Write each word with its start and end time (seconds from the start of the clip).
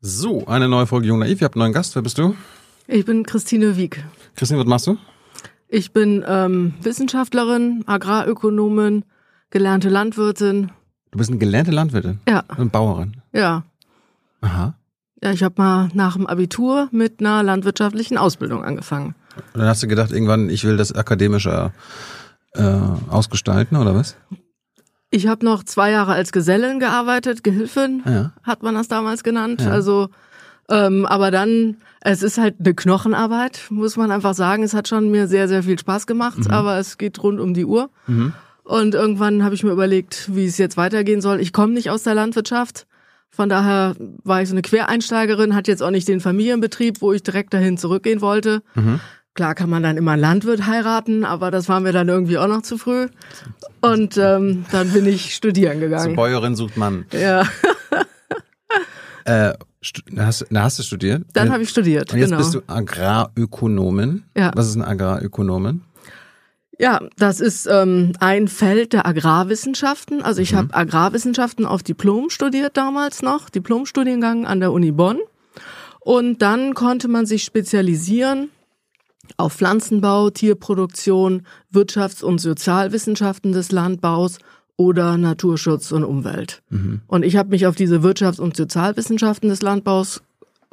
So, 0.00 0.46
eine 0.46 0.68
neue 0.68 0.86
Folge 0.86 1.08
Jung 1.08 1.18
Naiv. 1.18 1.40
Ihr 1.40 1.46
habt 1.46 1.56
einen 1.56 1.62
neuen 1.62 1.72
Gast. 1.72 1.96
Wer 1.96 2.02
bist 2.02 2.18
du? 2.18 2.36
Ich 2.86 3.04
bin 3.04 3.24
Christine 3.24 3.76
Wieck. 3.76 4.04
Christine, 4.36 4.60
was 4.60 4.66
machst 4.66 4.86
du? 4.86 4.96
Ich 5.68 5.92
bin 5.92 6.24
ähm, 6.26 6.74
Wissenschaftlerin, 6.82 7.82
Agrarökonomin, 7.84 9.04
gelernte 9.50 9.88
Landwirtin. 9.88 10.70
Du 11.10 11.18
bist 11.18 11.30
eine 11.30 11.38
gelernte 11.40 11.72
Landwirtin? 11.72 12.20
Ja. 12.28 12.44
Eine 12.46 12.66
Bauerin? 12.66 13.16
Ja. 13.32 13.64
Aha. 14.40 14.74
Ja, 15.20 15.32
ich 15.32 15.42
habe 15.42 15.56
mal 15.58 15.88
nach 15.94 16.14
dem 16.14 16.28
Abitur 16.28 16.88
mit 16.92 17.18
einer 17.18 17.42
landwirtschaftlichen 17.42 18.18
Ausbildung 18.18 18.64
angefangen. 18.64 19.16
Und 19.52 19.60
dann 19.60 19.66
hast 19.66 19.82
du 19.82 19.88
gedacht, 19.88 20.12
irgendwann, 20.12 20.48
ich 20.48 20.62
will 20.62 20.76
das 20.76 20.92
akademischer 20.92 21.72
äh, 22.54 22.62
ausgestalten, 23.10 23.76
oder 23.76 23.96
was? 23.96 24.16
Ich 25.10 25.26
habe 25.26 25.44
noch 25.44 25.64
zwei 25.64 25.90
Jahre 25.90 26.12
als 26.12 26.32
Gesellin 26.32 26.80
gearbeitet, 26.80 27.42
Gehilfin 27.42 28.02
Ja. 28.06 28.32
hat 28.42 28.62
man 28.62 28.74
das 28.74 28.88
damals 28.88 29.22
genannt. 29.24 29.62
Ja. 29.62 29.70
Also, 29.70 30.08
ähm, 30.70 31.06
aber 31.06 31.30
dann, 31.30 31.78
es 32.02 32.22
ist 32.22 32.36
halt 32.36 32.56
eine 32.60 32.74
Knochenarbeit, 32.74 33.62
muss 33.70 33.96
man 33.96 34.10
einfach 34.10 34.34
sagen. 34.34 34.62
Es 34.62 34.74
hat 34.74 34.86
schon 34.88 35.10
mir 35.10 35.26
sehr, 35.26 35.48
sehr 35.48 35.62
viel 35.62 35.78
Spaß 35.78 36.06
gemacht, 36.06 36.50
aber 36.50 36.78
es 36.78 36.98
geht 36.98 37.22
rund 37.22 37.40
um 37.40 37.54
die 37.54 37.64
Uhr. 37.64 37.88
Mhm. 38.06 38.34
Und 38.64 38.94
irgendwann 38.94 39.44
habe 39.44 39.54
ich 39.54 39.64
mir 39.64 39.70
überlegt, 39.72 40.28
wie 40.34 40.44
es 40.44 40.58
jetzt 40.58 40.76
weitergehen 40.76 41.22
soll. 41.22 41.40
Ich 41.40 41.54
komme 41.54 41.72
nicht 41.72 41.88
aus 41.88 42.02
der 42.02 42.14
Landwirtschaft. 42.14 42.86
Von 43.30 43.48
daher 43.48 43.94
war 44.24 44.42
ich 44.42 44.48
so 44.50 44.54
eine 44.54 44.62
Quereinsteigerin, 44.62 45.54
hatte 45.54 45.70
jetzt 45.70 45.82
auch 45.82 45.90
nicht 45.90 46.06
den 46.08 46.20
Familienbetrieb, 46.20 47.00
wo 47.00 47.12
ich 47.14 47.22
direkt 47.22 47.54
dahin 47.54 47.78
zurückgehen 47.78 48.20
wollte. 48.20 48.62
Mhm. 48.74 49.00
Klar 49.38 49.54
kann 49.54 49.70
man 49.70 49.84
dann 49.84 49.96
immer 49.96 50.10
einen 50.10 50.20
Landwirt 50.20 50.66
heiraten, 50.66 51.24
aber 51.24 51.52
das 51.52 51.68
war 51.68 51.78
mir 51.78 51.92
dann 51.92 52.08
irgendwie 52.08 52.38
auch 52.38 52.48
noch 52.48 52.62
zu 52.62 52.76
früh. 52.76 53.06
Und 53.80 54.16
ähm, 54.16 54.64
dann 54.72 54.90
bin 54.90 55.06
ich 55.06 55.32
studieren 55.32 55.74
Zur 55.78 55.88
gegangen. 55.88 56.16
Bäuerin 56.16 56.56
sucht 56.56 56.76
Mann. 56.76 57.06
Ja, 57.12 57.44
Äh, 59.24 59.52
hast, 60.16 60.46
na, 60.50 60.62
hast 60.64 60.80
du 60.80 60.82
studiert? 60.82 61.22
dann 61.34 61.52
habe 61.52 61.62
ich 61.62 61.68
studiert. 61.68 62.12
Und 62.12 62.18
jetzt 62.18 62.30
genau. 62.30 62.38
bist 62.38 62.52
du 62.52 62.62
Agrarökonomin. 62.66 64.24
Ja. 64.36 64.50
Was 64.56 64.66
ist 64.66 64.74
eine 64.74 64.88
Agrarökonomin? 64.88 65.82
Ja, 66.80 67.00
das 67.16 67.38
ist 67.38 67.68
ähm, 67.70 68.14
ein 68.18 68.48
Feld 68.48 68.92
der 68.92 69.06
Agrarwissenschaften. 69.06 70.20
Also 70.20 70.40
Mhm. 70.40 70.42
ich 70.42 70.54
habe 70.54 70.74
Agrarwissenschaften 70.74 71.64
auf 71.64 71.84
Diplom 71.84 72.28
studiert 72.30 72.76
damals 72.76 73.22
noch, 73.22 73.50
Diplomstudiengang 73.50 74.46
an 74.46 74.58
der 74.58 74.72
Uni 74.72 74.90
Bonn. 74.90 75.20
Und 76.00 76.42
dann 76.42 76.74
konnte 76.74 77.06
man 77.06 77.24
sich 77.24 77.44
spezialisieren 77.44 78.48
auf 79.36 79.54
Pflanzenbau, 79.54 80.30
Tierproduktion, 80.30 81.42
Wirtschafts- 81.72 82.22
und 82.22 82.40
Sozialwissenschaften 82.40 83.52
des 83.52 83.72
Landbaus 83.72 84.38
oder 84.76 85.18
Naturschutz 85.18 85.92
und 85.92 86.04
Umwelt. 86.04 86.62
Mhm. 86.70 87.00
Und 87.06 87.24
ich 87.24 87.36
habe 87.36 87.50
mich 87.50 87.66
auf 87.66 87.74
diese 87.74 87.98
Wirtschafts- 87.98 88.40
und 88.40 88.56
Sozialwissenschaften 88.56 89.48
des 89.48 89.60
Landbaus 89.60 90.22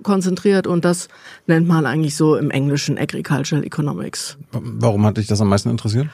konzentriert 0.04 0.68
und 0.68 0.86
das 0.86 1.08
nennt 1.48 1.68
man 1.68 1.86
eigentlich 1.86 2.16
so 2.16 2.36
im 2.36 2.52
Englischen 2.52 2.98
Agricultural 2.98 3.64
Economics. 3.64 4.38
Warum 4.52 5.06
hat 5.06 5.18
dich 5.18 5.28
das 5.28 5.42
am 5.42 5.50
meisten 5.50 5.70
interessiert? 5.70 6.08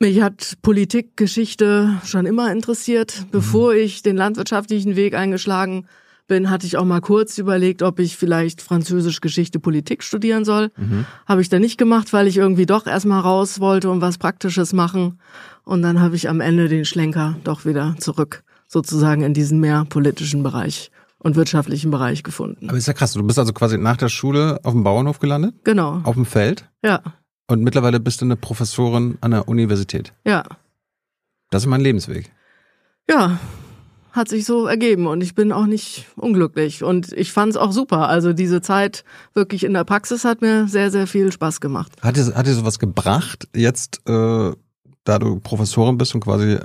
Mich 0.00 0.22
hat 0.22 0.54
Politik, 0.62 1.16
Geschichte 1.16 1.98
schon 2.04 2.24
immer 2.24 2.50
interessiert. 2.50 3.26
Bevor 3.30 3.74
ich 3.74 4.02
den 4.02 4.16
landwirtschaftlichen 4.16 4.96
Weg 4.96 5.14
eingeschlagen 5.14 5.86
bin, 6.30 6.48
hatte 6.48 6.66
ich 6.66 6.78
auch 6.78 6.86
mal 6.86 7.02
kurz 7.02 7.36
überlegt, 7.36 7.82
ob 7.82 7.98
ich 7.98 8.16
vielleicht 8.16 8.62
Französisch 8.62 9.20
Geschichte 9.20 9.60
Politik 9.60 10.02
studieren 10.02 10.46
soll. 10.46 10.70
Habe 11.26 11.42
ich 11.42 11.50
dann 11.50 11.60
nicht 11.60 11.76
gemacht, 11.76 12.14
weil 12.14 12.26
ich 12.26 12.38
irgendwie 12.38 12.64
doch 12.64 12.86
erstmal 12.86 13.20
raus 13.20 13.60
wollte 13.60 13.90
und 13.90 14.00
was 14.00 14.16
Praktisches 14.16 14.72
machen. 14.72 15.20
Und 15.64 15.82
dann 15.82 16.00
habe 16.00 16.16
ich 16.16 16.28
am 16.30 16.40
Ende 16.40 16.68
den 16.68 16.86
Schlenker 16.86 17.36
doch 17.44 17.66
wieder 17.66 17.94
zurück, 17.98 18.42
sozusagen 18.66 19.22
in 19.22 19.34
diesen 19.34 19.60
mehr 19.60 19.84
politischen 19.88 20.42
Bereich 20.42 20.90
und 21.18 21.36
wirtschaftlichen 21.36 21.90
Bereich 21.90 22.22
gefunden. 22.22 22.70
Aber 22.70 22.78
ist 22.78 22.86
ja 22.88 22.94
krass. 22.94 23.12
Du 23.12 23.22
bist 23.22 23.38
also 23.38 23.52
quasi 23.52 23.76
nach 23.76 23.98
der 23.98 24.08
Schule 24.08 24.58
auf 24.62 24.72
dem 24.72 24.82
Bauernhof 24.84 25.18
gelandet, 25.18 25.54
Genau. 25.64 26.00
auf 26.04 26.14
dem 26.14 26.24
Feld. 26.24 26.64
Ja, 26.82 27.02
Und 27.46 27.62
mittlerweile 27.62 28.00
bist 28.00 28.22
du 28.22 28.24
eine 28.24 28.36
Professorin 28.36 29.18
an 29.20 29.32
der 29.32 29.46
Universität. 29.48 30.14
ja. 30.24 30.44
Das 31.52 31.64
ist 31.64 31.68
mein 31.68 31.80
Lebensweg. 31.80 32.30
Ja, 33.10 33.40
hat 34.12 34.28
sich 34.28 34.44
so 34.44 34.66
ergeben 34.66 35.06
und 35.06 35.22
ich 35.22 35.34
bin 35.34 35.52
auch 35.52 35.66
nicht 35.66 36.06
unglücklich 36.16 36.82
und 36.82 37.12
ich 37.12 37.32
fand 37.32 37.50
es 37.50 37.56
auch 37.56 37.72
super. 37.72 38.08
Also 38.08 38.32
diese 38.32 38.60
Zeit 38.60 39.04
wirklich 39.34 39.64
in 39.64 39.72
der 39.72 39.84
Praxis 39.84 40.24
hat 40.24 40.42
mir 40.42 40.68
sehr, 40.68 40.90
sehr 40.90 41.06
viel 41.06 41.32
Spaß 41.32 41.60
gemacht. 41.60 41.92
Hat 42.02 42.16
dir, 42.16 42.34
hat 42.34 42.46
dir 42.46 42.54
sowas 42.54 42.78
gebracht, 42.78 43.48
jetzt, 43.54 44.00
äh, 44.08 44.52
da 45.04 45.18
du 45.18 45.40
Professorin 45.40 45.98
bist 45.98 46.14
und 46.14 46.20
quasi 46.20 46.58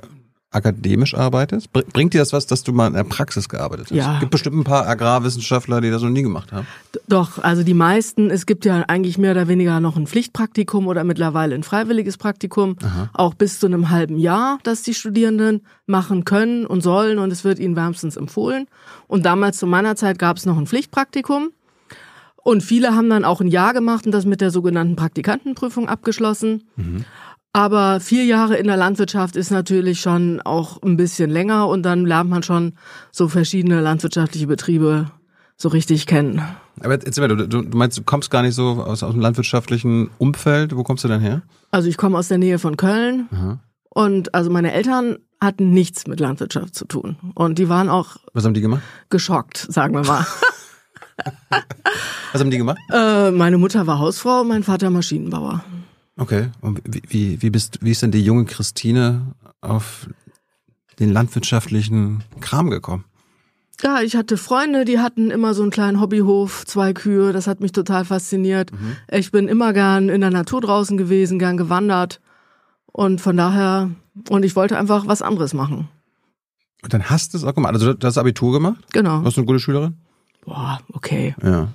akademisch 0.56 1.14
arbeitest? 1.14 1.72
Br- 1.72 1.82
Bringt 1.94 2.14
dir 2.14 2.20
das 2.20 2.34
was, 2.34 2.48
dass 2.48 2.64
du 2.64 2.72
mal 2.74 2.88
in 2.88 2.94
der 2.94 3.04
Praxis 3.04 3.50
gearbeitet 3.50 3.88
hast? 3.92 3.96
Ja. 3.96 4.16
Es 4.16 4.20
gibt 4.22 4.32
bestimmt 4.32 4.58
ein 4.58 4.64
paar 4.64 4.88
Agrarwissenschaftler, 4.88 5.82
die 5.82 5.92
das 5.92 6.02
noch 6.02 6.10
nie 6.10 6.22
gemacht 6.24 6.52
haben. 6.52 6.66
Doch, 7.08 7.44
also 7.44 7.64
die 7.64 7.74
meisten, 7.74 8.30
es 8.32 8.46
gibt 8.46 8.66
ja 8.66 8.84
eigentlich 8.88 9.18
mehr 9.18 9.32
oder 9.32 9.48
weniger 9.48 9.80
noch 9.80 9.98
ein 9.98 10.08
Pflichtpraktikum 10.08 10.88
oder 10.88 11.04
mittlerweile 11.04 11.54
ein 11.56 11.64
freiwilliges 11.64 12.18
Praktikum, 12.18 12.78
auch 13.14 13.34
bis 13.34 13.60
zu 13.60 13.68
einem 13.68 13.90
halben 13.90 14.18
Jahr, 14.18 14.60
das 14.64 14.82
die 14.82 14.94
Studierenden 14.94 15.62
machen 15.86 16.26
können 16.26 16.66
und 16.66 16.82
sollen 16.82 17.20
und 17.20 17.32
es 17.32 17.44
wird 17.44 17.60
ihnen 17.60 17.76
wärmstens 17.76 18.16
empfohlen. 18.18 18.68
Und 19.08 19.26
damals 19.26 19.58
zu 19.58 19.68
meiner 19.68 19.96
Zeit 19.96 20.18
gab 20.18 20.38
es 20.38 20.46
noch 20.46 20.58
ein 20.58 20.66
Pflichtpraktikum. 20.68 21.50
Und 22.38 22.62
viele 22.62 22.94
haben 22.96 23.10
dann 23.10 23.26
auch 23.26 23.42
ein 23.42 23.48
Jahr 23.48 23.74
gemacht 23.74 24.06
und 24.06 24.12
das 24.12 24.24
mit 24.26 24.40
der 24.40 24.52
sogenannten 24.52 24.96
Praktikantenprüfung 24.96 25.90
abgeschlossen. 25.90 26.64
Aber 27.56 28.02
vier 28.02 28.26
Jahre 28.26 28.58
in 28.58 28.68
der 28.68 28.76
Landwirtschaft 28.76 29.38
ist 29.38 29.50
natürlich 29.50 30.02
schon 30.02 30.42
auch 30.42 30.82
ein 30.84 30.98
bisschen 30.98 31.30
länger 31.30 31.70
und 31.70 31.84
dann 31.84 32.06
lernt 32.06 32.30
man 32.30 32.44
schon 32.44 32.74
so 33.14 33.30
verschiedene 33.30 33.80
landwirtschaftliche 33.80 34.46
Betriebe 34.46 35.10
so 35.56 35.70
richtig 35.70 36.06
kennen. 36.06 36.42
Aber 36.82 36.96
jetzt, 36.96 37.18
du, 37.18 37.46
du 37.48 37.78
meinst, 37.78 37.98
du 37.98 38.04
kommst 38.04 38.30
gar 38.30 38.42
nicht 38.42 38.56
so 38.56 38.84
aus, 38.86 39.04
aus 39.04 39.14
dem 39.14 39.22
landwirtschaftlichen 39.22 40.10
Umfeld. 40.18 40.76
Wo 40.76 40.84
kommst 40.84 41.06
du 41.06 41.08
denn 41.08 41.22
her? 41.22 41.44
Also 41.72 41.88
ich 41.88 41.96
komme 41.96 42.18
aus 42.18 42.28
der 42.28 42.40
Nähe 42.40 42.60
von 42.60 42.76
Köln 42.76 43.30
Aha. 43.32 43.60
und 43.88 44.36
also 44.36 44.50
meine 44.50 44.74
Eltern 44.74 45.16
hatten 45.40 45.70
nichts 45.70 46.08
mit 46.08 46.20
Landwirtschaft 46.20 46.76
zu 46.76 46.84
tun 46.84 47.16
und 47.36 47.58
die 47.58 47.70
waren 47.70 47.88
auch 47.88 48.18
Was 48.34 48.44
haben 48.44 48.54
die 48.54 48.60
gemacht? 48.60 48.82
geschockt, 49.10 49.60
sagen 49.60 49.94
wir 49.94 50.04
mal. 50.04 50.28
Was 52.34 52.42
haben 52.42 52.52
die 52.52 52.58
gemacht? 52.58 52.80
äh, 52.92 53.32
meine 53.32 53.58
Mutter 53.58 53.88
war 53.88 54.00
Hausfrau, 54.00 54.44
mein 54.44 54.64
Vater 54.64 54.90
Maschinenbauer. 54.90 55.64
Okay. 56.18 56.50
Und 56.62 56.82
wie, 56.86 57.02
wie, 57.08 57.42
wie 57.42 57.50
bist, 57.50 57.80
wie 57.82 57.92
ist 57.92 58.02
denn 58.02 58.12
die 58.12 58.24
junge 58.24 58.46
Christine 58.46 59.34
auf 59.62 60.08
den 61.00 61.12
landwirtschaftlichen 61.12 62.24
Kram 62.40 62.70
gekommen? 62.70 63.06
Ja, 63.82 64.02
ich 64.02 64.16
hatte 64.16 64.38
Freunde, 64.38 64.86
die 64.86 65.00
hatten 65.00 65.32
immer 65.32 65.54
so 65.54 65.62
einen 65.62 65.72
kleinen 65.72 66.00
Hobbyhof, 66.00 66.66
zwei 66.66 66.94
Kühe, 66.94 67.34
das 67.34 67.46
hat 67.46 67.60
mich 67.60 67.74
total 67.74 68.06
fasziniert. 68.06 68.72
Ich 69.12 69.32
bin 69.32 69.50
immer 69.50 69.74
gern 69.74 70.08
in 70.08 70.22
der 70.22 70.30
Natur 70.30 70.62
draußen 70.62 70.96
gewesen, 70.96 71.40
gern 71.40 71.58
gewandert 71.58 72.22
und 72.86 73.20
von 73.20 73.36
daher, 73.36 73.92
und 74.30 74.46
ich 74.46 74.56
wollte 74.56 74.78
einfach 74.78 75.08
was 75.08 75.22
anderes 75.22 75.54
machen. 75.54 75.90
Und 76.84 76.94
dann 76.94 77.10
hast 77.10 77.34
du 77.34 77.38
es 77.38 77.44
auch 77.44 77.54
gemacht. 77.54 77.74
Also 77.74 77.94
du 77.94 78.08
hast 78.08 78.18
Abitur 78.18 78.54
gemacht? 78.54 78.78
Genau. 78.94 79.24
Warst 79.24 79.36
du 79.36 79.42
eine 79.42 79.48
gute 79.48 79.60
Schülerin? 79.60 79.98
Boah, 80.46 80.80
okay. 80.94 81.36
Ja. 81.44 81.68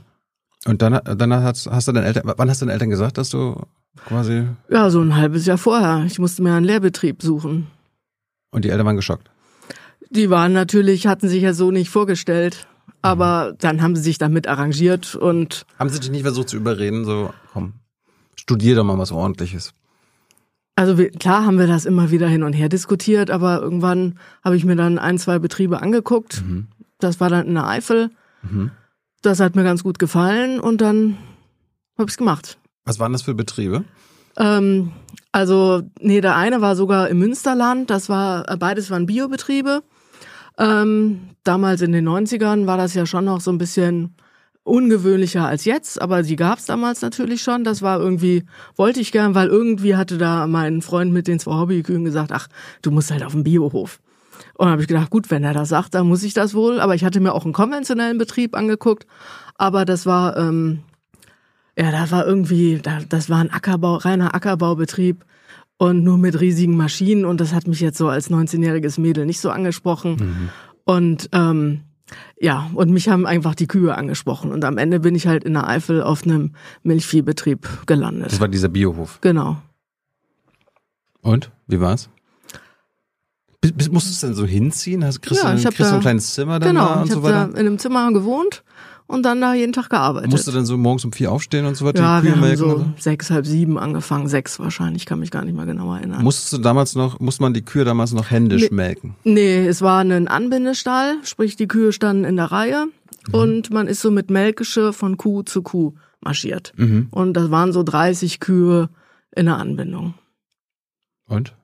Und 0.67 0.83
dann, 0.83 1.01
dann 1.05 1.33
hast, 1.35 1.67
hast 1.71 1.89
du 1.89 1.93
deinen 1.93 2.05
Eltern, 2.05 2.33
wann 2.37 2.49
hast 2.51 2.61
du 2.61 2.67
deinen 2.67 2.75
Eltern 2.75 2.91
gesagt, 2.91 3.17
dass 3.19 3.31
du 3.31 3.61
quasi, 4.07 4.47
Ja, 4.69 4.91
so 4.91 5.01
ein 5.01 5.17
halbes 5.17 5.47
Jahr 5.47 5.59
vorher. 5.59 6.05
Ich 6.07 6.19
musste 6.19 6.43
mir 6.43 6.55
einen 6.55 6.67
Lehrbetrieb 6.67 7.23
suchen. 7.23 7.67
und 8.51 8.65
die 8.65 8.69
Eltern 8.71 8.87
waren 8.87 8.97
geschockt. 8.97 9.31
Die 10.11 10.29
waren 10.29 10.53
natürlich, 10.53 11.07
hatten 11.07 11.29
sich 11.29 11.43
ja 11.43 11.53
so 11.55 11.71
nicht 11.71 11.89
vorgestellt. 11.91 12.67
Aber 13.03 13.55
dann 13.59 13.81
haben 13.81 13.97
sie 13.97 14.03
sich 14.03 14.19
damit 14.19 14.47
arrangiert 14.47 15.15
und 15.15 15.65
Haben 15.79 15.89
sie 15.89 16.01
dich 16.01 16.11
nicht 16.11 16.23
versucht 16.23 16.51
zu 16.51 16.57
überreden, 16.57 17.07
so, 17.07 17.33
komm, 17.55 17.73
studier 18.37 18.75
doch 18.75 18.85
mal 18.85 18.99
was 18.99 19.11
ordentliches. 19.13 19.73
also 20.75 20.99
wir, 20.99 21.11
klar 21.11 21.47
haben 21.47 21.59
wir 21.59 21.67
das 21.67 21.87
immer 21.87 22.11
wieder 22.11 22.29
hin 22.29 22.43
und 22.43 22.53
her 22.53 22.69
diskutiert, 22.69 23.31
aber 23.31 23.63
irgendwann 23.63 24.19
habe 24.45 24.57
ich 24.57 24.67
mir 24.67 24.77
dann 24.77 24.99
ein, 24.99 25.17
zwei 25.17 25.39
Betriebe 25.39 25.81
angeguckt. 25.81 26.43
Das 26.99 27.21
war 27.21 27.31
dann 27.31 27.47
in 27.47 27.55
der 27.55 27.67
Eifel. 27.69 28.11
Mhm. 28.43 28.71
Das 29.23 29.41
hat 29.41 29.55
mir 29.55 29.65
ganz 29.65 29.83
gut 29.83 29.99
gefallen 29.99 30.61
und 30.61 30.81
dann 30.81 31.19
habe 31.99 32.09
ich 32.09 32.13
es 32.13 32.17
gemacht. 32.17 32.59
Was 32.85 32.99
waren 32.99 33.13
das 33.13 33.23
für 33.23 33.35
Betriebe? 33.35 33.85
Ähm, 34.37 34.93
also, 35.33 35.83
nee, 36.01 36.21
der 36.21 36.37
eine 36.37 36.61
war 36.61 36.75
sogar 36.77 37.09
im 37.09 37.19
Münsterland, 37.19 37.91
das 37.91 38.09
war, 38.09 38.49
äh, 38.51 38.57
beides 38.57 38.91
waren 38.91 39.07
Biobetriebe. 39.07 39.83
Ähm, 40.59 41.31
damals 41.45 41.83
in 41.83 41.93
den 41.93 42.09
90ern 42.09 42.67
war 42.67 42.77
das 42.77 42.95
ja 42.95 43.07
schon 43.07 43.25
noch 43.25 43.41
so 43.41 43.51
ein 43.51 43.59
bisschen 43.59 44.15
ungewöhnlicher 44.63 45.47
als 45.47 45.65
jetzt, 45.65 46.01
aber 46.01 46.23
die 46.23 46.37
gab's 46.37 46.67
damals 46.67 47.01
natürlich 47.01 47.43
schon. 47.43 47.65
Das 47.65 47.83
war 47.83 47.99
irgendwie, 47.99 48.45
wollte 48.77 49.01
ich 49.01 49.13
gern, 49.13 49.35
weil 49.35 49.49
irgendwie 49.49 49.97
hatte 49.97 50.19
da 50.19 50.47
mein 50.47 50.83
Freund 50.83 51.13
mit 51.13 51.27
den 51.27 51.39
zwei 51.39 51.53
Hobbykühen 51.53 52.05
gesagt, 52.05 52.33
ach, 52.33 52.49
du 52.83 52.91
musst 52.91 53.11
halt 53.11 53.25
auf 53.25 53.33
den 53.33 53.45
Biohof. 53.45 54.01
Und 54.61 54.67
dann 54.67 54.73
habe 54.73 54.83
ich 54.83 54.89
gedacht, 54.89 55.09
gut, 55.09 55.31
wenn 55.31 55.43
er 55.43 55.55
das 55.55 55.71
sagt, 55.71 55.95
dann 55.95 56.07
muss 56.07 56.23
ich 56.23 56.35
das 56.35 56.53
wohl. 56.53 56.81
Aber 56.81 56.95
ich 56.95 57.03
hatte 57.03 57.19
mir 57.19 57.33
auch 57.33 57.45
einen 57.45 57.55
konventionellen 57.55 58.19
Betrieb 58.19 58.55
angeguckt. 58.55 59.07
Aber 59.55 59.87
das 59.87 60.05
war, 60.05 60.37
ähm, 60.37 60.81
ja, 61.79 61.91
da 61.91 62.11
war 62.11 62.27
irgendwie, 62.27 62.79
da, 62.83 62.99
das 63.09 63.31
war 63.31 63.39
ein 63.39 63.51
Ackerbau, 63.51 63.95
reiner 63.95 64.35
Ackerbaubetrieb 64.35 65.25
und 65.79 66.05
nur 66.05 66.19
mit 66.19 66.43
riesigen 66.43 66.77
Maschinen. 66.77 67.25
Und 67.25 67.41
das 67.41 67.55
hat 67.55 67.69
mich 67.69 67.81
jetzt 67.81 67.97
so 67.97 68.09
als 68.09 68.31
19-jähriges 68.31 69.01
Mädel 69.01 69.25
nicht 69.25 69.41
so 69.41 69.49
angesprochen. 69.49 70.51
Und 70.85 71.31
ähm, 71.33 71.81
Ja, 72.39 72.71
und 72.75 72.91
mich 72.91 73.09
haben 73.09 73.25
einfach 73.25 73.55
die 73.55 73.67
Kühe 73.67 73.95
angesprochen. 73.97 74.53
Und 74.53 74.67
am 74.67 74.77
Ende 74.77 75.01
bin 75.01 75.15
ich 75.15 75.27
halt 75.27 75.43
in 75.43 75.55
der 75.55 75.69
Eifel 75.69 76.03
auf 76.03 76.25
einem 76.25 76.53
Milchviehbetrieb 76.83 77.87
gelandet. 77.87 78.33
Das 78.33 78.41
war 78.41 78.49
dieser 78.49 78.69
Biohof. 78.69 79.23
Genau. 79.23 79.57
Und? 81.23 81.51
Wie 81.67 81.81
war's? 81.81 82.11
Musstest 83.91 84.23
du 84.23 84.29
denn 84.29 84.37
so 84.37 84.47
hinziehen? 84.47 85.05
Hast, 85.05 85.21
kriegst 85.21 85.43
Ja, 85.43 85.51
du, 85.53 85.59
ich 85.59 85.65
kriegst 85.65 85.81
da- 85.81 85.95
ein 85.97 86.01
kleines 86.01 86.33
Zimmer 86.35 86.59
dann 86.59 86.75
da 86.75 86.83
Genau, 86.87 87.01
und 87.01 87.07
ich 87.09 87.13
so 87.13 87.21
da 87.21 87.23
weiter? 87.25 87.51
in 87.51 87.67
einem 87.67 87.79
Zimmer 87.79 88.11
gewohnt 88.13 88.63
und 89.07 89.23
dann 89.23 89.41
da 89.41 89.53
jeden 89.53 89.73
Tag 89.75 89.91
gearbeitet. 89.91 90.31
Musst 90.31 90.47
du 90.47 90.53
dann 90.53 90.65
so 90.65 90.79
morgens 90.79 91.05
um 91.05 91.13
vier 91.13 91.31
aufstehen 91.31 91.67
und 91.67 91.77
so 91.77 91.85
weiter? 91.85 92.01
ja, 92.03 92.21
die 92.21 92.29
wir 92.29 92.33
Kühe 92.35 92.41
haben 92.49 92.57
so 92.57 92.87
sechs, 92.97 93.31
halb 93.31 93.45
sieben 93.45 93.79
angefangen, 93.79 94.29
sechs 94.29 94.59
wahrscheinlich, 94.61 95.05
kann 95.05 95.19
mich 95.19 95.31
gar 95.31 95.45
nicht 95.45 95.55
mehr 95.55 95.67
genau 95.67 95.95
erinnern. 95.95 96.23
Musstest 96.23 96.55
du 96.55 96.59
damals 96.59 96.95
noch, 96.95 97.21
musste 97.21 97.43
man 97.43 97.53
die 97.53 97.63
Kühe 97.63 97.85
damals 97.85 98.13
noch 98.13 98.31
händisch 98.31 98.63
Nee. 98.63 98.75
melken? 98.77 99.15
Nee, 99.25 99.67
es 99.67 99.83
war 99.83 100.01
ein 100.01 100.27
Anbindestall, 100.29 101.17
sprich 101.25 101.57
die 101.57 101.69
Kühe 101.69 101.93
standen 101.93 102.25
in 102.25 102.37
der 102.37 102.47
Reihe 102.53 102.87
und 103.33 103.71
man 103.71 103.89
ist 103.89 104.01
so 104.01 104.11
mit 104.11 104.31
Melkgeschirr 104.31 104.95
von 104.95 105.19
Kuh 105.19 105.43
zu 105.43 105.61
Kuh 105.61 105.93
marschiert. 106.23 106.73
Und 107.11 107.35
das 107.35 107.51
waren 107.51 107.73
so 107.75 107.83
30 107.83 108.41
Kühe 108.41 108.89
in 109.37 109.47
der 109.47 109.59
Anbindung. 109.59 110.15
Und? 111.27 111.55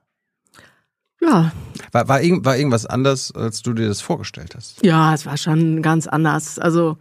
Ja, 1.21 1.51
War, 1.91 2.07
war, 2.07 2.21
irgend, 2.21 2.45
war 2.45 2.57
irgendwas 2.57 2.85
anders, 2.85 3.31
als 3.33 3.61
du 3.61 3.73
dir 3.73 3.87
das 3.87 4.01
vorgestellt 4.01 4.53
hast? 4.55 4.83
ja, 4.85 5.13
es 5.13 5.25
war 5.25 5.37
schon 5.37 5.81
ganz 5.81 6.07
anders. 6.07 6.59
Also 6.59 6.97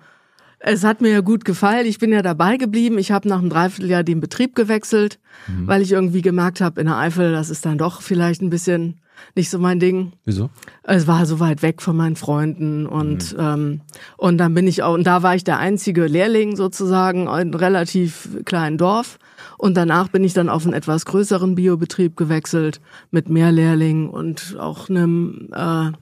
es 0.59 0.85
hat 0.85 1.01
mir 1.03 1.11
ja 1.11 1.21
gut 1.21 1.45
gefallen. 1.45 1.87
Ich 1.87 1.99
bin 1.99 2.13
ja 2.13 2.23
dabei 2.23 2.57
geblieben. 2.57 2.99
Ich 2.99 3.13
habe 3.13 3.29
nach 3.29 3.39
einem 3.39 3.51
Dreivierteljahr 3.51 4.03
den 4.05 4.21
Betrieb 4.21 4.55
gewechselt, 4.55 5.19
weil 5.67 5.83
ich 5.83 5.93
irgendwie 5.93 6.23
gemerkt 6.23 6.61
habe, 6.63 6.81
in 6.81 6.87
der 6.87 6.97
Eifel, 6.97 7.33
das 7.33 7.51
ist 7.51 7.67
dann 7.67 7.77
doch 7.79 8.01
vielleicht 8.01 8.41
ein 8.41 8.51
bisschen 8.51 8.99
nicht 9.35 9.51
so 9.51 9.59
mein 9.59 9.81
Ding. 9.81 10.13
Wieso? 10.25 10.51
Es 10.83 11.07
war 11.07 11.25
so 11.27 11.41
weit 11.41 11.63
weg 11.63 11.83
von 11.83 11.97
meinen 11.97 12.17
Freunden 12.17 12.87
und 12.87 13.35
ähm, 13.39 13.81
und 14.17 14.39
dann 14.39 14.55
bin 14.55 14.67
ich 14.67 14.83
auch 14.83 14.95
und 14.95 15.07
da 15.07 15.23
war 15.23 15.35
ich 15.35 15.45
der 15.45 15.59
einzige 15.59 16.07
Lehrling 16.07 16.57
sozusagen 16.57 17.23
in 17.23 17.29
einem 17.29 17.55
relativ 17.55 18.29
kleinen 18.45 18.77
Dorf 18.79 19.19
und 19.59 19.77
danach 19.77 20.09
bin 20.09 20.23
ich 20.25 20.33
dann 20.35 20.49
auf 20.49 20.65
einen 20.65 20.75
etwas 20.75 21.05
größeren 21.07 21.55
Biobetrieb 21.55 22.17
gewechselt 22.17 22.81
mit 23.11 23.29
mehr 23.29 23.53
Lehrlingen 23.53 24.09
und 24.09 24.57
auch 24.59 24.89
einem 24.89 25.49
äh, 25.53 25.93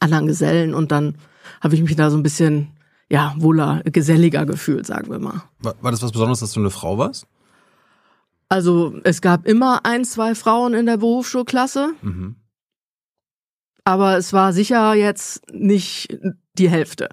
anderen 0.00 0.26
Gesellen 0.26 0.74
und 0.74 0.90
dann 0.92 1.16
habe 1.60 1.74
ich 1.74 1.82
mich 1.82 1.96
da 1.96 2.10
so 2.10 2.16
ein 2.16 2.22
bisschen 2.22 2.68
ja 3.10 3.34
wohler 3.38 3.82
geselliger 3.84 4.46
gefühlt 4.46 4.86
sagen 4.86 5.10
wir 5.10 5.18
mal 5.18 5.42
War, 5.60 5.74
war 5.82 5.90
das 5.90 6.02
was 6.02 6.12
Besonderes, 6.12 6.40
dass 6.40 6.52
du 6.52 6.60
eine 6.60 6.70
Frau 6.70 6.96
warst? 6.98 7.26
also 8.48 8.94
es 9.04 9.20
gab 9.20 9.46
immer 9.46 9.84
ein 9.84 10.04
zwei 10.04 10.34
Frauen 10.34 10.74
in 10.74 10.86
der 10.86 10.96
Berufsschulklasse 10.98 11.92
Mhm. 12.02 12.36
aber 13.84 14.16
es 14.16 14.32
war 14.32 14.52
sicher 14.52 14.94
jetzt 14.94 15.42
nicht 15.52 16.18
die 16.58 16.70
Hälfte 16.70 17.08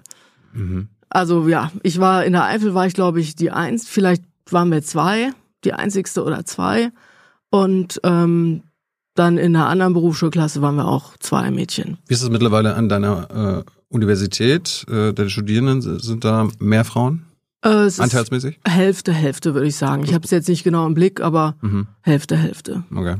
Mhm. 0.52 0.88
Also 1.10 1.46
ja, 1.48 1.70
ich 1.82 1.98
war 2.00 2.24
in 2.24 2.32
der 2.32 2.44
Eifel 2.44 2.72
war 2.74 2.86
ich 2.86 2.94
glaube 2.94 3.20
ich 3.20 3.34
die 3.36 3.50
eins, 3.50 3.88
vielleicht 3.88 4.24
waren 4.50 4.70
wir 4.70 4.82
zwei, 4.82 5.32
die 5.64 5.72
einzigste 5.72 6.24
oder 6.24 6.44
zwei 6.44 6.90
und 7.50 8.00
ähm, 8.04 8.62
dann 9.14 9.38
in 9.38 9.54
einer 9.56 9.68
anderen 9.68 9.92
Berufsschulklasse 9.92 10.62
waren 10.62 10.76
wir 10.76 10.86
auch 10.86 11.16
zwei 11.18 11.50
Mädchen. 11.50 11.98
Wie 12.06 12.14
ist 12.14 12.22
es 12.22 12.30
mittlerweile 12.30 12.74
an 12.74 12.88
deiner 12.88 13.64
äh, 13.66 13.70
Universität? 13.88 14.86
Äh, 14.88 15.12
deine 15.12 15.30
Studierenden, 15.30 15.98
sind 16.00 16.24
da 16.24 16.48
mehr 16.58 16.84
Frauen? 16.84 17.26
Äh, 17.62 17.90
Anteilsmäßig? 17.98 18.60
Hälfte 18.66 19.12
Hälfte 19.12 19.52
würde 19.54 19.66
ich 19.66 19.76
sagen. 19.76 20.04
Ich 20.04 20.14
habe 20.14 20.24
es 20.24 20.30
jetzt 20.30 20.48
nicht 20.48 20.64
genau 20.64 20.86
im 20.86 20.94
Blick, 20.94 21.20
aber 21.20 21.56
Mhm. 21.60 21.88
Hälfte 22.02 22.36
Hälfte. 22.36 22.84
Okay. 22.94 23.16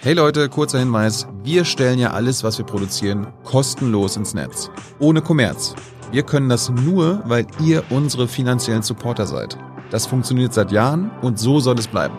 Hey 0.00 0.14
Leute, 0.14 0.48
kurzer 0.48 0.78
Hinweis. 0.78 1.26
Wir 1.42 1.64
stellen 1.64 1.98
ja 1.98 2.12
alles, 2.12 2.44
was 2.44 2.58
wir 2.58 2.64
produzieren, 2.64 3.26
kostenlos 3.44 4.16
ins 4.16 4.32
Netz. 4.32 4.70
Ohne 4.98 5.22
Kommerz. 5.22 5.74
Wir 6.10 6.22
können 6.22 6.48
das 6.48 6.68
nur, 6.70 7.22
weil 7.26 7.46
ihr 7.60 7.82
unsere 7.90 8.28
finanziellen 8.28 8.82
Supporter 8.82 9.26
seid. 9.26 9.58
Das 9.92 10.06
funktioniert 10.06 10.54
seit 10.54 10.72
Jahren 10.72 11.10
und 11.20 11.38
so 11.38 11.60
soll 11.60 11.78
es 11.78 11.86
bleiben. 11.86 12.16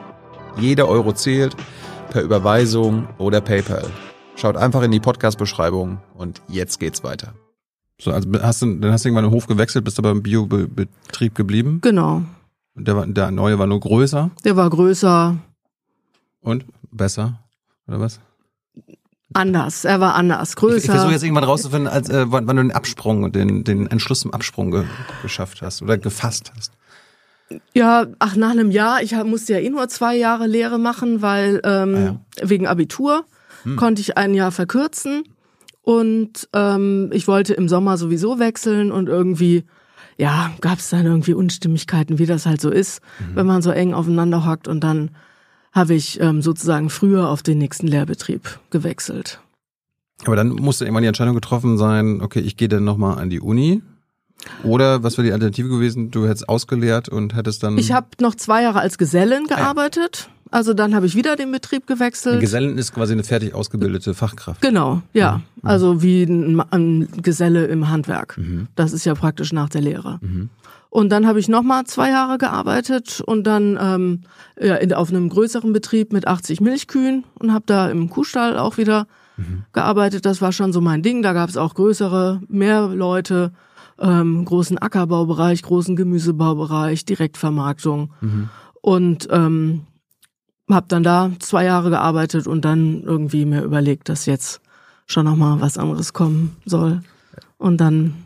Jeder 0.57 0.87
Euro 0.87 1.11
zählt, 1.11 1.57
per 2.11 2.21
Überweisung 2.21 3.07
oder 3.17 3.41
PayPal. 3.41 3.85
Schaut 4.35 4.57
einfach 4.57 4.83
in 4.83 4.91
die 4.91 4.99
Podcast-Beschreibung 4.99 5.97
und 6.13 6.39
jetzt 6.47 6.79
geht's 6.79 7.03
weiter. 7.03 7.33
So, 7.99 8.11
also 8.11 8.29
hast 8.43 8.61
du, 8.61 8.75
dann 8.75 8.91
hast 8.91 9.05
du 9.05 9.09
irgendwann 9.09 9.25
den 9.25 9.33
Hof 9.33 9.47
gewechselt, 9.47 9.85
bist 9.85 9.97
aber 9.97 10.11
im 10.11 10.21
Biobetrieb 10.21 11.33
geblieben. 11.33 11.79
Genau. 11.81 12.21
Und 12.75 12.87
der, 12.87 13.07
der 13.07 13.31
neue 13.31 13.57
war 13.57 13.65
nur 13.65 13.79
größer 13.79 14.29
Der 14.45 14.55
war 14.55 14.69
größer, 14.69 15.35
und 16.41 16.65
besser. 16.91 17.39
Oder 17.87 17.99
was? 17.99 18.19
anders. 19.33 19.83
Er 19.83 19.99
war 19.99 20.13
anders, 20.13 20.51
Ich, 20.51 20.55
größer. 20.57 20.77
ich 20.77 20.85
versuche 20.91 21.11
jetzt 21.13 21.23
irgendwann 21.23 21.43
rauszufinden, 21.45 21.87
als, 21.87 22.07
äh, 22.09 22.31
wann, 22.31 22.45
wann 22.45 22.55
du 22.55 22.61
den 22.61 22.71
Absprung 22.71 23.23
und 23.23 23.35
den, 23.35 23.63
den 23.63 23.87
Entschluss 23.87 24.19
zum 24.19 24.31
Absprung 24.31 24.69
ge 24.69 24.83
geschafft 25.23 25.63
hast 25.63 25.81
oder 25.81 25.97
gefasst 25.97 26.53
hast. 26.55 26.71
Ja, 27.73 28.07
ach, 28.19 28.35
nach 28.35 28.51
einem 28.51 28.71
Jahr, 28.71 29.01
ich 29.01 29.13
musste 29.23 29.53
ja 29.53 29.59
eh 29.59 29.69
nur 29.69 29.87
zwei 29.89 30.15
Jahre 30.15 30.47
Lehre 30.47 30.79
machen, 30.79 31.21
weil 31.21 31.61
ähm, 31.63 32.19
wegen 32.41 32.67
Abitur 32.67 33.25
konnte 33.77 34.01
ich 34.01 34.17
ein 34.17 34.33
Jahr 34.33 34.51
verkürzen. 34.51 35.23
Und 35.81 36.47
ähm, 36.53 37.09
ich 37.13 37.27
wollte 37.27 37.53
im 37.53 37.67
Sommer 37.67 37.97
sowieso 37.97 38.39
wechseln 38.39 38.91
und 38.91 39.09
irgendwie, 39.09 39.65
ja, 40.17 40.51
gab 40.61 40.79
es 40.79 40.89
dann 40.89 41.05
irgendwie 41.05 41.33
Unstimmigkeiten, 41.33 42.19
wie 42.19 42.25
das 42.25 42.45
halt 42.45 42.61
so 42.61 42.69
ist, 42.69 43.01
wenn 43.33 43.45
man 43.45 43.61
so 43.61 43.71
eng 43.71 43.93
aufeinander 43.93 44.45
hockt. 44.45 44.67
Und 44.67 44.81
dann 44.81 45.11
habe 45.73 45.93
ich 45.93 46.21
ähm, 46.21 46.41
sozusagen 46.41 46.89
früher 46.89 47.29
auf 47.29 47.43
den 47.43 47.57
nächsten 47.57 47.87
Lehrbetrieb 47.87 48.59
gewechselt. 48.69 49.41
Aber 50.25 50.35
dann 50.35 50.49
musste 50.49 50.85
irgendwann 50.85 51.03
die 51.03 51.07
Entscheidung 51.07 51.35
getroffen 51.35 51.77
sein, 51.77 52.21
okay, 52.21 52.39
ich 52.39 52.55
gehe 52.55 52.69
dann 52.69 52.83
nochmal 52.83 53.17
an 53.17 53.29
die 53.29 53.41
Uni. 53.41 53.81
Oder 54.63 55.03
was 55.03 55.17
wäre 55.17 55.27
die 55.27 55.33
Alternative 55.33 55.69
gewesen? 55.69 56.11
Du 56.11 56.27
hättest 56.27 56.49
ausgelehrt 56.49 57.09
und 57.09 57.35
hättest 57.35 57.63
dann. 57.63 57.77
Ich 57.77 57.91
habe 57.91 58.07
noch 58.19 58.35
zwei 58.35 58.63
Jahre 58.63 58.79
als 58.79 58.97
Gesellin 58.97 59.47
gearbeitet, 59.47 60.29
also 60.53 60.75
dann 60.75 60.93
habe 60.93 61.07
ich 61.07 61.15
wieder 61.15 61.35
den 61.35 61.51
Betrieb 61.51 61.87
gewechselt. 61.87 62.35
Ein 62.35 62.41
Gesellen 62.41 62.77
ist 62.77 62.93
quasi 62.93 63.13
eine 63.13 63.23
fertig 63.23 63.55
ausgebildete 63.55 64.13
Fachkraft. 64.13 64.61
Genau, 64.61 65.01
ja. 65.11 65.41
Also 65.63 66.03
wie 66.03 66.23
ein, 66.23 66.61
ein 66.69 67.07
Geselle 67.23 67.65
im 67.65 67.89
Handwerk. 67.89 68.39
Das 68.75 68.93
ist 68.93 69.03
ja 69.05 69.15
praktisch 69.15 69.51
nach 69.51 69.69
der 69.69 69.81
Lehre. 69.81 70.19
Und 70.91 71.09
dann 71.09 71.25
habe 71.25 71.39
ich 71.39 71.47
nochmal 71.47 71.85
zwei 71.85 72.11
Jahre 72.11 72.37
gearbeitet 72.37 73.19
und 73.25 73.47
dann 73.47 73.79
ähm, 73.81 74.21
ja, 74.61 74.75
in, 74.75 74.93
auf 74.93 75.09
einem 75.09 75.27
größeren 75.27 75.73
Betrieb 75.73 76.13
mit 76.13 76.27
80 76.27 76.61
Milchkühen 76.61 77.23
und 77.39 77.51
habe 77.51 77.63
da 77.65 77.89
im 77.89 78.11
Kuhstall 78.11 78.59
auch 78.59 78.77
wieder 78.77 79.07
gearbeitet. 79.73 80.23
Das 80.27 80.39
war 80.39 80.51
schon 80.51 80.71
so 80.71 80.81
mein 80.81 81.01
Ding. 81.01 81.23
Da 81.23 81.33
gab 81.33 81.49
es 81.49 81.57
auch 81.57 81.73
größere, 81.73 82.41
mehr 82.47 82.89
Leute, 82.89 83.53
ähm, 83.99 84.45
großen 84.45 84.77
Ackerbaubereich, 84.77 85.61
großen 85.61 85.95
Gemüsebaubereich, 85.95 87.05
Direktvermarktung. 87.05 88.13
Und 88.81 89.27
ähm, 89.31 89.81
habe 90.69 90.87
dann 90.87 91.03
da 91.03 91.31
zwei 91.39 91.65
Jahre 91.65 91.89
gearbeitet 91.89 92.47
und 92.47 92.65
dann 92.65 93.03
irgendwie 93.03 93.45
mir 93.45 93.63
überlegt, 93.63 94.09
dass 94.09 94.25
jetzt 94.25 94.61
schon 95.05 95.25
noch 95.25 95.35
mal 95.35 95.61
was 95.61 95.77
anderes 95.77 96.13
kommen 96.13 96.55
soll. 96.65 97.01
Und 97.57 97.77
dann 97.77 98.25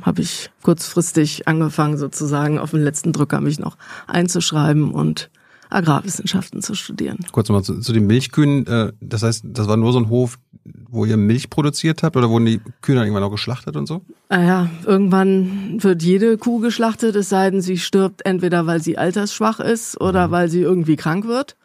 habe 0.00 0.22
ich 0.22 0.50
kurzfristig 0.62 1.46
angefangen, 1.48 1.98
sozusagen 1.98 2.58
auf 2.58 2.70
den 2.70 2.82
letzten 2.82 3.12
Drücker 3.12 3.40
mich 3.40 3.58
noch 3.58 3.76
einzuschreiben 4.06 4.92
und 4.92 5.30
Agrarwissenschaften 5.68 6.62
zu 6.62 6.74
studieren. 6.74 7.18
Kurz 7.32 7.48
nochmal 7.48 7.64
zu, 7.64 7.80
zu 7.80 7.92
den 7.92 8.06
Milchkühen. 8.06 8.66
Äh, 8.66 8.92
das 9.00 9.22
heißt, 9.22 9.44
das 9.48 9.68
war 9.68 9.76
nur 9.76 9.92
so 9.92 9.98
ein 9.98 10.08
Hof, 10.08 10.38
wo 10.64 11.04
ihr 11.04 11.16
Milch 11.16 11.50
produziert 11.50 12.02
habt 12.02 12.16
oder 12.16 12.30
wurden 12.30 12.46
die 12.46 12.60
Kühe 12.82 12.94
dann 12.94 13.04
irgendwann 13.04 13.24
auch 13.24 13.30
geschlachtet 13.30 13.76
und 13.76 13.86
so? 13.86 14.02
Naja, 14.28 14.70
irgendwann 14.86 15.82
wird 15.82 16.02
jede 16.02 16.38
Kuh 16.38 16.60
geschlachtet, 16.60 17.16
es 17.16 17.28
sei 17.28 17.50
denn, 17.50 17.60
sie 17.60 17.78
stirbt 17.78 18.24
entweder, 18.24 18.66
weil 18.66 18.82
sie 18.82 18.98
altersschwach 18.98 19.60
ist 19.60 20.00
oder 20.00 20.30
weil 20.30 20.48
sie 20.48 20.60
irgendwie 20.60 20.96
krank 20.96 21.26
wird. 21.26 21.56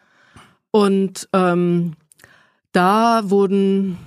Und 0.72 1.30
ähm, 1.34 1.94
da 2.72 3.30
wurden, 3.30 3.98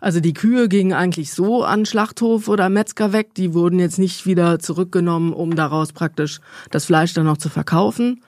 also 0.00 0.20
die 0.20 0.34
Kühe 0.34 0.68
gingen 0.68 0.92
eigentlich 0.92 1.32
so 1.32 1.64
an 1.64 1.86
Schlachthof 1.86 2.48
oder 2.48 2.68
Metzger 2.68 3.12
weg, 3.12 3.34
die 3.34 3.54
wurden 3.54 3.78
jetzt 3.78 3.98
nicht 3.98 4.26
wieder 4.26 4.58
zurückgenommen, 4.58 5.32
um 5.32 5.54
daraus 5.54 5.92
praktisch 5.92 6.40
das 6.70 6.86
Fleisch 6.86 7.14
dann 7.14 7.26
noch 7.26 7.38
zu 7.38 7.48
verkaufen. 7.48 8.20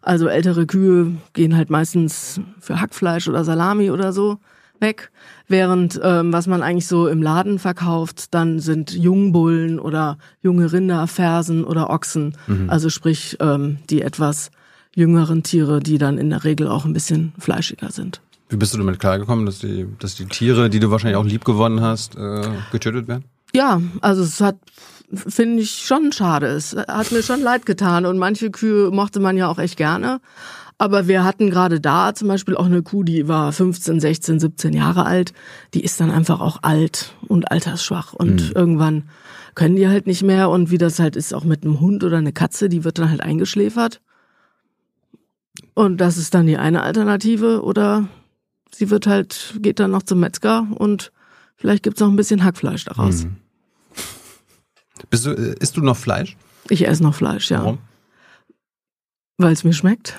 Also 0.00 0.28
ältere 0.28 0.66
Kühe 0.66 1.16
gehen 1.34 1.56
halt 1.56 1.70
meistens 1.70 2.40
für 2.60 2.80
Hackfleisch 2.80 3.28
oder 3.28 3.44
Salami 3.44 3.90
oder 3.90 4.12
so 4.12 4.38
weg, 4.80 5.10
während 5.48 6.00
ähm, 6.02 6.32
was 6.32 6.46
man 6.46 6.62
eigentlich 6.62 6.86
so 6.86 7.08
im 7.08 7.22
Laden 7.22 7.58
verkauft, 7.58 8.34
dann 8.34 8.60
sind 8.60 8.92
Jungbullen 8.92 9.78
oder 9.78 10.18
junge 10.42 10.72
Rinder, 10.72 11.06
Fersen 11.06 11.64
oder 11.64 11.90
Ochsen, 11.90 12.36
also 12.68 12.90
sprich 12.90 13.36
ähm, 13.40 13.78
die 13.90 14.02
etwas 14.02 14.50
jüngeren 14.94 15.42
Tiere, 15.42 15.80
die 15.80 15.98
dann 15.98 16.18
in 16.18 16.30
der 16.30 16.44
Regel 16.44 16.68
auch 16.68 16.84
ein 16.84 16.92
bisschen 16.92 17.32
fleischiger 17.38 17.90
sind. 17.90 18.20
Wie 18.48 18.56
bist 18.56 18.74
du 18.74 18.78
damit 18.78 18.98
klargekommen, 18.98 19.46
dass 19.46 19.58
die, 19.58 19.86
dass 19.98 20.14
die 20.14 20.26
Tiere, 20.26 20.70
die 20.70 20.80
du 20.80 20.90
wahrscheinlich 20.90 21.16
auch 21.16 21.24
lieb 21.24 21.44
gewonnen 21.44 21.80
hast, 21.80 22.16
äh, 22.16 22.42
getötet 22.72 23.06
werden? 23.06 23.24
Ja, 23.54 23.80
also 24.00 24.22
es 24.22 24.40
hat 24.40 24.56
finde 25.12 25.62
ich 25.62 25.70
schon 25.70 26.12
schade. 26.12 26.48
Es 26.48 26.76
hat 26.76 27.12
mir 27.12 27.22
schon 27.22 27.40
leid 27.40 27.66
getan 27.66 28.06
und 28.06 28.18
manche 28.18 28.50
Kühe 28.50 28.90
mochte 28.90 29.20
man 29.20 29.36
ja 29.36 29.48
auch 29.48 29.58
echt 29.58 29.76
gerne. 29.76 30.20
Aber 30.80 31.08
wir 31.08 31.24
hatten 31.24 31.50
gerade 31.50 31.80
da 31.80 32.14
zum 32.14 32.28
Beispiel 32.28 32.56
auch 32.56 32.66
eine 32.66 32.82
Kuh, 32.82 33.02
die 33.02 33.26
war 33.26 33.52
15, 33.52 33.98
16, 33.98 34.38
17 34.38 34.72
Jahre 34.72 35.04
alt. 35.04 35.32
Die 35.74 35.82
ist 35.82 36.00
dann 36.00 36.10
einfach 36.12 36.40
auch 36.40 36.62
alt 36.62 37.14
und 37.26 37.50
altersschwach 37.50 38.12
und 38.12 38.50
Mhm. 38.50 38.52
irgendwann 38.54 39.08
können 39.56 39.74
die 39.74 39.88
halt 39.88 40.06
nicht 40.06 40.22
mehr 40.22 40.50
und 40.50 40.70
wie 40.70 40.78
das 40.78 41.00
halt 41.00 41.16
ist 41.16 41.34
auch 41.34 41.42
mit 41.42 41.64
einem 41.64 41.80
Hund 41.80 42.04
oder 42.04 42.18
eine 42.18 42.32
Katze, 42.32 42.68
die 42.68 42.84
wird 42.84 42.98
dann 43.00 43.10
halt 43.10 43.20
eingeschläfert. 43.22 44.00
Und 45.74 45.96
das 46.00 46.16
ist 46.16 46.34
dann 46.34 46.46
die 46.46 46.56
eine 46.58 46.82
Alternative 46.84 47.62
oder 47.62 48.06
sie 48.72 48.88
wird 48.90 49.08
halt, 49.08 49.54
geht 49.60 49.80
dann 49.80 49.90
noch 49.90 50.04
zum 50.04 50.20
Metzger 50.20 50.66
und 50.76 51.10
vielleicht 51.56 51.82
gibt's 51.82 51.98
noch 52.00 52.08
ein 52.08 52.14
bisschen 52.16 52.44
Hackfleisch 52.44 52.84
daraus. 52.84 53.24
Mhm. 53.24 53.36
Bist 55.10 55.26
du, 55.26 55.30
äh, 55.30 55.56
isst 55.58 55.76
du 55.76 55.80
noch 55.80 55.96
Fleisch? 55.96 56.36
Ich 56.68 56.86
esse 56.86 57.02
noch 57.02 57.14
Fleisch, 57.14 57.50
ja. 57.50 57.60
Warum? 57.64 57.78
Weil 59.38 59.52
es 59.52 59.64
mir 59.64 59.72
schmeckt. 59.72 60.16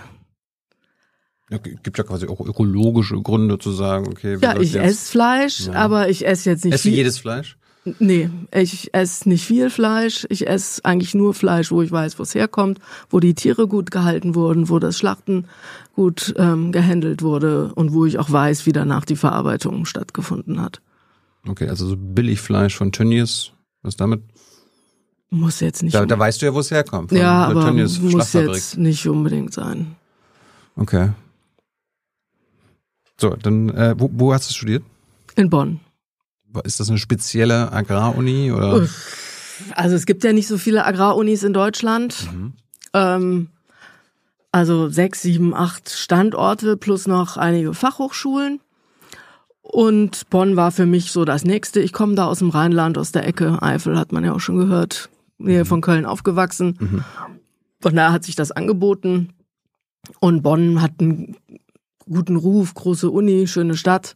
Ja, 1.49 1.57
gibt 1.57 1.97
ja 1.97 2.03
quasi 2.03 2.27
auch 2.27 2.39
ökologische 2.41 3.19
Gründe 3.21 3.57
zu 3.57 3.71
sagen, 3.71 4.07
okay. 4.07 4.37
Ja, 4.41 4.59
ich 4.59 4.75
esse 4.75 5.09
Fleisch, 5.11 5.67
Ja. 5.67 5.73
aber 5.73 6.09
ich 6.09 6.25
esse 6.27 6.49
jetzt 6.49 6.63
nicht 6.63 6.75
Esst 6.75 6.85
du 6.85 6.89
viel. 6.89 6.97
jedes 6.97 7.17
Fleisch? 7.17 7.57
Nee, 7.97 8.29
ich 8.53 8.93
esse 8.93 9.27
nicht 9.27 9.45
viel 9.45 9.69
Fleisch. 9.71 10.27
Ich 10.29 10.47
esse 10.47 10.83
eigentlich 10.85 11.15
nur 11.15 11.33
Fleisch, 11.33 11.71
wo 11.71 11.81
ich 11.81 11.91
weiß, 11.91 12.19
wo 12.19 12.23
es 12.23 12.35
herkommt, 12.35 12.79
wo 13.09 13.19
die 13.19 13.33
Tiere 13.33 13.67
gut 13.67 13.89
gehalten 13.89 14.35
wurden, 14.35 14.69
wo 14.69 14.77
das 14.79 14.97
Schlachten 14.97 15.45
gut 15.95 16.35
ähm, 16.37 16.71
gehandelt 16.71 17.23
wurde 17.23 17.71
und 17.73 17.93
wo 17.93 18.05
ich 18.05 18.19
auch 18.19 18.29
weiß, 18.31 18.65
wie 18.67 18.73
danach 18.73 19.05
die 19.05 19.15
Verarbeitung 19.15 19.85
stattgefunden 19.85 20.61
hat. 20.61 20.81
Okay, 21.47 21.67
also 21.67 21.87
so 21.87 21.95
Billigfleisch 21.97 22.75
von 22.75 22.91
Tönnies, 22.91 23.51
was 23.81 23.95
damit? 23.95 24.21
Muss 25.31 25.59
jetzt 25.61 25.81
nicht. 25.81 25.95
Da, 25.95 26.05
da 26.05 26.19
weißt 26.19 26.41
du 26.41 26.47
ja, 26.47 26.53
wo 26.53 26.59
es 26.59 26.69
herkommt. 26.69 27.11
Ja, 27.11 27.45
aber 27.45 27.61
Tönnies 27.65 27.99
muss 28.01 28.33
jetzt 28.33 28.77
nicht 28.77 29.07
unbedingt 29.07 29.53
sein. 29.53 29.95
Okay. 30.75 31.09
So, 33.19 33.35
dann, 33.35 33.69
äh, 33.69 33.95
wo, 33.97 34.09
wo 34.13 34.33
hast 34.33 34.49
du 34.49 34.53
studiert? 34.53 34.83
In 35.35 35.49
Bonn. 35.49 35.81
Ist 36.63 36.79
das 36.79 36.89
eine 36.89 36.97
spezielle 36.97 37.71
Agraruni 37.71 38.51
oder? 38.51 38.87
Also 39.75 39.95
es 39.95 40.05
gibt 40.05 40.23
ja 40.23 40.33
nicht 40.33 40.47
so 40.47 40.57
viele 40.57 40.85
Agrarunis 40.85 41.43
in 41.43 41.53
Deutschland. 41.53 42.27
Mhm. 42.31 42.53
Ähm, 42.93 43.49
also 44.51 44.89
sechs, 44.89 45.21
sieben, 45.21 45.53
acht 45.53 45.89
Standorte 45.89 46.77
plus 46.77 47.07
noch 47.07 47.37
einige 47.37 47.73
Fachhochschulen. 47.73 48.61
Und 49.61 50.29
Bonn 50.31 50.55
war 50.55 50.71
für 50.71 50.87
mich 50.87 51.11
so 51.11 51.25
das 51.25 51.43
nächste. 51.43 51.79
Ich 51.81 51.93
komme 51.93 52.15
da 52.15 52.25
aus 52.25 52.39
dem 52.39 52.49
Rheinland, 52.49 52.97
aus 52.97 53.11
der 53.11 53.27
Ecke. 53.27 53.61
Eifel 53.61 53.99
hat 53.99 54.11
man 54.11 54.23
ja 54.23 54.33
auch 54.33 54.39
schon 54.39 54.57
gehört. 54.57 55.09
Nähe 55.37 55.65
von 55.65 55.81
Köln 55.81 56.05
aufgewachsen. 56.05 56.77
Mhm. 56.79 57.03
Von 57.79 57.95
daher 57.95 58.11
hat 58.11 58.23
sich 58.23 58.35
das 58.35 58.51
angeboten. 58.51 59.33
Und 60.19 60.41
Bonn 60.41 60.81
hat 60.81 60.93
einen 60.99 61.35
guten 62.09 62.35
Ruf, 62.35 62.73
große 62.73 63.09
Uni, 63.09 63.47
schöne 63.47 63.75
Stadt. 63.75 64.15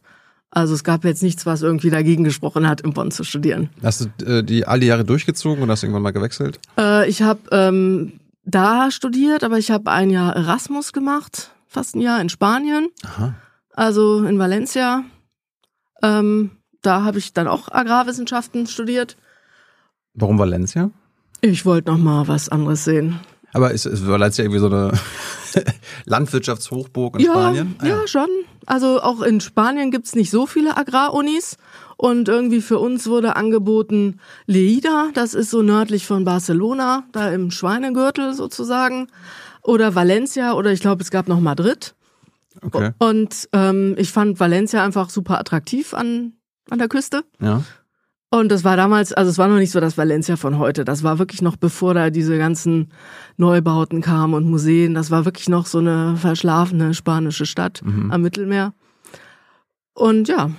Also 0.50 0.74
es 0.74 0.84
gab 0.84 1.04
jetzt 1.04 1.22
nichts, 1.22 1.46
was 1.46 1.62
irgendwie 1.62 1.90
dagegen 1.90 2.22
gesprochen 2.22 2.68
hat, 2.68 2.80
in 2.80 2.92
Bonn 2.92 3.10
zu 3.10 3.24
studieren. 3.24 3.70
Hast 3.82 4.08
du 4.18 4.24
äh, 4.24 4.44
die 4.44 4.66
alle 4.66 4.84
Jahre 4.84 5.04
durchgezogen 5.04 5.62
und 5.62 5.70
hast 5.70 5.82
irgendwann 5.82 6.02
mal 6.02 6.12
gewechselt? 6.12 6.60
Äh, 6.78 7.08
ich 7.08 7.22
habe 7.22 7.40
ähm, 7.50 8.20
da 8.44 8.90
studiert, 8.92 9.42
aber 9.42 9.58
ich 9.58 9.72
habe 9.72 9.90
ein 9.90 10.10
Jahr 10.10 10.36
Erasmus 10.36 10.92
gemacht, 10.92 11.50
fast 11.66 11.96
ein 11.96 12.00
Jahr 12.00 12.20
in 12.20 12.28
Spanien, 12.28 12.88
Aha. 13.04 13.34
also 13.72 14.24
in 14.24 14.38
Valencia. 14.38 15.04
Ähm, 16.02 16.52
da 16.82 17.02
habe 17.02 17.18
ich 17.18 17.32
dann 17.32 17.48
auch 17.48 17.72
Agrarwissenschaften 17.72 18.66
studiert. 18.68 19.16
Warum 20.12 20.38
Valencia? 20.38 20.90
Ich 21.40 21.66
wollte 21.66 21.90
noch 21.90 21.98
mal 21.98 22.28
was 22.28 22.48
anderes 22.48 22.84
sehen. 22.84 23.18
Aber 23.54 23.70
ist, 23.70 23.86
ist 23.86 24.06
Valencia 24.06 24.44
irgendwie 24.44 24.58
so 24.58 24.66
eine 24.66 24.92
Landwirtschaftshochburg 26.04 27.14
in 27.14 27.24
ja, 27.24 27.32
Spanien? 27.32 27.76
Ah, 27.78 27.86
ja, 27.86 28.06
schon. 28.06 28.28
Also 28.66 29.00
auch 29.00 29.22
in 29.22 29.40
Spanien 29.40 29.90
gibt's 29.90 30.14
nicht 30.14 30.30
so 30.30 30.46
viele 30.46 30.76
Agrarunis. 30.76 31.56
Und 31.96 32.28
irgendwie 32.28 32.60
für 32.60 32.80
uns 32.80 33.06
wurde 33.06 33.36
angeboten 33.36 34.18
Lleida, 34.46 35.10
das 35.14 35.34
ist 35.34 35.50
so 35.50 35.62
nördlich 35.62 36.06
von 36.06 36.24
Barcelona, 36.24 37.04
da 37.12 37.30
im 37.30 37.52
Schweinegürtel 37.52 38.34
sozusagen. 38.34 39.06
Oder 39.62 39.94
Valencia 39.94 40.54
oder 40.54 40.72
ich 40.72 40.80
glaube, 40.80 41.02
es 41.02 41.12
gab 41.12 41.28
noch 41.28 41.40
Madrid. 41.40 41.94
Okay. 42.60 42.90
Und 42.98 43.48
ähm, 43.52 43.94
ich 43.96 44.10
fand 44.10 44.40
Valencia 44.40 44.84
einfach 44.84 45.08
super 45.08 45.38
attraktiv 45.38 45.94
an, 45.94 46.32
an 46.68 46.78
der 46.78 46.88
Küste. 46.88 47.24
Ja. 47.40 47.62
Und 48.34 48.50
das 48.50 48.64
war 48.64 48.76
damals, 48.76 49.12
also 49.12 49.30
es 49.30 49.38
war 49.38 49.46
noch 49.46 49.58
nicht 49.58 49.70
so 49.70 49.78
das 49.78 49.96
Valencia 49.96 50.34
von 50.34 50.58
heute. 50.58 50.84
Das 50.84 51.04
war 51.04 51.20
wirklich 51.20 51.40
noch 51.40 51.54
bevor 51.54 51.94
da 51.94 52.10
diese 52.10 52.36
ganzen 52.36 52.88
Neubauten 53.36 54.00
kamen 54.00 54.34
und 54.34 54.50
Museen. 54.50 54.92
Das 54.92 55.12
war 55.12 55.24
wirklich 55.24 55.48
noch 55.48 55.66
so 55.66 55.78
eine 55.78 56.16
verschlafene 56.16 56.94
spanische 56.94 57.46
Stadt 57.46 57.80
Mhm. 57.84 58.10
am 58.10 58.22
Mittelmeer. 58.22 58.72
Und 59.94 60.26
ja, 60.26 60.50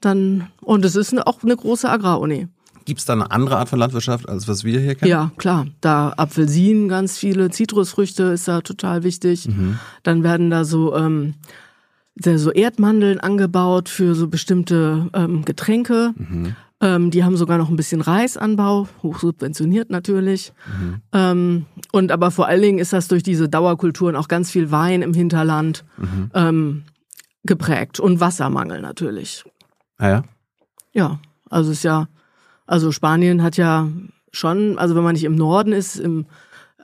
dann, 0.00 0.46
und 0.60 0.84
es 0.84 0.94
ist 0.94 1.26
auch 1.26 1.42
eine 1.42 1.56
große 1.56 1.90
Agraruni. 1.90 2.46
Gibt 2.84 3.00
es 3.00 3.06
da 3.06 3.14
eine 3.14 3.28
andere 3.32 3.56
Art 3.58 3.68
von 3.68 3.80
Landwirtschaft, 3.80 4.28
als 4.28 4.46
was 4.46 4.62
wir 4.62 4.78
hier 4.78 4.94
kennen? 4.94 5.10
Ja, 5.10 5.32
klar. 5.36 5.66
Da 5.80 6.12
Apfelsinen, 6.16 6.88
ganz 6.88 7.18
viele, 7.18 7.50
Zitrusfrüchte 7.50 8.22
ist 8.24 8.46
da 8.46 8.60
total 8.60 9.02
wichtig. 9.02 9.48
Mhm. 9.48 9.80
Dann 10.04 10.22
werden 10.22 10.50
da 10.50 10.64
so, 10.64 10.94
ähm, 10.94 11.34
so 12.16 12.52
Erdmandeln 12.52 13.18
angebaut 13.18 13.88
für 13.88 14.14
so 14.14 14.28
bestimmte 14.28 15.08
ähm, 15.14 15.44
Getränke. 15.44 16.12
Mhm. 16.16 16.54
Ähm, 16.84 17.10
die 17.10 17.24
haben 17.24 17.38
sogar 17.38 17.56
noch 17.56 17.70
ein 17.70 17.76
bisschen 17.76 18.02
Reisanbau, 18.02 18.86
hochsubventioniert 19.02 19.88
natürlich. 19.88 20.52
Ähm, 21.12 21.64
und 21.92 22.12
aber 22.12 22.30
vor 22.30 22.46
allen 22.46 22.60
Dingen 22.60 22.78
ist 22.78 22.92
das 22.92 23.08
durch 23.08 23.22
diese 23.22 23.48
Dauerkulturen 23.48 24.16
auch 24.16 24.28
ganz 24.28 24.50
viel 24.50 24.70
Wein 24.70 25.00
im 25.00 25.14
Hinterland 25.14 25.82
ähm, 26.34 26.82
geprägt 27.42 28.00
und 28.00 28.20
Wassermangel 28.20 28.82
natürlich. 28.82 29.44
Ah 29.96 30.08
ja. 30.08 30.22
Ja, 30.92 31.20
also 31.48 31.72
ist 31.72 31.84
ja, 31.84 32.08
also 32.66 32.92
Spanien 32.92 33.42
hat 33.42 33.56
ja 33.56 33.88
schon, 34.30 34.78
also 34.78 34.94
wenn 34.94 35.04
man 35.04 35.14
nicht 35.14 35.24
im 35.24 35.36
Norden 35.36 35.72
ist, 35.72 35.96
im, 35.96 36.26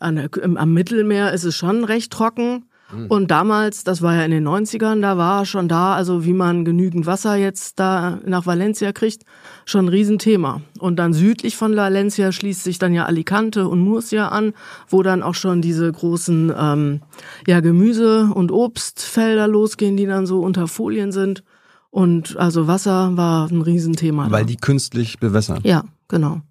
der, 0.02 0.34
im 0.42 0.56
am 0.56 0.72
Mittelmeer 0.72 1.32
ist 1.32 1.44
es 1.44 1.56
schon 1.56 1.84
recht 1.84 2.10
trocken. 2.10 2.64
Und 3.08 3.30
damals, 3.30 3.84
das 3.84 4.02
war 4.02 4.14
ja 4.14 4.24
in 4.24 4.30
den 4.30 4.46
90ern, 4.46 5.00
da 5.00 5.16
war 5.16 5.46
schon 5.46 5.68
da, 5.68 5.94
also 5.94 6.24
wie 6.24 6.32
man 6.32 6.64
genügend 6.64 7.06
Wasser 7.06 7.36
jetzt 7.36 7.78
da 7.78 8.18
nach 8.24 8.46
Valencia 8.46 8.92
kriegt, 8.92 9.24
schon 9.64 9.86
ein 9.86 9.88
Riesenthema. 9.88 10.62
Und 10.78 10.96
dann 10.96 11.12
südlich 11.12 11.56
von 11.56 11.76
Valencia 11.76 12.32
schließt 12.32 12.64
sich 12.64 12.78
dann 12.78 12.92
ja 12.92 13.06
Alicante 13.06 13.68
und 13.68 13.80
Murcia 13.80 14.28
an, 14.28 14.54
wo 14.88 15.02
dann 15.02 15.22
auch 15.22 15.34
schon 15.34 15.62
diese 15.62 15.90
großen 15.90 16.52
ähm, 16.56 17.00
ja, 17.46 17.60
Gemüse- 17.60 18.30
und 18.34 18.50
Obstfelder 18.52 19.46
losgehen, 19.46 19.96
die 19.96 20.06
dann 20.06 20.26
so 20.26 20.40
unter 20.40 20.66
Folien 20.66 21.12
sind. 21.12 21.44
Und 21.90 22.36
also 22.36 22.66
Wasser 22.66 23.16
war 23.16 23.50
ein 23.50 23.62
Riesenthema. 23.62 24.30
Weil 24.30 24.42
da. 24.42 24.48
die 24.48 24.56
künstlich 24.56 25.18
bewässern. 25.18 25.60
ja, 25.64 25.84
genau. 26.08 26.42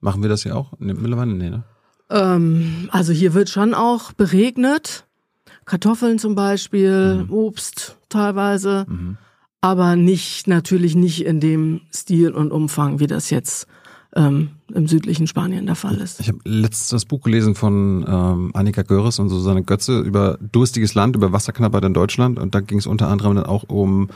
Machen 0.00 0.22
wir 0.22 0.28
das 0.28 0.42
hier 0.42 0.56
auch? 0.56 0.72
Nee, 0.78 0.94
mittlerweile? 0.94 1.32
Nee, 1.32 1.50
ne? 1.50 1.62
Ähm, 2.10 2.88
also 2.90 3.12
hier 3.12 3.34
wird 3.34 3.48
schon 3.48 3.72
auch 3.72 4.12
beregnet. 4.12 5.06
Kartoffeln 5.72 6.18
zum 6.18 6.34
Beispiel, 6.34 7.24
Obst 7.30 7.96
teilweise. 8.10 8.84
Mhm. 8.86 9.16
Aber 9.62 9.96
nicht, 9.96 10.46
natürlich 10.46 10.94
nicht 10.94 11.24
in 11.24 11.40
dem 11.40 11.80
Stil 11.90 12.32
und 12.32 12.52
Umfang, 12.52 13.00
wie 13.00 13.06
das 13.06 13.30
jetzt 13.30 13.66
ähm, 14.14 14.50
im 14.74 14.86
südlichen 14.86 15.26
Spanien 15.26 15.64
der 15.64 15.74
Fall 15.74 15.96
ist. 15.96 16.20
Ich 16.20 16.28
habe 16.28 16.40
letztens 16.44 16.88
das 16.88 17.06
Buch 17.06 17.22
gelesen 17.22 17.54
von 17.54 18.04
ähm, 18.06 18.50
Annika 18.52 18.82
Görres 18.82 19.18
und 19.18 19.30
Susanne 19.30 19.62
Götze 19.62 20.00
über 20.00 20.36
durstiges 20.42 20.92
Land, 20.92 21.16
über 21.16 21.32
Wasserknappheit 21.32 21.86
in 21.86 21.94
Deutschland. 21.94 22.38
Und 22.38 22.54
da 22.54 22.60
ging 22.60 22.76
es 22.76 22.86
unter 22.86 23.08
anderem 23.08 23.36
dann 23.36 23.46
auch 23.46 23.64
um 23.66 24.10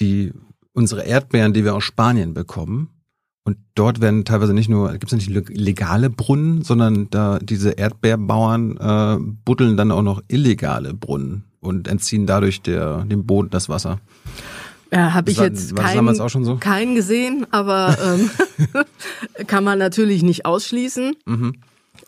die 0.00 0.32
unsere 0.72 1.02
Erdbeeren, 1.02 1.52
die 1.52 1.64
wir 1.64 1.74
aus 1.74 1.84
Spanien 1.84 2.32
bekommen. 2.32 2.88
Und 3.48 3.56
dort 3.74 4.02
werden 4.02 4.26
teilweise 4.26 4.52
nicht 4.52 4.68
nur, 4.68 4.92
gibt 4.92 5.06
es 5.06 5.12
nicht 5.12 5.30
le- 5.30 5.40
legale 5.48 6.10
Brunnen, 6.10 6.60
sondern 6.64 7.08
da 7.08 7.38
diese 7.38 7.70
Erdbeerbauern 7.70 8.76
äh, 8.76 9.16
buddeln 9.46 9.78
dann 9.78 9.90
auch 9.90 10.02
noch 10.02 10.20
illegale 10.28 10.92
Brunnen 10.92 11.44
und 11.60 11.88
entziehen 11.88 12.26
dadurch 12.26 12.60
der, 12.60 13.04
dem 13.06 13.24
Boden 13.24 13.48
das 13.48 13.70
Wasser. 13.70 14.00
Ja, 14.92 15.14
habe 15.14 15.30
ich 15.30 15.38
War- 15.38 15.46
jetzt 15.46 15.74
keinen, 15.74 16.44
so? 16.44 16.56
keinen 16.56 16.94
gesehen, 16.94 17.46
aber 17.50 17.96
ähm, 18.04 18.30
kann 19.46 19.64
man 19.64 19.78
natürlich 19.78 20.22
nicht 20.22 20.44
ausschließen. 20.44 21.14
Mhm. 21.24 21.54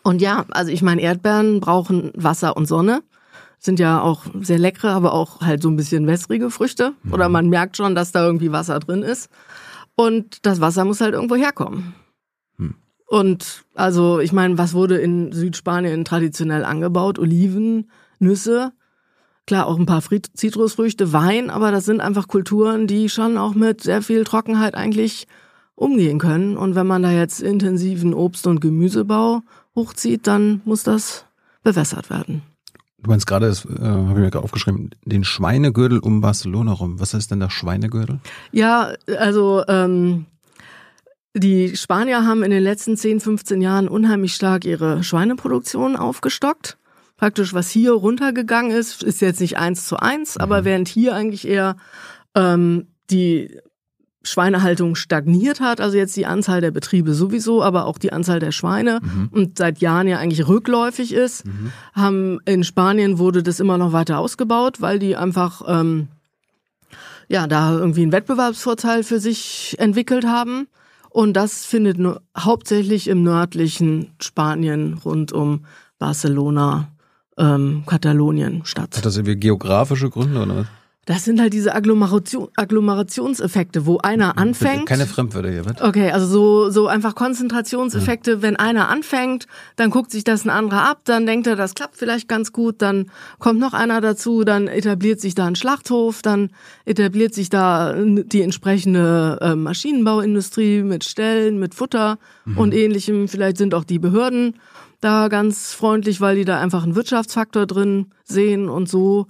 Und 0.03 0.21
ja, 0.21 0.45
also 0.51 0.71
ich 0.71 0.83
meine, 0.83 1.01
Erdbeeren 1.01 1.59
brauchen 1.59 2.11
Wasser 2.15 2.55
und 2.55 2.67
Sonne. 2.67 3.01
Sind 3.57 3.79
ja 3.79 3.99
auch 3.99 4.25
sehr 4.41 4.59
leckere, 4.59 4.91
aber 4.91 5.13
auch 5.13 5.41
halt 5.41 5.63
so 5.63 5.69
ein 5.69 5.75
bisschen 5.75 6.05
wässrige 6.05 6.51
Früchte. 6.51 6.93
Oder 7.11 7.29
man 7.29 7.49
merkt 7.49 7.77
schon, 7.77 7.95
dass 7.95 8.11
da 8.11 8.23
irgendwie 8.23 8.51
Wasser 8.51 8.79
drin 8.79 9.01
ist. 9.01 9.29
Und 10.01 10.45
das 10.45 10.61
Wasser 10.61 10.83
muss 10.83 11.01
halt 11.01 11.13
irgendwo 11.13 11.35
herkommen. 11.35 11.93
Hm. 12.57 12.75
Und 13.07 13.63
also, 13.75 14.19
ich 14.19 14.33
meine, 14.33 14.57
was 14.57 14.73
wurde 14.73 14.97
in 14.97 15.31
Südspanien 15.31 16.05
traditionell 16.05 16.65
angebaut? 16.65 17.19
Oliven, 17.19 17.91
Nüsse, 18.17 18.71
klar 19.45 19.67
auch 19.67 19.77
ein 19.77 19.85
paar 19.85 20.01
Zitrusfrüchte, 20.01 21.13
Wein, 21.13 21.49
aber 21.51 21.71
das 21.71 21.85
sind 21.85 22.01
einfach 22.01 22.27
Kulturen, 22.27 22.87
die 22.87 23.09
schon 23.09 23.37
auch 23.37 23.53
mit 23.53 23.81
sehr 23.81 24.01
viel 24.01 24.23
Trockenheit 24.23 24.73
eigentlich 24.73 25.27
umgehen 25.75 26.17
können. 26.19 26.57
Und 26.57 26.75
wenn 26.75 26.87
man 26.87 27.03
da 27.03 27.11
jetzt 27.11 27.41
intensiven 27.41 28.13
Obst- 28.13 28.47
und 28.47 28.59
Gemüsebau 28.59 29.41
hochzieht, 29.75 30.25
dann 30.25 30.61
muss 30.65 30.83
das 30.83 31.25
bewässert 31.63 32.09
werden. 32.09 32.41
Du 33.03 33.09
meinst 33.09 33.25
gerade, 33.25 33.47
das 33.47 33.65
äh, 33.65 33.69
habe 33.79 34.11
ich 34.11 34.17
mir 34.17 34.29
gerade 34.29 34.43
aufgeschrieben, 34.43 34.91
den 35.05 35.23
Schweinegürtel 35.23 35.99
um 35.99 36.21
Barcelona 36.21 36.73
rum. 36.73 36.99
Was 36.99 37.13
ist 37.13 37.31
denn 37.31 37.39
der 37.39 37.49
Schweinegürtel? 37.49 38.19
Ja, 38.51 38.93
also 39.17 39.63
ähm, 39.67 40.27
die 41.33 41.75
Spanier 41.75 42.25
haben 42.25 42.43
in 42.43 42.51
den 42.51 42.61
letzten 42.61 42.97
10, 42.97 43.19
15 43.21 43.61
Jahren 43.61 43.87
unheimlich 43.87 44.35
stark 44.35 44.65
ihre 44.65 45.03
Schweineproduktion 45.03 45.95
aufgestockt. 45.95 46.77
Praktisch, 47.17 47.53
was 47.53 47.69
hier 47.69 47.93
runtergegangen 47.93 48.71
ist, 48.71 49.03
ist 49.03 49.21
jetzt 49.21 49.41
nicht 49.41 49.57
eins 49.57 49.85
zu 49.85 49.97
eins, 49.97 50.35
mhm. 50.35 50.41
aber 50.41 50.65
während 50.65 50.87
hier 50.87 51.15
eigentlich 51.15 51.47
eher 51.47 51.77
ähm, 52.35 52.87
die 53.09 53.59
Schweinehaltung 54.23 54.95
stagniert 54.95 55.59
hat, 55.61 55.81
also 55.81 55.97
jetzt 55.97 56.15
die 56.15 56.25
Anzahl 56.25 56.61
der 56.61 56.71
Betriebe 56.71 57.13
sowieso, 57.13 57.63
aber 57.63 57.85
auch 57.85 57.97
die 57.97 58.13
Anzahl 58.13 58.39
der 58.39 58.51
Schweine 58.51 58.99
mhm. 59.01 59.29
und 59.31 59.57
seit 59.57 59.79
Jahren 59.79 60.07
ja 60.07 60.19
eigentlich 60.19 60.47
rückläufig 60.47 61.13
ist, 61.13 61.45
mhm. 61.45 61.71
haben 61.93 62.39
in 62.45 62.63
Spanien 62.63 63.17
wurde 63.17 63.41
das 63.41 63.59
immer 63.59 63.77
noch 63.77 63.93
weiter 63.93 64.19
ausgebaut, 64.19 64.79
weil 64.79 64.99
die 64.99 65.15
einfach 65.15 65.63
ähm, 65.67 66.09
ja 67.27 67.47
da 67.47 67.73
irgendwie 67.73 68.03
einen 68.03 68.11
Wettbewerbsvorteil 68.11 69.03
für 69.03 69.19
sich 69.19 69.75
entwickelt 69.79 70.25
haben 70.25 70.67
und 71.09 71.33
das 71.33 71.65
findet 71.65 71.97
nur 71.97 72.21
hauptsächlich 72.37 73.07
im 73.07 73.23
nördlichen 73.23 74.13
Spanien 74.21 74.93
rund 75.03 75.33
um 75.33 75.65
Barcelona, 75.99 76.89
ähm, 77.37 77.83
Katalonien 77.85 78.65
statt. 78.65 78.97
Hat 78.97 79.05
das 79.05 79.17
irgendwie 79.17 79.35
geografische 79.35 80.09
Gründe 80.09 80.41
oder 80.41 80.57
was? 80.57 80.67
Das 81.11 81.25
sind 81.25 81.41
halt 81.41 81.51
diese 81.51 81.75
Agglomeration, 81.75 82.47
Agglomerationseffekte, 82.55 83.85
wo 83.85 83.97
einer 83.97 84.37
anfängt. 84.37 84.85
Keine 84.85 85.05
Fremdwörter 85.05 85.51
hier, 85.51 85.65
was? 85.65 85.81
Okay, 85.81 86.09
also 86.09 86.25
so, 86.25 86.69
so 86.69 86.87
einfach 86.87 87.15
Konzentrationseffekte. 87.15 88.31
Ja. 88.31 88.41
Wenn 88.41 88.55
einer 88.55 88.87
anfängt, 88.87 89.45
dann 89.75 89.89
guckt 89.89 90.09
sich 90.09 90.23
das 90.23 90.45
ein 90.45 90.49
anderer 90.49 90.89
ab, 90.89 91.01
dann 91.03 91.25
denkt 91.25 91.47
er, 91.47 91.57
das 91.57 91.73
klappt 91.73 91.97
vielleicht 91.97 92.29
ganz 92.29 92.53
gut, 92.53 92.81
dann 92.81 93.11
kommt 93.39 93.59
noch 93.59 93.73
einer 93.73 93.99
dazu, 93.99 94.45
dann 94.45 94.69
etabliert 94.69 95.19
sich 95.19 95.35
da 95.35 95.47
ein 95.47 95.57
Schlachthof, 95.57 96.21
dann 96.21 96.51
etabliert 96.85 97.33
sich 97.33 97.49
da 97.49 97.93
die 97.93 98.41
entsprechende 98.41 99.37
äh, 99.41 99.55
Maschinenbauindustrie 99.55 100.81
mit 100.81 101.03
Stellen, 101.03 101.59
mit 101.59 101.75
Futter 101.75 102.19
mhm. 102.45 102.57
und 102.57 102.73
ähnlichem. 102.73 103.27
Vielleicht 103.27 103.57
sind 103.57 103.75
auch 103.75 103.83
die 103.83 103.99
Behörden 103.99 104.55
da 105.01 105.27
ganz 105.27 105.73
freundlich, 105.73 106.21
weil 106.21 106.37
die 106.37 106.45
da 106.45 106.61
einfach 106.61 106.83
einen 106.83 106.95
Wirtschaftsfaktor 106.95 107.65
drin 107.65 108.11
sehen 108.23 108.69
und 108.69 108.87
so 108.87 109.27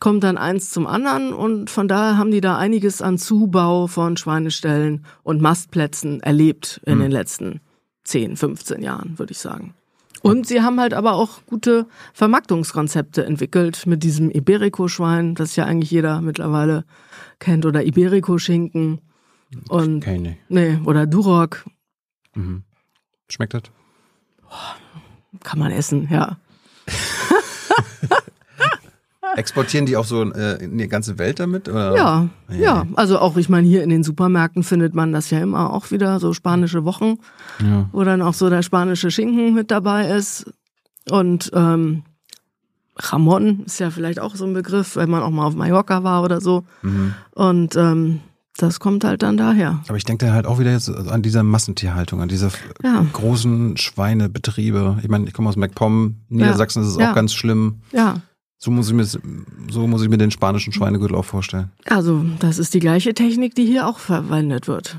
kommt 0.00 0.24
dann 0.24 0.38
eins 0.38 0.70
zum 0.70 0.86
anderen 0.86 1.32
und 1.32 1.70
von 1.70 1.86
daher 1.86 2.16
haben 2.16 2.30
die 2.30 2.40
da 2.40 2.56
einiges 2.56 3.02
an 3.02 3.18
Zubau 3.18 3.86
von 3.86 4.16
Schweineställen 4.16 5.04
und 5.22 5.40
Mastplätzen 5.40 6.20
erlebt 6.20 6.80
in 6.86 6.96
mhm. 6.96 7.02
den 7.02 7.10
letzten 7.12 7.60
10, 8.04 8.36
15 8.36 8.82
Jahren, 8.82 9.18
würde 9.18 9.32
ich 9.32 9.38
sagen. 9.38 9.74
Und 10.22 10.46
sie 10.46 10.60
haben 10.60 10.80
halt 10.80 10.94
aber 10.94 11.14
auch 11.14 11.40
gute 11.46 11.86
Vermarktungskonzepte 12.12 13.24
entwickelt 13.24 13.86
mit 13.86 14.02
diesem 14.02 14.30
Iberico-Schwein, 14.30 15.34
das 15.34 15.56
ja 15.56 15.64
eigentlich 15.64 15.90
jeder 15.90 16.20
mittlerweile 16.20 16.84
kennt, 17.38 17.64
oder 17.64 17.84
Iberico-Schinken. 17.84 19.00
Und, 19.68 20.00
Keine. 20.00 20.36
Nee, 20.48 20.78
oder 20.84 21.06
Duroc. 21.06 21.64
Mhm. 22.34 22.64
Schmeckt 23.28 23.54
das? 23.54 23.62
Kann 25.42 25.58
man 25.58 25.70
essen, 25.70 26.08
ja. 26.10 26.36
Exportieren 29.36 29.86
die 29.86 29.96
auch 29.96 30.04
so 30.04 30.22
äh, 30.22 30.64
in 30.64 30.78
die 30.78 30.88
ganze 30.88 31.18
Welt 31.18 31.40
damit? 31.40 31.68
Oder? 31.68 31.96
Ja, 31.96 32.28
ja, 32.48 32.56
ja. 32.56 32.86
Also 32.94 33.18
auch, 33.18 33.36
ich 33.36 33.48
meine, 33.48 33.66
hier 33.66 33.82
in 33.82 33.90
den 33.90 34.02
Supermärkten 34.02 34.62
findet 34.62 34.94
man 34.94 35.12
das 35.12 35.30
ja 35.30 35.40
immer 35.40 35.72
auch 35.72 35.90
wieder, 35.90 36.20
so 36.20 36.32
spanische 36.32 36.84
Wochen, 36.84 37.16
ja. 37.60 37.88
wo 37.92 38.04
dann 38.04 38.22
auch 38.22 38.34
so 38.34 38.50
der 38.50 38.62
spanische 38.62 39.10
Schinken 39.10 39.54
mit 39.54 39.70
dabei 39.70 40.10
ist. 40.10 40.52
Und 41.08 41.50
ähm, 41.54 42.02
Jamon 43.00 43.64
ist 43.64 43.80
ja 43.80 43.90
vielleicht 43.90 44.20
auch 44.20 44.34
so 44.34 44.44
ein 44.44 44.54
Begriff, 44.54 44.96
wenn 44.96 45.10
man 45.10 45.22
auch 45.22 45.30
mal 45.30 45.46
auf 45.46 45.54
Mallorca 45.54 46.04
war 46.04 46.22
oder 46.22 46.40
so. 46.40 46.64
Mhm. 46.82 47.14
Und 47.32 47.76
ähm, 47.76 48.20
das 48.56 48.78
kommt 48.78 49.04
halt 49.04 49.22
dann 49.22 49.36
daher. 49.36 49.80
Aber 49.88 49.96
ich 49.96 50.04
denke 50.04 50.26
da 50.26 50.32
halt 50.32 50.46
auch 50.46 50.58
wieder 50.58 50.70
jetzt 50.70 50.90
an 50.90 51.22
diese 51.22 51.42
Massentierhaltung, 51.42 52.20
an 52.20 52.28
diese 52.28 52.50
ja. 52.82 53.06
großen 53.12 53.76
Schweinebetriebe. 53.76 54.98
Ich 55.02 55.08
meine, 55.08 55.26
ich 55.26 55.32
komme 55.32 55.48
aus 55.48 55.56
MacPom, 55.56 56.16
Niedersachsen 56.28 56.82
ja. 56.82 56.88
ist 56.88 56.94
es 56.94 57.00
auch 57.00 57.14
ganz 57.14 57.32
schlimm. 57.32 57.80
Ja. 57.92 58.20
So 58.62 58.70
muss 58.70 58.88
ich 58.88 58.94
mir, 58.94 59.06
so 59.06 59.86
muss 59.86 60.02
ich 60.02 60.10
mir 60.10 60.18
den 60.18 60.30
spanischen 60.30 60.74
Schweinegürtel 60.74 61.16
auch 61.16 61.24
vorstellen. 61.24 61.70
Also, 61.86 62.26
das 62.40 62.58
ist 62.58 62.74
die 62.74 62.78
gleiche 62.78 63.14
Technik, 63.14 63.54
die 63.54 63.64
hier 63.64 63.88
auch 63.88 63.98
verwendet 63.98 64.68
wird. 64.68 64.98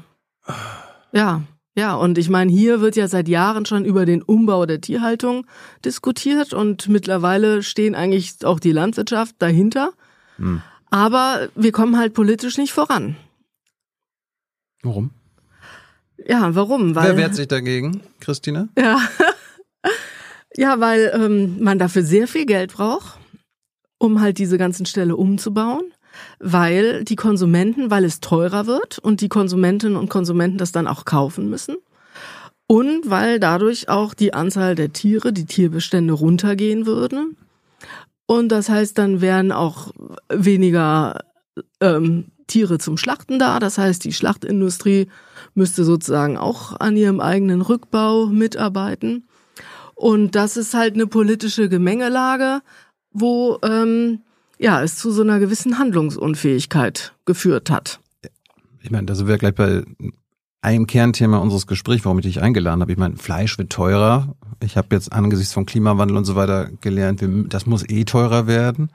Ja, 1.11 1.43
ja, 1.75 1.93
und 1.93 2.17
ich 2.17 2.27
meine, 2.27 2.51
hier 2.51 2.81
wird 2.81 2.95
ja 2.95 3.07
seit 3.07 3.27
Jahren 3.27 3.67
schon 3.67 3.85
über 3.85 4.07
den 4.07 4.23
Umbau 4.23 4.65
der 4.65 4.81
Tierhaltung 4.81 5.45
diskutiert 5.85 6.53
und 6.53 6.89
mittlerweile 6.89 7.61
stehen 7.61 7.93
eigentlich 7.93 8.43
auch 8.43 8.59
die 8.59 8.71
Landwirtschaft 8.71 9.35
dahinter. 9.37 9.93
Hm. 10.37 10.63
Aber 10.89 11.49
wir 11.53 11.71
kommen 11.71 11.97
halt 11.97 12.15
politisch 12.15 12.57
nicht 12.57 12.73
voran. 12.73 13.15
Warum? 14.81 15.11
Ja, 16.25 16.55
warum? 16.55 16.95
Weil, 16.95 17.09
Wer 17.09 17.17
wehrt 17.17 17.35
sich 17.35 17.47
dagegen, 17.47 18.01
Christina? 18.19 18.69
Ja, 18.75 18.99
ja 20.55 20.79
weil 20.79 21.11
ähm, 21.13 21.63
man 21.63 21.77
dafür 21.77 22.01
sehr 22.01 22.27
viel 22.27 22.47
Geld 22.47 22.73
braucht 22.73 23.20
um 24.01 24.19
halt 24.19 24.39
diese 24.39 24.57
ganzen 24.57 24.87
Ställe 24.87 25.15
umzubauen, 25.15 25.93
weil 26.39 27.03
die 27.03 27.15
Konsumenten, 27.15 27.91
weil 27.91 28.03
es 28.03 28.19
teurer 28.19 28.65
wird 28.65 28.97
und 28.97 29.21
die 29.21 29.29
Konsumentinnen 29.29 29.95
und 29.95 30.09
Konsumenten 30.09 30.57
das 30.57 30.71
dann 30.71 30.87
auch 30.87 31.05
kaufen 31.05 31.51
müssen. 31.51 31.75
Und 32.65 33.09
weil 33.09 33.39
dadurch 33.39 33.89
auch 33.89 34.15
die 34.15 34.33
Anzahl 34.33 34.73
der 34.73 34.91
Tiere, 34.91 35.31
die 35.33 35.45
Tierbestände 35.45 36.13
runtergehen 36.13 36.87
würden. 36.87 37.37
Und 38.25 38.49
das 38.49 38.69
heißt, 38.69 38.97
dann 38.97 39.21
wären 39.21 39.51
auch 39.51 39.91
weniger 40.33 41.19
ähm, 41.79 42.31
Tiere 42.47 42.79
zum 42.79 42.97
Schlachten 42.97 43.37
da. 43.37 43.59
Das 43.59 43.77
heißt, 43.77 44.03
die 44.03 44.13
Schlachtindustrie 44.13 45.09
müsste 45.53 45.83
sozusagen 45.83 46.37
auch 46.37 46.79
an 46.79 46.97
ihrem 46.97 47.19
eigenen 47.19 47.61
Rückbau 47.61 48.25
mitarbeiten. 48.27 49.27
Und 49.93 50.33
das 50.35 50.57
ist 50.57 50.73
halt 50.73 50.95
eine 50.95 51.05
politische 51.05 51.69
Gemengelage, 51.69 52.61
wo 53.11 53.59
ähm, 53.63 54.21
ja 54.59 54.81
es 54.81 54.97
zu 54.97 55.11
so 55.11 55.21
einer 55.21 55.39
gewissen 55.39 55.77
Handlungsunfähigkeit 55.77 57.13
geführt 57.25 57.69
hat. 57.69 57.99
Ich 58.81 58.91
meine, 58.91 59.05
da 59.05 59.15
sind 59.15 59.27
wir 59.27 59.37
gleich 59.37 59.55
bei 59.55 59.83
einem 60.61 60.87
Kernthema 60.87 61.37
unseres 61.37 61.67
Gesprächs, 61.67 62.05
warum 62.05 62.19
ich 62.19 62.25
dich 62.25 62.41
eingeladen 62.41 62.81
habe. 62.81 62.91
Ich 62.91 62.97
meine, 62.97 63.17
Fleisch 63.17 63.57
wird 63.57 63.71
teurer. 63.71 64.35
Ich 64.63 64.77
habe 64.77 64.95
jetzt 64.95 65.11
angesichts 65.11 65.53
vom 65.53 65.65
Klimawandel 65.65 66.17
und 66.17 66.25
so 66.25 66.35
weiter 66.35 66.69
gelernt, 66.81 67.23
das 67.49 67.65
muss 67.65 67.87
eh 67.89 68.05
teurer 68.05 68.47
werden. 68.47 68.91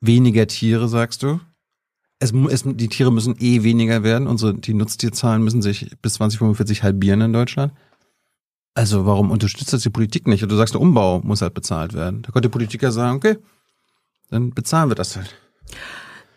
Weniger 0.00 0.46
Tiere, 0.46 0.88
sagst 0.88 1.22
du? 1.22 1.40
Es, 2.20 2.32
es, 2.32 2.64
die 2.64 2.88
Tiere 2.88 3.12
müssen 3.12 3.34
eh 3.38 3.62
weniger 3.62 4.02
werden. 4.02 4.26
Unsere, 4.26 4.54
die 4.54 4.74
Nutztierzahlen 4.74 5.42
müssen 5.42 5.62
sich 5.62 5.90
bis 6.00 6.14
2045 6.14 6.82
halbieren 6.82 7.20
in 7.22 7.32
Deutschland. 7.32 7.72
Also 8.74 9.04
warum 9.04 9.30
unterstützt 9.30 9.72
das 9.72 9.82
die 9.82 9.90
Politik 9.90 10.26
nicht? 10.26 10.42
Und 10.42 10.50
du 10.50 10.56
sagst, 10.56 10.74
der 10.74 10.80
Umbau 10.80 11.20
muss 11.22 11.42
halt 11.42 11.54
bezahlt 11.54 11.92
werden. 11.92 12.22
Da 12.22 12.32
könnte 12.32 12.48
die 12.48 12.52
Politiker 12.52 12.92
sagen, 12.92 13.16
okay, 13.16 13.36
dann 14.30 14.50
bezahlen 14.50 14.90
wir 14.90 14.94
das 14.94 15.16
halt. 15.16 15.34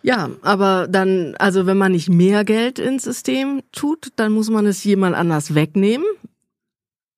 Ja, 0.01 0.29
aber 0.41 0.87
dann, 0.89 1.35
also 1.39 1.65
wenn 1.65 1.77
man 1.77 1.93
nicht 1.93 2.09
mehr 2.09 2.43
Geld 2.43 2.77
ins 2.77 3.03
System 3.03 3.61
tut, 3.71 4.09
dann 4.17 4.33
muss 4.33 4.49
man 4.49 4.65
es 4.65 4.83
jemand 4.83 5.15
anders 5.15 5.55
wegnehmen. 5.55 6.05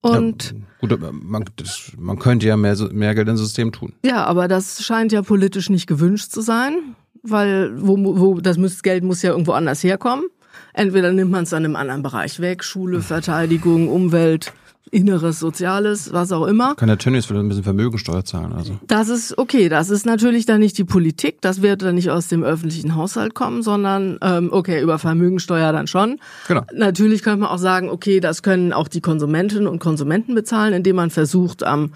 Und 0.01 0.53
ja, 0.81 0.87
gut, 0.87 0.99
man, 1.23 1.45
das, 1.55 1.93
man 1.97 2.19
könnte 2.19 2.45
ja 2.45 2.55
mehr, 2.57 2.77
mehr 2.91 3.15
Geld 3.15 3.27
ins 3.27 3.39
System 3.39 3.71
tun. 3.71 3.93
Ja, 4.05 4.25
aber 4.25 4.47
das 4.47 4.83
scheint 4.83 5.11
ja 5.11 5.23
politisch 5.23 5.71
nicht 5.71 5.87
gewünscht 5.87 6.29
zu 6.31 6.41
sein, 6.41 6.95
weil 7.23 7.71
wo, 7.81 7.97
wo 7.97 8.39
das 8.39 8.59
muss, 8.59 8.83
Geld 8.83 9.03
muss 9.03 9.23
ja 9.23 9.31
irgendwo 9.31 9.53
anders 9.53 9.83
herkommen. 9.83 10.25
Entweder 10.73 11.11
nimmt 11.11 11.31
man 11.31 11.43
es 11.43 11.49
dann 11.49 11.65
im 11.65 11.75
anderen 11.75 12.03
Bereich 12.03 12.39
weg, 12.39 12.63
Schule, 12.63 13.01
Verteidigung, 13.01 13.89
Umwelt. 13.89 14.53
Inneres, 14.95 15.39
Soziales, 15.39 16.13
was 16.13 16.31
auch 16.31 16.45
immer. 16.45 16.75
Kann 16.75 16.87
der 16.87 16.97
Tönnies 16.97 17.25
vielleicht 17.25 17.43
ein 17.43 17.49
bisschen 17.49 17.65
Vermögensteuer 17.65 18.23
zahlen? 18.23 18.53
Also. 18.53 18.79
Das 18.87 19.09
ist 19.09 19.37
okay. 19.37 19.67
Das 19.67 19.89
ist 19.89 20.05
natürlich 20.05 20.45
dann 20.45 20.61
nicht 20.61 20.77
die 20.77 20.85
Politik. 20.85 21.41
Das 21.41 21.61
wird 21.61 21.81
dann 21.81 21.95
nicht 21.95 22.09
aus 22.09 22.29
dem 22.29 22.43
öffentlichen 22.43 22.95
Haushalt 22.95 23.33
kommen, 23.33 23.61
sondern 23.61 24.17
ähm, 24.21 24.49
okay, 24.51 24.81
über 24.81 24.97
Vermögensteuer 24.97 25.73
dann 25.73 25.87
schon. 25.87 26.19
Genau. 26.47 26.61
Natürlich 26.73 27.23
könnte 27.23 27.41
man 27.41 27.49
auch 27.49 27.57
sagen, 27.57 27.89
okay, 27.89 28.21
das 28.21 28.41
können 28.41 28.71
auch 28.71 28.87
die 28.87 29.01
Konsumentinnen 29.01 29.67
und 29.67 29.79
Konsumenten 29.79 30.33
bezahlen, 30.33 30.73
indem 30.73 30.95
man 30.95 31.09
versucht, 31.09 31.63
am 31.63 31.91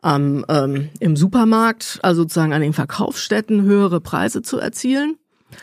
am, 0.00 0.44
ähm, 0.48 0.90
im 1.00 1.16
Supermarkt, 1.16 1.98
also 2.02 2.22
sozusagen 2.22 2.52
an 2.52 2.60
den 2.60 2.72
Verkaufsstätten, 2.72 3.62
höhere 3.62 4.00
Preise 4.00 4.42
zu 4.42 4.58
erzielen. 4.58 5.16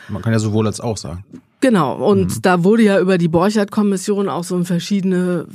Man 0.08 0.20
kann 0.20 0.34
ja 0.34 0.38
sowohl 0.38 0.66
als 0.66 0.78
auch 0.80 0.98
sagen. 0.98 1.24
Genau, 1.66 1.96
und 1.96 2.36
mhm. 2.36 2.42
da 2.42 2.62
wurde 2.62 2.84
ja 2.84 3.00
über 3.00 3.18
die 3.18 3.26
Borchert-Kommission 3.26 4.28
auch 4.28 4.44
so 4.44 4.62
verschiedene 4.62 5.48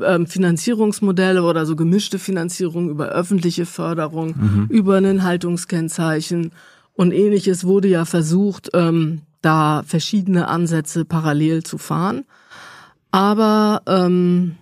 ähm, 0.00 0.28
Finanzierungsmodelle 0.28 1.42
oder 1.42 1.66
so 1.66 1.74
gemischte 1.74 2.20
Finanzierung 2.20 2.88
über 2.88 3.08
öffentliche 3.08 3.66
Förderung, 3.66 4.36
mhm. 4.36 4.66
über 4.68 4.98
ein 4.98 5.24
Haltungskennzeichen 5.24 6.52
und 6.94 7.10
ähnliches 7.10 7.64
wurde 7.64 7.88
ja 7.88 8.04
versucht, 8.04 8.70
ähm, 8.74 9.22
da 9.42 9.82
verschiedene 9.84 10.46
Ansätze 10.46 11.04
parallel 11.04 11.64
zu 11.64 11.78
fahren. 11.78 12.26
Aber 13.10 13.82
ähm, 13.88 14.54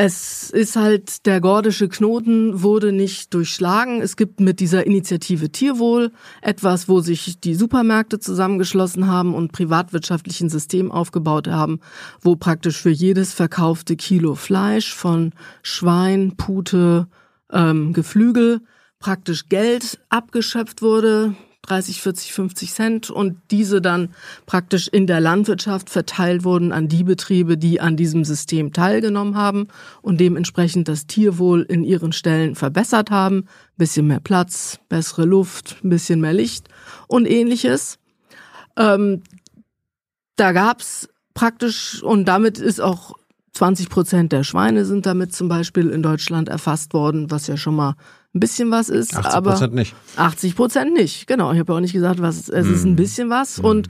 es 0.00 0.50
ist 0.50 0.76
halt, 0.76 1.26
der 1.26 1.40
gordische 1.40 1.88
Knoten 1.88 2.62
wurde 2.62 2.92
nicht 2.92 3.34
durchschlagen. 3.34 4.00
Es 4.00 4.14
gibt 4.14 4.38
mit 4.38 4.60
dieser 4.60 4.86
Initiative 4.86 5.50
Tierwohl 5.50 6.12
etwas, 6.40 6.88
wo 6.88 7.00
sich 7.00 7.40
die 7.40 7.56
Supermärkte 7.56 8.20
zusammengeschlossen 8.20 9.08
haben 9.08 9.34
und 9.34 9.50
privatwirtschaftlichen 9.50 10.50
System 10.50 10.92
aufgebaut 10.92 11.48
haben, 11.48 11.80
wo 12.20 12.36
praktisch 12.36 12.80
für 12.80 12.90
jedes 12.90 13.34
verkaufte 13.34 13.96
Kilo 13.96 14.36
Fleisch 14.36 14.94
von 14.94 15.32
Schwein, 15.64 16.36
Pute, 16.36 17.08
ähm, 17.50 17.92
Geflügel 17.92 18.60
praktisch 19.00 19.48
Geld 19.48 19.98
abgeschöpft 20.10 20.80
wurde, 20.80 21.34
30, 21.68 22.00
40, 22.02 22.32
50 22.32 22.72
Cent 22.72 23.10
und 23.10 23.38
diese 23.50 23.80
dann 23.80 24.10
praktisch 24.46 24.88
in 24.88 25.06
der 25.06 25.20
Landwirtschaft 25.20 25.90
verteilt 25.90 26.44
wurden 26.44 26.72
an 26.72 26.88
die 26.88 27.04
Betriebe, 27.04 27.58
die 27.58 27.80
an 27.80 27.96
diesem 27.96 28.24
System 28.24 28.72
teilgenommen 28.72 29.36
haben 29.36 29.68
und 30.00 30.20
dementsprechend 30.20 30.88
das 30.88 31.06
Tierwohl 31.06 31.62
in 31.62 31.84
ihren 31.84 32.12
Stellen 32.12 32.54
verbessert 32.54 33.10
haben. 33.10 33.46
Bisschen 33.76 34.06
mehr 34.06 34.20
Platz, 34.20 34.78
bessere 34.88 35.24
Luft, 35.24 35.76
ein 35.84 35.90
bisschen 35.90 36.20
mehr 36.20 36.32
Licht 36.32 36.68
und 37.06 37.26
ähnliches. 37.26 37.98
Ähm, 38.76 39.22
da 40.36 40.52
gab's 40.52 41.08
praktisch, 41.34 42.02
und 42.02 42.26
damit 42.26 42.58
ist 42.58 42.80
auch 42.80 43.17
20 43.58 43.88
Prozent 43.88 44.30
der 44.30 44.44
Schweine 44.44 44.84
sind 44.84 45.04
damit 45.04 45.34
zum 45.34 45.48
Beispiel 45.48 45.90
in 45.90 46.00
Deutschland 46.00 46.48
erfasst 46.48 46.94
worden, 46.94 47.32
was 47.32 47.48
ja 47.48 47.56
schon 47.56 47.74
mal 47.74 47.96
ein 48.32 48.38
bisschen 48.38 48.70
was 48.70 48.88
ist. 48.88 49.16
80 49.16 49.34
aber 49.34 49.66
nicht. 49.68 49.96
80 50.14 50.54
Prozent 50.54 50.92
nicht, 50.92 51.26
genau. 51.26 51.52
Ich 51.52 51.58
habe 51.58 51.72
ja 51.72 51.76
auch 51.76 51.80
nicht 51.80 51.92
gesagt, 51.92 52.22
was 52.22 52.36
es 52.36 52.68
ist 52.68 52.84
ein 52.84 52.90
hm. 52.90 52.96
bisschen 52.96 53.30
was. 53.30 53.58
Hm. 53.58 53.64
Und 53.64 53.88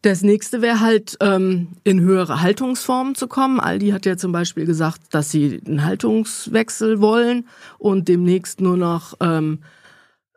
das 0.00 0.22
nächste 0.22 0.62
wäre 0.62 0.80
halt, 0.80 1.18
ähm, 1.20 1.68
in 1.84 2.00
höhere 2.00 2.40
Haltungsformen 2.40 3.14
zu 3.14 3.28
kommen. 3.28 3.60
Aldi 3.60 3.90
hat 3.90 4.06
ja 4.06 4.16
zum 4.16 4.32
Beispiel 4.32 4.64
gesagt, 4.64 5.02
dass 5.10 5.30
sie 5.30 5.60
einen 5.66 5.84
Haltungswechsel 5.84 7.02
wollen 7.02 7.46
und 7.76 8.08
demnächst 8.08 8.62
nur 8.62 8.78
noch 8.78 9.12
ähm, 9.20 9.58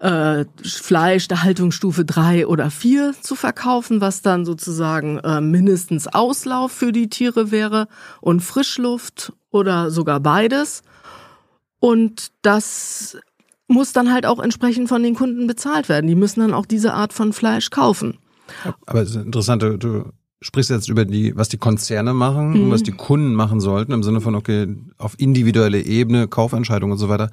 äh, 0.04 0.46
Fleisch 0.64 1.30
der 1.30 1.44
Haltungsstufe 1.44 2.04
drei 2.04 2.46
oder 2.46 2.70
vier 2.70 3.14
zu 3.22 3.36
verkaufen, 3.36 4.02
was 4.02 4.22
dann 4.22 4.44
sozusagen 4.44 5.18
äh, 5.20 5.40
mindestens 5.40 6.08
Auslauf 6.08 6.74
für 6.74 6.92
die 6.92 7.08
Tiere 7.08 7.52
wäre 7.52 7.88
und 8.20 8.42
Frischluft 8.42 9.32
oder 9.50 9.92
sogar 9.92 10.20
beides. 10.20 10.84
Und 11.80 12.34
das 12.42 13.18
muss 13.68 13.94
dann 13.94 14.12
halt 14.12 14.26
auch 14.26 14.40
entsprechend 14.40 14.90
von 14.90 15.04
den 15.04 15.16
Kunden 15.16 15.48
bezahlt 15.48 15.88
werden. 15.88 16.08
Die 16.08 16.16
müssen 16.16 16.42
dann 16.42 16.54
auch 16.54 16.66
diese 16.66 16.94
Art 16.94 17.14
von 17.14 17.32
Fleisch 17.32 17.70
kaufen. 17.70 18.18
Aber 18.86 19.02
es 19.04 19.12
ist 19.12 19.16
interessant, 19.16 19.62
du, 19.62 19.78
du 19.78 20.12
sprichst 20.42 20.70
jetzt 20.70 20.90
über 20.90 21.06
die, 21.06 21.34
was 21.38 21.48
die 21.48 21.58
Konzerne 21.58 22.14
machen 22.14 22.50
mhm. 22.50 22.64
und 22.66 22.72
was 22.72 22.84
die 22.84 22.92
Kunden 22.92 23.34
machen 23.36 23.62
sollten, 23.62 23.94
im 23.94 24.04
Sinne 24.04 24.20
von, 24.20 24.36
okay, 24.36 24.68
auf 24.98 25.16
individuelle 25.18 25.80
Ebene, 25.80 26.28
Kaufentscheidungen 26.28 26.92
und 26.92 27.00
so 27.00 27.08
weiter. 27.08 27.30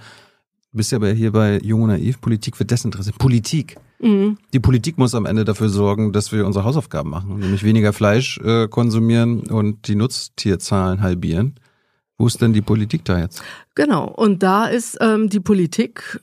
Du 0.73 0.77
bist 0.77 0.93
ja 0.93 0.99
aber 0.99 1.11
hier 1.11 1.33
bei 1.33 1.59
Jung 1.59 1.83
und 1.83 1.89
Naiv, 1.89 2.21
Politik 2.21 2.57
wird 2.61 2.71
desinteressiert. 2.71 3.19
Politik. 3.19 3.77
Mhm. 3.99 4.39
Die 4.53 4.61
Politik 4.61 4.99
muss 4.99 5.17
am 5.17 5.27
Ende 5.27 5.45
dafür 5.45 5.69
sorgen, 5.69 6.13
dass 6.13 6.31
wir 6.31 6.47
unsere 6.47 6.65
Hausaufgaben 6.65 7.11
machen, 7.11 7.41
nämlich 7.41 7.65
weniger 7.65 7.93
Fleisch 7.93 8.39
äh, 8.39 8.69
konsumieren 8.69 9.41
und 9.51 9.89
die 9.89 9.97
Nutztierzahlen 9.97 11.03
halbieren. 11.03 11.57
Wo 12.19 12.27
ist 12.29 12.41
denn 12.41 12.53
die 12.53 12.63
Politik 12.63 13.05
da 13.05 13.19
jetzt? 13.19 13.43
Genau, 13.75 14.07
und 14.07 14.45
da 14.45 14.67
ist 14.67 14.97
ähm, 15.01 15.29
die 15.29 15.41
Politik. 15.41 16.21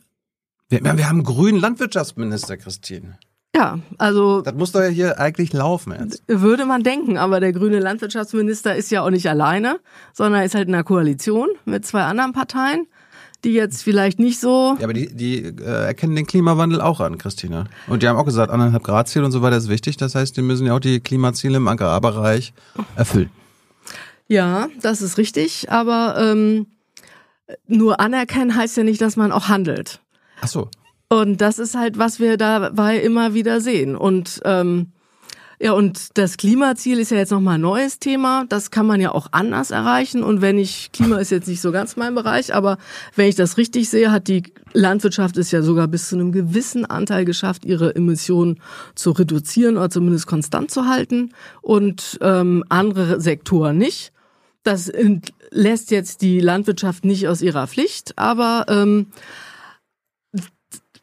Wir, 0.69 0.81
wir 0.81 0.91
haben 0.91 1.17
einen 1.17 1.23
grünen 1.23 1.59
Landwirtschaftsminister, 1.59 2.55
Christine. 2.55 3.17
Ja, 3.53 3.79
also. 3.97 4.41
Das 4.41 4.53
muss 4.53 4.71
doch 4.71 4.81
ja 4.81 4.87
hier 4.87 5.19
eigentlich 5.19 5.51
laufen 5.51 5.93
jetzt. 5.99 6.23
Würde 6.27 6.65
man 6.65 6.83
denken, 6.83 7.17
aber 7.17 7.41
der 7.41 7.51
grüne 7.51 7.79
Landwirtschaftsminister 7.79 8.75
ist 8.75 8.91
ja 8.91 9.01
auch 9.01 9.09
nicht 9.09 9.27
alleine, 9.27 9.79
sondern 10.13 10.43
ist 10.43 10.55
halt 10.55 10.67
in 10.69 10.73
einer 10.73 10.83
Koalition 10.83 11.49
mit 11.65 11.85
zwei 11.85 12.03
anderen 12.03 12.31
Parteien 12.31 12.87
die 13.43 13.53
jetzt 13.53 13.83
vielleicht 13.83 14.19
nicht 14.19 14.39
so. 14.39 14.75
Ja, 14.79 14.85
aber 14.85 14.93
die, 14.93 15.13
die 15.13 15.43
äh, 15.43 15.85
erkennen 15.85 16.15
den 16.15 16.25
Klimawandel 16.25 16.81
auch 16.81 16.99
an, 16.99 17.17
Christina. 17.17 17.65
Und 17.87 18.03
die 18.03 18.07
haben 18.07 18.17
auch 18.17 18.25
gesagt, 18.25 18.51
anderthalb 18.51 18.83
Grad 18.83 19.07
Ziel 19.07 19.23
und 19.23 19.31
so 19.31 19.41
weiter 19.41 19.57
ist 19.57 19.69
wichtig. 19.69 19.97
Das 19.97 20.15
heißt, 20.15 20.35
die 20.37 20.41
müssen 20.41 20.65
ja 20.65 20.75
auch 20.75 20.79
die 20.79 20.99
Klimaziele 20.99 21.57
im 21.57 21.67
Agrarbereich 21.67 22.53
erfüllen. 22.95 23.29
Ja, 24.27 24.67
das 24.81 25.01
ist 25.01 25.17
richtig, 25.17 25.71
aber 25.71 26.15
ähm, 26.19 26.67
nur 27.67 27.99
anerkennen 27.99 28.55
heißt 28.55 28.75
ja 28.77 28.83
nicht, 28.83 29.01
dass 29.01 29.15
man 29.15 29.31
auch 29.31 29.47
handelt. 29.47 30.01
Ach 30.41 30.47
so. 30.47 30.69
Und 31.09 31.39
das 31.39 31.59
ist 31.59 31.75
halt, 31.75 31.97
was 31.97 32.19
wir 32.19 32.35
dabei 32.35 32.97
immer 32.99 33.33
wieder 33.33 33.61
sehen. 33.61 33.95
Und 33.95 34.41
ähm, 34.43 34.91
ja, 35.59 35.71
und 35.71 36.19
das 36.19 36.37
Klimaziel 36.37 36.99
ist 36.99 37.09
ja 37.09 37.17
jetzt 37.17 37.31
nochmal 37.31 37.55
ein 37.55 37.61
neues 37.61 37.97
Thema. 37.97 38.45
Das 38.47 38.69
kann 38.69 38.85
man 38.85 39.01
ja 39.01 39.11
auch 39.11 39.29
anders 39.31 39.71
erreichen. 39.71 40.21
Und 40.21 40.41
wenn 40.41 40.59
ich, 40.59 40.91
Klima 40.91 41.17
ist 41.17 41.31
jetzt 41.31 41.47
nicht 41.47 41.61
so 41.61 41.71
ganz 41.71 41.95
mein 41.95 42.13
Bereich, 42.13 42.53
aber 42.53 42.77
wenn 43.15 43.27
ich 43.27 43.35
das 43.35 43.57
richtig 43.57 43.89
sehe, 43.89 44.11
hat 44.11 44.27
die 44.27 44.43
Landwirtschaft 44.73 45.35
es 45.37 45.49
ja 45.49 45.63
sogar 45.63 45.87
bis 45.87 46.09
zu 46.09 46.15
einem 46.15 46.31
gewissen 46.31 46.85
Anteil 46.85 47.25
geschafft, 47.25 47.65
ihre 47.65 47.95
Emissionen 47.95 48.59
zu 48.93 49.11
reduzieren 49.11 49.77
oder 49.77 49.89
zumindest 49.89 50.27
konstant 50.27 50.69
zu 50.69 50.85
halten 50.85 51.33
und 51.63 52.19
ähm, 52.21 52.63
andere 52.69 53.19
Sektoren 53.19 53.79
nicht. 53.79 54.13
Das 54.61 54.91
lässt 55.49 55.89
jetzt 55.89 56.21
die 56.21 56.39
Landwirtschaft 56.39 57.03
nicht 57.03 57.27
aus 57.27 57.41
ihrer 57.41 57.65
Pflicht, 57.65 58.17
aber 58.17 58.65
ähm, 58.67 59.07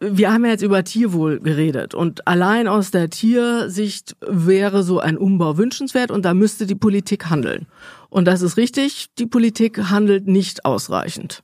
wir 0.00 0.33
haben 0.33 0.44
ja 0.44 0.52
jetzt 0.52 0.62
über 0.62 0.85
Tierwohl 0.85 1.40
geredet 1.40 1.94
und 1.94 2.26
allein 2.26 2.68
aus 2.68 2.90
der 2.90 3.11
Tiersicht 3.11 4.16
wäre 4.26 4.83
so 4.83 5.00
ein 5.00 5.16
Umbau 5.16 5.57
wünschenswert 5.59 6.11
und 6.11 6.24
da 6.24 6.35
müsste 6.35 6.66
die 6.66 6.74
Politik 6.74 7.30
handeln. 7.30 7.66
Und 8.11 8.26
das 8.26 8.42
ist 8.42 8.57
richtig, 8.57 9.09
die 9.18 9.26
Politik 9.26 9.90
handelt 9.90 10.26
nicht 10.26 10.64
ausreichend. 10.64 11.42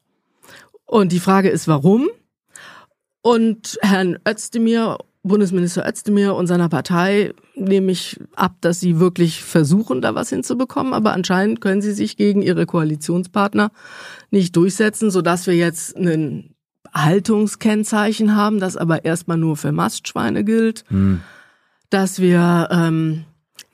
Und 0.87 1.13
die 1.13 1.21
Frage 1.21 1.49
ist, 1.49 1.69
warum? 1.69 2.09
Und 3.23 3.79
Herrn 3.83 4.19
Özdemir, 4.27 4.99
Bundesminister 5.23 5.87
Özdemir 5.87 6.35
und 6.35 6.47
seiner 6.47 6.69
Partei 6.69 7.35
nehme 7.55 7.93
ich 7.93 8.19
ab, 8.35 8.57
dass 8.61 8.81
sie 8.81 8.99
wirklich 8.99 9.45
versuchen, 9.45 10.01
da 10.01 10.15
was 10.15 10.31
hinzubekommen, 10.31 10.95
aber 10.95 11.13
anscheinend 11.13 11.61
können 11.61 11.83
sie 11.83 11.93
sich 11.93 12.17
gegen 12.17 12.41
ihre 12.41 12.67
Koalitionspartner 12.67 13.71
nicht 14.31 14.57
durchsetzen, 14.57 15.11
sodass 15.11 15.47
wir 15.47 15.55
jetzt 15.55 15.97
einen 15.97 16.50
Haltungskennzeichen 16.93 18.35
haben, 18.35 18.61
das 18.61 18.77
aber 18.77 19.05
erstmal 19.05 19.37
nur 19.37 19.57
für 19.57 19.73
Mastschweine 19.73 20.45
gilt, 20.45 20.85
hm. 20.89 21.21
dass 21.91 22.21
wir 22.21 22.69
ähm, 22.71 23.25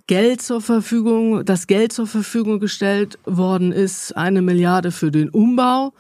Geld 0.07 0.41
zur 0.43 0.61
Verfügung, 0.61 1.45
das 1.45 1.67
Geld 1.67 1.93
zur 1.93 2.07
Verfügung 2.07 2.61
gestellt 2.61 3.19
worden 3.25 3.73
ist, 3.73 4.17
eine 4.17 4.43
Milliarde 4.43 4.93
für 4.93 5.11
den 5.11 5.29
Umbau 5.31 5.93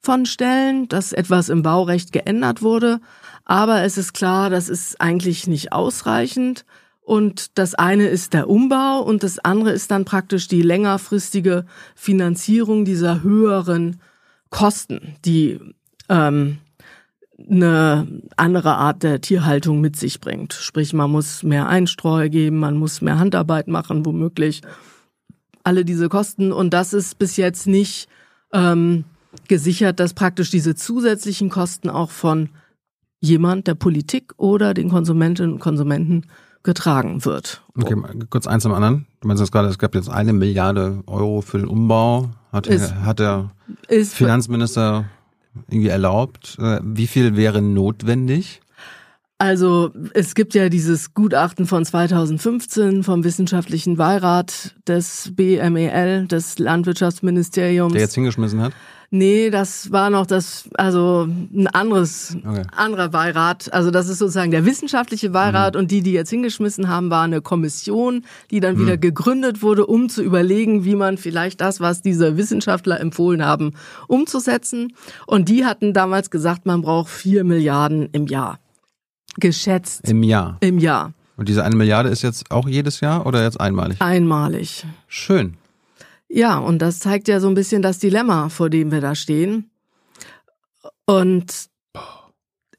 von 0.00 0.26
Stellen, 0.26 0.88
dass 0.88 1.12
etwas 1.12 1.48
im 1.48 1.62
Baurecht 1.62 2.12
geändert 2.12 2.62
wurde. 2.62 3.00
Aber 3.44 3.82
es 3.82 3.98
ist 3.98 4.12
klar, 4.12 4.48
das 4.48 4.68
ist 4.68 5.00
eigentlich 5.00 5.46
nicht 5.48 5.72
ausreichend. 5.72 6.64
Und 7.00 7.58
das 7.58 7.74
eine 7.74 8.06
ist 8.06 8.34
der 8.34 8.48
Umbau 8.50 9.00
und 9.00 9.22
das 9.22 9.38
andere 9.38 9.72
ist 9.72 9.90
dann 9.90 10.04
praktisch 10.04 10.46
die 10.46 10.62
längerfristige 10.62 11.64
Finanzierung 11.96 12.84
dieser 12.84 13.22
höheren 13.22 14.00
Kosten, 14.50 15.16
die 15.24 15.58
ähm, 16.08 16.58
eine 17.50 18.06
andere 18.36 18.74
Art 18.76 19.02
der 19.02 19.20
Tierhaltung 19.20 19.80
mit 19.80 19.96
sich 19.96 20.20
bringt. 20.20 20.52
Sprich, 20.54 20.92
man 20.92 21.10
muss 21.10 21.42
mehr 21.42 21.68
Einstreu 21.68 22.28
geben, 22.28 22.58
man 22.58 22.76
muss 22.76 23.00
mehr 23.00 23.18
Handarbeit 23.18 23.68
machen, 23.68 24.04
womöglich. 24.04 24.62
Alle 25.62 25.84
diese 25.84 26.08
Kosten. 26.08 26.52
Und 26.52 26.70
das 26.74 26.92
ist 26.92 27.18
bis 27.18 27.36
jetzt 27.36 27.66
nicht 27.66 28.08
ähm, 28.52 29.04
gesichert, 29.48 30.00
dass 30.00 30.14
praktisch 30.14 30.50
diese 30.50 30.74
zusätzlichen 30.74 31.50
Kosten 31.50 31.90
auch 31.90 32.10
von 32.10 32.48
jemand 33.20 33.66
der 33.66 33.74
Politik 33.74 34.32
oder 34.36 34.74
den 34.74 34.88
Konsumentinnen 34.88 35.54
und 35.54 35.58
Konsumenten 35.58 36.24
getragen 36.62 37.24
wird. 37.24 37.62
Okay, 37.76 37.96
kurz 38.30 38.46
eins 38.46 38.66
am 38.66 38.72
anderen. 38.72 39.06
Du 39.20 39.28
meinst 39.28 39.40
jetzt 39.40 39.52
gerade, 39.52 39.68
es 39.68 39.78
gab 39.78 39.94
jetzt 39.94 40.08
eine 40.08 40.32
Milliarde 40.32 41.02
Euro 41.06 41.40
für 41.40 41.58
den 41.58 41.68
Umbau. 41.68 42.30
Hat, 42.52 42.66
ist, 42.66 42.94
hat 42.94 43.18
der 43.18 43.50
Finanzminister 43.88 45.04
irgendwie 45.68 45.88
erlaubt. 45.88 46.56
Äh, 46.60 46.80
wie 46.82 47.06
viel 47.06 47.36
wäre 47.36 47.62
notwendig? 47.62 48.60
Also 49.40 49.92
es 50.14 50.34
gibt 50.34 50.54
ja 50.54 50.68
dieses 50.68 51.14
Gutachten 51.14 51.66
von 51.66 51.84
2015 51.84 53.04
vom 53.04 53.22
Wissenschaftlichen 53.22 53.96
Beirat 53.96 54.74
des 54.88 55.30
BMEL, 55.36 56.26
des 56.26 56.58
Landwirtschaftsministeriums. 56.58 57.92
Der 57.92 58.02
jetzt 58.02 58.16
hingeschmissen 58.16 58.60
hat? 58.60 58.72
Nee, 59.10 59.48
das 59.48 59.90
war 59.90 60.10
noch 60.10 60.26
das, 60.26 60.68
also 60.74 61.26
ein 61.26 61.66
anderes, 61.68 62.36
okay. 62.46 62.64
anderer 62.76 63.08
Beirat. 63.08 63.72
Also 63.72 63.90
das 63.90 64.08
ist 64.08 64.18
sozusagen 64.18 64.50
der 64.50 64.66
wissenschaftliche 64.66 65.30
Beirat 65.30 65.74
mhm. 65.74 65.80
und 65.80 65.90
die, 65.90 66.02
die 66.02 66.12
jetzt 66.12 66.28
hingeschmissen 66.28 66.88
haben, 66.88 67.08
war 67.08 67.24
eine 67.24 67.40
Kommission, 67.40 68.24
die 68.50 68.60
dann 68.60 68.76
mhm. 68.76 68.80
wieder 68.82 68.96
gegründet 68.98 69.62
wurde, 69.62 69.86
um 69.86 70.10
zu 70.10 70.22
überlegen, 70.22 70.84
wie 70.84 70.94
man 70.94 71.16
vielleicht 71.16 71.62
das, 71.62 71.80
was 71.80 72.02
diese 72.02 72.36
Wissenschaftler 72.36 73.00
empfohlen 73.00 73.42
haben, 73.42 73.72
umzusetzen. 74.08 74.92
Und 75.26 75.48
die 75.48 75.64
hatten 75.64 75.94
damals 75.94 76.30
gesagt, 76.30 76.66
man 76.66 76.82
braucht 76.82 77.08
vier 77.08 77.44
Milliarden 77.44 78.10
im 78.12 78.26
Jahr. 78.26 78.58
Geschätzt. 79.40 80.06
Im 80.06 80.22
Jahr. 80.22 80.58
Im 80.60 80.78
Jahr. 80.78 81.14
Und 81.38 81.48
diese 81.48 81.64
eine 81.64 81.76
Milliarde 81.76 82.10
ist 82.10 82.22
jetzt 82.22 82.50
auch 82.50 82.68
jedes 82.68 83.00
Jahr 83.00 83.24
oder 83.24 83.42
jetzt 83.42 83.58
einmalig? 83.58 84.02
Einmalig. 84.02 84.84
Schön. 85.06 85.56
Ja, 86.28 86.58
und 86.58 86.80
das 86.80 87.00
zeigt 87.00 87.28
ja 87.28 87.40
so 87.40 87.48
ein 87.48 87.54
bisschen 87.54 87.82
das 87.82 87.98
Dilemma, 87.98 88.48
vor 88.50 88.68
dem 88.70 88.90
wir 88.90 89.00
da 89.00 89.14
stehen. 89.14 89.70
Und 91.06 91.68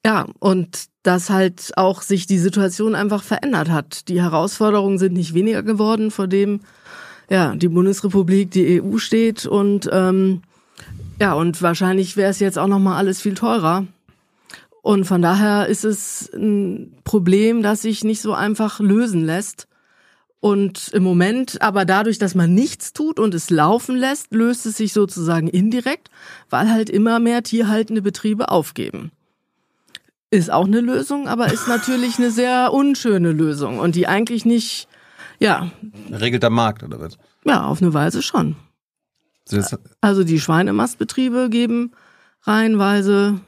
ja, 0.05 0.27
und 0.39 0.85
dass 1.03 1.29
halt 1.29 1.71
auch 1.75 2.01
sich 2.01 2.27
die 2.27 2.37
Situation 2.37 2.95
einfach 2.95 3.23
verändert 3.23 3.69
hat. 3.69 4.07
Die 4.07 4.21
Herausforderungen 4.21 4.97
sind 4.97 5.13
nicht 5.13 5.33
weniger 5.33 5.63
geworden, 5.63 6.11
vor 6.11 6.27
dem 6.27 6.61
ja 7.29 7.55
die 7.55 7.67
Bundesrepublik, 7.67 8.51
die 8.51 8.81
EU 8.81 8.97
steht 8.97 9.45
und 9.45 9.89
ähm, 9.91 10.41
ja 11.19 11.33
und 11.33 11.61
wahrscheinlich 11.61 12.17
wäre 12.17 12.31
es 12.31 12.39
jetzt 12.39 12.57
auch 12.57 12.67
noch 12.67 12.79
mal 12.79 12.97
alles 12.97 13.21
viel 13.21 13.33
teurer. 13.33 13.87
Und 14.81 15.05
von 15.05 15.21
daher 15.21 15.67
ist 15.67 15.83
es 15.83 16.29
ein 16.33 16.93
Problem, 17.03 17.61
das 17.61 17.81
sich 17.81 18.03
nicht 18.03 18.21
so 18.21 18.33
einfach 18.33 18.79
lösen 18.79 19.25
lässt. 19.25 19.67
Und 20.41 20.89
im 20.93 21.03
Moment, 21.03 21.61
aber 21.61 21.83
dadurch, 21.83 22.17
dass 22.17 22.33
man 22.33 22.53
nichts 22.53 22.93
tut 22.93 23.19
und 23.19 23.33
es 23.33 23.49
laufen 23.49 23.95
lässt, 23.97 24.33
löst 24.33 24.65
es 24.65 24.77
sich 24.77 24.93
sozusagen 24.93 25.47
indirekt, 25.49 26.09
weil 26.49 26.71
halt 26.71 26.89
immer 26.89 27.19
mehr 27.19 27.43
tierhaltende 27.43 28.01
Betriebe 28.01 28.49
aufgeben. 28.49 29.11
Ist 30.31 30.51
auch 30.51 30.65
eine 30.65 30.79
Lösung, 30.79 31.27
aber 31.27 31.51
ist 31.51 31.67
natürlich 31.67 32.19
eine 32.19 32.31
sehr 32.31 32.71
unschöne 32.71 33.31
Lösung 33.31 33.79
und 33.79 33.95
die 33.95 34.07
eigentlich 34.07 34.45
nicht, 34.45 34.87
ja. 35.39 35.71
Regelt 36.11 36.43
der 36.43 36.51
Markt 36.51 36.83
oder 36.83 36.99
was? 36.99 37.17
Ja, 37.43 37.65
auf 37.65 37.81
eine 37.81 37.93
Weise 37.93 38.21
schon. 38.21 38.55
Also 39.99 40.23
die 40.23 40.39
Schweinemastbetriebe 40.39 41.49
geben 41.49 41.91
reihenweise, 42.43 43.41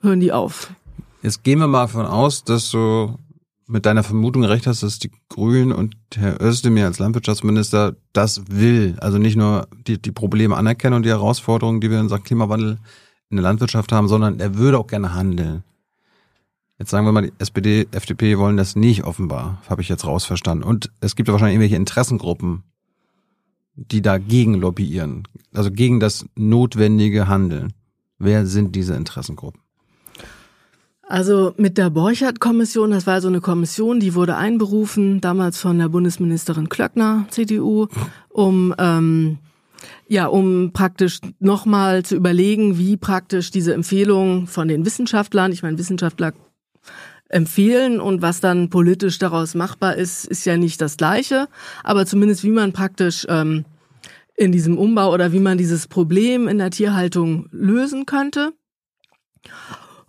hören 0.00 0.20
die 0.20 0.32
auf. 0.32 0.72
Jetzt 1.22 1.44
gehen 1.44 1.60
wir 1.60 1.66
mal 1.66 1.82
davon 1.82 2.06
aus, 2.06 2.44
dass 2.44 2.70
du 2.70 3.18
mit 3.72 3.86
deiner 3.86 4.02
Vermutung 4.02 4.44
recht 4.44 4.66
hast, 4.66 4.82
dass 4.82 4.98
die 4.98 5.10
Grünen 5.30 5.72
und 5.72 5.96
Herr 6.14 6.42
Özdemir 6.42 6.84
als 6.84 6.98
Landwirtschaftsminister 6.98 7.96
das 8.12 8.42
will. 8.48 8.96
Also 9.00 9.16
nicht 9.16 9.36
nur 9.36 9.66
die, 9.86 10.00
die 10.00 10.12
Probleme 10.12 10.56
anerkennen 10.56 10.94
und 10.94 11.04
die 11.04 11.08
Herausforderungen, 11.08 11.80
die 11.80 11.90
wir 11.90 11.98
in 11.98 12.10
Sachen 12.10 12.24
Klimawandel 12.24 12.78
in 13.30 13.36
der 13.36 13.42
Landwirtschaft 13.42 13.90
haben, 13.90 14.08
sondern 14.08 14.40
er 14.40 14.56
würde 14.56 14.78
auch 14.78 14.86
gerne 14.86 15.14
handeln. 15.14 15.64
Jetzt 16.78 16.90
sagen 16.90 17.06
wir 17.06 17.12
mal, 17.12 17.22
die 17.22 17.32
SPD, 17.38 17.86
FDP 17.92 18.36
wollen 18.36 18.58
das 18.58 18.76
nicht 18.76 19.04
offenbar, 19.04 19.62
habe 19.70 19.80
ich 19.80 19.88
jetzt 19.88 20.04
rausverstanden. 20.04 20.68
Und 20.68 20.92
es 21.00 21.16
gibt 21.16 21.28
ja 21.28 21.32
wahrscheinlich 21.32 21.54
irgendwelche 21.54 21.76
Interessengruppen, 21.76 22.64
die 23.74 24.02
dagegen 24.02 24.54
lobbyieren, 24.54 25.26
also 25.54 25.70
gegen 25.70 25.98
das 25.98 26.26
notwendige 26.36 27.26
Handeln. 27.26 27.72
Wer 28.18 28.46
sind 28.46 28.76
diese 28.76 28.94
Interessengruppen? 28.94 29.61
Also 31.12 31.52
mit 31.58 31.76
der 31.76 31.90
Borchert-Kommission, 31.90 32.90
das 32.90 33.06
war 33.06 33.20
so 33.20 33.28
eine 33.28 33.42
Kommission, 33.42 34.00
die 34.00 34.14
wurde 34.14 34.34
einberufen, 34.34 35.20
damals 35.20 35.58
von 35.58 35.78
der 35.78 35.90
Bundesministerin 35.90 36.70
Klöckner, 36.70 37.26
CDU, 37.28 37.88
um 38.30 38.74
ähm, 38.78 39.36
ja, 40.08 40.24
um 40.24 40.72
praktisch 40.72 41.20
nochmal 41.38 42.02
zu 42.02 42.16
überlegen, 42.16 42.78
wie 42.78 42.96
praktisch 42.96 43.50
diese 43.50 43.74
Empfehlungen 43.74 44.46
von 44.46 44.68
den 44.68 44.86
Wissenschaftlern, 44.86 45.52
ich 45.52 45.62
meine, 45.62 45.76
Wissenschaftler 45.76 46.32
empfehlen 47.28 48.00
und 48.00 48.22
was 48.22 48.40
dann 48.40 48.70
politisch 48.70 49.18
daraus 49.18 49.54
machbar 49.54 49.96
ist, 49.96 50.24
ist 50.24 50.46
ja 50.46 50.56
nicht 50.56 50.80
das 50.80 50.96
Gleiche. 50.96 51.46
Aber 51.84 52.06
zumindest 52.06 52.42
wie 52.42 52.48
man 52.48 52.72
praktisch 52.72 53.26
ähm, 53.28 53.66
in 54.34 54.50
diesem 54.50 54.78
Umbau 54.78 55.12
oder 55.12 55.30
wie 55.32 55.40
man 55.40 55.58
dieses 55.58 55.88
Problem 55.88 56.48
in 56.48 56.56
der 56.56 56.70
Tierhaltung 56.70 57.48
lösen 57.50 58.06
könnte. 58.06 58.54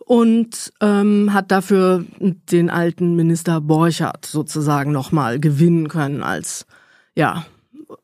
Und 0.06 0.74
ähm, 0.82 1.34
hat 1.34 1.52
dafür 1.52 2.04
den 2.20 2.70
alten 2.70 3.16
Minister 3.16 3.62
Borchardt 3.62 4.26
sozusagen 4.26 4.92
nochmal 4.92 5.40
gewinnen 5.40 5.88
können 5.88 6.24
als, 6.24 6.66
ja. 7.16 7.46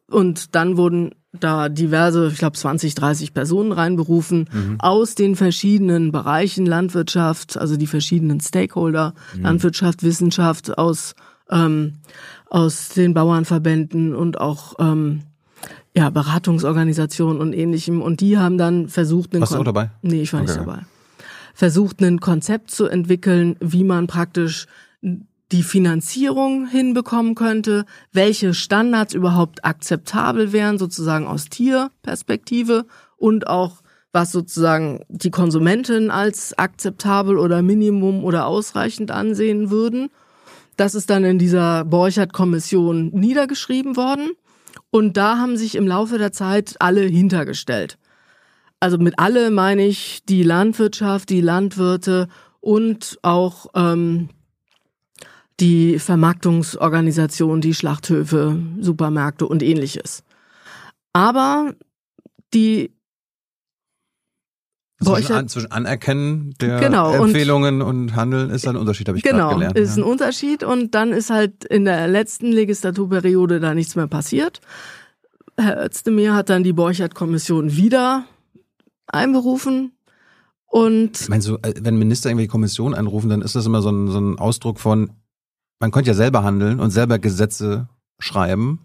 Und 0.10 0.56
dann 0.56 0.78
wurden 0.78 1.12
da 1.32 1.70
diverse, 1.70 2.30
ich 2.32 2.40
glaube 2.40 2.58
20, 2.58 2.96
30 2.96 3.34
Personen 3.34 3.72
reinberufen 3.72 4.50
mhm. 4.52 4.76
aus 4.80 5.16
den 5.16 5.36
verschiedenen 5.36 6.12
Bereichen 6.12 6.66
Landwirtschaft, 6.66 7.58
also 7.58 7.78
die 7.78 7.88
verschiedenen 7.88 8.40
Stakeholder, 8.40 9.14
mhm. 9.36 9.44
Landwirtschaft, 9.44 10.02
Wissenschaft, 10.04 10.78
aus, 10.78 11.14
ähm, 11.52 11.96
aus 12.50 12.90
den 12.90 13.14
Bauernverbänden 13.14 14.16
und 14.16 14.42
auch 14.42 14.76
ähm, 14.80 15.22
ja, 15.96 16.10
Beratungsorganisationen 16.10 17.40
und 17.40 17.54
ähnlichem. 17.54 18.02
Und 18.02 18.22
die 18.22 18.38
haben 18.38 18.58
dann 18.58 18.88
versucht, 18.88 19.34
einen 19.34 19.42
Warst 19.42 19.54
du 19.54 19.60
auch 19.60 19.64
dabei? 19.64 19.92
Nee, 20.02 20.22
ich 20.22 20.34
war 20.34 20.42
okay. 20.42 20.52
nicht 20.52 20.60
dabei. 20.60 20.80
Versucht, 21.60 22.02
ein 22.02 22.22
Konzept 22.22 22.72
zu 22.72 22.86
entwickeln, 22.86 23.58
wie 23.60 23.84
man 23.84 24.08
praktisch 24.08 24.66
die 25.02 25.62
Finanzierung 25.62 26.70
hinbekommen 26.70 27.36
könnte, 27.36 27.84
welche 28.14 28.54
Standards 28.54 29.14
überhaupt 29.14 29.66
akzeptabel 29.66 30.54
wären, 30.54 30.78
sozusagen 30.78 31.28
aus 31.28 31.50
Tierperspektive 31.50 32.86
und 33.18 33.48
auch 33.48 33.82
was 34.14 34.32
sozusagen 34.32 35.04
die 35.10 35.32
Konsumentin 35.32 36.12
als 36.12 36.58
akzeptabel 36.58 37.38
oder 37.38 37.62
Minimum 37.62 38.24
oder 38.24 38.46
ausreichend 38.46 39.12
ansehen 39.12 39.70
würden. 39.70 40.12
Das 40.78 40.96
ist 40.96 41.10
dann 41.10 41.26
in 41.26 41.40
dieser 41.40 41.84
Borchert-Kommission 41.84 43.10
niedergeschrieben 43.10 43.98
worden. 43.98 44.30
Und 44.92 45.18
da 45.18 45.38
haben 45.38 45.58
sich 45.58 45.76
im 45.76 45.88
Laufe 45.88 46.18
der 46.18 46.32
Zeit 46.32 46.78
alle 46.80 47.02
hintergestellt. 47.02 47.98
Also 48.80 48.98
mit 48.98 49.20
alle 49.20 49.52
meine 49.52 49.86
ich 49.86 50.24
die 50.28 50.44
Landwirtschaft, 50.44 51.30
die 51.30 51.42
Landwirte 51.42 52.28
und 52.62 53.20
auch 53.22 53.68
ähm, 53.76 54.30
die 55.60 56.00
Vermarktungsorganisation, 56.00 57.60
die 57.62 57.74
Schlachthöfe, 57.74 58.58
Supermärkte 58.80 59.46
und 59.46 59.62
ähnliches. 59.62 60.24
Aber 61.12 61.74
die 62.54 62.92
zwischen, 65.02 65.34
an, 65.34 65.48
zwischen 65.48 65.72
Anerkennen 65.72 66.54
der 66.60 66.80
genau, 66.80 67.14
Empfehlungen 67.24 67.82
und, 67.82 68.02
und, 68.02 68.16
Handeln 68.16 68.50
ist 68.50 68.68
ein 68.68 68.76
Unterschied, 68.76 69.08
habe 69.08 69.18
ich 69.18 69.24
genau, 69.24 69.54
gelernt. 69.54 69.76
Genau, 69.76 69.86
ist 69.86 69.98
ja. 69.98 70.04
ein 70.04 70.10
Unterschied 70.10 70.64
und 70.64 70.94
dann 70.94 71.14
ist 71.14 71.30
halt 71.30 71.64
in 71.66 71.86
der 71.86 72.08
letzten 72.08 72.52
Legislaturperiode 72.52 73.60
da 73.60 73.74
nichts 73.74 73.96
mehr 73.96 74.08
passiert. 74.08 74.60
Herr 75.58 75.84
Özdemir 75.86 76.34
hat 76.34 76.50
dann 76.50 76.64
die 76.64 76.74
Borchert-Kommission 76.74 77.76
wieder 77.76 78.26
einberufen 79.10 79.94
und 80.70 81.28
meine, 81.30 81.42
so, 81.42 81.58
äh, 81.58 81.74
wenn 81.82 81.98
Minister 81.98 82.30
irgendwie 82.30 82.48
Kommission 82.48 82.94
einrufen, 82.94 83.30
dann 83.30 83.42
ist 83.42 83.56
das 83.56 83.66
immer 83.66 83.82
so 83.82 83.90
ein, 83.90 84.08
so 84.10 84.20
ein 84.20 84.38
Ausdruck 84.38 84.80
von, 84.80 85.12
man 85.80 85.92
könnte 85.92 86.12
ja 86.12 86.14
selber 86.14 86.44
handeln 86.44 86.80
und 86.80 86.92
selber 86.92 87.18
Gesetze 87.18 87.90
schreiben, 88.20 88.80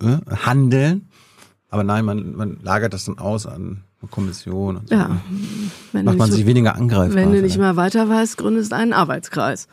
äh, 0.00 0.18
handeln, 0.44 1.08
aber 1.70 1.82
nein, 1.82 2.04
man, 2.04 2.34
man 2.36 2.58
lagert 2.62 2.92
das 2.92 3.06
dann 3.06 3.18
aus 3.18 3.46
an 3.46 3.84
eine 4.00 4.10
Kommission. 4.10 4.76
Und 4.76 4.88
so. 4.88 4.94
Ja, 4.94 5.20
wenn 5.92 6.04
macht 6.04 6.18
man 6.18 6.30
sich 6.30 6.46
weniger 6.46 6.76
angreifbar. 6.76 7.16
Wenn 7.16 7.32
du 7.32 7.42
nicht 7.42 7.58
mehr 7.58 7.76
weiter 7.76 8.08
weißt, 8.08 8.36
gründest 8.36 8.72
einen 8.72 8.92
Arbeitskreis. 8.92 9.66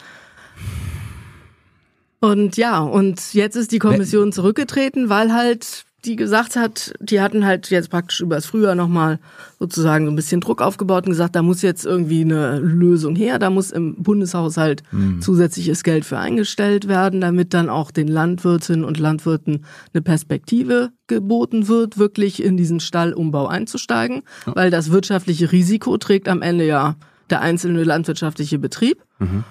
Und 2.22 2.58
ja, 2.58 2.80
und 2.80 3.34
jetzt 3.34 3.56
ist 3.56 3.72
die 3.72 3.80
Kommission 3.80 4.32
zurückgetreten, 4.32 5.10
weil 5.10 5.34
halt 5.34 5.86
die 6.06 6.16
gesagt 6.16 6.56
hat, 6.56 6.94
die 7.00 7.20
hatten 7.20 7.46
halt 7.46 7.70
jetzt 7.70 7.90
praktisch 7.90 8.22
übers 8.22 8.46
Frühjahr 8.46 8.76
nochmal 8.76 9.20
sozusagen 9.60 10.06
so 10.06 10.12
ein 10.12 10.16
bisschen 10.16 10.42
Druck 10.42 10.62
aufgebaut 10.62 11.06
und 11.06 11.12
gesagt, 11.12 11.36
da 11.36 11.42
muss 11.42 11.62
jetzt 11.62 11.86
irgendwie 11.86 12.22
eine 12.22 12.60
Lösung 12.60 13.16
her, 13.16 13.40
da 13.40 13.50
muss 13.50 13.72
im 13.72 13.96
Bundeshaushalt 14.02 14.84
mhm. 14.92 15.22
zusätzliches 15.22 15.84
Geld 15.84 16.06
für 16.06 16.18
eingestellt 16.18 16.88
werden, 16.88 17.22
damit 17.22 17.54
dann 17.54 17.70
auch 17.70 17.92
den 17.92 18.08
Landwirtinnen 18.08 18.86
und 18.86 19.00
Landwirten 19.00 19.66
eine 19.94 20.02
Perspektive 20.02 20.92
geboten 21.08 21.68
wird, 21.68 21.98
wirklich 21.98 22.44
in 22.44 22.58
diesen 22.58 22.80
Stallumbau 22.80 23.48
einzusteigen, 23.48 24.24
ja. 24.46 24.56
weil 24.56 24.72
das 24.72 24.92
wirtschaftliche 24.92 25.52
Risiko 25.52 25.98
trägt 25.98 26.28
am 26.28 26.42
Ende 26.42 26.66
ja 26.66 26.96
der 27.30 27.42
einzelne 27.42 27.84
landwirtschaftliche 27.84 28.60
Betrieb. 28.60 29.04
Mhm. 29.20 29.44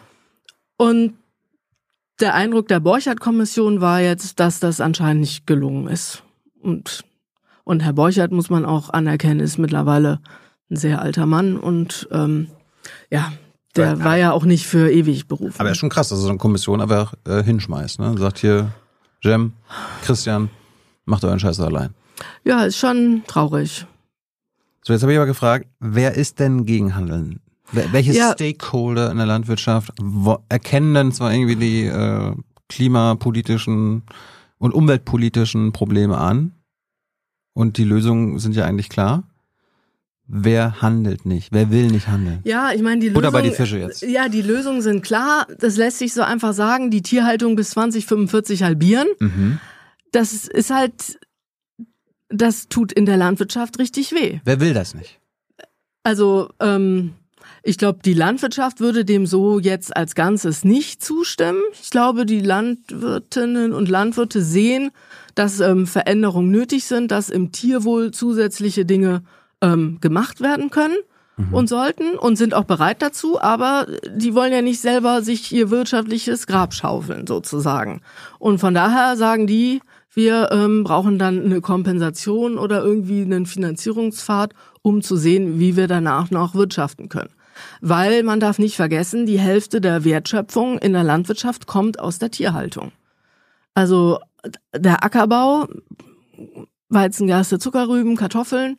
Und 0.77 1.15
der 2.21 2.35
Eindruck 2.35 2.69
der 2.69 2.81
Borchardt-Kommission 2.81 3.81
war 3.81 4.01
jetzt, 4.01 4.39
dass 4.39 4.61
das 4.61 4.81
anscheinend 4.81 5.23
nicht 5.23 5.47
gelungen 5.47 5.89
ist. 5.89 6.24
Und, 6.65 7.05
und 7.65 7.81
Herr 7.81 7.93
Borchert, 7.93 8.33
muss 8.33 8.51
man 8.51 8.65
auch 8.65 8.91
anerkennen, 8.91 9.41
ist 9.41 9.59
mittlerweile 9.59 10.21
ein 10.71 10.77
sehr 10.77 11.03
alter 11.03 11.27
Mann 11.27 11.57
und 11.59 12.09
ähm, 12.11 12.49
ja, 13.11 13.33
der 13.77 13.93
aber, 13.93 14.05
war 14.05 14.17
ja 14.17 14.33
auch 14.33 14.45
nicht 14.45 14.67
für 14.67 14.91
ewig 14.91 15.29
berufen. 15.29 15.55
Aber 15.59 15.71
ist 15.71 15.79
schon 15.79 15.91
krass, 15.91 16.09
dass 16.09 16.21
so 16.21 16.29
eine 16.29 16.39
Kommission 16.39 16.81
einfach 16.81 17.15
äh, 17.27 17.43
hinschmeißt. 17.43 17.99
Ne? 18.01 18.15
Sagt 18.19 18.39
hier, 18.39 18.73
Jem, 19.21 19.53
Christian, 20.05 20.49
macht 21.05 21.25
euren 21.25 21.39
Scheiß 21.39 21.61
allein. 21.61 21.95
Ja, 22.45 22.65
ist 22.65 22.79
schon 22.79 23.23
traurig. 23.27 23.87
So, 24.83 24.93
jetzt 24.93 25.03
habe 25.03 25.13
ich 25.13 25.19
aber 25.19 25.27
gefragt, 25.27 25.67
wer 25.81 26.15
ist 26.15 26.41
denn 26.41 26.65
gegen 26.65 26.95
Handeln? 26.95 27.41
Welche 27.73 28.13
ja. 28.13 28.33
Stakeholder 28.33 29.11
in 29.11 29.17
der 29.17 29.27
Landwirtschaft 29.27 29.93
erkennen 30.49 30.95
denn 30.95 31.13
zwar 31.13 31.33
irgendwie 31.33 31.57
die 31.57 31.85
äh, 31.87 32.33
klimapolitischen 32.69 34.03
und 34.59 34.73
umweltpolitischen 34.73 35.73
Probleme 35.73 36.19
an. 36.19 36.54
Und 37.55 37.79
die 37.79 37.85
Lösungen 37.85 38.39
sind 38.39 38.55
ja 38.55 38.65
eigentlich 38.65 38.89
klar. 38.89 39.25
Wer 40.27 40.81
handelt 40.81 41.27
nicht? 41.27 41.53
Wer 41.53 41.71
will 41.71 41.89
nicht 41.89 42.09
handeln? 42.09 42.41
Ja, 42.45 42.73
ich 42.73 42.83
meine, 42.83 43.01
die 43.01 43.09
Lösung. 43.09 43.19
Oder 43.19 43.31
bei 43.31 43.43
die 43.43 43.51
Fische 43.51 43.79
jetzt. 43.79 44.03
Ja, 44.03 44.29
die 44.29 44.43
Lösungen 44.43 44.81
sind 44.81 45.03
klar. 45.03 45.47
Das 45.59 45.77
lässt 45.77 45.99
sich 45.99 46.15
so 46.15 46.23
einfach 46.23 46.55
sagen. 46.55 46.91
Die 46.91 47.03
Tierhaltung 47.03 47.57
bis 47.57 47.71
2045 47.71 48.63
halbieren. 48.63 49.07
Mhm. 49.21 49.61
Das 50.13 50.33
ist 50.33 50.71
halt, 50.71 51.19
das 52.29 52.69
tut 52.69 52.93
in 52.93 53.05
der 53.05 53.19
Landwirtschaft 53.19 53.79
richtig 53.79 54.13
weh. 54.13 54.41
Wer 54.45 54.61
will 54.61 54.73
das 54.73 54.95
nicht? 54.95 55.21
Also, 56.05 56.51
ähm, 56.59 57.13
ich 57.63 57.79
glaube, 57.79 58.01
die 58.05 58.15
Landwirtschaft 58.15 58.81
würde 58.81 59.05
dem 59.05 59.27
so 59.27 59.59
jetzt 59.59 59.95
als 59.97 60.15
Ganzes 60.15 60.65
nicht 60.65 61.03
zustimmen. 61.03 61.61
Ich 61.81 61.91
glaube, 61.91 62.27
die 62.27 62.41
Landwirtinnen 62.41 63.73
und 63.73 63.89
Landwirte 63.89 64.43
sehen, 64.43 64.91
dass 65.35 65.61
ähm, 65.61 65.87
Veränderungen 65.87 66.51
nötig 66.51 66.85
sind, 66.85 67.11
dass 67.11 67.29
im 67.29 67.53
Tierwohl 67.53 68.11
zusätzliche 68.11 68.85
Dinge 68.85 69.23
ähm, 69.61 69.99
gemacht 70.01 70.41
werden 70.41 70.71
können 70.71 70.97
und 71.51 71.69
sollten 71.69 72.17
und 72.17 72.37
sind 72.37 72.55
auch 72.55 72.65
bereit 72.65 73.03
dazu, 73.03 73.41
aber 73.41 73.89
die 74.09 74.35
wollen 74.35 74.53
ja 74.53 74.63
nicht 74.63 74.81
selber 74.81 75.21
sich 75.23 75.51
ihr 75.53 75.71
wirtschaftliches 75.71 76.47
Grab 76.47 76.73
schaufeln 76.73 77.27
sozusagen. 77.27 78.03
Und 78.39 78.59
von 78.59 78.73
daher 78.73 79.17
sagen 79.17 79.49
die, 79.49 79.81
wir 80.13 80.51
ähm, 80.53 80.85
brauchen 80.85 81.19
dann 81.19 81.45
eine 81.45 81.61
Kompensation 81.61 82.57
oder 82.57 82.85
irgendwie 82.85 83.23
einen 83.23 83.47
Finanzierungspfad, 83.47 84.55
um 84.83 85.03
zu 85.03 85.17
sehen, 85.17 85.59
wie 85.59 85.77
wir 85.77 85.89
danach 85.89 86.31
noch 86.31 86.55
wirtschaften 86.55 87.09
können. 87.09 87.31
Weil 87.81 88.23
man 88.23 88.39
darf 88.39 88.61
nicht 88.61 88.77
vergessen, 88.77 89.27
die 89.27 89.39
Hälfte 89.39 89.81
der 89.81 90.05
Wertschöpfung 90.05 90.79
in 90.79 90.93
der 90.93 91.03
Landwirtschaft 91.03 91.67
kommt 91.67 91.99
aus 91.99 92.21
der 92.21 92.31
Tierhaltung. 92.31 92.93
Also 93.75 94.21
der 94.75 95.05
Ackerbau, 95.05 95.67
Weizengerste, 96.89 97.59
Zuckerrüben, 97.59 98.17
Kartoffeln, 98.17 98.79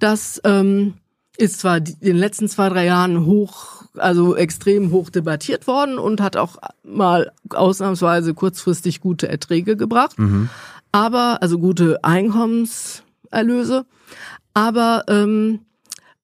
das 0.00 0.40
ähm, 0.44 0.94
ist 1.36 1.60
zwar 1.60 1.78
in 1.78 1.96
den 2.00 2.16
letzten 2.16 2.48
zwei, 2.48 2.68
drei 2.68 2.86
Jahren 2.86 3.24
hoch, 3.24 3.84
also 3.96 4.36
extrem 4.36 4.90
hoch 4.90 5.10
debattiert 5.10 5.66
worden 5.66 5.98
und 5.98 6.20
hat 6.20 6.36
auch 6.36 6.56
mal 6.82 7.32
ausnahmsweise 7.50 8.34
kurzfristig 8.34 9.00
gute 9.00 9.28
Erträge 9.28 9.76
gebracht, 9.76 10.16
aber, 10.92 11.42
also 11.42 11.58
gute 11.58 12.02
Einkommenserlöse. 12.04 13.86
Aber 14.54 15.04
ähm, 15.08 15.60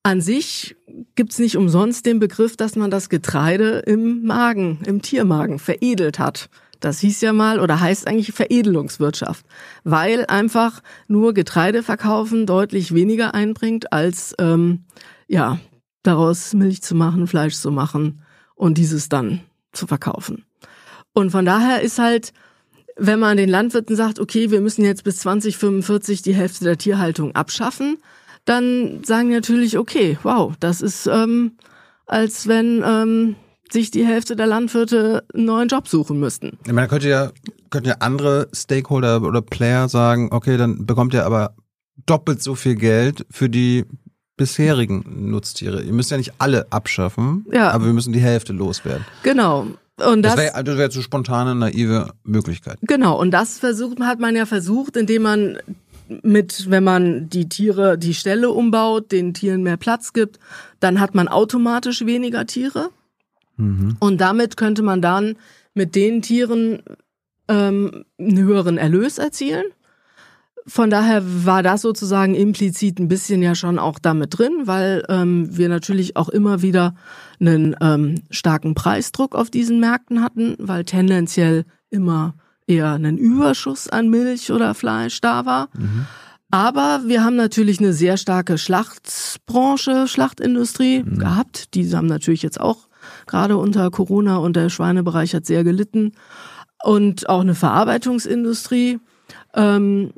an 0.03 0.21
sich 0.21 0.77
gibt's 1.15 1.39
nicht 1.39 1.57
umsonst 1.57 2.07
den 2.07 2.19
Begriff, 2.19 2.57
dass 2.57 2.77
man 2.77 2.91
das 2.91 3.09
Getreide 3.09 3.81
im 3.87 4.25
Magen, 4.25 4.81
im 4.87 5.03
Tiermagen 5.03 5.59
veredelt 5.59 6.19
hat. 6.19 6.49
Das 6.81 7.01
hieß 7.01 7.21
ja 7.21 7.33
mal 7.33 7.61
oder 7.61 7.81
heißt 7.81 8.07
eigentlich 8.07 8.33
Veredelungswirtschaft, 8.33 9.45
weil 9.85 10.27
einfach 10.27 10.81
nur 11.07 11.35
Getreide 11.35 11.83
verkaufen 11.83 12.47
deutlich 12.47 12.95
weniger 12.95 13.35
einbringt, 13.35 13.93
als 13.93 14.35
ähm, 14.39 14.85
ja 15.27 15.59
daraus 16.03 16.55
Milch 16.55 16.83
zu 16.83 16.95
machen, 16.95 17.27
Fleisch 17.27 17.55
zu 17.55 17.71
machen 17.71 18.23
und 18.55 18.79
dieses 18.79 19.09
dann 19.09 19.41
zu 19.73 19.87
verkaufen. 19.87 20.45
Und 21.13 21.31
von 21.31 21.45
daher 21.45 21.83
ist 21.83 21.99
halt, 21.99 22.33
wenn 22.97 23.19
man 23.19 23.37
den 23.37 23.49
Landwirten 23.49 23.97
sagt, 23.97 24.19
okay, 24.21 24.51
wir 24.51 24.61
müssen 24.61 24.85
jetzt 24.85 25.05
bis 25.05 25.19
2045 25.19 26.23
die 26.23 26.35
Hälfte 26.35 26.65
der 26.65 26.79
Tierhaltung 26.79 27.35
abschaffen, 27.35 27.99
dann 28.45 29.03
sagen 29.05 29.31
natürlich, 29.31 29.79
okay, 29.79 30.19
wow, 30.23 30.55
das 30.61 30.81
ist 30.81 31.07
ähm, 31.07 31.53
als 32.07 32.49
wenn 32.49 32.83
ähm, 32.85 33.37
sich 33.73 33.91
die 33.91 34.05
Hälfte 34.05 34.37
der 34.37 34.47
Landwirte 34.47 35.25
einen 35.35 35.45
neuen 35.47 35.69
Job 35.69 35.89
suchen 35.89 36.19
müssten. 36.21 36.59
Ich 36.67 36.73
meine, 36.73 36.87
da 36.87 36.87
könnte 36.89 37.09
ja, 37.09 37.31
könnten 37.71 37.89
ja 37.89 37.97
andere 38.01 38.49
Stakeholder 38.53 39.23
oder 39.23 39.43
Player 39.43 39.89
sagen, 39.89 40.29
okay, 40.33 40.57
dann 40.57 40.87
bekommt 40.87 41.15
ihr 41.15 41.25
aber 41.27 41.55
doppelt 42.07 42.43
so 42.43 42.55
viel 42.55 42.75
Geld 42.77 43.27
für 43.31 43.49
die 43.49 43.85
bisherigen 44.37 45.05
Nutztiere. 45.31 45.83
Ihr 45.83 45.93
müsst 45.93 46.11
ja 46.11 46.17
nicht 46.17 46.33
alle 46.39 46.67
abschaffen, 46.71 47.45
Ja. 47.53 47.71
aber 47.73 47.87
wir 47.87 47.93
müssen 47.93 48.13
die 48.13 48.21
Hälfte 48.21 48.53
loswerden. 48.53 49.05
Genau. 49.23 49.67
Und 49.99 50.23
Das 50.23 50.37
das, 50.37 50.45
wäre 50.45 50.65
das 50.65 50.79
wär 50.79 50.91
zu 50.91 51.03
spontane, 51.03 51.57
naive 51.57 52.11
Möglichkeit. 52.23 52.79
Genau, 52.83 53.19
und 53.21 53.33
das 53.33 53.59
versucht 53.59 53.99
hat 54.01 54.21
man 54.21 54.37
ja 54.37 54.47
versucht, 54.47 54.97
indem 54.97 55.23
man 55.23 55.59
mit, 56.23 56.71
wenn 56.71 56.85
man 56.85 57.29
die 57.29 57.49
Tiere, 57.49 57.99
die 57.99 58.15
Ställe 58.15 58.51
umbaut, 58.51 59.11
den 59.11 59.35
Tieren 59.35 59.63
mehr 59.65 59.77
Platz 59.77 60.13
gibt, 60.13 60.39
dann 60.81 61.01
hat 61.01 61.17
man 61.17 61.27
automatisch 61.27 62.07
weniger 62.07 62.47
Tiere. 62.47 62.91
Und 64.01 64.21
damit 64.21 64.57
könnte 64.57 64.83
man 64.83 65.03
dann 65.03 65.37
mit 65.75 65.95
den 65.95 66.23
Tieren 66.23 66.83
ähm, 67.49 68.05
einen 68.19 68.39
höheren 68.39 68.79
Erlös 68.79 69.19
erzielen. 69.19 69.65
Von 70.67 70.91
daher 70.91 71.23
war 71.47 71.63
das 71.63 71.81
sozusagen 71.81 72.35
implizit 72.35 72.99
ein 72.99 73.09
bisschen 73.09 73.43
ja 73.43 73.55
schon 73.55 73.79
auch 73.79 73.99
damit 73.99 74.39
drin, 74.39 74.53
weil 74.65 75.03
ähm, 75.09 75.57
wir 75.57 75.71
natürlich 75.71 76.17
auch 76.17 76.29
immer 76.29 76.61
wieder 76.61 76.95
einen 77.41 77.75
ähm, 77.81 78.23
starken 78.31 78.75
Preisdruck 78.75 79.35
auf 79.35 79.49
diesen 79.51 79.81
Märkten 79.81 80.23
hatten, 80.23 80.57
weil 80.59 80.85
tendenziell 80.85 81.65
immer 81.89 82.35
eher 82.67 82.93
ein 82.93 83.17
Überschuss 83.17 83.89
an 83.89 84.11
Milch 84.11 84.53
oder 84.53 84.75
Fleisch 84.75 85.23
da 85.23 85.47
war. 85.47 85.71
Aber 86.51 87.03
wir 87.07 87.25
haben 87.25 87.37
natürlich 87.37 87.79
eine 87.79 87.95
sehr 87.95 88.19
starke 88.19 88.59
Schlachtbranche, 88.59 90.07
Schlachtindustrie 90.07 91.03
gehabt. 91.03 91.75
Die 91.75 91.95
haben 91.95 92.07
natürlich 92.07 92.43
jetzt 92.43 92.61
auch 92.61 92.88
gerade 93.29 93.57
unter 93.57 93.91
Corona 93.91 94.39
und 94.39 94.57
der 94.57 94.69
Schweinebereich 94.69 95.35
hat 95.35 95.47
sehr 95.47 95.65
gelitten. 95.65 96.13
Und 96.83 97.29
auch 97.29 97.41
eine 97.41 97.55
Verarbeitungsindustrie 97.55 98.99
ähm, 99.55 100.13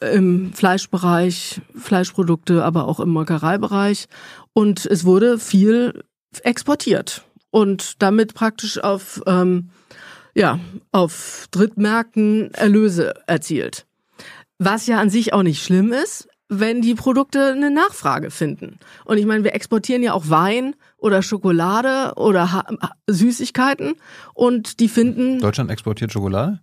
im 0.00 0.52
Fleischbereich, 0.52 1.60
Fleischprodukte, 1.76 2.64
aber 2.64 2.88
auch 2.88 3.00
im 3.00 3.10
Molkereibereich. 3.10 4.06
Und 4.52 4.84
es 4.86 5.04
wurde 5.04 5.38
viel 5.38 6.02
exportiert 6.42 7.24
und 7.50 8.02
damit 8.02 8.34
praktisch 8.34 8.82
auf, 8.82 9.22
ähm, 9.26 9.70
ja, 10.34 10.58
auf 10.90 11.46
Drittmärkten 11.50 12.52
Erlöse 12.54 13.14
erzielt. 13.26 13.86
Was 14.58 14.86
ja 14.86 14.98
an 14.98 15.10
sich 15.10 15.32
auch 15.32 15.42
nicht 15.42 15.62
schlimm 15.62 15.92
ist, 15.92 16.28
wenn 16.48 16.82
die 16.82 16.94
Produkte 16.94 17.52
eine 17.52 17.70
Nachfrage 17.70 18.30
finden. 18.30 18.78
Und 19.04 19.18
ich 19.18 19.26
meine, 19.26 19.44
wir 19.44 19.54
exportieren 19.54 20.02
ja 20.02 20.12
auch 20.12 20.28
Wein 20.28 20.74
oder 21.02 21.22
Schokolade 21.22 22.14
oder 22.16 22.52
ha 22.52 22.64
Süßigkeiten 23.08 23.94
und 24.34 24.80
die 24.80 24.88
finden 24.88 25.40
Deutschland 25.40 25.70
exportiert 25.70 26.12
Schokolade? 26.12 26.60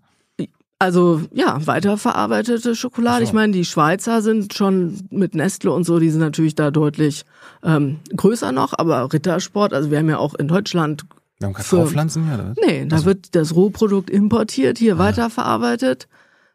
also 0.80 1.22
ja, 1.34 1.60
weiterverarbeitete 1.68 2.74
Schokolade. 2.74 3.26
So. 3.26 3.30
Ich 3.30 3.34
meine, 3.34 3.52
die 3.52 3.66
Schweizer 3.66 4.22
sind 4.22 4.54
schon 4.54 5.08
mit 5.12 5.36
Nestle 5.36 5.72
und 5.72 5.84
so, 5.84 6.00
die 6.00 6.10
sind 6.10 6.22
natürlich 6.22 6.56
da 6.56 6.72
deutlich 6.72 7.26
ähm, 7.64 8.00
größer 8.16 8.54
noch, 8.54 8.74
aber 8.78 9.12
Rittersport, 9.12 9.74
also 9.74 9.92
wir 9.92 10.00
haben 10.00 10.10
ja 10.10 10.18
auch 10.18 10.34
in 10.36 10.48
Deutschland, 10.48 11.04
Wir 11.40 11.48
haben 11.48 11.54
Kakaopflanzen 11.54 12.26
hier, 12.26 12.36
oder 12.36 12.56
nee, 12.66 12.86
da 12.86 13.04
wird 13.04 13.36
das 13.36 13.54
Rohprodukt 13.54 14.10
importiert, 14.10 14.78
hier 14.78 14.98
weiterverarbeitet, 14.98 16.08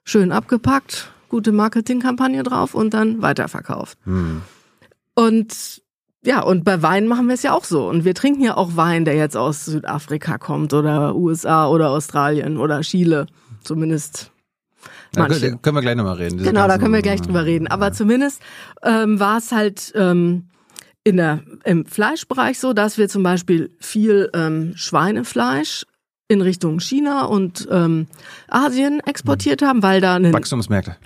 schön 0.05 0.33
abgepackt, 0.33 1.11
gute 1.29 1.53
Marketingkampagne 1.53 2.42
drauf 2.42 2.75
und 2.75 2.94
dann 2.94 3.20
weiterverkauft. 3.20 3.99
Hm. 4.05 4.40
Und 5.14 5.83
ja, 6.25 6.43
und 6.43 6.65
bei 6.65 6.83
Wein 6.83 7.07
machen 7.07 7.27
wir 7.27 7.35
es 7.35 7.43
ja 7.43 7.53
auch 7.53 7.65
so. 7.65 7.89
Und 7.89 8.05
wir 8.05 8.15
trinken 8.15 8.43
ja 8.43 8.57
auch 8.57 8.77
Wein, 8.77 9.05
der 9.05 9.15
jetzt 9.15 9.37
aus 9.37 9.65
Südafrika 9.65 10.39
kommt 10.39 10.73
oder 10.73 11.15
USA 11.15 11.69
oder 11.69 11.91
Australien 11.91 12.57
oder 12.57 12.81
Chile. 12.81 13.27
Zumindest 13.63 14.31
Da 15.13 15.23
manche. 15.23 15.41
können 15.41 15.63
können 15.63 15.77
wir 15.77 15.83
gleich 15.83 15.97
nochmal 15.97 16.17
reden. 16.17 16.43
Genau, 16.43 16.67
da 16.67 16.79
können 16.79 16.95
wir 16.95 17.03
gleich 17.03 17.21
drüber 17.21 17.45
reden. 17.45 17.67
Aber 17.67 17.93
zumindest 17.93 18.41
ähm, 18.83 19.21
war 19.21 19.39
es 19.39 19.53
halt 19.53 19.93
ähm, 19.95 20.49
in 21.05 21.19
der, 21.19 21.41
im 21.65 21.85
Fleischbereich 21.85 22.59
so, 22.59 22.73
dass 22.73 22.97
wir 22.97 23.09
zum 23.09 23.23
Beispiel 23.23 23.71
viel 23.79 24.31
ähm, 24.35 24.73
Schweinefleisch 24.77 25.85
in 26.29 26.41
Richtung 26.41 26.81
China 26.81 27.27
und 27.27 27.69
ähm, 27.71 28.07
Asien 28.49 29.01
exportiert 29.01 29.61
haben, 29.61 29.83
weil 29.83 30.01
da 30.01 30.15
eine 30.15 30.33
Wachstumsmärkte. 30.33 30.97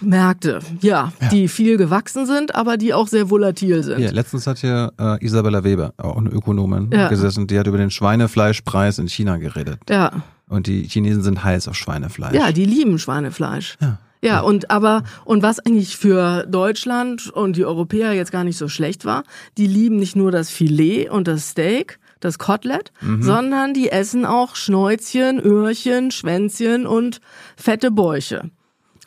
Märkte, 0.00 0.60
ja, 0.80 1.12
die 1.30 1.48
viel 1.48 1.76
gewachsen 1.76 2.26
sind, 2.26 2.54
aber 2.54 2.76
die 2.76 2.94
auch 2.94 3.08
sehr 3.08 3.30
volatil 3.30 3.82
sind. 3.82 3.98
Hier, 3.98 4.12
letztens 4.12 4.46
hat 4.46 4.58
hier 4.58 4.92
äh, 4.98 5.24
Isabella 5.24 5.64
Weber, 5.64 5.92
auch 5.98 6.16
eine 6.16 6.30
Ökonomin, 6.30 6.90
Ja. 6.92 7.08
gesessen, 7.08 7.46
die 7.46 7.58
hat 7.58 7.66
über 7.66 7.78
den 7.78 7.90
Schweinefleischpreis 7.90 8.98
in 8.98 9.08
China 9.08 9.36
geredet. 9.36 9.78
Ja, 9.88 10.22
Und 10.48 10.66
die 10.66 10.82
Chinesen 10.84 11.22
sind 11.22 11.44
heiß 11.44 11.68
auf 11.68 11.76
Schweinefleisch. 11.76 12.34
ja, 12.34 12.52
die 12.52 12.64
lieben 12.64 12.98
Schweinefleisch. 12.98 13.76
Ja. 13.80 13.98
Ja, 14.22 14.40
und 14.40 14.70
aber, 14.70 15.04
und 15.24 15.42
was 15.42 15.60
eigentlich 15.60 15.96
für 15.96 16.44
Deutschland 16.46 17.30
und 17.30 17.56
die 17.56 17.64
Europäer 17.64 18.12
jetzt 18.12 18.30
gar 18.32 18.44
nicht 18.44 18.58
so 18.58 18.68
schlecht 18.68 19.06
war, 19.06 19.24
die 19.56 19.66
lieben 19.66 19.96
nicht 19.96 20.14
nur 20.14 20.30
das 20.30 20.50
Filet 20.50 21.08
und 21.08 21.26
das 21.26 21.48
Steak, 21.48 21.98
das 22.20 22.38
Kotelett, 22.38 22.92
sondern 23.20 23.72
die 23.72 23.88
essen 23.90 24.26
auch 24.26 24.56
Schnäuzchen, 24.56 25.40
Öhrchen, 25.40 26.10
Schwänzchen 26.10 26.86
und 26.86 27.22
fette 27.56 27.90
Bäuche. 27.90 28.50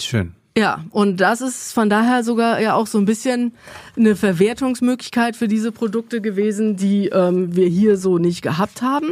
Schön. 0.02 0.34
Ja, 0.56 0.86
und 0.92 1.18
das 1.18 1.42
ist 1.42 1.74
von 1.74 1.90
daher 1.90 2.24
sogar 2.24 2.60
ja 2.62 2.76
auch 2.76 2.86
so 2.86 3.00
ein 3.00 3.06
bisschen 3.06 3.54
eine 3.98 4.16
Verwertungsmöglichkeit 4.16 5.36
für 5.36 5.48
diese 5.48 5.72
Produkte 5.72 6.22
gewesen, 6.22 6.76
die 6.76 7.08
ähm, 7.08 7.56
wir 7.56 7.68
hier 7.68 7.98
so 7.98 8.20
nicht 8.20 8.44
gehabt 8.44 8.82
haben. 8.84 9.10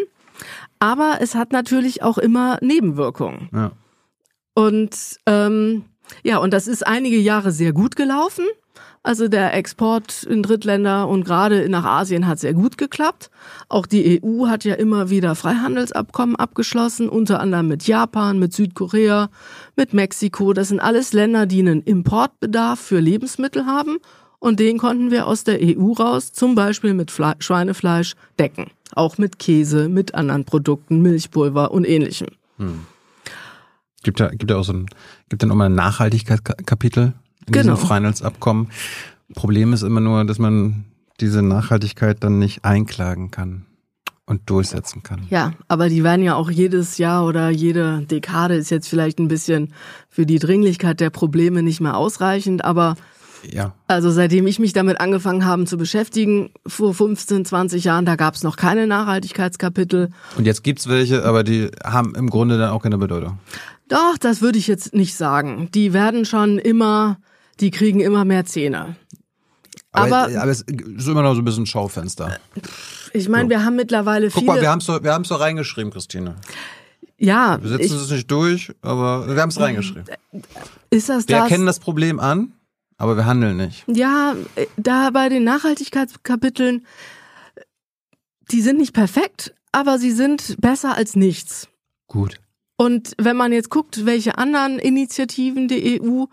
Aber 0.80 1.18
es 1.20 1.34
hat 1.34 1.52
natürlich 1.52 2.04
auch 2.04 2.20
immer 2.20 2.60
Nebenwirkungen. 2.62 3.50
Ja. 3.54 3.72
Und 4.54 4.96
ähm, 5.26 5.86
ja, 6.24 6.38
und 6.38 6.54
das 6.54 6.68
ist 6.68 6.86
einige 6.86 7.18
Jahre 7.18 7.52
sehr 7.52 7.74
gut 7.74 7.96
gelaufen. 7.96 8.46
Also 9.04 9.28
der 9.28 9.56
Export 9.56 10.24
in 10.24 10.44
Drittländer 10.44 11.08
und 11.08 11.24
gerade 11.24 11.68
nach 11.70 11.86
Asien 11.86 12.28
hat 12.28 12.40
sehr 12.40 12.54
gut 12.54 12.78
geklappt. 12.78 13.32
Auch 13.68 13.88
die 13.88 14.22
EU 14.24 14.48
hat 14.48 14.64
ja 14.64 14.76
immer 14.76 15.10
wieder 15.10 15.34
Freihandelsabkommen 15.34 16.36
abgeschlossen, 16.36 17.10
unter 17.10 17.40
anderem 17.40 17.68
mit 17.68 17.88
Japan, 17.88 18.38
mit 18.38 18.54
Südkorea, 18.54 19.30
mit 19.76 19.94
Mexiko. 19.94 20.54
Das 20.54 20.68
sind 20.68 20.80
alles 20.80 21.14
Länder, 21.14 21.48
die 21.48 21.62
einen 21.62 21.82
Importbedarf 21.82 22.80
für 22.80 23.00
Lebensmittel 23.00 23.66
haben 23.66 23.98
und 24.38 24.60
den 24.60 24.78
konnten 24.78 25.10
wir 25.10 25.26
aus 25.26 25.44
der 25.44 25.60
EU 25.62 25.94
raus, 25.94 26.32
zum 26.34 26.54
Beispiel 26.54 26.94
mit 26.94 27.12
Fle 27.12 27.36
Schweinefleisch, 27.40 28.16
decken. 28.40 28.72
Auch 28.94 29.18
mit 29.18 29.40
Käse, 29.40 29.88
mit 29.88 30.16
anderen 30.16 30.46
Produkten, 30.46 31.02
Milchpulver 31.02 31.72
und 31.72 31.88
ähnlichem. 31.88 32.28
Hm. 32.58 32.82
Gibt 34.04 34.20
ja, 34.20 34.30
gibt 34.30 34.50
ja 34.50 34.58
auch 34.58 34.64
so 34.64 34.74
ein, 34.74 34.88
gibt 35.30 35.44
dann 35.44 35.52
auch 35.52 35.56
mal 35.56 35.68
ein 35.68 35.76
Nachhaltigkeitskapitel 35.76 37.14
in 37.48 37.54
genau. 37.54 37.76
diesem 37.76 37.88
Freihandelsabkommen. 37.88 38.70
Problem 39.34 39.74
ist 39.74 39.84
immer 39.84 40.02
nur, 40.02 40.26
dass 40.26 40.40
man 40.40 40.86
diese 41.20 41.42
Nachhaltigkeit 41.42 42.24
dann 42.24 42.40
nicht 42.40 42.66
einklagen 42.66 43.32
kann 43.32 43.66
und 44.26 44.50
durchsetzen 44.50 45.04
kann. 45.04 45.28
Ja, 45.30 45.54
aber 45.68 45.90
die 45.90 46.04
werden 46.04 46.24
ja 46.24 46.36
auch 46.36 46.50
jedes 46.50 46.98
Jahr 46.98 47.26
oder 47.26 47.50
jede 47.50 48.02
Dekade 48.06 48.56
ist 48.56 48.72
jetzt 48.72 48.88
vielleicht 48.88 49.20
ein 49.20 49.28
bisschen 49.28 49.74
für 50.10 50.26
die 50.26 50.40
Dringlichkeit 50.40 51.00
der 51.00 51.10
Probleme 51.10 51.64
nicht 51.64 51.82
mehr 51.82 51.98
ausreichend, 51.98 52.64
aber 52.64 52.96
ja. 53.50 53.74
Also 53.88 54.12
seitdem 54.12 54.48
ich 54.48 54.60
mich 54.60 54.74
damit 54.74 55.00
angefangen 55.00 55.46
habe 55.46 55.66
zu 55.66 55.78
beschäftigen, 55.78 56.52
vor 56.68 56.94
15, 56.94 57.46
20 57.46 57.84
Jahren, 57.84 58.06
da 58.06 58.16
gab 58.16 58.36
es 58.36 58.44
noch 58.44 58.56
keine 58.56 58.88
Nachhaltigkeitskapitel. 58.88 60.10
Und 60.38 60.46
jetzt 60.46 60.64
gibt's 60.64 60.88
welche, 60.88 61.26
aber 61.26 61.44
die 61.44 61.70
haben 61.84 62.16
im 62.16 62.30
Grunde 62.30 62.58
dann 62.58 62.70
auch 62.70 62.84
keine 62.84 62.98
Bedeutung. 62.98 63.40
Doch, 63.88 64.18
das 64.20 64.42
würde 64.42 64.58
ich 64.58 64.68
jetzt 64.68 64.94
nicht 64.94 65.16
sagen. 65.16 65.70
Die 65.74 65.92
werden 65.92 66.26
schon 66.26 66.60
immer, 66.60 67.18
die 67.62 67.72
kriegen 67.72 68.00
immer 68.00 68.26
mehr 68.26 68.46
Zähne. 68.46 68.96
Aber, 69.94 70.24
aber, 70.24 70.42
aber 70.42 70.52
es 70.52 70.62
ist 70.62 71.08
immer 71.08 71.22
noch 71.22 71.36
so 71.36 71.42
ein 71.42 71.46
bisschen 71.46 71.66
Schaufenster. 71.66 72.40
Ich 73.14 73.28
meine, 73.28 73.46
so. 73.46 73.50
wir 73.50 73.66
haben 73.66 73.76
mittlerweile 73.76 74.28
Guck 74.28 74.34
viele. 74.34 74.46
Guck 74.46 74.56
mal, 74.56 74.62
wir 74.62 74.70
haben 74.70 74.80
es 74.80 74.86
so, 74.86 75.04
wir 75.04 75.40
reingeschrieben, 75.40 75.92
Christine. 75.92 76.36
Ja. 77.18 77.62
Wir 77.62 77.70
setzen 77.78 77.98
es 77.98 78.10
nicht 78.10 78.32
durch, 78.32 78.74
aber 78.82 79.28
wir 79.28 79.42
haben 79.42 79.50
es 79.50 79.60
reingeschrieben. 79.60 80.06
Ist 80.90 81.10
das 81.10 81.28
wir 81.28 81.36
das? 81.36 81.44
erkennen 81.44 81.66
das 81.66 81.80
Problem 81.80 82.20
an, 82.20 82.54
aber 82.98 83.16
wir 83.18 83.26
handeln 83.26 83.58
nicht. 83.58 83.84
Ja, 83.88 84.36
da 84.78 85.10
bei 85.12 85.30
den 85.30 85.44
Nachhaltigkeitskapiteln, 85.44 86.86
die 88.52 88.62
sind 88.62 88.78
nicht 88.78 88.94
perfekt, 88.94 89.54
aber 89.72 90.00
sie 90.00 90.12
sind 90.12 90.56
besser 90.60 90.96
als 90.96 91.16
nichts. 91.16 91.68
Gut. 92.08 92.40
Und 92.78 93.14
wenn 93.18 93.38
man 93.38 93.52
jetzt 93.52 93.70
guckt, 93.70 94.06
welche 94.06 94.38
anderen 94.38 94.80
Initiativen 94.80 95.68
die 95.68 96.02
EU 96.02 96.26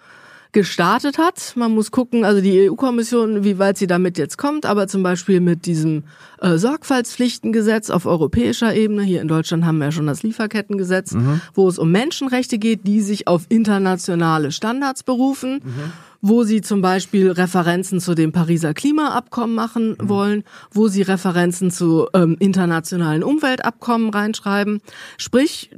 gestartet 0.53 1.18
hat. 1.18 1.53
Man 1.57 1.72
muss 1.72 1.90
gucken, 1.90 2.24
also 2.24 2.40
die 2.40 2.70
EU-Kommission, 2.70 3.44
wie 3.44 3.59
weit 3.59 3.78
sie 3.78 3.86
damit 3.86 4.18
jetzt 4.18 4.38
kommt, 4.38 4.66
aber 4.66 4.88
zum 4.88 5.03
Beispiel 5.03 5.40
mit 5.40 5.66
diesem 5.66 6.05
äh, 6.40 6.57
Sorgfaltspflichtengesetz 6.57 7.90
auf 7.90 8.07
europäischer 8.07 8.74
Ebene. 8.74 9.03
Hier 9.03 9.20
in 9.20 9.28
Deutschland 9.28 9.64
haben 9.64 9.78
wir 9.78 9.86
ja 9.86 9.92
schon 9.92 10.07
das 10.07 10.22
Lieferkettengesetz, 10.22 11.12
mhm. 11.12 11.40
wo 11.55 11.68
es 11.68 11.78
um 11.78 11.90
Menschenrechte 11.92 12.59
geht, 12.59 12.86
die 12.86 13.01
sich 13.01 13.28
auf 13.28 13.46
internationale 13.49 14.53
Standards 14.53 15.03
berufen. 15.03 15.61
Mhm 15.64 15.92
wo 16.20 16.42
sie 16.42 16.62
zum 16.62 16.80
Beispiel 16.80 17.30
Referenzen 17.30 18.01
zu 18.01 18.16
dem 18.16 18.32
Pariser 18.32 18.74
Klimaabkommen 18.74 19.55
machen 19.55 19.90
mhm. 19.90 20.09
wollen, 20.09 20.44
wo 20.72 20.88
sie 20.88 21.03
Referenzen 21.03 21.70
zu 21.70 22.09
ähm, 22.12 22.34
internationalen 22.40 23.22
Umweltabkommen 23.22 24.11
reinschreiben. 24.11 24.80
Sprich, 25.16 25.70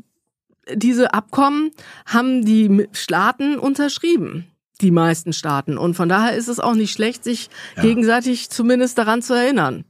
diese 0.73 1.13
Abkommen 1.13 1.73
haben 2.07 2.43
die 2.43 2.89
Staaten 2.93 3.59
unterschrieben 3.59 4.47
die 4.81 4.91
meisten 4.91 5.33
Staaten. 5.33 5.79
Und 5.79 5.95
von 5.95 6.09
daher 6.09 6.37
ist 6.37 6.49
es 6.49 6.61
auch 6.61 6.75
nicht 6.75 6.93
schlecht, 6.93 7.25
sich 7.25 7.51
ja. 7.77 7.83
gegenseitig 7.83 8.51
zumindest 8.51 8.99
daran 8.99 9.23
zu 9.23 9.35
erinnern. 9.35 9.85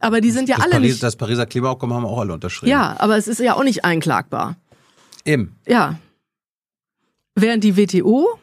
Aber 0.00 0.20
die 0.20 0.30
sind 0.30 0.48
ja 0.48 0.56
das 0.56 0.64
alle 0.64 0.74
Paris, 0.74 0.92
nicht. 0.92 1.02
Das 1.02 1.16
Pariser 1.16 1.46
Klimaabkommen 1.46 1.96
haben 1.96 2.06
auch 2.06 2.18
alle 2.18 2.32
unterschrieben. 2.32 2.70
Ja, 2.70 2.96
aber 2.98 3.16
es 3.16 3.28
ist 3.28 3.40
ja 3.40 3.54
auch 3.54 3.64
nicht 3.64 3.84
einklagbar. 3.84 4.56
Eben. 5.24 5.56
Ja. 5.66 5.98
Während 7.34 7.64
die 7.64 7.76
WTO, 7.76 8.38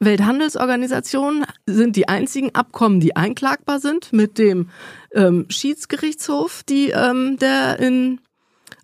Welthandelsorganisation, 0.00 1.44
sind 1.66 1.96
die 1.96 2.08
einzigen 2.08 2.54
Abkommen, 2.54 3.00
die 3.00 3.16
einklagbar 3.16 3.80
sind, 3.80 4.12
mit 4.12 4.38
dem 4.38 4.68
ähm, 5.12 5.46
Schiedsgerichtshof, 5.48 6.62
die 6.64 6.90
ähm, 6.90 7.38
der 7.38 7.78
in 7.78 8.20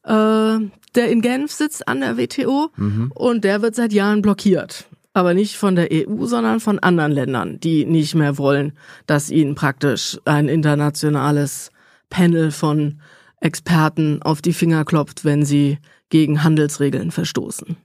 äh, 0.05 0.59
der 0.95 1.11
in 1.11 1.21
Genf 1.21 1.53
sitzt 1.53 1.87
an 1.87 2.01
der 2.01 2.17
WTO 2.17 2.71
mhm. 2.77 3.13
und 3.15 3.45
der 3.45 3.63
wird 3.63 3.75
seit 3.75 3.93
Jahren 3.93 4.23
blockiert. 4.23 4.87
Aber 5.13 5.35
nicht 5.35 5.57
von 5.57 5.75
der 5.75 5.89
EU, 5.93 6.27
sondern 6.27 6.61
von 6.61 6.79
anderen 6.79 7.13
Ländern, 7.13 7.59
die 7.61 7.85
nicht 7.85 8.15
mehr 8.15 8.39
wollen, 8.39 8.73
dass 9.07 9.31
ihnen 9.31 9.55
praktisch 9.55 10.19
ein 10.25 10.49
internationales 10.49 11.71
Panel 12.11 12.53
von 12.53 13.01
Experten 13.41 14.23
auf 14.23 14.41
die 14.43 14.53
Finger 14.53 14.85
klopft, 14.85 15.25
wenn 15.25 15.45
sie 15.45 15.79
gegen 16.11 16.45
Handelsregeln 16.45 17.11
verstoßen. 17.11 17.77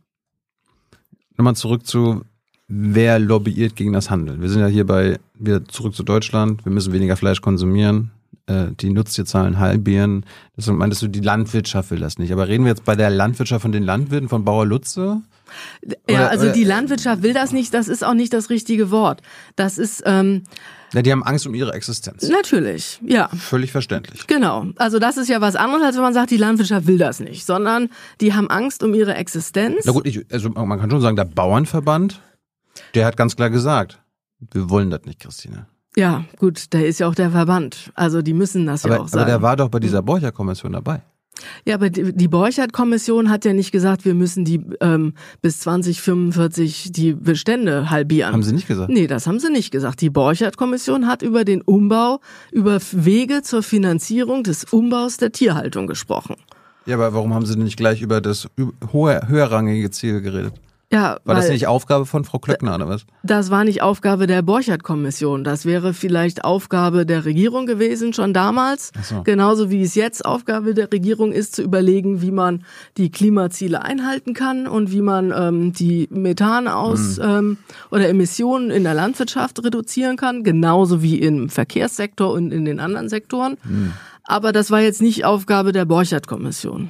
Nochmal 1.38 1.55
zurück 1.55 1.86
zu, 1.88 2.23
wer 2.67 3.19
lobbyiert 3.19 3.76
gegen 3.76 3.93
das 3.93 4.09
Handeln. 4.09 4.41
Wir 4.41 4.49
sind 4.49 4.61
ja 4.61 4.67
hier 4.67 4.86
bei, 4.86 5.19
wir 5.34 5.65
zurück 5.65 5.95
zu 5.95 6.03
Deutschland, 6.03 6.63
wir 6.65 6.71
müssen 6.71 6.93
weniger 6.93 7.17
Fleisch 7.17 7.41
konsumieren 7.41 8.11
äh, 8.47 8.67
die 8.80 8.89
Nutztierzahlen 8.89 9.59
halbieren. 9.59 10.26
Das 10.55 10.67
meintest 10.67 11.01
du, 11.01 11.07
die 11.07 11.21
Landwirtschaft 11.21 11.91
will 11.91 11.99
das 11.99 12.17
nicht. 12.17 12.32
Aber 12.32 12.47
reden 12.47 12.63
wir 12.63 12.71
jetzt 12.71 12.86
bei 12.86 12.95
der 12.95 13.09
Landwirtschaft 13.09 13.61
von 13.61 13.71
den 13.71 13.84
Landwirten, 13.84 14.30
von 14.30 14.45
Bauer 14.45 14.65
Lutze? 14.65 15.21
Ja, 16.10 16.28
also 16.28 16.51
die 16.51 16.64
Landwirtschaft 16.64 17.24
will 17.24 17.34
das 17.34 17.51
nicht, 17.51 17.74
das 17.74 17.88
ist 17.88 18.03
auch 18.03 18.14
nicht 18.14 18.34
das 18.34 18.49
richtige 18.49 18.91
Wort. 18.91 19.22
Das 19.56 19.78
ist. 19.78 20.03
Ähm, 20.06 20.43
ja, 20.93 21.01
die 21.01 21.12
haben 21.12 21.24
Angst 21.24 21.45
um 21.45 21.53
ihre 21.53 21.74
Existenz. 21.74 22.28
Natürlich, 22.30 23.01
ja. 23.06 23.28
Völlig 23.30 23.72
verständlich. 23.72 24.28
Genau. 24.28 24.68
Also 24.78 24.99
das 24.99 25.18
ist 25.18 25.28
ja 25.28 25.41
was 25.41 25.56
anderes, 25.56 25.84
als 25.84 25.95
wenn 25.95 26.03
man 26.03 26.14
sagt, 26.14 26.32
die 26.32 26.38
Landwirtschaft 26.38 26.88
will 26.88 26.97
das 26.97 27.20
nicht, 27.20 27.45
sondern 27.45 27.89
die 28.22 28.34
haben 28.34 28.49
Angst 28.49 28.82
um 28.82 28.93
ihre 28.93 29.16
Existenz. 29.16 29.84
Na 29.84 29.91
gut, 29.91 30.06
ich, 30.06 30.26
also 30.32 30.49
man 30.49 30.80
kann 30.80 30.89
schon 30.89 31.01
sagen, 31.01 31.18
der 31.18 31.26
Bauernverband, 31.26 32.22
der 32.93 33.06
hat 33.06 33.18
ganz 33.18 33.36
klar 33.36 33.49
gesagt, 33.49 33.99
wir 34.53 34.70
wollen 34.70 34.89
das 34.89 35.01
nicht, 35.06 35.20
Christine. 35.20 35.68
Ja, 35.97 36.26
gut, 36.38 36.74
der 36.74 36.88
ist 36.88 36.99
ja 36.99 37.08
auch 37.08 37.16
der 37.16 37.32
Verband. 37.32 37.91
Also 37.95 38.22
die 38.22 38.34
müssen 38.34 38.66
das 38.66 38.86
aber, 38.86 38.95
ja 38.95 39.01
auch 39.01 39.08
sagen. 39.08 39.24
Aber 39.24 39.32
der 39.32 39.41
war 39.41 39.56
doch 39.56 39.70
bei 39.70 39.80
dieser 39.80 40.01
Borcher-Kommission 40.01 40.74
dabei. 40.74 41.01
Ja, 41.65 41.75
aber 41.75 41.89
die, 41.89 42.27
Borchert-Kommission 42.27 43.29
hat 43.29 43.45
ja 43.45 43.53
nicht 43.53 43.71
gesagt, 43.71 44.05
wir 44.05 44.13
müssen 44.13 44.45
die 44.45 44.61
ähm, 44.79 45.13
bis 45.41 45.59
2045 45.59 46.91
die 46.91 47.13
Bestände 47.13 47.89
halbieren. 47.89 48.33
Haben 48.33 48.43
sie 48.43 48.53
nicht 48.53 48.67
gesagt? 48.67 48.89
Nee, 48.89 49.07
das 49.07 49.27
haben 49.27 49.39
sie 49.39 49.51
nicht 49.51 49.71
gesagt. 49.71 50.01
Die 50.01 50.09
Borchert-Kommission 50.09 51.07
hat 51.07 51.21
über 51.21 51.43
den 51.43 51.61
Umbau, 51.61 52.19
über 52.51 52.79
Wege 52.91 53.41
zur 53.41 53.63
Finanzierung 53.63 54.43
des 54.43 54.63
Umbaus 54.65 55.17
der 55.17 55.31
Tierhaltung 55.31 55.88
gesprochen. 55.88 56.36
Ja, 56.86 56.95
aber 56.95 57.13
warum 57.13 57.33
haben 57.33 57.45
sie 57.45 57.57
nicht 57.57 57.77
gleich 57.77 58.01
über 58.01 58.21
das 58.21 58.47
hohe, 58.93 59.27
höherrangige 59.27 59.89
Ziel 59.89 60.21
geredet? 60.21 60.53
Ja, 60.91 61.17
war 61.25 61.36
das 61.36 61.49
nicht 61.49 61.67
Aufgabe 61.67 62.05
von 62.05 62.25
Frau 62.25 62.38
Klöckner 62.38 62.75
oder 62.75 62.88
was? 62.88 63.05
Das 63.23 63.49
war 63.49 63.63
nicht 63.63 63.81
Aufgabe 63.81 64.27
der 64.27 64.43
Borchert-Kommission. 64.43 65.43
Das 65.43 65.65
wäre 65.65 65.93
vielleicht 65.93 66.45
Aufgabe 66.45 67.05
der 67.05 67.25
Regierung 67.25 67.65
gewesen, 67.65 68.13
schon 68.13 68.33
damals. 68.33 68.91
So. 69.01 69.23
Genauso 69.23 69.71
wie 69.71 69.81
es 69.81 69.95
jetzt 69.95 70.23
Aufgabe 70.23 70.75
der 70.75 70.91
Regierung 70.91 71.31
ist, 71.31 71.55
zu 71.55 71.63
überlegen, 71.63 72.21
wie 72.21 72.31
man 72.31 72.63
die 72.97 73.09
Klimaziele 73.09 73.81
einhalten 73.81 74.33
kann 74.33 74.67
und 74.67 74.91
wie 74.91 75.01
man 75.01 75.33
ähm, 75.36 75.73
die 75.73 76.07
Methan 76.11 76.67
aus 76.67 77.17
mhm. 77.17 77.23
ähm, 77.23 77.57
oder 77.89 78.07
Emissionen 78.07 78.69
in 78.69 78.83
der 78.83 78.93
Landwirtschaft 78.93 79.63
reduzieren 79.63 80.17
kann, 80.17 80.43
genauso 80.43 81.01
wie 81.01 81.19
im 81.19 81.49
Verkehrssektor 81.49 82.31
und 82.31 82.51
in 82.51 82.63
den 82.63 82.79
anderen 82.79 83.09
Sektoren. 83.09 83.57
Mhm. 83.63 83.93
Aber 84.23 84.51
das 84.51 84.71
war 84.71 84.81
jetzt 84.81 85.01
nicht 85.01 85.25
Aufgabe 85.25 85.71
der 85.71 85.86
Borchert-Kommission. 85.86 86.89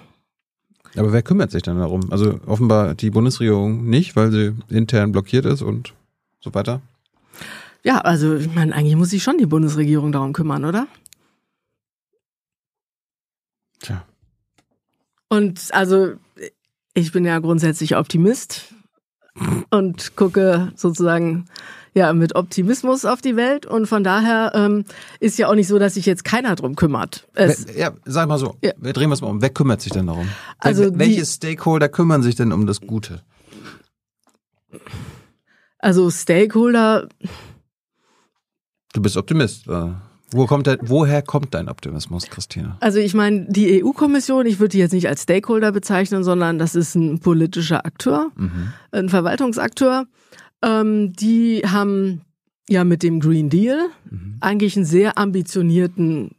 Aber 0.95 1.11
wer 1.11 1.21
kümmert 1.21 1.51
sich 1.51 1.63
dann 1.63 1.77
darum? 1.77 2.11
Also 2.11 2.39
offenbar 2.45 2.95
die 2.95 3.09
Bundesregierung 3.09 3.85
nicht, 3.85 4.15
weil 4.15 4.31
sie 4.31 4.53
intern 4.69 5.11
blockiert 5.11 5.45
ist 5.45 5.61
und 5.61 5.93
so 6.39 6.53
weiter. 6.53 6.81
Ja, 7.83 7.99
also 7.99 8.35
ich 8.35 8.53
meine, 8.53 8.73
eigentlich 8.73 8.95
muss 8.95 9.09
sich 9.09 9.23
schon 9.23 9.37
die 9.37 9.45
Bundesregierung 9.45 10.11
darum 10.11 10.33
kümmern, 10.33 10.65
oder? 10.65 10.87
Tja. 13.79 14.05
Und 15.29 15.69
also 15.71 16.13
ich 16.93 17.11
bin 17.11 17.25
ja 17.25 17.39
grundsätzlich 17.39 17.95
Optimist 17.95 18.73
und 19.69 20.15
gucke 20.15 20.71
sozusagen 20.75 21.45
ja 21.95 22.13
mit 22.13 22.35
Optimismus 22.35 23.05
auf 23.05 23.21
die 23.21 23.35
Welt 23.35 23.65
und 23.65 23.87
von 23.87 24.03
daher 24.03 24.51
ähm, 24.53 24.83
ist 25.19 25.39
ja 25.39 25.47
auch 25.47 25.55
nicht 25.55 25.67
so, 25.67 25.79
dass 25.79 25.95
sich 25.95 26.05
jetzt 26.05 26.23
keiner 26.23 26.55
drum 26.55 26.75
kümmert. 26.75 27.27
Es, 27.33 27.65
ja, 27.75 27.91
sag 28.05 28.27
mal 28.27 28.37
so, 28.37 28.55
ja. 28.61 28.73
wir 28.77 28.93
drehen 28.93 29.09
wir 29.09 29.13
es 29.13 29.21
mal 29.21 29.29
um. 29.29 29.41
Wer 29.41 29.49
kümmert 29.49 29.81
sich 29.81 29.93
denn 29.93 30.07
darum? 30.07 30.27
Also 30.59 30.97
welche 30.99 31.21
die, 31.21 31.25
Stakeholder 31.25 31.89
kümmern 31.89 32.21
sich 32.21 32.35
denn 32.35 32.51
um 32.51 32.67
das 32.67 32.81
Gute? 32.81 33.21
Also 35.79 36.11
Stakeholder. 36.11 37.07
Du 38.93 39.01
bist 39.01 39.17
Optimist. 39.17 39.67
Äh. 39.67 39.91
Wo 40.31 40.47
kommt 40.47 40.67
der, 40.67 40.79
woher 40.81 41.21
kommt 41.21 41.53
dein 41.53 41.69
Optimismus, 41.69 42.25
Christina? 42.29 42.77
Also 42.81 42.99
ich 42.99 43.13
meine, 43.13 43.45
die 43.47 43.83
EU-Kommission, 43.83 44.47
ich 44.47 44.59
würde 44.59 44.71
die 44.71 44.79
jetzt 44.79 44.91
nicht 44.91 45.07
als 45.07 45.23
Stakeholder 45.23 45.71
bezeichnen, 45.71 46.23
sondern 46.23 46.59
das 46.59 46.75
ist 46.75 46.95
ein 46.95 47.19
politischer 47.19 47.85
Akteur, 47.85 48.31
mhm. 48.35 48.73
ein 48.91 49.07
Verwaltungsakteur. 49.07 50.07
Ähm, 50.65 51.13
die 51.13 51.61
haben 51.65 52.21
ja 52.67 52.83
mit 52.83 53.03
dem 53.03 53.19
Green 53.19 53.49
Deal 53.49 53.89
eigentlich 54.41 54.75
einen 54.75 54.85
sehr 54.85 55.17
ambitionierten 55.17 56.31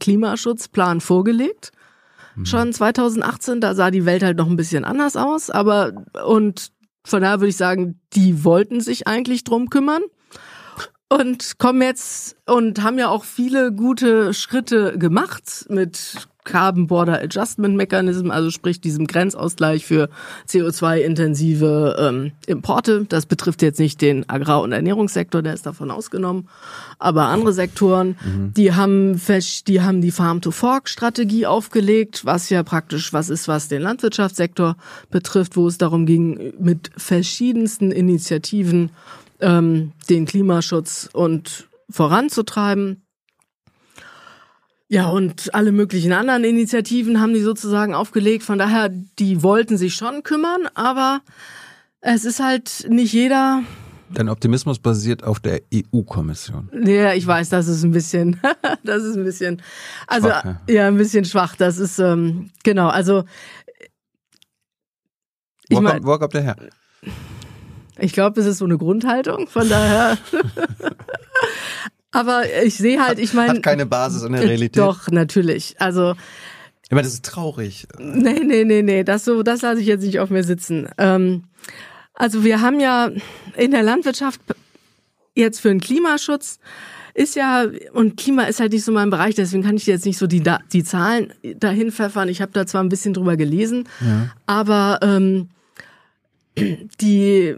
Klimaschutzplan 0.00 1.00
vorgelegt. 1.00 1.72
Schon 2.42 2.72
2018, 2.72 3.60
da 3.60 3.76
sah 3.76 3.92
die 3.92 4.06
Welt 4.06 4.24
halt 4.24 4.38
noch 4.38 4.48
ein 4.48 4.56
bisschen 4.56 4.84
anders 4.84 5.14
aus, 5.14 5.50
aber 5.50 6.04
und 6.26 6.72
von 7.04 7.22
daher 7.22 7.38
würde 7.38 7.50
ich 7.50 7.56
sagen, 7.56 8.00
die 8.12 8.42
wollten 8.42 8.80
sich 8.80 9.06
eigentlich 9.06 9.44
drum 9.44 9.70
kümmern 9.70 10.02
und 11.08 11.58
kommen 11.58 11.82
jetzt 11.82 12.36
und 12.46 12.82
haben 12.82 12.98
ja 12.98 13.08
auch 13.08 13.24
viele 13.24 13.72
gute 13.72 14.34
Schritte 14.34 14.98
gemacht 14.98 15.66
mit 15.68 16.26
Carbon 16.44 16.86
Border 16.86 17.22
Adjustment 17.22 17.76
Mechanism, 17.76 18.30
also 18.30 18.50
sprich 18.50 18.80
diesem 18.80 19.06
Grenzausgleich 19.06 19.84
für 19.84 20.08
CO2-intensive 20.48 21.96
ähm, 21.98 22.32
Importe. 22.46 23.06
Das 23.08 23.26
betrifft 23.26 23.62
jetzt 23.62 23.80
nicht 23.80 24.00
den 24.00 24.28
Agrar- 24.28 24.62
und 24.62 24.72
Ernährungssektor, 24.72 25.42
der 25.42 25.54
ist 25.54 25.66
davon 25.66 25.90
ausgenommen, 25.90 26.48
aber 26.98 27.24
andere 27.24 27.52
Sektoren, 27.52 28.16
die 28.56 28.74
haben 28.74 29.20
die 29.66 29.80
haben 29.80 30.00
die 30.00 30.10
Farm-to-Fork-Strategie 30.10 31.46
aufgelegt, 31.46 32.24
was 32.24 32.50
ja 32.50 32.62
praktisch 32.62 33.12
was 33.12 33.30
ist, 33.30 33.48
was 33.48 33.68
den 33.68 33.82
Landwirtschaftssektor 33.82 34.76
betrifft, 35.10 35.56
wo 35.56 35.66
es 35.66 35.78
darum 35.78 36.06
ging, 36.06 36.52
mit 36.58 36.90
verschiedensten 36.96 37.90
Initiativen 37.90 38.90
ähm, 39.40 39.92
den 40.08 40.26
Klimaschutz 40.26 41.08
und 41.12 41.68
voranzutreiben. 41.90 43.03
Ja, 44.94 45.08
und 45.08 45.52
alle 45.56 45.72
möglichen 45.72 46.12
anderen 46.12 46.44
Initiativen 46.44 47.20
haben 47.20 47.34
die 47.34 47.40
sozusagen 47.40 47.94
aufgelegt. 47.94 48.44
Von 48.44 48.58
daher, 48.60 48.90
die 49.18 49.42
wollten 49.42 49.76
sich 49.76 49.94
schon 49.96 50.22
kümmern, 50.22 50.68
aber 50.74 51.20
es 52.00 52.24
ist 52.24 52.38
halt 52.38 52.86
nicht 52.88 53.12
jeder. 53.12 53.64
Dein 54.10 54.28
Optimismus 54.28 54.78
basiert 54.78 55.24
auf 55.24 55.40
der 55.40 55.62
EU-Kommission. 55.74 56.70
Ja, 56.84 57.12
ich 57.12 57.26
weiß, 57.26 57.48
das 57.48 57.66
ist 57.66 57.82
ein 57.82 57.90
bisschen, 57.90 58.40
das 58.84 59.02
ist 59.02 59.16
ein 59.16 59.24
bisschen, 59.24 59.62
also 60.06 60.28
Schwach, 60.28 60.44
ja. 60.44 60.60
ja, 60.68 60.86
ein 60.86 60.96
bisschen 60.96 61.24
schwach. 61.24 61.56
Das 61.56 61.78
ist 61.78 61.98
ähm, 61.98 62.50
genau. 62.62 62.86
Also 62.86 63.24
ich 65.68 65.76
Wo, 65.76 65.80
mein- 65.80 65.94
kommt, 65.94 66.06
wo 66.06 66.18
kommt 66.20 66.34
der 66.34 66.42
her? 66.42 66.56
Ich 67.98 68.12
glaube, 68.12 68.40
es 68.40 68.46
ist 68.46 68.58
so 68.58 68.64
eine 68.64 68.78
Grundhaltung, 68.78 69.48
von 69.48 69.68
daher. 69.68 70.18
Aber 72.14 72.42
ich 72.64 72.76
sehe 72.76 73.04
halt, 73.04 73.18
ich 73.18 73.34
meine. 73.34 73.54
Hat 73.54 73.62
keine 73.62 73.84
Basis 73.86 74.22
in 74.22 74.32
der 74.32 74.42
Realität. 74.42 74.78
Doch, 74.78 75.08
natürlich. 75.08 75.74
Also, 75.78 76.14
Ich 76.84 76.90
meine, 76.90 77.02
das 77.02 77.14
ist 77.14 77.24
traurig. 77.24 77.86
nee, 77.98 78.40
nee, 78.42 78.64
nee, 78.64 78.82
nee, 78.82 79.04
das 79.04 79.24
so, 79.24 79.42
das 79.42 79.60
lasse 79.62 79.80
ich 79.80 79.86
jetzt 79.86 80.02
nicht 80.04 80.20
auf 80.20 80.30
mir 80.30 80.44
sitzen. 80.44 80.88
Ähm, 80.96 81.44
also 82.14 82.44
wir 82.44 82.60
haben 82.60 82.80
ja 82.80 83.10
in 83.56 83.72
der 83.72 83.82
Landwirtschaft 83.82 84.40
jetzt 85.34 85.60
für 85.60 85.68
den 85.68 85.80
Klimaschutz 85.80 86.60
ist 87.14 87.36
ja, 87.36 87.66
und 87.92 88.16
Klima 88.16 88.42
ist 88.42 88.58
halt 88.58 88.72
nicht 88.72 88.84
so 88.84 88.90
mein 88.90 89.08
Bereich, 89.08 89.36
deswegen 89.36 89.62
kann 89.62 89.76
ich 89.76 89.86
jetzt 89.86 90.04
nicht 90.04 90.18
so 90.18 90.26
die, 90.26 90.42
die 90.72 90.82
Zahlen 90.82 91.32
dahin 91.56 91.92
pfeffern. 91.92 92.28
Ich 92.28 92.42
habe 92.42 92.50
da 92.52 92.66
zwar 92.66 92.82
ein 92.82 92.88
bisschen 92.88 93.14
drüber 93.14 93.36
gelesen, 93.36 93.88
aber 94.46 94.98
ähm, 95.00 95.48
die 97.00 97.54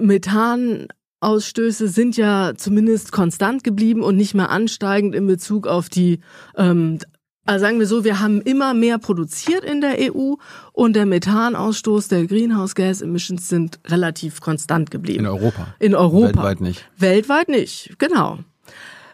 Methanausstöße 1.20 1.88
sind 1.88 2.16
ja 2.16 2.52
zumindest 2.56 3.12
konstant 3.12 3.64
geblieben 3.64 4.02
und 4.02 4.16
nicht 4.16 4.34
mehr 4.34 4.50
ansteigend 4.50 5.14
in 5.14 5.26
Bezug 5.26 5.66
auf 5.66 5.88
die, 5.88 6.20
ähm, 6.56 6.98
also 7.44 7.64
sagen 7.64 7.78
wir 7.78 7.86
so, 7.86 8.04
wir 8.04 8.20
haben 8.20 8.40
immer 8.42 8.74
mehr 8.74 8.98
produziert 8.98 9.64
in 9.64 9.80
der 9.80 9.96
EU 10.00 10.34
und 10.72 10.96
der 10.96 11.06
Methanausstoß 11.06 12.08
der 12.08 12.26
Greenhouse 12.26 12.74
Gas 12.74 13.00
Emissions 13.00 13.48
sind 13.48 13.78
relativ 13.86 14.40
konstant 14.40 14.90
geblieben. 14.90 15.20
In 15.20 15.26
Europa. 15.26 15.74
In 15.78 15.94
Europa. 15.94 16.26
Weltweit 16.26 16.60
nicht. 16.60 16.88
Weltweit 16.98 17.48
nicht, 17.48 17.94
genau. 17.98 18.38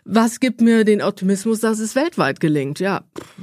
Was 0.05 0.41
gibt 0.41 0.61
mir 0.61 0.85
den 0.85 1.01
Optimismus, 1.01 1.61
dass 1.61 1.79
es 1.79 1.95
weltweit 1.95 2.41
gelingt? 2.41 2.81
Ja, 2.81 3.03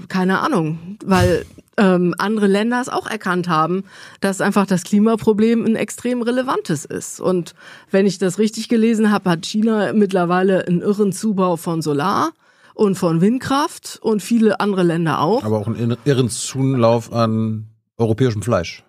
keine 0.09 0.39
Ahnung, 0.39 0.97
weil 1.05 1.45
ähm, 1.79 2.13
andere 2.17 2.47
Länder 2.47 2.81
es 2.81 2.89
auch 2.89 3.07
erkannt 3.07 3.47
haben, 3.47 3.85
dass 4.19 4.41
einfach 4.41 4.65
das 4.65 4.83
Klimaproblem 4.83 5.65
ein 5.65 5.75
extrem 5.75 6.21
relevantes 6.21 6.85
ist. 6.85 7.19
Und 7.19 7.55
wenn 7.89 8.05
ich 8.05 8.17
das 8.17 8.37
richtig 8.37 8.69
gelesen 8.69 9.11
habe, 9.11 9.29
hat 9.29 9.45
China 9.45 9.93
mittlerweile 9.93 10.67
einen 10.67 10.81
irren 10.81 11.13
Zubau 11.13 11.55
von 11.55 11.81
Solar 11.81 12.31
und 12.73 12.95
von 12.95 13.21
Windkraft 13.21 13.99
und 14.01 14.21
viele 14.21 14.59
andere 14.59 14.83
Länder 14.83 15.21
auch. 15.21 15.43
Aber 15.43 15.57
auch 15.57 15.67
einen 15.67 15.97
irren 16.05 16.29
Zulauf 16.29 17.11
an 17.11 17.67
europäischem 17.97 18.41
Fleisch. 18.41 18.83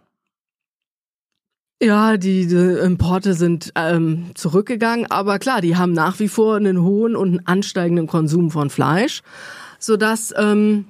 Ja, 1.82 2.18
die, 2.18 2.46
die 2.46 2.56
Importe 2.56 3.32
sind 3.32 3.72
ähm, 3.74 4.32
zurückgegangen, 4.34 5.10
aber 5.10 5.38
klar, 5.38 5.62
die 5.62 5.76
haben 5.76 5.92
nach 5.92 6.18
wie 6.18 6.28
vor 6.28 6.56
einen 6.56 6.82
hohen 6.82 7.16
und 7.16 7.28
einen 7.28 7.46
ansteigenden 7.46 8.06
Konsum 8.06 8.50
von 8.50 8.68
Fleisch, 8.68 9.22
sodass 9.78 10.34
ähm, 10.36 10.88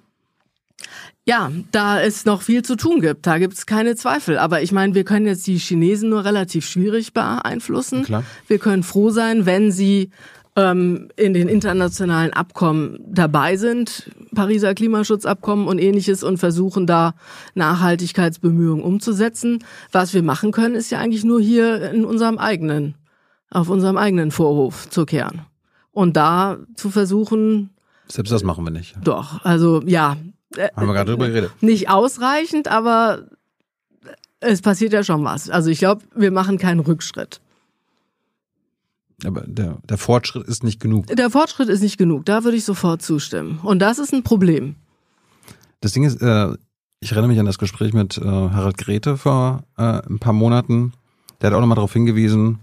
ja, 1.30 1.52
da 1.70 2.00
es 2.00 2.24
noch 2.24 2.42
viel 2.42 2.62
zu 2.62 2.74
tun 2.74 3.00
gibt. 3.00 3.24
Da 3.24 3.38
gibt's 3.38 3.64
keine 3.64 3.94
Zweifel. 3.94 4.36
Aber 4.36 4.62
ich 4.62 4.72
meine, 4.72 4.94
wir 4.96 5.04
können 5.04 5.26
jetzt 5.26 5.46
die 5.46 5.58
Chinesen 5.58 6.10
nur 6.10 6.24
relativ 6.24 6.66
schwierig 6.66 7.12
beeinflussen. 7.12 8.02
Klar. 8.02 8.24
Wir 8.48 8.58
können 8.58 8.82
froh 8.82 9.10
sein, 9.10 9.46
wenn 9.46 9.70
sie 9.70 10.10
ähm, 10.56 11.08
in 11.14 11.32
den 11.32 11.48
internationalen 11.48 12.32
Abkommen 12.32 12.98
dabei 13.06 13.56
sind, 13.56 14.10
Pariser 14.34 14.74
Klimaschutzabkommen 14.74 15.68
und 15.68 15.78
ähnliches 15.78 16.24
und 16.24 16.38
versuchen 16.38 16.88
da 16.88 17.14
Nachhaltigkeitsbemühungen 17.54 18.82
umzusetzen. 18.82 19.62
Was 19.92 20.12
wir 20.12 20.24
machen 20.24 20.50
können, 20.50 20.74
ist 20.74 20.90
ja 20.90 20.98
eigentlich 20.98 21.22
nur 21.22 21.40
hier 21.40 21.92
in 21.92 22.04
unserem 22.04 22.38
eigenen, 22.38 22.96
auf 23.50 23.68
unserem 23.68 23.96
eigenen 23.96 24.32
Vorhof 24.32 24.90
zu 24.90 25.06
kehren. 25.06 25.42
Und 25.92 26.16
da 26.16 26.58
zu 26.74 26.90
versuchen, 26.90 27.70
Selbst 28.08 28.32
das 28.32 28.42
machen 28.42 28.64
wir 28.64 28.72
nicht. 28.72 28.96
doch, 29.04 29.44
also 29.44 29.80
ja, 29.86 30.16
äh, 30.56 30.68
Haben 30.76 30.86
wir 30.86 30.94
gerade 30.94 31.10
drüber 31.12 31.28
geredet. 31.28 31.50
nicht 31.60 31.88
ausreichend, 31.90 32.68
aber 32.68 33.28
es 34.40 34.62
passiert 34.62 34.92
ja 34.92 35.04
schon 35.04 35.22
was. 35.24 35.50
Also 35.50 35.70
ich 35.70 35.78
glaube, 35.80 36.02
wir 36.14 36.30
machen 36.30 36.58
keinen 36.58 36.80
Rückschritt. 36.80 37.40
Aber 39.24 39.42
der, 39.46 39.78
der 39.86 39.98
Fortschritt 39.98 40.46
ist 40.48 40.64
nicht 40.64 40.80
genug. 40.80 41.06
Der 41.08 41.28
Fortschritt 41.28 41.68
ist 41.68 41.82
nicht 41.82 41.98
genug, 41.98 42.24
da 42.24 42.42
würde 42.44 42.56
ich 42.56 42.64
sofort 42.64 43.02
zustimmen. 43.02 43.60
Und 43.62 43.78
das 43.80 43.98
ist 43.98 44.14
ein 44.14 44.22
Problem. 44.22 44.76
Das 45.82 45.92
Ding 45.92 46.04
ist, 46.04 46.22
äh, 46.22 46.54
ich 47.00 47.12
erinnere 47.12 47.28
mich 47.28 47.38
an 47.38 47.44
das 47.46 47.58
Gespräch 47.58 47.92
mit 47.92 48.16
äh, 48.16 48.24
Harald 48.24 48.78
Grete 48.78 49.18
vor 49.18 49.64
äh, 49.76 49.82
ein 50.08 50.18
paar 50.18 50.32
Monaten. 50.32 50.94
Der 51.40 51.48
hat 51.50 51.54
auch 51.56 51.60
nochmal 51.60 51.76
darauf 51.76 51.92
hingewiesen, 51.92 52.60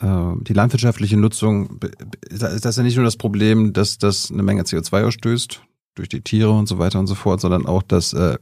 äh, 0.00 0.32
die 0.42 0.52
landwirtschaftliche 0.52 1.16
Nutzung, 1.16 1.78
be- 1.78 1.90
be- 1.90 2.36
da 2.38 2.48
ist 2.48 2.64
das 2.64 2.76
ja 2.76 2.82
nicht 2.82 2.96
nur 2.96 3.04
das 3.04 3.16
Problem, 3.16 3.72
dass 3.72 3.98
das 3.98 4.30
eine 4.30 4.42
Menge 4.42 4.62
CO2 4.62 5.04
ausstößt, 5.06 5.60
durch 5.94 6.08
die 6.08 6.22
Tiere 6.22 6.50
und 6.50 6.66
so 6.66 6.78
weiter 6.78 6.98
und 6.98 7.06
so 7.06 7.14
fort, 7.14 7.40
sondern 7.40 7.66
auch, 7.66 7.82
dass 7.82 8.12
äh, 8.12 8.38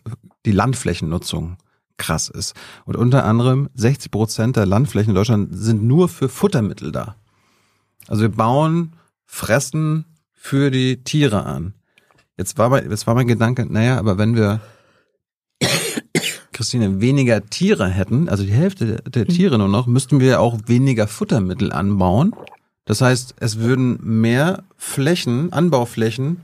die 0.46 0.52
Landflächennutzung 0.52 1.56
krass 1.98 2.28
ist. 2.28 2.54
Und 2.84 2.96
unter 2.96 3.24
anderem 3.24 3.68
60 3.74 4.10
Prozent 4.10 4.56
der 4.56 4.66
Landflächen 4.66 5.10
in 5.10 5.14
Deutschland 5.14 5.50
sind 5.52 5.82
nur 5.82 6.08
für 6.08 6.28
Futtermittel 6.28 6.92
da. 6.92 7.16
Also 8.08 8.22
wir 8.22 8.30
bauen 8.30 8.94
Fressen 9.24 10.04
für 10.32 10.70
die 10.70 11.04
Tiere 11.04 11.44
an. 11.44 11.74
Jetzt 12.36 12.58
war 12.58 12.70
mein, 12.70 12.90
jetzt 12.90 13.06
war 13.06 13.14
mein 13.14 13.28
Gedanke, 13.28 13.66
naja, 13.66 13.98
aber 13.98 14.18
wenn 14.18 14.34
wir 14.34 14.60
Christine 16.52 17.00
weniger 17.00 17.46
Tiere 17.46 17.88
hätten, 17.88 18.28
also 18.28 18.44
die 18.44 18.52
Hälfte 18.52 18.86
der, 18.86 19.02
der 19.02 19.26
Tiere 19.26 19.58
nur 19.58 19.68
noch, 19.68 19.86
müssten 19.86 20.20
wir 20.20 20.40
auch 20.40 20.58
weniger 20.66 21.06
Futtermittel 21.06 21.72
anbauen. 21.72 22.34
Das 22.84 23.00
heißt, 23.00 23.36
es 23.38 23.58
würden 23.58 23.98
mehr 24.02 24.64
Flächen, 24.76 25.52
Anbauflächen 25.52 26.38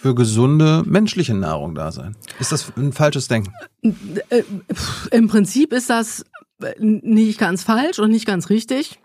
für 0.00 0.14
gesunde 0.14 0.82
menschliche 0.86 1.34
Nahrung 1.34 1.74
da 1.74 1.92
sein. 1.92 2.16
Ist 2.38 2.52
das 2.52 2.72
ein 2.74 2.94
falsches 2.94 3.28
Denken? 3.28 3.52
Äh, 3.82 4.44
pff, 4.72 5.08
Im 5.10 5.28
Prinzip 5.28 5.74
ist 5.74 5.90
das 5.90 6.24
äh, 6.62 6.72
nicht 6.80 7.38
ganz 7.38 7.64
falsch 7.64 7.98
und 7.98 8.10
nicht 8.10 8.24
ganz 8.24 8.48
richtig, 8.48 8.98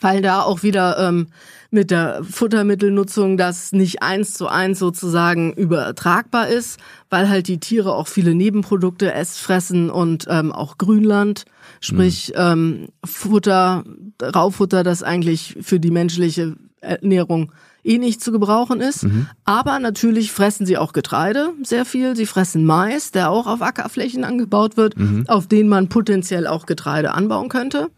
weil 0.00 0.22
da 0.22 0.42
auch 0.42 0.62
wieder 0.62 0.96
ähm, 0.96 1.26
mit 1.72 1.90
der 1.90 2.22
Futtermittelnutzung 2.22 3.36
das 3.36 3.72
nicht 3.72 4.04
eins 4.04 4.34
zu 4.34 4.46
eins 4.46 4.78
sozusagen 4.78 5.54
übertragbar 5.54 6.46
ist, 6.46 6.78
weil 7.10 7.28
halt 7.28 7.48
die 7.48 7.58
Tiere 7.58 7.92
auch 7.92 8.06
viele 8.06 8.36
Nebenprodukte 8.36 9.12
ess 9.12 9.38
fressen 9.38 9.90
und 9.90 10.26
ähm, 10.30 10.52
auch 10.52 10.78
Grünland, 10.78 11.46
sprich 11.80 12.32
ähm, 12.36 12.90
Futter, 13.04 13.82
Raufutter, 14.22 14.84
das 14.84 15.02
eigentlich 15.02 15.56
für 15.62 15.80
die 15.80 15.90
menschliche 15.90 16.54
Ernährung 16.80 17.50
eh 17.84 17.98
nicht 17.98 18.20
zu 18.20 18.32
gebrauchen 18.32 18.80
ist. 18.80 19.04
Aber 19.44 19.78
natürlich 19.78 20.32
fressen 20.32 20.66
sie 20.66 20.78
auch 20.78 20.92
Getreide 20.92 21.52
sehr 21.62 21.84
viel. 21.84 22.14
Sie 22.16 22.26
fressen 22.26 22.64
Mais, 22.64 23.10
der 23.10 23.30
auch 23.30 23.46
auf 23.46 23.62
Ackerflächen 23.62 24.24
angebaut 24.24 24.76
wird, 24.76 24.94
auf 25.28 25.46
denen 25.46 25.68
man 25.68 25.88
potenziell 25.88 26.46
auch 26.46 26.66
Getreide 26.66 27.12
anbauen 27.14 27.48
könnte. 27.48 27.90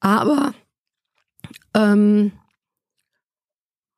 Aber 0.00 0.54
ähm, 1.74 2.32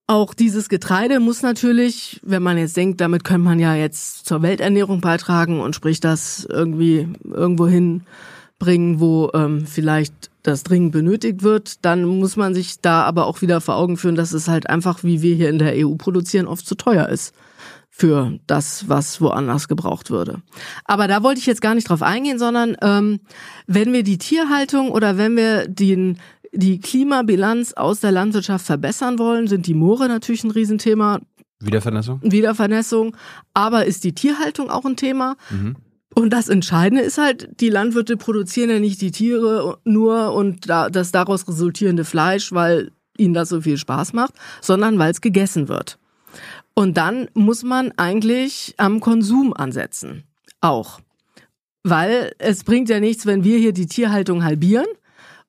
auch 0.08 0.34
dieses 0.34 0.68
Getreide 0.68 1.20
muss 1.20 1.42
natürlich, 1.42 2.20
wenn 2.24 2.42
man 2.42 2.58
jetzt 2.58 2.76
denkt, 2.76 3.00
damit 3.00 3.24
könnte 3.24 3.44
man 3.44 3.60
ja 3.60 3.74
jetzt 3.74 4.26
zur 4.26 4.42
Welternährung 4.42 5.00
beitragen 5.00 5.60
und 5.60 5.74
sprich 5.74 6.00
das 6.00 6.44
irgendwie 6.44 7.08
irgendwo 7.24 7.66
hinbringen, 7.66 9.00
wo 9.00 9.30
ähm, 9.32 9.66
vielleicht 9.66 10.31
das 10.42 10.64
dringend 10.64 10.92
benötigt 10.92 11.42
wird, 11.42 11.84
dann 11.84 12.04
muss 12.04 12.36
man 12.36 12.54
sich 12.54 12.80
da 12.80 13.02
aber 13.02 13.26
auch 13.26 13.42
wieder 13.42 13.60
vor 13.60 13.76
Augen 13.76 13.96
führen, 13.96 14.16
dass 14.16 14.32
es 14.32 14.48
halt 14.48 14.68
einfach, 14.68 15.04
wie 15.04 15.22
wir 15.22 15.34
hier 15.34 15.48
in 15.48 15.58
der 15.58 15.74
EU 15.76 15.94
produzieren, 15.94 16.46
oft 16.46 16.66
zu 16.66 16.74
teuer 16.74 17.08
ist 17.08 17.34
für 17.94 18.38
das, 18.46 18.88
was 18.88 19.20
woanders 19.20 19.68
gebraucht 19.68 20.10
würde. 20.10 20.42
Aber 20.84 21.08
da 21.08 21.22
wollte 21.22 21.40
ich 21.40 21.46
jetzt 21.46 21.60
gar 21.60 21.74
nicht 21.74 21.88
drauf 21.88 22.02
eingehen, 22.02 22.38
sondern 22.38 22.74
ähm, 22.80 23.20
wenn 23.66 23.92
wir 23.92 24.02
die 24.02 24.16
Tierhaltung 24.16 24.90
oder 24.90 25.18
wenn 25.18 25.36
wir 25.36 25.68
den, 25.68 26.18
die 26.52 26.80
Klimabilanz 26.80 27.74
aus 27.74 28.00
der 28.00 28.10
Landwirtschaft 28.10 28.64
verbessern 28.64 29.18
wollen, 29.18 29.46
sind 29.46 29.66
die 29.66 29.74
Moore 29.74 30.08
natürlich 30.08 30.42
ein 30.42 30.50
Riesenthema. 30.50 31.20
Wiedervernässung? 31.60 32.20
Wiedervernässung. 32.22 33.16
Aber 33.52 33.84
ist 33.84 34.04
die 34.04 34.14
Tierhaltung 34.14 34.70
auch 34.70 34.86
ein 34.86 34.96
Thema? 34.96 35.36
Mhm. 35.50 35.76
Und 36.14 36.30
das 36.30 36.48
Entscheidende 36.48 37.02
ist 37.02 37.18
halt, 37.18 37.60
die 37.60 37.70
Landwirte 37.70 38.16
produzieren 38.16 38.70
ja 38.70 38.78
nicht 38.78 39.00
die 39.00 39.12
Tiere 39.12 39.78
nur 39.84 40.34
und 40.34 40.68
da, 40.68 40.90
das 40.90 41.10
daraus 41.10 41.48
resultierende 41.48 42.04
Fleisch, 42.04 42.52
weil 42.52 42.92
ihnen 43.16 43.34
das 43.34 43.48
so 43.48 43.60
viel 43.60 43.78
Spaß 43.78 44.12
macht, 44.12 44.34
sondern 44.60 44.98
weil 44.98 45.10
es 45.10 45.20
gegessen 45.20 45.68
wird. 45.68 45.98
Und 46.74 46.96
dann 46.96 47.28
muss 47.34 47.62
man 47.62 47.92
eigentlich 47.96 48.74
am 48.78 49.00
Konsum 49.00 49.52
ansetzen. 49.52 50.24
Auch. 50.60 51.00
Weil 51.82 52.32
es 52.38 52.64
bringt 52.64 52.88
ja 52.88 53.00
nichts, 53.00 53.26
wenn 53.26 53.44
wir 53.44 53.58
hier 53.58 53.72
die 53.72 53.86
Tierhaltung 53.86 54.44
halbieren 54.44 54.86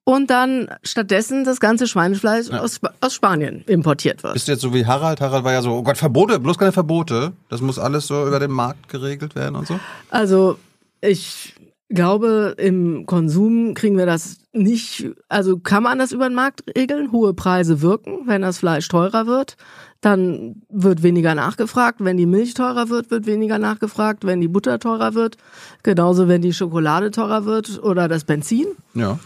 und 0.06 0.30
dann 0.30 0.70
stattdessen 0.84 1.46
das 1.46 1.60
ganze 1.60 1.88
Schweinefleisch 1.88 2.50
ja. 2.50 2.60
aus, 2.60 2.80
aus 3.00 3.14
Spanien 3.14 3.64
importiert 3.68 4.24
wird. 4.24 4.34
Bist 4.34 4.48
du 4.48 4.52
jetzt 4.52 4.62
so 4.62 4.74
wie 4.74 4.86
Harald? 4.86 5.22
Harald 5.22 5.44
war 5.44 5.54
ja 5.54 5.62
so, 5.62 5.72
oh 5.72 5.84
Gott, 5.84 5.98
Verbote, 5.98 6.40
bloß 6.40 6.58
keine 6.58 6.72
Verbote. 6.72 7.34
Das 7.50 7.62
muss 7.62 7.80
alles 7.80 8.08
so 8.08 8.28
über 8.28 8.40
den 8.40 8.52
Markt 8.52 8.90
geregelt 8.90 9.36
werden 9.36 9.56
und 9.56 9.68
so. 9.68 9.80
Also 10.10 10.58
ich 11.00 11.56
glaube, 11.90 12.56
im 12.58 13.06
Konsum 13.06 13.74
kriegen 13.76 13.98
wir 13.98 14.06
das 14.06 14.38
nicht, 14.52 15.10
also 15.30 15.60
kann 15.60 15.84
man 15.84 16.00
das 16.00 16.12
über 16.12 16.28
den 16.28 16.36
Markt 16.36 16.64
regeln? 16.76 17.12
Hohe 17.12 17.34
Preise 17.34 17.82
wirken, 17.82 18.22
wenn 18.26 18.42
das 18.42 18.60
Fleisch 18.60 18.88
teurer 18.88 19.26
wird. 19.28 19.56
Dann 20.02 20.64
wird 20.70 21.02
weniger 21.02 21.34
nachgefragt. 21.34 22.04
Wenn 22.04 22.18
die 22.18 22.26
Milch 22.26 22.56
teurer 22.56 22.90
wird, 22.90 23.10
wird 23.10 23.26
weniger 23.26 23.58
nachgefragt. 23.58 24.26
Wenn 24.26 24.42
die 24.42 24.50
Butter 24.50 24.80
teurer 24.80 25.14
wird, 25.14 25.38
genauso 25.82 26.28
wenn 26.28 26.42
die 26.42 26.52
Schokolade 26.52 27.10
teurer 27.12 27.46
wird 27.46 27.82
oder 27.82 28.10
das 28.10 28.26
Benzin. 28.26 28.68
Ja. 28.96 29.18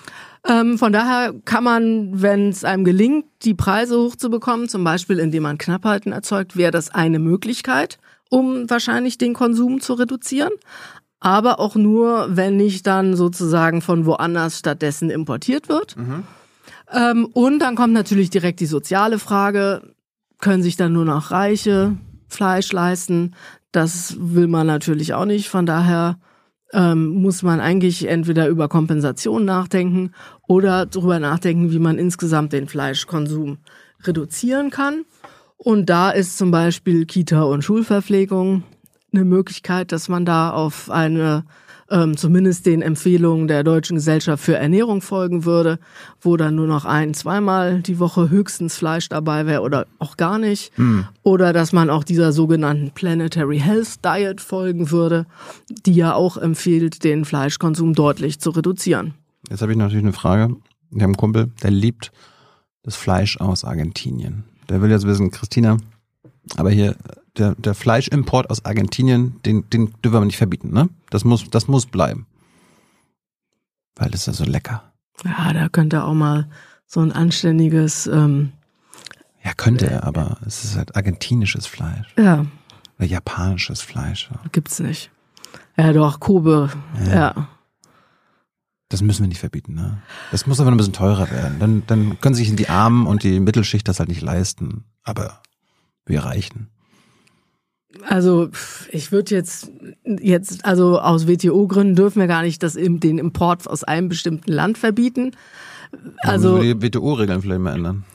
Ähm, 0.50 0.78
von 0.78 0.94
daher 0.94 1.34
kann 1.46 1.64
man, 1.64 2.22
wenn 2.22 2.50
es 2.50 2.64
einem 2.64 2.84
gelingt, 2.84 3.26
die 3.44 3.54
Preise 3.54 4.00
hochzubekommen, 4.00 4.70
zum 4.70 4.84
Beispiel 4.84 5.20
indem 5.20 5.44
man 5.44 5.58
Knappheiten 5.58 6.12
erzeugt, 6.12 6.56
wäre 6.56 6.72
das 6.72 6.90
eine 6.90 7.20
Möglichkeit, 7.20 7.98
um 8.30 8.70
wahrscheinlich 8.70 9.18
den 9.18 9.34
Konsum 9.34 9.82
zu 9.82 9.94
reduzieren. 9.94 10.54
Aber 11.20 11.60
auch 11.60 11.76
nur, 11.76 12.28
wenn 12.30 12.58
nicht 12.58 12.86
dann 12.86 13.16
sozusagen 13.16 13.82
von 13.82 14.06
woanders 14.06 14.60
stattdessen 14.60 15.10
importiert 15.10 15.68
wird. 15.68 15.98
Mhm. 15.98 16.24
Ähm, 16.92 17.26
und 17.34 17.60
dann 17.60 17.76
kommt 17.76 17.94
natürlich 17.94 18.30
direkt 18.30 18.60
die 18.60 18.68
soziale 18.68 19.20
Frage, 19.20 19.94
können 20.40 20.64
sich 20.64 20.78
dann 20.78 20.94
nur 20.94 21.06
noch 21.06 21.32
Reiche 21.32 21.98
Fleisch 22.28 22.72
leisten. 22.72 23.34
Das 23.72 24.16
will 24.20 24.48
man 24.48 24.68
natürlich 24.68 25.14
auch 25.14 25.26
nicht. 25.26 25.50
Von 25.50 25.66
daher 25.66 26.20
ähm, 26.74 27.10
muss 27.10 27.44
man 27.44 27.60
eigentlich 27.60 28.08
entweder 28.08 28.48
über 28.48 28.68
Kompensation 28.68 29.46
nachdenken 29.46 30.12
oder 30.48 30.86
darüber 30.86 31.20
nachdenken, 31.20 31.72
wie 31.72 31.80
man 31.80 31.98
insgesamt 31.98 32.54
den 32.54 32.68
Fleischkonsum 32.68 33.58
reduzieren 34.04 34.70
kann. 34.70 35.06
Und 35.58 35.90
da 35.90 36.12
ist 36.12 36.38
zum 36.38 36.52
Beispiel 36.52 37.06
Kita- 37.06 37.44
und 37.44 37.64
Schulverpflegung 37.64 38.64
eine 39.14 39.26
Möglichkeit, 39.26 39.92
dass 39.92 40.10
man 40.10 40.26
da 40.26 40.52
auf 40.52 40.90
eine 40.90 41.44
ähm, 41.90 42.18
zumindest 42.18 42.66
den 42.66 42.82
Empfehlungen 42.82 43.48
der 43.48 43.64
Deutschen 43.64 43.96
Gesellschaft 43.96 44.44
für 44.44 44.56
Ernährung 44.56 45.02
folgen 45.02 45.46
würde, 45.46 45.80
wo 46.22 46.38
dann 46.38 46.56
nur 46.56 46.68
noch 46.68 46.86
ein, 46.86 47.14
zweimal 47.14 47.82
die 47.82 48.00
Woche 48.00 48.30
höchstens 48.30 48.76
Fleisch 48.76 49.10
dabei 49.10 49.46
wäre 49.46 49.62
oder 49.62 49.88
auch 50.00 50.18
gar 50.18 50.38
nicht. 50.38 50.78
Mhm. 50.78 51.06
Oder 51.24 51.54
dass 51.54 51.74
man 51.74 51.90
auch 51.90 52.04
dieser 52.04 52.32
sogenannten 52.34 52.92
Planetary 52.92 53.60
Health 53.60 54.04
Diet 54.04 54.42
folgen 54.42 54.92
würde, 54.92 55.26
die 55.86 55.94
ja 55.94 56.14
auch 56.14 56.38
empfiehlt, 56.38 57.04
den 57.04 57.26
Fleischkonsum 57.26 57.94
deutlich 57.94 58.40
zu 58.40 58.50
reduzieren. 58.50 59.14
Jetzt 59.50 59.62
habe 59.62 59.72
ich 59.72 59.78
natürlich 59.78 60.04
eine 60.04 60.14
Frage. 60.14 60.56
Wir 60.90 61.04
haben 61.04 61.12
einen 61.12 61.18
Kumpel, 61.18 61.52
der 61.64 61.72
liebt 61.72 62.12
das 62.84 62.96
Fleisch 62.96 63.38
aus 63.38 63.64
Argentinien. 63.64 64.44
Der 64.70 64.82
will 64.82 64.90
jetzt 64.90 65.06
wissen, 65.06 65.32
Christina, 65.32 65.78
aber 66.56 66.72
hier 66.72 66.96
der, 67.38 67.56
der 67.56 67.76
Fleischimport 67.76 68.50
aus 68.50 68.66
Argentinien, 68.66 69.42
den, 69.44 69.70
den 69.70 69.94
dürfen 70.04 70.22
wir 70.22 70.26
nicht 70.26 70.38
verbieten, 70.38 70.72
ne? 70.72 70.90
Das 71.10 71.24
muss, 71.24 71.50
das 71.50 71.68
muss 71.68 71.86
bleiben. 71.86 72.26
Weil 73.96 74.10
das 74.10 74.22
ist 74.22 74.28
ja 74.28 74.34
so 74.34 74.44
lecker. 74.44 74.84
Ja, 75.24 75.54
da 75.54 75.70
könnte 75.70 76.04
auch 76.04 76.14
mal 76.14 76.48
so 76.86 77.00
ein 77.00 77.12
anständiges. 77.12 78.08
Ähm, 78.08 78.52
ja, 79.44 79.54
könnte 79.54 79.90
er, 79.90 80.04
aber 80.04 80.38
es 80.46 80.64
ist 80.64 80.76
halt 80.76 80.96
argentinisches 80.96 81.68
Fleisch. 81.68 82.08
Ja. 82.18 82.46
Oder 82.98 83.08
japanisches 83.08 83.82
Fleisch. 83.82 84.30
Gibt's 84.52 84.80
nicht. 84.80 85.12
Ja, 85.78 85.94
doch, 85.94 86.20
Kobe. 86.20 86.70
Ja. 87.06 87.14
ja. 87.14 87.48
Das 88.90 89.02
müssen 89.02 89.24
wir 89.24 89.28
nicht 89.28 89.40
verbieten, 89.40 89.74
ne? 89.74 90.02
Das 90.32 90.48
muss 90.48 90.60
aber 90.60 90.72
ein 90.72 90.78
bisschen 90.78 90.94
teurer 90.94 91.30
werden. 91.30 91.60
Dann, 91.60 91.84
dann 91.88 92.22
können 92.22 92.36
sich 92.36 92.56
die 92.56 92.70
Armen 92.70 93.06
und 93.06 93.24
die 93.24 93.40
Mittelschicht 93.40 93.88
das 93.88 94.00
halt 94.00 94.10
nicht 94.10 94.22
leisten. 94.22 94.86
Aber 95.04 95.42
wir 96.06 96.24
reichen. 96.24 96.70
Also 98.08 98.50
ich 98.92 99.12
würde 99.12 99.36
jetzt 99.36 99.72
jetzt 100.20 100.66
also 100.66 101.00
aus 101.00 101.28
WTO-Gründen 101.28 101.96
dürfen 101.96 102.20
wir 102.20 102.28
gar 102.28 102.44
nicht 102.44 102.62
das 102.64 102.74
den 102.74 103.18
Import 103.18 103.68
aus 103.68 103.84
einem 103.84 104.10
bestimmten 104.10 104.52
Land 104.52 104.78
verbieten. 104.78 105.32
Also 106.20 106.62
ja, 106.62 106.74
die 106.74 106.82
WTO-Regeln 106.82 107.42
vielleicht 107.42 107.62
mal 107.62 107.76
ändern. 107.76 108.06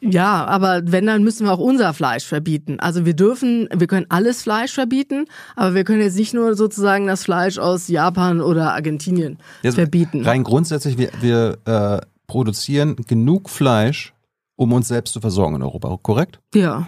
Ja, 0.00 0.44
aber 0.44 0.82
wenn, 0.84 1.06
dann 1.06 1.22
müssen 1.22 1.46
wir 1.46 1.52
auch 1.52 1.58
unser 1.58 1.94
Fleisch 1.94 2.24
verbieten. 2.24 2.78
Also 2.80 3.04
wir 3.04 3.14
dürfen, 3.14 3.68
wir 3.74 3.86
können 3.86 4.06
alles 4.08 4.42
Fleisch 4.42 4.72
verbieten, 4.72 5.26
aber 5.56 5.74
wir 5.74 5.84
können 5.84 6.02
jetzt 6.02 6.16
nicht 6.16 6.34
nur 6.34 6.54
sozusagen 6.54 7.06
das 7.06 7.24
Fleisch 7.24 7.58
aus 7.58 7.88
Japan 7.88 8.40
oder 8.40 8.74
Argentinien 8.74 9.38
jetzt 9.62 9.76
verbieten. 9.76 10.24
Rein 10.24 10.44
grundsätzlich, 10.44 10.98
wir, 10.98 11.10
wir 11.20 11.58
äh, 11.64 12.00
produzieren 12.26 12.96
genug 13.08 13.50
Fleisch, 13.50 14.12
um 14.56 14.72
uns 14.72 14.88
selbst 14.88 15.12
zu 15.12 15.20
versorgen 15.20 15.56
in 15.56 15.62
Europa, 15.62 15.98
korrekt? 16.02 16.40
Ja. 16.54 16.86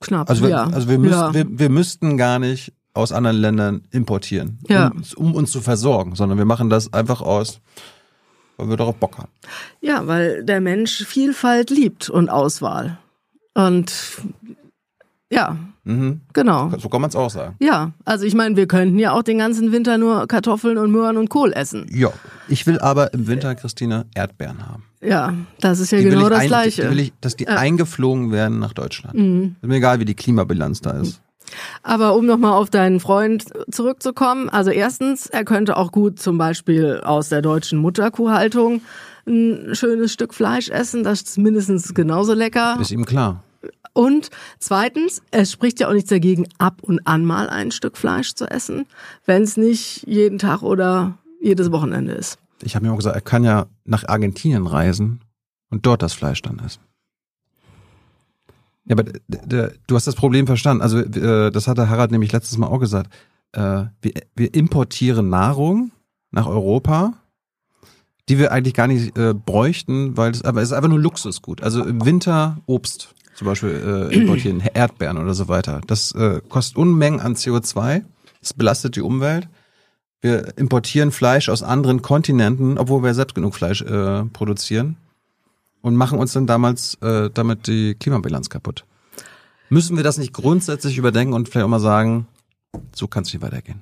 Knapp, 0.00 0.28
also 0.28 0.42
wir, 0.42 0.50
ja. 0.50 0.64
Also 0.64 0.88
wir, 0.88 0.98
müssen, 0.98 1.12
ja. 1.12 1.34
wir, 1.34 1.46
wir 1.48 1.68
müssten 1.70 2.16
gar 2.16 2.38
nicht 2.38 2.72
aus 2.92 3.10
anderen 3.10 3.38
Ländern 3.38 3.82
importieren, 3.90 4.58
ja. 4.68 4.92
um, 5.16 5.26
um, 5.26 5.34
uns 5.34 5.50
zu 5.50 5.60
versorgen, 5.60 6.14
sondern 6.14 6.38
wir 6.38 6.44
machen 6.44 6.70
das 6.70 6.92
einfach 6.92 7.20
aus, 7.20 7.60
weil 8.56 8.68
wir 8.68 8.76
darauf 8.76 8.96
Bock 8.96 9.18
haben. 9.18 9.30
Ja, 9.80 10.06
weil 10.06 10.44
der 10.44 10.60
Mensch 10.60 11.04
Vielfalt 11.04 11.70
liebt 11.70 12.08
und 12.08 12.28
Auswahl. 12.28 12.98
Und 13.54 13.92
ja, 15.30 15.56
mhm. 15.84 16.20
genau. 16.32 16.70
So 16.78 16.88
kann 16.88 17.00
man 17.00 17.10
es 17.10 17.16
auch 17.16 17.30
sagen. 17.30 17.56
Ja, 17.60 17.92
also 18.04 18.24
ich 18.24 18.34
meine, 18.34 18.56
wir 18.56 18.66
könnten 18.66 18.98
ja 18.98 19.12
auch 19.12 19.22
den 19.22 19.38
ganzen 19.38 19.72
Winter 19.72 19.98
nur 19.98 20.26
Kartoffeln 20.28 20.78
und 20.78 20.90
Möhren 20.92 21.16
und 21.16 21.28
Kohl 21.28 21.52
essen. 21.52 21.86
Ja, 21.90 22.12
ich 22.48 22.66
will 22.66 22.78
aber 22.78 23.12
im 23.14 23.26
Winter, 23.26 23.54
Christina, 23.54 24.04
Erdbeeren 24.14 24.66
haben. 24.66 24.84
Ja, 25.00 25.34
das 25.60 25.80
ist 25.80 25.92
ja 25.92 25.98
die 25.98 26.04
genau 26.04 26.28
das 26.28 26.40
ein, 26.40 26.46
Gleiche. 26.48 26.82
Die 26.82 26.90
will 26.90 27.00
ich, 27.00 27.12
dass 27.20 27.36
die 27.36 27.44
ja. 27.44 27.56
eingeflogen 27.56 28.32
werden 28.32 28.58
nach 28.58 28.72
Deutschland. 28.72 29.18
Mhm. 29.18 29.56
Ist 29.60 29.68
mir 29.68 29.76
egal, 29.76 30.00
wie 30.00 30.04
die 30.04 30.14
Klimabilanz 30.14 30.80
da 30.80 30.92
ist. 30.92 31.20
Aber 31.82 32.14
um 32.14 32.26
nochmal 32.26 32.52
auf 32.52 32.70
deinen 32.70 33.00
Freund 33.00 33.44
zurückzukommen, 33.70 34.48
also 34.48 34.70
erstens, 34.70 35.26
er 35.26 35.44
könnte 35.44 35.76
auch 35.76 35.92
gut 35.92 36.18
zum 36.18 36.38
Beispiel 36.38 37.00
aus 37.04 37.28
der 37.28 37.42
deutschen 37.42 37.78
Mutterkuhhaltung 37.78 38.82
ein 39.26 39.74
schönes 39.74 40.12
Stück 40.12 40.34
Fleisch 40.34 40.68
essen, 40.68 41.02
das 41.02 41.22
ist 41.22 41.38
mindestens 41.38 41.94
genauso 41.94 42.34
lecker. 42.34 42.78
Ist 42.80 42.90
ihm 42.90 43.06
klar. 43.06 43.42
Und 43.94 44.30
zweitens, 44.58 45.22
es 45.30 45.52
spricht 45.52 45.80
ja 45.80 45.88
auch 45.88 45.92
nichts 45.92 46.10
dagegen, 46.10 46.48
ab 46.58 46.82
und 46.82 47.06
an 47.06 47.24
mal 47.24 47.48
ein 47.48 47.70
Stück 47.70 47.96
Fleisch 47.96 48.34
zu 48.34 48.50
essen, 48.50 48.86
wenn 49.24 49.42
es 49.42 49.56
nicht 49.56 50.04
jeden 50.06 50.38
Tag 50.38 50.62
oder 50.62 51.16
jedes 51.40 51.70
Wochenende 51.70 52.12
ist. 52.12 52.38
Ich 52.62 52.74
habe 52.74 52.86
mir 52.86 52.92
auch 52.92 52.96
gesagt, 52.96 53.14
er 53.14 53.22
kann 53.22 53.44
ja 53.44 53.66
nach 53.84 54.06
Argentinien 54.08 54.66
reisen 54.66 55.20
und 55.70 55.86
dort 55.86 56.02
das 56.02 56.12
Fleisch 56.12 56.42
dann 56.42 56.58
essen. 56.58 56.80
Ja, 58.86 58.96
aber 58.98 59.04
du 59.04 59.94
hast 59.94 60.06
das 60.06 60.14
Problem 60.14 60.46
verstanden. 60.46 60.82
Also 60.82 60.98
äh, 60.98 61.50
das 61.50 61.68
hatte 61.68 61.88
Harald 61.88 62.10
nämlich 62.10 62.32
letztes 62.32 62.58
Mal 62.58 62.66
auch 62.66 62.80
gesagt. 62.80 63.10
Äh, 63.52 63.84
wir, 64.02 64.12
wir 64.36 64.54
importieren 64.54 65.30
Nahrung 65.30 65.90
nach 66.30 66.46
Europa, 66.46 67.14
die 68.28 68.38
wir 68.38 68.52
eigentlich 68.52 68.74
gar 68.74 68.86
nicht 68.86 69.16
äh, 69.16 69.32
bräuchten, 69.32 70.16
weil 70.16 70.32
es 70.32 70.44
aber 70.44 70.60
es 70.60 70.68
ist 70.68 70.74
einfach 70.74 70.88
nur 70.88 71.00
Luxusgut. 71.00 71.62
Also 71.62 71.82
im 71.84 72.04
Winter 72.04 72.58
Obst 72.66 73.14
zum 73.34 73.46
Beispiel 73.46 74.10
äh, 74.10 74.14
importieren, 74.14 74.60
Erdbeeren 74.74 75.18
oder 75.18 75.34
so 75.34 75.48
weiter. 75.48 75.80
Das 75.86 76.12
äh, 76.12 76.40
kostet 76.48 76.76
Unmengen 76.76 77.20
an 77.20 77.34
CO2, 77.34 78.02
das 78.40 78.52
belastet 78.52 78.96
die 78.96 79.02
Umwelt. 79.02 79.48
Wir 80.20 80.56
importieren 80.56 81.10
Fleisch 81.10 81.48
aus 81.48 81.62
anderen 81.62 82.00
Kontinenten, 82.00 82.78
obwohl 82.78 83.02
wir 83.02 83.12
selbst 83.14 83.34
genug 83.34 83.54
Fleisch 83.54 83.82
äh, 83.82 84.24
produzieren 84.24 84.96
und 85.84 85.96
machen 85.96 86.18
uns 86.18 86.32
dann 86.32 86.46
damals 86.46 86.94
äh, 87.02 87.28
damit 87.32 87.66
die 87.66 87.94
Klimabilanz 87.94 88.48
kaputt. 88.48 88.86
Müssen 89.68 89.96
wir 89.96 90.02
das 90.02 90.16
nicht 90.16 90.32
grundsätzlich 90.32 90.96
überdenken 90.96 91.34
und 91.34 91.48
vielleicht 91.48 91.66
auch 91.66 91.70
mal 91.70 91.78
sagen, 91.78 92.26
so 92.94 93.06
kann 93.06 93.24
es 93.24 93.32
nicht 93.34 93.42
weitergehen? 93.42 93.80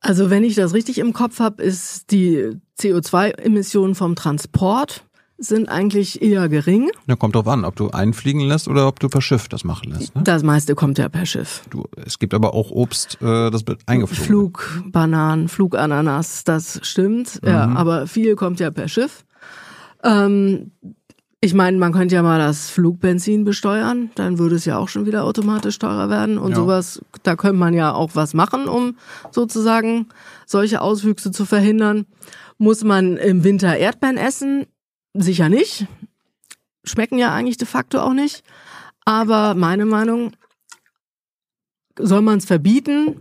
Also 0.00 0.28
wenn 0.28 0.44
ich 0.44 0.54
das 0.54 0.74
richtig 0.74 0.98
im 0.98 1.14
Kopf 1.14 1.40
habe, 1.40 1.62
ist 1.62 2.10
die 2.10 2.50
CO2-Emission 2.78 3.94
vom 3.94 4.14
Transport 4.14 5.04
sind 5.38 5.68
eigentlich 5.68 6.20
eher 6.20 6.48
gering. 6.48 6.90
Da 7.06 7.16
kommt 7.16 7.34
drauf 7.34 7.48
an, 7.48 7.64
ob 7.64 7.76
du 7.76 7.90
einfliegen 7.90 8.42
lässt 8.42 8.68
oder 8.68 8.86
ob 8.86 9.00
du 9.00 9.08
per 9.08 9.20
Schiff 9.22 9.48
das 9.48 9.64
machen 9.64 9.92
lässt. 9.92 10.14
Ne? 10.14 10.22
Das 10.22 10.42
meiste 10.42 10.74
kommt 10.74 10.98
ja 10.98 11.08
per 11.08 11.26
Schiff. 11.26 11.62
Du, 11.70 11.84
es 12.04 12.18
gibt 12.18 12.34
aber 12.34 12.52
auch 12.54 12.70
Obst, 12.70 13.18
äh, 13.22 13.50
das 13.50 13.66
wird 13.66 13.82
eingeflogen. 13.86 14.26
Flug, 14.26 14.82
Bananen, 14.86 15.48
Flugananas, 15.48 16.44
das 16.44 16.80
stimmt. 16.82 17.40
Ja, 17.44 17.68
aber 17.68 18.06
viel 18.06 18.34
kommt 18.34 18.60
ja 18.60 18.70
per 18.70 18.88
Schiff. 18.88 19.24
Ähm, 20.02 20.72
ich 21.40 21.54
meine, 21.54 21.76
man 21.78 21.92
könnte 21.92 22.14
ja 22.14 22.22
mal 22.22 22.38
das 22.38 22.70
Flugbenzin 22.70 23.44
besteuern, 23.44 24.10
dann 24.14 24.38
würde 24.38 24.56
es 24.56 24.64
ja 24.64 24.78
auch 24.78 24.88
schon 24.88 25.06
wieder 25.06 25.24
automatisch 25.24 25.78
teurer 25.78 26.08
werden 26.08 26.38
und 26.38 26.50
Ja. 26.50 26.56
sowas, 26.56 27.02
da 27.22 27.36
könnte 27.36 27.58
man 27.58 27.74
ja 27.74 27.92
auch 27.92 28.10
was 28.14 28.32
machen, 28.34 28.68
um 28.68 28.96
sozusagen 29.30 30.08
solche 30.46 30.80
Auswüchse 30.80 31.30
zu 31.32 31.44
verhindern. 31.44 32.06
Muss 32.58 32.84
man 32.84 33.16
im 33.18 33.44
Winter 33.44 33.76
Erdbeeren 33.76 34.16
essen? 34.16 34.66
Sicher 35.14 35.48
nicht. 35.48 35.86
Schmecken 36.84 37.18
ja 37.18 37.34
eigentlich 37.34 37.58
de 37.58 37.66
facto 37.66 38.00
auch 38.00 38.14
nicht. 38.14 38.42
Aber 39.04 39.54
meine 39.54 39.84
Meinung, 39.84 40.32
soll 41.98 42.22
man 42.22 42.38
es 42.38 42.44
verbieten? 42.46 43.20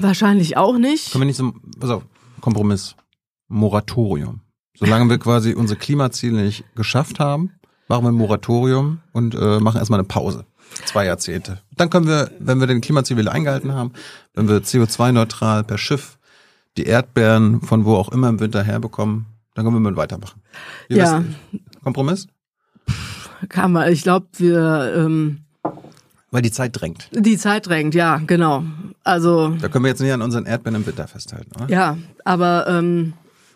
Wahrscheinlich 0.00 0.56
auch 0.56 0.78
nicht. 0.78 1.12
Können 1.12 1.22
wir 1.22 1.26
nicht 1.26 1.36
so, 1.36 1.52
auf, 1.94 2.04
Kompromiss, 2.40 2.96
Moratorium. 3.48 4.40
Solange 4.84 5.08
wir 5.10 5.18
quasi 5.18 5.54
unsere 5.54 5.78
Klimaziele 5.78 6.42
nicht 6.42 6.64
geschafft 6.74 7.20
haben, 7.20 7.52
machen 7.88 8.04
wir 8.04 8.08
ein 8.10 8.14
Moratorium 8.16 9.00
und 9.12 9.34
äh, 9.34 9.60
machen 9.60 9.78
erstmal 9.78 10.00
eine 10.00 10.08
Pause. 10.08 10.44
Zwei 10.86 11.04
Jahrzehnte. 11.06 11.58
Dann 11.76 11.90
können 11.90 12.06
wir, 12.06 12.30
wenn 12.38 12.58
wir 12.58 12.66
den 12.66 12.80
Klimaziel 12.80 13.16
wieder 13.16 13.32
eingehalten 13.32 13.72
haben, 13.74 13.92
wenn 14.34 14.48
wir 14.48 14.62
CO2-neutral 14.62 15.64
per 15.64 15.78
Schiff 15.78 16.18
die 16.78 16.84
Erdbeeren 16.84 17.60
von 17.60 17.84
wo 17.84 17.94
auch 17.96 18.08
immer 18.10 18.28
im 18.28 18.40
Winter 18.40 18.62
herbekommen, 18.64 19.26
dann 19.54 19.64
können 19.66 19.76
wir 19.76 19.90
mit 19.90 19.96
weitermachen. 19.96 20.40
Wie 20.88 20.96
Ja. 20.96 21.22
Kompromiss? 21.84 22.26
Kann 23.48 23.72
man, 23.72 23.92
ich 23.92 24.02
glaube, 24.02 24.26
wir 24.38 24.94
ähm, 24.96 25.40
Weil 26.30 26.42
die 26.42 26.50
Zeit 26.52 26.80
drängt. 26.80 27.08
die 27.12 27.36
Zeit 27.36 27.66
drängt, 27.66 27.94
ja, 27.94 28.16
genau. 28.26 28.64
Also 29.04 29.50
Da 29.60 29.68
können 29.68 29.84
wir 29.84 29.90
jetzt 29.90 30.00
nicht 30.00 30.12
an 30.12 30.22
unseren 30.22 30.46
Erdbeeren 30.46 30.76
im 30.76 30.86
Winter 30.86 31.06
festhalten, 31.06 31.50
oder? 31.56 31.68
ja, 31.68 31.98
aber 32.24 32.66
ähm, 32.68 33.12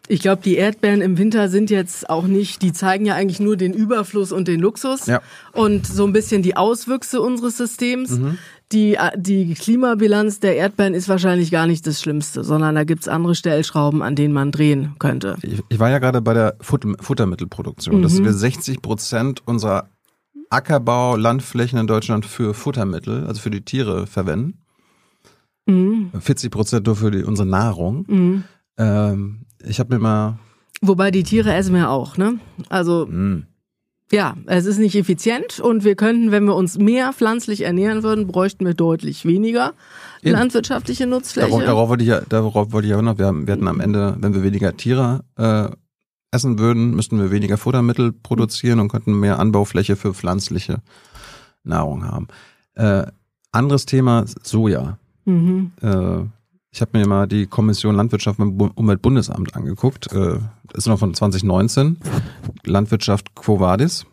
ich 0.08 0.20
glaube, 0.20 0.42
die 0.42 0.56
Erdbeeren 0.56 1.00
im 1.00 1.18
Winter 1.18 1.48
sind 1.48 1.70
jetzt 1.70 2.08
auch 2.10 2.26
nicht, 2.26 2.62
die 2.62 2.72
zeigen 2.72 3.06
ja 3.06 3.14
eigentlich 3.14 3.40
nur 3.40 3.56
den 3.56 3.72
Überfluss 3.72 4.32
und 4.32 4.48
den 4.48 4.60
Luxus 4.60 5.06
Ja. 5.06 5.20
und 5.52 5.86
so 5.86 6.04
ein 6.06 6.12
bisschen 6.12 6.42
die 6.42 6.56
Auswüchse 6.56 7.20
unseres 7.20 7.56
Systems. 7.56 8.10
Mhm. 8.12 8.38
Die, 8.72 8.98
die 9.16 9.54
Klimabilanz 9.54 10.40
der 10.40 10.56
Erdbeeren 10.56 10.94
ist 10.94 11.08
wahrscheinlich 11.08 11.52
gar 11.52 11.68
nicht 11.68 11.86
das 11.86 12.00
Schlimmste, 12.02 12.42
sondern 12.42 12.74
da 12.74 12.82
gibt's 12.82 13.06
andere 13.06 13.36
Stellschrauben, 13.36 14.02
an 14.02 14.16
denen 14.16 14.34
man 14.34 14.50
drehen 14.50 14.94
könnte. 14.98 15.36
Ich, 15.42 15.62
ich 15.68 15.78
war 15.78 15.88
ja 15.90 16.00
gerade 16.00 16.20
bei 16.20 16.34
der 16.34 16.56
Futter, 16.60 16.94
Futtermittelproduktion, 17.00 18.02
dass 18.02 18.20
wir 18.22 18.32
60 18.32 18.82
Prozent 18.82 19.42
unserer 19.46 19.88
Ackerbau, 20.50 21.14
Landflächen 21.16 21.78
in 21.78 21.86
Deutschland 21.86 22.26
für 22.26 22.54
Futtermittel, 22.54 23.24
also 23.26 23.40
für 23.40 23.50
die 23.50 23.62
Tiere 23.62 24.06
verwenden. 24.08 24.58
40 25.68 26.50
Prozent 26.50 26.86
nur 26.86 26.96
für 26.96 27.10
die, 27.10 27.24
unsere 27.24 27.46
Nahrung. 27.48 28.44
Ähm, 28.78 29.45
ich 29.66 29.80
habe 29.80 29.94
mir 29.94 30.00
mal, 30.00 30.38
Wobei 30.82 31.10
die 31.10 31.22
Tiere 31.22 31.54
essen 31.54 31.74
wir 31.74 31.90
auch, 31.90 32.16
ne? 32.16 32.38
Also 32.68 33.06
hm, 33.06 33.46
Ja, 34.12 34.36
es 34.46 34.66
ist 34.66 34.78
nicht 34.78 34.94
effizient 34.94 35.58
und 35.58 35.84
wir 35.84 35.96
könnten, 35.96 36.30
wenn 36.30 36.44
wir 36.44 36.54
uns 36.54 36.78
mehr 36.78 37.12
pflanzlich 37.12 37.62
ernähren 37.62 38.02
würden, 38.02 38.26
bräuchten 38.26 38.64
wir 38.66 38.74
deutlich 38.74 39.24
weniger 39.24 39.72
Eben. 40.22 40.32
landwirtschaftliche 40.36 41.06
Nutzfläche. 41.06 41.48
darauf, 41.48 41.64
darauf 41.64 41.88
wollte 41.88 42.04
ich 42.04 42.10
ja, 42.10 42.20
darauf 42.20 42.72
wollte 42.72 42.86
ich 42.86 42.92
ja 42.92 42.98
auch 42.98 43.02
noch, 43.02 43.18
wir, 43.18 43.26
haben, 43.26 43.46
wir 43.46 43.52
hatten 43.52 43.68
am 43.68 43.80
Ende, 43.80 44.16
wenn 44.20 44.34
wir 44.34 44.42
weniger 44.42 44.76
Tiere 44.76 45.24
äh, 45.36 45.68
essen 46.30 46.58
würden, 46.58 46.94
müssten 46.94 47.18
wir 47.18 47.30
weniger 47.30 47.56
Futtermittel 47.56 48.12
produzieren 48.12 48.80
und 48.80 48.88
könnten 48.88 49.18
mehr 49.18 49.38
Anbaufläche 49.38 49.96
für 49.96 50.12
pflanzliche 50.12 50.82
Nahrung 51.64 52.04
haben. 52.04 52.28
Äh, 52.74 53.06
anderes 53.52 53.86
Thema, 53.86 54.24
Soja. 54.42 54.98
Mhm. 55.24 55.72
äh, 55.80 56.24
ich 56.76 56.82
habe 56.82 56.98
mir 56.98 57.06
mal 57.06 57.26
die 57.26 57.46
Kommission 57.46 57.94
Landwirtschaft 57.94 58.38
beim 58.38 58.58
Bu- 58.58 58.68
Umweltbundesamt 58.74 59.56
angeguckt. 59.56 60.12
Äh, 60.12 60.40
das 60.68 60.80
ist 60.84 60.86
noch 60.88 60.98
von 60.98 61.14
2019. 61.14 61.96
Landwirtschaft 62.64 63.34
Quo 63.34 63.60
Vadis. 63.60 64.04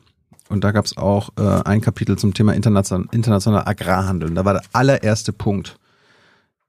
Und 0.47 0.63
da 0.63 0.71
gab 0.71 0.85
es 0.85 0.95
auch 0.95 1.31
äh, 1.37 1.41
ein 1.65 1.81
Kapitel 1.81 2.17
zum 2.17 2.33
Thema 2.33 2.53
international, 2.53 3.07
internationaler 3.11 3.67
Agrarhandel. 3.67 4.29
Und 4.29 4.35
da 4.35 4.45
war 4.45 4.53
der 4.53 4.63
allererste 4.71 5.33
Punkt. 5.33 5.77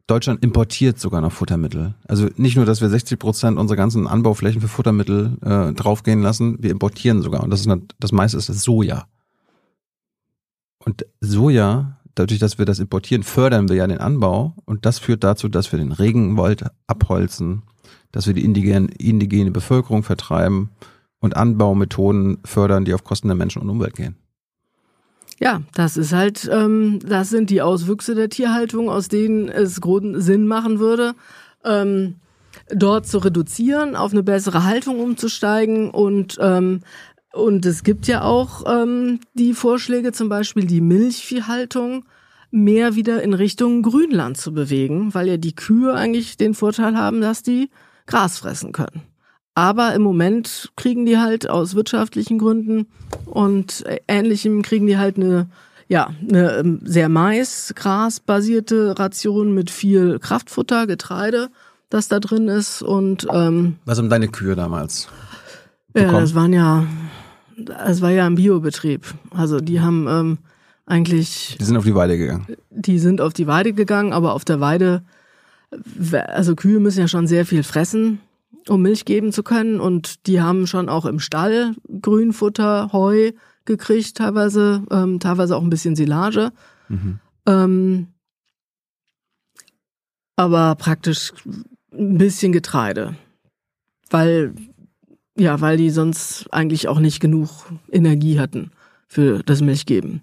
Deutschland 0.08 0.42
importiert 0.42 0.98
sogar 0.98 1.20
noch 1.20 1.30
Futtermittel. 1.30 1.94
Also 2.08 2.28
nicht 2.34 2.56
nur, 2.56 2.66
dass 2.66 2.80
wir 2.80 2.88
60 2.88 3.16
Prozent 3.16 3.56
unserer 3.56 3.76
ganzen 3.76 4.08
Anbauflächen 4.08 4.60
für 4.60 4.66
Futtermittel 4.68 5.36
äh, 5.42 5.72
draufgehen 5.74 6.22
lassen, 6.22 6.56
wir 6.60 6.72
importieren 6.72 7.22
sogar. 7.22 7.44
Und 7.44 7.50
das, 7.50 7.64
ist, 7.64 7.70
das 8.00 8.10
meiste 8.10 8.36
ist 8.36 8.48
das 8.48 8.64
Soja. 8.64 9.06
Und 10.78 11.06
Soja, 11.20 11.98
dadurch, 12.14 12.40
dass 12.40 12.58
wir 12.58 12.64
das 12.64 12.78
importieren, 12.78 13.22
fördern 13.22 13.68
wir 13.68 13.76
ja 13.76 13.86
den 13.86 13.98
Anbau. 13.98 14.54
Und 14.64 14.86
das 14.86 14.98
führt 14.98 15.24
dazu, 15.24 15.48
dass 15.48 15.72
wir 15.72 15.78
den 15.78 15.92
Regenwald 15.92 16.64
abholzen, 16.86 17.62
dass 18.12 18.26
wir 18.26 18.34
die 18.34 18.44
indigene, 18.44 18.88
indigene 18.98 19.50
Bevölkerung 19.50 20.02
vertreiben 20.02 20.70
und 21.20 21.36
Anbaumethoden 21.36 22.38
fördern, 22.44 22.84
die 22.84 22.94
auf 22.94 23.04
Kosten 23.04 23.28
der 23.28 23.36
Menschen 23.36 23.62
und 23.62 23.70
Umwelt 23.70 23.96
gehen. 23.96 24.16
Ja, 25.40 25.62
das 25.74 25.96
ist 25.96 26.12
halt, 26.12 26.48
ähm, 26.52 27.00
das 27.04 27.30
sind 27.30 27.50
die 27.50 27.60
Auswüchse 27.60 28.14
der 28.14 28.28
Tierhaltung, 28.28 28.88
aus 28.88 29.08
denen 29.08 29.48
es 29.48 29.80
großen 29.80 30.20
Sinn 30.20 30.46
machen 30.46 30.78
würde, 30.78 31.14
ähm, 31.64 32.16
dort 32.70 33.06
zu 33.06 33.18
reduzieren, 33.18 33.96
auf 33.96 34.12
eine 34.12 34.22
bessere 34.22 34.64
Haltung 34.64 35.00
umzusteigen 35.00 35.90
und 35.90 36.38
ähm, 36.40 36.80
und 37.34 37.66
es 37.66 37.82
gibt 37.82 38.06
ja 38.06 38.22
auch 38.22 38.64
ähm, 38.66 39.20
die 39.34 39.54
Vorschläge, 39.54 40.12
zum 40.12 40.28
Beispiel 40.28 40.66
die 40.66 40.80
Milchviehhaltung 40.80 42.04
mehr 42.50 42.94
wieder 42.94 43.22
in 43.22 43.34
Richtung 43.34 43.82
Grünland 43.82 44.36
zu 44.36 44.52
bewegen, 44.52 45.12
weil 45.14 45.28
ja 45.28 45.36
die 45.36 45.54
Kühe 45.54 45.94
eigentlich 45.94 46.36
den 46.36 46.54
Vorteil 46.54 46.96
haben, 46.96 47.20
dass 47.20 47.42
die 47.42 47.70
Gras 48.06 48.38
fressen 48.38 48.72
können. 48.72 49.02
Aber 49.54 49.94
im 49.94 50.02
Moment 50.02 50.72
kriegen 50.76 51.06
die 51.06 51.18
halt 51.18 51.48
aus 51.48 51.74
wirtschaftlichen 51.74 52.38
Gründen 52.38 52.86
und 53.26 53.84
ähnlichem 54.08 54.62
kriegen 54.62 54.86
die 54.86 54.98
halt 54.98 55.16
eine, 55.16 55.48
ja, 55.88 56.10
eine 56.28 56.56
ähm, 56.56 56.80
sehr 56.84 57.08
Mais, 57.08 57.72
Gras 57.76 58.20
basierte 58.20 58.98
Ration 58.98 59.52
mit 59.52 59.70
viel 59.70 60.18
Kraftfutter, 60.18 60.86
Getreide, 60.86 61.50
das 61.88 62.08
da 62.08 62.20
drin 62.20 62.48
ist 62.48 62.82
und 62.82 63.26
ähm, 63.32 63.76
Was 63.84 63.98
haben 63.98 64.10
deine 64.10 64.28
Kühe 64.28 64.56
damals? 64.56 65.08
ja, 65.94 66.04
bekommen? 66.04 66.20
das 66.20 66.34
waren 66.34 66.52
ja, 66.52 66.86
es 67.86 68.00
war 68.02 68.10
ja 68.10 68.26
ein 68.26 68.34
Biobetrieb. 68.34 69.06
Also 69.30 69.60
die 69.60 69.80
haben 69.80 70.06
ähm, 70.08 70.38
eigentlich, 70.86 71.56
Die 71.58 71.64
sind 71.64 71.76
auf 71.76 71.84
die 71.84 71.94
Weide 71.94 72.18
gegangen. 72.18 72.46
die 72.70 72.98
sind 72.98 73.20
auf 73.20 73.32
die 73.32 73.46
Weide 73.46 73.72
gegangen, 73.72 74.12
aber 74.12 74.34
auf 74.34 74.44
der 74.44 74.60
Weide, 74.60 75.02
also 76.28 76.54
Kühe 76.54 76.80
müssen 76.80 77.00
ja 77.00 77.08
schon 77.08 77.26
sehr 77.26 77.46
viel 77.46 77.62
fressen, 77.62 78.20
um 78.68 78.82
Milch 78.82 79.04
geben 79.04 79.32
zu 79.32 79.42
können. 79.42 79.80
Und 79.80 80.26
die 80.26 80.40
haben 80.40 80.66
schon 80.66 80.88
auch 80.88 81.06
im 81.06 81.20
Stall 81.20 81.74
Grünfutter, 82.02 82.90
Heu 82.92 83.32
gekriegt, 83.64 84.16
teilweise, 84.16 84.82
ähm, 84.90 85.20
teilweise 85.20 85.56
auch 85.56 85.62
ein 85.62 85.70
bisschen 85.70 85.96
Silage. 85.96 86.52
Ähm, 87.46 88.08
aber 90.36 90.74
praktisch 90.74 91.32
ein 91.92 92.18
bisschen 92.18 92.52
Getreide. 92.52 93.14
Weil, 94.10 94.54
ja, 95.36 95.60
weil 95.60 95.76
die 95.76 95.90
sonst 95.90 96.46
eigentlich 96.52 96.88
auch 96.88 97.00
nicht 97.00 97.20
genug 97.20 97.50
Energie 97.90 98.38
hatten 98.38 98.70
für 99.06 99.42
das 99.42 99.60
Milchgeben. 99.60 100.22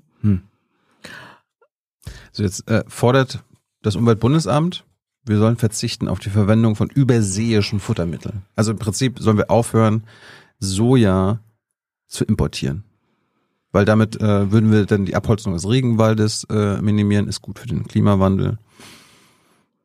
So 2.32 2.44
jetzt 2.44 2.68
äh, 2.70 2.84
fordert 2.88 3.44
das 3.82 3.96
Umweltbundesamt, 3.96 4.86
wir 5.26 5.38
sollen 5.38 5.58
verzichten 5.58 6.08
auf 6.08 6.20
die 6.20 6.30
Verwendung 6.30 6.76
von 6.76 6.90
überseeischen 6.90 7.80
Futtermitteln. 7.80 8.44
Also 8.56 8.72
im 8.72 8.80
Prinzip 8.80 9.20
sollen 9.20 9.38
wir 9.38 9.52
aufhören, 9.52 10.04
Soja 10.60 11.40
zu 12.08 12.24
importieren. 12.24 12.84
Weil 13.72 13.86
damit 13.86 14.20
äh, 14.20 14.52
würden 14.52 14.72
wir 14.72 14.86
dann 14.86 15.06
die 15.06 15.16
Abholzung 15.16 15.54
des 15.54 15.68
Regenwaldes 15.68 16.46
äh, 16.50 16.82
minimieren, 16.82 17.28
ist 17.28 17.42
gut 17.42 17.60
für 17.60 17.68
den 17.68 17.88
Klimawandel. 17.88 18.58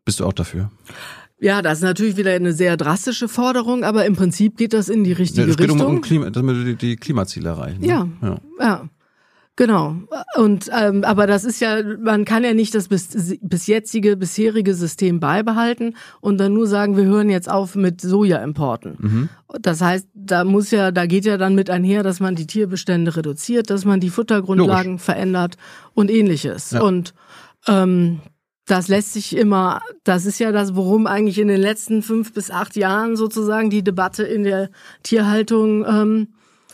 Bist 0.04 0.20
du 0.20 0.26
auch 0.26 0.32
dafür? 0.32 0.70
Ja, 1.38 1.60
das 1.60 1.78
ist 1.78 1.84
natürlich 1.84 2.16
wieder 2.16 2.32
eine 2.32 2.52
sehr 2.52 2.76
drastische 2.76 3.28
Forderung, 3.28 3.84
aber 3.84 4.06
im 4.06 4.16
Prinzip 4.16 4.56
geht 4.56 4.72
das 4.72 4.88
in 4.88 5.04
die 5.04 5.12
richtige 5.12 5.50
es 5.50 5.56
geht 5.56 5.70
um, 5.70 5.78
Richtung. 5.78 5.96
um 5.96 6.00
Klima, 6.00 6.30
damit 6.30 6.64
wir 6.64 6.74
die, 6.74 6.96
Klimaziele 6.96 7.50
erreichen. 7.50 7.80
ne? 7.80 7.86
Ja. 7.86 8.08
ja. 8.22 8.36
Ja, 8.58 8.88
genau. 9.54 9.96
Und 10.36 10.70
ähm, 10.74 11.04
aber 11.04 11.26
das 11.26 11.44
ist 11.44 11.60
ja, 11.60 11.82
man 12.00 12.24
kann 12.24 12.42
ja 12.42 12.54
nicht 12.54 12.74
das 12.74 12.88
bis, 12.88 13.38
bis 13.42 13.66
jetzige, 13.66 14.16
bisherige 14.16 14.74
System 14.74 15.20
beibehalten 15.20 15.94
und 16.22 16.38
dann 16.38 16.54
nur 16.54 16.66
sagen, 16.66 16.96
wir 16.96 17.04
hören 17.04 17.28
jetzt 17.28 17.50
auf 17.50 17.74
mit 17.74 18.00
Sojaimporten. 18.00 18.96
Mhm. 18.98 19.28
Das 19.60 19.82
heißt, 19.82 20.08
da 20.14 20.44
muss 20.44 20.70
ja, 20.70 20.90
da 20.90 21.04
geht 21.04 21.26
ja 21.26 21.36
dann 21.36 21.54
mit 21.54 21.68
einher, 21.68 22.02
dass 22.02 22.18
man 22.18 22.34
die 22.34 22.46
Tierbestände 22.46 23.14
reduziert, 23.14 23.68
dass 23.68 23.84
man 23.84 24.00
die 24.00 24.10
Futtergrundlagen 24.10 24.98
verändert 24.98 25.58
und 25.92 26.10
ähnliches. 26.10 26.70
Ja. 26.70 26.80
Und 26.80 27.12
ähm, 27.68 28.20
Das 28.66 28.88
lässt 28.88 29.12
sich 29.12 29.36
immer, 29.36 29.80
das 30.02 30.26
ist 30.26 30.40
ja 30.40 30.50
das, 30.50 30.74
worum 30.74 31.06
eigentlich 31.06 31.38
in 31.38 31.48
den 31.48 31.60
letzten 31.60 32.02
fünf 32.02 32.32
bis 32.32 32.50
acht 32.50 32.76
Jahren 32.76 33.16
sozusagen 33.16 33.70
die 33.70 33.84
Debatte 33.84 34.24
in 34.24 34.42
der 34.42 34.70
Tierhaltung 35.04 35.84
ähm, 35.86 36.28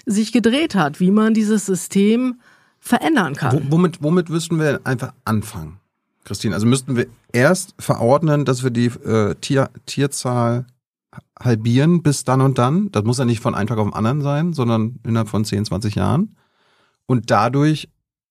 sich 0.07 0.33
gedreht 0.33 0.75
hat, 0.75 1.01
wie 1.01 1.11
man 1.11 1.35
dieses 1.35 1.67
System 1.67 2.41
verändern 2.81 3.35
kann. 3.35 3.69
Wo, 3.69 3.77
womit, 3.77 4.03
womit 4.03 4.31
müssten 4.31 4.59
wir 4.59 4.81
einfach 4.85 5.13
anfangen, 5.25 5.79
Christine? 6.25 6.55
Also 6.55 6.67
müssten 6.67 6.97
wir 6.97 7.07
erst 7.33 7.75
verordnen, 7.79 8.45
dass 8.45 8.63
wir 8.63 8.71
die 8.71 8.87
äh, 8.87 9.35
Tier, 9.37 9.71
Tierzahl 9.87 10.67
halbieren 11.39 12.03
bis 12.03 12.25
dann 12.25 12.41
und 12.41 12.59
dann. 12.59 12.91
Das 12.91 13.05
muss 13.05 13.19
ja 13.19 13.25
nicht 13.25 13.41
von 13.41 13.55
einem 13.55 13.69
Tag 13.69 13.79
auf 13.79 13.87
den 13.87 13.95
anderen 13.95 14.23
sein, 14.23 14.53
sondern 14.53 14.99
innerhalb 15.07 15.29
von 15.29 15.45
10, 15.45 15.67
20 15.67 15.95
Jahren. 15.95 16.37
Und 17.07 17.31
dadurch 17.31 17.89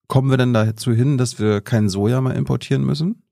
kommen 0.08 0.30
wir 0.30 0.38
dann 0.38 0.54
dazu 0.54 0.92
hin, 0.92 1.18
dass 1.18 1.40
wir 1.40 1.62
kein 1.62 1.90
Soja 1.90 2.22
mehr 2.22 2.36
importieren 2.36 2.84
müssen? 2.84 3.24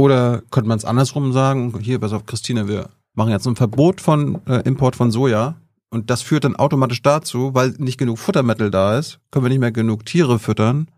Oder 0.00 0.42
könnte 0.50 0.66
man 0.66 0.78
es 0.78 0.86
andersrum 0.86 1.30
sagen, 1.34 1.78
hier, 1.78 1.98
pass 1.98 2.14
auf, 2.14 2.24
Christine, 2.24 2.66
wir 2.68 2.88
machen 3.12 3.32
jetzt 3.32 3.46
ein 3.46 3.54
Verbot 3.54 4.00
von 4.00 4.40
äh, 4.46 4.62
Import 4.66 4.96
von 4.96 5.10
Soja 5.10 5.56
und 5.90 6.08
das 6.08 6.22
führt 6.22 6.44
dann 6.44 6.56
automatisch 6.56 7.02
dazu, 7.02 7.52
weil 7.52 7.74
nicht 7.76 7.98
genug 7.98 8.18
Futtermittel 8.18 8.70
da 8.70 8.98
ist, 8.98 9.18
können 9.30 9.44
wir 9.44 9.50
nicht 9.50 9.58
mehr 9.58 9.72
genug 9.72 10.06
Tiere 10.06 10.38
füttern 10.38 10.88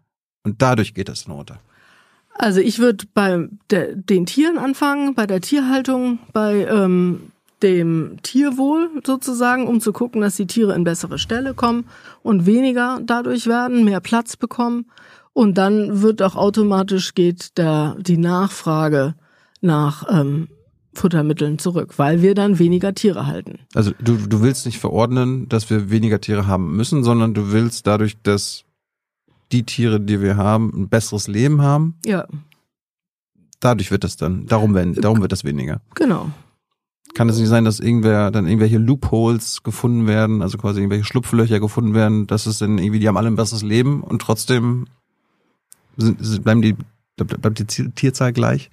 und 0.45 0.63
dadurch 0.63 0.95
geht 0.95 1.09
es 1.09 1.25
dann 1.25 1.35
runter. 1.35 1.59
Also 2.35 2.61
ich 2.61 2.79
würde 2.79 3.05
bei 3.13 3.49
der, 3.71 3.97
den 3.97 4.25
Tieren 4.25 4.57
anfangen, 4.57 5.17
bei 5.17 5.27
der 5.27 5.41
Tierhaltung, 5.41 6.21
bei 6.33 6.65
ähm, 6.67 7.33
dem 7.61 8.19
Tierwohl 8.23 8.89
sozusagen, 9.05 9.67
um 9.67 9.81
zu 9.81 9.93
gucken, 9.93 10.21
dass 10.21 10.37
die 10.37 10.47
Tiere 10.47 10.77
in 10.77 10.85
bessere 10.85 11.19
Stelle 11.19 11.55
kommen 11.55 11.87
und 12.23 12.47
weniger 12.47 13.01
dadurch 13.03 13.49
werden, 13.49 13.85
mehr 13.85 14.01
Platz 14.01 14.37
bekommen. 14.37 14.87
Und 15.33 15.57
dann 15.57 16.03
wird 16.03 16.23
auch 16.23 16.37
automatisch 16.37 17.15
geht 17.15 17.57
der, 17.59 17.97
die 17.99 18.19
Nachfrage 18.19 19.15
nach 19.61 20.05
ähm, 20.11 20.49
Futtermitteln 20.95 21.59
zurück, 21.59 21.95
weil 21.99 22.21
wir 22.21 22.35
dann 22.35 22.59
weniger 22.59 22.95
Tiere 22.95 23.27
halten. 23.27 23.61
Also 23.75 23.93
du, 23.99 24.17
du 24.17 24.43
willst 24.43 24.67
nicht 24.67 24.79
verordnen, 24.79 25.49
dass 25.49 25.71
wir 25.71 25.91
weniger 25.91 26.21
Tiere 26.21 26.47
haben 26.47 26.77
müssen, 26.77 27.03
sondern 27.03 27.33
du 27.33 27.53
willst 27.53 27.87
dadurch, 27.87 28.21
dass 28.23 28.65
die 29.53 29.65
Tiere, 29.65 30.01
die 30.01 30.21
wir 30.21 30.37
haben, 30.37 30.71
ein 30.75 30.89
besseres 30.89 31.29
Leben 31.29 31.63
haben. 31.63 31.95
Ja. 32.05 32.27
Dadurch 33.61 33.91
wird 33.91 34.05
das 34.05 34.17
dann, 34.17 34.47
darum, 34.47 34.75
werden, 34.75 34.95
darum 34.95 35.23
wird 35.23 35.33
das 35.33 35.45
weniger. 35.45 35.81
Genau. 35.95 36.31
Kann 37.15 37.29
es 37.29 37.39
nicht 37.39 37.49
sein, 37.49 37.65
dass 37.65 37.79
irgendwer 37.79 38.31
dann 38.31 38.47
irgendwelche 38.47 38.79
Loopholes 38.79 39.63
gefunden 39.63 40.07
werden, 40.07 40.43
also 40.43 40.57
quasi 40.57 40.81
irgendwelche 40.81 41.05
Schlupflöcher 41.05 41.61
gefunden 41.61 41.95
werden, 41.95 42.27
dass 42.27 42.47
es 42.47 42.59
dann 42.59 42.79
irgendwie, 42.79 42.99
die 42.99 43.09
haben 43.09 43.19
alle 43.19 43.29
ein 43.29 43.37
besseres 43.37 43.63
Leben 43.63 44.03
und 44.03 44.21
trotzdem 44.21 44.87
sind, 45.97 46.45
bleiben 46.45 46.63
die, 46.63 46.77
bleibt 47.17 47.59
die 47.59 47.67
Tierzahl 47.67 48.33
gleich? 48.33 48.71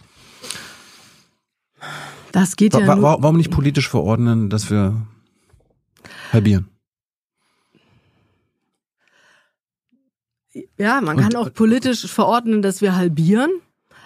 Das 2.32 2.56
geht 2.56 2.74
ja. 2.74 2.86
Wa 2.88 3.18
warum 3.20 3.38
nicht 3.38 3.52
politisch 3.52 3.90
verordnen, 3.90 4.50
dass 4.50 4.70
wir 4.70 5.08
halbieren? 6.32 6.70
Ja, 10.78 11.02
man 11.02 11.18
kann 11.18 11.36
auch 11.36 11.54
politisch 11.54 12.06
verordnen, 12.08 12.62
dass 12.62 12.82
wir 12.82 12.96
halbieren. 12.96 13.50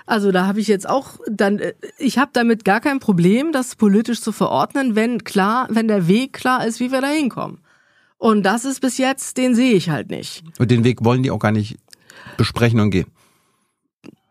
Also 0.05 0.31
da 0.31 0.47
habe 0.47 0.59
ich 0.59 0.67
jetzt 0.67 0.87
auch 0.87 1.17
dann 1.31 1.61
ich 1.97 2.17
habe 2.17 2.31
damit 2.33 2.65
gar 2.65 2.81
kein 2.81 2.99
Problem, 2.99 3.51
das 3.51 3.75
politisch 3.75 4.21
zu 4.21 4.31
verordnen, 4.31 4.95
wenn 4.95 5.23
klar, 5.23 5.67
wenn 5.69 5.87
der 5.87 6.07
Weg 6.07 6.33
klar 6.33 6.65
ist, 6.65 6.79
wie 6.79 6.91
wir 6.91 7.01
da 7.01 7.07
hinkommen. 7.07 7.59
Und 8.17 8.43
das 8.43 8.65
ist 8.65 8.79
bis 8.79 8.97
jetzt, 8.97 9.37
den 9.37 9.55
sehe 9.55 9.73
ich 9.73 9.89
halt 9.89 10.09
nicht. 10.09 10.43
Und 10.57 10.71
den 10.71 10.83
Weg 10.83 11.03
wollen 11.03 11.23
die 11.23 11.31
auch 11.31 11.39
gar 11.39 11.51
nicht 11.51 11.77
besprechen 12.37 12.79
und 12.79 12.91
gehen. 12.91 13.07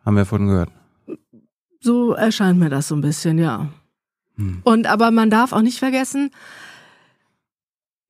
Haben 0.04 0.16
wir 0.16 0.24
vorhin 0.24 0.48
gehört. 0.48 0.70
So 1.80 2.12
erscheint 2.12 2.58
mir 2.58 2.70
das 2.70 2.88
so 2.88 2.94
ein 2.94 3.00
bisschen, 3.00 3.38
ja. 3.38 3.68
Hm. 4.36 4.60
Und 4.64 4.86
aber 4.86 5.10
man 5.10 5.30
darf 5.30 5.52
auch 5.52 5.62
nicht 5.62 5.78
vergessen, 5.78 6.30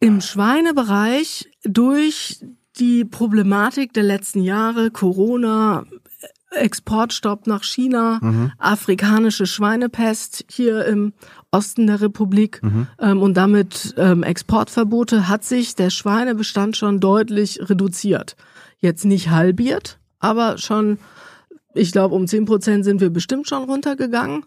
im 0.01 0.20
Schweinebereich 0.20 1.49
durch 1.64 2.45
die 2.76 3.05
Problematik 3.05 3.93
der 3.93 4.03
letzten 4.03 4.43
Jahre, 4.43 4.90
Corona, 4.90 5.84
Exportstopp 6.51 7.47
nach 7.47 7.64
China, 7.64 8.18
mhm. 8.20 8.53
afrikanische 8.59 9.47
Schweinepest 9.47 10.45
hier 10.51 10.84
im 10.86 11.12
Osten 11.51 11.86
der 11.86 12.01
Republik 12.01 12.62
mhm. 12.62 12.88
ähm, 12.99 13.22
und 13.22 13.36
damit 13.36 13.95
ähm, 13.97 14.22
Exportverbote, 14.22 15.28
hat 15.28 15.45
sich 15.45 15.74
der 15.74 15.90
Schweinebestand 15.90 16.76
schon 16.76 17.01
deutlich 17.01 17.59
reduziert. 17.68 18.36
Jetzt 18.83 19.07
nicht 19.07 19.30
halbiert, 19.30 19.99
aber 20.18 20.59
schon, 20.59 20.99
ich 21.72 21.93
glaube, 21.93 22.14
um 22.14 22.26
zehn 22.26 22.45
Prozent 22.45 22.85
sind 22.85 23.01
wir 23.01 23.09
bestimmt 23.11 23.49
schon 23.49 23.64
runtergegangen. 23.64 24.45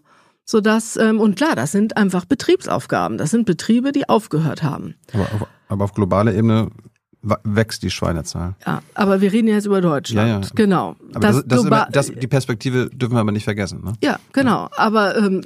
Sodass, 0.48 0.96
ähm, 0.96 1.18
und 1.18 1.34
klar, 1.34 1.56
das 1.56 1.72
sind 1.72 1.96
einfach 1.96 2.24
Betriebsaufgaben. 2.24 3.18
Das 3.18 3.32
sind 3.32 3.46
Betriebe, 3.46 3.90
die 3.90 4.08
aufgehört 4.08 4.62
haben. 4.62 4.94
Aber 5.12 5.22
auf, 5.24 5.48
aber 5.68 5.84
auf 5.84 5.92
globaler 5.92 6.32
Ebene 6.34 6.70
wächst 7.42 7.82
die 7.82 7.90
Schweinezahl. 7.90 8.54
Ja, 8.64 8.82
aber 8.94 9.20
wir 9.20 9.32
reden 9.32 9.48
jetzt 9.48 9.66
über 9.66 9.80
Deutschland. 9.80 10.28
Ja, 10.28 10.40
ja. 10.40 10.48
Genau. 10.54 10.96
Aber 11.12 11.20
das, 11.20 11.36
das, 11.36 11.44
das, 11.46 11.64
immer, 11.64 11.88
das, 11.90 12.12
die 12.12 12.26
Perspektive 12.28 12.88
dürfen 12.90 13.14
wir 13.14 13.20
aber 13.20 13.32
nicht 13.32 13.44
vergessen. 13.44 13.82
Ne? 13.82 13.94
Ja, 14.02 14.20
genau. 14.32 14.68
Aber 14.76 15.16
ähm, 15.16 15.42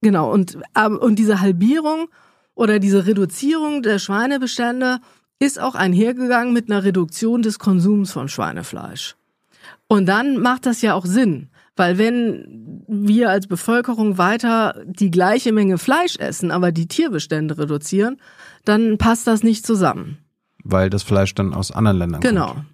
genau 0.00 0.32
und 0.32 0.58
und 0.74 1.18
diese 1.18 1.40
Halbierung 1.40 2.08
oder 2.54 2.78
diese 2.80 3.06
Reduzierung 3.06 3.82
der 3.82 3.98
Schweinebestände 4.00 4.98
ist 5.38 5.60
auch 5.60 5.74
einhergegangen 5.74 6.52
mit 6.52 6.70
einer 6.70 6.84
Reduktion 6.84 7.42
des 7.42 7.58
Konsums 7.58 8.12
von 8.12 8.28
Schweinefleisch. 8.28 9.16
Und 9.86 10.06
dann 10.06 10.38
macht 10.38 10.66
das 10.66 10.82
ja 10.82 10.94
auch 10.94 11.06
Sinn. 11.06 11.48
Weil 11.76 11.96
wenn 11.96 12.84
wir 12.88 13.30
als 13.30 13.46
Bevölkerung 13.46 14.18
weiter 14.18 14.82
die 14.84 15.12
gleiche 15.12 15.52
Menge 15.52 15.78
Fleisch 15.78 16.16
essen, 16.16 16.50
aber 16.50 16.72
die 16.72 16.88
Tierbestände 16.88 17.56
reduzieren, 17.56 18.20
dann 18.64 18.98
passt 18.98 19.28
das 19.28 19.44
nicht 19.44 19.64
zusammen. 19.64 20.18
Weil 20.64 20.90
das 20.90 21.04
Fleisch 21.04 21.34
dann 21.34 21.54
aus 21.54 21.70
anderen 21.70 21.98
Ländern 21.98 22.20
genau. 22.20 22.46
kommt. 22.46 22.56
Genau. 22.56 22.68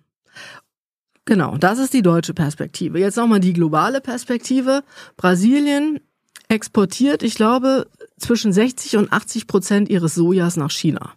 Genau, 1.26 1.56
das 1.56 1.78
ist 1.78 1.94
die 1.94 2.02
deutsche 2.02 2.34
Perspektive. 2.34 2.98
Jetzt 2.98 3.16
nochmal 3.16 3.40
die 3.40 3.54
globale 3.54 4.02
Perspektive. 4.02 4.82
Brasilien 5.16 6.00
exportiert, 6.48 7.22
ich 7.22 7.34
glaube, 7.34 7.86
zwischen 8.18 8.52
60 8.52 8.98
und 8.98 9.12
80 9.12 9.46
Prozent 9.46 9.88
ihres 9.88 10.14
Sojas 10.14 10.56
nach 10.56 10.70
China. 10.70 11.12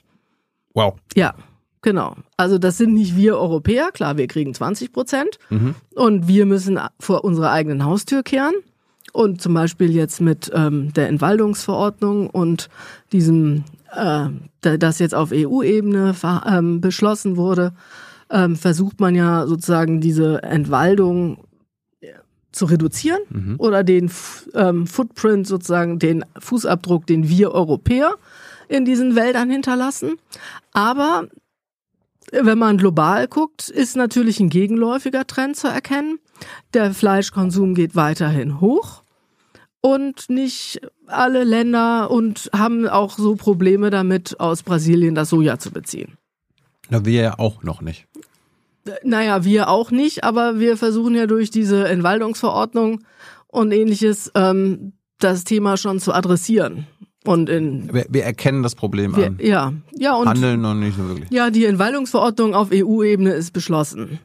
Wow. 0.73 0.95
Ja. 1.15 1.33
Genau. 1.81 2.15
Also 2.35 2.57
das 2.57 2.77
sind 2.77 2.93
nicht 2.93 3.15
wir 3.15 3.37
Europäer, 3.37 3.91
klar, 3.91 4.17
wir 4.17 4.27
kriegen 4.27 4.53
20 4.53 4.91
Prozent 4.91 5.39
mhm. 5.49 5.75
und 5.95 6.27
wir 6.27 6.45
müssen 6.45 6.79
vor 6.99 7.23
unserer 7.23 7.51
eigenen 7.51 7.85
Haustür 7.85 8.23
kehren. 8.23 8.55
Und 9.13 9.41
zum 9.41 9.53
Beispiel 9.53 9.95
jetzt 9.95 10.19
mit 10.19 10.51
ähm, 10.53 10.91
der 10.93 11.07
Entwaldungsverordnung 11.07 12.29
und 12.29 12.69
diesem, 13.13 13.63
äh, 13.95 14.27
das 14.59 14.99
jetzt 14.99 15.15
auf 15.15 15.31
EU-Ebene 15.33 16.13
ähm, 16.45 16.81
beschlossen 16.81 17.37
wurde, 17.37 17.73
ähm, 18.29 18.55
versucht 18.55 18.99
man 18.99 19.15
ja 19.15 19.47
sozusagen 19.47 20.01
diese 20.01 20.43
Entwaldung 20.43 21.37
äh, 22.01 22.07
zu 22.51 22.65
reduzieren 22.65 23.21
mhm. 23.29 23.55
oder 23.59 23.83
den 23.83 24.11
ähm, 24.53 24.87
Footprint 24.87 25.47
sozusagen, 25.47 25.99
den 25.99 26.25
Fußabdruck, 26.37 27.07
den 27.07 27.29
wir 27.29 27.51
Europäer 27.51 28.15
in 28.67 28.85
diesen 28.85 29.15
Wäldern 29.15 29.49
hinterlassen. 29.49 30.15
Aber 30.73 31.27
wenn 32.31 32.57
man 32.57 32.77
global 32.77 33.27
guckt, 33.27 33.69
ist 33.69 33.95
natürlich 33.95 34.39
ein 34.39 34.49
gegenläufiger 34.49 35.25
Trend 35.25 35.55
zu 35.55 35.67
erkennen. 35.67 36.19
Der 36.73 36.93
Fleischkonsum 36.93 37.73
geht 37.73 37.95
weiterhin 37.95 38.59
hoch 38.59 39.03
und 39.81 40.29
nicht 40.29 40.81
alle 41.07 41.43
Länder 41.43 42.11
und 42.11 42.49
haben 42.53 42.87
auch 42.87 43.17
so 43.17 43.35
Probleme 43.35 43.89
damit, 43.89 44.39
aus 44.39 44.63
Brasilien 44.63 45.15
das 45.15 45.29
Soja 45.29 45.57
zu 45.59 45.71
beziehen. 45.71 46.17
Na, 46.89 47.05
wir 47.05 47.21
ja 47.21 47.39
auch 47.39 47.63
noch 47.63 47.81
nicht. 47.81 48.07
Naja, 49.03 49.43
wir 49.43 49.69
auch 49.69 49.91
nicht, 49.91 50.23
aber 50.23 50.59
wir 50.59 50.77
versuchen 50.77 51.15
ja 51.15 51.27
durch 51.27 51.49
diese 51.49 51.87
Entwaldungsverordnung 51.87 53.01
und 53.47 53.71
ähnliches 53.71 54.31
ähm, 54.35 54.93
das 55.19 55.43
Thema 55.43 55.77
schon 55.77 55.99
zu 55.99 56.13
adressieren. 56.13 56.87
Und 57.27 57.49
in 57.49 57.93
wir, 57.93 58.05
wir 58.09 58.23
erkennen 58.23 58.63
das 58.63 58.75
Problem 58.75 59.15
wir, 59.15 59.27
an. 59.27 59.39
Ja, 59.41 59.73
ja 59.95 60.15
und 60.15 60.27
handeln 60.27 60.61
noch 60.61 60.73
nicht 60.73 60.97
so 60.97 61.07
wirklich. 61.07 61.29
Ja, 61.29 61.49
die 61.49 61.65
Entwaldungsverordnung 61.65 62.53
auf 62.53 62.69
EU-Ebene 62.71 63.31
ist 63.31 63.51
beschlossen. 63.51 64.19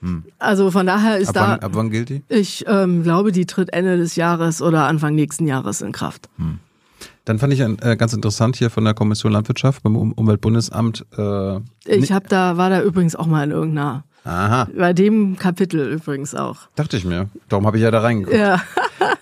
Hm. 0.00 0.24
Also 0.38 0.70
von 0.70 0.86
daher 0.86 1.18
ist 1.18 1.28
ab 1.30 1.34
da. 1.34 1.48
Wann, 1.48 1.60
ab 1.60 1.70
wann 1.74 1.90
gilt 1.90 2.10
die? 2.10 2.22
Ich 2.28 2.64
ähm, 2.68 3.02
glaube, 3.02 3.32
die 3.32 3.46
tritt 3.46 3.72
Ende 3.72 3.96
des 3.96 4.16
Jahres 4.16 4.62
oder 4.62 4.86
Anfang 4.86 5.14
nächsten 5.14 5.46
Jahres 5.46 5.80
in 5.80 5.92
Kraft. 5.92 6.28
Hm. 6.36 6.58
Dann 7.24 7.38
fand 7.38 7.54
ich 7.54 7.60
äh, 7.60 7.96
ganz 7.96 8.12
interessant 8.12 8.56
hier 8.56 8.68
von 8.68 8.84
der 8.84 8.92
Kommission 8.92 9.32
Landwirtschaft 9.32 9.82
beim 9.82 9.96
um 9.96 10.12
Umweltbundesamt. 10.12 11.06
Äh, 11.16 11.60
ich 11.86 12.12
habe 12.12 12.28
da 12.28 12.56
war 12.56 12.70
da 12.70 12.82
übrigens 12.82 13.16
auch 13.16 13.26
mal 13.26 13.44
in 13.44 13.50
irgendeiner. 13.50 14.04
Aha. 14.24 14.68
Bei 14.76 14.92
dem 14.92 15.36
Kapitel 15.36 15.92
übrigens 15.92 16.34
auch. 16.34 16.68
Dachte 16.76 16.96
ich 16.96 17.04
mir. 17.04 17.28
Darum 17.48 17.66
habe 17.66 17.78
ich 17.78 17.82
ja 17.82 17.90
da 17.90 18.00
reingeguckt. 18.00 18.36
Ja. 18.36 18.62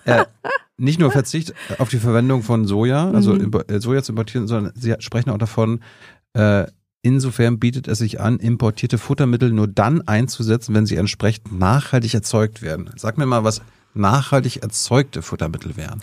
äh, 0.04 0.24
nicht 0.76 0.98
nur 0.98 1.10
Verzicht 1.10 1.54
auf 1.78 1.88
die 1.88 1.98
Verwendung 1.98 2.42
von 2.42 2.66
Soja, 2.66 3.10
also 3.10 3.34
mhm. 3.34 3.50
Äh, 3.68 3.80
Soja 3.80 4.02
zu 4.02 4.12
importieren, 4.12 4.46
sondern 4.48 4.72
sie 4.74 4.94
sprechen 4.98 5.30
auch 5.30 5.38
davon, 5.38 5.80
äh, 6.34 6.66
insofern 7.02 7.58
bietet 7.58 7.88
es 7.88 7.98
sich 7.98 8.20
an, 8.20 8.38
importierte 8.38 8.98
Futtermittel 8.98 9.50
nur 9.52 9.68
dann 9.68 10.00
einzusetzen, 10.02 10.74
wenn 10.74 10.86
sie 10.86 10.96
entsprechend 10.96 11.58
nachhaltig 11.58 12.14
erzeugt 12.14 12.62
werden. 12.62 12.90
Sag 12.96 13.18
mir 13.18 13.26
mal, 13.26 13.44
was, 13.44 13.62
nachhaltig 13.94 14.62
erzeugte 14.62 15.22
Futtermittel 15.22 15.76
wären. 15.76 16.00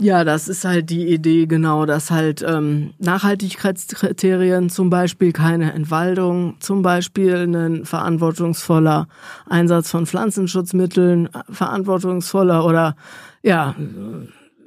Ja, 0.00 0.22
das 0.22 0.46
ist 0.46 0.64
halt 0.64 0.90
die 0.90 1.08
Idee, 1.08 1.46
genau, 1.46 1.84
dass 1.84 2.12
halt 2.12 2.40
ähm, 2.46 2.94
Nachhaltigkeitskriterien, 2.98 4.70
zum 4.70 4.90
Beispiel 4.90 5.32
keine 5.32 5.72
Entwaldung, 5.72 6.54
zum 6.60 6.82
Beispiel 6.82 7.34
ein 7.34 7.84
verantwortungsvoller 7.84 9.08
Einsatz 9.46 9.90
von 9.90 10.06
Pflanzenschutzmitteln, 10.06 11.28
verantwortungsvoller 11.50 12.64
oder 12.64 12.94
ja. 13.42 13.74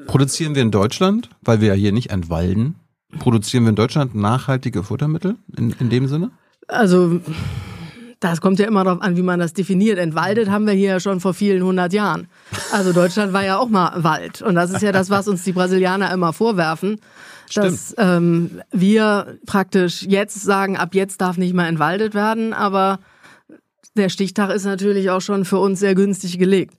Produzieren 0.07 0.55
wir 0.55 0.61
in 0.61 0.71
Deutschland, 0.71 1.29
weil 1.41 1.61
wir 1.61 1.69
ja 1.69 1.73
hier 1.73 1.91
nicht 1.91 2.09
entwalden, 2.09 2.75
produzieren 3.19 3.63
wir 3.63 3.69
in 3.69 3.75
Deutschland 3.75 4.15
nachhaltige 4.15 4.83
Futtermittel 4.83 5.35
in, 5.57 5.75
in 5.79 5.89
dem 5.89 6.07
Sinne? 6.07 6.31
Also 6.67 7.19
das 8.19 8.39
kommt 8.39 8.59
ja 8.59 8.67
immer 8.67 8.83
darauf 8.83 9.01
an, 9.01 9.17
wie 9.17 9.23
man 9.23 9.39
das 9.39 9.53
definiert. 9.53 9.97
Entwaldet 9.97 10.49
haben 10.49 10.67
wir 10.67 10.73
hier 10.73 10.89
ja 10.89 10.99
schon 10.99 11.19
vor 11.19 11.33
vielen 11.33 11.63
hundert 11.63 11.91
Jahren. 11.91 12.27
Also 12.71 12.93
Deutschland 12.93 13.33
war 13.33 13.43
ja 13.43 13.57
auch 13.57 13.67
mal 13.67 14.03
Wald. 14.03 14.41
Und 14.41 14.55
das 14.55 14.71
ist 14.71 14.81
ja 14.81 14.91
das, 14.91 15.09
was 15.09 15.27
uns 15.27 15.43
die 15.43 15.53
Brasilianer 15.53 16.13
immer 16.13 16.31
vorwerfen. 16.31 16.99
Dass 17.53 17.93
ähm, 17.97 18.61
wir 18.71 19.37
praktisch 19.45 20.03
jetzt 20.03 20.41
sagen, 20.41 20.77
ab 20.77 20.95
jetzt 20.95 21.19
darf 21.19 21.37
nicht 21.37 21.53
mehr 21.53 21.67
entwaldet 21.67 22.13
werden, 22.13 22.53
aber 22.53 22.99
der 23.97 24.07
Stichtag 24.07 24.51
ist 24.51 24.63
natürlich 24.63 25.09
auch 25.09 25.19
schon 25.19 25.43
für 25.43 25.57
uns 25.57 25.79
sehr 25.79 25.95
günstig 25.95 26.39
gelegt. 26.39 26.75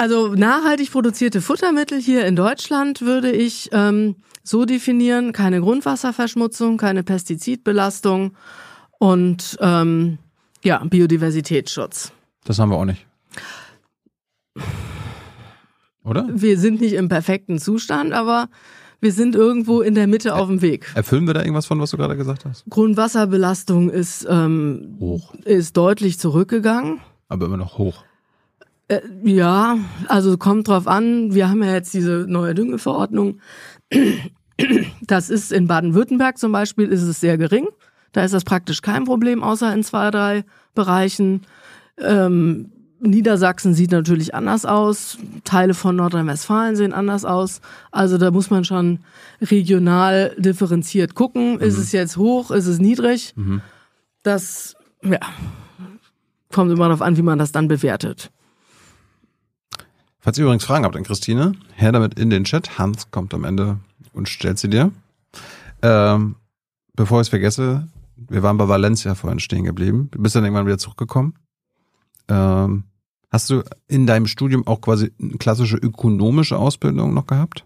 Also 0.00 0.34
nachhaltig 0.34 0.90
produzierte 0.92 1.42
Futtermittel 1.42 2.00
hier 2.00 2.24
in 2.24 2.34
Deutschland 2.34 3.02
würde 3.02 3.30
ich 3.30 3.68
ähm, 3.72 4.16
so 4.42 4.64
definieren, 4.64 5.32
keine 5.32 5.60
Grundwasserverschmutzung, 5.60 6.78
keine 6.78 7.02
Pestizidbelastung 7.02 8.32
und 8.98 9.58
ähm, 9.60 10.16
ja, 10.64 10.82
Biodiversitätsschutz. 10.82 12.12
Das 12.44 12.58
haben 12.58 12.70
wir 12.70 12.78
auch 12.78 12.86
nicht. 12.86 13.06
Oder? 16.02 16.26
Wir 16.32 16.58
sind 16.58 16.80
nicht 16.80 16.94
im 16.94 17.10
perfekten 17.10 17.58
Zustand, 17.58 18.14
aber 18.14 18.48
wir 19.02 19.12
sind 19.12 19.34
irgendwo 19.34 19.82
in 19.82 19.94
der 19.94 20.06
Mitte 20.06 20.34
auf 20.34 20.48
dem 20.48 20.62
Weg. 20.62 20.90
Erfüllen 20.94 21.26
wir 21.26 21.34
da 21.34 21.40
irgendwas 21.40 21.66
von, 21.66 21.78
was 21.78 21.90
du 21.90 21.98
gerade 21.98 22.16
gesagt 22.16 22.46
hast? 22.46 22.64
Grundwasserbelastung 22.70 23.90
ist, 23.90 24.26
ähm, 24.30 24.96
Hoch. 24.98 25.34
ist 25.44 25.76
deutlich 25.76 26.18
zurückgegangen. 26.18 27.00
Aber 27.28 27.44
immer 27.44 27.58
noch 27.58 27.76
hoch. 27.76 28.02
Äh, 28.90 29.02
ja, 29.22 29.78
also 30.08 30.36
kommt 30.36 30.66
drauf 30.66 30.88
an. 30.88 31.32
Wir 31.32 31.48
haben 31.48 31.62
ja 31.62 31.72
jetzt 31.72 31.94
diese 31.94 32.26
neue 32.28 32.54
Düngeverordnung. 32.54 33.38
Das 35.00 35.30
ist 35.30 35.52
in 35.52 35.68
Baden-Württemberg 35.68 36.36
zum 36.36 36.52
Beispiel 36.52 36.88
ist 36.88 37.02
es 37.02 37.20
sehr 37.20 37.38
gering. 37.38 37.68
Da 38.12 38.24
ist 38.24 38.34
das 38.34 38.44
praktisch 38.44 38.82
kein 38.82 39.04
Problem, 39.04 39.42
außer 39.42 39.72
in 39.72 39.84
zwei, 39.84 40.10
drei 40.10 40.44
Bereichen. 40.74 41.42
Ähm, 41.98 42.72
Niedersachsen 42.98 43.74
sieht 43.74 43.92
natürlich 43.92 44.34
anders 44.34 44.66
aus. 44.66 45.18
Teile 45.44 45.74
von 45.74 45.96
Nordrhein-Westfalen 45.96 46.76
sehen 46.76 46.92
anders 46.92 47.24
aus. 47.24 47.60
Also 47.92 48.18
da 48.18 48.32
muss 48.32 48.50
man 48.50 48.64
schon 48.64 48.98
regional 49.40 50.34
differenziert 50.36 51.14
gucken. 51.14 51.54
Mhm. 51.54 51.60
Ist 51.60 51.78
es 51.78 51.92
jetzt 51.92 52.16
hoch? 52.16 52.50
Ist 52.50 52.66
es 52.66 52.80
niedrig? 52.80 53.32
Mhm. 53.36 53.62
Das, 54.24 54.74
ja, 55.02 55.20
kommt 56.52 56.72
immer 56.72 56.88
darauf 56.88 57.02
an, 57.02 57.16
wie 57.16 57.22
man 57.22 57.38
das 57.38 57.52
dann 57.52 57.68
bewertet. 57.68 58.30
Falls 60.20 60.36
ihr 60.36 60.44
übrigens 60.44 60.64
Fragen 60.64 60.84
habt 60.84 60.96
an 60.96 61.02
Christine, 61.02 61.52
her 61.74 61.92
damit 61.92 62.18
in 62.18 62.28
den 62.28 62.44
Chat. 62.44 62.78
Hans 62.78 63.10
kommt 63.10 63.32
am 63.32 63.44
Ende 63.44 63.78
und 64.12 64.28
stellt 64.28 64.58
sie 64.58 64.68
dir. 64.68 64.92
Ähm, 65.82 66.36
bevor 66.94 67.20
ich 67.20 67.26
es 67.26 67.28
vergesse, 67.30 67.88
wir 68.16 68.42
waren 68.42 68.58
bei 68.58 68.68
Valencia 68.68 69.14
vorhin 69.14 69.40
stehen 69.40 69.64
geblieben. 69.64 70.08
Du 70.10 70.20
bist 70.20 70.36
dann 70.36 70.44
irgendwann 70.44 70.66
wieder 70.66 70.76
zurückgekommen. 70.76 71.34
Ähm, 72.28 72.84
hast 73.30 73.48
du 73.48 73.62
in 73.88 74.06
deinem 74.06 74.26
Studium 74.26 74.66
auch 74.66 74.82
quasi 74.82 75.10
eine 75.20 75.38
klassische 75.38 75.78
ökonomische 75.78 76.58
Ausbildung 76.58 77.14
noch 77.14 77.26
gehabt? 77.26 77.64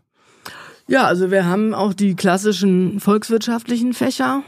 Ja, 0.87 1.07
also 1.07 1.33
wir 1.33 1.47
haben 1.47 1.75
auch 1.75 1.93
die 1.93 2.15
klassischen 2.15 3.01
volkswirtschaftlichen 3.01 3.95
Fächer, 3.95 4.43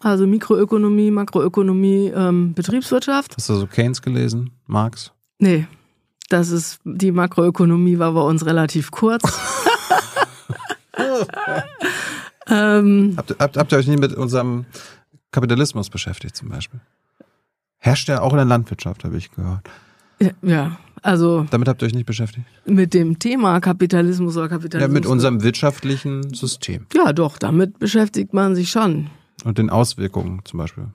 also 0.00 0.26
Mikroökonomie, 0.26 1.10
Makroökonomie, 1.10 2.12
ähm, 2.14 2.54
Betriebswirtschaft. 2.54 3.34
Hast 3.36 3.48
du 3.48 3.54
so 3.54 3.66
Keynes 3.66 4.00
gelesen, 4.00 4.50
Marx? 4.66 5.12
Nee, 5.38 5.66
das 6.28 6.50
ist 6.50 6.80
die 6.84 7.12
Makroökonomie 7.12 7.98
war 7.98 8.12
bei 8.12 8.20
uns 8.20 8.44
relativ 8.46 8.90
kurz. 8.90 9.22
ähm, 12.48 13.14
habt, 13.16 13.36
habt, 13.38 13.56
habt 13.56 13.72
ihr 13.72 13.78
euch 13.78 13.86
nie 13.88 13.96
mit 13.96 14.14
unserem 14.14 14.66
Kapitalismus 15.32 15.90
beschäftigt 15.90 16.36
zum 16.36 16.48
Beispiel. 16.48 16.80
Herrscht 17.78 18.08
ja 18.08 18.20
auch 18.20 18.32
in 18.32 18.38
der 18.38 18.44
Landwirtschaft, 18.44 19.04
habe 19.04 19.16
ich 19.16 19.30
gehört. 19.30 19.68
Ja, 20.42 20.78
also. 21.02 21.46
Damit 21.50 21.68
habt 21.68 21.82
ihr 21.82 21.86
euch 21.86 21.94
nicht 21.94 22.06
beschäftigt? 22.06 22.46
Mit 22.66 22.92
dem 22.92 23.18
Thema 23.18 23.60
Kapitalismus 23.60 24.36
oder 24.36 24.48
Kapitalismus? 24.48 24.92
Ja, 24.92 24.92
mit 24.92 25.06
unserem 25.06 25.42
wirtschaftlichen 25.42 26.34
System. 26.34 26.86
Ja, 26.92 27.12
doch, 27.12 27.38
damit 27.38 27.78
beschäftigt 27.78 28.34
man 28.34 28.54
sich 28.54 28.70
schon. 28.70 29.08
Und 29.44 29.58
den 29.58 29.70
Auswirkungen 29.70 30.40
zum 30.44 30.58
Beispiel. 30.58 30.88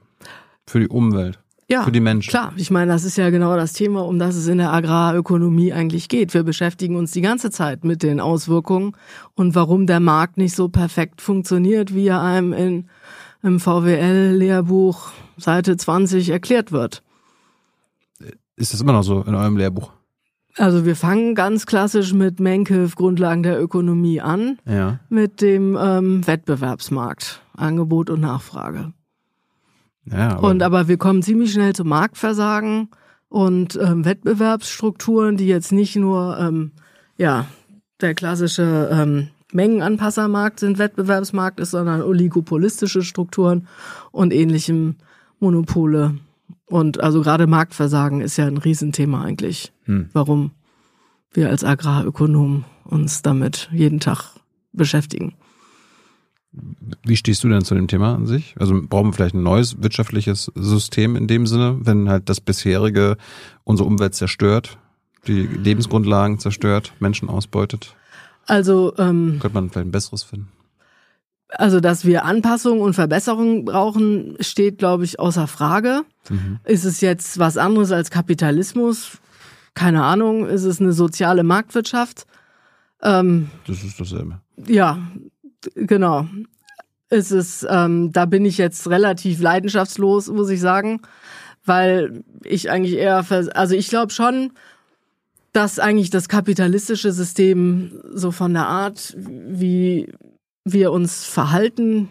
Für 0.67 0.79
die 0.79 0.87
Umwelt. 0.87 1.39
Ja, 1.73 1.83
für 1.83 1.91
die 1.91 1.99
Menschen. 1.99 2.29
Klar, 2.29 2.53
ich 2.55 2.69
meine, 2.69 2.91
das 2.91 3.03
ist 3.03 3.17
ja 3.17 3.31
genau 3.31 3.55
das 3.55 3.73
Thema, 3.73 4.05
um 4.05 4.19
das 4.19 4.35
es 4.35 4.47
in 4.47 4.59
der 4.59 4.71
Agrarökonomie 4.71 5.73
eigentlich 5.73 6.07
geht. 6.07 6.35
Wir 6.35 6.43
beschäftigen 6.43 6.95
uns 6.95 7.11
die 7.11 7.21
ganze 7.21 7.49
Zeit 7.49 7.83
mit 7.83 8.03
den 8.03 8.19
Auswirkungen 8.19 8.95
und 9.33 9.55
warum 9.55 9.87
der 9.87 9.99
Markt 9.99 10.37
nicht 10.37 10.55
so 10.55 10.69
perfekt 10.69 11.19
funktioniert, 11.19 11.95
wie 11.95 12.07
er 12.07 12.21
einem 12.21 12.53
in 12.53 12.89
im 13.41 13.59
VWL-Lehrbuch 13.59 15.09
Seite 15.37 15.75
20 15.75 16.29
erklärt 16.29 16.71
wird. 16.71 17.03
Ist 18.55 18.71
das 18.73 18.81
immer 18.81 18.93
noch 18.93 19.03
so 19.03 19.21
in 19.23 19.35
eurem 19.35 19.57
Lehrbuch? 19.57 19.91
Also 20.57 20.85
wir 20.85 20.95
fangen 20.95 21.33
ganz 21.33 21.65
klassisch 21.65 22.13
mit 22.13 22.39
Menkev 22.39 22.95
Grundlagen 22.95 23.41
der 23.41 23.59
Ökonomie 23.59 24.21
an, 24.21 24.59
ja. 24.65 24.99
mit 25.09 25.41
dem 25.41 25.75
ähm, 25.81 26.25
Wettbewerbsmarkt, 26.25 27.41
Angebot 27.57 28.11
und 28.11 28.21
Nachfrage. 28.21 28.93
Ja, 30.05 30.37
aber 30.37 30.49
und 30.49 30.63
aber 30.63 30.87
wir 30.87 30.97
kommen 30.97 31.21
ziemlich 31.21 31.53
schnell 31.53 31.73
zum 31.73 31.89
Marktversagen 31.89 32.89
und 33.29 33.79
ähm, 33.81 34.05
Wettbewerbsstrukturen, 34.05 35.37
die 35.37 35.47
jetzt 35.47 35.71
nicht 35.71 35.95
nur 35.95 36.37
ähm, 36.39 36.71
ja 37.17 37.47
der 38.01 38.13
klassische 38.13 38.89
ähm, 38.91 39.29
Mengenanpassermarkt 39.53 40.59
sind, 40.59 40.77
Wettbewerbsmarkt 40.77 41.59
ist, 41.59 41.71
sondern 41.71 42.01
oligopolistische 42.01 43.03
Strukturen 43.03 43.67
und 44.11 44.33
ähnlichem 44.33 44.95
Monopole. 45.39 46.15
Und 46.65 47.01
also 47.01 47.21
gerade 47.21 47.47
Marktversagen 47.47 48.21
ist 48.21 48.37
ja 48.37 48.47
ein 48.47 48.57
Riesenthema 48.57 49.23
eigentlich, 49.23 49.71
hm. 49.83 50.09
warum 50.13 50.51
wir 51.31 51.49
als 51.49 51.63
Agrarökonomen 51.63 52.65
uns 52.83 53.21
damit 53.21 53.69
jeden 53.71 53.99
Tag 53.99 54.33
beschäftigen. 54.71 55.35
Wie 57.03 57.17
stehst 57.17 57.43
du 57.43 57.49
denn 57.49 57.63
zu 57.63 57.73
dem 57.73 57.87
Thema 57.87 58.13
an 58.13 58.27
sich? 58.27 58.55
Also 58.59 58.79
brauchen 58.87 59.07
wir 59.07 59.13
vielleicht 59.13 59.35
ein 59.35 59.43
neues 59.43 59.81
wirtschaftliches 59.81 60.51
System 60.55 61.15
in 61.15 61.27
dem 61.27 61.47
Sinne, 61.47 61.77
wenn 61.81 62.09
halt 62.09 62.29
das 62.29 62.41
bisherige 62.41 63.17
unsere 63.63 63.87
Umwelt 63.87 64.13
zerstört, 64.13 64.77
die 65.27 65.41
Lebensgrundlagen 65.41 66.37
zerstört, 66.39 66.93
Menschen 66.99 67.29
ausbeutet? 67.29 67.95
Also 68.45 68.93
ähm, 68.97 69.39
könnte 69.39 69.55
man 69.55 69.69
vielleicht 69.69 69.87
ein 69.87 69.91
besseres 69.91 70.23
finden. 70.23 70.49
Also, 71.55 71.79
dass 71.79 72.03
wir 72.03 72.25
Anpassungen 72.25 72.81
und 72.81 72.93
Verbesserungen 72.93 73.65
brauchen, 73.65 74.35
steht, 74.39 74.79
glaube 74.79 75.03
ich, 75.03 75.19
außer 75.19 75.47
Frage. 75.47 76.01
Mhm. 76.29 76.59
Ist 76.63 76.83
es 76.83 77.01
jetzt 77.01 77.37
was 77.37 77.57
anderes 77.57 77.91
als 77.91 78.09
Kapitalismus? 78.09 79.19
Keine 79.75 80.03
Ahnung. 80.03 80.47
Ist 80.47 80.63
es 80.63 80.81
eine 80.81 80.93
soziale 80.93 81.43
Marktwirtschaft? 81.43 82.25
Ähm, 83.03 83.49
das 83.67 83.83
ist 83.83 83.99
dasselbe. 83.99 84.39
Ja, 84.65 84.99
genau. 85.75 86.27
Ist 87.09 87.31
es, 87.31 87.65
ähm, 87.69 88.11
da 88.11 88.25
bin 88.25 88.45
ich 88.45 88.57
jetzt 88.57 88.89
relativ 88.89 89.39
leidenschaftslos, 89.39 90.29
muss 90.29 90.49
ich 90.49 90.59
sagen, 90.59 91.01
weil 91.65 92.23
ich 92.43 92.71
eigentlich 92.71 92.95
eher, 92.95 93.25
also 93.29 93.75
ich 93.75 93.87
glaube 93.87 94.11
schon, 94.11 94.51
dass 95.51 95.77
eigentlich 95.77 96.09
das 96.09 96.27
kapitalistische 96.27 97.11
System 97.11 98.01
so 98.11 98.31
von 98.31 98.53
der 98.53 98.67
Art, 98.67 99.15
wie 99.17 100.11
wir 100.65 100.91
uns 100.91 101.25
verhalten, 101.25 102.09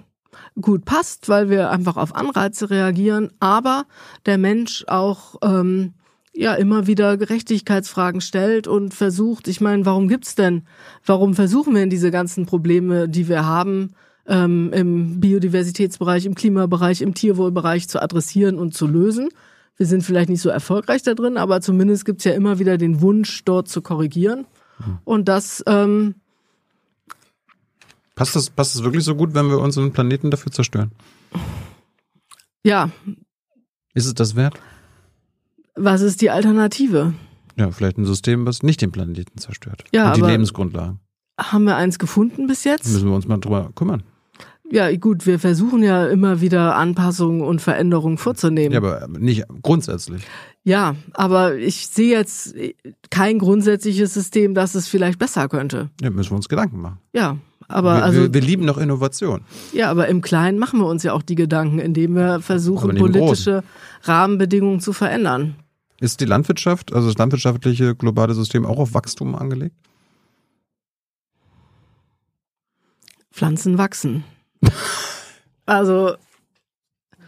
gut 0.61 0.85
passt, 0.85 1.29
weil 1.29 1.51
wir 1.51 1.71
einfach 1.71 1.97
auf 1.97 2.15
Anreize 2.15 2.71
reagieren, 2.71 3.33
aber 3.41 3.87
der 4.27 4.39
Mensch 4.39 4.85
auch 4.87 5.37
ähm, 5.43 5.95
ja 6.35 6.55
immer 6.55 6.87
wieder 6.87 7.16
Gerechtigkeitsfragen 7.16 8.20
stellt 8.20 8.66
und 8.66 8.95
versucht, 8.95 9.49
ich 9.49 9.61
meine, 9.61 9.85
warum 9.85 10.09
gibt's 10.09 10.35
denn, 10.35 10.62
warum 11.05 11.35
versuchen 11.35 11.74
wir 11.74 11.80
denn 11.80 11.91
diese 11.91 12.11
ganzen 12.11 12.47
Probleme, 12.47 13.09
die 13.09 13.28
wir 13.28 13.45
haben, 13.45 13.93
ähm, 14.26 14.72
im 14.72 15.20
Biodiversitätsbereich, 15.20 16.24
im 16.24 16.35
Klimabereich, 16.35 17.03
im 17.03 17.14
Tierwohlbereich 17.14 17.89
zu 17.89 18.01
adressieren 18.01 18.59
und 18.59 18.74
zu 18.74 18.87
lösen? 18.87 19.28
Wir 19.76 19.87
sind 19.87 20.03
vielleicht 20.03 20.28
nicht 20.28 20.43
so 20.43 20.49
erfolgreich 20.49 21.03
da 21.03 21.14
drin, 21.14 21.37
aber 21.37 21.61
zumindest 21.61 22.05
gibt's 22.05 22.24
ja 22.24 22.33
immer 22.33 22.59
wieder 22.59 22.78
den 22.78 23.01
Wunsch, 23.01 23.45
dort 23.45 23.68
zu 23.68 23.83
korrigieren. 23.83 24.47
Mhm. 24.78 24.99
Und 25.05 25.28
das 25.28 25.62
ähm, 25.66 26.14
passt 28.14 28.37
das 28.37 28.51
passt 28.51 28.74
das 28.74 28.85
wirklich 28.85 29.05
so 29.05 29.14
gut, 29.14 29.35
wenn 29.35 29.49
wir 29.49 29.59
unseren 29.59 29.93
Planeten 29.93 30.30
dafür 30.30 30.53
zerstören? 30.53 30.93
Ja. 32.64 32.91
Ist 33.95 34.07
es 34.07 34.14
das 34.14 34.37
wert? 34.37 34.59
Was 35.75 36.01
ist 36.03 36.20
die 36.20 36.31
Alternative? 36.31 37.14
Ja, 37.57 37.70
vielleicht 37.70 37.99
ein 37.99 38.05
System, 38.05 38.47
was 38.47 38.62
nicht 38.62 38.81
den 38.83 38.93
Planeten 38.93 39.39
zerstört. 39.39 39.85
Ja, 39.93 40.09
Und 40.09 40.16
die 40.18 40.23
Lebensgrundlagen. 40.31 41.01
Haben 41.41 41.64
wir 41.64 41.77
eins 41.77 41.99
gefunden 41.99 42.47
bis 42.47 42.64
jetzt? 42.64 42.91
Müssen 42.93 43.09
wir 43.09 43.14
uns 43.14 43.27
mal 43.27 43.39
drüber 43.39 43.70
kümmern. 43.75 44.03
Ja, 44.70 44.95
gut, 44.97 45.27
wir 45.27 45.39
versuchen 45.39 45.83
ja 45.83 46.07
immer 46.07 46.41
wieder 46.41 46.77
Anpassungen 46.77 47.43
und 47.43 47.61
Veränderungen 47.61 48.16
vorzunehmen. 48.16 48.73
Ja, 48.73 48.79
aber 48.79 49.07
nicht 49.18 49.45
grundsätzlich. 49.61 50.23
Ja, 50.64 50.95
aber 51.12 51.57
ich 51.57 51.89
sehe 51.89 52.11
jetzt 52.11 52.55
kein 53.11 53.39
grundsätzliches 53.39 54.14
System, 54.14 54.55
das 54.55 54.75
es 54.75 54.89
vielleicht 54.89 55.18
besser 55.18 55.49
könnte. 55.49 55.91
Ja, 56.01 56.09
müssen 56.09 56.31
wir 56.31 56.37
uns 56.37 56.49
Gedanken 56.49 56.81
machen. 56.81 56.99
Ja, 57.12 57.37
aber 57.68 57.97
wir, 57.97 58.05
also 58.05 58.20
wir, 58.23 58.35
wir 58.35 58.41
lieben 58.41 58.66
doch 58.66 58.79
Innovation. 58.79 59.43
ja, 59.75 59.91
aber 59.91 60.09
im 60.09 60.23
Kleinen 60.23 60.59
machen 60.59 60.81
wir 60.81 60.87
uns 60.87 61.03
ja 61.03 61.12
auch 61.12 61.23
die 61.23 61.35
Gedanken, 61.35 61.79
indem 61.79 62.14
wir 62.14 62.41
versuchen, 62.41 62.97
politische 62.97 63.64
Rahmenbedingungen 64.05 64.81
zu 64.81 64.93
verändern. 64.95 65.57
Ist 66.03 66.19
die 66.19 66.25
Landwirtschaft, 66.25 66.93
also 66.93 67.07
das 67.07 67.17
landwirtschaftliche 67.17 67.95
globale 67.95 68.35
System 68.35 68.67
auch 68.67 68.79
auf 68.79 68.93
Wachstum 68.93 69.37
angelegt? 69.37 69.77
Pflanzen 73.33 73.79
wachsen. 73.79 74.25
Also 75.65 76.17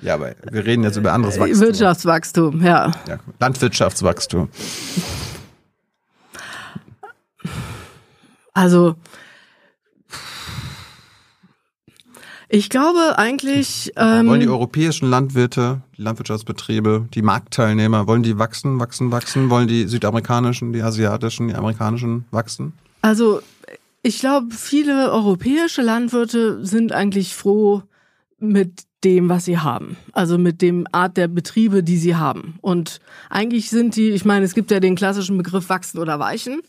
Ja, 0.01 0.15
aber 0.15 0.35
wir 0.51 0.67
reden 0.67 0.83
jetzt 0.83 0.97
über 0.97 1.13
anderes 1.13 1.39
Wachstum. 1.39 1.61
Wirtschaftswachstum, 1.61 2.63
ja. 2.65 2.91
Ja, 3.07 3.21
Landwirtschaftswachstum. 3.39 4.49
Also 8.55 8.97
ich 12.55 12.71
glaube 12.71 13.19
eigentlich. 13.19 13.93
Ähm, 13.97 14.29
wollen 14.29 14.41
die 14.41 14.49
europäischen 14.49 15.11
Landwirte, 15.11 15.83
die 15.97 16.03
Landwirtschaftsbetriebe, 16.03 17.09
die 17.13 17.23
Marktteilnehmer, 17.23 18.07
wollen 18.07 18.23
die 18.23 18.39
wachsen, 18.39 18.79
wachsen, 18.79 19.11
wachsen? 19.11 19.51
Wollen 19.51 19.69
die 19.69 19.87
südamerikanischen, 19.87 20.73
die 20.73 20.83
asiatischen, 20.83 21.49
die 21.49 21.55
amerikanischen 21.55 22.25
wachsen? 22.31 22.73
Also 23.03 23.41
ich 24.03 24.21
glaube, 24.21 24.55
viele 24.55 25.11
europäische 25.11 25.83
Landwirte 25.83 26.65
sind 26.65 26.93
eigentlich 26.93 27.35
froh 27.35 27.83
mit 28.39 28.85
dem, 29.03 29.29
was 29.29 29.45
sie 29.45 29.59
haben. 29.59 29.97
Also 30.13 30.39
mit 30.39 30.63
dem 30.63 30.87
Art 30.93 31.17
der 31.17 31.29
Betriebe, 31.29 31.83
die 31.83 31.99
sie 31.99 32.17
haben. 32.17 32.59
Und 32.61 33.01
eigentlich 33.31 33.71
sind 33.71 33.97
die, 33.97 34.11
ich 34.11 34.25
meine, 34.25 34.45
es 34.45 34.55
gibt 34.55 34.71
ja 34.71 34.81
den 34.81 34.97
klassischen 34.97 35.37
Begriff 35.37 35.69
wachsen 35.69 35.99
oder 35.99 36.19
weichen. 36.19 36.63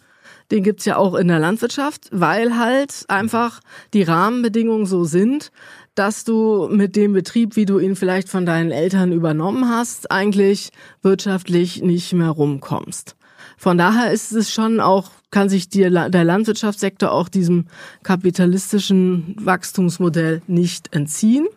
Den 0.51 0.63
gibt's 0.63 0.85
ja 0.85 0.97
auch 0.97 1.15
in 1.15 1.27
der 1.27 1.39
Landwirtschaft, 1.39 2.09
weil 2.11 2.57
halt 2.57 3.05
einfach 3.07 3.61
die 3.93 4.03
Rahmenbedingungen 4.03 4.85
so 4.85 5.03
sind, 5.03 5.51
dass 5.95 6.23
du 6.23 6.67
mit 6.69 6.95
dem 6.95 7.13
Betrieb, 7.13 7.55
wie 7.55 7.65
du 7.65 7.79
ihn 7.79 7.95
vielleicht 7.95 8.29
von 8.29 8.45
deinen 8.45 8.71
Eltern 8.71 9.11
übernommen 9.11 9.69
hast, 9.69 10.11
eigentlich 10.11 10.71
wirtschaftlich 11.01 11.81
nicht 11.81 12.13
mehr 12.13 12.29
rumkommst. 12.29 13.15
Von 13.57 13.77
daher 13.77 14.11
ist 14.11 14.33
es 14.33 14.51
schon 14.51 14.79
auch, 14.79 15.11
kann 15.31 15.49
sich 15.49 15.69
die, 15.69 15.81
der 15.81 16.23
Landwirtschaftssektor 16.23 17.11
auch 17.11 17.29
diesem 17.29 17.67
kapitalistischen 18.03 19.35
Wachstumsmodell 19.39 20.41
nicht 20.47 20.93
entziehen. 20.93 21.47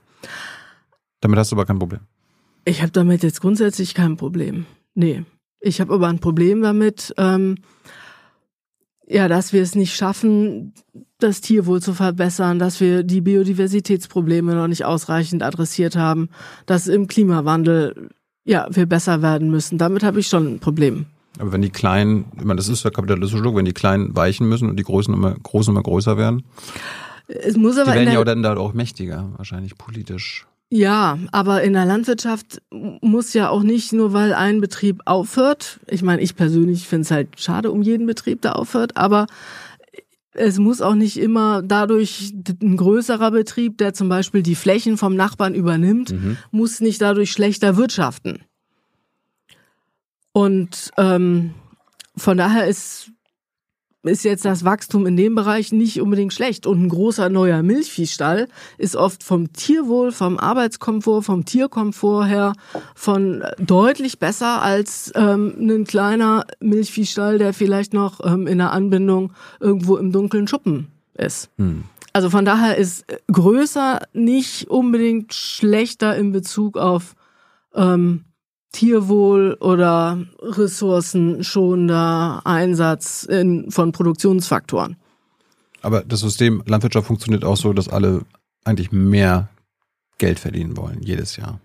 Damit 1.20 1.38
hast 1.38 1.50
du 1.50 1.56
aber 1.56 1.66
kein 1.66 1.78
Problem. 1.78 2.00
Ich 2.64 2.82
habe 2.82 2.92
damit 2.92 3.22
jetzt 3.22 3.40
grundsätzlich 3.40 3.94
kein 3.94 4.16
Problem. 4.16 4.66
Nee. 4.94 5.24
Ich 5.60 5.80
habe 5.80 5.94
aber 5.94 6.06
ein 6.06 6.20
Problem 6.20 6.62
damit, 6.62 7.12
ähm, 7.18 7.56
ja, 9.08 9.28
dass 9.28 9.52
wir 9.52 9.62
es 9.62 9.74
nicht 9.74 9.96
schaffen, 9.96 10.74
das 11.18 11.40
Tierwohl 11.40 11.80
zu 11.80 11.94
verbessern, 11.94 12.58
dass 12.58 12.80
wir 12.80 13.02
die 13.02 13.20
Biodiversitätsprobleme 13.20 14.54
noch 14.54 14.68
nicht 14.68 14.84
ausreichend 14.84 15.42
adressiert 15.42 15.96
haben, 15.96 16.28
dass 16.66 16.86
im 16.86 17.06
Klimawandel 17.06 18.10
ja 18.44 18.68
wir 18.70 18.86
besser 18.86 19.22
werden 19.22 19.50
müssen. 19.50 19.78
Damit 19.78 20.02
habe 20.02 20.20
ich 20.20 20.28
schon 20.28 20.54
ein 20.54 20.58
Problem. 20.58 21.06
Aber 21.38 21.52
wenn 21.52 21.62
die 21.62 21.70
Kleinen, 21.70 22.26
ich 22.36 22.44
meine, 22.44 22.56
das 22.56 22.68
ist 22.68 22.84
der 22.84 22.90
kapitalistische 22.90 23.42
Log, 23.42 23.56
wenn 23.56 23.64
die 23.64 23.72
Kleinen 23.72 24.16
weichen 24.16 24.48
müssen 24.48 24.68
und 24.68 24.76
die 24.76 24.82
Großen 24.84 25.12
immer, 25.14 25.34
Großen 25.34 25.72
immer 25.72 25.82
größer 25.82 26.16
werden, 26.16 26.44
Es 27.28 27.56
muss 27.56 27.76
die 27.76 27.82
aber 27.82 27.92
in 27.92 28.06
werden 28.06 28.14
ja 28.14 28.24
dann 28.24 28.42
da 28.42 28.56
auch 28.56 28.74
mächtiger, 28.74 29.32
wahrscheinlich 29.36 29.78
politisch. 29.78 30.47
Ja, 30.70 31.18
aber 31.32 31.62
in 31.62 31.72
der 31.72 31.86
Landwirtschaft 31.86 32.60
muss 32.70 33.32
ja 33.32 33.48
auch 33.48 33.62
nicht 33.62 33.92
nur, 33.94 34.12
weil 34.12 34.34
ein 34.34 34.60
Betrieb 34.60 35.00
aufhört. 35.06 35.80
Ich 35.86 36.02
meine, 36.02 36.20
ich 36.20 36.36
persönlich 36.36 36.86
finde 36.86 37.02
es 37.02 37.10
halt 37.10 37.40
schade 37.40 37.70
um 37.70 37.80
jeden 37.80 38.06
Betrieb, 38.06 38.42
der 38.42 38.56
aufhört, 38.56 38.96
aber 38.96 39.26
es 40.34 40.58
muss 40.58 40.82
auch 40.82 40.94
nicht 40.94 41.16
immer 41.16 41.62
dadurch 41.62 42.32
ein 42.62 42.76
größerer 42.76 43.30
Betrieb, 43.30 43.78
der 43.78 43.94
zum 43.94 44.08
Beispiel 44.08 44.42
die 44.42 44.54
Flächen 44.54 44.98
vom 44.98 45.16
Nachbarn 45.16 45.54
übernimmt, 45.54 46.14
muss 46.50 46.80
nicht 46.80 47.00
dadurch 47.00 47.32
schlechter 47.32 47.76
wirtschaften. 47.76 48.40
Und 50.32 50.92
ähm, 50.98 51.54
von 52.16 52.36
daher 52.36 52.66
ist 52.66 53.10
ist 54.02 54.24
jetzt 54.24 54.44
das 54.44 54.64
Wachstum 54.64 55.06
in 55.06 55.16
dem 55.16 55.34
Bereich 55.34 55.72
nicht 55.72 56.00
unbedingt 56.00 56.32
schlecht. 56.32 56.66
Und 56.66 56.82
ein 56.82 56.88
großer 56.88 57.28
neuer 57.28 57.62
Milchviehstall 57.62 58.48
ist 58.78 58.96
oft 58.96 59.24
vom 59.24 59.52
Tierwohl, 59.52 60.12
vom 60.12 60.38
Arbeitskomfort, 60.38 61.22
vom 61.22 61.44
Tierkomfort 61.44 62.26
her 62.26 62.52
von 62.94 63.44
deutlich 63.58 64.18
besser 64.18 64.62
als 64.62 65.12
ähm, 65.14 65.54
ein 65.58 65.84
kleiner 65.84 66.46
Milchviehstall, 66.60 67.38
der 67.38 67.52
vielleicht 67.52 67.92
noch 67.92 68.24
ähm, 68.24 68.46
in 68.46 68.58
der 68.58 68.72
Anbindung 68.72 69.32
irgendwo 69.60 69.96
im 69.96 70.12
dunklen 70.12 70.46
Schuppen 70.46 70.88
ist. 71.14 71.50
Also 72.12 72.30
von 72.30 72.44
daher 72.44 72.76
ist 72.76 73.04
größer 73.30 74.00
nicht 74.12 74.68
unbedingt 74.70 75.34
schlechter 75.34 76.16
in 76.16 76.32
Bezug 76.32 76.78
auf 76.78 77.14
ähm, 77.74 78.24
Tierwohl 78.72 79.56
oder 79.60 80.24
ressourcenschonender 80.40 82.42
Einsatz 82.44 83.24
in, 83.24 83.70
von 83.70 83.92
Produktionsfaktoren. 83.92 84.96
Aber 85.82 86.02
das 86.02 86.20
System 86.20 86.62
Landwirtschaft 86.66 87.06
funktioniert 87.06 87.44
auch 87.44 87.56
so, 87.56 87.72
dass 87.72 87.88
alle 87.88 88.22
eigentlich 88.64 88.92
mehr 88.92 89.48
Geld 90.18 90.38
verdienen 90.38 90.76
wollen, 90.76 91.02
jedes 91.02 91.36
Jahr. 91.36 91.60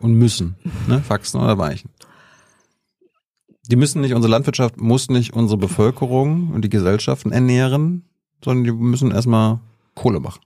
Und 0.00 0.14
müssen, 0.14 0.56
ne? 0.88 1.02
Wachsen 1.08 1.40
oder 1.40 1.56
weichen. 1.56 1.90
Die 3.70 3.76
müssen 3.76 4.02
nicht, 4.02 4.12
unsere 4.12 4.30
Landwirtschaft 4.30 4.78
muss 4.78 5.08
nicht 5.08 5.32
unsere 5.32 5.56
Bevölkerung 5.56 6.50
und 6.50 6.62
die 6.62 6.68
Gesellschaften 6.68 7.32
ernähren, 7.32 8.04
sondern 8.44 8.64
die 8.64 8.72
müssen 8.72 9.10
erstmal 9.10 9.60
Kohle 9.94 10.20
machen. 10.20 10.40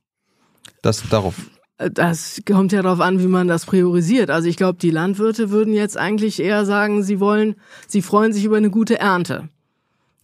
Das 0.83 1.03
darauf. 1.09 1.35
Das 1.79 2.43
kommt 2.45 2.73
ja 2.73 2.83
darauf 2.83 3.01
an, 3.01 3.21
wie 3.21 3.29
man 3.29 3.47
das 3.47 3.65
priorisiert. 3.65 4.31
Also 4.31 4.49
ich 4.49 4.57
glaube, 4.57 4.79
die 4.81 4.91
Landwirte 4.91 5.51
würden 5.51 5.73
jetzt 5.73 5.97
eigentlich 5.97 6.41
eher 6.41 6.65
sagen, 6.65 7.05
sie 7.05 7.21
wollen, 7.21 7.55
sie 7.87 8.03
freuen 8.03 8.33
sich 8.33 8.45
über 8.45 8.57
eine 8.57 8.71
gute 8.71 8.99
Ernte. 8.99 9.49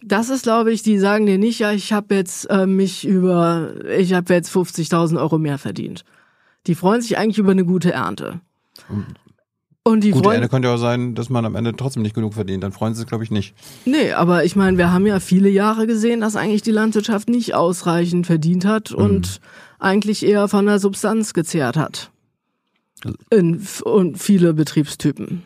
Das 0.03 0.29
ist, 0.29 0.43
glaube 0.43 0.73
ich, 0.73 0.83
die 0.83 0.99
sagen 0.99 1.25
dir 1.25 1.37
nicht, 1.37 1.59
ja, 1.59 1.71
ich 1.71 1.93
habe 1.93 2.13
jetzt 2.13 2.49
äh, 2.49 2.67
mich 2.67 3.07
über, 3.07 3.71
ich 3.97 4.13
habe 4.13 4.33
jetzt 4.33 4.53
50.000 4.53 5.17
Euro 5.17 5.37
mehr 5.37 5.57
verdient. 5.57 6.03
Die 6.67 6.75
freuen 6.75 7.01
sich 7.01 7.17
eigentlich 7.17 7.37
über 7.37 7.51
eine 7.51 7.65
gute 7.65 7.93
Ernte. 7.93 8.41
Und 9.87 10.03
die 10.03 10.11
Gute 10.11 10.33
Ende 10.33 10.49
könnte 10.49 10.67
ja 10.67 10.73
auch 10.73 10.79
sein, 10.79 11.13
dass 11.13 11.29
man 11.29 11.45
am 11.45 11.55
Ende 11.55 11.75
trotzdem 11.75 12.01
nicht 12.01 12.15
genug 12.15 12.33
verdient. 12.33 12.63
Dann 12.63 12.71
freuen 12.71 12.95
sie 12.95 13.01
sich, 13.01 13.07
glaube 13.07 13.23
ich, 13.23 13.29
nicht. 13.29 13.53
Nee, 13.85 14.13
aber 14.13 14.43
ich 14.43 14.55
meine, 14.55 14.77
wir 14.79 14.91
haben 14.91 15.05
ja 15.05 15.19
viele 15.19 15.47
Jahre 15.47 15.85
gesehen, 15.85 16.21
dass 16.21 16.35
eigentlich 16.35 16.63
die 16.63 16.71
Landwirtschaft 16.71 17.29
nicht 17.29 17.53
ausreichend 17.53 18.25
verdient 18.25 18.65
hat 18.65 18.91
und 18.91 19.39
eigentlich 19.79 20.25
eher 20.25 20.47
von 20.47 20.65
der 20.65 20.79
Substanz 20.79 21.33
gezehrt 21.33 21.77
hat. 21.77 22.11
In 23.29 23.65
und 23.83 24.17
viele 24.17 24.53
Betriebstypen. 24.53 25.43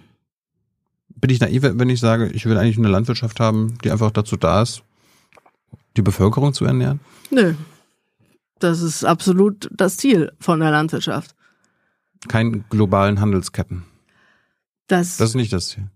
Bin 1.15 1.29
ich 1.29 1.39
naiv, 1.39 1.63
wenn 1.63 1.89
ich 1.89 1.99
sage, 1.99 2.29
ich 2.29 2.45
will 2.45 2.57
eigentlich 2.57 2.77
eine 2.77 2.87
Landwirtschaft 2.87 3.39
haben, 3.39 3.77
die 3.83 3.91
einfach 3.91 4.11
dazu 4.11 4.37
da 4.37 4.61
ist, 4.61 4.83
die 5.97 6.01
Bevölkerung 6.01 6.53
zu 6.53 6.65
ernähren? 6.65 7.01
Nö. 7.29 7.55
Das 8.59 8.81
ist 8.81 9.03
absolut 9.03 9.69
das 9.73 9.97
Ziel 9.97 10.31
von 10.39 10.59
der 10.59 10.71
Landwirtschaft. 10.71 11.35
Keine 12.27 12.59
globalen 12.69 13.19
Handelsketten. 13.19 13.83
Das, 14.87 15.17
Das 15.17 15.29
ist 15.29 15.35
nicht 15.35 15.53
das 15.53 15.69
Ziel. 15.69 15.89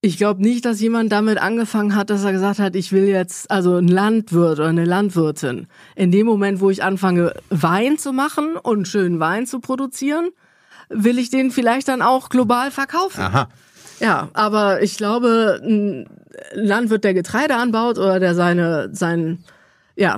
Ich 0.00 0.16
glaube 0.16 0.42
nicht, 0.42 0.64
dass 0.64 0.80
jemand 0.80 1.10
damit 1.10 1.38
angefangen 1.38 1.96
hat, 1.96 2.10
dass 2.10 2.24
er 2.24 2.32
gesagt 2.32 2.60
hat, 2.60 2.76
ich 2.76 2.92
will 2.92 3.08
jetzt, 3.08 3.50
also 3.50 3.76
ein 3.76 3.88
Landwirt 3.88 4.60
oder 4.60 4.68
eine 4.68 4.84
Landwirtin. 4.84 5.66
In 5.96 6.12
dem 6.12 6.26
Moment, 6.26 6.60
wo 6.60 6.70
ich 6.70 6.84
anfange, 6.84 7.34
Wein 7.50 7.98
zu 7.98 8.12
machen 8.12 8.56
und 8.56 8.86
schönen 8.86 9.18
Wein 9.18 9.46
zu 9.46 9.58
produzieren, 9.58 10.30
will 10.88 11.18
ich 11.18 11.30
den 11.30 11.50
vielleicht 11.50 11.88
dann 11.88 12.02
auch 12.02 12.28
global 12.28 12.70
verkaufen. 12.70 13.20
Aha. 13.20 13.48
Ja, 13.98 14.28
aber 14.34 14.82
ich 14.82 14.96
glaube, 14.96 15.60
ein 15.62 16.06
Landwirt, 16.54 17.02
der 17.02 17.14
Getreide 17.14 17.56
anbaut 17.56 17.98
oder 17.98 18.20
der 18.20 18.36
seine, 18.36 18.90
sein, 18.92 19.42
ja, 19.96 20.16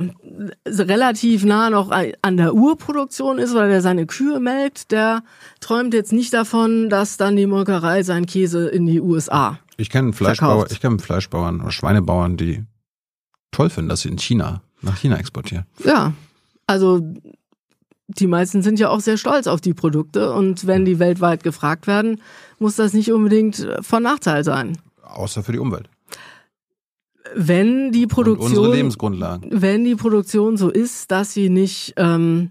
relativ 0.67 1.45
nah 1.45 1.71
noch 1.71 1.91
an 1.91 2.37
der 2.37 2.53
Urproduktion 2.53 3.39
ist 3.39 3.53
oder 3.53 3.69
der 3.69 3.81
seine 3.81 4.05
Kühe 4.05 4.39
melkt, 4.39 4.93
der 4.93 5.23
träumt 5.61 5.95
jetzt 5.95 6.13
nicht 6.13 6.35
davon, 6.35 6.91
dass 6.91 7.17
dann 7.17 7.37
die 7.37 7.47
Molkerei 7.47 8.03
seinen 8.03 8.27
Käse 8.27 8.69
in 8.69 8.85
die 8.85 9.01
USA. 9.01 9.59
Ich 9.81 9.89
kenne 9.89 10.13
Fleischbauer, 10.13 10.71
ich 10.71 10.81
kenne 10.81 10.99
Fleischbauern 10.99 11.63
oder 11.63 11.71
Schweinebauern, 11.71 12.37
die 12.37 12.65
toll 13.51 13.71
finden, 13.71 13.89
dass 13.89 14.03
sie 14.03 14.11
in 14.11 14.19
China, 14.19 14.63
nach 14.83 14.99
China 14.99 15.17
exportieren. 15.17 15.65
Ja, 15.85 16.13
also 16.67 17.01
die 18.09 18.27
meisten 18.27 18.63
sind 18.63 18.79
ja 18.79 18.91
auch 18.91 19.01
sehr 19.01 19.17
stolz 19.17 19.47
auf 19.47 19.63
die 19.63 19.73
Produkte 19.73 20.35
und 20.35 20.67
wenn 20.67 20.85
die 20.85 20.99
weltweit 20.99 21.43
gefragt 21.43 21.87
werden, 21.87 22.21
muss 22.59 22.77
das 22.77 22.93
nicht 22.93 23.11
unbedingt 23.11 23.67
von 23.81 24.03
Nachteil 24.03 24.45
sein. 24.45 24.77
Außer 25.03 25.43
für 25.43 25.53
die 25.53 25.59
Umwelt. 25.59 25.89
wenn 27.35 27.91
die 27.91 28.07
Produktion, 28.07 28.49
unsere 28.49 28.75
Lebensgrundlagen. 28.75 29.63
wenn 29.63 29.85
die 29.85 29.97
Produktion 29.97 30.59
so 30.59 30.69
ist, 30.69 31.11
dass 31.11 31.33
sie 31.33 31.49
nicht 31.49 31.95
ähm, 31.97 32.51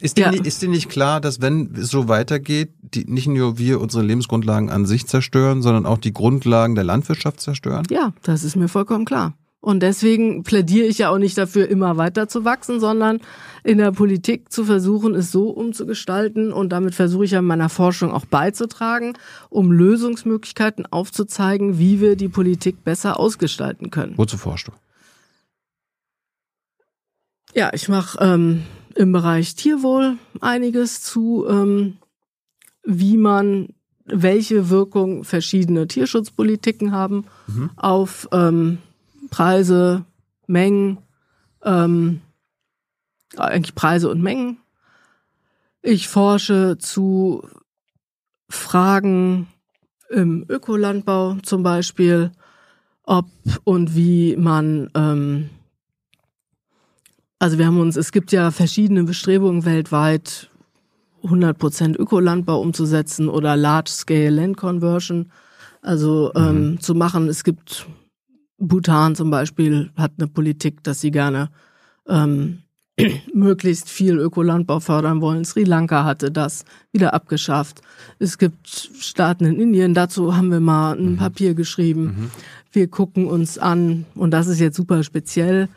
Ist 0.00 0.16
dir, 0.16 0.26
Ja. 0.26 0.30
nicht, 0.30 0.46
ist 0.46 0.62
dir 0.62 0.68
nicht 0.68 0.88
klar, 0.88 1.20
dass 1.20 1.40
wenn 1.40 1.74
es 1.74 1.90
so 1.90 2.06
weitergeht, 2.08 2.70
die, 2.82 3.04
nicht 3.04 3.26
nur 3.26 3.58
wir 3.58 3.80
unsere 3.80 4.04
Lebensgrundlagen 4.04 4.70
an 4.70 4.86
sich 4.86 5.06
zerstören, 5.06 5.60
sondern 5.60 5.86
auch 5.86 5.98
die 5.98 6.12
Grundlagen 6.12 6.74
der 6.76 6.84
Landwirtschaft 6.84 7.40
zerstören? 7.40 7.84
Ja, 7.90 8.12
das 8.22 8.44
ist 8.44 8.54
mir 8.54 8.68
vollkommen 8.68 9.04
klar. 9.04 9.34
Und 9.60 9.82
deswegen 9.82 10.44
plädiere 10.44 10.86
ich 10.86 10.98
ja 10.98 11.10
auch 11.10 11.18
nicht 11.18 11.36
dafür, 11.36 11.68
immer 11.68 11.96
weiter 11.96 12.28
zu 12.28 12.44
wachsen, 12.44 12.78
sondern 12.78 13.18
in 13.64 13.78
der 13.78 13.90
Politik 13.90 14.52
zu 14.52 14.64
versuchen, 14.64 15.16
es 15.16 15.32
so 15.32 15.50
umzugestalten. 15.50 16.52
Und 16.52 16.68
damit 16.70 16.94
versuche 16.94 17.24
ich 17.24 17.32
ja 17.32 17.40
in 17.40 17.44
meiner 17.44 17.68
Forschung 17.68 18.12
auch 18.12 18.24
beizutragen, 18.24 19.14
um 19.50 19.72
Lösungsmöglichkeiten 19.72 20.86
aufzuzeigen, 20.86 21.80
wie 21.80 22.00
wir 22.00 22.14
die 22.14 22.28
Politik 22.28 22.84
besser 22.84 23.18
ausgestalten 23.18 23.90
können. 23.90 24.14
Wozu 24.16 24.38
forschst 24.38 24.68
du? 24.68 24.72
Ja, 27.52 27.70
ich 27.74 27.88
mache 27.88 28.16
ähm, 28.20 28.62
im 28.98 29.12
Bereich 29.12 29.54
Tierwohl 29.54 30.18
einiges 30.40 31.02
zu, 31.02 31.46
ähm, 31.48 31.98
wie 32.82 33.16
man, 33.16 33.68
welche 34.04 34.70
Wirkung 34.70 35.22
verschiedene 35.22 35.86
Tierschutzpolitiken 35.86 36.90
haben 36.90 37.24
Mhm. 37.46 37.70
auf 37.76 38.28
ähm, 38.32 38.78
Preise, 39.30 40.04
Mengen, 40.48 40.98
ähm, 41.62 42.22
eigentlich 43.36 43.76
Preise 43.76 44.10
und 44.10 44.20
Mengen. 44.20 44.58
Ich 45.82 46.08
forsche 46.08 46.76
zu 46.78 47.46
Fragen 48.48 49.46
im 50.10 50.44
Ökolandbau 50.48 51.36
zum 51.42 51.62
Beispiel, 51.62 52.32
ob 53.04 53.26
und 53.64 53.94
wie 53.94 54.36
man 54.36 54.90
ähm, 54.94 55.50
also 57.38 57.58
wir 57.58 57.66
haben 57.66 57.80
uns, 57.80 57.96
es 57.96 58.12
gibt 58.12 58.32
ja 58.32 58.50
verschiedene 58.50 59.04
Bestrebungen 59.04 59.64
weltweit, 59.64 60.50
100% 61.22 61.96
Ökolandbau 61.96 62.60
umzusetzen 62.60 63.28
oder 63.28 63.56
Large-Scale 63.56 64.30
Land 64.30 64.56
Conversion, 64.56 65.30
also 65.82 66.32
ähm, 66.34 66.80
zu 66.80 66.94
machen. 66.94 67.28
Es 67.28 67.44
gibt 67.44 67.86
Bhutan 68.58 69.14
zum 69.14 69.30
Beispiel 69.30 69.90
hat 69.96 70.12
eine 70.18 70.28
Politik, 70.28 70.82
dass 70.82 71.00
sie 71.00 71.10
gerne 71.10 71.50
ähm, 72.08 72.62
möglichst 73.34 73.88
viel 73.88 74.18
Ökolandbau 74.18 74.80
fördern 74.80 75.20
wollen. 75.20 75.44
Sri 75.44 75.64
Lanka 75.64 76.04
hatte 76.04 76.30
das 76.30 76.64
wieder 76.92 77.14
abgeschafft. 77.14 77.82
Es 78.18 78.38
gibt 78.38 78.68
Staaten 78.68 79.44
in 79.44 79.60
Indien, 79.60 79.94
dazu 79.94 80.36
haben 80.36 80.50
wir 80.50 80.60
mal 80.60 80.98
ein 80.98 81.16
Papier 81.16 81.54
geschrieben. 81.54 82.30
Wir 82.72 82.88
gucken 82.88 83.26
uns 83.26 83.58
an, 83.58 84.04
und 84.14 84.32
das 84.32 84.48
ist 84.48 84.58
jetzt 84.60 84.76
super 84.76 85.02
speziell, 85.04 85.68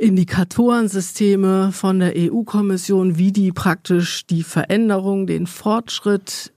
Indikatorensysteme 0.00 1.72
von 1.72 2.00
der 2.00 2.14
EU-Kommission, 2.16 3.18
wie 3.18 3.32
die 3.32 3.52
praktisch 3.52 4.26
die 4.26 4.42
Veränderung, 4.42 5.26
den 5.26 5.46
Fortschritt 5.46 6.54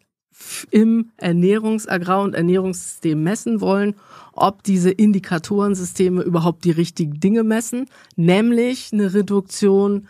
im 0.71 1.11
Ernährungs-, 1.17 1.89
Agrar- 1.89 2.23
und 2.23 2.35
Ernährungssystem 2.35 3.21
messen 3.21 3.59
wollen, 3.59 3.95
ob 4.31 4.63
diese 4.63 4.91
Indikatorensysteme 4.91 6.21
überhaupt 6.21 6.63
die 6.63 6.71
richtigen 6.71 7.19
Dinge 7.19 7.43
messen, 7.43 7.87
nämlich 8.15 8.91
eine 8.93 9.13
Reduktion 9.13 10.07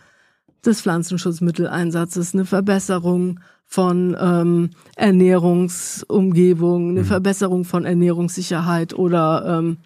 des 0.64 0.82
Pflanzenschutzmitteleinsatzes, 0.82 2.34
eine 2.34 2.44
Verbesserung 2.44 3.40
von 3.66 4.16
ähm, 4.18 4.70
Ernährungsumgebung, 4.94 6.90
eine 6.90 7.04
Verbesserung 7.04 7.64
von 7.64 7.84
Ernährungssicherheit 7.84 8.94
oder 8.94 9.58
ähm, 9.58 9.78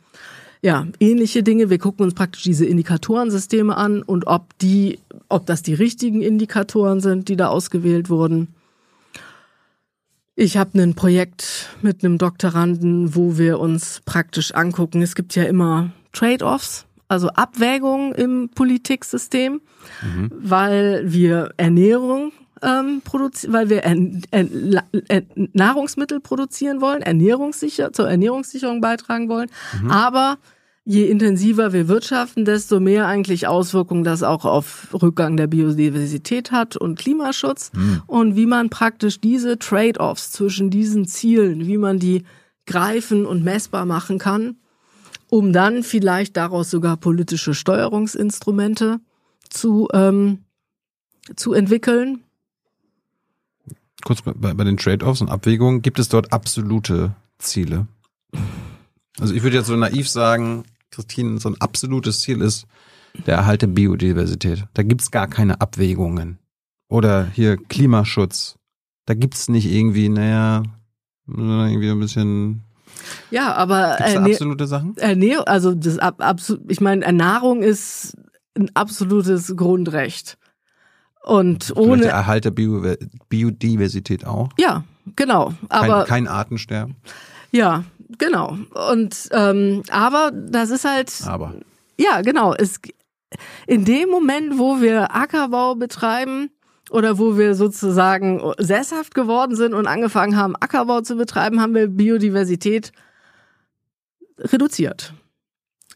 ja, 0.63 0.87
ähnliche 1.01 1.43
Dinge. 1.43 1.71
Wir 1.71 1.79
gucken 1.79 2.05
uns 2.05 2.15
praktisch 2.15 2.43
diese 2.43 2.67
Indikatorensysteme 2.67 3.77
an 3.77 4.03
und 4.03 4.27
ob 4.27 4.59
die, 4.59 4.99
ob 5.29 5.47
das 5.47 5.63
die 5.63 5.75
richtigen 5.75 6.23
Indikatoren 6.23 7.01
sind, 7.01 7.29
die 7.29 7.37
da 7.37 7.49
ausgewählt 7.49 8.11
wurden. 8.11 8.49
Ich 10.35 10.57
habe 10.57 10.81
ein 10.81 10.95
Projekt 10.95 11.69
mit 11.83 12.05
einem 12.05 12.17
Doktoranden, 12.17 13.15
wo 13.17 13.39
wir 13.39 13.59
uns 13.59 14.03
praktisch 14.05 14.55
angucken. 14.55 15.03
Es 15.03 15.17
gibt 15.17 15.35
ja 15.35 15.43
immer 15.43 15.91
Trade-offs, 16.13 16.87
also 17.09 17.29
Abwägungen 17.31 18.15
im 18.15 18.49
Politiksystem, 18.55 19.61
weil 20.31 21.03
wir 21.11 21.53
Ernährung 21.57 22.33
ähm, 22.63 23.03
produzieren, 23.05 23.53
weil 23.53 23.69
wir 23.71 23.83
Ern 23.85 24.23
La- 24.33 24.85
Ern 25.09 25.27
Nahrungsmittel 25.53 26.21
produzieren 26.21 26.81
wollen, 26.81 27.03
ernährungssicher 27.03 27.93
zur 27.93 28.09
Ernährungssicherung 28.09 28.81
beitragen 28.81 29.29
wollen, 29.29 29.51
aber 29.89 30.39
je 30.85 31.05
intensiver 31.05 31.75
wir 31.75 31.87
wirtschaften, 31.87 32.47
desto 32.47 32.81
mehr 32.81 33.07
eigentlich 33.07 33.47
Auswirkungen 33.47 34.05
das 34.05 34.23
auch 34.23 34.47
auf 34.47 34.89
Rückgang 34.95 35.37
der 35.37 35.47
Biodiversität 35.47 36.51
hat 36.51 36.79
und 36.79 36.99
Klimaschutz. 36.99 37.71
Und 38.07 38.37
wie 38.37 38.47
man 38.47 38.71
praktisch 38.71 39.21
diese 39.21 39.59
Trade-offs 39.59 40.33
zwischen 40.33 40.71
diesen 40.71 41.07
Zielen, 41.07 41.67
wie 41.67 41.77
man 41.77 41.99
die 41.99 42.25
greifen 42.65 43.27
und 43.27 43.45
messbar 43.45 43.85
machen 43.85 44.19
kann, 44.19 44.57
um 45.29 45.53
dann 45.53 45.83
vielleicht 45.83 46.39
daraus 46.39 46.71
sogar 46.71 46.97
politische 46.97 47.53
Steuerungsinstrumente 47.53 49.01
zu, 49.51 49.89
ähm, 49.93 50.39
zu 51.37 51.53
entwickeln. 51.53 52.25
Kurz 54.05 54.23
bei, 54.23 54.33
bei 54.33 54.65
den 54.65 54.77
Trade-offs 54.77 55.21
und 55.21 55.29
Abwägungen, 55.29 55.83
gibt 55.83 55.99
es 55.99 56.09
dort 56.09 56.33
absolute 56.33 57.15
Ziele? 57.39 57.87
Also 59.21 59.35
ich 59.35 59.43
würde 59.43 59.57
jetzt 59.57 59.67
so 59.67 59.77
naiv 59.77 60.09
sagen, 60.09 60.65
Christine, 60.91 61.41
so 61.41 61.49
ein 61.51 61.61
absolutes 61.61 62.21
Ziel 62.21 62.41
ist 62.41 62.67
der 63.27 63.37
Erhalt 63.37 63.63
der 63.63 63.67
Biodiversität. 63.69 64.67
Da 64.75 64.83
gibt's 64.83 65.11
gar 65.11 65.27
keine 65.27 65.61
Abwägungen. 65.61 66.39
Oder 66.89 67.27
hier 67.27 67.57
Klimaschutz. 67.57 68.57
Da 69.07 69.15
gibt's 69.15 69.49
nicht 69.49 69.67
irgendwie, 69.67 70.09
naja, 70.09 70.63
irgendwie 71.27 71.91
ein 71.91 72.01
bisschen. 72.01 72.63
Ja, 73.31 73.55
aber 73.55 73.99
Erne- 74.01 74.31
absolute 74.31 74.67
Sachen? 74.67 74.97
Ernährung, 74.97 75.47
also 75.47 75.75
das 75.75 75.99
ab, 75.99 76.17
absolut, 76.21 76.71
ich 76.71 76.81
meine, 76.81 77.11
Nahrung 77.13 77.63
ist 77.63 78.17
ein 78.57 78.71
absolutes 78.75 79.55
Grundrecht. 79.57 80.39
Und 81.25 81.65
Vielleicht 81.65 81.77
der 81.77 81.83
ohne, 81.83 82.07
Erhalt 82.07 82.45
der 82.45 82.51
Bio 82.51 82.83
Biodiversität 83.29 84.25
auch. 84.27 84.49
ja, 84.59 84.85
genau. 85.17 85.53
Kein, 85.69 85.91
Aber 85.91 86.05
kein 86.05 86.29
Artensterben. 86.29 86.97
ja, 87.51 87.85
genau. 88.19 88.57
Und 88.91 89.29
ähm, 89.33 89.83
aber 89.91 90.31
das 90.33 90.71
ist 90.71 90.85
halt 90.85 91.13
Aber 91.27 91.55
Ja, 91.99 92.23
genau. 92.23 92.55
Es, 92.55 92.81
in 93.67 93.85
dem 93.85 94.09
Moment, 94.09 94.59
wo 94.59 94.81
wir 94.81 95.15
Ackerbau 95.15 95.75
betreiben 95.75 96.51
oder 96.91 97.19
wo 97.19 97.37
wir 97.37 97.55
sozusagen 97.55 98.41
sesshaft 98.59 99.15
geworden 99.15 99.55
sind 99.55 99.75
und 99.75 99.87
angefangen 99.87 100.37
haben, 100.37 100.57
Ackerbau 100.57 101.03
zu 101.03 101.17
betreiben, 101.17 101.61
haben 101.61 101.75
wir 101.75 101.89
Biodiversität 101.89 102.93
reduziert. 104.39 105.13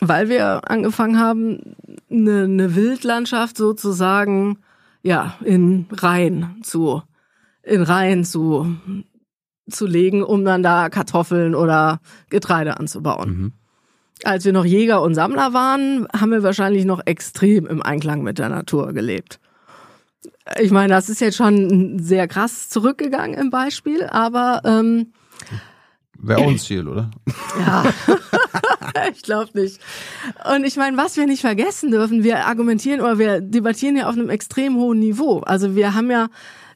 Weil 0.01 0.29
wir 0.29 0.69
angefangen 0.71 1.19
haben, 1.19 1.77
eine, 2.11 2.43
eine 2.45 2.75
Wildlandschaft 2.75 3.57
sozusagen, 3.57 4.59
ja, 5.03 5.35
in 5.45 5.87
Reihen 5.91 6.63
zu, 6.63 7.03
in 7.63 7.83
Reihen 7.83 8.25
zu, 8.25 8.77
zu 9.69 9.87
legen, 9.87 10.23
um 10.23 10.45
dann 10.45 10.63
da 10.63 10.89
Kartoffeln 10.89 11.55
oder 11.55 12.01
Getreide 12.31 12.79
anzubauen 12.79 13.31
mhm. 13.31 13.53
als 14.25 14.45
wir 14.45 14.53
noch 14.53 14.65
Jäger 14.65 15.03
und 15.03 15.15
Sammler 15.15 15.53
waren, 15.53 16.07
haben 16.15 16.31
wir 16.31 16.43
wahrscheinlich 16.43 16.85
noch 16.85 17.01
extrem 17.05 17.67
im 17.67 17.83
Einklang 17.83 18.23
mit 18.23 18.39
der 18.39 18.49
Natur 18.49 18.93
gelebt. 18.93 19.41
Ich 20.61 20.71
meine, 20.71 20.93
das 20.93 21.09
ist 21.09 21.21
jetzt 21.21 21.37
schon 21.37 21.99
sehr 21.99 22.27
krass 22.29 22.69
zurückgegangen 22.69 23.39
im 23.39 23.51
Beispiel, 23.51 24.05
aber 24.05 24.63
ähm, 24.65 25.13
wäre 26.23 26.41
auch 26.41 26.49
ein 26.49 26.59
Ziel, 26.59 26.89
oder? 26.89 27.11
ja, 27.59 27.85
ich 29.15 29.23
glaube 29.23 29.51
nicht. 29.55 29.81
Und 30.55 30.65
ich 30.65 30.77
meine, 30.77 30.97
was 30.97 31.17
wir 31.17 31.27
nicht 31.27 31.41
vergessen 31.41 31.91
dürfen, 31.91 32.25
wir 32.25 32.47
argumentieren 32.47 33.01
oder 33.01 33.19
wir 33.19 33.41
debattieren 33.41 33.97
ja 33.97 34.09
auf 34.09 34.15
einem 34.15 34.31
extrem 34.31 34.77
hohen 34.77 34.99
Niveau. 34.99 35.41
Also 35.41 35.77
wir 35.77 35.95
haben 35.95 36.11
ja 36.11 36.29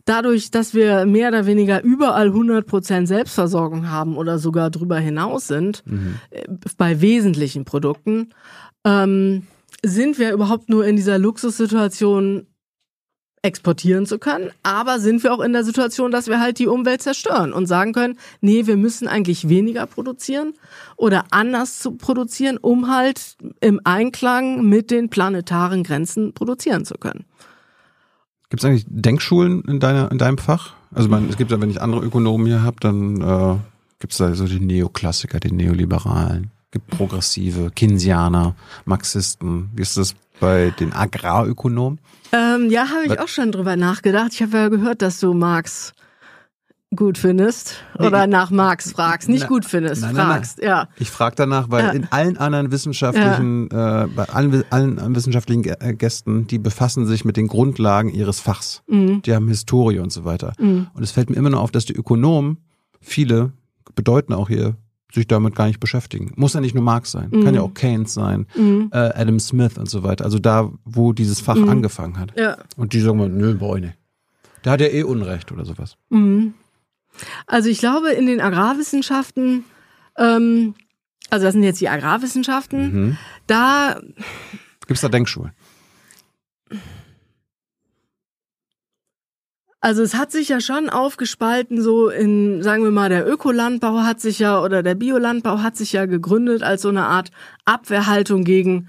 dadurch, 0.05 0.51
dass 0.51 0.75
wir 0.75 1.05
mehr 1.05 1.29
oder 1.29 1.47
weniger 1.47 1.83
überall 1.83 2.29
100% 2.29 3.07
Selbstversorgung 3.07 3.91
haben 3.91 4.17
oder 4.17 4.39
sogar 4.39 4.71
drüber 4.71 4.99
hinaus 4.99 5.49
sind, 5.49 5.83
äh, 6.31 6.45
bei 6.77 7.01
wesentlichen 7.01 7.65
Produkten, 7.65 8.31
ähm, 8.85 9.43
sind 9.85 10.19
wir 10.19 10.33
überhaupt 10.33 10.69
nur 10.69 10.87
in 10.87 10.97
dieser 10.97 11.19
Luxussituation 11.19 12.47
exportieren 13.47 14.07
zu 14.07 14.19
können, 14.19 14.51
aber 14.65 14.99
sind 14.99 15.23
wir 15.23 15.33
auch 15.33 15.41
in 15.41 15.53
der 15.53 15.63
Situation, 15.63 16.11
dass 16.11 16.27
wir 16.27 16.41
halt 16.41 16.59
die 16.59 16.67
Umwelt 16.67 17.01
zerstören 17.01 17.53
und 17.53 17.67
sagen 17.67 17.93
können, 17.93 18.19
nee, 18.41 18.67
wir 18.67 18.77
müssen 18.77 19.07
eigentlich 19.07 19.49
weniger 19.49 19.87
produzieren 19.87 20.55
oder 20.97 21.27
anders 21.31 21.79
zu 21.79 21.93
produzieren, 21.93 22.59
um 22.59 22.93
halt 22.93 23.37
im 23.61 23.81
Einklang 23.85 24.69
mit 24.69 24.91
den 24.91 25.11
planetaren 25.11 25.85
Grenzen 25.85 26.35
produzieren 26.35 26.85
zu 26.85 26.95
können. 26.95 27.25
Gibt 28.51 28.63
es 28.63 28.69
eigentlich 28.69 28.85
Denkschulen 28.89 29.63
in, 29.63 29.79
deiner, 29.79 30.11
in 30.11 30.19
deinem 30.19 30.39
Fach? 30.39 30.75
Also 30.93 31.09
man, 31.09 31.29
es 31.29 31.37
gibt 31.37 31.53
ja, 31.53 31.61
wenn 31.61 31.71
ich 31.71 31.81
andere 31.81 32.05
Ökonomen 32.05 32.47
hier 32.47 32.63
habe, 32.63 32.77
dann 32.81 33.21
äh, 33.21 33.57
gibt 34.01 34.13
es 34.13 34.19
da 34.19 34.35
so 34.35 34.47
die 34.47 34.61
Neoklassiker, 34.61 35.39
die 35.39 35.53
Neoliberalen. 35.53 36.51
gibt 36.73 36.89
Progressive, 36.89 37.71
Keynesianer, 37.71 38.57
Marxisten. 38.85 39.71
Wie 39.75 39.83
ist 39.83 39.97
das 39.97 40.15
bei 40.41 40.73
den 40.79 40.93
Agrarökonomen? 40.93 42.01
Ähm, 42.33 42.71
ja, 42.71 42.89
habe 42.91 43.07
ich 43.07 43.19
auch 43.21 43.29
schon 43.29 43.53
drüber 43.53 43.77
nachgedacht. 43.77 44.33
Ich 44.35 44.43
habe 44.43 44.57
ja 44.57 44.69
gehört, 44.69 45.01
dass 45.03 45.21
du 45.21 45.33
Marx 45.35 45.93
gut 46.95 47.19
findest 47.19 47.83
oder 47.99 48.27
nach 48.27 48.51
Marx 48.51 48.93
fragst. 48.93 49.29
Nicht 49.29 49.43
Na- 49.43 49.49
gut 49.49 49.65
findest, 49.65 50.03
nein, 50.03 50.15
nein, 50.15 50.29
nein. 50.29 50.37
fragst. 50.37 50.63
Ja. 50.63 50.89
Ich 50.99 51.11
frage 51.11 51.35
danach, 51.37 51.69
weil 51.71 51.85
Ja. 51.85 51.91
in 51.91 52.07
allen 52.11 52.37
anderen 52.39 52.71
wissenschaftlichen, 52.71 53.71
äh, 53.71 54.07
bei 54.15 54.25
allen, 54.29 54.65
allen 54.71 55.15
wissenschaftlichen 55.15 55.63
Gä- 55.65 55.81
äh, 55.83 55.95
Gästen, 55.95 56.47
die 56.47 56.59
befassen 56.59 57.07
sich 57.07 57.25
mit 57.25 57.37
den 57.37 57.49
Grundlagen 57.49 58.09
ihres 58.09 58.41
Fachs. 58.41 58.83
Mhm. 58.87 59.21
Die 59.23 59.35
haben 59.35 59.49
Historie 59.49 59.99
und 59.99 60.11
so 60.13 60.25
weiter. 60.25 60.53
Mhm. 60.59 60.87
Und 60.95 61.03
es 61.03 61.11
fällt 61.11 61.29
mir 61.29 61.37
immer 61.37 61.51
nur 61.51 61.61
auf, 61.61 61.71
dass 61.73 61.85
die 61.85 61.95
Ökonomen, 61.95 62.59
viele, 63.01 63.53
bedeuten 63.95 64.33
auch 64.33 64.49
hier, 64.49 64.77
sich 65.13 65.27
damit 65.27 65.55
gar 65.55 65.67
nicht 65.67 65.81
beschäftigen. 65.81 66.33
Muss 66.37 66.55
ja 66.55 66.61
nicht 66.61 66.75
nur 66.75 66.83
Marx 66.85 67.13
sein, 67.13 67.31
kann 67.31 67.55
ja 67.55 67.63
auch 67.63 67.73
Keynes 67.75 68.13
sein, 68.13 68.47
Mhm. 68.55 68.91
äh, 68.93 68.97
Adam 68.99 69.39
Smith 69.39 69.79
und 69.79 69.89
so 69.89 70.03
weiter. 70.03 70.25
Also 70.25 70.39
da, 70.39 70.71
wo 70.85 71.13
dieses 71.13 71.41
Fach 71.41 71.55
Mhm. 71.57 71.69
angefangen 71.69 72.19
hat. 72.19 72.33
Ja. 72.39 72.57
Und 72.77 72.93
die 72.93 73.01
sagen 73.01 73.19
mal, 73.19 73.29
nö, 73.29 73.55
nicht. 73.55 73.95
Da 74.63 74.73
hat 74.73 74.81
er 74.81 74.93
eh 74.93 75.05
Unrecht 75.05 75.53
oder 75.53 75.65
sowas. 75.65 75.97
Mhm. 76.11 76.55
Also 77.47 77.69
ich 77.71 77.79
glaube, 77.79 78.11
in 78.11 78.27
den 78.27 78.41
Agrarwissenschaften, 78.41 79.65
ähm, 80.19 80.75
also 81.31 81.45
das 81.47 81.53
sind 81.55 81.63
jetzt 81.63 81.81
die 81.81 81.89
Agrarwissenschaften, 81.89 82.93
Mhm. 83.09 83.17
da 83.47 84.01
Gibt's 84.87 85.01
da 85.03 85.09
Denkschulen? 85.09 85.53
Also 89.87 90.03
es 90.03 90.17
hat 90.17 90.33
sich 90.33 90.49
ja 90.49 90.61
schon 90.61 90.91
aufgespalten, 90.91 91.81
so 91.81 92.09
in, 92.09 92.61
sagen 92.61 92.83
wir 92.83 92.91
mal, 92.91 93.09
der 93.09 93.25
Ökolandbau 93.25 93.99
hat 93.99 94.21
sich 94.21 94.41
ja 94.41 94.61
oder 94.61 94.83
der 94.83 94.97
Biolandbau 94.97 95.63
hat 95.63 95.77
sich 95.77 95.93
ja 95.93 96.07
gegründet 96.07 96.65
als 96.65 96.83
so 96.83 96.89
eine 96.89 97.05
Art 97.05 97.31
Abwehrhaltung 97.67 98.43
gegen 98.43 98.89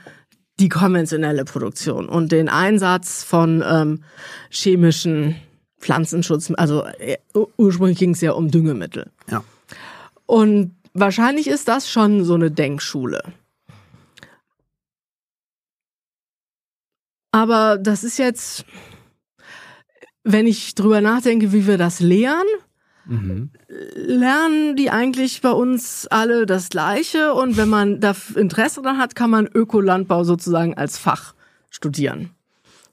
die 0.59 0.69
konventionelle 0.69 1.45
Produktion 1.45 2.09
und 2.09 2.31
den 2.31 2.49
Einsatz 2.49 3.21
von 3.23 3.63
ähm, 3.63 4.03
chemischen 4.49 5.35
Pflanzenschutz, 5.77 6.51
also 6.57 6.83
äh, 6.97 7.17
ursprünglich 7.57 7.99
ging 7.99 8.15
es 8.15 8.21
ja 8.21 8.31
um 8.31 8.49
Düngemittel. 8.49 9.11
Ja. 9.29 9.43
Und 10.25 10.75
wahrscheinlich 10.95 11.45
ist 11.45 11.67
das 11.67 11.91
schon 11.91 12.23
so 12.23 12.33
eine 12.33 12.49
Denkschule. 12.49 13.21
Aber 17.31 17.77
das 17.77 18.03
ist 18.03 18.17
jetzt, 18.17 18.65
wenn 20.27 20.47
ich 20.47 20.75
drüber 20.75 21.01
nachdenke, 21.01 21.53
wie 21.53 21.67
wir 21.67 21.77
das 21.77 21.99
lehren, 21.99 22.47
Mhm. 23.09 23.51
lernen 23.95 24.75
die 24.75 24.89
eigentlich 24.89 25.41
bei 25.41 25.51
uns 25.51 26.07
alle 26.07 26.45
das 26.45 26.67
Gleiche. 26.67 27.33
Und 27.33 27.55
wenn 27.55 27.69
man 27.69 28.01
da 28.01 28.13
Interesse 28.35 28.81
dran 28.81 28.97
hat, 28.97 29.15
kann 29.15 29.29
man 29.29 29.47
Ökolandbau 29.47 30.25
sozusagen 30.25 30.73
als 30.73 30.97
Fach 30.97 31.33
studieren. 31.69 32.31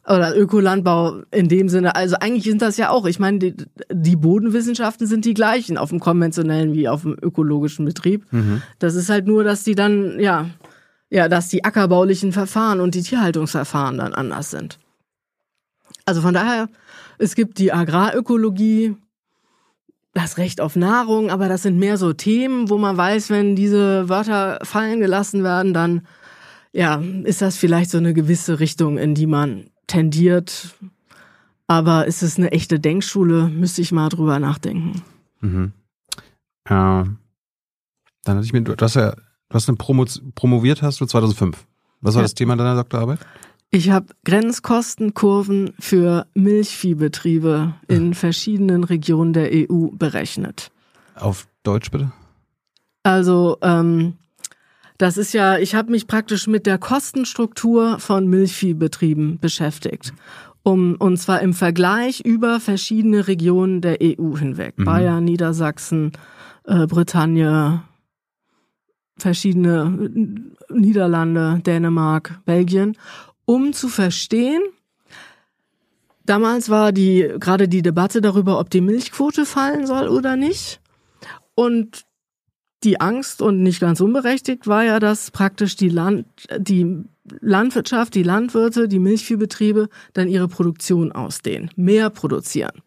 Oder 0.06 0.36
Ökolandbau 0.36 1.23
in 1.31 1.48
dem 1.48 1.69
Sinne, 1.69 1.97
also 1.97 2.16
eigentlich 2.20 2.44
sind 2.44 2.62
das 2.62 2.77
ja 2.77 2.90
auch, 2.90 3.06
ich 3.06 3.19
meine, 3.19 3.39
die, 3.39 3.55
die 3.90 4.16
Bodenwissenschaften 4.16 5.06
sind 5.06 5.24
die 5.24 5.35
gleichen 5.35 5.78
auf 5.78 5.89
dem 5.89 5.98
konventionellen 5.98 6.74
wie 6.74 6.89
auf 6.89 7.02
dem 7.02 7.16
ökologischen 7.20 7.85
Betrieb. 7.85 8.24
Das 8.78 8.94
ist 8.94 9.09
halt 9.09 9.27
nur, 9.27 9.43
dass 9.44 9.65
die 9.65 9.74
dann, 9.74 10.20
ja, 10.20 10.51
ja, 11.11 11.28
dass 11.28 11.48
die 11.48 11.65
ackerbaulichen 11.65 12.32
Verfahren 12.32 12.81
und 12.81 12.94
die 12.94 13.02
Tierhaltungsverfahren 13.02 13.98
dann 13.98 14.15
anders 14.15 14.51
sind. 14.51 14.78
Also 16.05 16.20
von 16.20 16.35
daher, 16.35 16.69
es 17.18 17.34
gibt 17.34 17.58
die 17.58 17.72
Agrarökologie, 17.72 18.96
das 20.12 20.38
Recht 20.38 20.60
auf 20.60 20.76
Nahrung, 20.76 21.30
aber 21.30 21.48
das 21.48 21.62
sind 21.62 21.78
mehr 21.78 21.96
so 21.98 22.12
Themen, 22.12 22.70
wo 22.70 22.78
man 22.78 22.96
weiß, 22.96 23.30
wenn 23.30 23.56
diese 23.56 24.08
Wörter 24.08 24.58
fallen 24.62 25.00
gelassen 25.00 25.42
werden, 25.42 25.74
dann 25.74 26.06
ja, 26.72 27.00
ist 27.24 27.42
das 27.42 27.56
vielleicht 27.56 27.90
so 27.90 27.98
eine 27.98 28.14
gewisse 28.14 28.58
Richtung, 28.60 28.98
in 28.98 29.14
die 29.14 29.26
man 29.26 29.70
tendiert. 29.86 30.74
Aber 31.66 32.06
ist 32.06 32.22
es 32.22 32.36
eine 32.36 32.52
echte 32.52 32.78
Denkschule? 32.80 33.48
Müsste 33.48 33.80
ich 33.80 33.92
mal 33.92 34.08
drüber 34.08 34.38
nachdenken. 34.38 35.02
Mhm. 35.40 35.72
Äh, 36.64 36.70
dann 36.70 37.16
hatte 38.26 38.44
ich 38.44 38.52
mir, 38.52 38.62
du 38.62 38.74
hast 38.80 38.94
ja, 38.94 39.12
du 39.12 39.54
hast 39.54 39.68
eine 39.68 39.76
Promo, 39.76 40.04
promoviert 40.34 40.82
hast 40.82 41.00
du 41.00 41.06
2005. 41.06 41.64
Was 42.00 42.14
war 42.14 42.22
Ja. 42.22 42.24
das 42.24 42.34
Thema 42.34 42.56
deiner 42.56 42.74
Doktorarbeit? 42.76 43.20
Ich 43.74 43.90
habe 43.90 44.14
Grenzkostenkurven 44.24 45.74
für 45.80 46.28
Milchviehbetriebe 46.34 47.74
in 47.88 48.14
verschiedenen 48.14 48.84
Regionen 48.84 49.32
der 49.32 49.51
EU 49.52 49.88
berechnet. 49.90 50.70
Auf 51.16 51.48
Deutsch 51.64 51.90
bitte? 51.90 52.12
Also 53.02 53.59
ähm, 53.62 54.12
das 54.96 55.16
ist 55.16 55.34
ja, 55.34 55.59
ich 55.59 55.74
habe 55.74 55.90
mich 55.90 56.06
praktisch 56.06 56.46
mit 56.46 56.66
der 56.66 56.78
Kostenstruktur 56.78 57.98
von 57.98 58.28
Milchviehbetrieben 58.28 59.40
beschäftigt. 59.40 60.12
Um, 60.62 60.94
und 61.01 61.16
zwar 61.16 61.40
im 61.40 61.52
Vergleich 61.52 62.20
über 62.20 62.60
verschiedene 62.60 63.26
Regionen 63.26 63.80
der 63.80 63.98
EU 64.01 64.36
hinweg. 64.36 64.78
Mhm. 64.78 64.84
Bayern, 64.84 65.24
Niedersachsen, 65.24 66.12
äh, 66.62 66.86
Bretagne, 66.86 67.82
verschiedene 69.18 70.10
äh, 70.14 70.72
Niederlande, 70.72 71.60
Dänemark, 71.66 72.40
Belgien, 72.44 72.96
um 73.44 73.72
zu 73.72 73.88
verstehen, 73.88 74.62
damals 76.24 76.68
war 76.68 76.92
die 76.92 77.30
gerade 77.38 77.68
die 77.68 77.82
Debatte 77.82 78.20
darüber, 78.20 78.58
ob 78.58 78.70
die 78.70 78.80
Milchquote 78.80 79.46
fallen 79.46 79.86
soll 79.86 80.08
oder 80.08 80.36
nicht. 80.36 80.80
Und 81.54 82.04
die 82.84 83.00
Angst 83.00 83.40
und 83.40 83.62
nicht 83.62 83.80
ganz 83.80 84.00
unberechtigt 84.00 84.66
war 84.66 84.84
ja, 84.84 85.00
dass 85.00 85.30
praktisch 85.30 85.76
die 85.76 85.88
Land, 85.88 86.26
die 86.58 87.04
Landwirtschaft, 87.40 88.14
die 88.14 88.22
Landwirte, 88.22 88.88
die 88.88 88.98
Milchviehbetriebe 88.98 89.88
dann 90.12 90.28
ihre 90.28 90.48
Produktion 90.48 91.12
ausdehnen, 91.12 91.70
mehr 91.76 92.10
produzieren. 92.10 92.82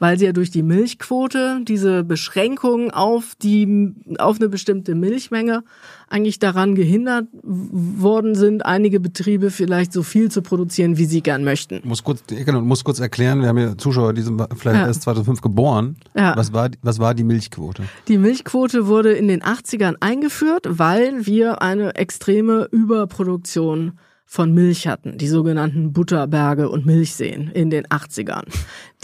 Weil 0.00 0.18
sie 0.18 0.24
ja 0.24 0.32
durch 0.32 0.50
die 0.50 0.62
Milchquote 0.62 1.60
diese 1.66 2.02
Beschränkung 2.04 2.90
auf 2.90 3.34
die, 3.40 3.92
auf 4.18 4.38
eine 4.40 4.48
bestimmte 4.48 4.94
Milchmenge 4.94 5.62
eigentlich 6.08 6.38
daran 6.38 6.74
gehindert 6.74 7.26
worden 7.42 8.34
sind, 8.34 8.64
einige 8.66 9.00
Betriebe 9.00 9.50
vielleicht 9.50 9.92
so 9.92 10.02
viel 10.02 10.30
zu 10.30 10.42
produzieren, 10.42 10.98
wie 10.98 11.06
sie 11.06 11.22
gern 11.22 11.44
möchten. 11.44 11.80
Muss 11.84 12.04
kurz, 12.04 12.22
genau, 12.26 12.60
muss 12.60 12.84
kurz 12.84 13.00
erklären, 13.00 13.40
wir 13.40 13.48
haben 13.48 13.58
ja 13.58 13.76
Zuschauer, 13.78 14.12
die 14.12 14.22
sind 14.22 14.40
vielleicht 14.56 14.80
Ja. 14.80 14.86
erst 14.86 15.02
2005 15.02 15.40
geboren. 15.40 15.96
Ja. 16.16 16.36
Was 16.36 16.52
war, 16.52 16.70
was 16.82 16.98
war 16.98 17.14
die 17.14 17.24
Milchquote? 17.24 17.84
Die 18.08 18.18
Milchquote 18.18 18.86
wurde 18.86 19.12
in 19.12 19.28
den 19.28 19.42
80ern 19.42 19.96
eingeführt, 20.00 20.66
weil 20.68 21.26
wir 21.26 21.62
eine 21.62 21.94
extreme 21.94 22.68
Überproduktion 22.70 23.92
von 24.26 24.52
Milch 24.52 24.86
hatten, 24.88 25.16
die 25.18 25.28
sogenannten 25.28 25.92
Butterberge 25.92 26.68
und 26.68 26.86
Milchseen 26.86 27.50
in 27.52 27.70
den 27.70 27.86
80ern, 27.86 28.44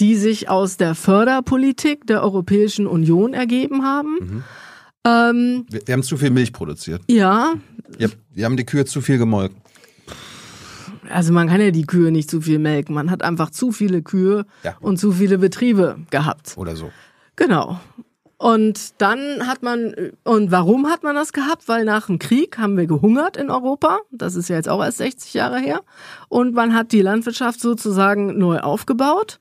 die 0.00 0.16
sich 0.16 0.48
aus 0.48 0.76
der 0.76 0.94
Förderpolitik 0.94 2.06
der 2.06 2.22
Europäischen 2.22 2.86
Union 2.86 3.32
ergeben 3.34 3.84
haben. 3.84 4.44
Ähm, 5.06 5.66
Wir, 5.70 5.80
wir 5.86 5.92
haben 5.94 6.02
zu 6.02 6.16
viel 6.16 6.30
Milch 6.30 6.52
produziert. 6.52 7.02
ja, 7.08 7.54
Wir, 7.96 8.10
wir 8.34 8.44
haben 8.44 8.56
die 8.56 8.64
Kühe 8.66 8.84
zu 8.84 9.00
viel 9.00 9.18
gemolken. 9.18 9.56
also 11.10 11.32
man 11.32 11.48
kann 11.48 11.60
ja 11.60 11.70
die 11.70 11.86
Kühe 11.86 12.10
nicht 12.10 12.30
zu 12.30 12.40
viel 12.40 12.58
melken, 12.58 12.94
man 12.94 13.10
hat 13.10 13.22
einfach 13.22 13.50
zu 13.50 13.72
viele 13.72 14.02
Kühe 14.02 14.44
Ja. 14.62 14.76
und 14.80 14.98
zu 14.98 15.12
viele 15.12 15.38
Betriebe 15.38 15.96
gehabt. 16.10 16.54
Oder 16.56 16.76
so. 16.76 16.90
Genau. 17.36 17.80
Und 18.40 19.02
dann 19.02 19.46
hat 19.46 19.62
man, 19.62 19.94
und 20.24 20.50
warum 20.50 20.86
hat 20.86 21.02
man 21.02 21.14
das 21.14 21.34
gehabt? 21.34 21.68
Weil 21.68 21.84
nach 21.84 22.06
dem 22.06 22.18
Krieg 22.18 22.56
haben 22.56 22.78
wir 22.78 22.86
gehungert 22.86 23.36
in 23.36 23.50
Europa. 23.50 23.98
Das 24.10 24.34
ist 24.34 24.48
ja 24.48 24.56
jetzt 24.56 24.68
auch 24.70 24.82
erst 24.82 24.96
60 24.96 25.34
Jahre 25.34 25.58
her. 25.58 25.82
Und 26.30 26.54
man 26.54 26.74
hat 26.74 26.92
die 26.92 27.02
Landwirtschaft 27.02 27.60
sozusagen 27.60 28.38
neu 28.38 28.60
aufgebaut. 28.60 29.40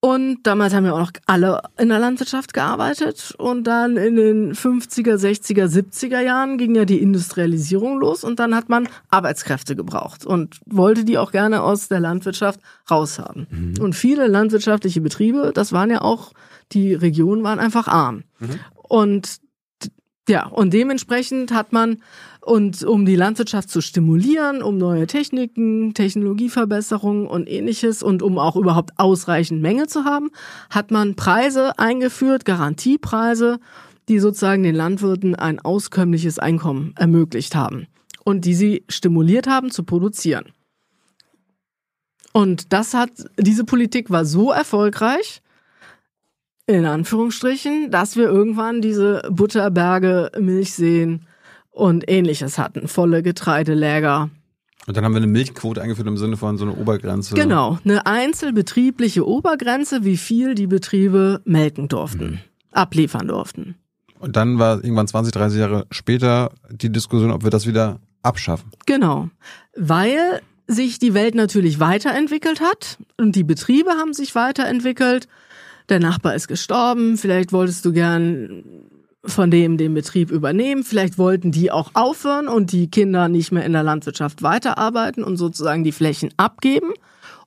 Und 0.00 0.42
damals 0.42 0.74
haben 0.74 0.84
ja 0.84 0.94
auch 0.94 0.98
noch 0.98 1.12
alle 1.26 1.62
in 1.78 1.90
der 1.90 2.00
Landwirtschaft 2.00 2.54
gearbeitet. 2.54 3.36
Und 3.38 3.68
dann 3.68 3.96
in 3.96 4.16
den 4.16 4.52
50er, 4.52 5.14
60er, 5.14 5.68
70er 5.68 6.18
Jahren 6.18 6.58
ging 6.58 6.74
ja 6.74 6.84
die 6.84 7.00
Industrialisierung 7.00 8.00
los. 8.00 8.24
Und 8.24 8.40
dann 8.40 8.56
hat 8.56 8.68
man 8.68 8.88
Arbeitskräfte 9.10 9.76
gebraucht 9.76 10.26
und 10.26 10.58
wollte 10.66 11.04
die 11.04 11.18
auch 11.18 11.30
gerne 11.30 11.62
aus 11.62 11.86
der 11.86 12.00
Landwirtschaft 12.00 12.58
raushaben. 12.90 13.76
Und 13.80 13.94
viele 13.94 14.26
landwirtschaftliche 14.26 15.00
Betriebe, 15.00 15.52
das 15.54 15.72
waren 15.72 15.90
ja 15.90 16.00
auch, 16.02 16.32
die 16.72 16.94
Regionen 16.94 17.42
waren 17.42 17.58
einfach 17.58 17.88
arm. 17.88 18.24
Und 18.88 19.40
ja, 20.28 20.46
und 20.46 20.72
dementsprechend 20.72 21.52
hat 21.52 21.72
man, 21.72 22.00
und 22.40 22.84
um 22.84 23.04
die 23.04 23.16
Landwirtschaft 23.16 23.68
zu 23.68 23.80
stimulieren, 23.80 24.62
um 24.62 24.78
neue 24.78 25.08
Techniken, 25.08 25.94
Technologieverbesserungen 25.94 27.26
und 27.26 27.48
ähnliches 27.48 28.04
und 28.04 28.22
um 28.22 28.38
auch 28.38 28.54
überhaupt 28.54 28.92
ausreichend 28.98 29.62
Menge 29.62 29.88
zu 29.88 30.04
haben, 30.04 30.30
hat 30.70 30.92
man 30.92 31.16
Preise 31.16 31.76
eingeführt, 31.78 32.44
Garantiepreise, 32.44 33.58
die 34.08 34.20
sozusagen 34.20 34.62
den 34.62 34.76
Landwirten 34.76 35.34
ein 35.34 35.58
auskömmliches 35.58 36.38
Einkommen 36.38 36.94
ermöglicht 36.96 37.56
haben 37.56 37.88
und 38.24 38.44
die 38.44 38.54
sie 38.54 38.84
stimuliert 38.88 39.48
haben 39.48 39.70
zu 39.70 39.82
produzieren. 39.82 40.52
Und 42.32 42.72
das 42.72 42.94
hat, 42.94 43.10
diese 43.38 43.64
Politik 43.64 44.08
war 44.10 44.24
so 44.24 44.52
erfolgreich, 44.52 45.42
in 46.66 46.86
Anführungsstrichen, 46.86 47.90
dass 47.90 48.16
wir 48.16 48.24
irgendwann 48.24 48.80
diese 48.80 49.22
Butterberge, 49.30 50.30
Milchseen 50.38 51.26
und 51.70 52.08
ähnliches 52.08 52.58
hatten, 52.58 52.88
volle 52.88 53.22
Getreideläger. 53.22 54.30
Und 54.86 54.96
dann 54.96 55.04
haben 55.04 55.12
wir 55.12 55.18
eine 55.18 55.28
Milchquote 55.28 55.80
eingeführt 55.80 56.08
im 56.08 56.16
Sinne 56.16 56.36
von 56.36 56.58
so 56.58 56.64
einer 56.64 56.76
Obergrenze. 56.76 57.34
Genau, 57.34 57.78
eine 57.84 58.06
einzelbetriebliche 58.06 59.26
Obergrenze, 59.26 60.04
wie 60.04 60.16
viel 60.16 60.54
die 60.54 60.66
Betriebe 60.66 61.40
melken 61.44 61.88
durften, 61.88 62.24
mhm. 62.24 62.38
abliefern 62.72 63.28
durften. 63.28 63.76
Und 64.18 64.36
dann 64.36 64.58
war 64.58 64.82
irgendwann 64.82 65.08
20, 65.08 65.32
30 65.32 65.58
Jahre 65.58 65.86
später 65.90 66.52
die 66.70 66.90
Diskussion, 66.90 67.30
ob 67.30 67.44
wir 67.44 67.50
das 67.50 67.66
wieder 67.66 68.00
abschaffen. 68.22 68.70
Genau, 68.86 69.30
weil 69.76 70.40
sich 70.66 70.98
die 70.98 71.14
Welt 71.14 71.34
natürlich 71.34 71.80
weiterentwickelt 71.80 72.60
hat 72.60 72.98
und 73.16 73.36
die 73.36 73.44
Betriebe 73.44 73.90
haben 73.90 74.14
sich 74.14 74.34
weiterentwickelt. 74.34 75.28
Der 75.92 76.00
Nachbar 76.00 76.34
ist 76.34 76.48
gestorben, 76.48 77.18
vielleicht 77.18 77.52
wolltest 77.52 77.84
du 77.84 77.92
gern 77.92 78.64
von 79.26 79.50
dem 79.50 79.76
den 79.76 79.92
Betrieb 79.92 80.30
übernehmen. 80.30 80.84
Vielleicht 80.84 81.18
wollten 81.18 81.52
die 81.52 81.70
auch 81.70 81.90
aufhören 81.92 82.48
und 82.48 82.72
die 82.72 82.90
Kinder 82.90 83.28
nicht 83.28 83.52
mehr 83.52 83.66
in 83.66 83.74
der 83.74 83.82
Landwirtschaft 83.82 84.42
weiterarbeiten 84.42 85.22
und 85.22 85.36
sozusagen 85.36 85.84
die 85.84 85.92
Flächen 85.92 86.30
abgeben. 86.38 86.94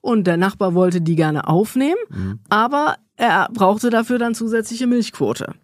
Und 0.00 0.28
der 0.28 0.36
Nachbar 0.36 0.74
wollte 0.74 1.00
die 1.00 1.16
gerne 1.16 1.48
aufnehmen, 1.48 1.98
mhm. 2.08 2.38
aber 2.48 2.98
er 3.16 3.48
brauchte 3.52 3.90
dafür 3.90 4.20
dann 4.20 4.36
zusätzliche 4.36 4.86
Milchquote. 4.86 5.54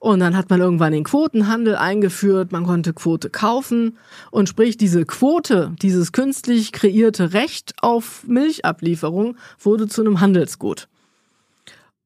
Und 0.00 0.18
dann 0.18 0.36
hat 0.36 0.50
man 0.50 0.60
irgendwann 0.60 0.92
den 0.92 1.04
Quotenhandel 1.04 1.76
eingeführt, 1.76 2.50
man 2.50 2.66
konnte 2.66 2.92
Quote 2.92 3.30
kaufen 3.30 3.98
und 4.32 4.48
sprich 4.48 4.76
diese 4.76 5.04
Quote, 5.04 5.76
dieses 5.80 6.10
künstlich 6.10 6.72
kreierte 6.72 7.34
Recht 7.34 7.74
auf 7.82 8.24
Milchablieferung 8.26 9.36
wurde 9.60 9.86
zu 9.86 10.00
einem 10.00 10.20
Handelsgut. 10.20 10.88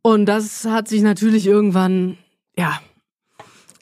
Und 0.06 0.26
das 0.26 0.66
hat 0.66 0.86
sich 0.86 1.01
natürlich 1.01 1.47
irgendwann, 1.47 2.18
ja, 2.59 2.78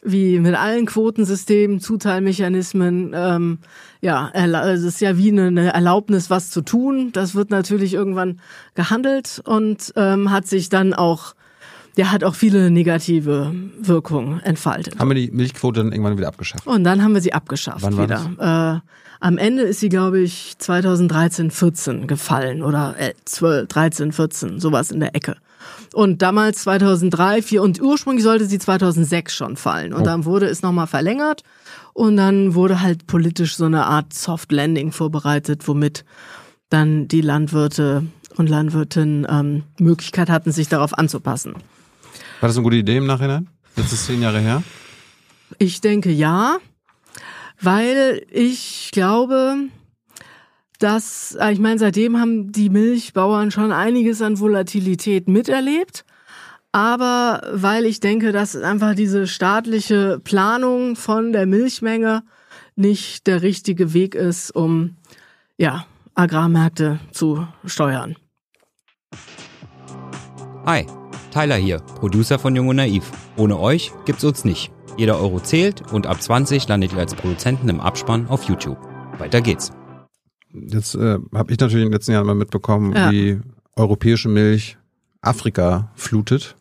wie 0.05 0.39
mit 0.39 0.55
allen 0.55 0.87
Quotensystemen, 0.87 1.81
Zuteilmechanismen, 1.81 3.11
ähm, 3.13 3.59
ja, 4.01 4.31
es 4.33 4.85
ist 4.85 5.01
ja 5.01 5.17
wie 5.17 5.33
eine 5.33 5.73
Erlaubnis, 5.73 6.31
was 6.31 6.51
zu 6.51 6.63
tun. 6.63 7.11
Das 7.13 7.35
wird 7.35 7.51
natürlich 7.51 7.95
irgendwann 7.95 8.41
gehandelt 8.77 9.43
und 9.45 9.93
ähm, 9.97 10.31
hat 10.31 10.47
sich 10.47 10.69
dann 10.69 10.95
auch, 10.95 11.35
der 11.97 12.13
hat 12.13 12.23
auch 12.23 12.37
viele 12.37 12.71
negative 12.71 13.53
Wirkungen 13.81 14.39
entfaltet. 14.45 15.01
Haben 15.01 15.11
wir 15.11 15.17
die 15.17 15.33
Milchquote 15.33 15.81
dann 15.81 15.91
irgendwann 15.91 16.17
wieder 16.17 16.29
abgeschafft? 16.29 16.69
Und 16.69 16.85
dann 16.85 17.03
haben 17.03 17.15
wir 17.15 17.21
sie 17.21 17.33
abgeschafft 17.33 17.83
Wann 17.83 17.99
wieder. 17.99 18.81
Äh, 18.81 18.89
am 19.19 19.39
Ende 19.39 19.63
ist 19.63 19.81
sie, 19.81 19.89
glaube 19.89 20.21
ich, 20.21 20.55
2013, 20.59 21.51
14 21.51 22.07
gefallen 22.07 22.63
oder 22.63 22.95
äh, 22.97 23.15
12, 23.25 23.67
13, 23.67 24.13
14, 24.13 24.61
sowas 24.61 24.93
in 24.93 25.01
der 25.01 25.17
Ecke. 25.17 25.35
Und 25.93 26.23
damals 26.23 26.63
2003, 26.63 27.43
4 27.43 27.63
und 27.63 27.81
ursprünglich 27.81 28.25
sollte 28.25 28.47
sie 28.47 28.59
2006 28.59 29.35
schon 29.35 29.57
fallen. 29.57 29.93
Und 29.93 30.03
oh. 30.03 30.05
dann 30.05 30.25
wurde 30.25 30.47
es 30.47 30.63
nochmal 30.63 30.87
verlängert 30.87 31.43
und 31.93 32.17
dann 32.17 32.55
wurde 32.55 32.81
halt 32.81 33.07
politisch 33.07 33.57
so 33.57 33.67
eine 33.67 33.87
Art 33.87 34.15
Soft 34.15 34.53
Landing 34.53 34.93
vorbereitet, 34.93 35.69
womit 35.69 36.05
dann 36.71 37.09
die 37.09 37.21
Landwirte 37.21 38.07
und 38.37 38.49
Landwirtinnen 38.49 39.27
ähm, 39.29 39.65
Möglichkeit 39.79 40.31
hatten, 40.31 40.53
sich 40.53 40.69
darauf 40.69 40.97
anzupassen. 40.97 41.55
War 42.41 42.49
das 42.49 42.57
eine 42.57 42.65
gute 42.65 42.77
Idee 42.77 42.97
im 42.97 43.07
Nachhinein? 43.07 43.49
Jetzt 43.77 43.93
ist 43.93 44.07
zehn 44.07 44.23
Jahre 44.23 44.41
her. 44.41 44.63
Ich 45.59 45.81
denke 45.81 46.11
ja, 46.11 46.57
weil 47.61 48.25
ich 48.31 48.91
glaube, 48.93 49.57
dass, 50.83 51.37
äh, 51.41 51.53
ich 51.53 51.59
meine, 51.59 51.79
seitdem 51.79 52.19
haben 52.19 52.53
die 52.53 52.71
Milchbauern 52.71 53.51
schon 53.51 53.73
einiges 53.73 54.21
an 54.21 54.41
Volatilität 54.41 55.29
miterlebt. 55.29 56.05
Aber 56.73 57.43
weil 57.53 57.85
ich 57.85 58.01
denke, 58.01 58.33
dass 58.33 58.57
einfach 58.57 58.95
diese 58.95 59.27
staatliche 59.27 60.19
Planung 60.25 60.97
von 60.97 61.33
der 61.33 61.47
Milchmenge 61.47 62.23
nicht 62.77 63.27
der 63.27 63.43
richtige 63.43 63.93
Weg 63.93 64.15
ist, 64.15 64.51
um 64.51 64.97
ja, 65.59 65.85
Agrarmärkte 66.15 66.99
zu 67.13 67.47
steuern. 67.67 68.17
Hi, 70.65 70.87
Tyler 71.31 71.57
hier, 71.57 71.79
Producer 71.79 72.39
von 72.39 72.57
Jung 72.57 72.69
und 72.69 72.77
Naiv. 72.77 73.11
Ohne 73.37 73.59
euch 73.59 73.93
gibt's 74.07 74.25
uns 74.25 74.45
nicht. 74.45 74.73
Jeder 74.97 75.19
Euro 75.19 75.41
zählt 75.41 75.93
und 75.93 76.07
ab 76.07 76.23
20 76.23 76.69
landet 76.69 76.93
ihr 76.93 76.99
als 76.99 77.15
Produzenten 77.15 77.69
im 77.69 77.81
Abspann 77.81 78.29
auf 78.29 78.45
YouTube. 78.45 78.79
Weiter 79.19 79.43
geht's. 79.43 79.73
Jetzt 80.55 80.95
äh, 80.95 81.19
habe 81.35 81.53
ich 81.53 81.59
natürlich 81.59 81.85
in 81.85 81.91
den 81.91 81.93
letzten 81.93 82.13
Jahren 82.13 82.27
mal 82.27 82.35
mitbekommen, 82.35 82.95
ja. 82.95 83.11
wie 83.11 83.41
europäische 83.77 84.29
Milch 84.29 84.77
Afrika 85.21 85.91
flutet. 85.95 86.57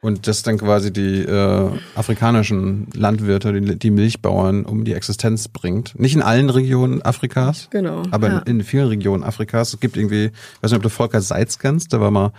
Und 0.00 0.28
das 0.28 0.44
dann 0.44 0.58
quasi 0.58 0.92
die 0.92 1.22
äh, 1.22 1.70
afrikanischen 1.96 2.86
Landwirte, 2.94 3.52
die, 3.60 3.76
die, 3.76 3.90
Milchbauern 3.90 4.64
um 4.64 4.84
die 4.84 4.92
Existenz 4.92 5.48
bringt. 5.48 5.98
Nicht 5.98 6.14
in 6.14 6.22
allen 6.22 6.50
Regionen 6.50 7.02
Afrikas, 7.02 7.68
genau, 7.70 8.04
aber 8.12 8.28
ja. 8.28 8.38
in, 8.40 8.60
in, 8.60 8.64
vielen 8.64 8.86
Regionen 8.86 9.24
Afrikas. 9.24 9.74
Es 9.74 9.80
gibt 9.80 9.96
irgendwie, 9.96 10.26
ich 10.26 10.62
weiß 10.62 10.70
nicht, 10.70 10.76
ob 10.76 10.84
du 10.84 10.88
Volker 10.88 11.20
Seitz 11.20 11.58
kennst, 11.58 11.92
der 11.92 12.00
war 12.00 12.12
mal 12.12 12.32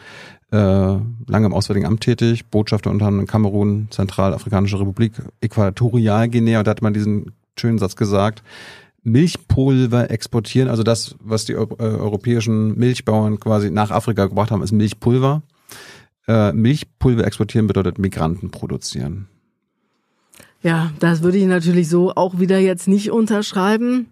äh, 0.52 0.56
lange 0.58 1.46
im 1.48 1.54
Auswärtigen 1.54 1.86
Amt 1.86 2.00
tätig, 2.00 2.46
Botschafter 2.46 2.92
unter 2.92 3.08
anderem 3.08 3.26
in 3.26 3.28
Kamerun, 3.28 3.88
Zentralafrikanische 3.92 4.80
Republik, 4.80 5.12
Äquatorialguinea 5.42 6.60
und 6.60 6.66
da 6.66 6.72
hat 6.72 6.82
man 6.82 6.94
diesen 6.94 7.34
schönen 7.60 7.78
Satz 7.78 7.98
gesagt, 7.98 8.42
Milchpulver 9.12 10.10
exportieren. 10.12 10.70
Also 10.70 10.84
das, 10.84 11.16
was 11.20 11.46
die 11.46 11.54
äh, 11.54 11.56
europäischen 11.56 12.78
Milchbauern 12.78 13.40
quasi 13.40 13.72
nach 13.72 13.92
Afrika 13.92 14.28
gebracht 14.28 14.52
haben, 14.52 14.64
ist 14.64 14.72
Milchpulver. 14.72 15.42
Äh, 16.28 16.54
Milchpulver 16.54 17.26
exportieren 17.26 17.68
bedeutet 17.68 17.98
Migranten 18.00 18.52
produzieren. 18.52 19.28
Ja, 20.62 20.92
das 21.00 21.22
würde 21.22 21.38
ich 21.38 21.46
natürlich 21.46 21.88
so 21.90 22.14
auch 22.16 22.40
wieder 22.40 22.60
jetzt 22.60 22.88
nicht 22.88 23.12
unterschreiben. 23.12 24.08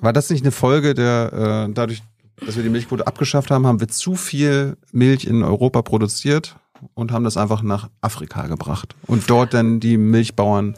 War 0.00 0.12
das 0.12 0.30
nicht 0.30 0.42
eine 0.42 0.50
Folge 0.50 0.94
der, 0.94 1.66
äh, 1.68 1.72
dadurch, 1.72 2.02
dass 2.44 2.56
wir 2.56 2.62
die 2.62 2.68
Milchquote 2.68 3.06
abgeschafft 3.06 3.50
haben, 3.50 3.66
haben 3.66 3.80
wir 3.80 3.88
zu 3.88 4.16
viel 4.16 4.76
Milch 4.92 5.24
in 5.24 5.42
Europa 5.42 5.82
produziert 5.82 6.56
und 6.94 7.12
haben 7.12 7.24
das 7.24 7.36
einfach 7.36 7.62
nach 7.62 7.88
Afrika 8.00 8.46
gebracht 8.48 8.94
und 9.06 9.30
dort 9.30 9.54
dann 9.54 9.80
die 9.80 9.96
Milchbauern 9.96 10.74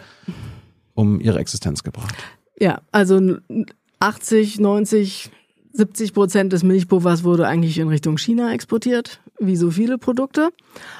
um 0.94 1.20
ihre 1.20 1.38
Existenz 1.38 1.82
gebracht. 1.82 2.14
Ja, 2.58 2.80
also 2.92 3.38
80, 4.00 4.60
90, 4.60 5.30
70 5.72 6.14
Prozent 6.14 6.52
des 6.52 6.62
Milchpuffers 6.62 7.22
wurde 7.22 7.46
eigentlich 7.46 7.78
in 7.78 7.88
Richtung 7.88 8.16
China 8.16 8.52
exportiert, 8.52 9.20
wie 9.38 9.56
so 9.56 9.70
viele 9.70 9.98
Produkte. 9.98 10.50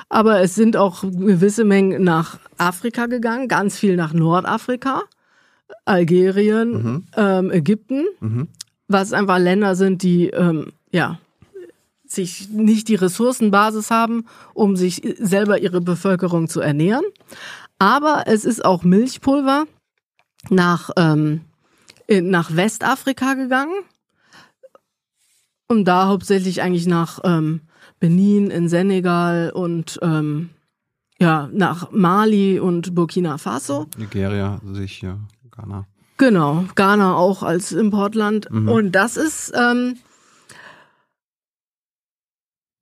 Aber 0.09 0.41
es 0.41 0.55
sind 0.55 0.77
auch 0.77 1.03
gewisse 1.03 1.65
Mengen 1.65 2.05
nach 2.05 2.39
Afrika 2.59 3.07
gegangen, 3.07 3.49
ganz 3.49 3.79
viel 3.79 3.97
nach 3.97 4.13
Nordafrika, 4.13 5.03
Algerien, 5.85 6.71
mhm. 6.73 7.05
ähm, 7.17 7.51
Ägypten, 7.51 8.05
mhm. 8.21 8.49
was 8.89 9.13
einfach 9.13 9.39
Länder 9.39 9.75
sind, 9.77 10.03
die 10.03 10.29
ähm, 10.29 10.73
ja 10.93 11.19
sich 12.09 12.51
nicht 12.51 12.89
die 12.89 12.95
Ressourcenbasis 12.95 13.91
haben, 13.91 14.27
um 14.55 14.77
sich 14.77 15.03
selber 15.19 15.59
ihre 15.59 15.81
Bevölkerung 15.81 16.49
zu 16.49 16.61
ernähren. 16.61 17.05
Aber 17.79 18.25
es 18.27 18.45
ist 18.45 18.65
auch 18.65 18.85
Milchpulver 18.85 19.65
nach 20.51 20.91
ähm, 20.97 21.41
nach 22.09 22.55
Westafrika 22.55 23.35
gegangen 23.35 23.75
und 25.69 25.87
da 25.87 26.07
hauptsächlich 26.07 26.63
eigentlich 26.63 26.87
nach 26.87 27.21
ähm, 27.25 27.63
Benin 27.99 28.51
in 28.51 28.69
Senegal 28.69 29.51
und 29.51 29.99
ähm, 30.03 30.51
ja 31.19 31.49
nach 31.53 31.91
Mali 31.91 32.61
und 32.61 32.95
Burkina 32.95 33.39
Faso. 33.39 33.87
Nigeria 33.97 34.61
sicher, 34.73 35.19
Ghana. 35.57 35.87
Genau, 36.19 36.65
Ghana 36.75 37.15
auch 37.15 37.43
als 37.43 37.73
Importland. 37.73 38.51
Mhm. 38.51 38.69
Und 38.69 38.93
das 38.93 39.17
ist 39.17 39.53
ähm, 39.55 39.97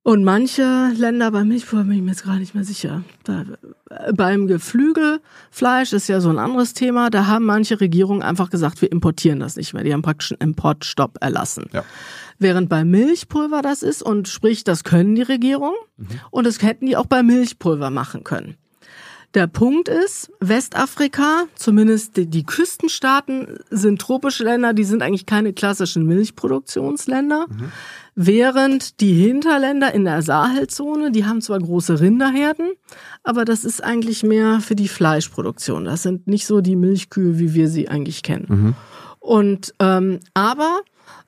und 0.05 0.23
manche 0.23 0.91
Länder 0.95 1.31
beim 1.31 1.47
Milchpulver 1.47 1.85
bin 1.85 1.93
ich 1.93 2.01
mir 2.03 2.11
jetzt 2.11 2.25
gar 2.25 2.35
nicht 2.35 2.53
mehr 2.53 2.63
sicher. 2.63 3.01
Da, 3.23 3.43
äh, 3.89 4.13
beim 4.13 4.45
Geflügelfleisch 4.45 5.93
ist 5.93 6.07
ja 6.07 6.21
so 6.21 6.29
ein 6.29 6.37
anderes 6.37 6.75
Thema. 6.75 7.09
Da 7.09 7.25
haben 7.25 7.43
manche 7.43 7.81
Regierungen 7.81 8.21
einfach 8.21 8.51
gesagt, 8.51 8.83
wir 8.83 8.91
importieren 8.91 9.39
das 9.39 9.55
nicht 9.55 9.73
mehr. 9.73 9.83
Die 9.83 9.91
haben 9.91 10.03
praktisch 10.03 10.31
einen 10.31 10.51
Importstopp 10.51 11.17
erlassen. 11.21 11.65
Ja. 11.73 11.83
Während 12.37 12.69
bei 12.69 12.85
Milchpulver 12.85 13.63
das 13.63 13.81
ist 13.81 14.03
und 14.03 14.27
sprich, 14.27 14.63
das 14.63 14.83
können 14.83 15.15
die 15.15 15.23
Regierungen 15.23 15.73
mhm. 15.97 16.07
und 16.29 16.45
das 16.45 16.61
hätten 16.61 16.85
die 16.85 16.97
auch 16.97 17.07
bei 17.07 17.23
Milchpulver 17.23 17.89
machen 17.89 18.23
können. 18.23 18.57
Der 19.33 19.47
Punkt 19.47 19.89
ist, 19.89 20.31
Westafrika, 20.39 21.45
zumindest 21.55 22.15
die, 22.15 22.25
die, 22.25 22.45
Küstenstaaten, 22.45 23.59
sind 23.69 23.99
tropische 23.99 24.45
Länder, 24.45 24.73
die 24.73 24.85
sind 24.85 25.01
eigentlich 25.01 25.25
keine 25.25 25.51
klassischen 25.51 26.05
Milchproduktionsländer. 26.05 27.47
Mhm. 27.49 27.71
Während 28.17 29.01
die 29.01 29.13
Hinterländer 29.13 29.93
in 29.93 30.05
der 30.05 30.21
Sahelzone, 30.21 31.11
die 31.11 31.25
haben 31.25 31.41
zwar 31.41 31.59
große 31.59 31.99
Rinderherden, 31.99 32.71
aber 33.23 33.43
das 33.43 33.65
ist 33.65 33.83
eigentlich 33.83 34.23
mehr 34.23 34.61
für 34.61 34.75
die 34.75 34.87
Fleischproduktion. 34.87 35.83
Das 35.83 36.03
sind 36.03 36.25
nicht 36.25 36.47
so 36.47 36.61
die 36.61 36.77
Milchkühe, 36.77 37.39
wie 37.39 37.53
wir 37.53 37.67
sie 37.67 37.89
eigentlich 37.89 38.23
kennen. 38.23 38.45
Mhm. 38.47 38.75
Und 39.19 39.73
ähm, 39.79 40.21
aber 40.33 40.79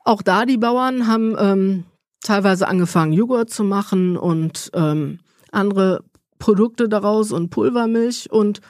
auch 0.06 0.22
da 0.22 0.46
die 0.46 0.58
Bauern 0.58 1.08
haben 1.08 1.36
ähm, 1.38 1.84
teilweise 2.22 2.70
angefangen, 2.70 3.12
Joghurt 3.12 3.50
zu 3.50 3.66
machen 3.66 4.16
und 4.16 4.72
ähm, 4.74 5.20
andere 5.52 6.04
Produkte 6.40 6.88
daraus 6.88 7.34
und 7.34 7.50
Pulvermilch 7.50 8.32
und 8.32 8.62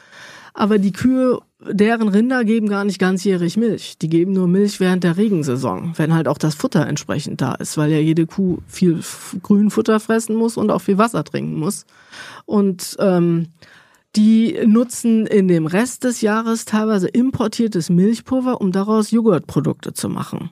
aber 0.58 0.80
die 0.80 0.92
Kühe, 0.92 1.40
deren 1.60 2.08
Rinder 2.08 2.44
geben 2.44 2.68
gar 2.68 2.84
nicht 2.84 2.98
ganzjährig 2.98 3.58
Milch. 3.58 4.00
Die 4.00 4.10
geben 4.10 4.34
nur 4.34 4.48
Milch 4.48 4.80
während 4.80 5.04
der 5.04 5.16
Regensaison, 5.16 5.94
wenn 5.98 6.16
halt 6.16 6.28
auch 6.28 6.40
das 6.40 6.56
Futter 6.56 6.88
entsprechend 6.88 7.42
da 7.42 7.54
ist, 7.54 7.78
weil 7.78 7.92
ja 7.92 8.00
jede 8.00 8.26
Kuh 8.26 8.58
viel 8.68 9.00
Grünfutter 9.44 10.00
fressen 10.00 10.36
muss 10.36 10.58
und 10.58 10.72
auch 10.72 10.82
viel 10.82 10.98
Wasser 10.98 11.24
trinken 11.24 11.60
muss. 11.60 11.86
Und 12.46 12.98
ähm, 13.00 13.50
die 14.16 14.58
nutzen 14.66 15.28
in 15.28 15.48
dem 15.48 15.68
Rest 15.68 16.06
des 16.06 16.22
Jahres 16.22 16.66
teilweise 16.66 17.08
importiertes 17.08 17.92
Milchpulver, 17.92 18.60
um 18.60 18.72
daraus 18.72 19.12
Joghurtprodukte 19.12 19.94
zu 19.94 20.10
machen. 20.10 20.50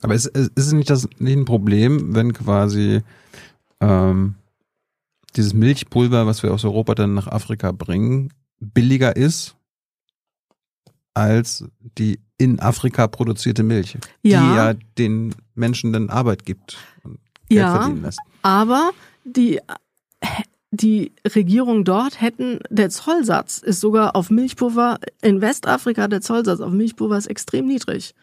Aber 0.00 0.16
ist, 0.16 0.26
ist 0.26 0.50
es 0.56 0.72
nicht 0.72 0.90
das 0.90 1.08
nicht 1.20 1.38
ein 1.38 1.44
Problem, 1.44 2.16
wenn 2.16 2.32
quasi 2.32 3.02
ähm, 3.80 4.34
dieses 5.36 5.54
Milchpulver, 5.54 6.26
was 6.26 6.42
wir 6.42 6.52
aus 6.52 6.64
Europa 6.64 6.94
dann 6.94 7.14
nach 7.14 7.26
Afrika 7.26 7.72
bringen, 7.72 8.32
billiger 8.60 9.16
ist 9.16 9.56
als 11.14 11.64
die 11.98 12.20
in 12.38 12.58
Afrika 12.60 13.06
produzierte 13.06 13.62
Milch, 13.62 13.98
Ja. 14.22 14.40
die 14.40 14.56
ja 14.56 14.74
den 14.98 15.34
Menschen 15.54 15.92
dann 15.92 16.08
Arbeit 16.10 16.44
gibt 16.44 16.76
und 17.04 17.18
Geld 17.48 17.60
Ja. 17.60 17.80
verdienen 17.80 18.02
lässt. 18.02 18.18
Aber 18.42 18.90
die, 19.24 19.60
die 20.70 21.12
Regierung 21.34 21.84
dort 21.84 22.20
hätten, 22.20 22.60
der 22.70 22.88
Zollsatz 22.90 23.58
ist 23.58 23.80
sogar 23.80 24.16
auf 24.16 24.30
Milchpulver, 24.30 24.98
in 25.20 25.40
Westafrika 25.42 26.08
der 26.08 26.22
Zollsatz 26.22 26.60
auf 26.60 26.72
Milchpulver 26.72 27.18
ist 27.18 27.26
extrem 27.26 27.66
niedrig. 27.66 28.14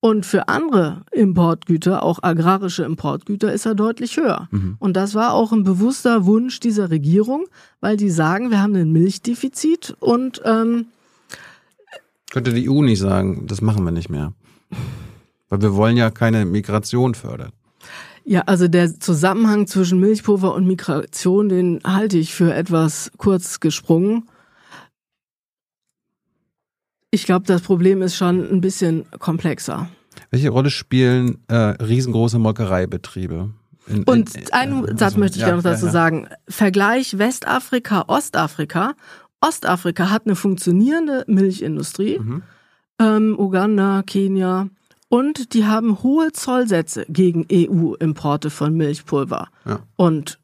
Und 0.00 0.24
für 0.24 0.48
andere 0.48 1.02
Importgüter, 1.10 2.04
auch 2.04 2.22
agrarische 2.22 2.84
Importgüter, 2.84 3.52
ist 3.52 3.66
er 3.66 3.74
deutlich 3.74 4.16
höher. 4.16 4.48
Mhm. 4.52 4.76
Und 4.78 4.96
das 4.96 5.14
war 5.14 5.32
auch 5.34 5.52
ein 5.52 5.64
bewusster 5.64 6.24
Wunsch 6.24 6.60
dieser 6.60 6.90
Regierung, 6.90 7.46
weil 7.80 7.96
die 7.96 8.10
sagen, 8.10 8.50
wir 8.50 8.62
haben 8.62 8.76
ein 8.76 8.92
Milchdefizit 8.92 9.96
und 9.98 10.40
ähm, 10.44 10.86
Könnte 12.30 12.52
die 12.52 12.68
EU 12.68 12.82
nicht 12.82 13.00
sagen, 13.00 13.46
das 13.46 13.60
machen 13.60 13.84
wir 13.84 13.90
nicht 13.90 14.10
mehr. 14.10 14.32
Weil 15.48 15.62
wir 15.62 15.74
wollen 15.74 15.96
ja 15.96 16.10
keine 16.10 16.44
Migration 16.44 17.14
fördern. 17.14 17.52
Ja, 18.24 18.42
also 18.42 18.68
der 18.68 19.00
Zusammenhang 19.00 19.66
zwischen 19.66 19.98
Milchpulver 19.98 20.54
und 20.54 20.66
Migration, 20.66 21.48
den 21.48 21.80
halte 21.84 22.18
ich 22.18 22.34
für 22.34 22.52
etwas 22.52 23.10
kurz 23.16 23.58
gesprungen. 23.58 24.28
Ich 27.10 27.24
glaube, 27.24 27.46
das 27.46 27.62
Problem 27.62 28.02
ist 28.02 28.16
schon 28.16 28.48
ein 28.50 28.60
bisschen 28.60 29.06
komplexer. 29.18 29.88
Welche 30.30 30.50
Rolle 30.50 30.70
spielen 30.70 31.38
äh, 31.48 31.54
riesengroße 31.54 32.38
Molkereibetriebe? 32.38 33.50
In- 33.86 34.04
Und 34.04 34.34
in- 34.34 34.52
einen 34.52 34.84
äh, 34.84 34.88
Satz 34.90 35.02
also, 35.02 35.18
möchte 35.20 35.36
ich 35.36 35.40
ja, 35.42 35.46
gerne 35.48 35.58
noch 35.58 35.64
dazu 35.70 35.86
ja, 35.86 35.88
ja. 35.88 35.92
sagen. 35.92 36.28
Vergleich 36.48 37.16
Westafrika, 37.18 38.04
Ostafrika. 38.08 38.94
Ostafrika 39.40 40.10
hat 40.10 40.26
eine 40.26 40.36
funktionierende 40.36 41.24
Milchindustrie. 41.28 42.18
Mhm. 42.18 42.42
ähm, 43.00 43.36
Uganda, 43.38 44.02
Kenia. 44.04 44.68
Und 45.08 45.54
die 45.54 45.64
haben 45.64 46.02
hohe 46.02 46.32
Zollsätze 46.32 47.06
gegen 47.08 47.46
EU-Importe 47.50 48.50
von 48.50 48.74
Milchpulver 48.76 49.48
Ja. 49.64 49.80
und 49.96 50.38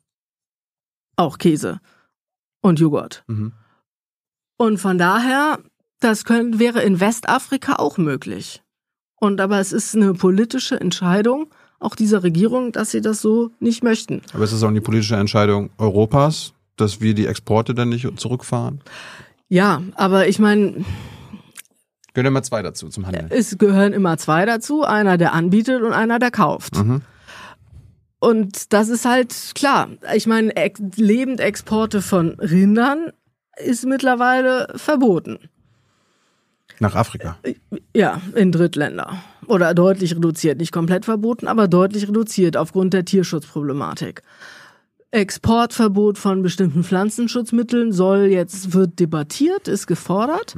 auch 1.17 1.37
Käse 1.37 1.81
und 2.63 2.81
Joghurt. 2.81 3.25
Mhm. 3.27 3.53
Und 4.57 4.79
von 4.79 4.97
daher, 4.97 5.59
das 6.05 6.25
könnt, 6.25 6.59
wäre 6.59 6.83
in 6.83 7.01
Westafrika 7.01 7.77
auch 7.77 7.99
möglich. 7.99 8.63
Und 9.17 9.41
aber 9.41 9.59
es 9.59 9.73
ist 9.73 9.95
eine 9.97 10.13
politische 10.15 10.79
Entscheidung, 10.79 11.47
auch 11.81 11.97
dieser 11.97 12.23
Regierung, 12.23 12.73
dass 12.73 12.91
sie 12.91 13.01
das 13.01 13.21
so 13.21 13.51
nicht 13.59 13.83
möchten. 13.83 14.23
Aber 14.33 14.45
ist 14.45 14.53
das 14.53 14.63
auch 14.63 14.73
die 14.73 14.81
politische 14.81 15.17
Entscheidung 15.17 15.71
Europas, 15.79 16.53
dass 16.77 17.01
wir 17.01 17.15
die 17.15 17.27
Exporte 17.27 17.75
dann 17.75 17.89
nicht 17.89 18.09
zurückfahren? 18.19 18.81
Ja, 19.49 19.83
aber 19.95 20.29
ich 20.29 20.39
meine, 20.39 20.85
Gehören 22.13 22.29
immer 22.29 22.43
zwei 22.43 22.63
dazu 22.63 22.89
zum 22.89 23.07
Handel. 23.07 23.27
es 23.31 23.59
gehören 23.59 23.93
immer 23.93 24.17
zwei 24.19 24.47
dazu, 24.47 24.85
einer, 24.85 25.19
der 25.19 25.33
anbietet 25.33 25.83
und 25.83 25.93
einer, 25.93 26.21
der 26.21 26.31
kauft. 26.31 26.77
Mhm. 26.77 27.03
Und 28.21 28.73
das 28.73 28.89
ist 28.89 29.05
halt 29.05 29.35
klar. 29.55 29.89
Ich 30.15 30.27
meine, 30.27 30.55
Ex 30.57 30.81
Lebendexporte 30.97 32.01
von 32.01 32.31
Rindern 32.41 33.13
ist 33.57 33.85
mittlerweile 33.85 34.73
verboten. 34.77 35.39
Nach 36.81 36.95
Afrika. 36.95 37.39
Ja, 37.95 38.21
in 38.35 38.53
Drittländer. 38.53 39.23
Oder 39.47 39.75
deutlich 39.75 40.17
reduziert. 40.17 40.59
Nicht 40.59 40.73
komplett 40.73 41.05
verboten, 41.05 41.47
aber 41.47 41.69
deutlich 41.69 42.09
reduziert 42.09 42.57
aufgrund 42.57 42.95
der 42.95 43.05
Tierschutzproblematik. 43.05 44.23
Exportverbot 45.11 46.19
von 46.19 46.43
bestimmten 46.43 46.83
Pflanzenschutzmitteln 46.83 47.93
soll 47.93 48.25
jetzt, 48.25 48.73
wird 48.73 48.99
debattiert, 48.99 49.69
ist 49.69 49.87
gefordert. 49.87 50.57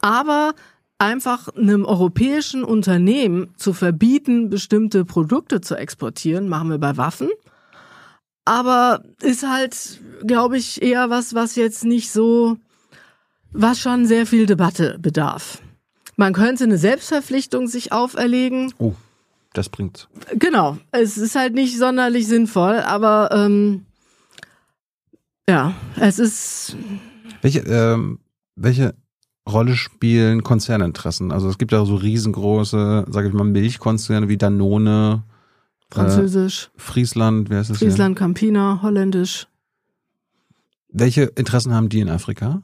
Aber 0.00 0.54
einfach 0.98 1.48
einem 1.48 1.84
europäischen 1.84 2.64
Unternehmen 2.64 3.54
zu 3.56 3.72
verbieten, 3.72 4.48
bestimmte 4.48 5.04
Produkte 5.04 5.60
zu 5.60 5.76
exportieren, 5.76 6.48
machen 6.48 6.70
wir 6.70 6.78
bei 6.78 6.96
Waffen. 6.96 7.28
Aber 8.44 9.02
ist 9.20 9.46
halt, 9.46 10.00
glaube 10.26 10.56
ich, 10.56 10.80
eher 10.80 11.10
was, 11.10 11.34
was 11.34 11.54
jetzt 11.54 11.84
nicht 11.84 12.10
so, 12.10 12.56
was 13.52 13.80
schon 13.80 14.06
sehr 14.06 14.26
viel 14.26 14.46
Debatte 14.46 14.98
bedarf. 15.00 15.62
Man 16.16 16.32
könnte 16.32 16.64
eine 16.64 16.78
Selbstverpflichtung 16.78 17.68
sich 17.68 17.92
auferlegen. 17.92 18.72
Oh, 18.78 18.94
das 19.52 19.68
bringt's. 19.68 20.08
Genau, 20.34 20.78
es 20.90 21.16
ist 21.16 21.36
halt 21.36 21.54
nicht 21.54 21.78
sonderlich 21.78 22.26
sinnvoll, 22.26 22.80
aber 22.80 23.30
ähm, 23.32 23.86
ja, 25.48 25.74
es 25.96 26.18
ist 26.18 26.76
Welche, 27.40 27.60
ähm, 27.60 28.18
welche 28.56 28.94
Rolle 29.48 29.76
spielen 29.76 30.42
Konzerninteressen? 30.42 31.32
Also 31.32 31.48
es 31.48 31.58
gibt 31.58 31.72
ja 31.72 31.84
so 31.84 31.94
riesengroße, 31.94 33.06
sage 33.08 33.28
ich 33.28 33.34
mal, 33.34 33.44
Milchkonzerne 33.44 34.28
wie 34.28 34.36
Danone, 34.36 35.22
französisch, 35.90 36.70
Friesland, 36.76 37.48
wer 37.48 37.62
ist 37.62 37.70
das 37.70 37.78
Friesland, 37.78 38.16
Campina, 38.16 38.80
holländisch. 38.82 39.46
hier? 40.90 41.00
Welche 41.00 41.22
Interessen 41.22 41.74
haben 41.74 41.88
die 41.88 42.00
in 42.00 42.08
Afrika? 42.08 42.62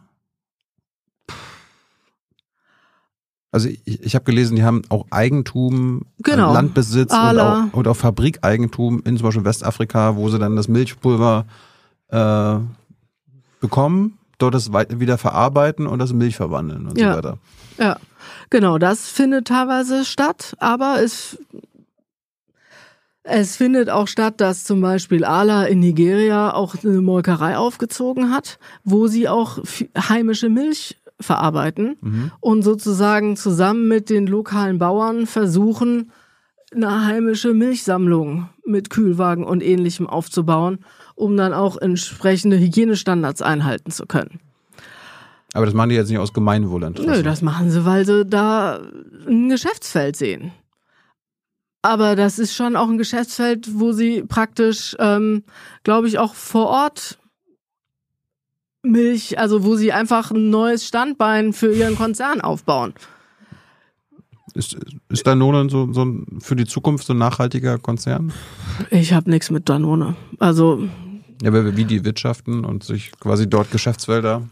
Also 3.54 3.68
ich, 3.68 4.02
ich 4.02 4.14
habe 4.16 4.24
gelesen, 4.24 4.56
die 4.56 4.64
haben 4.64 4.82
auch 4.88 5.06
Eigentum, 5.10 6.06
Genau. 6.18 6.50
äh, 6.50 6.54
Landbesitz 6.54 7.12
und 7.12 7.38
auch, 7.38 7.72
und 7.72 7.86
auch 7.86 7.94
Fabrikeigentum 7.94 9.00
in 9.04 9.16
zum 9.16 9.26
Beispiel 9.26 9.44
Westafrika, 9.44 10.16
wo 10.16 10.28
sie 10.28 10.40
dann 10.40 10.56
das 10.56 10.66
Milchpulver 10.66 11.46
äh, 12.08 12.56
bekommen, 13.60 14.18
dort 14.38 14.54
das 14.54 14.72
wieder 14.72 15.18
verarbeiten 15.18 15.86
und 15.86 16.00
das 16.00 16.10
in 16.10 16.18
Milch 16.18 16.34
verwandeln 16.34 16.88
und 16.88 16.98
Ja. 16.98 17.12
so 17.12 17.16
weiter. 17.18 17.38
Ja, 17.78 17.96
genau, 18.50 18.78
das 18.78 19.06
findet 19.08 19.46
teilweise 19.46 20.04
statt, 20.04 20.56
aber 20.58 21.00
es, 21.00 21.38
es 23.22 23.56
findet 23.56 23.88
auch 23.88 24.08
statt, 24.08 24.40
dass 24.40 24.64
zum 24.64 24.80
Beispiel 24.80 25.24
Ala 25.24 25.64
in 25.66 25.78
Nigeria 25.78 26.52
auch 26.52 26.74
eine 26.82 27.00
Molkerei 27.00 27.56
aufgezogen 27.56 28.32
hat, 28.32 28.58
wo 28.82 29.06
sie 29.06 29.28
auch 29.28 29.58
heimische 29.96 30.48
Milch 30.48 30.96
verarbeiten 31.20 31.96
Mhm. 32.00 32.32
und 32.40 32.62
sozusagen 32.62 33.36
zusammen 33.36 33.86
mit 33.88 34.10
den 34.10 34.26
lokalen 34.26 34.78
Bauern 34.78 35.26
versuchen, 35.26 36.10
eine 36.74 37.06
heimische 37.06 37.54
Milchsammlung 37.54 38.48
mit 38.66 38.90
Kühlwagen 38.90 39.44
und 39.44 39.62
ähnlichem 39.62 40.08
aufzubauen, 40.08 40.78
um 41.14 41.36
dann 41.36 41.52
auch 41.52 41.76
entsprechende 41.76 42.58
Hygienestandards 42.58 43.42
einhalten 43.42 43.90
zu 43.92 44.06
können. 44.06 44.40
Aber 45.52 45.66
das 45.66 45.74
machen 45.74 45.90
die 45.90 45.94
jetzt 45.94 46.08
nicht 46.08 46.18
aus 46.18 46.32
Gemeinwohlinteresse. 46.32 47.10
Nö, 47.18 47.22
das 47.22 47.42
machen 47.42 47.70
sie, 47.70 47.84
weil 47.84 48.04
sie 48.04 48.24
da 48.26 48.80
ein 49.28 49.48
Geschäftsfeld 49.48 50.16
sehen. 50.16 50.50
Aber 51.82 52.16
das 52.16 52.38
ist 52.40 52.56
schon 52.56 52.76
auch 52.76 52.88
ein 52.88 52.98
Geschäftsfeld, 52.98 53.78
wo 53.78 53.92
sie 53.92 54.22
praktisch, 54.22 54.96
ähm, 54.98 55.44
glaube 55.84 56.08
ich, 56.08 56.18
auch 56.18 56.34
vor 56.34 56.66
Ort 56.66 57.18
Milch, 58.84 59.38
also 59.38 59.64
wo 59.64 59.76
sie 59.76 59.92
einfach 59.92 60.30
ein 60.30 60.50
neues 60.50 60.86
Standbein 60.86 61.52
für 61.52 61.72
ihren 61.72 61.96
Konzern 61.96 62.40
aufbauen. 62.40 62.94
Ist, 64.54 64.76
ist 65.08 65.26
Danone 65.26 65.68
so, 65.68 65.92
so 65.92 66.04
ein, 66.04 66.38
für 66.40 66.54
die 66.54 66.66
Zukunft 66.66 67.06
so 67.06 67.12
ein 67.12 67.18
nachhaltiger 67.18 67.78
Konzern? 67.78 68.32
Ich 68.90 69.12
habe 69.12 69.28
nichts 69.28 69.50
mit 69.50 69.68
Danone. 69.68 70.14
Also, 70.38 70.88
Ja, 71.42 71.48
aber 71.48 71.76
wie 71.76 71.84
die 71.84 72.04
wirtschaften 72.04 72.64
und 72.64 72.84
sich 72.84 73.10
quasi 73.18 73.48
dort 73.48 73.72
Geschäftsfelder. 73.72 74.42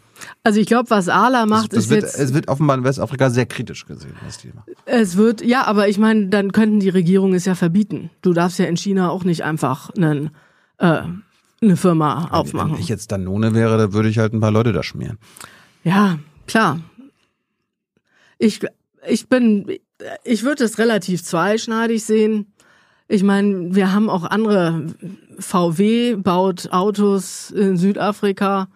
also 0.43 0.59
ich 0.59 0.67
glaube, 0.67 0.91
was 0.91 1.09
Ala 1.09 1.47
macht, 1.47 1.73
das 1.73 1.85
ist 1.85 1.91
wird, 1.91 2.03
jetzt. 2.03 2.19
es 2.19 2.35
wird 2.35 2.49
offenbar 2.49 2.77
in 2.79 2.85
Westafrika 2.85 3.31
sehr 3.31 3.47
kritisch 3.47 3.87
gesehen, 3.87 4.15
das 4.25 4.39
Thema. 4.39 4.65
Es 4.87 5.17
wird, 5.17 5.45
ja, 5.45 5.65
aber 5.67 5.89
ich 5.89 5.99
meine, 5.99 6.27
dann 6.29 6.51
könnten 6.51 6.81
die 6.81 6.89
Regierungen 6.89 7.35
es 7.35 7.45
ja 7.45 7.55
verbieten. 7.55 8.11
Du 8.23 8.33
darfst 8.33 8.59
ja 8.59 8.65
in 8.65 8.77
China 8.77 9.11
auch 9.11 9.23
nicht 9.23 9.45
einfach 9.45 9.91
einen, 9.91 10.31
äh, 10.79 11.03
eine 11.63 11.77
Firma 11.77 12.29
aufmachen. 12.31 12.73
Wenn 12.73 12.81
ich 12.81 12.89
jetzt 12.89 13.13
Danone 13.13 13.55
wäre, 13.55 13.79
da 13.79 13.93
würde 13.93 14.09
ich 14.09 14.19
halt 14.19 14.33
ein 14.33 14.41
paar 14.41 14.51
Leute 14.51 14.73
da 14.73 14.83
schmieren. 14.83 15.19
Ja, 15.85 16.19
klar. 16.47 16.81
Ich, 18.39 18.61
ich 19.09 19.29
bin, 19.29 19.67
ich 20.25 20.43
würde 20.43 20.65
es 20.65 20.79
relativ 20.79 21.23
zweischneidig 21.23 22.05
sehen. 22.05 22.53
Ich 23.09 23.23
meine, 23.23 23.75
wir 23.75 23.93
haben 23.93 24.11
auch 24.11 24.25
andere. 24.25 24.87
VW 25.39 26.17
baut 26.17 26.71
Autos 26.73 27.51
in 27.51 27.77
Südafrika 27.77 28.69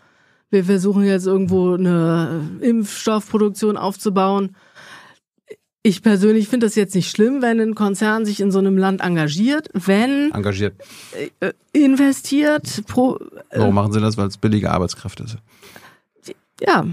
wir 0.50 0.64
versuchen 0.64 1.04
jetzt 1.04 1.26
irgendwo 1.26 1.74
eine 1.74 2.40
Impfstoffproduktion 2.60 3.76
aufzubauen. 3.76 4.56
Ich 5.86 6.02
persönlich 6.02 6.48
finde 6.48 6.66
das 6.66 6.74
jetzt 6.74 6.96
nicht 6.96 7.08
schlimm, 7.08 7.42
wenn 7.42 7.60
ein 7.60 7.76
Konzern 7.76 8.24
sich 8.24 8.40
in 8.40 8.50
so 8.50 8.58
einem 8.58 8.76
Land 8.76 9.02
engagiert, 9.02 9.68
wenn 9.72 10.32
Engagiert. 10.32 10.74
äh, 11.38 11.52
investiert, 11.70 12.82
pro, 12.88 13.18
äh, 13.50 13.60
Warum 13.60 13.76
machen 13.76 13.92
sie 13.92 14.00
das? 14.00 14.16
Weil 14.16 14.26
es 14.26 14.36
billige 14.36 14.72
Arbeitskraft 14.72 15.20
ist. 15.20 15.36
ja. 16.60 16.86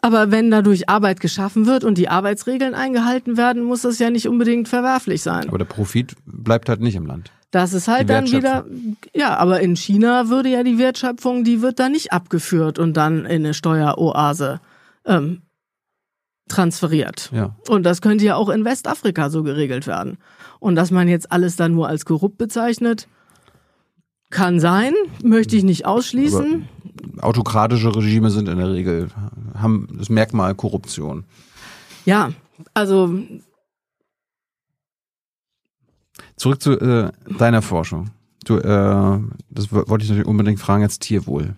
Aber 0.00 0.30
wenn 0.30 0.48
dadurch 0.52 0.88
Arbeit 0.88 1.18
geschaffen 1.18 1.66
wird 1.66 1.82
und 1.82 1.98
die 1.98 2.08
Arbeitsregeln 2.08 2.74
eingehalten 2.74 3.36
werden, 3.36 3.64
muss 3.64 3.82
das 3.82 3.98
ja 3.98 4.10
nicht 4.10 4.28
unbedingt 4.28 4.68
verwerflich 4.68 5.20
sein. 5.20 5.48
Aber 5.48 5.58
der 5.58 5.64
Profit 5.64 6.14
bleibt 6.26 6.68
halt 6.68 6.80
nicht 6.80 6.94
im 6.94 7.04
Land. 7.04 7.32
Das 7.50 7.72
ist 7.72 7.88
halt 7.88 8.08
dann 8.08 8.30
wieder, 8.30 8.64
ja, 9.12 9.36
aber 9.36 9.58
in 9.58 9.74
China 9.74 10.28
würde 10.28 10.50
ja 10.50 10.62
die 10.62 10.78
Wertschöpfung, 10.78 11.42
die 11.42 11.62
wird 11.62 11.80
dann 11.80 11.90
nicht 11.90 12.12
abgeführt 12.12 12.78
und 12.78 12.96
dann 12.96 13.26
in 13.26 13.44
eine 13.44 13.54
Steueroase 13.54 14.60
ähm, 15.04 15.42
transferiert. 16.50 17.30
Ja. 17.32 17.54
Und 17.68 17.84
das 17.84 18.02
könnte 18.02 18.24
ja 18.24 18.34
auch 18.36 18.48
in 18.50 18.64
Westafrika 18.64 19.30
so 19.30 19.42
geregelt 19.42 19.86
werden. 19.86 20.18
Und 20.58 20.74
dass 20.76 20.90
man 20.90 21.08
jetzt 21.08 21.32
alles 21.32 21.56
dann 21.56 21.72
nur 21.72 21.88
als 21.88 22.04
korrupt 22.04 22.36
bezeichnet, 22.36 23.08
kann 24.30 24.60
sein, 24.60 24.92
möchte 25.24 25.56
ich 25.56 25.64
nicht 25.64 25.86
ausschließen. 25.86 26.68
Autokratische 27.20 27.94
Regime 27.96 28.30
sind 28.30 28.48
in 28.48 28.58
der 28.58 28.70
Regel, 28.70 29.08
haben 29.54 29.88
das 29.98 30.08
Merkmal 30.10 30.54
Korruption. 30.54 31.24
ja, 32.04 32.30
also 32.74 33.14
Zurück 36.36 36.62
zu 36.62 36.72
äh, 36.78 37.10
deiner 37.38 37.62
Forschung. 37.62 38.10
Du, 38.44 38.56
äh, 38.56 39.18
das 39.50 39.72
wo- 39.72 39.88
wollte 39.88 40.04
ich 40.04 40.10
natürlich 40.10 40.26
unbedingt 40.28 40.58
fragen, 40.60 40.82
jetzt 40.82 41.00
Tierwohl. 41.02 41.54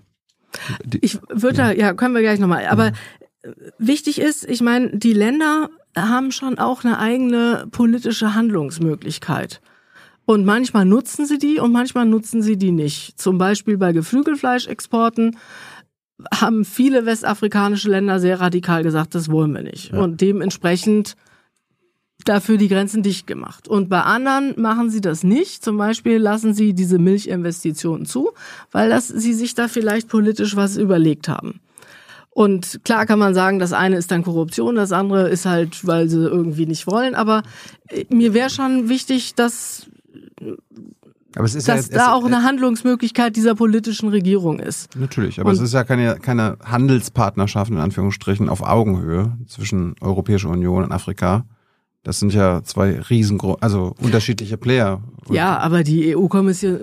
Die, 0.84 0.98
Ich 0.98 1.18
würde 1.28 1.56
da, 1.56 1.72
ja, 1.72 1.94
können 1.94 2.14
wir 2.14 2.22
gleich 2.22 2.40
nochmal. 2.40 2.66
Aber 2.66 2.88
äh, 2.88 2.92
wichtig 3.78 4.20
ist, 4.20 4.48
ich 4.48 4.60
meine, 4.60 4.96
die 4.96 5.12
Länder 5.12 5.70
haben 5.96 6.32
schon 6.32 6.58
auch 6.58 6.84
eine 6.84 6.98
eigene 6.98 7.66
politische 7.70 8.34
Handlungsmöglichkeit. 8.34 9.60
Und 10.24 10.44
manchmal 10.44 10.84
nutzen 10.84 11.26
sie 11.26 11.38
die 11.38 11.58
und 11.58 11.72
manchmal 11.72 12.06
nutzen 12.06 12.42
sie 12.42 12.56
die 12.56 12.70
nicht. 12.70 13.18
Zum 13.20 13.38
Beispiel 13.38 13.76
bei 13.76 13.92
Geflügelfleischexporten 13.92 15.36
haben 16.32 16.64
viele 16.64 17.04
westafrikanische 17.04 17.90
Länder 17.90 18.20
sehr 18.20 18.40
radikal 18.40 18.84
gesagt, 18.84 19.14
das 19.16 19.30
wollen 19.30 19.52
wir 19.52 19.62
nicht. 19.62 19.92
Und 19.92 20.20
dementsprechend 20.20 21.16
dafür 22.24 22.56
die 22.56 22.68
Grenzen 22.68 23.02
dicht 23.02 23.26
gemacht. 23.26 23.66
Und 23.66 23.88
bei 23.88 24.02
anderen 24.02 24.54
machen 24.60 24.90
sie 24.90 25.00
das 25.00 25.24
nicht. 25.24 25.64
Zum 25.64 25.76
Beispiel 25.76 26.18
lassen 26.18 26.54
sie 26.54 26.72
diese 26.72 26.98
Milchinvestitionen 26.98 28.06
zu, 28.06 28.30
weil 28.70 28.90
das, 28.90 29.08
sie 29.08 29.34
sich 29.34 29.56
da 29.56 29.66
vielleicht 29.66 30.08
politisch 30.08 30.54
was 30.54 30.76
überlegt 30.76 31.28
haben. 31.28 31.60
Und 32.34 32.80
klar 32.84 33.04
kann 33.04 33.18
man 33.18 33.34
sagen, 33.34 33.58
das 33.58 33.72
eine 33.74 33.96
ist 33.96 34.10
dann 34.10 34.22
Korruption, 34.22 34.74
das 34.74 34.90
andere 34.90 35.28
ist 35.28 35.44
halt, 35.44 35.86
weil 35.86 36.08
sie 36.08 36.18
irgendwie 36.18 36.64
nicht 36.66 36.86
wollen. 36.86 37.14
Aber 37.14 37.42
äh, 37.88 38.04
mir 38.08 38.32
wäre 38.32 38.48
schon 38.48 38.88
wichtig, 38.88 39.34
dass, 39.34 39.86
dass 41.34 41.66
ja, 41.66 41.74
da 41.74 41.78
es, 41.78 41.98
auch 42.00 42.24
eine 42.24 42.42
Handlungsmöglichkeit 42.42 43.36
dieser 43.36 43.54
politischen 43.54 44.08
Regierung 44.08 44.60
ist. 44.60 44.96
Natürlich, 44.96 45.40
aber 45.40 45.50
Und- 45.50 45.56
es 45.56 45.60
ist 45.60 45.74
ja 45.74 45.84
keine, 45.84 46.16
keine 46.16 46.56
Handelspartnerschaft 46.64 47.70
in 47.70 47.78
Anführungsstrichen 47.78 48.48
auf 48.48 48.62
Augenhöhe 48.62 49.36
zwischen 49.46 49.94
Europäischer 50.00 50.48
Union 50.48 50.84
und 50.84 50.92
Afrika. 50.92 51.44
Das 52.02 52.18
sind 52.18 52.34
ja 52.34 52.62
zwei 52.64 52.98
riesengro 52.98 53.58
also 53.60 53.94
unterschiedliche 54.00 54.56
Player. 54.56 55.02
Ja, 55.30 55.58
aber 55.58 55.84
die 55.84 56.16
EU-Kommission 56.16 56.82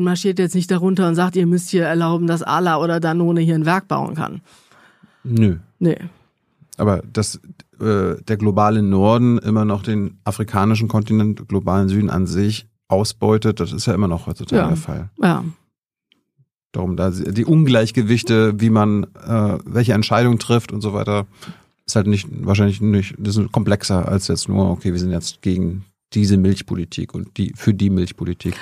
marschiert 0.00 0.38
jetzt 0.38 0.54
nicht 0.54 0.70
darunter 0.70 1.08
und 1.08 1.14
sagt, 1.14 1.36
ihr 1.36 1.46
müsst 1.46 1.70
hier 1.70 1.84
erlauben, 1.84 2.26
dass 2.26 2.42
Ala 2.42 2.78
oder 2.78 3.00
Danone 3.00 3.40
hier 3.40 3.54
ein 3.54 3.64
Werk 3.64 3.88
bauen 3.88 4.14
kann. 4.14 4.42
Nö. 5.24 5.56
Nee. 5.78 5.98
Aber 6.78 7.02
dass 7.12 7.36
äh, 7.80 8.16
der 8.26 8.36
globale 8.36 8.82
Norden 8.82 9.38
immer 9.38 9.64
noch 9.64 9.82
den 9.82 10.18
afrikanischen 10.24 10.88
Kontinent, 10.88 11.48
globalen 11.48 11.88
Süden 11.88 12.10
an 12.10 12.26
sich 12.26 12.66
ausbeutet, 12.88 13.60
das 13.60 13.72
ist 13.72 13.86
ja 13.86 13.94
immer 13.94 14.08
noch 14.08 14.26
heutzutage 14.26 14.62
Ja. 14.62 14.68
der 14.68 14.76
Fall. 14.76 15.10
Ja. 15.22 15.44
Darum 16.72 16.96
da 16.96 17.10
die 17.10 17.44
Ungleichgewichte, 17.44 18.58
wie 18.60 18.70
man 18.70 19.04
äh, 19.26 19.58
welche 19.66 19.92
Entscheidung 19.92 20.38
trifft 20.38 20.72
und 20.72 20.80
so 20.80 20.94
weiter, 20.94 21.26
ist 21.86 21.96
halt 21.96 22.06
nicht 22.06 22.26
wahrscheinlich 22.30 22.80
nicht, 22.80 23.14
das 23.18 23.36
ist 23.36 23.52
komplexer 23.52 24.08
als 24.08 24.28
jetzt 24.28 24.48
nur, 24.48 24.70
okay, 24.70 24.92
wir 24.92 24.98
sind 24.98 25.10
jetzt 25.10 25.42
gegen 25.42 25.84
diese 26.14 26.36
Milchpolitik 26.38 27.14
und 27.14 27.36
die 27.36 27.52
für 27.56 27.74
die 27.74 27.90
Milchpolitik. 27.90 28.54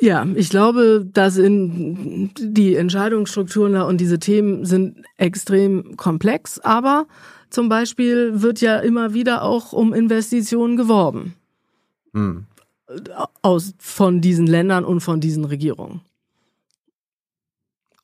Ja, 0.00 0.26
ich 0.34 0.50
glaube, 0.50 1.06
dass 1.10 1.38
in 1.38 2.30
die 2.38 2.76
Entscheidungsstrukturen 2.76 3.72
da 3.72 3.82
und 3.82 4.00
diese 4.00 4.18
Themen 4.18 4.64
sind 4.64 5.02
extrem 5.16 5.96
komplex, 5.96 6.58
aber 6.58 7.06
zum 7.50 7.68
Beispiel 7.68 8.42
wird 8.42 8.60
ja 8.60 8.78
immer 8.78 9.14
wieder 9.14 9.42
auch 9.42 9.72
um 9.72 9.94
Investitionen 9.94 10.76
geworben 10.76 11.34
Hm. 12.12 12.44
aus 13.42 13.74
von 13.78 14.20
diesen 14.20 14.46
Ländern 14.46 14.84
und 14.84 15.00
von 15.00 15.20
diesen 15.20 15.44
Regierungen. 15.44 16.00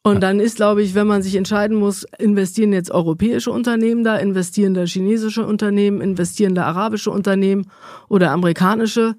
Und 0.05 0.21
dann 0.21 0.41
ist, 0.41 0.57
glaube 0.57 0.83
ich, 0.83 0.95
wenn 0.95 1.07
man 1.07 1.23
sich 1.23 1.37
entscheiden 1.37 1.77
muss, 1.77 2.05
investieren 2.19 2.73
jetzt 2.73 2.91
europäische 2.91 3.53
Unternehmen 3.53 4.03
da, 4.03 4.17
investieren 4.17 4.75
da 4.75 4.85
chinesische 4.85 5.47
Unternehmen, 5.47 6.01
investieren 6.01 6.57
da 6.57 6.65
arabische 6.65 7.11
Unternehmen 7.11 7.71
oder 8.09 8.33
amerikanische, 8.33 9.15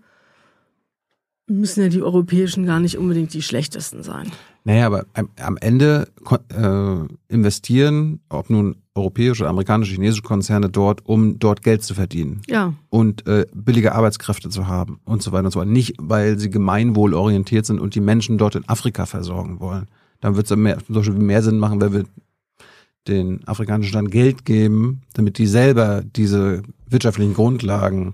müssen 1.48 1.82
ja 1.82 1.90
die 1.90 2.02
europäischen 2.02 2.66
gar 2.66 2.80
nicht 2.80 2.98
unbedingt 2.98 3.34
die 3.34 3.42
schlechtesten 3.42 4.04
sein. 4.04 4.32
Naja, 4.64 4.86
aber 4.88 5.06
am, 5.14 5.58
Ende 5.58 6.08
äh, 6.50 7.34
investieren, 7.34 8.22
ob 8.30 8.50
nun 8.50 8.78
europäische, 8.96 9.48
amerikanische, 9.50 9.94
chinesische 9.94 10.22
Konzerne 10.22 10.70
dort, 10.70 11.06
um 11.06 11.40
dort 11.40 11.64
Geld 11.64 11.84
zu 11.84 11.96
verdienen 11.96 12.42
Ja, 12.48 12.74
und 12.90 13.28
äh, 13.28 13.46
billige 13.54 13.94
Arbeitskräfte 13.94 14.50
zu 14.50 14.68
haben 14.68 15.00
und 15.04 15.22
so 15.22 15.32
weiter 15.34 15.46
und 15.46 15.52
so 15.52 15.60
fort. 15.60 15.70
Nicht, 15.70 15.96
weil 16.00 16.40
sie 16.40 16.50
gemeinwohlorientiert 16.50 17.66
sind 17.66 17.80
und 17.80 17.96
die 17.96 18.02
Menschen 18.02 18.38
dort 18.38 18.56
in 18.56 18.68
Afrika 18.70 19.06
versorgen 19.06 19.60
wollen. 19.60 19.88
Dann 20.22 20.38
wird 20.38 20.50
es 20.50 20.56
mehr, 20.56 20.78
zum 20.86 20.96
Beispiel 20.96 21.16
mehr 21.16 21.44
Sinn 21.44 21.60
machen, 21.60 21.82
wenn 21.82 21.92
wir 21.92 22.04
den 23.10 23.46
afrikanischen 23.46 23.90
Staaten 23.90 24.10
Geld 24.10 24.46
geben, 24.46 25.02
damit 25.14 25.38
die 25.38 25.48
selber 25.48 26.04
diese 26.04 26.64
wirtschaftlichen 26.88 27.34
Grundlagen 27.34 28.14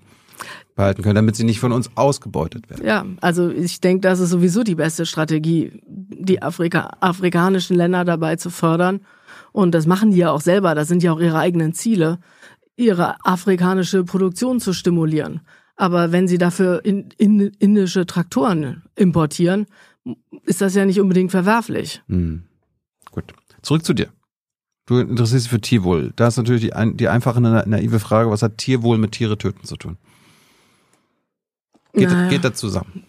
behalten 0.79 1.03
können, 1.03 1.15
damit 1.15 1.35
sie 1.35 1.43
nicht 1.43 1.59
von 1.59 1.71
uns 1.71 1.89
ausgebeutet 1.95 2.69
werden. 2.69 2.85
ja. 2.85 3.05
Also 3.21 3.49
ich 3.49 3.81
denke, 3.81 4.01
das 4.01 4.19
ist 4.19 4.29
sowieso 4.29 4.63
die 4.63 4.75
beste 4.75 5.05
Strategie, 5.05 5.81
die 5.85 6.41
Afrika 6.41 6.97
afrikanischen 7.01 7.75
Länder 7.75 8.05
dabei 8.05 8.37
zu 8.37 8.49
fördern. 8.49 9.01
Und 9.51 9.73
das 9.75 9.85
machen 9.85 10.11
die 10.11 10.17
ja 10.19 10.31
auch 10.31 10.41
selber. 10.41 10.75
Das 10.75 10.87
sind 10.87 11.03
ja 11.03 11.11
auch 11.11 11.19
ihre 11.19 11.37
eigenen 11.37 11.73
Ziele, 11.73 12.19
ihre 12.77 13.23
afrikanische 13.25 14.03
Produktion 14.03 14.59
zu 14.59 14.73
stimulieren. 14.73 15.41
Aber 15.75 16.11
wenn 16.11 16.27
sie 16.27 16.37
dafür 16.37 16.83
in, 16.85 17.09
in, 17.17 17.39
indische 17.59 18.05
Traktoren 18.05 18.83
importieren, 18.95 19.65
ist 20.45 20.61
das 20.61 20.75
ja 20.75 20.85
nicht 20.85 20.99
unbedingt 21.01 21.31
verwerflich. 21.31 22.01
Hm. 22.07 22.43
Gut. 23.11 23.33
Zurück 23.61 23.83
zu 23.83 23.93
dir. 23.93 24.07
Du 24.85 24.97
interessierst 24.97 25.45
dich 25.45 25.51
für 25.51 25.61
Tierwohl. 25.61 26.13
Da 26.15 26.27
ist 26.27 26.37
natürlich 26.37 26.71
die, 26.71 26.95
die 26.95 27.09
einfache 27.09 27.39
na- 27.41 27.65
naive 27.65 27.99
Frage, 27.99 28.29
was 28.31 28.41
hat 28.41 28.57
Tierwohl 28.57 28.97
mit 28.97 29.11
Tiere 29.11 29.37
töten 29.37 29.65
zu 29.65 29.75
tun? 29.75 29.97
Geht, 31.99 32.09
Naja. 32.09 32.29
geht 32.29 32.43
das 32.43 32.55
zusammen? 32.55 33.03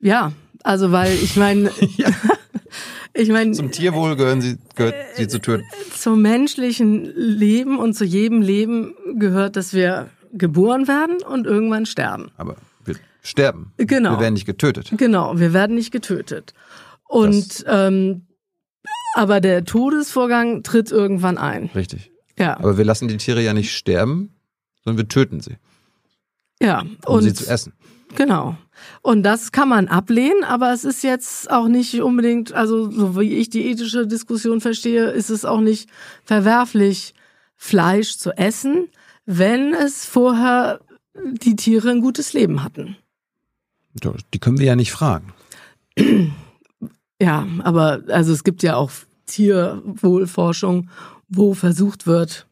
Ja, 0.00 0.32
also 0.62 0.92
weil 0.92 1.12
ich 1.14 1.36
meine, 1.36 1.70
ich 3.14 3.28
meine, 3.28 3.52
Zum 3.52 3.70
Tierwohl 3.70 4.16
gehören 4.16 4.40
sie, 4.40 4.58
gehört 4.74 4.94
sie 5.16 5.28
zu 5.28 5.40
töten. 5.40 5.64
zum 5.96 6.22
menschlichen 6.22 7.04
Leben 7.14 7.78
und 7.78 7.94
zu 7.94 8.04
jedem 8.04 8.42
Leben 8.42 8.94
gehört, 9.14 9.56
dass 9.56 9.72
wir 9.72 10.10
geboren 10.32 10.88
werden 10.88 11.18
und 11.22 11.46
irgendwann 11.46 11.86
sterben. 11.86 12.30
Aber 12.36 12.56
wir 12.84 12.96
sterben. 13.22 13.72
Genau. 13.76 14.12
Wir 14.12 14.20
werden 14.20 14.34
nicht 14.34 14.46
getötet. 14.46 14.92
Genau, 14.96 15.38
wir 15.38 15.52
werden 15.52 15.76
nicht 15.76 15.92
getötet. 15.92 16.54
Und 17.06 17.64
ähm, 17.68 18.26
aber 19.14 19.40
der 19.42 19.64
Todesvorgang 19.66 20.62
tritt 20.62 20.90
irgendwann 20.90 21.36
ein. 21.36 21.70
Richtig. 21.74 22.10
Ja, 22.42 22.56
Aber 22.58 22.76
wir 22.76 22.84
lassen 22.84 23.06
die 23.08 23.16
Tiere 23.18 23.42
ja 23.42 23.54
nicht 23.54 23.72
sterben, 23.72 24.34
sondern 24.82 24.98
wir 24.98 25.08
töten 25.08 25.40
sie, 25.40 25.58
ja. 26.60 26.80
um 27.06 27.14
Und 27.16 27.22
sie 27.22 27.34
zu 27.34 27.46
essen. 27.46 27.72
Genau. 28.16 28.56
Und 29.00 29.22
das 29.22 29.52
kann 29.52 29.68
man 29.68 29.86
ablehnen, 29.86 30.42
aber 30.44 30.72
es 30.72 30.84
ist 30.84 31.04
jetzt 31.04 31.50
auch 31.50 31.68
nicht 31.68 32.02
unbedingt, 32.02 32.52
also 32.52 32.90
so 32.90 33.18
wie 33.18 33.34
ich 33.34 33.48
die 33.48 33.66
ethische 33.66 34.06
Diskussion 34.08 34.60
verstehe, 34.60 35.10
ist 35.10 35.30
es 35.30 35.44
auch 35.44 35.60
nicht 35.60 35.88
verwerflich, 36.24 37.14
Fleisch 37.56 38.18
zu 38.18 38.36
essen, 38.36 38.88
wenn 39.24 39.72
es 39.72 40.04
vorher 40.04 40.80
die 41.14 41.54
Tiere 41.54 41.90
ein 41.90 42.00
gutes 42.00 42.32
Leben 42.32 42.64
hatten. 42.64 42.96
Die 44.34 44.38
können 44.40 44.58
wir 44.58 44.66
ja 44.66 44.74
nicht 44.74 44.90
fragen. 44.90 45.32
Ja, 47.20 47.46
aber 47.62 48.02
also 48.08 48.32
es 48.32 48.42
gibt 48.42 48.64
ja 48.64 48.74
auch 48.74 48.90
Tierwohlforschung, 49.26 50.90
wo 51.34 51.54
versucht 51.54 52.06
wird, 52.06 52.46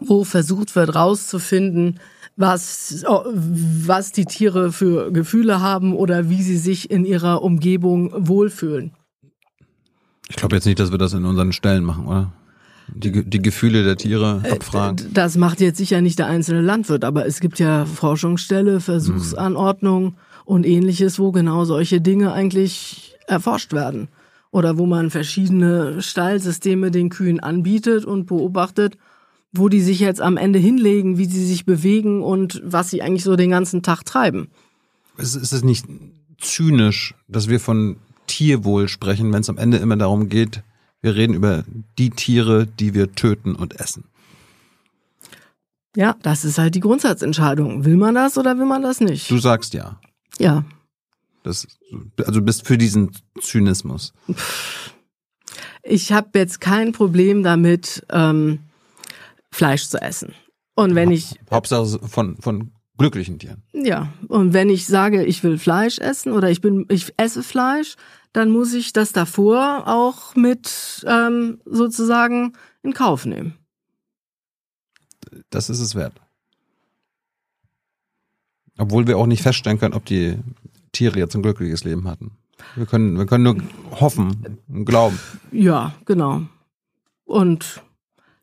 wo 0.00 0.24
versucht 0.24 0.74
wird 0.74 0.94
rauszufinden, 0.94 2.00
was, 2.36 3.04
oh, 3.08 3.24
was 3.26 4.10
die 4.10 4.24
Tiere 4.24 4.72
für 4.72 5.12
Gefühle 5.12 5.60
haben 5.60 5.94
oder 5.94 6.28
wie 6.28 6.42
sie 6.42 6.56
sich 6.56 6.90
in 6.90 7.04
ihrer 7.04 7.42
Umgebung 7.42 8.12
wohlfühlen. 8.26 8.92
Ich 10.28 10.36
glaube 10.36 10.56
jetzt 10.56 10.64
nicht, 10.64 10.80
dass 10.80 10.90
wir 10.90 10.98
das 10.98 11.12
in 11.12 11.24
unseren 11.24 11.52
Stellen 11.52 11.84
machen, 11.84 12.06
oder? 12.06 12.32
Die, 12.88 13.24
die 13.24 13.40
Gefühle 13.40 13.84
der 13.84 13.96
Tiere 13.96 14.42
Äh, 14.42 14.52
abfragen. 14.52 15.10
Das 15.14 15.36
macht 15.36 15.60
jetzt 15.60 15.78
sicher 15.78 16.00
nicht 16.00 16.18
der 16.18 16.26
einzelne 16.26 16.60
Landwirt, 16.60 17.04
aber 17.04 17.24
es 17.24 17.40
gibt 17.40 17.58
ja 17.58 17.86
Forschungsstelle, 17.86 18.80
Versuchsanordnung 18.80 20.16
und 20.44 20.66
ähnliches, 20.66 21.18
wo 21.18 21.32
genau 21.32 21.64
solche 21.64 22.00
Dinge 22.00 22.32
eigentlich 22.32 23.16
erforscht 23.26 23.72
werden. 23.72 24.08
Oder 24.54 24.78
wo 24.78 24.86
man 24.86 25.10
verschiedene 25.10 26.00
Stallsysteme 26.00 26.92
den 26.92 27.08
Kühen 27.08 27.40
anbietet 27.40 28.04
und 28.04 28.26
beobachtet, 28.26 28.96
wo 29.50 29.68
die 29.68 29.80
sich 29.80 29.98
jetzt 29.98 30.20
am 30.20 30.36
Ende 30.36 30.60
hinlegen, 30.60 31.18
wie 31.18 31.24
sie 31.24 31.44
sich 31.44 31.64
bewegen 31.64 32.22
und 32.22 32.62
was 32.64 32.88
sie 32.88 33.02
eigentlich 33.02 33.24
so 33.24 33.34
den 33.34 33.50
ganzen 33.50 33.82
Tag 33.82 34.04
treiben. 34.04 34.46
Ist, 35.16 35.34
ist 35.34 35.52
es 35.52 35.64
nicht 35.64 35.86
zynisch, 36.40 37.16
dass 37.26 37.48
wir 37.48 37.58
von 37.58 37.96
Tierwohl 38.28 38.86
sprechen, 38.86 39.32
wenn 39.32 39.40
es 39.40 39.50
am 39.50 39.58
Ende 39.58 39.78
immer 39.78 39.96
darum 39.96 40.28
geht, 40.28 40.62
wir 41.00 41.16
reden 41.16 41.34
über 41.34 41.64
die 41.98 42.10
Tiere, 42.10 42.64
die 42.64 42.94
wir 42.94 43.12
töten 43.12 43.56
und 43.56 43.80
essen. 43.80 44.04
Ja, 45.96 46.14
das 46.22 46.44
ist 46.44 46.58
halt 46.58 46.76
die 46.76 46.80
Grundsatzentscheidung. 46.80 47.84
Will 47.84 47.96
man 47.96 48.14
das 48.14 48.38
oder 48.38 48.56
will 48.56 48.66
man 48.66 48.82
das 48.82 49.00
nicht? 49.00 49.28
Du 49.28 49.38
sagst 49.38 49.74
ja. 49.74 49.98
Ja. 50.38 50.64
Das, 51.44 51.68
also 52.18 52.40
du 52.40 52.42
bist 52.42 52.66
für 52.66 52.78
diesen 52.78 53.10
Zynismus. 53.40 54.12
Ich 55.82 56.10
habe 56.10 56.38
jetzt 56.38 56.60
kein 56.60 56.92
Problem 56.92 57.42
damit, 57.42 58.04
ähm, 58.10 58.60
Fleisch 59.52 59.86
zu 59.86 60.00
essen. 60.00 60.34
Und 60.74 60.94
wenn 60.96 61.12
ich, 61.12 61.38
Hauptsache 61.50 62.00
von, 62.08 62.38
von 62.38 62.72
glücklichen 62.96 63.38
Tieren. 63.38 63.62
ja, 63.72 64.12
und 64.28 64.54
wenn 64.54 64.70
ich 64.70 64.86
sage, 64.86 65.24
ich 65.24 65.44
will 65.44 65.58
Fleisch 65.58 65.98
essen 65.98 66.32
oder 66.32 66.50
ich 66.50 66.60
bin, 66.60 66.86
ich 66.88 67.12
esse 67.18 67.42
Fleisch, 67.42 67.96
dann 68.32 68.50
muss 68.50 68.72
ich 68.72 68.92
das 68.92 69.12
davor 69.12 69.84
auch 69.86 70.34
mit 70.34 71.04
ähm, 71.06 71.60
sozusagen 71.66 72.54
in 72.82 72.94
Kauf 72.94 73.26
nehmen. 73.26 73.54
Das 75.50 75.68
ist 75.68 75.80
es 75.80 75.94
wert. 75.94 76.14
Obwohl 78.78 79.06
wir 79.06 79.18
auch 79.18 79.26
nicht 79.26 79.42
feststellen 79.42 79.78
können, 79.78 79.94
ob 79.94 80.04
die 80.04 80.38
Tiere 80.94 81.18
jetzt 81.18 81.34
ein 81.34 81.42
glückliches 81.42 81.84
Leben 81.84 82.08
hatten. 82.08 82.32
Wir 82.76 82.86
können, 82.86 83.18
wir 83.18 83.26
können 83.26 83.44
nur 83.44 83.56
hoffen 84.00 84.58
und 84.68 84.84
glauben. 84.86 85.18
Ja, 85.52 85.94
genau. 86.06 86.42
Und 87.24 87.82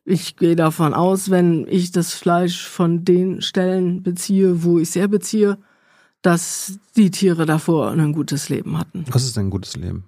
ich 0.04 0.36
gehe 0.36 0.56
davon 0.56 0.94
aus, 0.94 1.30
wenn 1.30 1.66
ich 1.68 1.92
das 1.92 2.14
Fleisch 2.14 2.66
von 2.66 3.04
den 3.04 3.42
Stellen 3.42 4.02
beziehe, 4.02 4.62
wo 4.62 4.78
ich 4.78 4.88
es 4.88 4.96
herbeziehe, 4.96 5.58
dass 6.22 6.78
die 6.96 7.10
Tiere 7.10 7.46
davor 7.46 7.90
ein 7.90 8.12
gutes 8.12 8.48
Leben 8.48 8.78
hatten. 8.78 9.04
Was 9.10 9.24
ist 9.24 9.38
ein 9.38 9.50
gutes 9.50 9.76
Leben? 9.76 10.04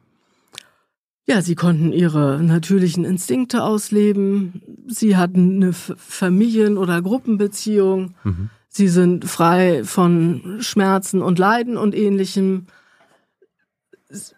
Ja, 1.27 1.41
sie 1.41 1.55
konnten 1.55 1.93
ihre 1.93 2.43
natürlichen 2.43 3.05
Instinkte 3.05 3.65
ausleben. 3.65 4.61
Sie 4.87 5.17
hatten 5.17 5.63
eine 5.63 5.73
Familien- 5.73 6.77
oder 6.77 7.01
Gruppenbeziehung. 7.01 8.15
Mhm. 8.25 8.51
Sie 8.77 8.89
sind 8.89 9.25
frei 9.25 9.85
von 9.85 10.59
Schmerzen 10.59 11.23
und 11.23 11.39
Leiden 11.39 11.77
und 11.77 11.95
ähnlichem. 11.95 12.67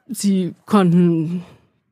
Sie 0.08 0.54
konnten, 0.66 1.42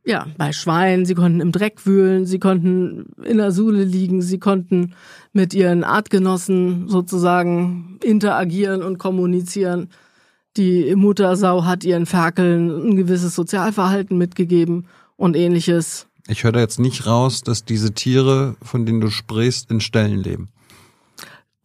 ja, 0.04 0.26
bei 0.36 0.52
Schweinen, 0.52 1.06
sie 1.06 1.14
konnten 1.14 1.40
im 1.40 1.52
Dreck 1.52 1.86
wühlen, 1.86 2.26
sie 2.26 2.38
konnten 2.38 3.14
in 3.24 3.38
der 3.38 3.50
Suhle 3.50 3.84
liegen, 3.84 4.20
sie 4.20 4.38
konnten 4.38 4.92
mit 5.32 5.54
ihren 5.54 5.84
Artgenossen 5.84 6.86
sozusagen 6.86 7.98
interagieren 8.02 8.82
und 8.82 8.98
kommunizieren. 8.98 9.88
Die 10.58 10.94
Muttersau 10.96 11.64
hat 11.64 11.82
ihren 11.82 12.04
Ferkeln 12.04 12.90
ein 12.90 12.96
gewisses 12.96 13.34
Sozialverhalten 13.34 14.18
mitgegeben 14.18 14.86
und 15.16 15.34
ähnliches. 15.34 16.08
Ich 16.28 16.44
höre 16.44 16.52
da 16.52 16.60
jetzt 16.60 16.78
nicht 16.78 17.06
raus, 17.06 17.40
dass 17.40 17.64
diese 17.64 17.94
Tiere, 17.94 18.56
von 18.60 18.84
denen 18.84 19.00
du 19.00 19.08
sprichst, 19.08 19.70
in 19.70 19.80
Ställen 19.80 20.18
leben. 20.18 20.50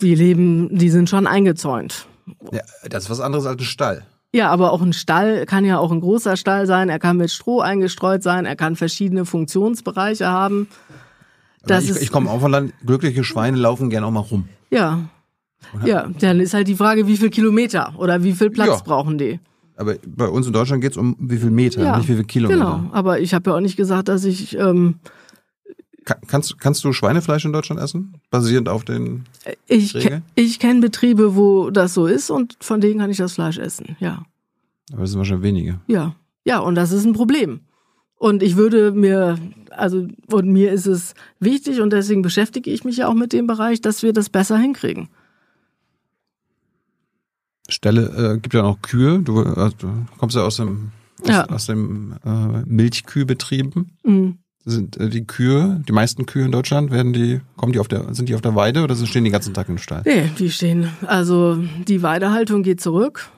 Die 0.02 0.16
leben, 0.16 0.70
die 0.78 0.90
sind 0.90 1.10
schon 1.10 1.28
eingezäunt. 1.28 2.06
Ja, 2.52 2.62
das 2.90 3.04
ist 3.06 3.10
was 3.10 3.20
anderes 3.20 3.46
als 3.46 3.62
ein 3.62 3.66
Stall. 3.66 4.06
Ja, 4.34 4.50
aber 4.52 4.72
auch 4.72 4.82
ein 4.82 4.94
Stall 4.94 5.46
kann 5.48 5.66
ja 5.66 5.80
auch 5.80 5.92
ein 5.92 6.02
großer 6.02 6.38
Stall 6.38 6.68
sein. 6.68 6.90
Er 6.90 7.00
kann 7.00 7.18
mit 7.18 7.32
Stroh 7.32 7.62
eingestreut 7.62 8.22
sein. 8.22 8.46
Er 8.46 8.56
kann 8.56 8.76
verschiedene 8.76 9.26
Funktionsbereiche 9.26 10.28
haben. 10.28 10.68
Das 11.66 11.84
ich 11.86 11.90
ist, 11.92 12.02
ich 12.04 12.12
komme 12.12 12.30
auch 12.30 12.40
von 12.40 12.52
Land, 12.52 12.74
glückliche 12.86 13.24
Schweine 13.24 13.58
laufen 13.58 13.90
gerne 13.90 14.06
auch 14.06 14.12
mal 14.12 14.20
rum. 14.22 14.48
ja. 14.70 15.00
Ja, 15.86 16.08
dann 16.20 16.40
ist 16.40 16.54
halt 16.54 16.70
die 16.70 16.76
Frage, 16.76 17.06
wie 17.06 17.18
viel 17.18 17.30
Kilometer 17.30 17.94
oder 17.98 18.24
wie 18.24 18.32
viel 18.32 18.50
Platz 18.50 18.68
Ja. 18.70 18.82
brauchen 18.84 19.18
die? 19.18 19.40
Aber 19.76 19.96
bei 20.08 20.28
uns 20.28 20.48
in 20.48 20.54
Deutschland 20.54 20.82
geht 20.82 20.94
es 20.94 20.98
um 20.98 21.18
wie 21.20 21.38
viel 21.38 21.52
Meter, 21.52 21.84
Ja, 21.84 21.98
nicht 21.98 22.08
wie 22.08 22.16
viel 22.16 22.24
Kilometer. 22.24 22.60
Genau, 22.60 22.90
aber 22.94 23.20
ich 23.20 23.34
habe 23.34 23.50
ja 23.52 23.58
auch 23.58 23.60
nicht 23.60 23.76
gesagt, 23.76 24.08
dass 24.08 24.24
ich, 24.24 24.58
ähm, 24.58 24.96
Kannst, 26.28 26.60
kannst 26.60 26.84
du 26.84 26.94
Schweinefleisch 26.94 27.46
in 27.46 27.54
Deutschland 27.54 27.82
essen? 27.82 28.16
Basierend 28.30 28.70
auf 28.70 28.84
den. 28.86 29.26
ich, 29.68 29.96
ich 30.36 30.60
kenne 30.60 30.80
Betriebe, 30.82 31.36
wo 31.36 31.70
das 31.70 31.94
so 31.94 32.06
ist 32.08 32.30
und 32.30 32.58
von 32.62 32.82
denen 32.82 33.00
kann 33.00 33.10
ich 33.12 33.18
das 33.18 33.34
Fleisch 33.34 33.58
essen. 33.58 33.96
Ja, 34.00 34.24
Aber 34.92 35.02
das 35.02 35.12
sind 35.12 35.20
wahrscheinlich 35.20 35.44
wenige. 35.44 35.80
ja, 35.88 36.16
ja, 36.46 36.60
und 36.60 36.76
das 36.76 36.92
ist 36.92 37.06
ein 37.06 37.14
Problem. 37.14 37.62
Und 38.18 38.44
ich 38.44 38.56
würde 38.58 38.92
mir, 38.92 39.38
also, 39.72 40.08
und 40.32 40.48
mir 40.52 40.72
ist 40.74 40.88
es 40.88 41.14
wichtig 41.40 41.80
und 41.80 41.92
deswegen 41.94 42.22
beschäftige 42.22 42.70
ich 42.70 42.84
mich 42.84 42.98
ja 42.98 43.08
auch 43.08 43.14
mit 43.14 43.32
dem 43.34 43.48
Bereich, 43.48 43.80
dass 43.82 44.04
wir 44.04 44.12
das 44.14 44.30
besser 44.30 44.58
hinkriegen. 44.58 45.08
Stelle, 47.70 48.34
äh, 48.34 48.40
gibt 48.40 48.54
ja 48.54 48.64
noch 48.64 48.82
Kühe. 48.82 49.20
Du, 49.20 49.42
also, 49.42 49.76
du 49.78 50.06
kommst 50.18 50.36
ja 50.36 50.44
aus 50.44 50.58
dem, 50.58 50.92
aus, 51.22 51.28
Ja. 51.30 51.46
aus 51.46 51.66
dem 51.68 52.16
äh, 52.26 52.64
Milchkühlbetrieben. 52.66 53.92
Mhm. 54.04 54.38
Sind 54.70 54.98
äh, 54.98 55.10
die 55.10 55.26
Kühe, 55.26 55.82
die 55.88 55.92
meisten 55.92 56.26
Kühe 56.26 56.46
in 56.46 56.52
Deutschland, 56.52 56.92
werden 56.92 57.14
die, 57.14 57.42
kommen 57.58 57.74
die 57.74 57.80
auf 57.80 57.88
der, 57.88 58.14
sind 58.14 58.30
die 58.30 58.36
auf 58.36 58.42
der 58.42 58.56
Weide 58.56 58.84
oder 58.84 58.96
stehen 58.96 59.24
die 59.24 59.30
den 59.30 59.34
ganzen 59.34 59.54
Tag 59.54 59.70
im 59.70 59.78
Stall? 59.78 60.04
Nee, 60.06 60.30
die 60.38 60.50
stehen. 60.50 60.90
Also 61.06 61.64
die 61.88 62.02
Weidehaltung 62.02 62.64
geht 62.64 62.82
zurück. 62.82 63.30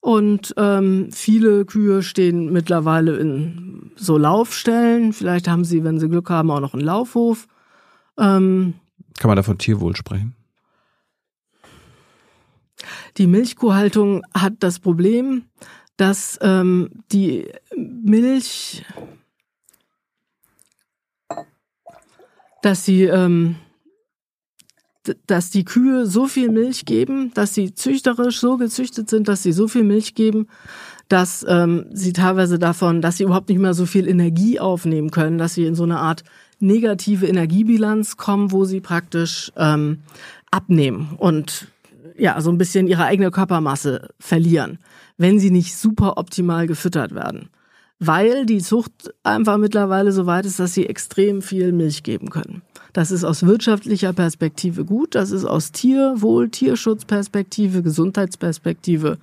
Und 0.00 0.54
ähm, 0.56 1.08
viele 1.10 1.64
Kühe 1.64 2.02
stehen 2.02 2.52
mittlerweile 2.52 3.16
in 3.16 3.90
so 3.96 4.16
Laufstellen. 4.18 5.12
Vielleicht 5.12 5.48
haben 5.48 5.64
sie, 5.64 5.82
wenn 5.82 5.98
sie 5.98 6.08
Glück 6.08 6.30
haben, 6.30 6.50
auch 6.50 6.60
noch 6.60 6.74
einen 6.74 6.84
Laufhof. 6.84 7.48
Ähm, 8.18 8.74
Kann 9.18 9.28
man 9.28 9.36
da 9.36 9.42
von 9.42 9.58
Tierwohl 9.58 9.96
sprechen? 9.96 10.36
die 13.16 13.26
Milchkuhhaltung 13.26 14.22
hat 14.34 14.54
das 14.60 14.78
Problem, 14.78 15.44
dass 15.96 16.38
ähm, 16.42 16.90
die 17.12 17.48
Milch, 17.76 18.84
dass 22.66 22.84
sie, 22.84 23.04
ähm, 23.04 23.54
dass 25.28 25.50
die 25.50 25.64
Kühe 25.64 26.04
so 26.04 26.26
viel 26.26 26.50
Milch 26.50 26.84
geben, 26.84 27.30
dass 27.32 27.54
sie 27.54 27.72
züchterisch 27.72 28.40
so 28.40 28.56
gezüchtet 28.56 29.08
sind, 29.08 29.28
dass 29.28 29.44
sie 29.44 29.52
so 29.52 29.68
viel 29.68 29.84
Milch 29.84 30.16
geben, 30.16 30.48
dass 31.08 31.46
ähm, 31.48 31.86
sie 31.92 32.12
teilweise 32.12 32.58
davon, 32.58 33.00
dass 33.02 33.18
sie 33.18 33.22
überhaupt 33.22 33.50
nicht 33.50 33.60
mehr 33.60 33.72
so 33.72 33.86
viel 33.86 34.08
Energie 34.08 34.58
aufnehmen 34.58 35.12
können, 35.12 35.38
dass 35.38 35.54
sie 35.54 35.64
in 35.64 35.76
so 35.76 35.84
eine 35.84 36.00
Art 36.00 36.24
negative 36.58 37.26
Energiebilanz 37.28 38.16
kommen, 38.16 38.50
wo 38.50 38.64
sie 38.64 38.80
praktisch 38.80 39.52
ähm, 39.56 39.98
abnehmen 40.50 41.14
und 41.18 41.68
ja, 42.18 42.40
so 42.40 42.50
ein 42.50 42.58
bisschen 42.58 42.88
ihre 42.88 43.04
eigene 43.04 43.30
Körpermasse 43.30 44.08
verlieren, 44.18 44.78
wenn 45.18 45.38
sie 45.38 45.52
nicht 45.52 45.76
super 45.76 46.18
optimal 46.18 46.66
gefüttert 46.66 47.14
werden. 47.14 47.48
Weil 47.98 48.44
die 48.44 48.60
Zucht 48.60 49.14
einfach 49.22 49.56
mittlerweile 49.56 50.12
so 50.12 50.26
weit 50.26 50.44
ist, 50.44 50.60
dass 50.60 50.74
sie 50.74 50.86
extrem 50.86 51.40
viel 51.40 51.72
Milch 51.72 52.02
geben 52.02 52.28
können. 52.30 52.62
Das 52.92 53.10
ist 53.10 53.24
aus 53.24 53.44
wirtschaftlicher 53.44 54.12
Perspektive 54.12 54.84
gut, 54.84 55.14
das 55.14 55.30
ist 55.30 55.44
aus 55.44 55.72
Tierwohl, 55.72 56.48
Tierschutzperspektive, 56.48 57.82
Gesundheitsperspektive 57.82 59.18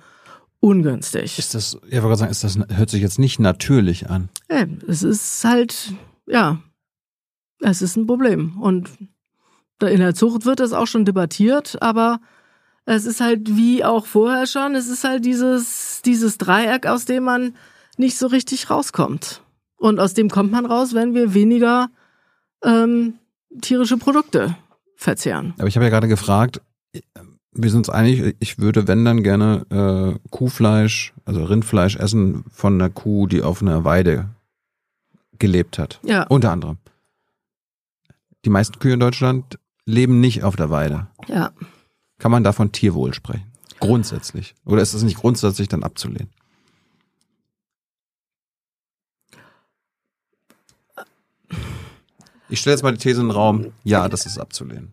ungünstig. 0.60 1.38
Ist 1.38 1.54
das, 1.54 1.78
ja, 1.82 1.98
ich 1.98 2.02
wollte 2.02 2.06
gerade 2.06 2.16
sagen, 2.16 2.30
ist 2.30 2.44
das, 2.44 2.58
hört 2.76 2.90
sich 2.90 3.02
jetzt 3.02 3.18
nicht 3.18 3.38
natürlich 3.38 4.08
an. 4.10 4.28
Ja, 4.50 4.64
es 4.88 5.02
ist 5.02 5.44
halt, 5.44 5.92
ja, 6.26 6.58
es 7.60 7.82
ist 7.82 7.96
ein 7.96 8.06
Problem. 8.06 8.60
Und 8.60 8.90
in 9.82 9.98
der 9.98 10.14
Zucht 10.14 10.46
wird 10.46 10.60
das 10.60 10.72
auch 10.72 10.86
schon 10.86 11.04
debattiert, 11.04 11.82
aber 11.82 12.20
es 12.86 13.06
ist 13.06 13.20
halt 13.20 13.56
wie 13.56 13.84
auch 13.84 14.06
vorher 14.06 14.46
schon, 14.46 14.74
es 14.74 14.88
ist 14.88 15.04
halt 15.04 15.24
dieses, 15.24 16.00
dieses 16.04 16.38
Dreieck, 16.38 16.86
aus 16.86 17.04
dem 17.04 17.24
man 17.24 17.54
nicht 17.98 18.18
so 18.18 18.26
richtig 18.26 18.70
rauskommt. 18.70 19.42
Und 19.76 20.00
aus 20.00 20.14
dem 20.14 20.30
kommt 20.30 20.52
man 20.52 20.66
raus, 20.66 20.94
wenn 20.94 21.14
wir 21.14 21.34
weniger 21.34 21.88
ähm, 22.62 23.14
tierische 23.60 23.96
Produkte 23.96 24.56
verzehren. 24.96 25.54
Aber 25.58 25.68
ich 25.68 25.76
habe 25.76 25.84
ja 25.84 25.90
gerade 25.90 26.08
gefragt, 26.08 26.60
wir 27.52 27.70
sind 27.70 27.78
uns 27.80 27.90
einig, 27.90 28.36
ich 28.40 28.58
würde, 28.58 28.88
wenn 28.88 29.04
dann 29.04 29.22
gerne 29.22 29.66
äh, 30.24 30.28
Kuhfleisch, 30.30 31.12
also 31.24 31.44
Rindfleisch 31.44 31.96
essen 31.96 32.44
von 32.50 32.74
einer 32.74 32.90
Kuh, 32.90 33.26
die 33.26 33.42
auf 33.42 33.62
einer 33.62 33.84
Weide 33.84 34.30
gelebt 35.38 35.78
hat. 35.78 36.00
Ja, 36.02 36.24
Unter 36.28 36.52
anderem. 36.52 36.78
Die 38.44 38.50
meisten 38.50 38.78
Kühe 38.78 38.94
in 38.94 39.00
Deutschland 39.00 39.58
leben 39.86 40.20
nicht 40.20 40.42
auf 40.44 40.56
der 40.56 40.70
Weide. 40.70 41.08
ja. 41.28 41.52
Kann 42.18 42.30
man 42.30 42.44
da 42.44 42.52
von 42.52 42.70
Tierwohl 42.70 43.12
sprechen? 43.12 43.44
Grundsätzlich. 43.80 44.54
Oder 44.64 44.80
ist 44.82 44.94
das 44.94 45.02
nicht 45.02 45.16
grundsätzlich 45.18 45.68
dann 45.68 45.82
abzulehnen? 45.82 46.30
Ich 52.48 52.60
stelle 52.60 52.74
jetzt 52.74 52.82
mal 52.82 52.92
die 52.92 52.98
These 52.98 53.20
in 53.20 53.28
den 53.28 53.30
Raum, 53.32 53.72
ja, 53.84 54.08
das 54.08 54.26
ist 54.26 54.38
abzulehnen. 54.38 54.92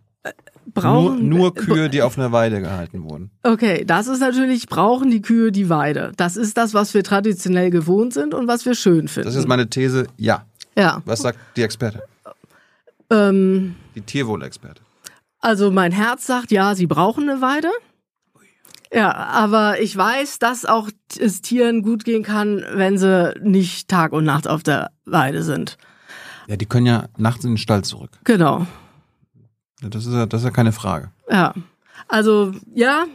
Brauchen, 0.73 1.27
nur, 1.27 1.39
nur 1.39 1.55
Kühe, 1.55 1.89
die 1.89 2.01
auf 2.01 2.17
einer 2.17 2.31
Weide 2.31 2.61
gehalten 2.61 3.03
wurden. 3.03 3.31
Okay, 3.43 3.83
das 3.85 4.07
ist 4.07 4.19
natürlich, 4.19 4.67
brauchen 4.67 5.09
die 5.09 5.21
Kühe 5.21 5.51
die 5.51 5.69
Weide. 5.69 6.13
Das 6.15 6.37
ist 6.37 6.55
das, 6.57 6.73
was 6.73 6.93
wir 6.93 7.03
traditionell 7.03 7.71
gewohnt 7.71 8.13
sind 8.13 8.33
und 8.33 8.47
was 8.47 8.65
wir 8.65 8.75
schön 8.75 9.07
finden. 9.07 9.27
Das 9.27 9.35
ist 9.35 9.47
meine 9.47 9.69
These, 9.69 10.07
ja. 10.17 10.45
ja. 10.77 11.01
Was 11.05 11.21
sagt 11.21 11.39
die 11.57 11.63
Experte? 11.63 12.03
Ähm, 13.09 13.75
Die 13.95 14.01
Tierwohlexperte. 14.01 14.81
Also 15.39 15.71
mein 15.71 15.91
Herz 15.91 16.27
sagt, 16.27 16.51
ja, 16.51 16.75
sie 16.75 16.87
brauchen 16.87 17.27
eine 17.27 17.41
Weide. 17.41 17.69
Ja, 18.93 19.13
aber 19.13 19.79
ich 19.81 19.95
weiß, 19.95 20.39
dass 20.39 20.65
auch 20.65 20.89
es 21.17 21.41
Tieren 21.41 21.81
gut 21.81 22.05
gehen 22.05 22.23
kann, 22.23 22.63
wenn 22.73 22.97
sie 22.97 23.33
nicht 23.41 23.87
Tag 23.87 24.11
und 24.13 24.25
Nacht 24.25 24.47
auf 24.47 24.63
der 24.63 24.91
Weide 25.05 25.43
sind. 25.43 25.77
Ja, 26.47 26.57
die 26.57 26.65
können 26.65 26.85
ja 26.85 27.07
nachts 27.17 27.43
in 27.45 27.51
den 27.51 27.57
Stall 27.57 27.83
zurück. 27.83 28.11
Genau. 28.23 28.65
Das 29.81 30.05
ist 30.05 30.13
ja, 30.13 30.25
das 30.25 30.41
ist 30.41 30.45
ja 30.45 30.51
keine 30.51 30.71
Frage. 30.71 31.11
Ja. 31.29 31.53
Also, 32.07 32.53
ja. 32.73 33.05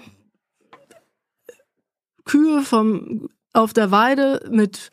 Kühe 2.24 2.62
vom, 2.62 3.28
auf 3.52 3.72
der 3.72 3.90
Weide 3.90 4.48
mit 4.50 4.90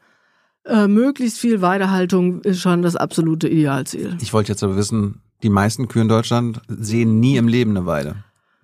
äh, 0.66 0.88
möglichst 0.88 1.40
viel 1.40 1.62
Weidehaltung 1.62 2.42
ist 2.42 2.62
schon 2.62 2.82
das 2.82 2.96
absolute 2.96 3.50
Idealziel. 3.50 4.18
Ich 4.22 4.34
wollte 4.34 4.52
jetzt 4.52 4.64
aber 4.64 4.76
wissen, 4.76 5.22
die 5.42 5.50
meisten 5.50 5.88
Kühe 5.88 6.04
in 6.04 6.08
Deutschland 6.08 6.62
sehen 6.68 7.20
nie 7.20 7.38
im 7.38 7.48
Leben 7.48 7.72
eine 7.72 7.86
Weide. 7.86 8.16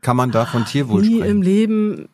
Kann 0.02 0.16
man 0.16 0.32
da 0.32 0.46
von 0.46 0.66
Tierwohl 0.66 1.02
Nie 1.02 1.18
sprechen? 1.18 1.32
im 1.32 1.42
Leben 1.42 2.10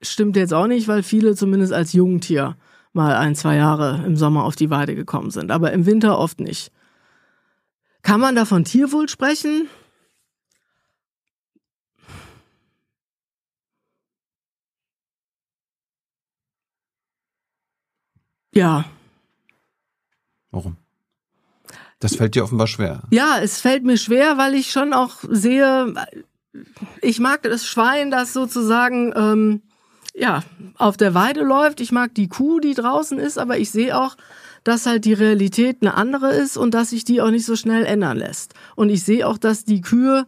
stimmt 0.00 0.36
jetzt 0.36 0.54
auch 0.54 0.66
nicht, 0.66 0.86
weil 0.86 1.02
viele 1.02 1.34
zumindest 1.34 1.72
als 1.72 1.92
Jungtier 1.92 2.56
mal 2.94 3.16
ein, 3.16 3.34
zwei 3.34 3.56
Jahre 3.56 4.02
im 4.06 4.16
Sommer 4.16 4.44
auf 4.44 4.56
die 4.56 4.70
Weide 4.70 4.94
gekommen 4.94 5.30
sind, 5.30 5.50
aber 5.50 5.72
im 5.72 5.86
Winter 5.86 6.18
oft 6.18 6.40
nicht. 6.40 6.72
Kann 8.02 8.20
man 8.20 8.34
da 8.34 8.44
von 8.44 8.64
Tierwohl 8.64 9.08
sprechen? 9.08 9.68
Ja, 18.54 18.84
Warum? 20.54 20.76
Das 21.98 22.14
fällt 22.14 22.36
dir 22.36 22.44
offenbar 22.44 22.68
schwer. 22.68 23.02
Ja, 23.10 23.38
es 23.42 23.60
fällt 23.60 23.82
mir 23.82 23.96
schwer, 23.96 24.38
weil 24.38 24.54
ich 24.54 24.70
schon 24.70 24.92
auch 24.92 25.16
sehe, 25.28 25.92
ich 27.02 27.18
mag 27.18 27.42
das 27.42 27.66
Schwein, 27.66 28.12
das 28.12 28.32
sozusagen 28.32 29.12
ähm, 29.16 29.62
ja 30.14 30.42
auf 30.76 30.96
der 30.96 31.14
Weide 31.14 31.42
läuft. 31.42 31.80
Ich 31.80 31.92
mag 31.92 32.14
die 32.14 32.28
Kuh, 32.28 32.60
die 32.60 32.74
draußen 32.74 33.18
ist, 33.18 33.38
aber 33.38 33.58
ich 33.58 33.70
sehe 33.70 33.98
auch, 33.98 34.16
dass 34.62 34.86
halt 34.86 35.04
die 35.04 35.12
Realität 35.12 35.78
eine 35.80 35.94
andere 35.94 36.32
ist 36.32 36.56
und 36.56 36.72
dass 36.72 36.90
sich 36.90 37.04
die 37.04 37.20
auch 37.20 37.30
nicht 37.30 37.44
so 37.44 37.56
schnell 37.56 37.84
ändern 37.84 38.16
lässt. 38.16 38.54
Und 38.76 38.88
ich 38.88 39.04
sehe 39.04 39.26
auch, 39.26 39.38
dass 39.38 39.64
die 39.64 39.80
Kühe, 39.80 40.26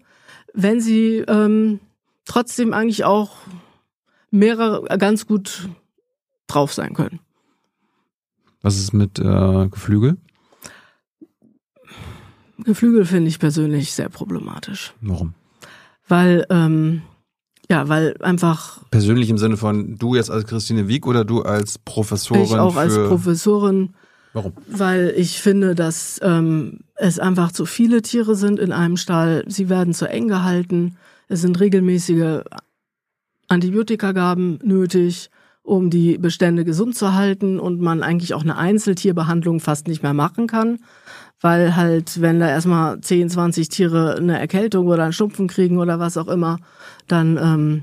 wenn 0.52 0.80
sie 0.80 1.24
ähm, 1.26 1.80
trotzdem 2.24 2.74
eigentlich 2.74 3.04
auch 3.04 3.36
mehrere 4.30 4.98
ganz 4.98 5.26
gut 5.26 5.68
drauf 6.46 6.74
sein 6.74 6.94
können. 6.94 7.20
Was 8.62 8.76
ist 8.78 8.92
mit 8.92 9.18
äh, 9.18 9.68
Geflügel? 9.68 10.16
Geflügel 12.58 13.04
finde 13.04 13.28
ich 13.28 13.38
persönlich 13.38 13.94
sehr 13.94 14.08
problematisch. 14.08 14.92
Warum? 15.00 15.34
weil 16.08 16.46
ähm, 16.50 17.02
ja, 17.68 17.88
weil 17.88 18.16
einfach 18.20 18.80
Persönlich 18.90 19.28
im 19.28 19.38
Sinne 19.38 19.56
von 19.56 19.96
du 19.96 20.14
jetzt 20.14 20.30
als 20.30 20.46
Christine 20.46 20.88
Wieck 20.88 21.06
oder 21.06 21.24
du 21.24 21.42
als 21.42 21.78
Professorin 21.78 22.42
ich 22.42 22.54
auch 22.54 22.76
als 22.76 22.94
Professorin, 22.94 23.94
Warum? 24.32 24.52
weil 24.68 25.12
ich 25.16 25.40
finde, 25.40 25.74
dass 25.74 26.20
ähm, 26.22 26.80
es 26.94 27.18
einfach 27.18 27.52
zu 27.52 27.66
viele 27.66 28.02
Tiere 28.02 28.34
sind 28.34 28.58
in 28.58 28.72
einem 28.72 28.96
Stall. 28.96 29.44
Sie 29.48 29.68
werden 29.68 29.94
zu 29.94 30.08
eng 30.08 30.28
gehalten. 30.28 30.96
Es 31.28 31.40
sind 31.40 31.58
regelmäßige 31.58 32.42
Antibiotikagaben 33.48 34.60
nötig, 34.62 35.30
um 35.66 35.90
die 35.90 36.16
Bestände 36.16 36.64
gesund 36.64 36.96
zu 36.96 37.14
halten 37.14 37.58
und 37.58 37.80
man 37.80 38.02
eigentlich 38.02 38.34
auch 38.34 38.42
eine 38.42 38.56
Einzeltierbehandlung 38.56 39.60
fast 39.60 39.88
nicht 39.88 40.02
mehr 40.02 40.14
machen 40.14 40.46
kann, 40.46 40.78
weil 41.40 41.76
halt, 41.76 42.20
wenn 42.20 42.40
da 42.40 42.48
erstmal 42.48 43.00
10, 43.00 43.30
20 43.30 43.68
Tiere 43.68 44.16
eine 44.16 44.38
Erkältung 44.38 44.86
oder 44.86 45.02
einen 45.02 45.12
Schnupfen 45.12 45.48
kriegen 45.48 45.78
oder 45.78 45.98
was 45.98 46.16
auch 46.16 46.28
immer, 46.28 46.58
dann 47.08 47.36
ähm, 47.36 47.82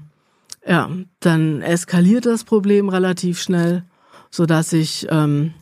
ja, 0.65 0.89
dann 1.19 1.61
eskaliert 1.61 2.25
das 2.25 2.45
Problem 2.45 2.87
relativ 2.87 3.41
schnell, 3.41 3.83
so 4.31 4.45
dass 4.45 4.71
ich 4.71 5.05
ähm, 5.09 5.53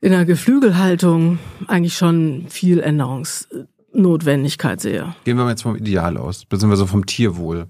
in 0.00 0.12
der 0.12 0.24
Geflügelhaltung 0.24 1.40
eigentlich 1.66 1.96
schon 1.96 2.46
viel 2.48 2.80
Änderungsnotwendigkeit 2.80 4.80
sehe. 4.80 5.16
Gehen 5.24 5.36
wir 5.36 5.44
mal 5.44 5.50
jetzt 5.50 5.62
vom 5.62 5.74
Ideal 5.74 6.16
aus, 6.16 6.44
beziehungsweise 6.44 6.86
vom 6.86 7.06
Tierwohl. 7.06 7.66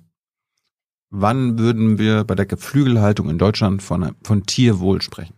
Wann 1.17 1.61
würden 1.61 1.97
wir 1.97 2.25
bei 2.25 2.35
der 2.35 2.45
Geflügelhaltung 2.45 3.31
in 3.31 3.39
Deutschland 3.39 3.85
von, 3.85 4.17
von 4.25 4.47
Tierwohl 4.47 5.01
sprechen? 5.01 5.37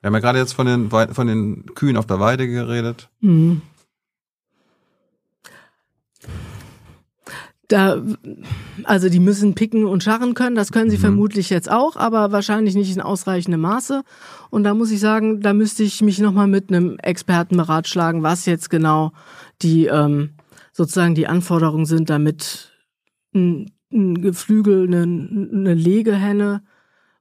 Wir 0.00 0.06
haben 0.06 0.14
ja 0.14 0.20
gerade 0.20 0.38
jetzt 0.38 0.54
von 0.54 0.66
den, 0.66 0.88
von 0.88 1.26
den 1.26 1.66
Kühen 1.74 1.98
auf 1.98 2.06
der 2.06 2.18
Weide 2.18 2.48
geredet. 2.48 3.10
Mhm. 3.20 3.60
Da, 7.68 8.02
also 8.84 9.10
die 9.10 9.20
müssen 9.20 9.54
picken 9.54 9.84
und 9.84 10.02
scharren 10.02 10.32
können, 10.32 10.56
das 10.56 10.72
können 10.72 10.88
sie 10.88 10.96
vermutlich 10.96 11.50
jetzt 11.50 11.70
auch, 11.70 11.96
aber 11.96 12.32
wahrscheinlich 12.32 12.74
nicht 12.74 12.94
in 12.94 13.02
ausreichendem 13.02 13.60
Maße. 13.60 14.04
Und 14.48 14.64
da 14.64 14.72
muss 14.72 14.90
ich 14.90 15.00
sagen, 15.00 15.42
da 15.42 15.52
müsste 15.52 15.82
ich 15.82 16.00
mich 16.00 16.18
nochmal 16.18 16.46
mit 16.46 16.72
einem 16.72 16.98
Experten 16.98 17.58
beratschlagen, 17.58 18.22
was 18.22 18.46
jetzt 18.46 18.70
genau 18.70 19.12
die 19.60 19.84
ähm, 19.84 20.30
sozusagen 20.72 21.14
die 21.14 21.26
Anforderungen 21.26 21.84
sind, 21.84 22.08
damit 22.08 22.72
ein, 23.34 23.70
ein 23.92 24.20
Geflügel, 24.20 24.86
eine, 24.86 25.02
eine 25.02 25.74
Legehenne 25.74 26.62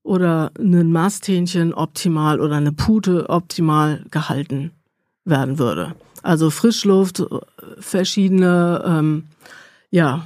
oder 0.03 0.51
ein 0.57 0.91
Masthähnchen 0.91 1.73
optimal 1.73 2.39
oder 2.39 2.55
eine 2.55 2.71
Pute 2.71 3.29
optimal 3.29 4.05
gehalten 4.09 4.71
werden 5.25 5.59
würde. 5.59 5.95
Also 6.23 6.49
Frischluft, 6.49 7.23
verschiedene, 7.79 8.83
ähm, 8.85 9.23
ja, 9.89 10.25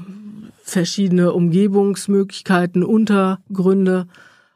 verschiedene 0.64 1.32
Umgebungsmöglichkeiten, 1.32 2.84
Untergründe, 2.84 4.08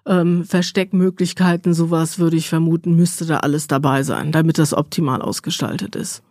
ähm, 0.06 0.44
Versteckmöglichkeiten, 0.44 1.74
sowas 1.74 2.20
würde 2.20 2.38
ich 2.38 2.50
vermuten, 2.50 2.96
müsste 2.96 3.26
da 3.26 3.38
alles 3.38 3.68
dabei 3.68 4.04
sein, 4.04 4.32
damit 4.32 4.58
das 4.58 4.74
optimal 4.74 5.22
ausgestaltet 5.22 5.96
ist. 5.96 6.24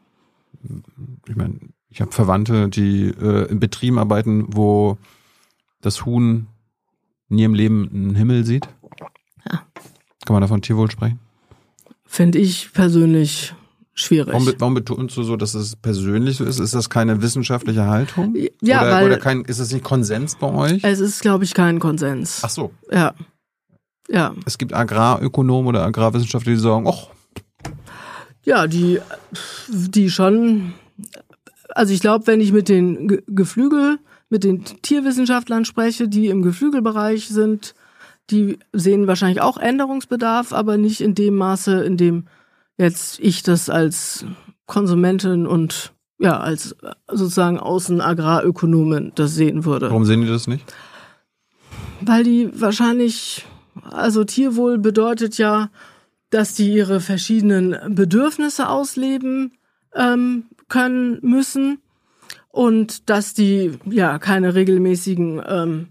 Ich 1.28 1.36
meine, 1.36 1.60
ich 1.90 2.00
habe 2.00 2.10
Verwandte, 2.10 2.68
die 2.68 3.06
äh, 3.08 3.48
in 3.50 3.60
Betrieben 3.60 3.98
arbeiten, 3.98 4.46
wo 4.48 4.98
das 5.80 6.04
Huhn 6.04 6.46
nie 7.28 7.44
im 7.44 7.54
Leben 7.54 7.88
einen 7.92 8.14
Himmel 8.14 8.44
sieht. 8.44 8.68
Ja. 9.50 9.62
Kann 10.26 10.34
man 10.34 10.40
da 10.40 10.46
von 10.48 10.62
Tierwohl 10.62 10.90
sprechen? 10.90 11.18
Finde 12.04 12.38
ich 12.38 12.72
persönlich 12.72 13.54
schwierig. 13.94 14.32
Warum, 14.32 14.52
warum 14.58 14.74
betonst 14.74 15.16
du 15.16 15.22
so, 15.22 15.36
dass 15.36 15.54
es 15.54 15.76
persönlich 15.76 16.36
so 16.38 16.44
ist? 16.44 16.58
Ist 16.58 16.74
das 16.74 16.88
keine 16.88 17.20
wissenschaftliche 17.22 17.84
Haltung? 17.86 18.34
Ja, 18.62 18.80
oder, 18.82 18.90
weil- 18.92 19.06
oder 19.06 19.18
kein, 19.18 19.42
ist 19.42 19.60
das 19.60 19.72
nicht 19.72 19.84
Konsens 19.84 20.36
bei 20.36 20.50
euch? 20.50 20.82
es 20.84 21.00
ist, 21.00 21.20
glaube 21.20 21.44
ich, 21.44 21.54
kein 21.54 21.78
Konsens. 21.78 22.40
Ach 22.42 22.50
so. 22.50 22.72
Ja. 22.90 23.14
Ja. 24.10 24.34
Es 24.46 24.56
gibt 24.56 24.72
Agrarökonomen 24.72 25.68
oder 25.68 25.84
Agrarwissenschaftler, 25.84 26.54
die 26.54 26.58
sagen, 26.60 26.86
ach, 26.88 27.08
Ja, 28.44 28.66
die, 28.66 29.00
die 29.68 30.08
schon. 30.10 30.72
Also 31.74 31.92
ich 31.92 32.00
glaube, 32.00 32.26
wenn 32.26 32.40
ich 32.40 32.52
mit 32.52 32.70
den 32.70 33.06
Ge- 33.08 33.22
Geflügel, 33.26 33.98
mit 34.30 34.44
den 34.44 34.64
Tierwissenschaftlern 34.64 35.64
spreche, 35.64 36.08
die 36.08 36.28
im 36.28 36.42
Geflügelbereich 36.42 37.28
sind, 37.28 37.74
die 38.30 38.58
sehen 38.72 39.06
wahrscheinlich 39.06 39.40
auch 39.40 39.56
Änderungsbedarf, 39.56 40.52
aber 40.52 40.76
nicht 40.76 41.00
in 41.00 41.14
dem 41.14 41.36
Maße, 41.36 41.82
in 41.82 41.96
dem 41.96 42.26
jetzt 42.76 43.18
ich 43.20 43.42
das 43.42 43.70
als 43.70 44.26
Konsumentin 44.66 45.46
und 45.46 45.92
ja, 46.18 46.38
als 46.38 46.76
sozusagen 47.06 47.58
Außenagrarökonomin 47.58 49.12
das 49.14 49.34
sehen 49.34 49.64
würde. 49.64 49.88
warum 49.88 50.04
sehen 50.04 50.20
die 50.20 50.28
das 50.28 50.46
nicht? 50.46 50.64
Weil 52.00 52.24
die 52.24 52.50
wahrscheinlich, 52.52 53.46
also 53.82 54.24
Tierwohl 54.24 54.78
bedeutet 54.78 55.38
ja, 55.38 55.70
dass 56.30 56.54
die 56.54 56.72
ihre 56.72 57.00
verschiedenen 57.00 57.94
Bedürfnisse 57.94 58.68
ausleben 58.68 59.52
ähm, 59.94 60.44
können 60.68 61.18
müssen 61.22 61.78
und 62.58 63.08
dass 63.08 63.34
die 63.34 63.78
ja 63.88 64.18
keine 64.18 64.56
regelmäßigen 64.56 65.40
ähm, 65.46 65.88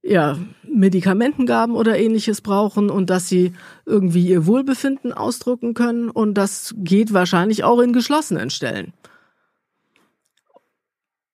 ja, 0.00 0.38
Medikamentengaben 0.62 1.74
oder 1.74 1.98
ähnliches 1.98 2.40
brauchen 2.40 2.88
und 2.88 3.10
dass 3.10 3.28
sie 3.28 3.52
irgendwie 3.84 4.24
ihr 4.28 4.46
Wohlbefinden 4.46 5.12
ausdrücken 5.12 5.74
können 5.74 6.10
und 6.10 6.34
das 6.34 6.72
geht 6.76 7.12
wahrscheinlich 7.12 7.64
auch 7.64 7.80
in 7.80 7.92
geschlossenen 7.92 8.50
Stellen. 8.50 8.92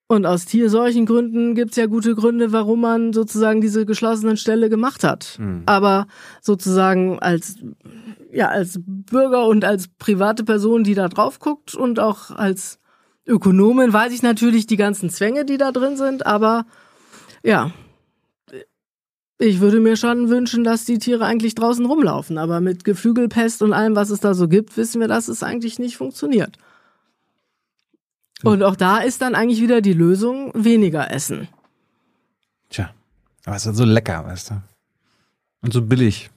Und 0.07 0.25
aus 0.25 0.47
Tierseuchengründen 0.47 1.55
gibt's 1.55 1.77
ja 1.77 1.85
gute 1.85 2.15
Gründe, 2.15 2.51
warum 2.51 2.81
man 2.81 3.13
sozusagen 3.13 3.61
diese 3.61 3.85
geschlossenen 3.85 4.39
Ställe 4.39 4.71
gemacht 4.71 5.05
hat. 5.05 5.37
Mhm. 5.39 5.65
Aber 5.67 6.07
sozusagen 6.41 7.19
als 7.19 7.57
ja 8.33 8.49
als 8.49 8.81
Bürger 8.83 9.47
und 9.47 9.63
als 9.63 9.89
private 9.99 10.43
Person, 10.43 10.85
die 10.85 10.95
da 10.95 11.09
drauf 11.09 11.39
guckt 11.39 11.75
und 11.75 12.01
auch 12.01 12.31
als 12.31 12.80
Ökonomin 13.31 13.93
weiß 13.93 14.13
ich 14.13 14.23
natürlich 14.23 14.67
die 14.67 14.77
ganzen 14.77 15.09
Zwänge, 15.09 15.45
die 15.45 15.57
da 15.57 15.73
drin 15.73 15.97
sind, 15.97 16.27
aber 16.27 16.67
ja, 17.43 17.73
ich 19.39 19.61
würde 19.61 19.81
mir 19.81 19.97
schon 19.97 20.29
wünschen, 20.29 20.65
dass 20.65 20.85
die 20.85 20.99
Tiere 20.99 21.25
eigentlich 21.25 21.55
draußen 21.55 21.87
rumlaufen. 21.87 22.37
Aber 22.37 22.61
mit 22.61 22.85
Geflügelpest 22.85 23.63
und 23.63 23.73
allem, 23.73 23.97
was 23.97 24.11
es 24.11 24.21
da 24.21 24.35
so 24.35 24.49
gibt, 24.49 24.77
wissen 24.77 25.01
wir, 25.01 25.09
dass 25.09 25.29
es 25.29 25.43
eigentlich 25.43 25.79
nicht 25.79 25.97
funktioniert. 25.97 26.59
Und 28.43 28.63
auch 28.63 28.77
da 28.77 28.99
ist 28.99 29.23
dann 29.23 29.35
eigentlich 29.35 29.63
wieder 29.63 29.81
die 29.81 29.95
Lösung 29.95 30.53
weniger 30.55 31.11
essen. 31.11 31.49
Tja, 32.69 32.91
aber 33.47 33.57
es 33.57 33.65
ist 33.65 33.77
so 33.77 33.85
lecker, 33.85 34.27
weißt 34.27 34.51
du. 34.51 34.63
Und 35.63 35.73
so 35.73 35.83
billig. 35.83 36.31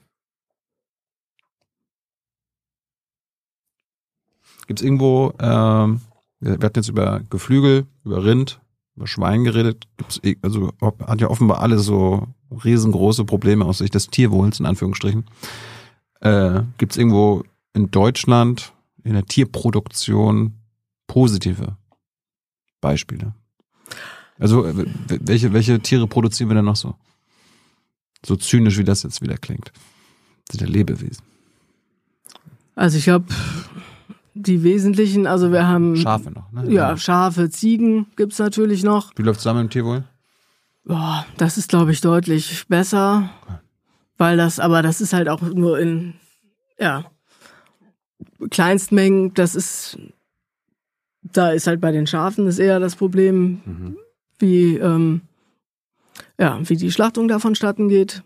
Gibt 4.67 4.79
es 4.79 4.85
irgendwo, 4.85 5.33
ähm, 5.39 5.99
wir 6.43 6.65
hatten 6.65 6.79
jetzt 6.79 6.89
über 6.89 7.21
Geflügel, 7.29 7.85
über 8.03 8.23
Rind, 8.23 8.59
über 8.95 9.07
Schwein 9.07 9.43
geredet, 9.43 9.87
gibt's, 9.97 10.19
eh- 10.23 10.37
also 10.41 10.71
hat 11.05 11.21
ja 11.21 11.29
offenbar 11.29 11.59
alles 11.61 11.85
so 11.85 12.27
riesengroße 12.63 13.25
Probleme 13.25 13.65
aus 13.65 13.79
Sicht 13.79 13.95
des 13.95 14.07
Tierwohls, 14.07 14.59
in 14.59 14.65
Anführungsstrichen. 14.65 15.25
Äh, 16.19 16.61
Gibt 16.77 16.91
es 16.93 16.97
irgendwo 16.97 17.43
in 17.73 17.89
Deutschland 17.91 18.73
in 19.03 19.13
der 19.13 19.25
Tierproduktion 19.25 20.53
positive 21.07 21.77
Beispiele? 22.81 23.33
Also 24.39 24.65
äh, 24.65 24.85
welche, 25.07 25.53
welche 25.53 25.79
Tiere 25.79 26.07
produzieren 26.07 26.49
wir 26.49 26.55
denn 26.55 26.65
noch 26.65 26.75
so? 26.75 26.95
So 28.25 28.35
zynisch, 28.35 28.77
wie 28.77 28.83
das 28.83 29.03
jetzt 29.03 29.21
wieder 29.21 29.37
klingt. 29.37 29.71
Das 30.47 30.57
sind 30.57 30.67
ja 30.67 30.73
Lebewesen. 30.73 31.23
Also 32.75 32.97
ich 32.97 33.03
glaube, 33.03 33.25
die 34.35 34.63
wesentlichen, 34.63 35.27
also 35.27 35.51
wir 35.51 35.67
haben 35.67 35.95
Schafe 35.95 36.31
noch, 36.31 36.51
ne? 36.51 36.71
ja 36.71 36.97
Schafe, 36.97 37.49
Ziegen 37.49 38.07
gibt's 38.15 38.39
natürlich 38.39 38.83
noch. 38.83 39.11
Wie 39.15 39.21
läuft's 39.23 39.45
mit 39.45 39.55
dem 39.55 39.69
Tierwohl? 39.69 40.03
Boah, 40.85 41.25
das 41.37 41.57
ist, 41.57 41.69
glaube 41.69 41.91
ich, 41.91 42.01
deutlich 42.01 42.65
besser. 42.67 43.29
Weil 44.17 44.37
das, 44.37 44.59
aber 44.59 44.81
das 44.81 45.01
ist 45.01 45.13
halt 45.13 45.29
auch 45.29 45.41
nur 45.41 45.79
in, 45.79 46.13
ja, 46.79 47.05
Kleinstmengen. 48.49 49.33
Das 49.33 49.55
ist, 49.55 49.97
da 51.21 51.51
ist 51.51 51.67
halt 51.67 51.81
bei 51.81 51.91
den 51.91 52.07
Schafen 52.07 52.47
ist 52.47 52.59
eher 52.59 52.79
das 52.79 52.95
Problem, 52.95 53.61
Mhm. 53.65 53.97
wie, 54.39 54.75
ähm, 54.77 55.21
ja, 56.37 56.59
wie 56.67 56.75
die 56.75 56.91
Schlachtung 56.91 57.27
da 57.27 57.39
vonstatten 57.39 57.87
geht. 57.89 58.23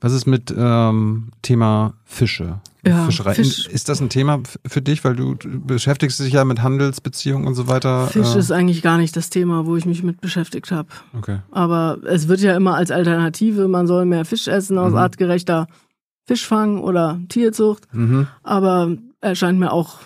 Was 0.00 0.12
ist 0.12 0.26
mit 0.26 0.54
ähm, 0.56 1.28
Thema 1.42 1.94
Fische? 2.04 2.60
Ja, 2.86 3.06
Fischerei. 3.06 3.34
Fisch. 3.34 3.66
Ist 3.66 3.88
das 3.88 4.00
ein 4.00 4.10
Thema 4.10 4.40
für 4.66 4.82
dich, 4.82 5.02
weil 5.04 5.16
du 5.16 5.34
du 5.34 5.58
beschäftigst 5.60 6.20
dich 6.20 6.32
ja 6.34 6.44
mit 6.44 6.62
Handelsbeziehungen 6.62 7.46
und 7.48 7.54
so 7.54 7.66
weiter? 7.66 8.06
Fisch 8.08 8.34
äh, 8.34 8.38
ist 8.38 8.52
eigentlich 8.52 8.82
gar 8.82 8.98
nicht 8.98 9.16
das 9.16 9.30
Thema, 9.30 9.66
wo 9.66 9.74
ich 9.76 9.86
mich 9.86 10.02
mit 10.02 10.20
beschäftigt 10.20 10.70
habe. 10.70 10.88
okay. 11.16 11.38
Aber 11.50 11.98
es 12.04 12.28
wird 12.28 12.40
ja 12.40 12.54
immer 12.54 12.74
als 12.76 12.90
Alternative, 12.90 13.66
man 13.68 13.86
soll 13.86 14.04
mehr 14.04 14.24
Fisch 14.24 14.46
essen 14.48 14.78
aus 14.78 14.92
Mhm. 14.92 14.98
artgerechter 14.98 15.66
Fischfang 16.26 16.80
oder 16.80 17.18
Tierzucht. 17.28 17.92
Mhm. 17.92 18.26
aber 18.42 18.96
erscheint 19.20 19.58
mir 19.58 19.72
auch 19.72 19.98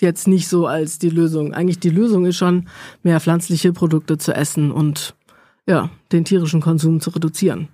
jetzt 0.00 0.26
nicht 0.28 0.48
so 0.48 0.66
als 0.66 0.98
die 0.98 1.10
Lösung. 1.10 1.52
Eigentlich 1.54 1.78
die 1.78 1.90
Lösung 1.90 2.26
ist 2.26 2.36
schon, 2.36 2.68
mehr 3.02 3.20
pflanzliche 3.20 3.72
Produkte 3.72 4.18
zu 4.18 4.34
essen 4.34 4.70
und 4.72 5.14
ja, 5.68 5.90
den 6.12 6.24
tierischen 6.24 6.60
Konsum 6.60 7.00
zu 7.00 7.10
reduzieren. 7.10 7.68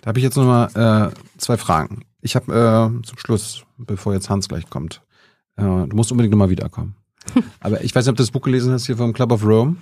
Da 0.00 0.08
habe 0.08 0.18
ich 0.18 0.24
jetzt 0.24 0.36
nochmal 0.36 1.12
äh, 1.12 1.38
zwei 1.38 1.56
Fragen. 1.56 2.04
Ich 2.20 2.36
habe 2.36 2.52
äh, 2.52 3.02
zum 3.06 3.18
Schluss, 3.18 3.64
bevor 3.76 4.14
jetzt 4.14 4.30
Hans 4.30 4.48
gleich 4.48 4.68
kommt, 4.68 5.02
äh, 5.56 5.62
du 5.62 5.94
musst 5.94 6.10
unbedingt 6.10 6.32
nochmal 6.32 6.50
wiederkommen. 6.50 6.94
Aber 7.60 7.82
ich 7.84 7.94
weiß 7.94 8.04
nicht, 8.04 8.10
ob 8.10 8.16
du 8.16 8.22
das 8.22 8.30
Buch 8.30 8.42
gelesen 8.42 8.72
hast 8.72 8.86
hier 8.86 8.96
vom 8.96 9.12
Club 9.12 9.32
of 9.32 9.44
Rome. 9.44 9.76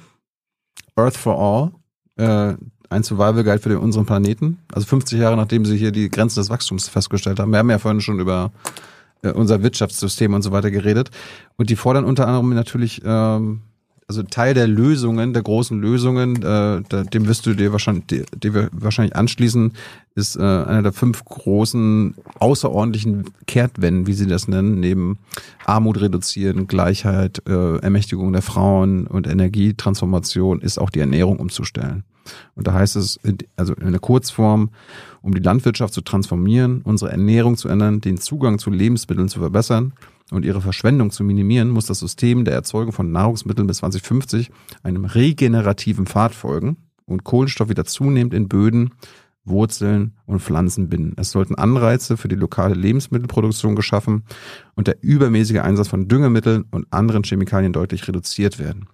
Earth 0.97 1.16
for 1.16 1.38
All. 1.38 1.72
Äh, 2.16 2.56
ein 2.88 3.02
Survival 3.02 3.44
Guide 3.44 3.59
für 3.59 3.68
den, 3.68 3.78
unseren 3.78 4.06
Planeten. 4.06 4.59
Also 4.72 4.86
50 4.86 5.18
Jahre 5.18 5.36
nachdem 5.36 5.64
sie 5.64 5.76
hier 5.76 5.90
die 5.90 6.09
Grenzen 6.09 6.40
des 6.40 6.51
Wachstums 6.51 6.88
festgestellt 6.88 7.40
haben. 7.40 7.51
Wir 7.51 7.59
haben 7.59 7.70
ja 7.70 7.78
vorhin 7.78 8.01
schon 8.01 8.20
über 8.20 8.52
äh, 9.22 9.30
unser 9.30 9.62
Wirtschaftssystem 9.62 10.34
und 10.34 10.43
so 10.43 10.52
weiter 10.52 10.70
geredet. 10.70 11.10
Und 11.56 11.70
die 11.70 11.76
fordern 11.76 12.05
unter 12.05 12.26
anderem 12.26 12.51
natürlich, 12.55 13.02
ähm, 13.05 13.62
also 14.08 14.22
Teil 14.22 14.54
der 14.54 14.68
Lösungen, 14.68 15.32
der 15.32 15.42
großen 15.42 15.80
Lösungen, 15.80 16.36
äh, 16.36 16.82
da, 16.88 17.02
dem 17.02 17.26
wirst 17.26 17.44
du 17.46 17.54
dir 17.54 17.72
wahrscheinlich, 17.72 18.06
die, 18.06 18.24
die 18.36 18.54
wir 18.54 18.68
wahrscheinlich 18.72 19.16
anschließen, 19.16 19.72
ist 20.14 20.36
äh, 20.36 20.42
einer 20.42 20.82
der 20.82 20.92
fünf 20.92 21.24
großen 21.24 22.14
außerordentlichen 22.38 23.24
Kehrtwenden, 23.46 24.06
wie 24.06 24.12
sie 24.12 24.26
das 24.26 24.46
nennen, 24.46 24.78
neben 24.78 25.18
Armut 25.64 26.00
reduzieren, 26.00 26.68
Gleichheit, 26.68 27.42
äh, 27.48 27.78
Ermächtigung 27.78 28.32
der 28.32 28.42
Frauen 28.42 29.08
und 29.08 29.26
Energietransformation, 29.26 30.60
ist 30.60 30.78
auch 30.78 30.90
die 30.90 31.00
Ernährung 31.00 31.40
umzustellen. 31.40 32.04
Und 32.54 32.66
da 32.66 32.74
heißt 32.74 32.96
es, 32.96 33.18
also 33.56 33.74
in 33.74 33.90
der 33.90 34.00
Kurzform, 34.00 34.70
um 35.20 35.34
die 35.34 35.42
Landwirtschaft 35.42 35.94
zu 35.94 36.00
transformieren, 36.00 36.80
unsere 36.82 37.10
Ernährung 37.10 37.56
zu 37.56 37.68
ändern, 37.68 38.00
den 38.00 38.18
Zugang 38.18 38.58
zu 38.58 38.70
Lebensmitteln 38.70 39.28
zu 39.28 39.40
verbessern 39.40 39.92
und 40.30 40.44
ihre 40.44 40.60
Verschwendung 40.60 41.10
zu 41.10 41.24
minimieren, 41.24 41.70
muss 41.70 41.86
das 41.86 42.00
System 42.00 42.44
der 42.44 42.54
Erzeugung 42.54 42.92
von 42.92 43.12
Nahrungsmitteln 43.12 43.66
bis 43.66 43.78
2050 43.78 44.50
einem 44.82 45.04
regenerativen 45.04 46.06
Pfad 46.06 46.34
folgen 46.34 46.76
und 47.04 47.24
Kohlenstoff 47.24 47.68
wieder 47.68 47.84
zunehmend 47.84 48.34
in 48.34 48.48
Böden, 48.48 48.90
Wurzeln 49.44 50.14
und 50.26 50.40
Pflanzen 50.40 50.88
binden. 50.88 51.14
Es 51.16 51.30
sollten 51.30 51.54
Anreize 51.54 52.16
für 52.16 52.28
die 52.28 52.34
lokale 52.34 52.74
Lebensmittelproduktion 52.74 53.76
geschaffen 53.76 54.24
und 54.74 54.88
der 54.88 55.02
übermäßige 55.02 55.60
Einsatz 55.60 55.88
von 55.88 56.08
Düngemitteln 56.08 56.64
und 56.70 56.86
anderen 56.90 57.22
Chemikalien 57.22 57.72
deutlich 57.72 58.08
reduziert 58.08 58.58
werden. 58.58 58.88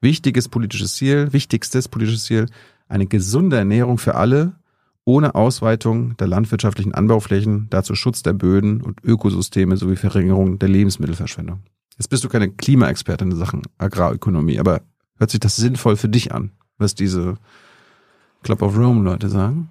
Wichtiges 0.00 0.48
politisches 0.48 0.96
Ziel, 0.96 1.32
wichtigstes 1.32 1.88
politisches 1.88 2.24
Ziel, 2.24 2.46
eine 2.88 3.06
gesunde 3.06 3.56
Ernährung 3.56 3.98
für 3.98 4.14
alle, 4.14 4.56
ohne 5.04 5.34
Ausweitung 5.34 6.16
der 6.16 6.28
landwirtschaftlichen 6.28 6.94
Anbauflächen, 6.94 7.66
dazu 7.70 7.94
Schutz 7.94 8.22
der 8.22 8.32
Böden 8.32 8.80
und 8.80 9.02
Ökosysteme 9.04 9.76
sowie 9.76 9.96
Verringerung 9.96 10.58
der 10.58 10.68
Lebensmittelverschwendung. 10.68 11.60
Jetzt 11.98 12.08
bist 12.08 12.24
du 12.24 12.28
keine 12.28 12.50
Klimaexpertin 12.50 13.30
in 13.30 13.36
Sachen 13.36 13.62
Agrarökonomie, 13.78 14.58
aber 14.58 14.82
hört 15.18 15.30
sich 15.30 15.40
das 15.40 15.56
sinnvoll 15.56 15.96
für 15.96 16.08
dich 16.08 16.32
an, 16.32 16.52
was 16.78 16.94
diese 16.94 17.36
Club 18.42 18.62
of 18.62 18.76
Rome 18.76 19.02
Leute 19.02 19.28
sagen? 19.28 19.68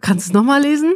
Kannst 0.00 0.26
du 0.26 0.30
es 0.30 0.34
nochmal 0.34 0.62
lesen? 0.62 0.94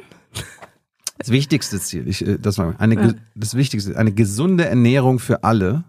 Das 1.19 1.31
wichtigste 1.31 1.78
Ziel, 1.81 2.09
ich, 2.09 2.27
äh, 2.27 2.39
das 2.39 2.57
war 2.59 2.74
eine, 2.78 2.94
Ja. 2.94 3.15
das 3.35 3.55
wichtigste, 3.55 3.97
eine 3.97 4.12
gesunde 4.12 4.65
Ernährung 4.65 5.19
für 5.19 5.44
alle, 5.44 5.85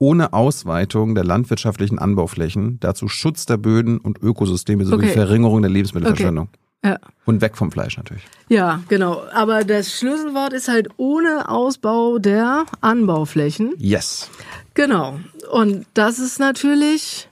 ohne 0.00 0.32
Ausweitung 0.32 1.14
der 1.14 1.24
landwirtschaftlichen 1.24 1.98
Anbauflächen, 1.98 2.80
dazu 2.80 3.06
Schutz 3.06 3.44
der 3.46 3.58
Böden 3.58 3.98
und 3.98 4.20
Ökosysteme 4.22 4.84
sowie 4.84 5.04
Okay. 5.04 5.12
Verringerung 5.12 5.60
der 5.62 5.70
Lebensmittelverschwendung. 5.70 6.48
Ja. 6.82 6.96
Und 7.26 7.42
weg 7.42 7.58
vom 7.58 7.70
Fleisch 7.70 7.98
natürlich. 7.98 8.22
Ja, 8.48 8.82
genau. 8.88 9.22
Aber 9.34 9.64
das 9.64 9.92
Schlüsselwort 9.96 10.54
ist 10.54 10.68
halt 10.68 10.88
ohne 10.96 11.50
Ausbau 11.50 12.18
der 12.18 12.64
Anbauflächen. 12.80 13.74
Yes. 13.76 14.30
Genau. 14.72 15.20
Und 15.52 15.84
das 15.92 16.18
ist 16.18 16.40
natürlich 16.40 17.28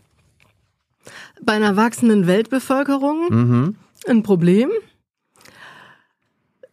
bei 1.42 1.54
einer 1.54 1.76
wachsenden 1.76 2.26
Weltbevölkerung 2.26 3.28
Mhm. 3.30 3.76
ein 4.06 4.22
Problem, 4.22 4.68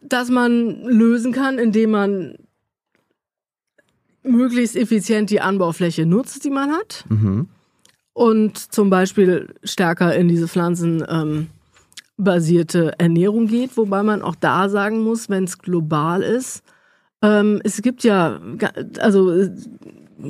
das 0.02 0.28
man 0.28 0.82
lösen 0.82 1.32
kann, 1.32 1.58
indem 1.58 1.90
man 1.92 2.34
möglichst 4.26 4.76
effizient 4.76 5.30
die 5.30 5.40
Anbaufläche 5.40 6.06
nutzt, 6.06 6.44
die 6.44 6.50
man 6.50 6.72
hat. 6.72 7.04
Mhm. 7.08 7.48
Und 8.12 8.58
zum 8.58 8.90
Beispiel 8.90 9.54
stärker 9.62 10.14
in 10.14 10.28
diese 10.28 10.48
pflanzenbasierte 10.48 11.46
basierte 12.16 12.98
Ernährung 12.98 13.46
geht, 13.46 13.76
wobei 13.76 14.02
man 14.02 14.22
auch 14.22 14.36
da 14.36 14.68
sagen 14.68 15.02
muss, 15.02 15.28
wenn 15.28 15.44
es 15.44 15.58
global 15.58 16.22
ist, 16.22 16.62
ähm, 17.22 17.60
es 17.64 17.80
gibt 17.82 18.04
ja, 18.04 18.40
also 18.98 19.48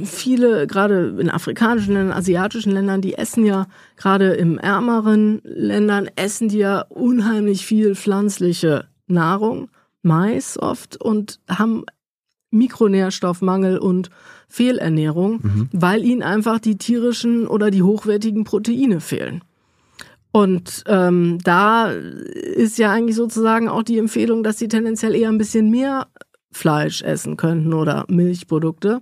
viele, 0.05 0.66
gerade 0.66 1.16
in 1.18 1.31
afrikanischen 1.31 1.94
Ländern, 1.94 2.16
asiatischen 2.16 2.73
Ländern, 2.73 3.01
die 3.01 3.14
essen 3.14 3.44
ja, 3.44 3.66
gerade 3.97 4.35
im 4.35 4.59
ärmeren 4.59 5.40
Ländern, 5.44 6.09
essen 6.16 6.48
die 6.48 6.59
ja 6.59 6.82
unheimlich 6.89 7.66
viel 7.66 7.94
pflanzliche 7.94 8.86
Nahrung, 9.06 9.68
Mais 10.02 10.59
oft, 10.59 11.01
und 11.01 11.40
haben 11.48 11.85
Mikronährstoffmangel 12.56 13.78
und 13.78 14.10
Fehlernährung, 14.48 15.68
weil 15.72 16.04
ihnen 16.04 16.22
einfach 16.22 16.58
die 16.58 16.76
tierischen 16.78 17.46
oder 17.46 17.70
die 17.70 17.82
hochwertigen 17.82 18.44
Proteine 18.44 19.00
fehlen. 19.00 19.42
Und 20.32 20.84
ähm, 20.86 21.38
da 21.42 21.88
ist 21.90 22.78
ja 22.78 22.92
eigentlich 22.92 23.16
sozusagen 23.16 23.68
auch 23.68 23.82
die 23.82 23.98
Empfehlung, 23.98 24.42
dass 24.42 24.58
sie 24.58 24.68
tendenziell 24.68 25.14
eher 25.14 25.30
ein 25.30 25.38
bisschen 25.38 25.70
mehr 25.70 26.08
Fleisch 26.52 27.02
essen 27.02 27.36
könnten 27.36 27.72
oder 27.72 28.04
Milchprodukte. 28.08 29.00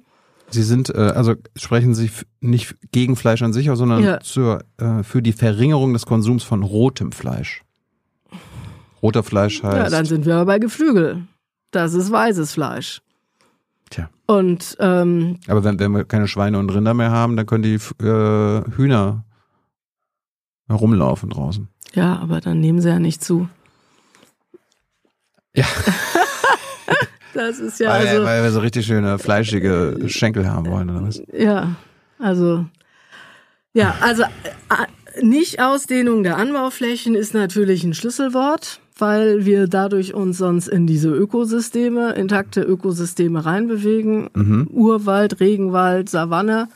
Sie 0.50 0.62
sind, 0.62 0.90
äh, 0.90 0.98
also 0.98 1.34
sprechen 1.56 1.94
Sie 1.94 2.10
nicht 2.40 2.76
gegen 2.92 3.16
Fleisch 3.16 3.42
an 3.42 3.52
sich 3.52 3.70
aus, 3.70 3.78
sondern 3.78 4.02
Ja. 4.02 4.20
zur, 4.20 4.64
äh, 4.76 5.02
für 5.02 5.22
die 5.22 5.32
Verringerung 5.32 5.92
des 5.92 6.06
Konsums 6.06 6.44
von 6.44 6.62
rotem 6.62 7.10
Fleisch. 7.12 7.62
Roter 9.02 9.22
Fleisch 9.22 9.62
heißt. 9.62 9.76
Ja, 9.76 9.90
dann 9.90 10.04
sind 10.04 10.26
wir 10.26 10.36
aber 10.36 10.46
bei 10.46 10.58
Geflügel. 10.58 11.22
Das 11.70 11.94
ist 11.94 12.10
weißes 12.12 12.52
Fleisch. 12.52 13.02
Tja. 13.94 14.10
Und 14.26 14.76
ähm, 14.80 15.38
Aber 15.46 15.62
wenn, 15.62 15.78
wenn 15.78 15.92
wir 15.92 16.04
keine 16.04 16.26
Schweine 16.26 16.58
und 16.58 16.68
Rinder 16.70 16.94
mehr 16.94 17.12
haben, 17.12 17.36
dann 17.36 17.46
können 17.46 17.62
die 17.62 17.74
äh, 18.04 18.62
Hühner 18.76 19.24
herumlaufen 20.68 21.30
draußen. 21.30 21.68
ja, 21.94 22.18
aber 22.18 22.40
dann 22.40 22.58
nehmen 22.58 22.80
sie 22.80 22.88
ja 22.88 22.98
nicht 22.98 23.22
zu. 23.22 23.48
Ja. 25.54 25.66
das 27.34 27.60
ist 27.60 27.78
ja 27.78 27.90
weil, 27.90 28.08
also. 28.08 28.24
weil 28.24 28.42
wir 28.42 28.50
so 28.50 28.58
richtig 28.58 28.84
schöne 28.84 29.20
fleischige 29.20 29.96
Schenkel 30.06 30.50
haben 30.50 30.66
wollen, 30.66 30.90
oder 30.90 31.06
was? 31.06 31.22
Ja, 31.32 31.76
also 32.18 32.64
ja, 33.74 33.94
also 34.00 34.24
äh, 34.24 35.22
nicht 35.22 35.60
Ausdehnung 35.60 36.24
der 36.24 36.36
Anbauflächen 36.36 37.14
ist 37.14 37.32
natürlich 37.32 37.84
ein 37.84 37.94
Schlüsselwort, 37.94 38.80
weil 38.96 39.44
wir 39.44 39.66
dadurch 39.66 40.14
uns 40.14 40.38
sonst 40.38 40.68
in 40.68 40.86
diese 40.86 41.10
Ökosysteme, 41.10 42.12
intakte 42.12 42.62
Ökosysteme 42.62 43.44
reinbewegen. 43.44 44.30
Mhm. 44.34 44.68
Urwald, 44.72 45.40
Regenwald, 45.40 46.08
Savanne, 46.08 46.68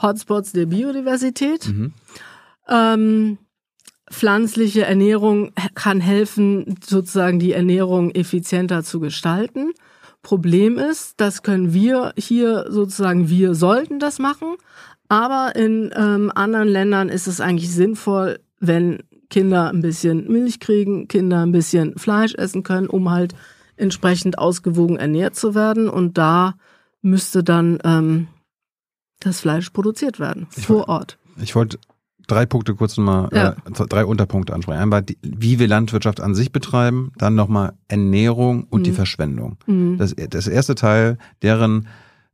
Hotspots 0.00 0.52
der 0.52 0.66
Biodiversität. 0.66 1.70
Ähm, 2.68 3.38
pflanzliche 4.10 4.84
Ernährung 4.84 5.52
kann 5.74 6.00
helfen, 6.00 6.76
sozusagen 6.84 7.38
die 7.38 7.52
Ernährung 7.52 8.10
effizienter 8.10 8.82
zu 8.82 9.00
gestalten. 9.00 9.72
Problem 10.22 10.78
ist, 10.78 11.14
das 11.18 11.42
können 11.42 11.72
wir 11.72 12.12
hier 12.16 12.66
sozusagen, 12.68 13.28
wir 13.28 13.54
sollten 13.54 13.98
das 13.98 14.18
machen, 14.18 14.56
aber 15.08 15.54
in 15.54 15.92
ähm, 15.94 16.32
anderen 16.34 16.68
Ländern 16.68 17.08
ist 17.08 17.26
es 17.26 17.40
eigentlich 17.40 17.72
sinnvoll, 17.72 18.40
wenn 18.58 19.00
Kinder 19.30 19.70
ein 19.70 19.80
bisschen 19.82 20.30
Milch 20.30 20.60
kriegen, 20.60 21.08
Kinder 21.08 21.42
ein 21.42 21.52
bisschen 21.52 21.98
Fleisch 21.98 22.34
essen 22.34 22.62
können, 22.62 22.86
um 22.88 23.10
halt 23.10 23.34
entsprechend 23.76 24.38
ausgewogen 24.38 24.96
ernährt 24.96 25.36
zu 25.36 25.54
werden. 25.54 25.88
Und 25.88 26.16
da 26.18 26.54
müsste 27.02 27.42
dann 27.44 27.78
ähm, 27.84 28.28
das 29.20 29.40
Fleisch 29.40 29.70
produziert 29.70 30.18
werden, 30.20 30.46
vor 30.50 30.88
Ort. 30.88 31.18
Ich 31.40 31.54
wollte 31.54 31.78
drei 32.26 32.46
Punkte 32.46 32.74
kurz 32.74 32.96
nochmal, 32.96 33.28
Ja. 33.32 33.50
äh, 33.64 33.86
drei 33.88 34.04
Unterpunkte 34.04 34.54
ansprechen. 34.54 34.80
Einmal, 34.80 35.02
die, 35.02 35.18
wie 35.22 35.58
wir 35.58 35.68
Landwirtschaft 35.68 36.20
an 36.20 36.34
sich 36.34 36.52
betreiben, 36.52 37.12
dann 37.18 37.34
nochmal 37.34 37.74
Ernährung 37.88 38.64
und 38.64 38.86
die 38.86 38.92
Verschwendung. 38.92 39.58
Mhm. 39.66 39.98
Das, 39.98 40.14
das 40.30 40.46
erste 40.46 40.74
Teil, 40.74 41.18
deren 41.42 41.88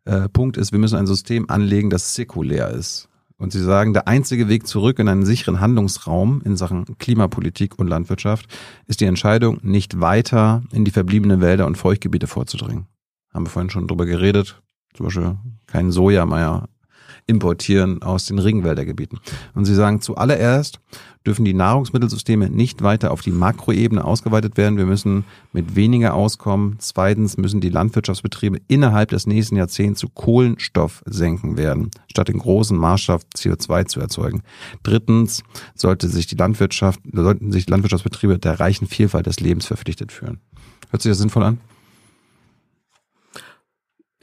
äh, 0.04 0.28
Punkt 0.28 0.56
ist, 0.56 0.72
wir 0.72 0.78
müssen 0.78 0.96
ein 0.96 1.06
System 1.06 1.48
anlegen, 1.50 1.90
das 1.90 2.14
säkulär 2.14 2.70
ist. 2.70 3.08
Und 3.42 3.50
sie 3.50 3.60
sagen, 3.60 3.92
der 3.92 4.06
einzige 4.06 4.48
Weg 4.48 4.68
zurück 4.68 5.00
in 5.00 5.08
einen 5.08 5.24
sicheren 5.24 5.58
Handlungsraum 5.58 6.42
in 6.44 6.56
Sachen 6.56 6.96
Klimapolitik 6.98 7.76
und 7.76 7.88
Landwirtschaft 7.88 8.46
ist 8.86 9.00
die 9.00 9.04
Entscheidung, 9.04 9.58
nicht 9.62 10.00
weiter 10.00 10.62
in 10.70 10.84
die 10.84 10.92
verbliebenen 10.92 11.40
Wälder 11.40 11.66
und 11.66 11.76
Feuchtgebiete 11.76 12.28
vorzudringen. 12.28 12.86
Haben 13.34 13.46
wir 13.46 13.50
vorhin 13.50 13.70
schon 13.70 13.88
drüber 13.88 14.06
geredet. 14.06 14.62
Zum 14.94 15.06
Beispiel 15.06 15.38
kein 15.66 15.90
Soja 15.90 16.24
mehr 16.24 16.68
importieren 17.32 18.02
aus 18.02 18.26
den 18.26 18.38
Regenwäldergebieten. 18.38 19.18
Und 19.54 19.64
sie 19.64 19.74
sagen, 19.74 20.00
zuallererst 20.00 20.80
dürfen 21.26 21.44
die 21.44 21.54
Nahrungsmittelsysteme 21.54 22.50
nicht 22.50 22.82
weiter 22.82 23.10
auf 23.10 23.22
die 23.22 23.30
Makroebene 23.30 24.04
ausgeweitet 24.04 24.56
werden. 24.56 24.76
Wir 24.76 24.86
müssen 24.86 25.24
mit 25.52 25.76
weniger 25.76 26.14
auskommen. 26.14 26.76
Zweitens 26.78 27.36
müssen 27.36 27.60
die 27.60 27.68
Landwirtschaftsbetriebe 27.68 28.58
innerhalb 28.68 29.10
des 29.10 29.26
nächsten 29.26 29.56
Jahrzehnts 29.56 30.00
zu 30.00 30.08
Kohlenstoffsenken 30.08 31.56
werden, 31.56 31.90
statt 32.10 32.28
in 32.28 32.38
großen 32.38 32.76
Maßstab 32.76 33.22
CO2 33.34 33.86
zu 33.86 34.00
erzeugen. 34.00 34.42
Drittens 34.82 35.42
sollte 35.74 36.08
sich 36.08 36.26
die 36.26 36.36
Landwirtschaft, 36.36 37.00
sollten 37.12 37.52
sich 37.52 37.66
die 37.66 37.70
Landwirtschaftsbetriebe 37.70 38.38
der 38.38 38.60
reichen 38.60 38.86
Vielfalt 38.86 39.26
des 39.26 39.40
Lebens 39.40 39.66
verpflichtet 39.66 40.12
fühlen. 40.12 40.40
Hört 40.90 41.02
sich 41.02 41.10
das 41.10 41.18
sinnvoll 41.18 41.44
an? 41.44 41.58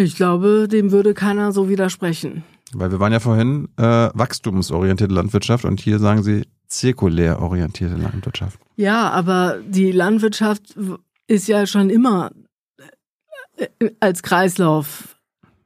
Ich 0.01 0.15
glaube, 0.15 0.69
dem 0.71 0.91
würde 0.91 1.13
keiner 1.13 1.51
so 1.51 1.67
widersprechen. 1.67 2.43
Weil 2.73 2.91
wir 2.91 2.99
waren 2.99 3.11
ja 3.11 3.19
vorhin 3.19 3.69
äh, 3.77 4.09
wachstumsorientierte 4.13 5.13
Landwirtschaft 5.13 5.65
und 5.65 5.79
hier 5.79 5.99
sagen 5.99 6.23
sie 6.23 6.43
zirkulär 6.67 7.41
orientierte 7.41 7.95
Landwirtschaft. 7.95 8.59
Ja, 8.75 9.09
aber 9.09 9.57
die 9.65 9.91
Landwirtschaft 9.91 10.77
ist 11.27 11.47
ja 11.47 11.65
schon 11.65 11.89
immer 11.89 12.31
äh, 13.57 13.89
als 13.99 14.23
Kreislauf 14.23 15.17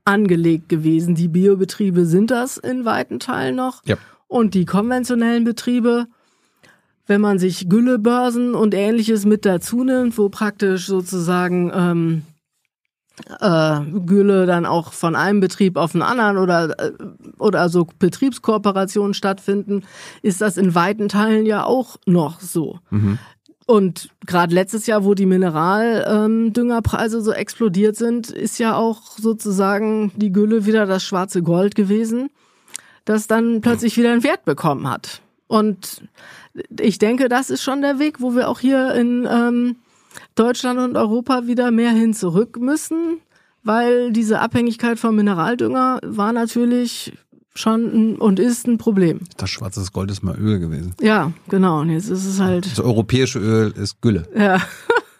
angelegt 0.06 0.70
gewesen. 0.70 1.16
Die 1.16 1.28
Biobetriebe 1.28 2.06
sind 2.06 2.32
das 2.32 2.58
in 2.58 2.86
weiten 2.86 3.20
Teilen 3.20 3.56
noch. 3.56 3.82
Ja. 3.86 3.98
Und 4.28 4.54
die 4.54 4.66
konventionellen 4.66 5.44
Betriebe, 5.44 6.08
wenn 7.06 7.22
man 7.22 7.40
sich 7.40 7.70
Güllebörsen 7.70 8.56
und 8.56 8.74
ähnliches 8.74 9.26
mit 9.26 9.46
dazu 9.46 9.84
nimmt, 9.84 10.18
wo 10.18 10.30
praktisch 10.30 10.88
sozusagen 10.88 11.72
ähm, 11.74 12.22
äh, 13.40 13.80
Gülle 14.06 14.46
dann 14.46 14.66
auch 14.66 14.94
von 14.94 15.16
einem 15.16 15.40
Betrieb 15.40 15.78
auf 15.78 15.94
einen 15.94 16.02
anderen 16.02 16.38
oder, 16.38 16.80
äh, 16.80 16.92
oder 17.38 17.70
so 17.70 17.88
Betriebskooperationen 18.00 19.14
stattfinden, 19.14 19.84
ist 20.22 20.42
das 20.42 20.58
in 20.58 20.76
weiten 20.76 21.10
Teilen 21.10 21.46
ja 21.46 21.64
auch 21.64 21.98
noch 22.06 22.40
so. 22.42 22.80
Und 23.66 24.10
gerade 24.26 24.54
letztes 24.54 24.88
Jahr, 24.88 25.06
wo 25.06 25.14
die 25.14 25.26
Mineraldüngerpreise 25.26 27.22
so 27.22 27.32
explodiert 27.32 27.96
sind, 27.96 28.30
ist 28.30 28.58
ja 28.60 28.76
auch 28.76 29.02
sozusagen 29.18 30.12
die 30.16 30.32
Gülle 30.32 30.66
wieder 30.66 30.86
das 30.86 31.04
schwarze 31.04 31.44
Gold 31.44 31.76
gewesen, 31.76 32.30
das 33.06 33.28
dann 33.28 33.62
plötzlich 33.62 33.96
wieder 33.98 34.12
einen 34.12 34.24
Wert 34.24 34.44
bekommen 34.44 34.90
hat. 34.90 35.22
Und 35.48 36.04
ich 36.80 37.00
denke, 37.00 37.30
das 37.30 37.50
ist 37.50 37.64
schon 37.64 37.82
der 37.82 38.00
Weg, 38.00 38.22
wo 38.22 38.36
wir 38.36 38.50
auch 38.50 38.60
hier 38.60 38.94
in 38.96 39.28
ähm, 39.30 39.76
Deutschland 40.36 40.80
und 40.80 40.98
Europa 40.98 41.48
wieder 41.48 41.72
mehr 41.72 41.92
hin 41.92 42.14
zurück 42.14 42.58
müssen, 42.60 43.20
weil 43.64 44.12
diese 44.12 44.40
Abhängigkeit 44.40 45.00
vom 45.00 45.16
Mineraldünger 45.16 46.00
war 46.04 46.34
natürlich 46.34 47.14
schon 47.56 47.82
ein, 47.86 48.16
und 48.16 48.40
ist 48.40 48.68
ein 48.68 48.78
Problem. 48.78 49.20
Das 49.38 49.50
schwarze 49.50 49.84
Gold 49.92 50.10
ist 50.12 50.24
mal 50.24 50.36
Öl 50.38 50.60
gewesen. 50.60 50.96
Ja, 51.02 51.32
genau. 51.50 51.82
Und 51.82 51.90
jetzt 51.90 52.10
ist 52.10 52.26
es 52.26 52.40
halt, 52.40 52.66
Das 52.66 52.80
europäische 52.80 53.40
Öl 53.40 53.72
ist 53.78 54.02
Gülle. 54.02 54.28
ja, 54.36 54.60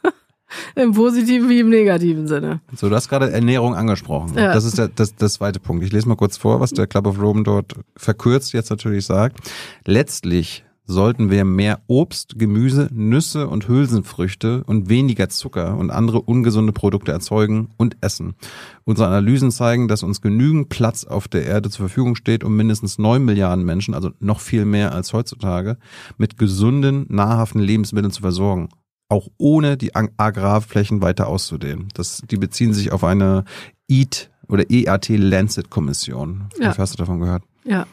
im 0.76 0.94
positiven 0.94 1.50
wie 1.50 1.60
im 1.60 1.70
negativen 1.70 2.28
Sinne. 2.28 2.62
So, 2.76 2.90
du 2.90 2.96
hast 2.96 3.10
gerade 3.10 3.32
Ernährung 3.32 3.76
angesprochen. 3.76 4.34
Ja. 4.36 4.54
Das 4.54 4.66
ist 4.66 4.78
der, 4.78 4.88
das, 4.88 5.16
das 5.16 5.34
zweite 5.34 5.60
Punkt. 5.60 5.84
Ich 5.84 5.92
lese 5.92 6.08
mal 6.08 6.16
kurz 6.16 6.38
vor, 6.38 6.60
was 6.60 6.72
der 6.72 6.88
Club 6.88 7.08
of 7.08 7.20
Rome 7.22 7.44
dort 7.44 7.76
verkürzt 7.96 8.54
jetzt 8.54 8.70
natürlich 8.70 9.06
sagt. 9.06 9.38
Letztlich 9.86 10.64
sollten 10.86 11.30
wir 11.32 11.46
mehr 11.46 11.80
Obst, 11.88 12.38
Gemüse, 12.38 12.90
Nüsse 12.92 13.48
und 13.48 13.68
Hülsenfrüchte 13.68 14.64
und 14.66 14.90
weniger 14.90 15.30
Zucker 15.30 15.78
und 15.78 15.92
andere 15.92 16.22
ungesunde 16.22 16.74
Produkte 16.74 17.12
erzeugen 17.12 17.70
und 17.78 17.96
essen. 18.02 18.36
Unsere 18.84 19.08
Analysen 19.08 19.52
zeigen, 19.52 19.88
dass 19.88 20.04
uns 20.04 20.22
genügend 20.22 20.70
Platz 20.70 21.06
auf 21.06 21.28
der 21.28 21.46
Erde 21.46 21.70
zur 21.70 21.88
Verfügung 21.88 22.16
steht, 22.16 22.44
um 22.44 22.56
mindestens 22.56 22.98
neun 23.00 23.24
Milliarden 23.24 23.64
Menschen, 23.64 23.94
also 23.94 24.12
noch 24.20 24.42
viel 24.42 24.66
mehr 24.66 24.94
als 24.94 25.14
heutzutage, 25.14 25.78
mit 26.18 26.38
gesunden, 26.38 27.06
nahrhaften 27.08 27.60
Lebensmitteln 27.62 28.12
zu 28.12 28.22
versorgen. 28.22 28.70
Auch 29.10 29.28
ohne 29.38 29.78
die 29.78 29.96
Ag- 29.96 30.12
Agrarflächen 30.18 31.02
weiter 31.02 31.28
auszudehnen. 31.28 31.88
Das, 31.94 32.22
die 32.30 32.38
beziehen 32.38 32.74
sich 32.74 32.92
auf 32.92 33.04
eine 33.04 33.46
EAT 33.90 34.30
oder 34.50 34.70
EAT 34.70 35.10
Lancet 35.10 35.70
Kommission. 35.70 36.46
Ja. 36.60 36.78
Hast 36.78 36.94
du 36.94 36.98
davon 36.98 37.20
gehört? 37.20 37.44
Ja, 37.64 37.86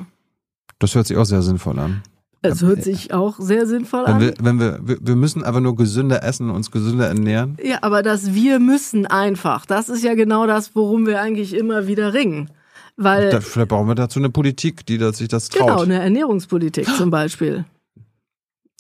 Das 0.81 0.95
hört 0.95 1.07
sich 1.07 1.17
auch 1.17 1.25
sehr 1.25 1.43
sinnvoll 1.43 1.79
an. 1.79 2.03
Es 2.43 2.63
hört 2.63 2.83
sich 2.83 3.13
auch 3.13 3.39
sehr 3.39 3.67
sinnvoll 3.67 4.05
Wenn 4.07 4.15
an. 4.15 4.21
wir, 4.21 4.35
wenn 4.41 4.61
wir, 4.61 4.81
wir, 5.01 5.17
müssen 5.17 5.45
aber 5.45 5.61
nur 5.61 5.77
gesünder 5.77 6.23
essen, 6.23 6.51
uns 6.51 6.71
gesünder 6.71 7.09
ernähren. 7.09 7.57
Ja, 7.63 7.79
aber 7.83 8.03
das 8.03 8.33
wir 8.35 8.59
müssen 8.59 9.07
einfach, 9.07 9.67
das 9.67 9.89
ist 9.89 10.03
ja 10.03 10.15
genau 10.15 10.47
das, 10.47 10.75
worum 10.75 11.07
wir 11.07 11.21
eigentlich 11.21 11.55
immer 11.55 11.87
wieder 11.87 12.15
ringen. 12.15 12.51
Weil, 12.97 13.31
Da, 13.31 13.41
vielleicht 13.41 13.69
brauchen 13.69 13.89
wir 13.89 13.95
dazu 13.95 14.19
eine 14.19 14.31
Politik, 14.31 14.85
die 14.87 14.99
das, 14.99 15.19
sich 15.19 15.29
das 15.29 15.49
traut. 15.49 15.69
genau, 15.69 15.83
eine 15.83 16.01
Ernährungspolitik 16.03 16.87
zum 16.97 17.11
Beispiel. 17.11 17.65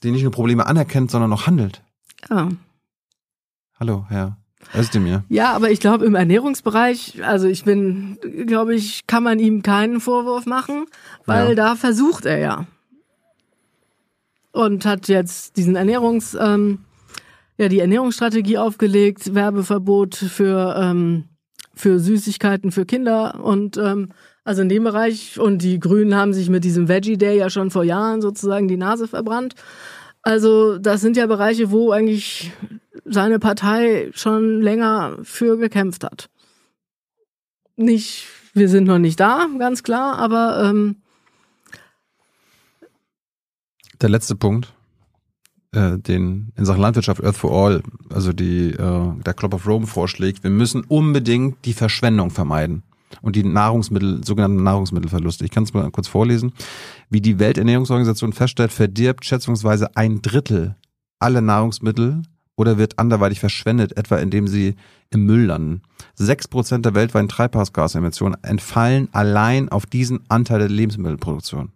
Die 0.02 0.10
nicht 0.10 0.22
nur 0.22 0.32
Probleme 0.32 0.66
anerkennt, 0.66 1.10
sondern 1.10 1.32
auch 1.32 1.46
handelt. 1.46 1.82
Ja. 2.28 2.48
Hallo, 3.78 4.04
Herr 4.08 4.36
Özdemir. 4.74 5.24
Ja, 5.28 5.52
aber 5.54 5.70
ich 5.70 5.80
glaube, 5.80 6.04
im 6.04 6.14
Ernährungsbereich, 6.14 7.22
also 7.24 7.46
ich 7.46 7.64
bin, 7.64 8.18
glaube 8.46 8.74
ich, 8.74 9.06
kann 9.06 9.22
man 9.22 9.38
ihm 9.38 9.62
keinen 9.62 10.00
Vorwurf 10.00 10.44
machen, 10.46 10.84
weil 11.26 11.50
Ja. 11.50 11.54
da 11.54 11.76
versucht 11.76 12.26
er 12.26 12.38
ja. 12.38 12.66
Und 14.52 14.84
hat 14.84 15.08
jetzt 15.08 15.56
diesen 15.56 15.76
Ernährungs, 15.76 16.36
ähm, 16.40 16.80
ja, 17.56 17.68
die 17.68 17.80
Ernährungsstrategie 17.80 18.58
aufgelegt, 18.58 19.34
Werbeverbot 19.34 20.16
für, 20.16 20.74
ähm, 20.76 21.24
für 21.74 22.00
Süßigkeiten 22.00 22.72
für 22.72 22.84
Kinder 22.84 23.42
und 23.44 23.76
ähm, 23.76 24.10
also 24.44 24.62
in 24.62 24.68
dem 24.68 24.84
Bereich 24.84 25.38
und 25.38 25.62
die 25.62 25.78
Grünen 25.78 26.16
haben 26.16 26.32
sich 26.32 26.48
mit 26.48 26.64
diesem 26.64 26.88
Veggie 26.88 27.18
Day 27.18 27.36
ja 27.38 27.50
schon 27.50 27.70
vor 27.70 27.84
Jahren 27.84 28.22
sozusagen 28.22 28.66
die 28.66 28.76
Nase 28.76 29.06
verbrannt. 29.06 29.54
Also 30.22 30.78
das 30.78 31.00
sind 31.00 31.16
ja 31.16 31.26
Bereiche, 31.26 31.70
wo 31.70 31.92
eigentlich 31.92 32.50
seine 33.04 33.38
Partei 33.38 34.10
schon 34.12 34.60
länger 34.60 35.18
für 35.22 35.56
gekämpft 35.56 36.02
hat. 36.02 36.28
Nicht 37.76 38.26
wir 38.52 38.68
sind 38.68 38.84
noch 38.84 38.98
nicht 38.98 39.20
da, 39.20 39.46
ganz 39.58 39.82
klar, 39.82 40.18
aber 40.18 40.64
ähm, 40.64 40.96
Der 44.00 44.08
letzte 44.08 44.34
Punkt, 44.34 44.72
äh, 45.72 45.98
den 45.98 46.52
in 46.56 46.64
Sachen 46.64 46.80
Landwirtschaft 46.80 47.22
Earth 47.22 47.36
for 47.36 47.52
All, 47.52 47.82
also 48.08 48.32
die 48.32 48.70
äh, 48.70 49.22
der 49.24 49.34
Club 49.34 49.52
of 49.54 49.66
Rome 49.66 49.86
vorschlägt, 49.86 50.42
wir 50.42 50.50
müssen 50.50 50.84
unbedingt 50.84 51.64
die 51.66 51.74
Verschwendung 51.74 52.30
vermeiden 52.30 52.82
und 53.20 53.36
die 53.36 53.44
Nahrungsmittel, 53.44 54.24
sogenannten 54.24 54.62
Nahrungsmittelverluste. 54.62 55.44
Ich 55.44 55.50
kann 55.50 55.64
es 55.64 55.74
mal 55.74 55.90
kurz 55.90 56.08
vorlesen. 56.08 56.52
Wie 57.10 57.20
die 57.20 57.38
Welternährungsorganisation 57.38 58.32
feststellt, 58.32 58.72
verdirbt 58.72 59.24
schätzungsweise 59.24 59.96
ein 59.96 60.22
Drittel 60.22 60.76
alle 61.18 61.42
Nahrungsmittel 61.42 62.22
oder 62.56 62.78
wird 62.78 62.98
anderweitig 62.98 63.40
verschwendet, 63.40 63.96
etwa 63.96 64.16
indem 64.16 64.48
sie 64.48 64.76
im 65.10 65.26
Müll 65.26 65.44
landen. 65.44 65.82
Sechs 66.14 66.48
Prozent 66.48 66.86
der 66.86 66.94
weltweiten 66.94 67.28
Treibhausgasemissionen 67.28 68.42
entfallen 68.42 69.08
allein 69.12 69.68
auf 69.68 69.84
diesen 69.84 70.20
Anteil 70.28 70.60
der 70.60 70.68
Lebensmittelproduktion. 70.68 71.72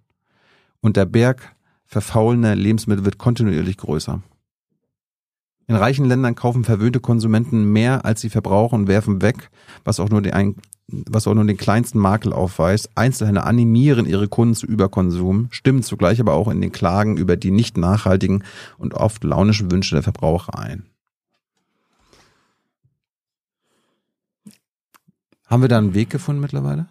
Und 0.80 0.96
der 0.96 1.04
Berg 1.04 1.54
verfaulender 1.86 2.54
Lebensmittel 2.54 3.04
wird 3.04 3.18
kontinuierlich 3.18 3.76
größer. 3.76 4.22
In 5.66 5.76
reichen 5.76 6.04
Ländern 6.04 6.34
kaufen 6.34 6.64
verwöhnte 6.64 7.00
Konsumenten 7.00 7.72
mehr, 7.72 8.04
als 8.04 8.20
sie 8.20 8.28
verbrauchen 8.28 8.80
und 8.80 8.88
werfen 8.88 9.22
weg, 9.22 9.50
was 9.82 9.98
auch 9.98 10.10
nur 10.10 10.20
den, 10.20 10.56
was 10.88 11.26
auch 11.26 11.34
nur 11.34 11.44
den 11.44 11.56
kleinsten 11.56 11.98
Makel 11.98 12.34
aufweist. 12.34 12.90
Einzelhändler 12.96 13.46
animieren 13.46 14.04
ihre 14.04 14.28
Kunden 14.28 14.54
zu 14.54 14.66
Überkonsum, 14.66 15.48
stimmen 15.50 15.82
zugleich 15.82 16.20
aber 16.20 16.34
auch 16.34 16.48
in 16.48 16.60
den 16.60 16.72
Klagen 16.72 17.16
über 17.16 17.36
die 17.36 17.50
nicht 17.50 17.78
nachhaltigen 17.78 18.44
und 18.76 18.94
oft 18.94 19.24
launischen 19.24 19.70
Wünsche 19.70 19.94
der 19.94 20.02
Verbraucher 20.02 20.58
ein. 20.58 20.84
Haben 25.46 25.62
wir 25.62 25.68
da 25.68 25.78
einen 25.78 25.94
Weg 25.94 26.10
gefunden 26.10 26.42
mittlerweile? 26.42 26.88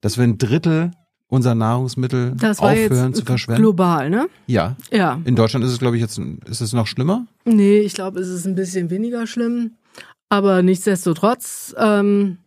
Dass 0.00 0.16
wir 0.16 0.24
ein 0.24 0.38
Drittel 0.38 0.92
unserer 1.28 1.54
Nahrungsmittel 1.54 2.32
das 2.36 2.60
war 2.60 2.72
aufhören 2.72 3.14
zu 3.14 3.24
verschwenden? 3.24 3.62
global, 3.62 4.10
ne? 4.10 4.28
Ja. 4.46 4.76
Ja. 4.90 5.20
In 5.24 5.36
Deutschland 5.36 5.64
ist 5.64 5.72
es, 5.72 5.78
glaube 5.78 5.96
ich, 5.96 6.02
jetzt, 6.02 6.18
ist 6.46 6.60
es 6.60 6.72
noch 6.72 6.86
schlimmer? 6.86 7.26
Nee, 7.44 7.78
ich 7.80 7.94
glaube, 7.94 8.20
es 8.20 8.28
ist 8.28 8.46
ein 8.46 8.54
bisschen 8.54 8.90
weniger 8.90 9.26
schlimm. 9.26 9.72
Aber 10.30 10.62
nichtsdestotrotz 10.62 11.74
ähm, 11.78 12.38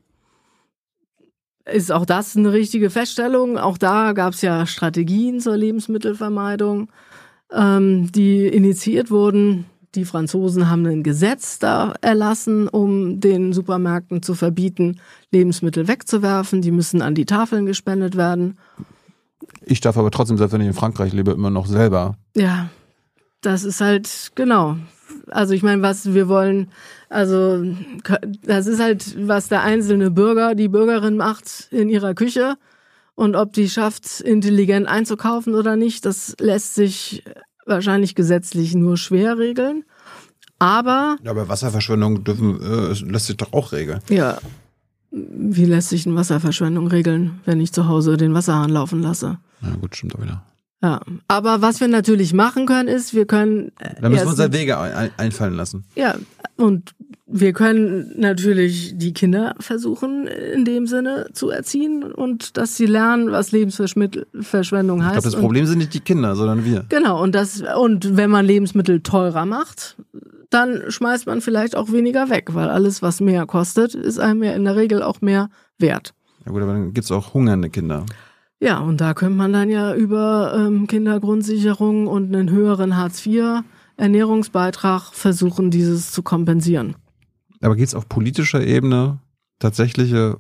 ist 1.66 1.92
auch 1.92 2.06
das 2.06 2.36
eine 2.36 2.54
richtige 2.54 2.90
Feststellung. 2.90 3.58
Auch 3.58 3.78
da 3.78 4.14
gab 4.14 4.34
es 4.34 4.42
ja 4.42 4.66
Strategien 4.66 5.40
zur 5.40 5.58
Lebensmittelvermeidung, 5.58 6.90
ähm, 7.52 8.12
die 8.12 8.48
initiiert 8.48 9.10
wurden. 9.10 9.66
Die 9.96 10.06
Franzosen 10.06 10.70
haben 10.70 10.86
ein 10.86 11.04
Gesetz 11.04 11.60
da 11.60 11.94
erlassen, 12.02 12.70
um 12.70 13.20
den 13.20 13.52
Supermärkten 13.52 14.24
zu 14.24 14.36
verbieten, 14.36 15.02
Lebensmittel 15.32 15.88
wegzuwerfen. 15.88 16.62
Die 16.62 16.72
müssen 16.72 17.02
an 17.02 17.14
die 17.14 17.26
Tafeln 17.26 17.66
gespendet 17.66 18.16
werden. 18.16 18.58
Ich 19.66 19.82
darf 19.82 19.98
aber 19.98 20.12
trotzdem, 20.12 20.38
selbst 20.38 20.54
wenn 20.54 20.62
ich 20.62 20.68
in 20.68 20.74
Frankreich 20.74 21.12
lebe, 21.12 21.32
immer 21.32 21.50
noch 21.50 21.66
selber. 21.66 22.16
Ja, 22.36 22.70
das 23.42 23.64
ist 23.64 23.82
halt 23.82 24.32
genau. 24.36 24.78
Also 25.30 25.54
ich 25.54 25.64
meine, 25.64 25.82
was 25.82 26.14
wir 26.14 26.30
wollen, 26.30 26.72
also 27.10 27.64
das 28.44 28.68
ist 28.68 28.80
halt, 28.80 29.28
was 29.28 29.50
der 29.50 29.62
einzelne 29.64 30.10
Bürger, 30.10 30.56
die 30.56 30.70
Bürgerin 30.70 31.18
macht 31.18 31.68
in 31.72 31.90
ihrer 31.90 32.14
Küche 32.14 32.56
und 33.16 33.36
ob 33.36 33.52
die 33.52 33.70
schafft, 33.70 34.22
intelligent 34.22 34.88
einzukaufen 34.88 35.54
oder 35.54 35.76
nicht, 35.76 36.06
das 36.06 36.36
lässt 36.40 36.76
sich 36.76 37.24
wahrscheinlich 37.72 38.14
gesetzlich 38.14 38.76
nur 38.76 38.98
schwer 38.98 39.38
regeln. 39.40 39.84
Aber 40.60 41.18
Ja, 41.24 41.32
aber 41.32 41.50
Wasserverschwendung 41.50 42.24
dürfen, 42.24 42.62
äh, 42.62 42.94
lässt 43.12 43.26
sich 43.28 43.38
doch 43.38 43.52
auch 43.54 43.72
regeln. 43.72 44.00
ja, 44.10 44.38
wie 45.14 45.66
lässt 45.66 45.90
sich 45.90 46.06
eine 46.06 46.16
Wasserverschwendung 46.16 46.88
regeln, 46.88 47.42
wenn 47.46 47.60
ich 47.60 47.74
zu 47.74 47.88
Hause 47.88 48.16
den 48.16 48.34
Wasserhahn 48.34 48.70
laufen 48.70 49.02
lasse? 49.02 49.40
Na 49.60 49.76
gut, 49.76 49.96
stimmt 49.96 50.16
auch 50.16 50.22
wieder. 50.22 50.44
Ja, 50.84 51.00
aber 51.28 51.62
was 51.62 51.80
wir 51.80 51.88
natürlich 51.88 52.34
machen 52.34 52.66
können, 52.66 52.88
ist, 52.88 53.14
wir 53.14 53.28
können 53.28 53.72
Da 54.02 54.10
müssen 54.10 54.24
wir 54.26 54.30
uns 54.32 54.40
halt 54.40 54.54
Wege 54.54 54.80
ein, 54.80 55.12
einfallen 55.18 55.54
lassen. 55.54 55.84
Ja, 55.96 56.16
und 56.58 56.96
wir 57.28 57.54
können 57.54 58.14
natürlich 58.18 58.94
die 58.98 59.14
Kinder 59.14 59.56
versuchen, 59.60 60.28
in 60.28 60.66
dem 60.66 60.88
Sinne 60.88 61.28
zu 61.34 61.50
erziehen 61.50 62.04
und 62.04 62.58
dass 62.58 62.78
sie 62.78 62.88
lernen, 62.88 63.32
was 63.32 63.52
Lebensverschwendung 63.52 65.00
Ich 65.00 65.06
heißt. 65.06 65.14
glaube, 65.14 65.22
das 65.22 65.36
und, 65.36 65.42
Problem 65.42 65.66
sind 65.68 65.78
nicht 65.78 65.94
die 65.94 66.00
Kinder, 66.00 66.36
sondern 66.36 66.66
wir. 66.66 66.86
Genau, 66.90 67.22
und 67.22 67.36
das, 67.36 67.64
und 67.80 68.18
wenn 68.18 68.32
man 68.32 68.46
Lebensmittel 68.46 69.02
teurer 69.02 69.46
macht, 69.46 69.98
dann 70.50 70.82
schmeißt 70.90 71.28
man 71.28 71.42
vielleicht 71.42 71.78
auch 71.78 71.92
weniger 71.92 72.30
weg, 72.30 72.54
weil 72.54 72.70
alles, 72.70 73.02
was 73.02 73.22
mehr 73.22 73.46
kostet, 73.46 73.94
ist 73.96 74.20
einem 74.20 74.44
ja 74.44 74.54
in 74.54 74.66
der 74.66 74.76
Regel 74.76 75.04
auch 75.04 75.22
mehr 75.22 75.50
wert. 75.78 76.14
Ja 76.46 76.52
gut, 76.52 76.64
aber 76.64 76.74
dann 76.74 76.94
gibt's 76.94 77.12
auch 77.12 77.34
hungernde 77.34 77.70
Kinder. 77.70 78.06
Ja, 78.62 78.80
und 78.80 79.02
da 79.02 79.16
könnte 79.16 79.38
man 79.38 79.52
dann 79.52 79.70
ja 79.70 79.96
über 79.96 80.54
ähm, 80.56 80.86
Kindergrundsicherung 80.86 82.06
und 82.06 82.34
einen 82.34 82.52
höheren 82.52 82.96
Hartz-IV-Ernährungsbeitrag 82.96 85.14
versuchen, 85.14 85.72
dieses 85.72 86.12
zu 86.12 86.22
kompensieren. 86.22 86.96
Aber 87.62 87.76
geht's 87.76 87.96
auf 87.96 88.08
politischer 88.08 88.64
Ebene 88.66 89.18
tatsächliche 89.58 90.38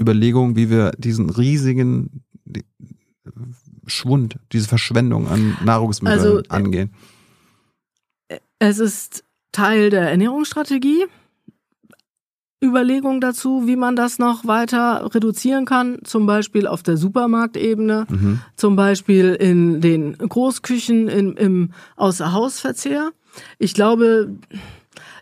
Überlegungen, 0.00 0.56
wie 0.56 0.70
wir 0.70 0.92
diesen 0.92 1.28
riesigen 1.28 2.24
Schwund, 3.86 4.38
diese 4.52 4.68
Verschwendung 4.68 5.28
an 5.28 5.58
Nahrungsmitteln 5.64 6.18
Also, 6.18 6.38
äh, 6.38 6.44
angehen? 6.48 6.94
Es 8.58 8.78
ist 8.78 9.22
Teil 9.52 9.90
der 9.90 10.10
Ernährungsstrategie. 10.10 11.04
Überlegung 12.62 13.20
dazu, 13.20 13.66
wie 13.66 13.76
man 13.76 13.94
das 13.94 14.18
noch 14.18 14.44
weiter 14.46 15.08
reduzieren 15.14 15.64
kann, 15.64 15.98
zum 16.02 16.26
Beispiel 16.26 16.66
auf 16.66 16.82
der 16.82 16.96
Supermarktebene, 16.96 18.06
Mhm. 18.08 18.40
zum 18.56 18.74
Beispiel 18.74 19.34
in 19.34 19.80
den 19.80 20.18
Großküchen, 20.18 21.06
im, 21.08 21.36
im 21.36 21.70
Außerhausverzehr. 21.96 23.10
Ich 23.58 23.74
glaube, 23.74 24.34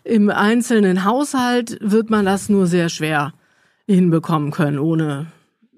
im 0.03 0.29
einzelnen 0.31 1.03
Haushalt 1.05 1.77
wird 1.81 2.09
man 2.09 2.25
das 2.25 2.49
nur 2.49 2.65
sehr 2.65 2.89
schwer 2.89 3.33
hinbekommen 3.85 4.51
können, 4.51 4.79
ohne 4.79 5.27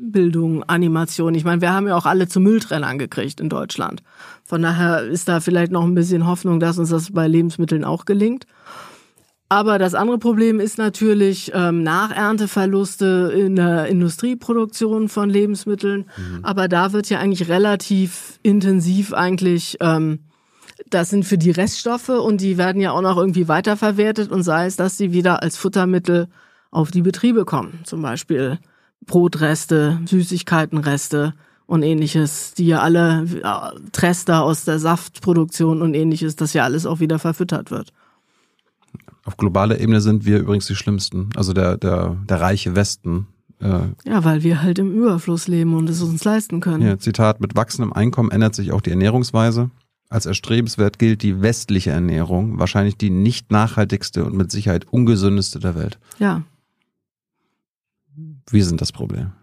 Bildung, 0.01 0.63
Animation. 0.63 1.35
Ich 1.35 1.43
meine, 1.43 1.59
wir 1.59 1.73
haben 1.73 1.87
ja 1.87 1.97
auch 1.97 2.05
alle 2.05 2.29
zu 2.29 2.39
Mülltrennern 2.39 2.97
gekriegt 2.97 3.41
in 3.41 3.49
Deutschland. 3.49 4.01
Von 4.45 4.61
daher 4.61 5.03
ist 5.03 5.27
da 5.27 5.41
vielleicht 5.41 5.73
noch 5.73 5.83
ein 5.83 5.93
bisschen 5.93 6.25
Hoffnung, 6.25 6.61
dass 6.61 6.77
uns 6.79 6.89
das 6.89 7.11
bei 7.11 7.27
Lebensmitteln 7.27 7.83
auch 7.83 8.05
gelingt. 8.05 8.45
Aber 9.51 9.79
das 9.79 9.95
andere 9.95 10.19
Problem 10.19 10.59
ist 10.59 10.77
natürlich 10.77 11.51
ähm, 11.55 11.81
Nachernteverluste 11.81 13.33
in 13.35 13.55
der 13.55 13.87
Industrieproduktion 13.87 15.09
von 15.09 15.27
Lebensmitteln. 15.27 16.05
Aber 16.43 16.67
da 16.67 16.93
wird 16.93 17.09
ja 17.09 17.17
eigentlich 17.17 17.49
relativ 17.49 18.39
intensiv 18.43 19.11
eigentlich, 19.11 19.77
ähm, 19.81 20.19
das 20.91 21.09
sind 21.09 21.25
für 21.25 21.39
die 21.39 21.49
Reststoffe 21.49 22.09
und 22.09 22.41
die 22.41 22.59
werden 22.59 22.79
ja 22.79 22.91
auch 22.91 23.01
noch 23.01 23.17
irgendwie 23.17 23.47
weiterverwertet 23.47 24.31
und 24.31 24.43
sei 24.43 24.67
es, 24.67 24.75
dass 24.75 24.97
sie 24.97 25.13
wieder 25.13 25.41
als 25.41 25.57
Futtermittel 25.57 26.27
auf 26.69 26.91
die 26.91 27.01
Betriebe 27.01 27.43
kommen. 27.43 27.79
Zum 27.85 28.03
Beispiel 28.03 28.59
Brotreste, 29.07 29.99
Süßigkeitenreste 30.05 31.33
und 31.65 31.81
ähnliches, 31.81 32.53
die 32.53 32.67
ja 32.67 32.81
alle 32.81 33.25
äh, 33.43 33.89
Trester 33.91 34.43
aus 34.43 34.63
der 34.63 34.77
Saftproduktion 34.77 35.81
und 35.81 35.95
ähnliches, 35.95 36.35
das 36.35 36.53
ja 36.53 36.63
alles 36.65 36.85
auch 36.85 36.99
wieder 36.99 37.17
verfüttert 37.17 37.71
wird. 37.71 37.93
Auf 39.29 39.37
globaler 39.37 39.79
Ebene 39.79 40.01
sind 40.01 40.25
wir 40.25 40.39
übrigens 40.39 40.65
die 40.65 40.73
Schlimmsten. 40.75 41.29
Also 41.35 41.53
der, 41.53 41.77
der, 41.77 42.17
der 42.27 42.41
reiche 42.41 42.75
Westen. 42.75 43.27
Äh, 43.61 43.89
Ja, 44.03 44.23
weil 44.23 44.41
wir 44.41 44.63
halt 44.63 44.79
im 44.79 44.91
Überfluss 44.91 45.47
leben 45.47 45.75
und 45.75 45.87
es 45.87 46.01
uns 46.01 46.23
leisten 46.23 46.61
können. 46.61 46.81
hier, 46.81 46.97
Zitat, 46.97 47.39
mit 47.39 47.55
wachsendem 47.55 47.93
Einkommen 47.93 48.31
ändert 48.31 48.55
sich 48.55 48.71
auch 48.71 48.81
die 48.81 48.89
Ernährungsweise. 48.89 49.69
Als 50.09 50.25
erstrebenswert 50.25 50.97
gilt 50.97 51.21
die 51.21 51.43
westliche 51.43 51.91
Ernährung, 51.91 52.57
wahrscheinlich 52.57 52.97
die 52.97 53.11
nicht 53.11 53.51
nachhaltigste 53.51 54.25
und 54.25 54.33
mit 54.35 54.49
Sicherheit 54.51 54.87
ungesündeste 54.89 55.59
der 55.59 55.75
Welt. 55.75 55.99
Ja, 56.17 56.41
Wir 58.49 58.65
sind 58.65 58.81
das 58.81 58.91
Problem. 58.91 59.33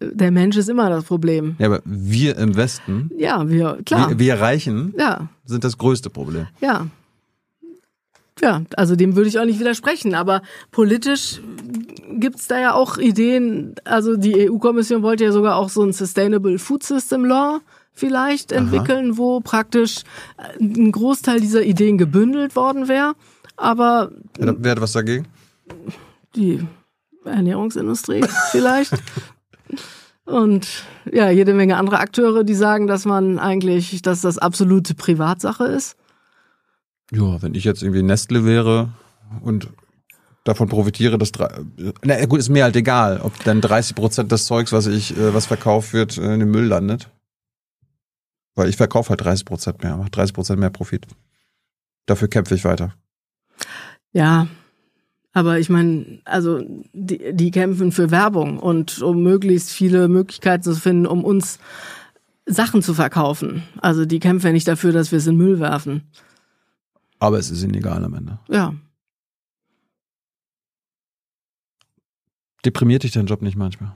der 0.00 0.32
Mensch 0.32 0.56
ist 0.56 0.68
immer 0.68 0.90
das 0.90 1.04
Problem. 1.04 1.54
Ja, 1.60 1.66
aber 1.68 1.80
wir 1.84 2.36
im 2.38 2.56
Westen, 2.56 3.10
Ja, 3.16 3.48
wir, 3.48 3.78
klar. 3.86 4.10
wir, 4.10 4.18
wir 4.18 4.40
Reichen, 4.40 4.92
ja, 4.98 5.28
sind 5.44 5.62
das 5.62 5.78
größte 5.78 6.10
Problem. 6.10 6.48
ja. 6.60 6.86
Ja, 8.40 8.62
also 8.76 8.96
dem 8.96 9.14
würde 9.14 9.28
ich 9.28 9.38
auch 9.38 9.44
nicht 9.44 9.60
widersprechen. 9.60 10.14
Aber 10.14 10.42
politisch 10.70 11.40
gibt's 12.12 12.48
da 12.48 12.58
ja 12.58 12.74
auch 12.74 12.98
Ideen. 12.98 13.74
Also 13.84 14.16
die 14.16 14.50
EU-Kommission 14.50 15.02
wollte 15.02 15.24
ja 15.24 15.32
sogar 15.32 15.56
auch 15.56 15.68
so 15.68 15.82
ein 15.82 15.92
Sustainable 15.92 16.58
Food 16.58 16.82
System 16.82 17.24
Law 17.24 17.60
vielleicht 17.92 18.52
entwickeln, 18.52 19.18
wo 19.18 19.40
praktisch 19.40 20.02
ein 20.58 20.90
Großteil 20.92 21.40
dieser 21.40 21.62
Ideen 21.62 21.98
gebündelt 21.98 22.56
worden 22.56 22.88
wäre. 22.88 23.14
Aber 23.56 24.10
Wer, 24.38 24.54
wer 24.58 24.72
hat 24.72 24.80
was 24.80 24.92
dagegen? 24.92 25.26
die 26.34 26.66
Ernährungsindustrie 27.24 28.24
vielleicht. 28.50 28.94
Und 30.24 30.68
ja, 31.10 31.30
jede 31.30 31.52
Menge 31.52 31.76
andere 31.76 31.98
Akteure, 31.98 32.44
die 32.44 32.54
sagen, 32.54 32.86
dass 32.86 33.04
man 33.04 33.38
eigentlich, 33.38 34.02
dass 34.02 34.20
das 34.20 34.38
absolute 34.38 34.94
Privatsache 34.94 35.64
ist. 35.66 35.96
Ja, 37.14 37.42
wenn 37.42 37.54
ich 37.54 37.64
jetzt 37.64 37.82
irgendwie 37.82 38.02
Nestle 38.02 38.44
wäre 38.44 38.88
und 39.42 39.68
davon 40.44 40.68
profitiere, 40.68 41.18
dass 41.18 41.30
drei- 41.32 41.60
na 42.02 42.24
gut, 42.26 42.38
ist 42.40 42.48
mir 42.48 42.64
halt 42.64 42.76
egal, 42.76 43.20
ob 43.22 43.32
dann 43.44 43.60
30 43.60 43.94
Prozent 43.94 44.32
des 44.32 44.46
Zeugs, 44.46 44.72
was 44.72 44.86
ich, 44.86 45.16
äh, 45.16 45.34
was 45.34 45.46
verkauft 45.46 45.92
wird, 45.92 46.18
äh, 46.18 46.34
in 46.34 46.40
den 46.40 46.50
Müll 46.50 46.64
landet. 46.66 47.10
Weil 48.54 48.68
ich 48.68 48.76
verkaufe 48.76 49.10
halt 49.10 49.20
30 49.20 49.44
Prozent 49.44 49.82
mehr, 49.82 49.96
mache 49.96 50.10
30 50.10 50.34
Prozent 50.34 50.58
mehr 50.60 50.70
Profit. 50.70 51.06
Dafür 52.06 52.28
kämpfe 52.28 52.54
ich 52.54 52.64
weiter. 52.64 52.94
Ja, 54.12 54.46
aber 55.32 55.58
ich 55.58 55.70
meine, 55.70 56.20
also 56.24 56.60
die, 56.92 57.32
die 57.34 57.50
kämpfen 57.50 57.92
für 57.92 58.10
Werbung 58.10 58.58
und 58.58 59.00
um 59.00 59.22
möglichst 59.22 59.70
viele 59.70 60.08
Möglichkeiten 60.08 60.62
zu 60.62 60.74
finden, 60.74 61.06
um 61.06 61.24
uns 61.24 61.58
Sachen 62.44 62.82
zu 62.82 62.92
verkaufen. 62.92 63.62
Also 63.80 64.04
die 64.04 64.18
kämpfen 64.18 64.48
ja 64.48 64.52
nicht 64.52 64.68
dafür, 64.68 64.92
dass 64.92 65.12
wir 65.12 65.18
es 65.18 65.26
in 65.26 65.36
Müll 65.36 65.60
werfen. 65.60 66.02
Aber 67.22 67.38
es 67.38 67.52
ist 67.52 67.62
ihnen 67.62 67.74
egal 67.74 68.04
am 68.04 68.14
Ende. 68.14 68.40
Ja. 68.48 68.74
Deprimiert 72.64 73.04
dich 73.04 73.12
dein 73.12 73.26
Job 73.26 73.42
nicht 73.42 73.56
manchmal? 73.56 73.94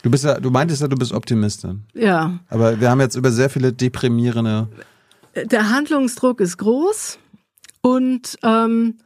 Du 0.00 0.10
bist 0.10 0.24
ja, 0.24 0.40
du 0.40 0.50
meintest 0.50 0.80
ja, 0.80 0.88
du 0.88 0.96
bist 0.96 1.12
Optimistin. 1.12 1.84
Ja. 1.92 2.40
Aber 2.48 2.80
wir 2.80 2.88
haben 2.88 3.00
jetzt 3.02 3.14
über 3.14 3.30
sehr 3.30 3.50
viele 3.50 3.74
deprimierende. 3.74 4.70
Der 5.34 5.68
Handlungsdruck 5.68 6.40
ist 6.40 6.56
groß 6.56 7.18
und 7.82 8.38
ähm, 8.42 8.96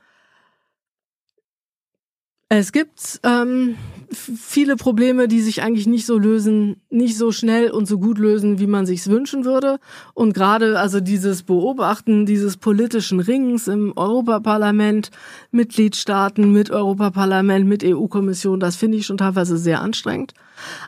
es 2.49 2.71
gibt 2.71 3.19
ähm, 3.25 3.75
viele 4.13 4.77
Probleme, 4.77 5.29
die 5.29 5.41
sich 5.41 5.63
eigentlich 5.63 5.87
nicht 5.87 6.07
so 6.07 6.19
lösen, 6.19 6.83
nicht 6.91 7.17
so 7.17 7.33
schnell 7.33 7.71
und 7.71 7.87
so 7.87 7.99
gut 7.99 8.19
lösen, 8.19 8.59
wie 8.59 8.67
man 8.67 8.87
sich's 8.87 9.09
wünschen 9.09 9.45
würde. 9.45 9.79
Und 10.15 10.33
gerade 10.35 10.79
also 10.79 11.01
dieses 11.01 11.43
Beobachten 11.45 12.27
dieses 12.27 12.57
politischen 12.57 13.21
Rings 13.21 13.69
im 13.69 13.93
Europaparlament, 13.97 15.11
Mitgliedstaaten 15.51 16.53
mit 16.53 16.71
Europaparlament, 16.71 17.67
mit 17.67 17.85
EU-Kommission, 17.85 18.61
das 18.61 18.77
finde 18.77 18.99
ich 18.99 19.07
schon 19.07 19.19
teilweise 19.19 19.57
sehr 19.57 19.81
anstrengend. 19.81 20.35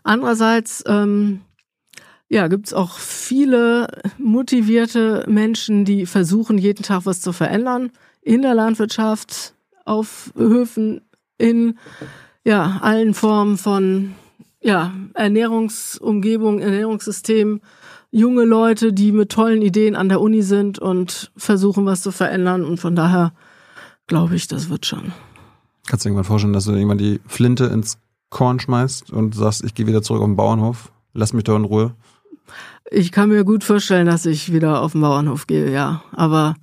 Andererseits 0.02 0.82
ähm, 0.86 1.42
ja, 2.28 2.48
gibt's 2.48 2.72
auch 2.72 2.98
viele 2.98 3.88
motivierte 4.18 5.24
Menschen, 5.28 5.84
die 5.84 6.06
versuchen, 6.06 6.58
jeden 6.58 6.82
Tag 6.82 7.02
was 7.04 7.20
zu 7.20 7.32
verändern. 7.32 7.90
In 8.22 8.42
der 8.42 8.54
Landwirtschaft, 8.54 9.54
auf 9.84 10.32
Höfen, 10.36 11.02
in 11.38 11.78
ja, 12.44 12.78
allen 12.82 13.14
Formen 13.14 13.56
von 13.58 14.14
ja, 14.60 14.92
Ernährungsumgebung, 15.14 16.60
Ernährungssystem. 16.60 17.60
Junge 18.10 18.44
Leute, 18.44 18.92
die 18.92 19.10
mit 19.10 19.30
tollen 19.30 19.62
Ideen 19.62 19.96
an 19.96 20.08
der 20.08 20.20
Uni 20.20 20.42
sind 20.42 20.78
und 20.78 21.32
versuchen, 21.36 21.86
was 21.86 22.02
zu 22.02 22.12
verändern. 22.12 22.64
Und 22.64 22.78
von 22.78 22.94
daher 22.94 23.32
glaube 24.06 24.36
ich, 24.36 24.48
das 24.48 24.68
wird 24.68 24.84
schon. 24.84 25.12
Kannst 25.86 26.04
du 26.04 26.08
dir 26.08 26.10
irgendwann 26.10 26.24
vorstellen, 26.24 26.52
dass 26.52 26.66
du 26.66 26.72
irgendwann 26.72 26.98
die 26.98 27.20
Flinte 27.26 27.64
ins 27.64 27.98
Korn 28.28 28.60
schmeißt 28.60 29.10
und 29.10 29.34
sagst, 29.34 29.64
ich 29.64 29.74
gehe 29.74 29.86
wieder 29.86 30.02
zurück 30.02 30.20
auf 30.22 30.28
den 30.28 30.36
Bauernhof, 30.36 30.92
lass 31.12 31.32
mich 31.32 31.44
doch 31.44 31.56
in 31.56 31.64
Ruhe. 31.64 31.94
Ich 32.90 33.12
kann 33.12 33.30
mir 33.30 33.44
gut 33.44 33.64
vorstellen, 33.64 34.06
dass 34.06 34.26
ich 34.26 34.52
wieder 34.52 34.82
auf 34.82 34.92
den 34.92 35.00
Bauernhof 35.00 35.46
gehe, 35.46 35.70
ja. 35.72 36.02
Aber 36.12 36.56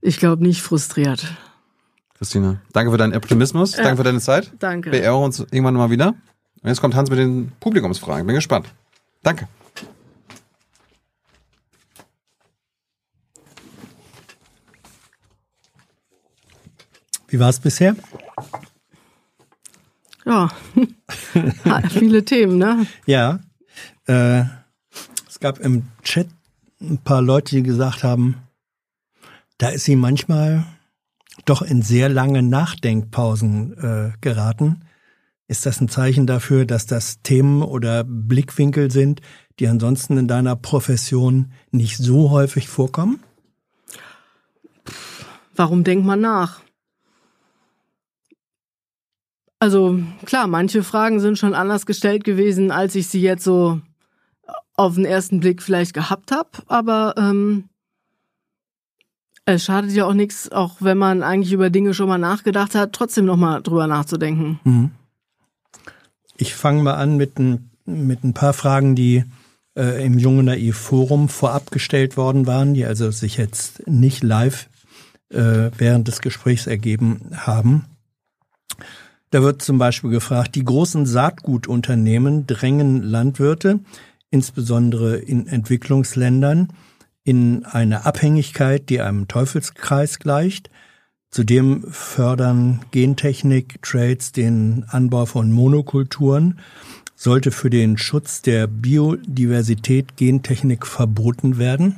ich 0.00 0.18
glaube 0.18 0.42
nicht 0.42 0.62
frustriert. 0.62 1.36
Christina, 2.18 2.60
danke 2.72 2.90
für 2.90 2.96
deinen 2.96 3.14
Optimismus, 3.14 3.72
danke 3.72 3.98
für 3.98 4.02
deine 4.02 4.20
Zeit. 4.20 4.50
Danke. 4.58 4.90
Wir 4.90 5.02
ehren 5.02 5.22
uns 5.22 5.40
irgendwann 5.40 5.74
mal 5.74 5.90
wieder. 5.90 6.14
Und 6.62 6.68
jetzt 6.68 6.80
kommt 6.80 6.94
Hans 6.94 7.10
mit 7.10 7.18
den 7.18 7.52
Publikumsfragen. 7.60 8.26
Bin 8.26 8.34
gespannt. 8.34 8.72
Danke. 9.22 9.48
Wie 17.28 17.38
war 17.38 17.50
es 17.50 17.60
bisher? 17.60 17.94
Ja, 20.24 20.50
viele 21.90 22.24
Themen, 22.24 22.58
ne? 22.58 22.86
Ja. 23.04 23.40
Äh, 24.06 24.44
es 25.28 25.38
gab 25.38 25.58
im 25.58 25.84
Chat 26.02 26.28
ein 26.80 26.98
paar 26.98 27.20
Leute, 27.20 27.56
die 27.56 27.62
gesagt 27.62 28.02
haben, 28.02 28.36
da 29.58 29.68
ist 29.68 29.84
sie 29.84 29.96
manchmal 29.96 30.64
doch 31.46 31.62
in 31.62 31.80
sehr 31.80 32.08
lange 32.08 32.42
Nachdenkpausen 32.42 33.78
äh, 33.78 34.12
geraten. 34.20 34.84
Ist 35.48 35.64
das 35.64 35.80
ein 35.80 35.88
Zeichen 35.88 36.26
dafür, 36.26 36.66
dass 36.66 36.86
das 36.86 37.22
Themen 37.22 37.62
oder 37.62 38.04
Blickwinkel 38.04 38.90
sind, 38.90 39.20
die 39.58 39.68
ansonsten 39.68 40.18
in 40.18 40.28
deiner 40.28 40.56
Profession 40.56 41.52
nicht 41.70 41.96
so 41.96 42.30
häufig 42.30 42.68
vorkommen? 42.68 43.20
Warum 45.54 45.84
denkt 45.84 46.04
man 46.04 46.20
nach? 46.20 46.60
Also 49.58 50.00
klar, 50.26 50.48
manche 50.48 50.82
Fragen 50.82 51.20
sind 51.20 51.38
schon 51.38 51.54
anders 51.54 51.86
gestellt 51.86 52.24
gewesen, 52.24 52.70
als 52.70 52.94
ich 52.94 53.06
sie 53.08 53.22
jetzt 53.22 53.44
so 53.44 53.80
auf 54.74 54.96
den 54.96 55.06
ersten 55.06 55.40
Blick 55.40 55.62
vielleicht 55.62 55.94
gehabt 55.94 56.30
habe. 56.30 56.50
Aber 56.66 57.14
ähm, 57.16 57.68
es 59.46 59.64
schadet 59.64 59.92
ja 59.92 60.04
auch 60.04 60.14
nichts, 60.14 60.50
auch 60.50 60.76
wenn 60.80 60.98
man 60.98 61.22
eigentlich 61.22 61.52
über 61.52 61.70
Dinge 61.70 61.94
schon 61.94 62.08
mal 62.08 62.18
nachgedacht 62.18 62.74
hat, 62.74 62.92
trotzdem 62.92 63.24
nochmal 63.24 63.62
drüber 63.62 63.86
nachzudenken. 63.86 64.60
Mhm. 64.64 64.90
Ich 66.36 66.54
fange 66.54 66.82
mal 66.82 66.94
an 66.94 67.16
mit 67.16 67.38
ein, 67.38 67.70
mit 67.86 68.24
ein 68.24 68.34
paar 68.34 68.52
Fragen, 68.52 68.96
die 68.96 69.24
äh, 69.76 70.04
im 70.04 70.18
Junge 70.18 70.42
Naiv 70.42 70.76
Forum 70.76 71.28
vorab 71.28 71.70
gestellt 71.70 72.16
worden 72.16 72.46
waren, 72.46 72.74
die 72.74 72.84
also 72.84 73.10
sich 73.10 73.36
jetzt 73.36 73.86
nicht 73.86 74.22
live 74.22 74.68
äh, 75.30 75.70
während 75.78 76.08
des 76.08 76.20
Gesprächs 76.20 76.66
ergeben 76.66 77.30
haben. 77.32 77.86
Da 79.30 79.42
wird 79.42 79.62
zum 79.62 79.78
Beispiel 79.78 80.10
gefragt, 80.10 80.54
die 80.56 80.64
großen 80.64 81.06
Saatgutunternehmen 81.06 82.46
drängen 82.46 83.02
Landwirte, 83.02 83.80
insbesondere 84.30 85.16
in 85.16 85.46
Entwicklungsländern, 85.46 86.68
in 87.26 87.64
eine 87.64 88.06
Abhängigkeit, 88.06 88.88
die 88.88 89.00
einem 89.00 89.26
Teufelskreis 89.26 90.20
gleicht. 90.20 90.70
Zudem 91.32 91.82
fördern 91.90 92.82
Gentechnik, 92.92 93.82
Trades 93.82 94.30
den 94.30 94.84
Anbau 94.88 95.26
von 95.26 95.50
Monokulturen. 95.50 96.60
Sollte 97.16 97.50
für 97.50 97.68
den 97.68 97.98
Schutz 97.98 98.42
der 98.42 98.68
Biodiversität 98.68 100.16
Gentechnik 100.16 100.86
verboten 100.86 101.58
werden? 101.58 101.96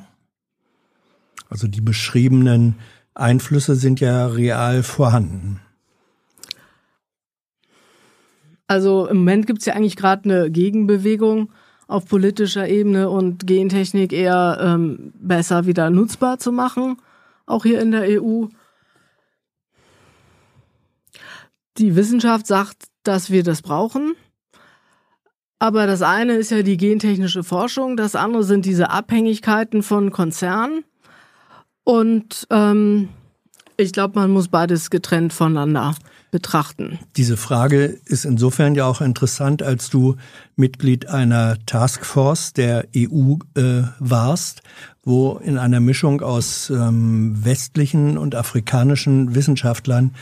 Also 1.50 1.68
die 1.68 1.82
beschriebenen 1.82 2.76
Einflüsse 3.12 3.74
sind 3.74 4.00
ja 4.00 4.28
real 4.28 4.82
vorhanden. 4.82 5.60
Also 8.66 9.06
im 9.06 9.18
Moment 9.18 9.46
gibt's 9.46 9.66
ja 9.66 9.74
eigentlich 9.74 9.96
gerade 9.96 10.24
eine 10.24 10.50
Gegenbewegung 10.50 11.50
auf 11.89 12.06
politischer 12.06 12.69
Ebene 12.69 13.09
und 13.09 13.47
Gentechnik 13.47 14.12
eher 14.12 14.59
ähm, 14.60 15.12
besser 15.15 15.66
wieder 15.66 15.90
nutzbar 15.90 16.39
zu 16.39 16.52
machen, 16.52 16.98
auch 17.47 17.65
hier 17.65 17.81
in 17.81 17.90
der 17.90 18.23
EU. 18.23 18.47
Die 21.78 21.97
Wissenschaft 21.97 22.47
sagt, 22.47 22.85
dass 23.05 23.31
wir 23.31 23.43
das 23.43 23.62
brauchen. 23.62 24.15
Aber 25.59 25.86
das 25.86 26.02
eine 26.02 26.35
ist 26.35 26.51
ja 26.51 26.62
die 26.62 26.77
gentechnische 26.77 27.43
Forschung, 27.43 27.97
das 27.97 28.15
andere 28.15 28.44
sind 28.44 28.65
diese 28.65 28.90
Abhängigkeiten 28.90 29.82
von 29.82 30.12
Konzernen. 30.12 30.85
Und 31.82 32.47
ähm, 32.51 33.09
ich 33.77 33.93
glaube, 33.93 34.20
man 34.20 34.31
muss 34.31 34.48
beides 34.48 34.90
getrennt 34.90 35.32
voneinander 35.32 35.94
betrachten. 36.30 36.98
Diese 37.16 37.36
Frage 37.36 37.84
ist 38.05 38.24
insofern 38.24 38.74
ja 38.74 38.86
auch 38.86 39.00
interessant, 39.00 39.62
als 39.62 39.90
du 39.90 40.16
Mitglied 40.56 41.09
einer 41.09 41.56
Taskforce 41.66 42.52
der 42.52 42.86
EU 42.96 43.36
äh, 43.55 43.82
warst, 43.98 44.62
wo 45.02 45.36
in 45.36 45.59
einer 45.59 45.80
Mischung 45.80 46.20
aus 46.20 46.70
ähm, 46.70 47.44
westlichen 47.44 48.18
und 48.18 48.34
afrikanischen 48.34 49.34
Wissenschaftlern 49.34 50.12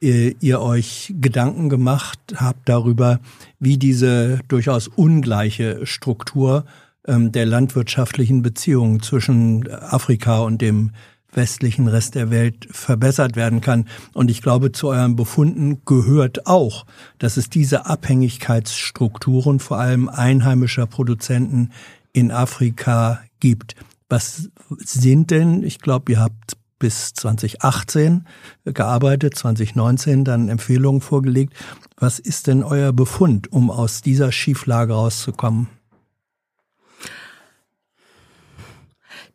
äh, 0.00 0.34
ihr 0.40 0.60
euch 0.60 1.14
Gedanken 1.20 1.68
gemacht 1.68 2.18
habt 2.36 2.68
darüber, 2.68 3.20
wie 3.58 3.78
diese 3.78 4.40
durchaus 4.48 4.88
ungleiche 4.88 5.86
Struktur 5.86 6.64
ähm, 7.06 7.32
der 7.32 7.46
landwirtschaftlichen 7.46 8.42
Beziehungen 8.42 9.00
zwischen 9.00 9.68
Afrika 9.70 10.40
und 10.40 10.60
dem 10.60 10.90
westlichen 11.36 11.86
Rest 11.88 12.14
der 12.14 12.30
Welt 12.30 12.66
verbessert 12.70 13.36
werden 13.36 13.60
kann. 13.60 13.86
Und 14.14 14.30
ich 14.30 14.42
glaube, 14.42 14.72
zu 14.72 14.88
euren 14.88 15.16
Befunden 15.16 15.82
gehört 15.84 16.46
auch, 16.46 16.86
dass 17.18 17.36
es 17.36 17.50
diese 17.50 17.86
Abhängigkeitsstrukturen 17.86 19.60
vor 19.60 19.78
allem 19.78 20.08
einheimischer 20.08 20.86
Produzenten 20.86 21.70
in 22.12 22.30
Afrika 22.30 23.20
gibt. 23.40 23.76
Was 24.08 24.50
sind 24.78 25.30
denn, 25.30 25.62
ich 25.62 25.80
glaube, 25.80 26.12
ihr 26.12 26.20
habt 26.20 26.56
bis 26.78 27.14
2018 27.14 28.26
gearbeitet, 28.64 29.36
2019 29.36 30.24
dann 30.24 30.48
Empfehlungen 30.48 31.00
vorgelegt. 31.00 31.54
Was 31.96 32.18
ist 32.18 32.46
denn 32.46 32.62
euer 32.62 32.92
Befund, 32.92 33.50
um 33.52 33.70
aus 33.70 34.02
dieser 34.02 34.30
Schieflage 34.30 34.92
rauszukommen? 34.92 35.68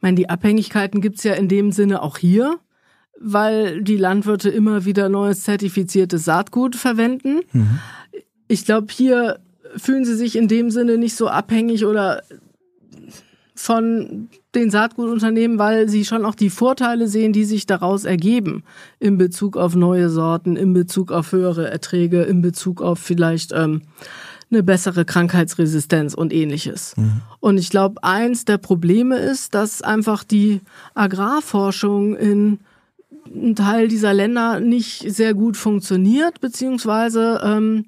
Meine, 0.01 0.15
die 0.15 0.29
Abhängigkeiten 0.29 1.01
gibt's 1.01 1.23
ja 1.23 1.33
in 1.33 1.47
dem 1.47 1.71
Sinne 1.71 2.01
auch 2.01 2.17
hier. 2.17 2.59
weil 3.23 3.83
die 3.83 3.97
Landwirte 3.97 4.49
immer 4.49 4.85
wieder 4.85 5.07
neues 5.07 5.43
zertifiziertes 5.43 6.25
Saatgut 6.25 6.75
verwenden. 6.75 7.41
Mhm. 7.53 7.79
Ich 8.47 8.65
glaube, 8.65 8.87
hier 8.91 9.39
fühlen 9.77 10.05
sie 10.05 10.15
sich 10.15 10.35
in 10.35 10.47
dem 10.47 10.71
Sinne 10.71 10.97
nicht 10.97 11.15
so 11.15 11.27
abhängig 11.27 11.85
oder 11.85 12.23
von 13.55 14.29
den 14.55 14.71
Saatgutunternehmen, 14.71 15.59
weil 15.59 15.87
sie 15.87 16.03
schon 16.03 16.25
auch 16.25 16.35
die 16.35 16.49
Vorteile 16.49 17.07
sehen, 17.07 17.31
die 17.31 17.43
sich 17.43 17.67
daraus 17.67 18.05
ergeben 18.05 18.63
in 18.99 19.17
Bezug 19.17 19.55
auf 19.55 19.75
neue 19.75 20.09
Sorten, 20.09 20.55
in 20.55 20.73
Bezug 20.73 21.11
auf 21.11 21.31
höhere 21.31 21.69
Erträge, 21.69 22.23
in 22.23 22.41
Bezug 22.41 22.81
auf 22.81 22.99
vielleicht 22.99 23.51
ähm, 23.53 23.83
eine 24.51 24.63
bessere 24.63 25.05
Krankheitsresistenz 25.05 26.13
und 26.13 26.33
ähnliches. 26.33 26.95
Mhm. 26.97 27.21
Und 27.39 27.57
ich 27.57 27.69
glaube, 27.69 28.03
eins 28.03 28.45
der 28.45 28.57
Probleme 28.57 29.17
ist, 29.17 29.55
dass 29.55 29.81
einfach 29.81 30.23
die 30.23 30.61
Agrarforschung 30.93 32.15
in 32.15 32.59
einem 33.33 33.55
Teil 33.55 33.87
dieser 33.87 34.13
Länder 34.13 34.59
nicht 34.59 35.09
sehr 35.11 35.33
gut 35.33 35.57
funktioniert, 35.57 36.41
beziehungsweise 36.41 37.41
ähm, 37.43 37.85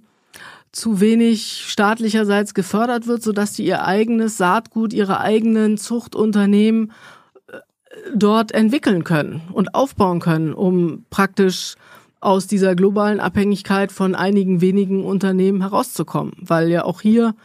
zu 0.71 0.99
wenig 0.99 1.65
staatlicherseits 1.67 2.53
gefördert 2.53 3.07
wird, 3.07 3.21
sodass 3.21 3.53
die 3.53 3.65
ihr 3.65 3.85
eigenes 3.85 4.37
Saatgut, 4.37 4.91
ihre 4.93 5.19
eigenen 5.19 5.77
Zuchtunternehmen 5.77 6.91
äh, 7.47 7.57
dort 8.15 8.51
entwickeln 8.53 9.03
können 9.03 9.41
und 9.53 9.75
aufbauen 9.75 10.19
können, 10.19 10.53
um 10.53 11.05
praktisch 11.09 11.75
aus 12.23 12.47
dieser 12.47 12.75
globalen 12.75 13.19
Abhängigkeit 13.19 13.91
von 13.91 14.15
einigen 14.15 14.61
wenigen 14.61 15.03
Unternehmen 15.03 15.61
herauszukommen. 15.61 16.33
Weil 16.39 16.69
ja 16.69 16.85
auch 16.85 17.01
hier 17.01 17.35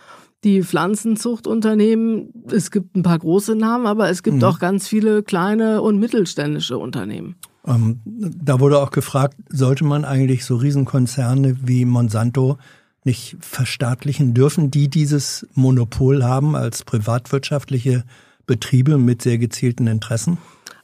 die 0.45 0.63
Pflanzenzuchtunternehmen, 0.63 2.33
es 2.51 2.71
gibt 2.71 2.97
ein 2.97 3.03
paar 3.03 3.19
große 3.19 3.57
Namen, 3.57 3.87
aber 3.87 4.09
es 4.09 4.23
gibt 4.23 4.37
mhm. 4.37 4.45
auch 4.45 4.59
ganz 4.61 4.87
viele 4.87 5.23
kleine 5.23 5.83
und 5.83 5.99
mittelständische 5.99 6.79
Unternehmen. 6.79 7.35
Ähm, 7.67 8.01
da 8.05 8.61
wurde 8.61 8.81
auch 8.81 8.93
gefragt, 8.93 9.37
sollte 9.49 9.85
man 9.85 10.05
eigentlich 10.05 10.45
so 10.45 10.57
Riesenkonzerne 10.57 11.57
wie 11.65 11.85
Monsanto 11.85 12.59
nicht 13.05 13.37
verstaatlichen? 13.41 14.33
Dürfen 14.33 14.71
die 14.71 14.89
dieses 14.89 15.47
Monopol 15.55 16.23
haben 16.23 16.55
als 16.55 16.85
privatwirtschaftliche 16.85 18.05
Betriebe 18.47 18.97
mit 18.97 19.23
sehr 19.23 19.39
gezielten 19.39 19.89
Interessen? 19.89 20.39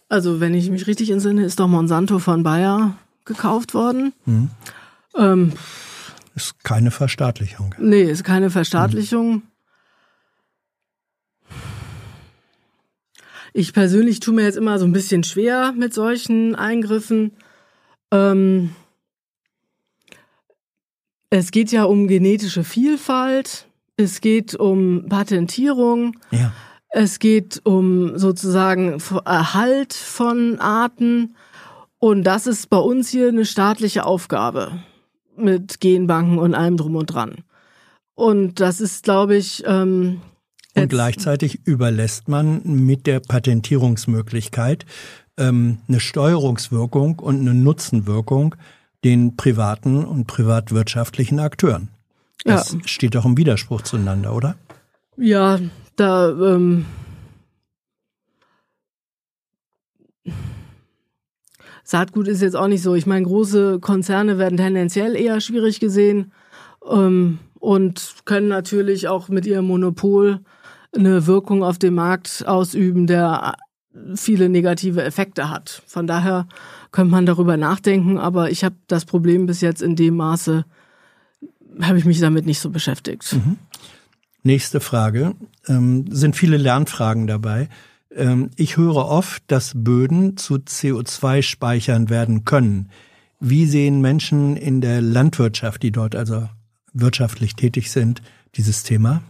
Also 0.08 0.40
wenn 0.40 0.54
ich 0.54 0.68
mich 0.70 0.86
richtig 0.86 1.10
entsinne, 1.10 1.44
ist 1.44 1.60
doch 1.60 1.68
Monsanto 1.68 2.18
von 2.18 2.42
Bayer 2.42 2.96
gekauft 3.24 3.74
worden. 3.74 4.12
Mhm. 4.24 4.51
Ähm, 5.16 5.52
ist 6.34 6.62
keine 6.64 6.90
Verstaatlichung. 6.90 7.74
Nee, 7.78 8.02
ist 8.02 8.24
keine 8.24 8.51
Verstaatlichung. 8.51 9.34
Mhm. 9.34 9.42
Ich 13.56 13.72
persönlich 13.72 14.18
tue 14.18 14.34
mir 14.34 14.42
jetzt 14.42 14.56
immer 14.56 14.80
so 14.80 14.84
ein 14.84 14.92
bisschen 14.92 15.22
schwer 15.22 15.72
mit 15.76 15.94
solchen 15.94 16.56
Eingriffen. 16.56 17.36
Ähm, 18.10 18.74
es 21.30 21.52
geht 21.52 21.70
ja 21.70 21.84
um 21.84 22.09
genetische 22.09 22.64
Vielfalt, 22.64 23.68
es 23.96 24.20
geht 24.20 24.56
um 24.56 25.06
Patentierung, 25.09 26.16
ja. 26.32 26.52
es 26.88 27.20
geht 27.20 27.60
um 27.62 28.18
sozusagen 28.18 29.01
Erhalt 29.24 29.94
von 29.94 30.59
Arten. 30.59 31.36
Und 31.98 32.24
das 32.24 32.46
ist 32.46 32.68
bei 32.70 32.78
uns 32.78 33.08
hier 33.08 33.28
eine 33.28 33.44
staatliche 33.44 34.04
Aufgabe 34.04 34.82
mit 35.36 35.80
Genbanken 35.80 36.38
und 36.38 36.54
allem 36.54 36.76
drum 36.76 36.96
und 36.96 37.06
dran. 37.06 37.44
Und 38.14 38.60
das 38.60 38.80
ist, 38.80 39.04
glaube 39.04 39.36
ich. 39.36 39.64
Ähm, 39.66 40.20
und 40.74 40.88
gleichzeitig 40.88 41.60
überlässt 41.66 42.28
man 42.28 42.62
mit 42.64 43.06
der 43.06 43.20
Patentierungsmöglichkeit 43.20 44.86
ähm, 45.36 45.78
eine 45.88 46.00
Steuerungswirkung 46.00 47.18
und 47.18 47.40
eine 47.40 47.54
Nutzenwirkung 47.54 48.54
den 49.04 49.36
privaten 49.36 50.04
und 50.04 50.26
privatwirtschaftlichen 50.26 51.38
Akteuren. 51.38 51.88
Das 52.44 52.72
ja. 52.72 52.78
steht 52.84 53.14
doch 53.14 53.24
im 53.24 53.36
Widerspruch 53.36 53.82
zueinander, 53.82 54.34
oder? 54.34 54.56
Ja, 55.16 55.60
da 55.96 56.30
ähm, 56.30 56.86
Saatgut 61.85 62.27
ist 62.28 62.43
jetzt 62.43 62.56
auch 62.56 62.66
nicht 62.66 62.82
so. 62.82 62.94
Ich 62.94 63.06
meine, 63.06 63.27
große 63.27 63.78
Konzerne 63.81 64.39
werden 64.39 64.56
tendenziell 64.56 65.15
eher 65.15 65.40
schwierig 65.40 65.81
gesehen 65.81 66.32
ähm, 66.90 67.39
und 67.61 68.15
können 68.24 68.48
natürlich 68.48 69.06
auch 69.09 69.28
mit 69.28 69.47
ihrem 69.47 69.66
Monopol 69.66 70.40
eine 70.97 71.27
Wirkung 71.27 71.62
auf 71.62 71.78
den 71.78 71.94
Markt 71.94 72.44
ausüben, 72.47 73.06
der 73.06 73.55
viele 74.16 74.48
negative 74.48 75.02
Effekte 75.02 75.51
hat. 75.51 75.82
Von 75.86 76.06
daher 76.06 76.48
könnte 76.90 77.11
man 77.11 77.27
darüber 77.27 77.56
nachdenken, 77.56 78.19
aber 78.19 78.51
ich 78.51 78.65
habe 78.65 78.77
das 78.86 79.05
Problem 79.05 79.47
bis 79.47 79.61
jetzt 79.61 79.82
in 79.82 79.94
dem 79.94 80.16
Maße, 80.16 80.65
habe 81.81 81.98
ich 81.98 82.05
mich 82.05 82.20
damit 82.20 82.47
nicht 82.47 82.61
so 82.61 82.70
beschäftigt. 82.70 83.32
Mhm. 83.35 83.59
Nächste 84.43 84.81
Frage. 84.81 85.35
Ähm, 85.66 86.06
sind 86.11 86.36
viele 86.36 86.56
Lernfragen 86.56 87.27
dabei. 87.27 87.69
Ähm, 88.14 88.50
ich 88.56 88.76
höre 88.76 89.06
oft, 89.06 89.42
dass 89.48 89.72
Böden 89.74 90.36
zu 90.36 90.56
CO2-Speichern 90.56 92.08
werden 92.10 92.44
können. 92.44 92.88
Wie 93.40 93.66
sehen 93.66 94.00
Menschen 94.00 94.56
in 94.56 94.80
der 94.80 95.00
Landwirtschaft, 95.00 95.82
die 95.82 95.92
dort 95.92 96.16
also 96.16 96.48
wirtschaftlich 96.92 97.56
tätig 97.56 97.90
sind, 97.90 98.22
dieses 98.56 98.84
Thema? 98.84 99.22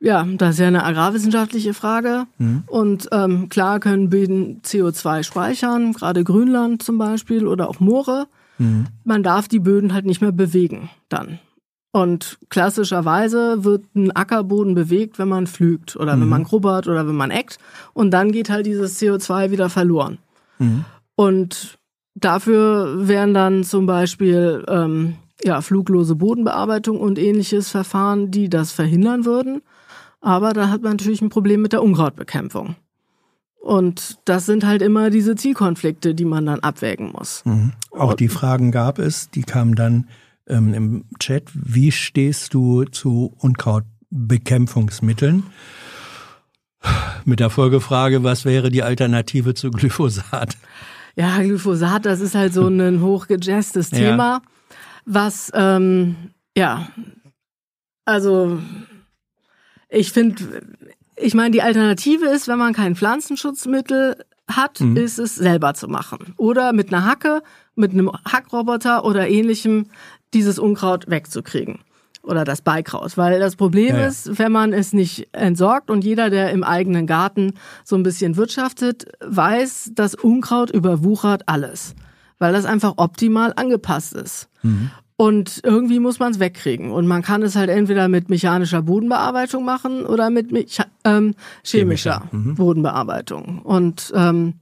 Ja, 0.00 0.24
das 0.24 0.54
ist 0.54 0.58
ja 0.58 0.66
eine 0.66 0.84
agrarwissenschaftliche 0.84 1.72
Frage. 1.72 2.26
Mhm. 2.38 2.64
Und 2.66 3.08
ähm, 3.12 3.48
klar 3.48 3.80
können 3.80 4.10
Böden 4.10 4.60
CO2 4.62 5.22
speichern, 5.22 5.92
gerade 5.92 6.24
Grünland 6.24 6.82
zum 6.82 6.98
Beispiel 6.98 7.46
oder 7.46 7.68
auch 7.68 7.80
Moore. 7.80 8.26
Mhm. 8.58 8.86
Man 9.04 9.22
darf 9.22 9.48
die 9.48 9.60
Böden 9.60 9.94
halt 9.94 10.04
nicht 10.04 10.20
mehr 10.20 10.32
bewegen 10.32 10.90
dann. 11.08 11.38
Und 11.94 12.40
klassischerweise 12.48 13.62
wird 13.62 13.84
ein 13.94 14.10
Ackerboden 14.10 14.74
bewegt, 14.74 15.20
wenn 15.20 15.28
man 15.28 15.46
pflügt 15.46 15.94
oder 15.94 16.16
mhm. 16.16 16.22
wenn 16.22 16.28
man 16.28 16.42
grubbert 16.42 16.88
oder 16.88 17.06
wenn 17.06 17.14
man 17.14 17.30
eckt. 17.30 17.58
Und 17.92 18.10
dann 18.10 18.32
geht 18.32 18.50
halt 18.50 18.66
dieses 18.66 19.00
CO2 19.00 19.52
wieder 19.52 19.70
verloren. 19.70 20.18
Mhm. 20.58 20.84
Und 21.14 21.78
dafür 22.16 23.06
wären 23.06 23.32
dann 23.32 23.62
zum 23.62 23.86
Beispiel 23.86 24.64
ähm, 24.66 25.14
ja, 25.44 25.60
fluglose 25.60 26.16
Bodenbearbeitung 26.16 26.98
und 26.98 27.16
ähnliches 27.16 27.68
Verfahren, 27.68 28.32
die 28.32 28.48
das 28.48 28.72
verhindern 28.72 29.24
würden. 29.24 29.62
Aber 30.20 30.52
da 30.52 30.70
hat 30.70 30.82
man 30.82 30.94
natürlich 30.94 31.22
ein 31.22 31.28
Problem 31.28 31.62
mit 31.62 31.72
der 31.72 31.84
Unkrautbekämpfung. 31.84 32.74
Und 33.60 34.18
das 34.24 34.46
sind 34.46 34.66
halt 34.66 34.82
immer 34.82 35.10
diese 35.10 35.36
Zielkonflikte, 35.36 36.16
die 36.16 36.24
man 36.24 36.44
dann 36.46 36.58
abwägen 36.58 37.12
muss. 37.12 37.42
Mhm. 37.44 37.70
Auch 37.92 38.14
die 38.14 38.26
Fragen 38.26 38.72
gab 38.72 38.98
es, 38.98 39.30
die 39.30 39.44
kamen 39.44 39.76
dann 39.76 40.08
ähm, 40.48 40.74
im 40.74 41.04
Chat. 41.18 41.50
Wie 41.54 41.92
stehst 41.92 42.54
du 42.54 42.84
zu 42.84 43.34
Unkrautbekämpfungsmitteln? 43.38 45.44
Mit 47.24 47.40
der 47.40 47.50
Folgefrage, 47.50 48.22
was 48.22 48.44
wäre 48.44 48.70
die 48.70 48.82
Alternative 48.82 49.54
zu 49.54 49.70
Glyphosat? 49.70 50.58
Ja, 51.16 51.40
Glyphosat, 51.40 52.04
das 52.04 52.20
ist 52.20 52.34
halt 52.34 52.52
so 52.52 52.66
ein 52.68 53.00
hochgejazztes 53.00 53.88
Thema, 53.90 54.42
ja. 54.42 54.48
was, 55.06 55.50
ähm, 55.54 56.16
ja, 56.56 56.88
also 58.04 58.58
ich 59.88 60.12
finde, 60.12 60.62
ich 61.16 61.34
meine, 61.34 61.52
die 61.52 61.62
Alternative 61.62 62.26
ist, 62.26 62.48
wenn 62.48 62.58
man 62.58 62.74
kein 62.74 62.96
Pflanzenschutzmittel 62.96 64.16
hat, 64.48 64.80
mhm. 64.80 64.96
ist 64.96 65.18
es 65.18 65.36
selber 65.36 65.74
zu 65.74 65.88
machen. 65.88 66.34
Oder 66.36 66.72
mit 66.72 66.92
einer 66.92 67.06
Hacke, 67.06 67.42
mit 67.74 67.92
einem 67.92 68.10
Hackroboter 68.12 69.04
oder 69.04 69.28
ähnlichem 69.28 69.86
dieses 70.34 70.58
Unkraut 70.58 71.08
wegzukriegen. 71.08 71.80
Oder 72.22 72.44
das 72.44 72.62
Beikraut. 72.62 73.16
Weil 73.16 73.38
das 73.38 73.56
Problem 73.56 73.94
ja, 73.94 74.00
ja. 74.00 74.06
ist, 74.06 74.38
wenn 74.38 74.50
man 74.50 74.72
es 74.72 74.92
nicht 74.92 75.28
entsorgt 75.32 75.90
und 75.90 76.04
jeder, 76.04 76.30
der 76.30 76.50
im 76.52 76.64
eigenen 76.64 77.06
Garten 77.06 77.52
so 77.84 77.96
ein 77.96 78.02
bisschen 78.02 78.36
wirtschaftet, 78.36 79.06
weiß, 79.20 79.92
dass 79.94 80.14
Unkraut 80.14 80.70
überwuchert 80.70 81.42
alles. 81.46 81.94
Weil 82.38 82.52
das 82.52 82.64
einfach 82.64 82.94
optimal 82.96 83.52
angepasst 83.56 84.14
ist. 84.14 84.48
Mhm. 84.62 84.90
Und 85.16 85.60
irgendwie 85.62 86.00
muss 86.00 86.18
man 86.18 86.32
es 86.32 86.40
wegkriegen. 86.40 86.90
Und 86.90 87.06
man 87.06 87.22
kann 87.22 87.42
es 87.42 87.54
halt 87.54 87.70
entweder 87.70 88.08
mit 88.08 88.30
mechanischer 88.30 88.82
Bodenbearbeitung 88.82 89.64
machen 89.64 90.04
oder 90.04 90.30
mit 90.30 90.50
Mecha 90.50 90.86
ähm, 91.04 91.34
chemischer, 91.62 92.22
chemischer. 92.22 92.22
Mhm. 92.32 92.54
Bodenbearbeitung. 92.56 93.60
Und 93.62 94.12
ähm, 94.16 94.54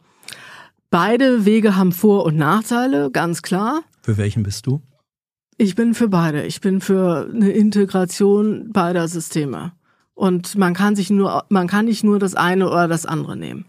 beide 0.91 1.47
Wege 1.47 1.77
haben 1.77 1.93
Vor- 1.93 2.27
und 2.27 2.37
Nachteile, 2.37 3.11
ganz 3.11 3.41
klar. 3.41 3.81
Für 4.03 4.19
welchen 4.19 4.43
bist 4.43 4.67
du? 4.67 4.83
Ich 5.59 5.75
bin 5.75 5.95
für 5.95 6.09
beide. 6.09 6.45
Ich 6.45 6.61
bin 6.61 6.81
für 6.81 7.29
eine 7.33 7.51
Integration 7.51 8.73
beider 8.73 9.07
Systeme. 9.09 9.73
Und 10.15 10.57
man 10.57 10.75
kann 10.75 10.97
sich 10.97 11.11
nur, 11.11 11.45
man 11.49 11.69
kann 11.69 11.87
nicht 11.87 12.05
nur 12.05 12.19
das 12.19 12.35
eine 12.35 12.69
oder 12.69 12.89
das 12.89 13.07
andere 13.07 13.37
nehmen. 13.37 13.65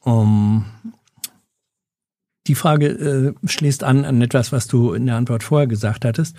Um, 0.00 0.64
die 2.46 2.54
Frage 2.54 2.86
äh, 2.86 3.48
schließt 3.48 3.82
an 3.82 4.04
an 4.04 4.22
etwas, 4.22 4.52
was 4.52 4.68
du 4.68 4.92
in 4.92 5.06
der 5.06 5.16
Antwort 5.16 5.42
vorher 5.42 5.66
gesagt 5.66 6.04
hattest. 6.04 6.36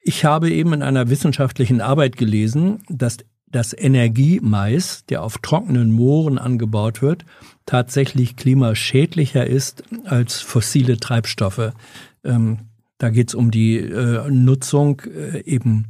Ich 0.00 0.24
habe 0.24 0.50
eben 0.50 0.72
in 0.72 0.82
einer 0.82 1.10
wissenschaftlichen 1.10 1.82
Arbeit 1.82 2.16
gelesen, 2.16 2.82
dass 2.88 3.18
dass 3.50 3.76
Energiemais, 3.76 5.04
der 5.08 5.22
auf 5.22 5.38
trockenen 5.38 5.90
Mooren 5.90 6.38
angebaut 6.38 7.02
wird, 7.02 7.24
tatsächlich 7.66 8.36
klimaschädlicher 8.36 9.46
ist 9.46 9.82
als 10.04 10.40
fossile 10.40 10.98
Treibstoffe. 10.98 11.72
Ähm, 12.24 12.58
da 12.98 13.10
geht 13.10 13.28
es 13.28 13.34
um 13.34 13.50
die 13.50 13.78
äh, 13.78 14.30
Nutzung 14.30 15.00
äh, 15.00 15.42
eben 15.44 15.86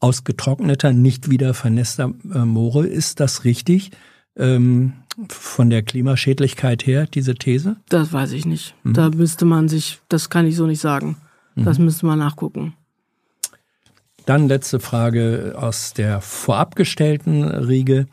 ausgetrockneter, 0.00 0.92
nicht 0.92 1.30
wieder 1.30 1.54
vernässter 1.54 2.12
äh, 2.32 2.38
Moore. 2.38 2.86
Ist 2.86 3.20
das 3.20 3.44
richtig? 3.44 3.90
Ähm, 4.36 4.94
von 5.28 5.70
der 5.70 5.82
Klimaschädlichkeit 5.82 6.86
her, 6.86 7.06
diese 7.06 7.34
These? 7.34 7.76
Das 7.88 8.12
weiß 8.12 8.32
ich 8.32 8.46
nicht. 8.46 8.74
Mhm. 8.82 8.94
Da 8.94 9.10
müsste 9.10 9.44
man 9.44 9.68
sich, 9.68 10.00
das 10.08 10.28
kann 10.28 10.46
ich 10.46 10.56
so 10.56 10.66
nicht 10.66 10.80
sagen. 10.80 11.16
Das 11.56 11.78
mhm. 11.78 11.84
müsste 11.84 12.06
man 12.06 12.18
nachgucken. 12.18 12.74
Dann 14.26 14.48
letzte 14.48 14.80
Frage 14.80 15.54
aus 15.56 15.92
der 15.92 16.20
vorabgestellten 16.20 17.44
Riege. 17.44 18.06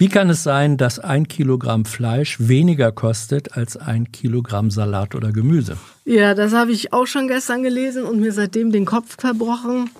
Wie 0.00 0.08
kann 0.08 0.30
es 0.30 0.44
sein, 0.44 0.76
dass 0.76 1.00
ein 1.00 1.26
Kilogramm 1.26 1.84
Fleisch 1.84 2.36
weniger 2.38 2.92
kostet 2.92 3.56
als 3.56 3.76
ein 3.76 4.12
Kilogramm 4.12 4.70
Salat 4.70 5.16
oder 5.16 5.32
Gemüse? 5.32 5.76
Ja, 6.04 6.34
das 6.34 6.52
habe 6.52 6.70
ich 6.70 6.92
auch 6.92 7.06
schon 7.06 7.26
gestern 7.26 7.64
gelesen 7.64 8.04
und 8.04 8.20
mir 8.20 8.32
seitdem 8.32 8.70
den 8.70 8.84
Kopf 8.84 9.16
verbrochen, 9.18 9.90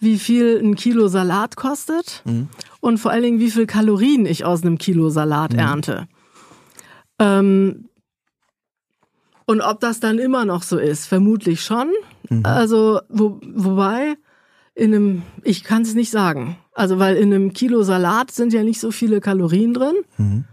wie 0.00 0.18
viel 0.18 0.60
ein 0.62 0.76
Kilo 0.76 1.08
Salat 1.08 1.56
kostet 1.56 2.22
mhm. 2.26 2.48
und 2.80 2.98
vor 2.98 3.10
allen 3.10 3.22
Dingen, 3.22 3.40
wie 3.40 3.50
viel 3.50 3.66
Kalorien 3.66 4.26
ich 4.26 4.44
aus 4.44 4.62
einem 4.62 4.76
Kilo 4.76 5.08
Salat 5.08 5.54
mhm. 5.54 5.58
ernte. 5.58 6.08
Ähm, 7.18 7.88
und 9.46 9.62
ob 9.62 9.80
das 9.80 9.98
dann 9.98 10.18
immer 10.18 10.44
noch 10.44 10.62
so 10.62 10.76
ist, 10.76 11.06
vermutlich 11.06 11.62
schon. 11.62 11.90
Mhm. 12.28 12.44
Also, 12.44 13.00
wo, 13.08 13.40
wobei, 13.42 14.16
in 14.74 14.94
einem, 14.94 15.22
ich 15.42 15.64
kann 15.64 15.82
es 15.82 15.94
nicht 15.94 16.10
sagen. 16.10 16.58
Also, 16.78 17.00
weil 17.00 17.16
in 17.16 17.34
einem 17.34 17.52
Kilo 17.52 17.82
Salat 17.82 18.30
sind 18.30 18.52
ja 18.52 18.62
nicht 18.62 18.78
so 18.78 18.92
viele 18.92 19.20
Kalorien 19.20 19.74
drin. 19.74 19.96
Mhm. 20.16 20.44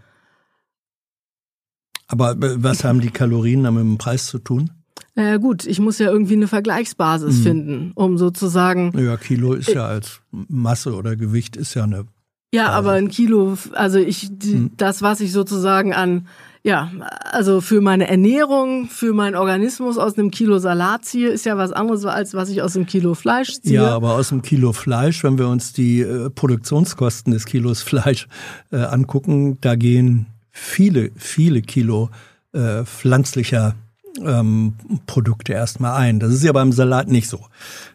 Aber 2.08 2.34
was 2.36 2.82
haben 2.82 3.00
die 3.00 3.10
Kalorien 3.10 3.62
dann 3.62 3.74
mit 3.74 3.84
dem 3.84 3.96
Preis 3.96 4.26
zu 4.26 4.40
tun? 4.40 4.72
Naja 5.14 5.36
gut, 5.36 5.64
ich 5.64 5.78
muss 5.78 6.00
ja 6.00 6.10
irgendwie 6.10 6.34
eine 6.34 6.48
Vergleichsbasis 6.48 7.38
mhm. 7.38 7.42
finden, 7.42 7.92
um 7.94 8.18
sozusagen. 8.18 8.92
Ja, 8.98 9.16
Kilo 9.16 9.54
ist 9.54 9.68
ja 9.68 9.86
als 9.86 10.20
Masse 10.32 10.94
oder 10.96 11.14
Gewicht 11.14 11.56
ist 11.56 11.74
ja 11.74 11.84
eine. 11.84 12.06
Ja, 12.52 12.64
Basis. 12.64 12.76
aber 12.76 12.92
ein 12.92 13.08
Kilo, 13.08 13.56
also 13.72 13.98
ich, 13.98 14.28
die, 14.32 14.56
mhm. 14.56 14.70
das, 14.76 15.02
was 15.02 15.20
ich 15.20 15.30
sozusagen 15.30 15.94
an 15.94 16.26
ja, 16.66 16.90
also 17.30 17.60
für 17.60 17.80
meine 17.80 18.08
Ernährung, 18.08 18.88
für 18.88 19.14
meinen 19.14 19.36
Organismus 19.36 19.98
aus 19.98 20.18
einem 20.18 20.32
Kilo 20.32 20.58
Salat 20.58 21.04
ziehe, 21.04 21.28
ist 21.28 21.46
ja 21.46 21.56
was 21.56 21.70
anderes, 21.70 22.04
als 22.04 22.34
was 22.34 22.48
ich 22.48 22.60
aus 22.60 22.74
einem 22.74 22.86
Kilo 22.86 23.14
Fleisch 23.14 23.60
ziehe. 23.60 23.74
Ja, 23.74 23.94
aber 23.94 24.14
aus 24.14 24.32
einem 24.32 24.42
Kilo 24.42 24.72
Fleisch, 24.72 25.22
wenn 25.22 25.38
wir 25.38 25.46
uns 25.46 25.72
die 25.72 26.00
äh, 26.00 26.28
Produktionskosten 26.28 27.32
des 27.32 27.44
Kilos 27.44 27.82
Fleisch 27.82 28.26
äh, 28.72 28.78
angucken, 28.78 29.58
da 29.60 29.76
gehen 29.76 30.26
viele, 30.50 31.12
viele 31.14 31.62
Kilo 31.62 32.10
äh, 32.52 32.82
pflanzlicher 32.82 33.76
ähm, 34.24 34.74
Produkte 35.06 35.52
erstmal 35.52 35.96
ein. 36.00 36.18
Das 36.18 36.32
ist 36.32 36.42
ja 36.42 36.50
beim 36.50 36.72
Salat 36.72 37.06
nicht 37.06 37.28
so. 37.28 37.46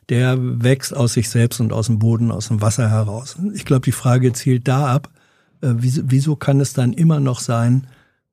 Der 0.07 0.37
wächst 0.39 0.95
aus 0.95 1.11
sich 1.11 1.29
selbst 1.29 1.59
und 1.59 1.73
aus 1.73 1.87
dem 1.87 1.99
Boden, 1.99 2.31
aus 2.31 2.47
dem 2.47 2.61
Wasser 2.61 2.89
heraus. 2.89 3.35
Ich 3.53 3.65
glaube, 3.65 3.81
die 3.81 3.91
Frage 3.91 4.31
zielt 4.31 4.69
da 4.69 4.85
ab, 4.85 5.09
äh, 5.59 5.73
wieso, 5.75 6.03
wieso 6.05 6.37
kann 6.37 6.61
es 6.61 6.71
dann 6.71 6.93
immer 6.93 7.19
noch 7.19 7.41
sein, 7.41 7.85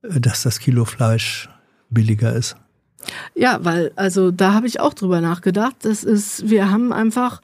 dass 0.02 0.42
das 0.42 0.60
Kilo 0.60 0.84
Fleisch 0.84 1.48
billiger 1.90 2.32
ist. 2.34 2.56
Ja, 3.34 3.64
weil, 3.64 3.92
also 3.96 4.30
da 4.30 4.54
habe 4.54 4.66
ich 4.66 4.80
auch 4.80 4.94
drüber 4.94 5.20
nachgedacht. 5.20 5.76
Das 5.82 6.04
ist, 6.04 6.48
wir 6.50 6.70
haben 6.70 6.92
einfach 6.92 7.40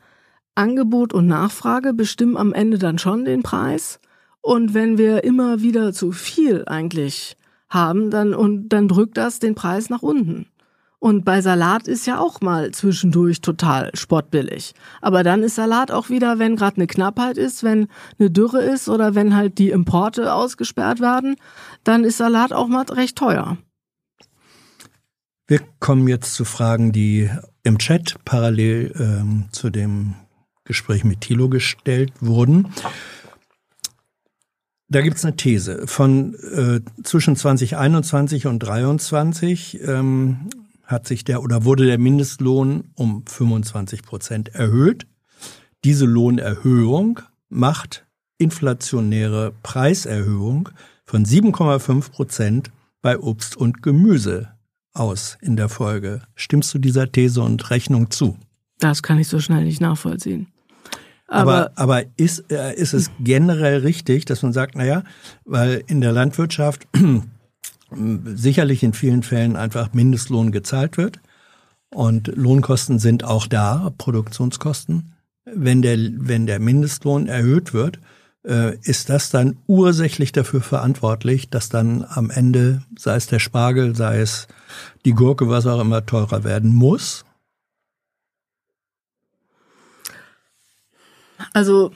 Angebot 0.54 1.12
und 1.12 1.26
Nachfrage 1.26 1.94
bestimmen 1.94 2.36
am 2.36 2.52
Ende 2.52 2.78
dann 2.78 2.98
schon 2.98 3.24
den 3.24 3.42
Preis. 3.42 4.00
Und 4.40 4.74
wenn 4.74 4.98
wir 4.98 5.24
immer 5.24 5.62
wieder 5.62 5.92
zu 5.92 6.12
viel 6.12 6.64
eigentlich 6.66 7.36
haben, 7.68 8.10
dann, 8.10 8.34
und 8.34 8.68
dann 8.68 8.88
drückt 8.88 9.16
das 9.16 9.38
den 9.38 9.54
Preis 9.54 9.90
nach 9.90 10.02
unten. 10.02 10.46
Und 11.04 11.26
bei 11.26 11.42
Salat 11.42 11.86
ist 11.86 12.06
ja 12.06 12.18
auch 12.18 12.40
mal 12.40 12.70
zwischendurch 12.70 13.42
total 13.42 13.90
sportbillig. 13.94 14.72
Aber 15.02 15.22
dann 15.22 15.42
ist 15.42 15.56
Salat 15.56 15.90
auch 15.90 16.08
wieder, 16.08 16.38
wenn 16.38 16.56
gerade 16.56 16.76
eine 16.76 16.86
Knappheit 16.86 17.36
ist, 17.36 17.62
wenn 17.62 17.88
eine 18.18 18.30
Dürre 18.30 18.62
ist 18.62 18.88
oder 18.88 19.14
wenn 19.14 19.36
halt 19.36 19.58
die 19.58 19.68
Importe 19.68 20.32
ausgesperrt 20.32 21.00
werden, 21.00 21.36
dann 21.84 22.04
ist 22.04 22.16
Salat 22.16 22.54
auch 22.54 22.68
mal 22.68 22.86
recht 22.86 23.18
teuer. 23.18 23.58
Wir 25.46 25.60
kommen 25.78 26.08
jetzt 26.08 26.32
zu 26.32 26.46
Fragen, 26.46 26.90
die 26.90 27.28
im 27.64 27.76
Chat 27.76 28.14
parallel 28.24 28.94
ähm, 28.98 29.44
zu 29.52 29.68
dem 29.68 30.14
Gespräch 30.64 31.04
mit 31.04 31.20
Thilo 31.20 31.50
gestellt 31.50 32.14
wurden. 32.20 32.68
Da 34.88 35.02
gibt 35.02 35.18
es 35.18 35.24
eine 35.26 35.36
These. 35.36 35.86
Von 35.86 36.34
äh, 36.34 36.80
zwischen 37.02 37.36
2021 37.36 38.46
und 38.46 38.62
2023 38.62 39.82
ähm, 39.82 40.48
hat 40.84 41.06
sich 41.06 41.24
der 41.24 41.42
oder 41.42 41.64
wurde 41.64 41.86
der 41.86 41.98
Mindestlohn 41.98 42.90
um 42.94 43.24
25 43.26 44.02
Prozent 44.02 44.54
erhöht. 44.54 45.06
Diese 45.84 46.06
Lohnerhöhung 46.06 47.20
macht 47.48 48.06
inflationäre 48.38 49.52
Preiserhöhung 49.62 50.68
von 51.04 51.24
7,5 51.24 52.10
Prozent 52.10 52.70
bei 53.02 53.18
Obst 53.18 53.56
und 53.56 53.82
Gemüse 53.82 54.48
aus 54.92 55.36
in 55.40 55.56
der 55.56 55.68
Folge. 55.68 56.22
Stimmst 56.34 56.72
du 56.74 56.78
dieser 56.78 57.10
These 57.10 57.42
und 57.42 57.70
Rechnung 57.70 58.10
zu? 58.10 58.38
Das 58.78 59.02
kann 59.02 59.18
ich 59.18 59.28
so 59.28 59.40
schnell 59.40 59.64
nicht 59.64 59.80
nachvollziehen. 59.80 60.48
Aber, 61.26 61.72
aber, 61.76 62.00
aber 62.00 62.04
ist, 62.16 62.50
äh, 62.52 62.74
ist 62.74 62.92
es 62.92 63.10
generell 63.18 63.78
richtig, 63.80 64.24
dass 64.24 64.42
man 64.42 64.52
sagt, 64.52 64.76
naja, 64.76 65.04
weil 65.44 65.82
in 65.86 66.00
der 66.00 66.12
Landwirtschaft 66.12 66.86
sicherlich 67.96 68.82
in 68.82 68.92
vielen 68.92 69.22
Fällen 69.22 69.56
einfach 69.56 69.92
Mindestlohn 69.92 70.52
gezahlt 70.52 70.96
wird. 70.96 71.20
Und 71.90 72.28
Lohnkosten 72.28 72.98
sind 72.98 73.24
auch 73.24 73.46
da, 73.46 73.92
Produktionskosten. 73.98 75.12
Wenn 75.44 75.82
der, 75.82 75.98
wenn 75.98 76.46
der 76.46 76.58
Mindestlohn 76.58 77.28
erhöht 77.28 77.72
wird, 77.72 78.00
äh, 78.44 78.76
ist 78.82 79.10
das 79.10 79.30
dann 79.30 79.58
ursächlich 79.66 80.32
dafür 80.32 80.60
verantwortlich, 80.60 81.50
dass 81.50 81.68
dann 81.68 82.04
am 82.08 82.30
Ende, 82.30 82.82
sei 82.98 83.16
es 83.16 83.26
der 83.26 83.38
Spargel, 83.38 83.94
sei 83.94 84.20
es 84.20 84.48
die 85.04 85.12
Gurke, 85.12 85.48
was 85.48 85.66
auch 85.66 85.80
immer 85.80 86.04
teurer 86.04 86.44
werden 86.44 86.72
muss? 86.74 87.24
Also 91.52 91.92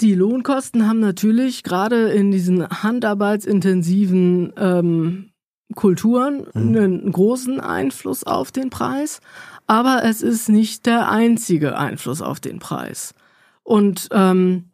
die 0.00 0.14
Lohnkosten 0.14 0.88
haben 0.88 1.00
natürlich 1.00 1.62
gerade 1.62 2.08
in 2.10 2.30
diesen 2.30 2.68
handarbeitsintensiven 2.68 4.52
ähm, 4.56 5.30
Kulturen 5.74 6.46
mhm. 6.54 6.76
einen 6.76 7.12
großen 7.12 7.60
Einfluss 7.60 8.24
auf 8.24 8.52
den 8.52 8.70
Preis, 8.70 9.20
aber 9.66 10.02
es 10.04 10.22
ist 10.22 10.48
nicht 10.48 10.86
der 10.86 11.10
einzige 11.10 11.76
Einfluss 11.76 12.22
auf 12.22 12.40
den 12.40 12.58
Preis. 12.58 13.14
Und 13.62 14.08
ähm, 14.12 14.64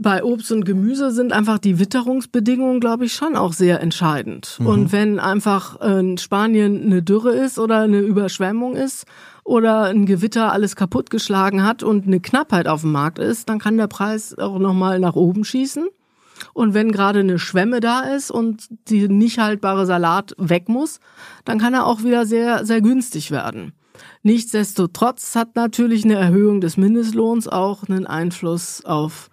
bei 0.00 0.22
Obst 0.22 0.52
und 0.52 0.64
Gemüse 0.64 1.10
sind 1.10 1.32
einfach 1.32 1.58
die 1.58 1.78
Witterungsbedingungen, 1.78 2.80
glaube 2.80 3.04
ich, 3.04 3.12
schon 3.14 3.36
auch 3.36 3.52
sehr 3.52 3.80
entscheidend. 3.80 4.56
Mhm. 4.58 4.66
Und 4.66 4.92
wenn 4.92 5.18
einfach 5.18 5.80
in 5.80 6.18
Spanien 6.18 6.82
eine 6.84 7.02
Dürre 7.02 7.32
ist 7.32 7.58
oder 7.58 7.80
eine 7.80 8.00
Überschwemmung 8.00 8.74
ist, 8.74 9.06
oder 9.48 9.84
ein 9.84 10.04
Gewitter 10.04 10.52
alles 10.52 10.76
kaputtgeschlagen 10.76 11.64
hat 11.64 11.82
und 11.82 12.06
eine 12.06 12.20
Knappheit 12.20 12.68
auf 12.68 12.82
dem 12.82 12.92
Markt 12.92 13.18
ist, 13.18 13.48
dann 13.48 13.58
kann 13.58 13.78
der 13.78 13.86
Preis 13.86 14.36
auch 14.38 14.58
nochmal 14.58 15.00
nach 15.00 15.14
oben 15.14 15.42
schießen. 15.42 15.88
Und 16.52 16.74
wenn 16.74 16.92
gerade 16.92 17.20
eine 17.20 17.38
Schwemme 17.38 17.80
da 17.80 18.02
ist 18.02 18.30
und 18.30 18.68
die 18.88 19.08
nicht 19.08 19.38
haltbare 19.38 19.86
Salat 19.86 20.34
weg 20.36 20.68
muss, 20.68 21.00
dann 21.46 21.58
kann 21.58 21.74
er 21.74 21.86
auch 21.86 22.04
wieder 22.04 22.26
sehr, 22.26 22.64
sehr 22.64 22.82
günstig 22.82 23.30
werden. 23.30 23.72
Nichtsdestotrotz 24.22 25.34
hat 25.34 25.56
natürlich 25.56 26.04
eine 26.04 26.14
Erhöhung 26.16 26.60
des 26.60 26.76
Mindestlohns 26.76 27.48
auch 27.48 27.88
einen 27.88 28.06
Einfluss 28.06 28.84
auf 28.84 29.30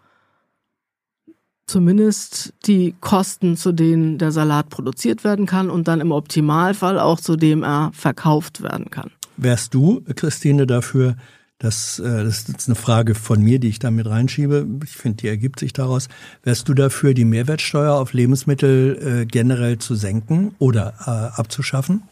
zumindest 1.67 2.53
die 2.65 2.95
Kosten, 2.99 3.57
zu 3.57 3.71
denen 3.71 4.17
der 4.17 4.31
Salat 4.31 4.69
produziert 4.69 5.23
werden 5.23 5.45
kann 5.45 5.69
und 5.69 5.87
dann 5.87 6.01
im 6.01 6.11
Optimalfall 6.11 6.99
auch 6.99 7.19
zu 7.19 7.35
dem 7.35 7.63
er 7.63 7.91
verkauft 7.93 8.61
werden 8.61 8.89
kann. 8.91 9.11
Wärst 9.37 9.73
du, 9.73 10.01
Christine, 10.15 10.67
dafür, 10.67 11.15
dass, 11.57 11.99
äh, 11.99 12.23
das 12.23 12.39
ist 12.39 12.49
jetzt 12.49 12.67
eine 12.67 12.75
Frage 12.75 13.15
von 13.15 13.41
mir, 13.41 13.59
die 13.59 13.69
ich 13.69 13.79
da 13.79 13.91
mit 13.91 14.07
reinschiebe, 14.07 14.67
ich 14.83 14.91
finde, 14.91 15.17
die 15.17 15.27
ergibt 15.27 15.59
sich 15.59 15.73
daraus, 15.73 16.07
wärst 16.43 16.69
du 16.69 16.73
dafür, 16.73 17.13
die 17.13 17.25
Mehrwertsteuer 17.25 17.93
auf 17.93 18.13
Lebensmittel 18.13 19.21
äh, 19.21 19.25
generell 19.25 19.77
zu 19.77 19.95
senken 19.95 20.55
oder 20.59 20.93
äh, 21.05 21.39
abzuschaffen? 21.39 22.03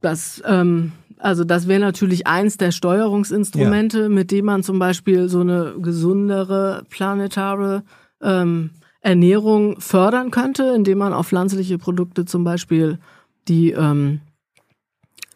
Das, 0.00 0.42
ähm, 0.46 0.92
also 1.18 1.44
das 1.44 1.66
wäre 1.66 1.80
natürlich 1.80 2.26
eins 2.26 2.56
der 2.56 2.72
Steuerungsinstrumente, 2.72 4.02
ja. 4.02 4.08
mit 4.08 4.30
dem 4.30 4.44
man 4.44 4.62
zum 4.62 4.78
Beispiel 4.78 5.28
so 5.28 5.40
eine 5.40 5.74
gesundere 5.78 6.84
planetare 6.88 7.82
ähm, 8.22 8.70
Ernährung 9.00 9.80
fördern 9.80 10.30
könnte, 10.30 10.72
indem 10.74 10.98
man 10.98 11.12
auf 11.12 11.28
pflanzliche 11.28 11.78
Produkte 11.78 12.24
zum 12.24 12.44
Beispiel 12.44 12.98
die 13.46 13.70
ähm, 13.70 14.20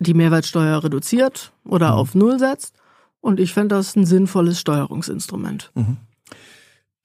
die 0.02 0.14
Mehrwertsteuer 0.14 0.82
reduziert 0.84 1.52
oder 1.64 1.92
mhm. 1.92 1.94
auf 1.94 2.14
Null 2.14 2.38
setzt. 2.38 2.74
Und 3.20 3.38
ich 3.38 3.54
fände 3.54 3.76
das 3.76 3.94
ein 3.94 4.04
sinnvolles 4.04 4.60
Steuerungsinstrument. 4.60 5.70
Mhm. 5.74 5.96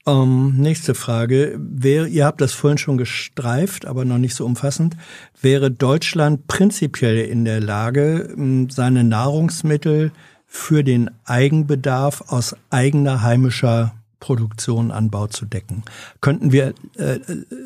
Ähm, 0.08 0.56
nächste 0.58 0.96
Frage. 0.96 1.56
Wäre, 1.60 2.08
ihr 2.08 2.26
habt 2.26 2.42
das 2.42 2.54
vorhin 2.54 2.78
schon 2.78 2.98
gestreift, 2.98 3.86
aber 3.86 4.06
noch 4.06 4.18
nicht 4.18 4.36
so 4.36 4.46
umfassend. 4.46 4.96
Wäre 5.40 5.70
Deutschland 5.70 6.48
prinzipiell 6.48 7.20
in 7.26 7.46
der 7.46 7.60
Lage, 7.60 8.34
seine 8.70 9.04
Nahrungsmittel 9.04 10.12
für 10.46 10.84
den 10.84 11.12
Eigenbedarf 11.26 12.24
aus 12.28 12.56
eigener 12.70 13.22
heimischer 13.22 13.94
Produktion, 14.20 14.92
Anbau 14.92 15.28
zu 15.28 15.46
decken? 15.46 15.84
Könnten 16.22 16.52
wir 16.52 16.74
äh, 16.96 17.20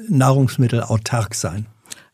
Nahrungsmittel 0.09 0.83
autark 0.83 1.35
sein? 1.35 1.65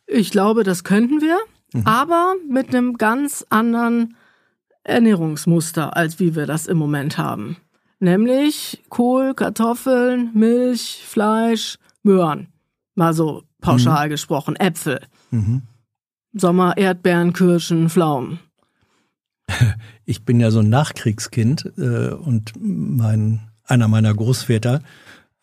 Ich 0.06 0.32
glaube, 0.32 0.64
das 0.64 0.84
könnten 0.84 1.22
wir, 1.22 1.38
mhm. 1.74 1.86
aber 1.86 2.36
mit 2.50 2.70
einem 2.70 2.98
ganz 2.98 3.46
anderen 3.50 4.16
Ernährungsmuster, 4.84 5.96
als 5.98 6.20
wie 6.20 6.36
wir 6.36 6.46
das 6.46 6.68
im 6.68 6.78
Moment 6.78 7.18
haben. 7.18 7.58
Nämlich 8.00 8.84
Kohl, 8.90 9.34
Kartoffeln, 9.34 10.32
Milch, 10.34 11.04
Fleisch, 11.06 11.78
Möhren. 12.04 12.48
Mal 12.96 13.14
so 13.14 13.44
pauschal 13.60 14.08
mhm. 14.08 14.12
gesprochen. 14.12 14.56
Äpfel. 14.56 15.02
Mhm. 15.32 15.64
Sommer, 16.34 16.78
Erdbeeren, 16.78 17.34
Kirschen, 17.34 17.90
Pflaumen. 17.90 18.40
Ich 20.10 20.24
bin 20.24 20.40
ja 20.40 20.52
so 20.52 20.60
ein 20.60 20.70
Nachkriegskind 20.70 21.74
äh, 21.78 22.14
und 22.14 22.54
mein, 22.58 23.47
einer 23.68 23.88
meiner 23.88 24.14
Großväter 24.14 24.82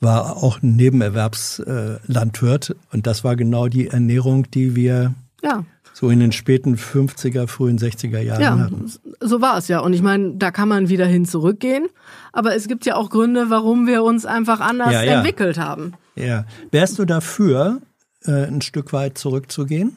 war 0.00 0.42
auch 0.42 0.60
Nebenerwerbslandwirt 0.60 2.70
äh, 2.70 2.74
und 2.92 3.06
das 3.06 3.24
war 3.24 3.36
genau 3.36 3.68
die 3.68 3.88
Ernährung, 3.88 4.50
die 4.50 4.76
wir 4.76 5.14
ja 5.42 5.64
so 5.94 6.10
in 6.10 6.18
den 6.18 6.32
späten 6.32 6.74
50er, 6.74 7.46
frühen 7.46 7.78
60er 7.78 8.18
Jahren 8.18 8.42
ja, 8.42 8.58
hatten. 8.58 8.92
So 9.20 9.40
war 9.40 9.56
es 9.56 9.68
ja. 9.68 9.78
Und 9.78 9.92
ich 9.92 10.02
meine, 10.02 10.34
da 10.34 10.50
kann 10.50 10.68
man 10.68 10.88
wieder 10.88 11.06
hin 11.06 11.24
zurückgehen. 11.24 11.86
Aber 12.32 12.56
es 12.56 12.66
gibt 12.66 12.84
ja 12.84 12.96
auch 12.96 13.10
Gründe, 13.10 13.48
warum 13.48 13.86
wir 13.86 14.02
uns 14.02 14.26
einfach 14.26 14.58
anders 14.58 14.92
ja, 14.92 15.04
ja. 15.04 15.12
entwickelt 15.18 15.56
haben. 15.56 15.92
Ja. 16.16 16.46
Wärst 16.72 16.98
du 16.98 17.04
dafür, 17.04 17.80
äh, 18.24 18.46
ein 18.46 18.60
Stück 18.60 18.92
weit 18.92 19.18
zurückzugehen? 19.18 19.96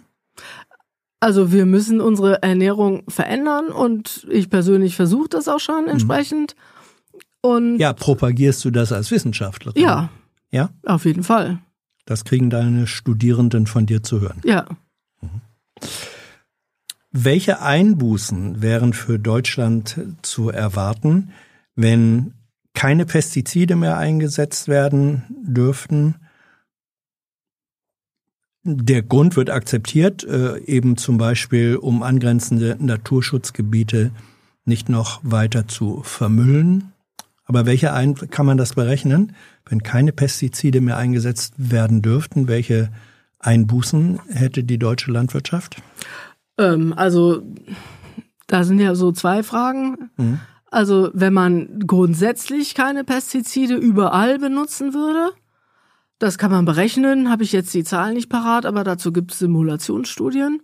Also 1.20 1.52
wir 1.52 1.66
müssen 1.66 2.00
unsere 2.00 2.44
Ernährung 2.44 3.02
verändern 3.08 3.70
und 3.70 4.28
ich 4.30 4.52
persönlich 4.52 4.96
versuche 4.96 5.30
das 5.30 5.48
auch 5.48 5.60
schon 5.60 5.86
mhm. 5.86 5.90
entsprechend. 5.90 6.56
Mhm. 6.56 6.77
Und 7.42 7.78
ja, 7.80 7.94
propagierst 7.94 8.64
du 8.66 8.72
das 8.72 8.92
als 8.92 9.12
Wissenschaftlerin? 9.12 9.82
Ja. 9.82 10.10
Ja? 10.52 10.70
Auf 10.86 11.06
jeden 11.06 11.24
Fall. 11.24 11.60
Das 12.06 12.24
kriegen 12.24 12.50
deine 12.50 12.88
Studierenden 12.88 13.68
von 13.68 13.86
dir 13.86 14.02
zu 14.02 14.22
hören. 14.22 14.42
Ja. 14.46 14.66
Welche 17.12 17.62
Einbußen 17.62 18.62
wären 18.62 18.94
für 18.94 19.20
Deutschland 19.20 20.00
zu 20.22 20.50
erwarten, 20.50 21.32
wenn 21.76 22.34
keine 22.74 23.06
Pestizide 23.06 23.76
mehr 23.76 23.98
eingesetzt 23.98 24.68
werden 24.68 25.24
dürften? 25.30 26.16
Der 28.64 29.02
Grund 29.02 29.36
wird 29.36 29.50
akzeptiert, 29.50 30.24
äh, 30.24 30.60
eben 30.60 30.98
zum 30.98 31.18
Beispiel, 31.18 31.78
um 31.78 32.04
angrenzende 32.04 32.78
Naturschutzgebiete 32.80 34.12
nicht 34.66 34.90
noch 34.90 35.22
weiter 35.24 35.68
zu 35.68 36.04
vermüllen. 36.04 36.94
Aber 37.48 37.66
welche 37.66 37.94
ein 37.94 38.16
kann 38.16 38.46
man 38.46 38.58
das 38.58 38.74
berechnen, 38.74 39.34
wenn 39.66 39.82
keine 39.82 40.12
Pestizide 40.12 40.82
mehr 40.82 40.98
eingesetzt 40.98 41.54
werden 41.58 42.02
dürften? 42.02 42.48
Welche 42.48 42.92
Einbußen 43.40 44.20
hätte 44.30 44.64
die 44.64 44.78
deutsche 44.78 45.12
Landwirtschaft? 45.12 45.82
Ähm, 46.58 46.94
also 46.96 47.42
da 48.48 48.64
sind 48.64 48.80
ja 48.80 48.96
so 48.96 49.12
zwei 49.12 49.44
Fragen. 49.44 50.10
Mhm. 50.18 50.40
Also 50.70 51.10
wenn 51.14 51.34
man 51.34 51.80
grundsätzlich 51.88 52.76
keine 52.76 53.06
Pestizide 53.06 53.76
überall 53.76 54.40
benutzen 54.40 54.94
würde, 54.94 55.32
das 56.20 56.38
kann 56.38 56.52
man 56.52 56.66
berechnen, 56.66 57.30
habe 57.30 57.44
ich 57.44 57.52
jetzt 57.52 57.74
die 57.74 57.84
Zahlen 57.84 58.16
nicht 58.16 58.30
parat, 58.30 58.66
aber 58.66 58.84
dazu 58.84 59.14
gibt 59.14 59.32
es 59.32 59.40
Simulationsstudien. 59.40 60.64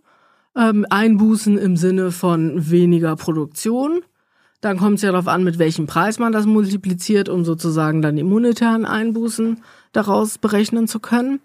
Ähm, 0.56 0.86
Einbußen 0.90 1.58
im 1.58 1.78
Sinne 1.78 2.12
von 2.12 2.70
weniger 2.70 3.16
Produktion. 3.16 4.02
Dann 4.64 4.78
kommt 4.78 4.96
es 4.96 5.02
ja 5.02 5.12
darauf 5.12 5.28
an, 5.28 5.44
mit 5.44 5.60
welchem 5.60 5.88
Preis 5.88 6.20
man 6.20 6.32
das 6.32 6.46
multipliziert, 6.46 7.28
um 7.28 7.44
sozusagen 7.44 8.02
dann 8.02 8.16
die 8.16 8.24
monetären 8.24 8.86
Einbußen 8.86 9.62
daraus 9.92 10.38
berechnen 10.38 10.88
zu 10.88 11.02
können. 11.02 11.42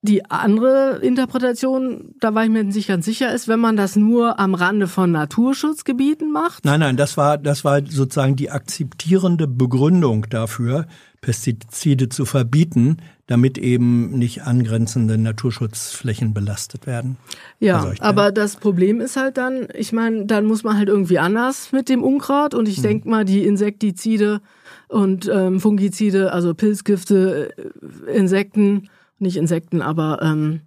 Die 0.00 0.24
andere 0.30 1.00
Interpretation, 1.02 2.14
da 2.18 2.34
war 2.34 2.44
ich 2.44 2.50
mir 2.50 2.64
nicht 2.64 2.88
ganz 2.88 3.04
sicher, 3.04 3.30
ist, 3.34 3.46
wenn 3.46 3.60
man 3.60 3.76
das 3.76 3.94
nur 3.94 4.40
am 4.40 4.54
Rande 4.54 4.88
von 4.88 5.12
Naturschutzgebieten 5.12 6.32
macht. 6.32 6.64
Nein, 6.64 6.80
nein, 6.80 6.96
das 6.96 7.18
war, 7.18 7.36
das 7.36 7.62
war 7.62 7.82
sozusagen 7.86 8.36
die 8.36 8.50
akzeptierende 8.50 9.46
Begründung 9.46 10.26
dafür, 10.30 10.86
Pestizide 11.22 12.08
zu 12.08 12.26
verbieten, 12.26 12.98
damit 13.28 13.56
eben 13.56 14.10
nicht 14.18 14.42
angrenzende 14.42 15.16
Naturschutzflächen 15.16 16.34
belastet 16.34 16.86
werden. 16.86 17.16
Ja, 17.60 17.94
aber 18.00 18.32
das 18.32 18.56
Problem 18.56 19.00
ist 19.00 19.16
halt 19.16 19.38
dann, 19.38 19.68
ich 19.72 19.92
meine, 19.92 20.26
dann 20.26 20.44
muss 20.44 20.64
man 20.64 20.76
halt 20.76 20.88
irgendwie 20.88 21.20
anders 21.20 21.70
mit 21.70 21.88
dem 21.88 22.02
Unkraut 22.02 22.54
und 22.54 22.68
ich 22.68 22.78
hm. 22.78 22.82
denke 22.82 23.08
mal, 23.08 23.24
die 23.24 23.46
Insektizide 23.46 24.40
und 24.88 25.30
ähm, 25.32 25.60
Fungizide, 25.60 26.32
also 26.32 26.54
Pilzgifte, 26.54 27.54
äh, 27.56 28.12
Insekten, 28.12 28.90
nicht 29.20 29.36
Insekten, 29.36 29.80
aber 29.80 30.20
ähm, 30.22 30.62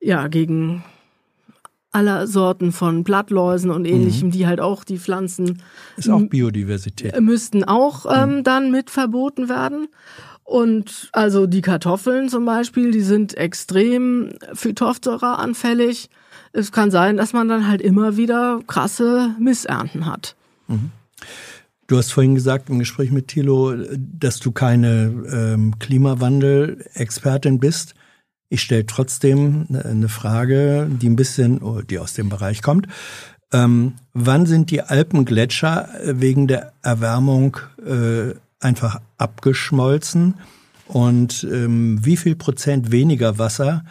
ja, 0.00 0.26
gegen 0.26 0.82
aller 1.92 2.26
Sorten 2.26 2.72
von 2.72 3.04
Blattläusen 3.04 3.70
und 3.70 3.84
ähnlichem, 3.84 4.28
mhm. 4.28 4.32
die 4.32 4.46
halt 4.46 4.60
auch 4.60 4.82
die 4.82 4.98
Pflanzen. 4.98 5.62
Ist 5.96 6.08
auch 6.08 6.22
Biodiversität. 6.22 7.18
Müssten 7.20 7.64
auch 7.64 8.06
ähm, 8.10 8.38
mhm. 8.38 8.44
dann 8.44 8.70
mit 8.70 8.90
verboten 8.90 9.48
werden. 9.48 9.88
Und 10.44 11.10
also 11.12 11.46
die 11.46 11.60
Kartoffeln 11.60 12.28
zum 12.28 12.44
Beispiel, 12.44 12.90
die 12.90 13.02
sind 13.02 13.36
extrem 13.36 14.30
Phytophthora 14.54 15.34
anfällig. 15.34 16.10
Es 16.52 16.72
kann 16.72 16.90
sein, 16.90 17.16
dass 17.16 17.32
man 17.32 17.48
dann 17.48 17.68
halt 17.68 17.80
immer 17.80 18.16
wieder 18.16 18.60
krasse 18.66 19.34
Missernten 19.38 20.06
hat. 20.06 20.34
Mhm. 20.68 20.90
Du 21.86 21.98
hast 21.98 22.12
vorhin 22.12 22.34
gesagt 22.34 22.70
im 22.70 22.78
Gespräch 22.78 23.10
mit 23.10 23.28
Thilo, 23.28 23.74
dass 23.96 24.40
du 24.40 24.50
keine 24.50 25.24
ähm, 25.30 25.78
Klimawandel-Expertin 25.78 27.60
bist. 27.60 27.94
Ich 28.52 28.60
stelle 28.60 28.84
trotzdem 28.84 29.66
eine 29.72 30.10
Frage, 30.10 30.86
die 30.86 31.08
ein 31.08 31.16
bisschen, 31.16 31.62
oh, 31.62 31.80
die 31.80 31.98
aus 31.98 32.12
dem 32.12 32.28
Bereich 32.28 32.60
kommt. 32.60 32.86
Ähm, 33.50 33.94
wann 34.12 34.44
sind 34.44 34.70
die 34.70 34.82
Alpengletscher 34.82 35.88
wegen 36.04 36.48
der 36.48 36.74
Erwärmung 36.82 37.56
äh, 37.82 38.34
einfach 38.60 39.00
abgeschmolzen? 39.16 40.34
Und 40.86 41.48
ähm, 41.50 42.04
wie 42.04 42.18
viel 42.18 42.36
Prozent 42.36 42.92
weniger 42.92 43.38
Wasser 43.38 43.86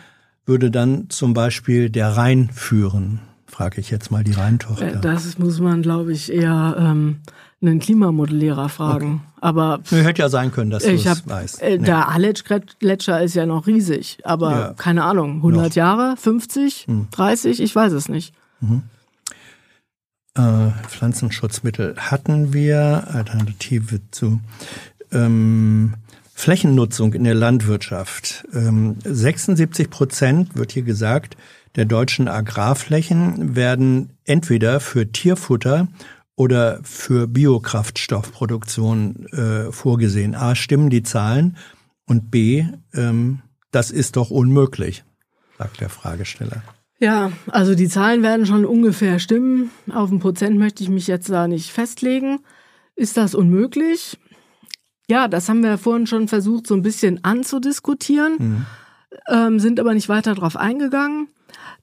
würde 0.45 0.69
dann 0.69 1.09
zum 1.09 1.33
Beispiel 1.33 1.89
der 1.89 2.15
Rhein 2.15 2.51
führen? 2.53 3.19
Frage 3.47 3.81
ich 3.81 3.89
jetzt 3.89 4.11
mal 4.11 4.23
die 4.23 4.33
Rheintochter. 4.33 4.93
Äh, 4.93 5.01
das 5.01 5.39
muss 5.39 5.59
man, 5.59 5.81
glaube 5.81 6.13
ich, 6.13 6.31
eher 6.31 6.75
ähm, 6.77 7.21
einen 7.63 7.79
Klimamodellierer 7.79 8.69
fragen. 8.69 9.21
Okay. 9.23 9.30
Aber 9.41 9.79
pff, 9.79 9.91
hätte 9.91 10.21
ja 10.21 10.29
sein 10.29 10.51
können, 10.51 10.69
dass 10.69 10.83
du 10.83 10.91
es 10.91 11.27
weißt. 11.27 11.61
Äh, 11.61 11.79
Der 11.79 12.07
Aletsch-Gletscher 12.09 13.21
ist 13.23 13.33
ja 13.33 13.45
noch 13.47 13.65
riesig, 13.67 14.19
aber 14.23 14.51
ja. 14.51 14.73
keine 14.77 15.03
Ahnung, 15.03 15.37
100 15.37 15.69
noch. 15.69 15.75
Jahre, 15.75 16.15
50, 16.15 16.85
hm. 16.87 17.07
30, 17.09 17.59
ich 17.59 17.75
weiß 17.75 17.91
es 17.93 18.07
nicht. 18.07 18.33
Mhm. 18.61 18.83
Äh, 20.35 20.69
Pflanzenschutzmittel 20.87 21.95
hatten 21.97 22.53
wir, 22.53 23.07
Alternative 23.11 23.99
zu 24.11 24.39
ähm, 25.11 25.95
Flächennutzung 26.33 27.13
in 27.13 27.23
der 27.23 27.35
Landwirtschaft. 27.35 28.45
Ähm, 28.53 28.97
76 29.03 29.89
Prozent, 29.89 30.55
wird 30.55 30.71
hier 30.71 30.83
gesagt, 30.83 31.35
der 31.75 31.85
deutschen 31.85 32.27
Agrarflächen 32.27 33.55
werden 33.55 34.11
entweder 34.25 34.79
für 34.79 35.11
Tierfutter 35.11 35.87
oder 36.41 36.79
für 36.81 37.27
Biokraftstoffproduktion 37.27 39.27
äh, 39.27 39.71
vorgesehen. 39.71 40.33
A, 40.33 40.55
stimmen 40.55 40.89
die 40.89 41.03
Zahlen 41.03 41.55
und 42.07 42.31
B, 42.31 42.65
ähm, 42.95 43.43
das 43.69 43.91
ist 43.91 44.15
doch 44.15 44.31
unmöglich, 44.31 45.03
sagt 45.59 45.81
der 45.81 45.89
Fragesteller. 45.89 46.63
Ja, 46.97 47.31
also 47.45 47.75
die 47.75 47.87
Zahlen 47.87 48.23
werden 48.23 48.47
schon 48.47 48.65
ungefähr 48.65 49.19
stimmen. 49.19 49.69
Auf 49.93 50.09
ein 50.09 50.17
Prozent 50.17 50.57
möchte 50.57 50.81
ich 50.81 50.89
mich 50.89 51.05
jetzt 51.05 51.29
da 51.29 51.47
nicht 51.47 51.69
festlegen. 51.69 52.39
Ist 52.95 53.17
das 53.17 53.35
unmöglich? 53.35 54.17
Ja, 55.07 55.27
das 55.27 55.47
haben 55.47 55.61
wir 55.61 55.77
vorhin 55.77 56.07
schon 56.07 56.27
versucht, 56.27 56.65
so 56.65 56.73
ein 56.73 56.81
bisschen 56.81 57.23
anzudiskutieren, 57.23 58.37
mhm. 58.39 58.65
ähm, 59.27 59.59
sind 59.59 59.79
aber 59.79 59.93
nicht 59.93 60.09
weiter 60.09 60.33
darauf 60.33 60.57
eingegangen. 60.57 61.27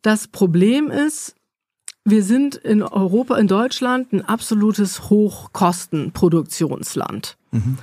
Das 0.02 0.26
Problem 0.26 0.90
ist, 0.90 1.36
wir 2.10 2.22
sind 2.22 2.56
in 2.56 2.82
Europa, 2.82 3.36
in 3.36 3.48
Deutschland 3.48 4.12
ein 4.12 4.24
absolutes 4.24 5.10
Hochkostenproduktionsland. 5.10 7.36
Mhm. 7.50 7.76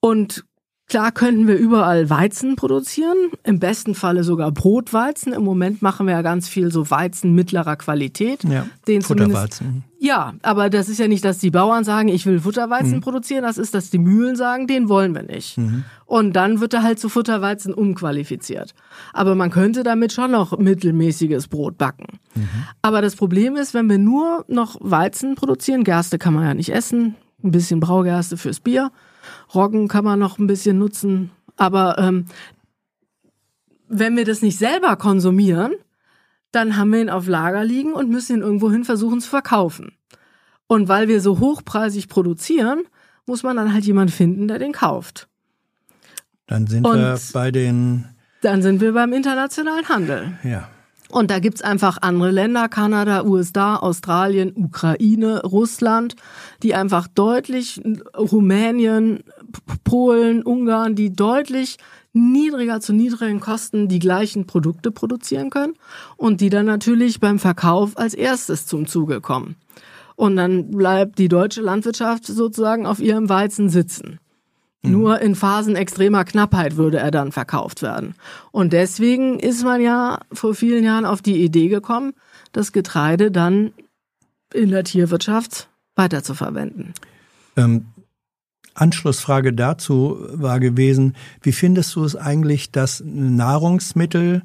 Und 0.00 0.44
Klar 0.90 1.12
könnten 1.12 1.46
wir 1.46 1.56
überall 1.56 2.10
Weizen 2.10 2.56
produzieren, 2.56 3.16
im 3.44 3.60
besten 3.60 3.94
Falle 3.94 4.24
sogar 4.24 4.50
Brotweizen. 4.50 5.32
Im 5.32 5.44
Moment 5.44 5.82
machen 5.82 6.04
wir 6.08 6.14
ja 6.14 6.22
ganz 6.22 6.48
viel 6.48 6.72
so 6.72 6.90
Weizen 6.90 7.32
mittlerer 7.32 7.76
Qualität. 7.76 8.42
Ja, 8.42 8.66
den 8.88 9.00
Futterweizen. 9.00 9.84
Ja, 10.00 10.34
aber 10.42 10.68
das 10.68 10.88
ist 10.88 10.98
ja 10.98 11.06
nicht, 11.06 11.24
dass 11.24 11.38
die 11.38 11.52
Bauern 11.52 11.84
sagen, 11.84 12.08
ich 12.08 12.26
will 12.26 12.40
Futterweizen 12.40 12.96
Mhm. 12.96 13.00
produzieren, 13.02 13.44
das 13.44 13.56
ist, 13.56 13.72
dass 13.72 13.90
die 13.90 13.98
Mühlen 13.98 14.34
sagen, 14.34 14.66
den 14.66 14.88
wollen 14.88 15.14
wir 15.14 15.22
nicht. 15.22 15.58
Und 16.06 16.32
dann 16.34 16.60
wird 16.60 16.74
er 16.74 16.82
halt 16.82 16.98
zu 16.98 17.08
Futterweizen 17.08 17.72
umqualifiziert. 17.72 18.74
Aber 19.12 19.36
man 19.36 19.50
könnte 19.50 19.84
damit 19.84 20.12
schon 20.12 20.32
noch 20.32 20.58
mittelmäßiges 20.58 21.46
Brot 21.46 21.78
backen. 21.78 22.18
Mhm. 22.34 22.48
Aber 22.82 23.00
das 23.00 23.14
Problem 23.14 23.54
ist, 23.54 23.74
wenn 23.74 23.88
wir 23.88 23.98
nur 23.98 24.44
noch 24.48 24.76
Weizen 24.80 25.36
produzieren, 25.36 25.84
Gerste 25.84 26.18
kann 26.18 26.34
man 26.34 26.42
ja 26.44 26.54
nicht 26.54 26.70
essen, 26.74 27.14
ein 27.44 27.52
bisschen 27.52 27.78
Braugerste 27.78 28.36
fürs 28.36 28.58
Bier, 28.58 28.90
Roggen 29.54 29.88
kann 29.88 30.04
man 30.04 30.18
noch 30.18 30.38
ein 30.38 30.46
bisschen 30.46 30.78
nutzen, 30.78 31.30
aber 31.56 31.98
ähm, 31.98 32.26
wenn 33.88 34.16
wir 34.16 34.24
das 34.24 34.42
nicht 34.42 34.58
selber 34.58 34.96
konsumieren, 34.96 35.72
dann 36.52 36.76
haben 36.76 36.92
wir 36.92 37.00
ihn 37.00 37.10
auf 37.10 37.26
Lager 37.26 37.64
liegen 37.64 37.92
und 37.92 38.10
müssen 38.10 38.36
ihn 38.36 38.42
irgendwohin 38.42 38.84
versuchen 38.84 39.20
zu 39.20 39.28
verkaufen. 39.28 39.92
Und 40.66 40.88
weil 40.88 41.08
wir 41.08 41.20
so 41.20 41.38
hochpreisig 41.40 42.08
produzieren, 42.08 42.82
muss 43.26 43.42
man 43.42 43.56
dann 43.56 43.72
halt 43.72 43.84
jemanden 43.84 44.12
finden, 44.12 44.48
der 44.48 44.58
den 44.58 44.72
kauft. 44.72 45.28
Dann 46.46 46.66
sind 46.66 46.86
Und- 46.86 46.98
wir 46.98 47.18
bei 47.32 47.50
den, 47.50 48.06
Dann 48.42 48.62
sind 48.62 48.80
wir 48.80 48.92
beim 48.92 49.12
internationalen 49.12 49.88
Handel. 49.88 50.38
ja. 50.42 50.68
Und 51.10 51.30
da 51.30 51.40
gibt's 51.40 51.62
einfach 51.62 51.98
andere 52.02 52.30
Länder, 52.30 52.68
Kanada, 52.68 53.24
USA, 53.24 53.76
Australien, 53.76 54.52
Ukraine, 54.56 55.42
Russland, 55.42 56.14
die 56.62 56.74
einfach 56.74 57.08
deutlich, 57.08 57.80
Rumänien, 58.16 59.24
Polen, 59.82 60.42
Ungarn, 60.44 60.94
die 60.94 61.12
deutlich 61.12 61.78
niedriger 62.12 62.80
zu 62.80 62.92
niedrigen 62.92 63.40
Kosten 63.40 63.88
die 63.88 63.98
gleichen 63.98 64.46
Produkte 64.46 64.90
produzieren 64.90 65.50
können 65.50 65.74
und 66.16 66.40
die 66.40 66.50
dann 66.50 66.66
natürlich 66.66 67.20
beim 67.20 67.38
Verkauf 67.38 67.96
als 67.98 68.14
erstes 68.14 68.66
zum 68.66 68.86
Zuge 68.86 69.20
kommen. 69.20 69.56
Und 70.16 70.36
dann 70.36 70.70
bleibt 70.70 71.18
die 71.18 71.28
deutsche 71.28 71.62
Landwirtschaft 71.62 72.26
sozusagen 72.26 72.86
auf 72.86 73.00
ihrem 73.00 73.28
Weizen 73.28 73.68
sitzen. 73.68 74.20
Nur 74.82 75.20
in 75.20 75.34
Phasen 75.34 75.76
extremer 75.76 76.24
Knappheit 76.24 76.76
würde 76.76 76.98
er 76.98 77.10
dann 77.10 77.32
verkauft 77.32 77.82
werden. 77.82 78.14
Und 78.50 78.72
deswegen 78.72 79.38
ist 79.38 79.62
man 79.62 79.80
ja 79.80 80.20
vor 80.32 80.54
vielen 80.54 80.84
Jahren 80.84 81.04
auf 81.04 81.20
die 81.20 81.44
Idee 81.44 81.68
gekommen, 81.68 82.14
das 82.52 82.72
Getreide 82.72 83.30
dann 83.30 83.72
in 84.54 84.70
der 84.70 84.84
Tierwirtschaft 84.84 85.68
weiterzuverwenden. 85.96 86.94
Ähm, 87.56 87.86
Anschlussfrage 88.74 89.52
dazu 89.52 90.26
war 90.30 90.60
gewesen, 90.60 91.14
wie 91.42 91.52
findest 91.52 91.94
du 91.96 92.04
es 92.04 92.16
eigentlich, 92.16 92.72
dass 92.72 93.02
Nahrungsmittel 93.04 94.42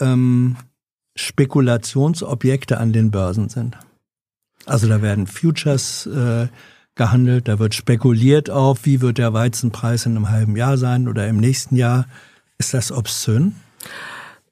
ähm, 0.00 0.56
Spekulationsobjekte 1.14 2.78
an 2.78 2.92
den 2.92 3.10
Börsen 3.10 3.50
sind? 3.50 3.76
Also 4.64 4.88
da 4.88 5.02
werden 5.02 5.26
Futures 5.26 6.06
äh, 6.06 6.48
gehandelt, 6.96 7.48
da 7.48 7.58
wird 7.58 7.74
spekuliert 7.74 8.50
auf, 8.50 8.84
wie 8.84 9.00
wird 9.00 9.18
der 9.18 9.32
Weizenpreis 9.32 10.06
in 10.06 10.16
einem 10.16 10.30
halben 10.30 10.56
Jahr 10.56 10.78
sein 10.78 11.08
oder 11.08 11.26
im 11.28 11.38
nächsten 11.38 11.76
Jahr. 11.76 12.06
Ist 12.58 12.74
das 12.74 12.92
obszön? 12.92 13.54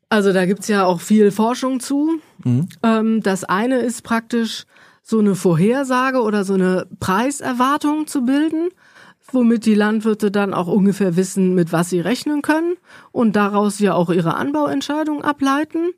Also 0.09 0.33
da 0.33 0.45
gibt's 0.45 0.69
ja 0.69 0.85
auch 0.85 1.01
viel 1.01 1.31
Forschung 1.31 1.81
zu. 1.81 2.21
Ähm, 2.83 3.23
das 3.23 3.45
eine 3.45 3.79
ist 3.79 4.03
praktisch 4.03 4.65
so 5.03 5.19
eine 5.19 5.35
Vorhersage 5.35 6.21
oder 6.21 6.45
so 6.45 6.55
eine 6.55 6.87
Preiserwartung 7.01 8.07
zu 8.07 8.25
bilden, 8.25 8.69
womit 9.31 9.65
die 9.65 9.75
Landwirte 9.75 10.31
dann 10.31 10.53
auch 10.55 10.67
ungefähr 10.67 11.17
wissen, 11.17 11.55
mit 11.55 11.73
was 11.73 11.91
sie 11.91 12.01
rechnen 12.01 12.43
können 12.43 12.75
und 13.11 13.37
daraus 13.37 13.79
ja 13.79 13.95
auch 13.95 14.11
ihre 14.11 14.35
Anbauentscheidung 14.35 15.23
ableiten. 15.25 15.93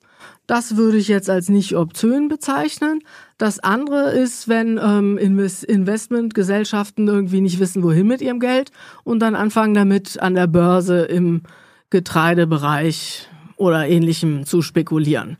Das 0.46 0.76
würde 0.76 0.98
ich 0.98 1.08
jetzt 1.08 1.30
als 1.30 1.48
nicht 1.48 1.74
obszön 1.74 2.28
bezeichnen. 2.28 3.00
Das 3.38 3.58
andere 3.60 4.12
ist, 4.12 4.46
wenn 4.46 4.78
ähm, 4.82 5.16
Invest 5.16 5.64
Investmentgesellschaften 5.64 7.08
irgendwie 7.08 7.40
nicht 7.40 7.60
wissen, 7.60 7.82
wohin 7.82 8.06
mit 8.06 8.20
ihrem 8.20 8.40
Geld 8.40 8.70
und 9.04 9.20
dann 9.20 9.34
anfangen 9.34 9.74
damit 9.74 10.20
an 10.20 10.34
der 10.34 10.46
Börse 10.46 11.02
im 11.02 11.42
Getreidebereich 11.90 13.28
oder 13.56 13.88
ähnlichem 13.88 14.44
zu 14.44 14.60
spekulieren. 14.62 15.38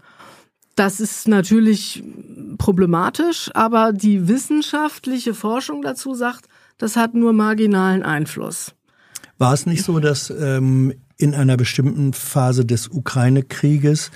Das 0.76 1.00
ist 1.00 1.28
natürlich 1.28 2.02
problematisch, 2.58 3.50
aber 3.55 3.92
die 3.92 4.26
wissenschaftliche 4.26 5.34
Forschung 5.34 5.83
dazu 5.83 6.15
sagt, 6.15 6.49
das 6.78 6.97
hat 6.97 7.15
nur 7.15 7.33
marginalen 7.33 8.02
Einfluss. 8.02 8.74
War 9.39 9.52
es 9.52 9.66
nicht 9.66 9.84
so, 9.84 10.00
dass 10.00 10.31
ähm, 10.31 10.94
in 11.17 11.34
einer 11.34 11.57
bestimmten 11.57 12.12
Phase 12.12 12.65
des 12.65 12.89
Ukraine-Krieges, 12.89 14.10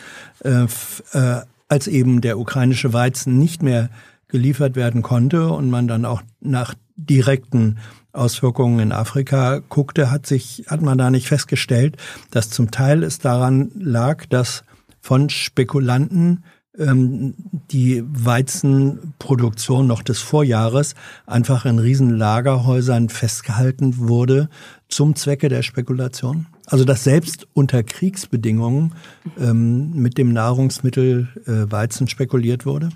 äh, 0.45 0.67
äh, 1.13 1.43
als 1.69 1.87
eben 1.87 2.21
der 2.21 2.39
ukrainische 2.39 2.93
Weizen 2.93 3.39
nicht 3.39 3.63
mehr 3.63 3.91
geliefert 4.29 4.77
werden 4.77 5.03
konnte 5.03 5.49
und 5.49 5.71
man 5.71 5.89
dann 5.89 6.05
auch 6.05 6.23
nach 6.41 6.75
direkten 6.97 7.79
Auswirkungen 8.13 8.81
in 8.81 8.93
Afrika 8.93 9.61
guckte, 9.69 10.11
hat 10.11 10.27
sich, 10.27 10.65
hat 10.69 10.83
man 10.83 10.99
da 10.99 11.11
nicht 11.11 11.29
festgestellt, 11.29 11.97
dass 12.31 12.51
zum 12.51 12.71
Teil 12.71 13.03
es 13.03 13.19
daran 13.19 13.71
lag, 13.79 14.27
dass 14.27 14.65
von 15.01 15.31
Spekulanten 15.31 16.45
ähm, 16.77 17.35
die 17.71 18.03
Weizenproduktion 18.07 19.87
noch 19.87 20.03
des 20.03 20.21
Vorjahres 20.21 20.95
einfach 21.27 21.65
in 21.65 21.79
riesen 21.79 22.11
Lagerhäusern 22.11 23.09
festgehalten 23.09 23.99
wurde 23.99 24.49
zum 24.89 25.15
Zwecke 25.15 25.49
der 25.49 25.63
Spekulation? 25.63 26.47
Also 26.71 26.85
dass 26.85 27.05
selbst 27.05 27.47
unter 27.55 27.83
Kriegsbedingungen 27.83 28.95
ähm, 29.39 29.93
mit 29.95 30.19
dem 30.19 30.33
Nahrungsmittel 30.33 31.29
äh, 31.47 31.71
Weizen 31.71 32.09
spekuliert 32.09 32.67
wurde? 32.67 32.91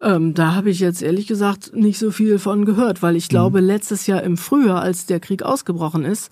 Ähm, 0.00 0.34
da 0.34 0.54
habe 0.54 0.70
ich 0.70 0.80
jetzt 0.80 1.02
ehrlich 1.02 1.26
gesagt 1.26 1.74
nicht 1.74 1.98
so 1.98 2.10
viel 2.10 2.38
von 2.38 2.64
gehört, 2.64 3.02
weil 3.02 3.16
ich 3.16 3.28
glaube, 3.28 3.60
letztes 3.60 4.06
Jahr 4.06 4.22
im 4.22 4.36
Frühjahr, 4.36 4.82
als 4.82 5.06
der 5.06 5.20
Krieg 5.20 5.42
ausgebrochen 5.42 6.04
ist, 6.04 6.30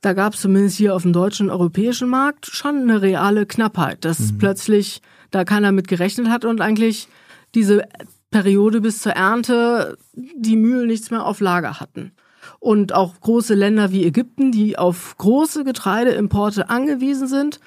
da 0.00 0.12
gab 0.12 0.34
es 0.34 0.40
zumindest 0.40 0.76
hier 0.76 0.94
auf 0.94 1.02
dem 1.02 1.12
deutschen 1.12 1.46
und 1.46 1.52
europäischen 1.52 2.08
Markt 2.08 2.46
schon 2.46 2.82
eine 2.82 3.02
reale 3.02 3.46
Knappheit, 3.46 4.04
dass 4.04 4.36
plötzlich 4.38 5.02
da 5.30 5.44
keiner 5.44 5.72
mit 5.72 5.88
gerechnet 5.88 6.28
hat 6.28 6.44
und 6.44 6.60
eigentlich 6.60 7.08
diese 7.54 7.84
Periode 8.30 8.80
bis 8.80 9.00
zur 9.00 9.12
Ernte 9.12 9.96
die 10.14 10.56
Mühlen 10.56 10.86
nichts 10.86 11.10
mehr 11.10 11.24
auf 11.24 11.40
Lager 11.40 11.80
hatten. 11.80 12.12
Und 12.60 12.92
auch 12.92 13.20
große 13.20 13.54
Länder 13.54 13.90
wie 13.92 14.04
Ägypten, 14.04 14.52
die 14.52 14.78
auf 14.78 15.16
große 15.18 15.64
Getreideimporte 15.64 16.70
angewiesen 16.70 17.28
sind, 17.28 17.60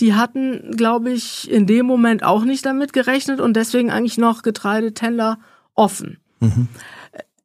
die 0.00 0.14
hatten, 0.14 0.72
glaube 0.76 1.10
ich, 1.10 1.50
in 1.50 1.66
dem 1.66 1.86
Moment 1.86 2.24
auch 2.24 2.44
nicht 2.44 2.66
damit 2.66 2.92
gerechnet 2.92 3.40
und 3.40 3.54
deswegen 3.56 3.90
eigentlich 3.90 4.18
noch 4.18 4.42
Getreidetender 4.42 5.38
offen. 5.74 6.18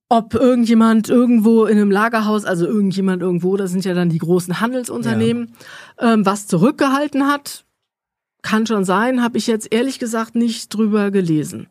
Ob 0.09 0.33
irgendjemand 0.33 1.09
irgendwo 1.09 1.65
in 1.65 1.77
einem 1.77 1.91
Lagerhaus, 1.91 2.45
also 2.45 2.65
irgendjemand 2.65 3.21
irgendwo, 3.21 3.55
das 3.57 3.71
sind 3.71 3.85
ja 3.85 3.93
dann 3.93 4.09
die 4.09 4.17
großen 4.17 4.59
Handelsunternehmen, 4.59 5.53
ähm, 5.99 6.25
was 6.25 6.47
zurückgehalten 6.47 7.27
hat, 7.27 7.65
kann 8.41 8.65
schon 8.65 8.85
sein, 8.85 9.21
habe 9.21 9.37
ich 9.37 9.45
jetzt 9.45 9.71
ehrlich 9.71 9.99
gesagt 9.99 10.33
nicht 10.35 10.73
drüber 10.73 11.11
gelesen. 11.11 11.67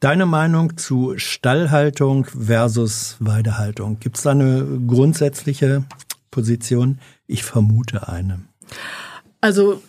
Deine 0.00 0.26
Meinung 0.26 0.76
zu 0.76 1.14
Stallhaltung 1.16 2.26
versus 2.26 3.16
Weidehaltung? 3.18 3.98
Gibt 3.98 4.18
es 4.18 4.24
da 4.24 4.32
eine 4.32 4.80
grundsätzliche 4.86 5.84
Position? 6.30 6.98
Ich 7.26 7.44
vermute 7.44 8.06
eine. 8.08 8.40
Also 9.40 9.82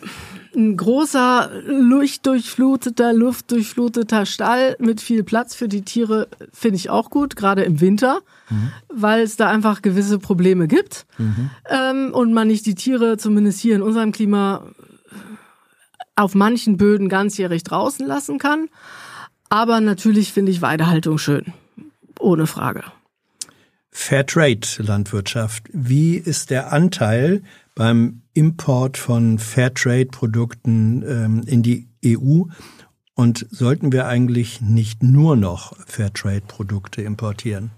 ein 0.56 0.76
großer, 0.78 1.50
lichtdurchfluteter, 1.66 3.12
luftdurchfluteter 3.12 4.24
Stall 4.24 4.76
mit 4.78 5.02
viel 5.02 5.24
Platz 5.24 5.54
für 5.54 5.68
die 5.68 5.82
Tiere 5.82 6.28
finde 6.52 6.76
ich 6.76 6.88
auch 6.88 7.10
gut, 7.10 7.36
gerade 7.36 7.62
im 7.64 7.80
Winter, 7.82 8.20
weil 8.88 9.22
es 9.22 9.36
da 9.36 9.50
einfach 9.50 9.82
gewisse 9.82 10.18
Probleme 10.18 10.68
gibt 10.68 11.06
ähm, 11.68 12.14
und 12.14 12.32
man 12.32 12.48
nicht 12.48 12.64
die 12.64 12.74
Tiere, 12.74 13.18
zumindest 13.18 13.60
hier 13.60 13.76
in 13.76 13.82
unserem 13.82 14.12
Klima, 14.12 14.64
auf 16.16 16.34
manchen 16.34 16.78
Böden 16.78 17.08
ganzjährig 17.08 17.62
draußen 17.62 18.06
lassen 18.06 18.38
kann. 18.38 18.68
Aber 19.48 19.80
natürlich 19.80 20.32
finde 20.32 20.52
ich 20.52 20.62
Weidehaltung 20.62 21.18
schön, 21.18 21.52
ohne 22.18 22.46
Frage. 22.46 22.84
Fairtrade-Landwirtschaft. 23.90 25.64
Wie 25.72 26.16
ist 26.16 26.50
der 26.50 26.72
Anteil 26.72 27.42
beim 27.74 28.22
Import 28.34 28.96
von 28.96 29.38
Fairtrade-Produkten 29.38 31.02
ähm, 31.06 31.42
in 31.46 31.62
die 31.62 31.88
EU? 32.04 32.42
Und 33.14 33.46
sollten 33.50 33.90
wir 33.90 34.06
eigentlich 34.06 34.60
nicht 34.60 35.02
nur 35.02 35.34
noch 35.36 35.74
Fairtrade-Produkte 35.86 37.02
importieren? 37.02 37.70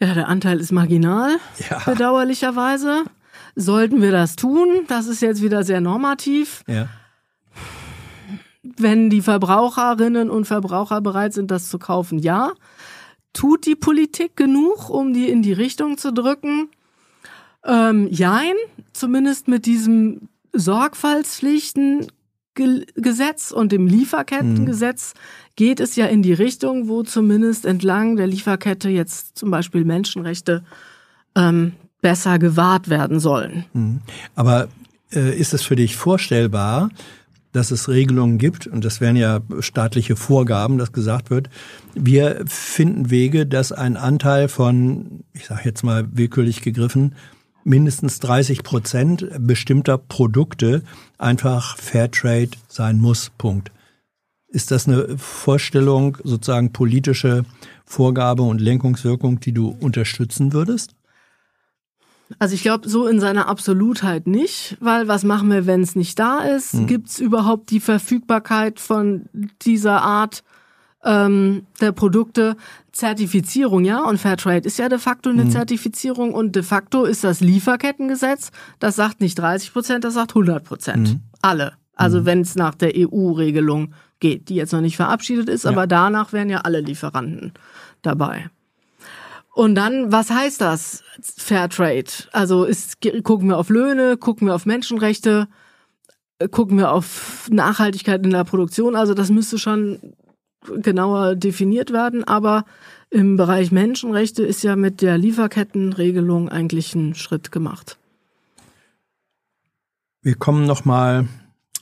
Ja, 0.00 0.14
der 0.14 0.28
Anteil 0.28 0.60
ist 0.60 0.70
marginal, 0.70 1.36
Ja. 1.70 1.80
bedauerlicherweise. 1.84 3.04
Sollten 3.56 4.00
wir 4.02 4.12
das 4.12 4.36
tun? 4.36 4.68
Das 4.88 5.06
ist 5.06 5.22
jetzt 5.22 5.42
wieder 5.42 5.64
sehr 5.64 5.80
normativ. 5.80 6.62
Ja. 6.68 6.88
Wenn 8.76 9.10
die 9.10 9.20
Verbraucherinnen 9.20 10.30
und 10.30 10.46
Verbraucher 10.46 11.00
bereit 11.00 11.34
sind, 11.34 11.50
das 11.50 11.68
zu 11.68 11.78
kaufen, 11.78 12.18
ja. 12.18 12.52
Tut 13.32 13.66
die 13.66 13.74
Politik 13.74 14.36
genug, 14.36 14.90
um 14.90 15.12
die 15.12 15.28
in 15.28 15.42
die 15.42 15.52
Richtung 15.52 15.98
zu 15.98 16.12
drücken? 16.12 16.68
Ähm, 17.64 18.06
jein, 18.10 18.54
zumindest 18.92 19.48
mit 19.48 19.66
diesem 19.66 20.28
Sorgfaltspflichtengesetz 20.52 23.50
und 23.50 23.72
dem 23.72 23.86
Lieferkettengesetz 23.86 25.14
geht 25.56 25.80
es 25.80 25.96
ja 25.96 26.06
in 26.06 26.22
die 26.22 26.32
Richtung, 26.32 26.88
wo 26.88 27.02
zumindest 27.02 27.66
entlang 27.66 28.16
der 28.16 28.28
Lieferkette 28.28 28.88
jetzt 28.88 29.36
zum 29.36 29.50
Beispiel 29.50 29.84
Menschenrechte 29.84 30.64
ähm, 31.34 31.72
besser 32.00 32.38
gewahrt 32.38 32.88
werden 32.88 33.18
sollen. 33.18 33.64
Aber 34.34 34.68
äh, 35.12 35.36
ist 35.36 35.52
es 35.54 35.62
für 35.62 35.76
dich 35.76 35.96
vorstellbar, 35.96 36.90
dass 37.54 37.70
es 37.70 37.88
Regelungen 37.88 38.38
gibt, 38.38 38.66
und 38.66 38.84
das 38.84 39.00
wären 39.00 39.14
ja 39.14 39.40
staatliche 39.60 40.16
Vorgaben, 40.16 40.76
dass 40.76 40.92
gesagt 40.92 41.30
wird, 41.30 41.48
wir 41.94 42.42
finden 42.46 43.10
Wege, 43.10 43.46
dass 43.46 43.70
ein 43.70 43.96
Anteil 43.96 44.48
von, 44.48 45.22
ich 45.32 45.46
sage 45.46 45.62
jetzt 45.64 45.84
mal 45.84 46.08
willkürlich 46.10 46.62
gegriffen, 46.62 47.14
mindestens 47.62 48.18
30 48.18 48.64
Prozent 48.64 49.28
bestimmter 49.38 49.98
Produkte 49.98 50.82
einfach 51.16 51.78
Fairtrade 51.78 52.50
sein 52.68 52.98
muss. 52.98 53.30
Punkt. 53.38 53.70
Ist 54.48 54.72
das 54.72 54.88
eine 54.88 55.16
Vorstellung, 55.16 56.18
sozusagen 56.24 56.72
politische 56.72 57.44
Vorgabe 57.84 58.42
und 58.42 58.60
Lenkungswirkung, 58.60 59.38
die 59.38 59.52
du 59.52 59.68
unterstützen 59.68 60.52
würdest? 60.52 60.96
Also 62.38 62.54
ich 62.54 62.62
glaube, 62.62 62.88
so 62.88 63.06
in 63.06 63.20
seiner 63.20 63.48
Absolutheit 63.48 64.26
nicht, 64.26 64.76
weil 64.80 65.08
was 65.08 65.24
machen 65.24 65.50
wir, 65.50 65.66
wenn 65.66 65.82
es 65.82 65.94
nicht 65.94 66.18
da 66.18 66.38
ist? 66.38 66.72
Hm. 66.72 66.86
Gibt 66.86 67.08
es 67.08 67.20
überhaupt 67.20 67.70
die 67.70 67.80
Verfügbarkeit 67.80 68.80
von 68.80 69.26
dieser 69.62 70.02
Art 70.02 70.42
ähm, 71.04 71.66
der 71.80 71.92
Produkte? 71.92 72.56
Zertifizierung, 72.92 73.84
ja, 73.84 74.04
und 74.04 74.18
Fairtrade 74.18 74.66
ist 74.66 74.78
ja 74.78 74.88
de 74.88 74.98
facto 74.98 75.28
eine 75.28 75.48
Zertifizierung 75.48 76.32
und 76.32 76.54
de 76.54 76.62
facto 76.62 77.04
ist 77.04 77.24
das 77.24 77.40
Lieferkettengesetz, 77.40 78.52
das 78.78 78.94
sagt 78.94 79.20
nicht 79.20 79.36
30 79.36 79.72
Prozent, 79.72 80.04
das 80.04 80.14
sagt 80.14 80.30
100 80.30 80.64
Prozent. 80.64 81.08
Alle. 81.42 81.72
Also 81.96 82.24
wenn 82.24 82.40
es 82.40 82.54
nach 82.54 82.74
der 82.74 82.92
EU-Regelung 82.96 83.94
geht, 84.20 84.48
die 84.48 84.54
jetzt 84.54 84.72
noch 84.72 84.80
nicht 84.80 84.96
verabschiedet 84.96 85.48
ist, 85.48 85.66
aber 85.66 85.86
danach 85.86 86.32
wären 86.32 86.50
ja 86.50 86.58
alle 86.58 86.80
Lieferanten 86.80 87.52
dabei. 88.02 88.48
Und 89.54 89.76
dann, 89.76 90.10
was 90.10 90.30
heißt 90.30 90.60
das? 90.60 91.04
Fairtrade. 91.20 92.10
Also 92.32 92.64
ist, 92.64 92.98
gucken 93.22 93.48
wir 93.48 93.56
auf 93.56 93.68
Löhne, 93.68 94.16
gucken 94.16 94.48
wir 94.48 94.54
auf 94.56 94.66
Menschenrechte, 94.66 95.46
äh, 96.40 96.48
gucken 96.48 96.76
wir 96.76 96.90
auf 96.90 97.48
Nachhaltigkeit 97.52 98.24
in 98.24 98.32
der 98.32 98.42
Produktion. 98.42 98.96
Also 98.96 99.14
das 99.14 99.30
müsste 99.30 99.58
schon 99.58 100.14
genauer 100.78 101.36
definiert 101.36 101.92
werden. 101.92 102.24
Aber 102.24 102.64
im 103.10 103.36
Bereich 103.36 103.70
Menschenrechte 103.70 104.42
ist 104.42 104.64
ja 104.64 104.74
mit 104.74 105.00
der 105.00 105.18
Lieferkettenregelung 105.18 106.48
eigentlich 106.48 106.92
ein 106.96 107.14
Schritt 107.14 107.52
gemacht. 107.52 107.96
Wir 110.20 110.34
kommen 110.34 110.66
noch 110.66 110.84
mal 110.84 111.28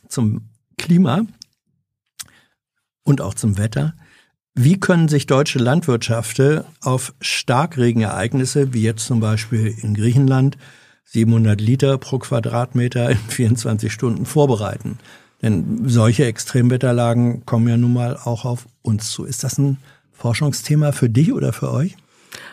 zum 0.08 0.42
Klima 0.76 1.22
und 3.02 3.22
auch 3.22 3.32
zum 3.32 3.56
Wetter. 3.56 3.94
Wie 4.54 4.78
können 4.78 5.08
sich 5.08 5.26
deutsche 5.26 5.58
Landwirtschaften 5.58 6.64
auf 6.82 7.14
Starkregenereignisse, 7.20 8.74
wie 8.74 8.82
jetzt 8.82 9.06
zum 9.06 9.20
Beispiel 9.20 9.74
in 9.80 9.94
Griechenland, 9.94 10.58
700 11.04 11.60
Liter 11.60 11.96
pro 11.96 12.18
Quadratmeter 12.18 13.10
in 13.10 13.16
24 13.16 13.90
Stunden 13.90 14.26
vorbereiten? 14.26 14.98
Denn 15.40 15.88
solche 15.88 16.26
Extremwetterlagen 16.26 17.46
kommen 17.46 17.66
ja 17.66 17.76
nun 17.76 17.94
mal 17.94 18.16
auch 18.16 18.44
auf 18.44 18.66
uns 18.82 19.10
zu. 19.10 19.24
Ist 19.24 19.42
das 19.42 19.58
ein 19.58 19.78
Forschungsthema 20.12 20.92
für 20.92 21.08
dich 21.08 21.32
oder 21.32 21.52
für 21.52 21.72
euch? 21.72 21.96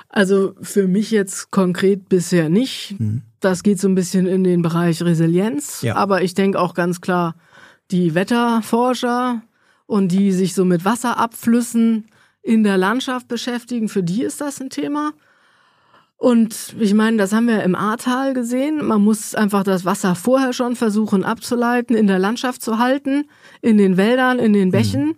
Also 0.08 0.56
für 0.62 0.88
mich 0.88 1.12
jetzt 1.12 1.52
konkret 1.52 2.10
bisher 2.10 2.50
nicht. 2.50 2.96
Das 3.42 3.62
geht 3.62 3.80
so 3.80 3.88
ein 3.88 3.96
bisschen 3.96 4.26
in 4.26 4.44
den 4.44 4.62
Bereich 4.62 5.04
Resilienz. 5.04 5.82
Ja. 5.82 5.96
Aber 5.96 6.24
ich 6.24 6.34
denke 6.34 6.60
auch 6.60 6.74
ganz 6.74 7.00
klar, 7.00 7.36
die 7.92 8.16
Wetterforscher 8.16 9.44
und 9.90 10.10
die 10.12 10.32
sich 10.32 10.54
so 10.54 10.66
mit 10.66 10.86
Wasserabflüssen 10.86 12.06
in 12.44 12.64
der 12.64 12.78
Landschaft 12.78 13.28
beschäftigen, 13.28 13.90
für 13.90 14.04
die 14.04 14.22
ist 14.22 14.40
das 14.40 14.62
ein 14.62 14.70
Thema. 14.70 15.14
Und 16.16 16.76
ich 16.80 16.94
meine, 16.94 17.18
das 17.18 17.34
haben 17.34 17.48
wir 17.48 17.64
im 17.64 17.74
Ahrtal 17.74 18.36
gesehen. 18.36 18.86
Man 18.86 19.02
muss 19.04 19.34
einfach 19.34 19.64
das 19.64 19.86
Wasser 19.86 20.14
vorher 20.14 20.54
schon 20.54 20.76
versuchen 20.76 21.24
abzuleiten, 21.24 21.96
in 21.96 22.06
der 22.06 22.20
Landschaft 22.20 22.62
zu 22.62 22.78
halten, 22.78 23.26
in 23.64 23.80
den 23.80 23.98
Wäldern, 23.98 24.38
in 24.38 24.54
den 24.54 24.70
Bächen. 24.70 25.16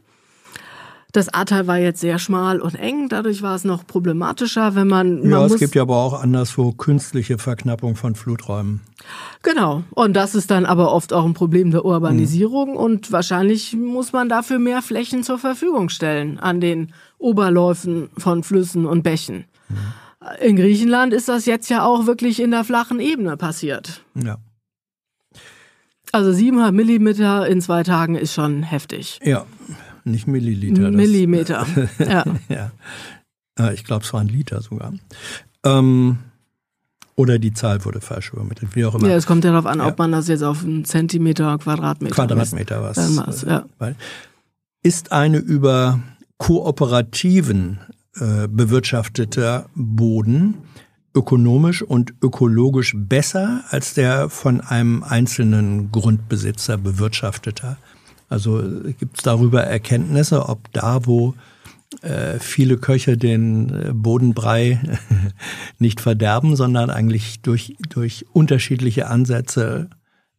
Das 1.12 1.28
Ahrtal 1.34 1.68
war 1.68 1.78
jetzt 1.78 2.00
sehr 2.00 2.20
schmal 2.20 2.62
und 2.62 2.76
eng, 2.76 3.10
dadurch 3.10 3.42
war 3.42 3.56
es 3.56 3.66
noch 3.66 3.86
problematischer, 3.86 4.76
wenn 4.76 4.88
man, 4.88 5.24
Ja, 5.30 5.40
man 5.40 5.52
es 5.52 5.58
gibt 5.58 5.76
ja 5.76 5.82
aber 5.82 5.98
auch 5.98 6.22
anderswo 6.22 6.72
künstliche 6.72 7.38
Verknappung 7.38 7.96
von 7.96 8.16
Fluträumen. 8.16 8.82
Genau. 9.44 9.84
Und 9.92 10.14
das 10.14 10.36
ist 10.36 10.52
dann 10.52 10.66
aber 10.66 10.94
oft 10.94 11.12
auch 11.12 11.26
ein 11.26 11.34
Problem 11.34 11.72
der 11.72 11.84
Urbanisierung 11.84 12.78
und 12.78 13.12
wahrscheinlich 13.12 13.76
muss 13.76 14.14
man 14.14 14.30
dafür 14.30 14.60
mehr 14.60 14.82
Flächen 14.82 15.24
zur 15.24 15.38
Verfügung 15.38 15.90
stellen 15.90 16.40
an 16.40 16.62
den 16.62 16.94
Oberläufen 17.18 18.10
von 18.18 18.44
Flüssen 18.44 18.86
und 18.86 19.04
Bächen. 19.04 19.46
In 20.40 20.56
Griechenland 20.56 21.14
ist 21.14 21.28
das 21.28 21.46
jetzt 21.46 21.70
ja 21.70 21.84
auch 21.84 22.06
wirklich 22.06 22.40
in 22.40 22.52
der 22.52 22.64
flachen 22.64 23.00
Ebene 23.00 23.38
passiert. 23.38 24.04
Ja. 24.14 24.38
Also 26.12 26.32
700 26.32 26.74
Millimeter 26.74 27.48
in 27.48 27.62
zwei 27.62 27.84
Tagen 27.84 28.16
ist 28.16 28.34
schon 28.34 28.64
heftig. 28.64 29.20
Ja, 29.24 29.46
nicht 30.06 30.28
Milliliter. 30.28 30.84
das- 30.84 30.92
Millimeter. 30.96 31.66
Ja. 32.00 32.26
Ja. 32.50 32.72
Äh, 33.60 33.74
Ich 33.74 33.84
glaube, 33.84 34.04
es 34.06 34.14
waren 34.14 34.28
Liter 34.28 34.62
sogar. 34.62 34.94
Ähm, 35.64 36.18
oder 37.16 37.38
die 37.40 37.54
Zahl 37.54 37.84
wurde 37.86 38.02
falsch 38.02 38.32
übermittelt, 38.34 38.76
wie 38.76 38.86
auch 38.86 38.96
immer. 38.96 39.08
ja, 39.10 39.16
es 39.16 39.26
kommt 39.28 39.44
ja 39.44 39.52
darauf 39.52 39.66
an, 39.68 39.80
Ja. 39.80 39.88
ob 39.88 40.00
man 40.00 40.12
das 40.12 40.28
jetzt 40.28 40.44
auf 40.44 40.64
einen 40.64 40.86
Zentimeter, 40.86 41.58
Quadratmeter. 41.58 42.16
Quadratmeter 42.16 42.82
was. 42.82 43.18
War's, 43.18 43.42
ja. 43.44 43.66
Ist 44.84 45.12
eine 45.12 45.38
über 45.38 46.00
kooperativen 46.38 47.80
äh, 48.16 48.48
bewirtschafteter 48.48 49.70
Boden 49.76 50.56
ökonomisch 51.14 51.82
und 51.84 52.14
ökologisch 52.24 52.94
besser 52.98 53.64
als 53.70 53.94
der 53.94 54.30
von 54.30 54.62
einem 54.62 55.04
einzelnen 55.04 55.92
Grundbesitzer 55.92 56.78
bewirtschafteter? 56.78 57.78
Also 58.32 58.64
gibt 58.98 59.18
es 59.18 59.24
darüber 59.24 59.62
Erkenntnisse, 59.64 60.48
ob 60.48 60.72
da, 60.72 61.06
wo 61.06 61.36
äh, 62.02 62.40
viele 62.40 62.78
Köche 62.78 63.18
den 63.18 63.70
äh, 63.70 63.92
Bodenbrei 63.94 64.80
nicht 65.80 66.00
verderben, 66.00 66.56
sondern 66.56 66.90
eigentlich 66.90 67.42
durch, 67.42 67.76
durch 67.90 68.26
unterschiedliche 68.32 69.08
Ansätze 69.08 69.90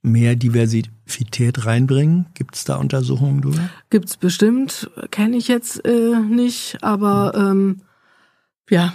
mehr 0.01 0.37
Diversität 0.37 1.67
reinbringen? 1.67 2.27
Gibt 2.33 2.55
es 2.57 2.65
da 2.65 2.77
Untersuchungen 2.77 3.43
drüber? 3.43 3.69
Gibt's 3.91 4.17
bestimmt, 4.17 4.91
kenne 5.11 5.37
ich 5.37 5.49
jetzt 5.49 5.85
äh, 5.85 6.19
nicht, 6.19 6.79
aber 6.81 7.35
ähm, 7.37 7.83
ja, 8.71 8.95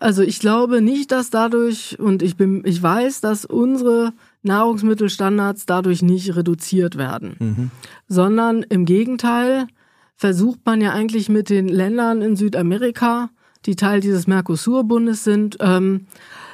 Also 0.00 0.22
ich 0.22 0.40
glaube 0.40 0.82
nicht, 0.82 1.12
dass 1.12 1.30
dadurch, 1.30 2.00
und 2.00 2.24
ich 2.24 2.36
bin, 2.36 2.64
ich 2.64 2.82
weiß, 2.82 3.20
dass 3.20 3.44
unsere 3.44 4.12
Nahrungsmittelstandards 4.42 5.66
dadurch 5.66 6.02
nicht 6.02 6.36
reduziert 6.36 6.98
werden, 6.98 7.70
sondern 8.08 8.62
im 8.62 8.84
Gegenteil 8.84 9.66
versucht 10.16 10.60
man 10.64 10.80
ja 10.80 10.92
eigentlich 10.92 11.28
mit 11.28 11.50
den 11.50 11.68
Ländern 11.68 12.22
in 12.22 12.36
Südamerika, 12.36 13.30
die 13.66 13.76
Teil 13.76 14.00
dieses 14.00 14.26
Mercosur-Bundes 14.26 15.24
sind, 15.24 15.58
ähm, 15.60 16.06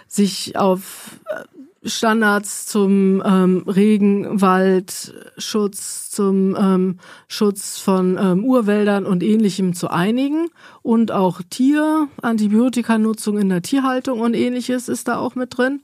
sich 0.07 0.57
auf 0.57 1.20
äh, 1.26 1.44
Standards 1.89 2.67
zum 2.67 3.23
ähm, 3.25 3.62
Regenwaldschutz, 3.67 6.10
zum 6.10 6.55
ähm, 6.58 6.99
Schutz 7.28 7.78
von 7.78 8.18
ähm, 8.20 8.44
Urwäldern 8.44 9.07
und 9.07 9.23
ähnlichem 9.23 9.73
zu 9.75 9.89
einigen. 9.89 10.49
Und 10.83 11.12
auch 11.12 11.41
Tier, 11.49 12.08
Antibiotikanutzung 12.20 13.39
in 13.39 13.49
der 13.49 13.62
Tierhaltung 13.62 14.20
und 14.20 14.34
ähnliches 14.34 14.89
ist 14.89 15.07
da 15.08 15.17
auch 15.18 15.34
mit 15.34 15.57
drin. 15.57 15.81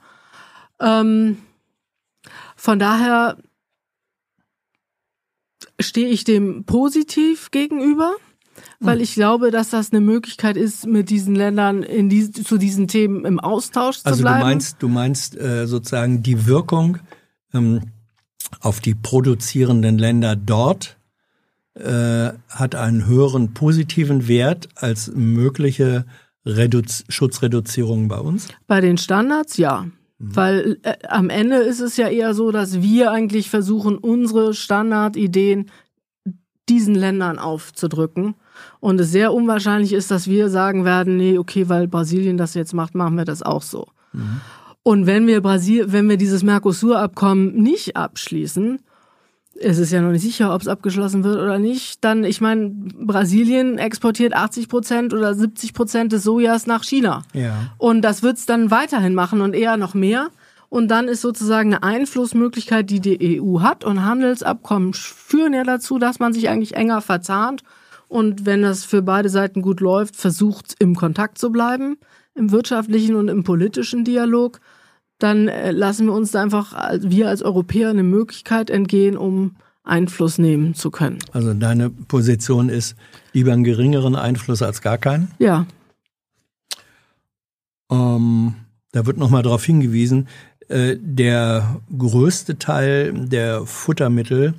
Ähm, 0.81 1.39
von 2.65 2.79
daher 2.79 3.37
stehe 5.79 6.09
ich 6.09 6.25
dem 6.25 6.65
positiv 6.65 7.51
gegenüber. 7.51 8.15
weil 8.81 9.01
ich 9.03 9.15
glaube, 9.15 9.51
dass 9.51 9.69
das 9.71 9.93
eine 9.93 10.01
Möglichkeit 10.01 10.57
ist, 10.57 10.87
mit 10.87 11.11
diesen 11.11 11.35
Ländern 11.35 11.83
in 11.83 12.09
die, 12.09 12.31
zu 12.31 12.57
diesen 12.57 12.87
Themen 12.89 13.25
im 13.27 13.39
Austausch 13.41 13.99
zu 13.99 14.07
Also 14.07 14.23
bleiben. 14.23 14.39
du 14.41 14.45
meinst, 14.47 14.77
du 14.83 14.89
meinst 14.89 15.37
äh, 15.37 15.67
sozusagen 15.67 16.23
die 16.23 16.47
Wirkung 16.47 16.99
ähm, 17.53 17.81
auf 18.61 18.81
die 18.81 18.95
produzierenden 18.95 19.99
Länder 19.99 20.35
dort 20.37 20.97
äh, 21.75 22.31
hat 22.49 22.75
einen 22.77 23.07
höheren 23.07 23.53
positiven 23.53 24.27
Wert 24.29 24.69
als 24.77 25.11
mögliche 25.15 26.07
Reduz 26.47 27.05
Schutzreduzierungen 27.09 28.09
bei 28.09 28.19
uns? 28.19 28.49
Bei 28.67 28.81
den 28.81 28.97
Standards 28.97 29.57
ja. 29.57 29.87
Weil 30.33 30.79
äh, 30.83 30.95
am 31.09 31.31
Ende 31.31 31.57
ist 31.57 31.81
es 31.81 31.97
ja 31.97 32.09
eher 32.09 32.35
so, 32.35 32.51
dass 32.51 32.81
wir 32.83 33.11
eigentlich 33.11 33.51
versuchen, 33.51 33.99
unsere 33.99 34.55
Standardideen 34.55 35.71
diesen 36.69 36.95
Ländern 36.95 37.39
aufzudrücken. 37.39 38.35
Und 38.81 39.01
es 39.01 39.11
sehr 39.11 39.33
unwahrscheinlich 39.35 39.93
ist, 39.93 40.11
dass 40.11 40.29
wir 40.29 40.49
sagen 40.49 40.85
werden, 40.85 41.17
nee, 41.17 41.39
okay, 41.39 41.69
weil 41.69 41.89
Brasilien 41.89 42.37
das 42.37 42.55
jetzt 42.55 42.73
macht, 42.73 42.95
machen 42.95 43.17
wir 43.17 43.25
das 43.25 43.43
auch 43.43 43.63
so. 43.63 43.89
Und 44.83 45.07
wenn 45.07 45.27
wir 45.27 45.41
Brasil, 45.41 45.93
wenn 45.93 46.09
wir 46.09 46.17
dieses 46.17 46.43
Mercosur-Abkommen 46.43 47.55
nicht 47.55 47.97
abschließen, 47.97 48.81
es 49.61 49.79
ist 49.79 49.93
ja 49.93 50.01
noch 50.01 50.11
nicht 50.11 50.23
sicher, 50.23 50.55
ob 50.55 50.63
es 50.63 50.69
abgeschlossen 50.69 51.25
wird 51.25 51.37
oder 51.37 51.59
nicht, 51.59 52.05
dann, 52.05 52.25
ich 52.25 52.41
meine, 52.41 52.71
Brasilien 52.71 53.79
exportiert 53.79 54.35
80 54.35 54.69
Prozent 54.69 55.15
oder 55.15 55.35
70 55.35 55.75
Prozent 55.75 56.13
des 56.13 56.25
Sojas 56.25 56.67
nach 56.67 56.83
China. 56.83 57.23
Ja. 57.33 57.73
Und 57.79 58.03
das 58.03 58.23
wird's 58.23 58.47
dann 58.47 58.71
weiterhin 58.71 59.15
machen 59.15 59.41
und 59.41 59.55
eher 59.55 59.77
noch 59.77 59.95
mehr. 59.95 60.29
Und 60.69 60.89
dann 60.89 61.07
ist 61.07 61.21
sozusagen 61.21 61.73
eine 61.73 61.85
Einflussmöglichkeit, 61.85 62.91
die 62.91 62.99
die 62.99 63.41
EU 63.41 63.61
hat. 63.61 63.85
Und 63.85 64.05
Handelsabkommen 64.05 64.93
führen 64.93 65.53
ja 65.53 65.63
dazu, 65.63 65.99
dass 66.01 66.19
man 66.19 66.33
sich 66.33 66.49
eigentlich 66.49 66.75
enger 66.75 67.01
verzahnt. 67.01 67.63
Und 68.09 68.45
wenn 68.45 68.63
das 68.63 68.85
für 68.85 69.01
beide 69.01 69.29
Seiten 69.29 69.63
gut 69.63 69.81
läuft, 69.81 70.17
versucht 70.17 70.75
im 70.81 70.97
Kontakt 70.97 71.39
zu 71.39 71.53
bleiben, 71.53 71.97
im 72.35 72.51
wirtschaftlichen 72.51 73.15
und 73.15 73.29
im 73.29 73.45
politischen 73.45 74.05
Dialog. 74.05 74.61
Dann 75.19 75.49
äh, 75.49 75.71
lassen 75.71 76.07
wir 76.07 76.13
uns 76.13 76.33
da 76.33 76.43
einfach, 76.43 76.75
wir 77.01 77.29
als 77.29 77.43
Europäer, 77.43 77.91
eine 77.91 78.03
Möglichkeit 78.03 78.71
entgehen, 78.71 79.17
um 79.17 79.57
Einfluss 79.85 80.39
nehmen 80.39 80.75
zu 80.75 80.91
können. 80.91 81.19
Also 81.33 81.53
deine 81.53 81.91
Position 81.91 82.69
ist 82.69 82.97
lieber 83.33 83.53
einen 83.53 83.65
geringeren 83.65 84.17
Einfluss 84.17 84.63
als 84.63 84.81
gar 84.81 84.99
keinen. 84.99 85.31
Ja, 85.39 85.67
Ähm, 87.91 88.55
da 88.93 89.07
wird 89.07 89.19
nochmal 89.19 89.43
darauf 89.43 89.65
hingewiesen, 89.65 90.29
äh, 90.69 90.97
der 90.99 91.81
größte 91.97 92.59
Teil 92.59 93.13
der 93.13 93.67
Futtermittel 93.67 94.55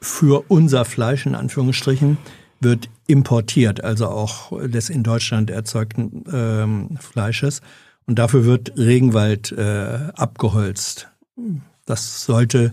für 0.00 0.44
unser 0.48 0.84
Fleisch 0.84 1.26
in 1.26 1.34
Anführungsstrichen 1.34 2.18
wird 2.60 2.88
importiert, 3.06 3.82
also 3.82 4.06
auch 4.08 4.52
des 4.68 4.90
in 4.90 5.02
Deutschland 5.02 5.50
erzeugten 5.50 6.24
ähm, 6.32 6.98
Fleisches. 6.98 7.62
Und 8.08 8.18
dafür 8.18 8.46
wird 8.46 8.72
Regenwald 8.78 9.52
äh, 9.52 9.98
abgeholzt. 10.14 11.08
Das 11.84 12.24
sollte, 12.24 12.72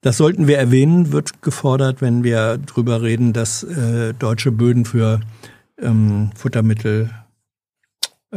das 0.00 0.16
sollten 0.16 0.48
wir 0.48 0.56
erwähnen, 0.56 1.12
wird 1.12 1.42
gefordert, 1.42 2.00
wenn 2.00 2.24
wir 2.24 2.56
drüber 2.56 3.02
reden, 3.02 3.34
dass 3.34 3.62
äh, 3.62 4.14
deutsche 4.14 4.50
Böden 4.50 4.86
für 4.86 5.20
ähm, 5.78 6.30
Futtermittel 6.34 7.10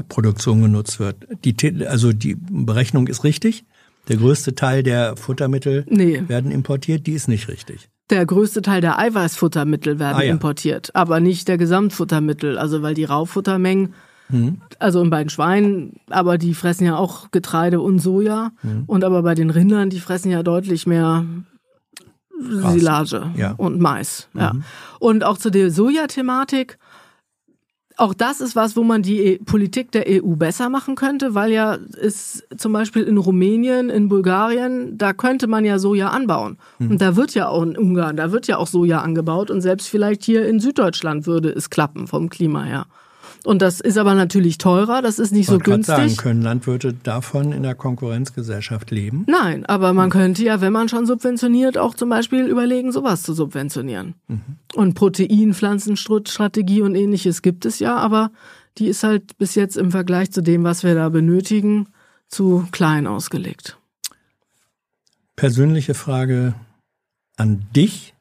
Produktion 0.10 0.62
genutzt 0.62 1.00
wird. 1.00 1.16
Die, 1.44 1.86
also 1.86 2.14
die 2.14 2.36
Berechnung 2.36 3.08
ist 3.08 3.24
richtig. 3.24 3.66
Der 4.10 4.18
größte 4.18 4.54
Teil 4.54 4.84
der 4.84 5.16
Futtermittel 5.16 5.86
nee. 5.90 6.24
werden 6.28 6.52
importiert, 6.52 7.08
die 7.08 7.14
ist 7.14 7.28
nicht 7.30 7.48
richtig. 7.48 7.90
Der 8.10 8.26
größte 8.26 8.62
Teil 8.62 8.82
der 8.82 9.00
Eiweißfuttermittel 9.00 9.98
werden 9.98 10.18
Ah, 10.18 10.24
ja. 10.24 10.32
importiert, 10.32 10.94
aber 10.94 11.22
nicht 11.22 11.48
der 11.48 11.58
Gesamtfuttermittel. 11.58 12.58
Also 12.58 12.82
weil 12.82 12.94
die 12.96 13.06
Raufuttermengen, 13.06 13.94
Hm. 14.32 14.62
also 14.80 15.08
bei 15.10 15.24
den 15.24 15.30
Schweinen, 15.30 15.94
aber 16.10 16.38
die 16.38 16.54
fressen 16.54 16.86
ja 16.86 16.96
auch 16.98 17.30
Getreide 17.32 17.82
und 17.82 18.00
Soja. 18.00 18.52
Hm. 18.62 18.84
Und 18.88 19.04
aber 19.04 19.22
bei 19.24 19.36
den 19.36 19.50
Rindern, 19.50 19.90
die 19.90 20.00
fressen 20.00 20.32
ja 20.32 20.42
deutlich 20.44 20.88
mehr 20.88 21.26
Silage 22.40 23.32
Ja. 23.36 23.50
Mhm. 23.50 23.56
und 23.58 23.80
Mais. 23.82 24.28
Ja. 24.34 24.54
Und 25.00 25.24
auch 25.24 25.38
zu 25.38 25.50
der 25.52 25.70
Soja-Thematik. 25.72 26.78
Auch 27.98 28.16
das 28.16 28.42
ist 28.42 28.56
was, 28.56 28.76
wo 28.76 28.84
man 28.84 29.04
die 29.04 29.20
E- 29.20 29.38
Politik 29.38 29.92
der 29.92 30.06
EU 30.08 30.36
besser 30.36 30.70
machen 30.70 30.96
könnte, 30.96 31.36
weil 31.36 31.52
ja 31.52 31.74
ist 31.76 32.48
zum 32.58 32.74
Beispiel 32.74 33.04
in 33.04 33.18
Rumänien, 33.18 33.90
in 33.92 34.10
Bulgarien, 34.10 34.98
da 34.98 35.14
könnte 35.14 35.46
man 35.46 35.66
ja 35.66 35.78
Soja 35.78 36.08
anbauen. 36.10 36.58
Und 36.80 37.00
da 37.00 37.16
wird 37.16 37.36
ja 37.36 37.48
auch 37.48 37.62
in 37.62 37.78
Ungarn, 37.78 38.16
da 38.18 38.32
wird 38.32 38.48
ja 38.48 38.58
auch 38.58 38.66
Soja 38.68 39.02
angebaut 39.02 39.52
und 39.52 39.62
selbst 39.62 39.88
vielleicht 39.88 40.24
hier 40.24 40.48
in 40.48 40.60
Süddeutschland 40.60 41.28
würde 41.28 41.50
es 41.50 41.70
klappen 41.70 42.08
vom 42.08 42.30
Klima 42.30 42.64
her. 42.64 42.86
Und 43.44 43.62
das 43.62 43.80
ist 43.80 43.98
aber 43.98 44.14
natürlich 44.14 44.60
teurer, 44.60 45.02
das 45.02 45.18
ist 45.18 45.32
nicht 45.32 45.48
so 45.48 45.54
Man 45.54 45.62
kann 45.64 45.74
günstig. 45.74 45.96
sagen, 45.96 46.18
können 46.18 46.42
Landwirte 46.44 46.94
davon 46.94 47.52
in 47.52 47.64
der 47.64 47.74
Konkurrenzgesellschaft 47.74 48.92
leben? 48.92 49.26
Nein, 49.28 49.66
aber 49.66 49.94
man 49.94 50.12
könnte 50.12 50.44
ja, 50.44 50.62
wenn 50.62 50.72
man 50.74 50.90
schon 50.90 51.08
subventioniert, 51.08 51.78
auch 51.78 51.96
zum 51.96 52.10
Beispiel 52.10 52.46
überlegen, 52.46 52.92
sowas 52.92 53.24
zu 53.24 53.34
subventionieren. 53.34 54.14
Und 54.76 54.94
Protein-Pflanzenstrategie 54.94 56.84
und 56.84 56.94
ähnliches 56.96 57.42
gibt 57.42 57.66
es 57.66 57.80
ja, 57.80 57.98
aber 57.98 58.32
die 58.78 58.88
ist 58.88 59.04
halt 59.04 59.38
bis 59.38 59.56
jetzt 59.56 59.76
im 59.76 59.92
Vergleich 59.92 60.32
zu 60.32 60.42
dem, 60.42 60.64
was 60.64 60.84
wir 60.84 60.94
da 60.94 61.10
benötigen, 61.10 61.88
zu 62.28 62.68
klein 62.72 63.08
ausgelegt. 63.08 63.78
Persönliche 65.36 65.96
Frage 65.96 66.54
an 67.38 67.66
dich. 67.76 68.14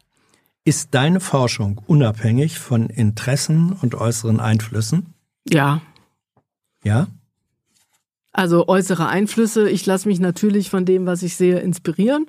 Ist 0.64 0.94
deine 0.94 1.20
Forschung 1.20 1.80
unabhängig 1.86 2.58
von 2.58 2.88
Interessen 2.90 3.72
und 3.80 3.94
äußeren 3.94 4.40
Einflüssen? 4.40 5.14
Ja, 5.48 5.80
Ja? 6.84 7.06
also 8.32 8.68
äußere 8.68 9.08
Einflüsse. 9.08 9.68
Ich 9.68 9.84
lasse 9.86 10.06
mich 10.06 10.20
natürlich 10.20 10.70
von 10.70 10.84
dem, 10.84 11.04
was 11.04 11.22
ich 11.24 11.34
sehe, 11.34 11.58
inspirieren. 11.58 12.26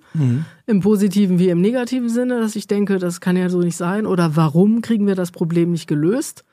Im 0.65 0.79
positiven 0.79 1.37
wie 1.37 1.49
im 1.49 1.61
negativen 1.61 2.09
Sinne, 2.09 2.39
dass 2.39 2.55
ich 2.55 2.65
denke, 2.65 2.97
das 2.97 3.21
kann 3.21 3.37
ja 3.37 3.49
so 3.49 3.59
nicht 3.59 3.77
sein. 3.77 4.07
Oder 4.07 4.35
warum 4.35 4.81
kriegen 4.81 5.05
wir 5.05 5.13
das 5.15 5.29
Problem 5.31 5.71
nicht 5.71 5.87
gelöst? 5.87 6.43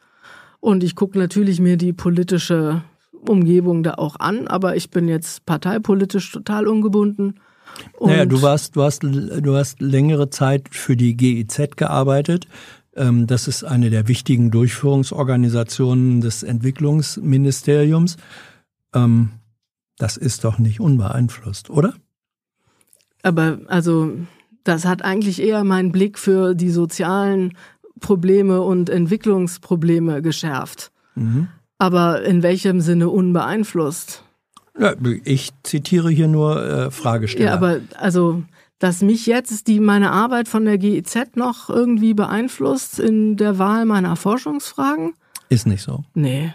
Und 0.61 0.85
ich 0.85 0.95
gucke 0.97 1.19
natürlich 1.19 1.61
mir 1.61 1.77
die 1.79 1.95
politische 1.95 2.83
Umgebung 3.13 3.83
da 3.83 3.95
auch 3.95 4.17
an, 4.21 4.49
aber 4.49 4.77
ich 4.77 4.91
bin 4.91 5.09
jetzt 5.09 5.47
parteipolitisch 5.47 6.31
total 6.31 6.69
ungebunden. 6.69 7.41
Und 7.99 8.11
Naja, 8.11 8.27
du 8.27 8.43
warst, 8.43 8.77
du 8.77 8.83
hast, 8.83 9.03
du 9.03 9.57
hast 9.57 9.81
längere 9.81 10.31
Zeit 10.31 10.69
für 10.71 10.97
die 10.97 11.17
GIZ 11.17 11.77
gearbeitet. 11.77 12.47
Ähm, 12.97 13.27
Das 13.27 13.49
ist 13.49 13.65
eine 13.65 13.91
der 13.91 14.09
wichtigen 14.09 14.51
Durchführungsorganisationen 14.51 16.21
des 16.21 16.43
Entwicklungsministeriums. 16.43 18.17
Ähm, 18.95 19.31
Das 19.99 20.17
ist 20.17 20.45
doch 20.45 20.59
nicht 20.59 20.81
unbeeinflusst, 20.81 21.71
oder? 21.71 21.95
Aber 23.23 23.59
also, 23.67 24.13
das 24.63 24.85
hat 24.85 25.03
eigentlich 25.03 25.43
eher 25.43 25.65
meinen 25.65 25.91
Blick 25.91 26.19
für 26.19 26.55
die 26.55 26.71
sozialen 26.71 27.55
Probleme 28.01 28.61
und 28.63 28.91
Entwicklungsprobleme 28.91 30.23
geschärft. 30.23 30.93
Aber 31.79 32.23
in 32.23 32.45
welchem 32.45 32.81
Sinne 32.81 33.09
unbeeinflusst? 33.09 34.23
Ja, 34.79 34.95
ich 35.25 35.51
zitiere 35.63 36.11
hier 36.11 36.29
nur 36.29 36.65
äh, 36.65 36.91
Fragesteller. 36.91 37.47
Ja, 37.47 37.55
aber 37.55 37.81
also, 37.99 38.43
dass 38.79 39.03
mich 39.03 39.27
jetzt 39.27 39.67
die 39.67 39.81
meine 39.81 40.13
Arbeit 40.13 40.49
von 40.49 40.65
der 40.65 40.79
GIZ 40.79 41.35
noch 41.35 41.69
irgendwie 41.69 42.15
beeinflusst 42.15 43.01
in 43.01 43.37
der 43.37 43.59
Wahl 43.59 43.85
meiner 43.85 44.17
Forschungsfragen? 44.17 45.15
ist 45.49 45.67
nicht 45.67 45.83
so. 45.83 46.05
Nee. 46.15 46.53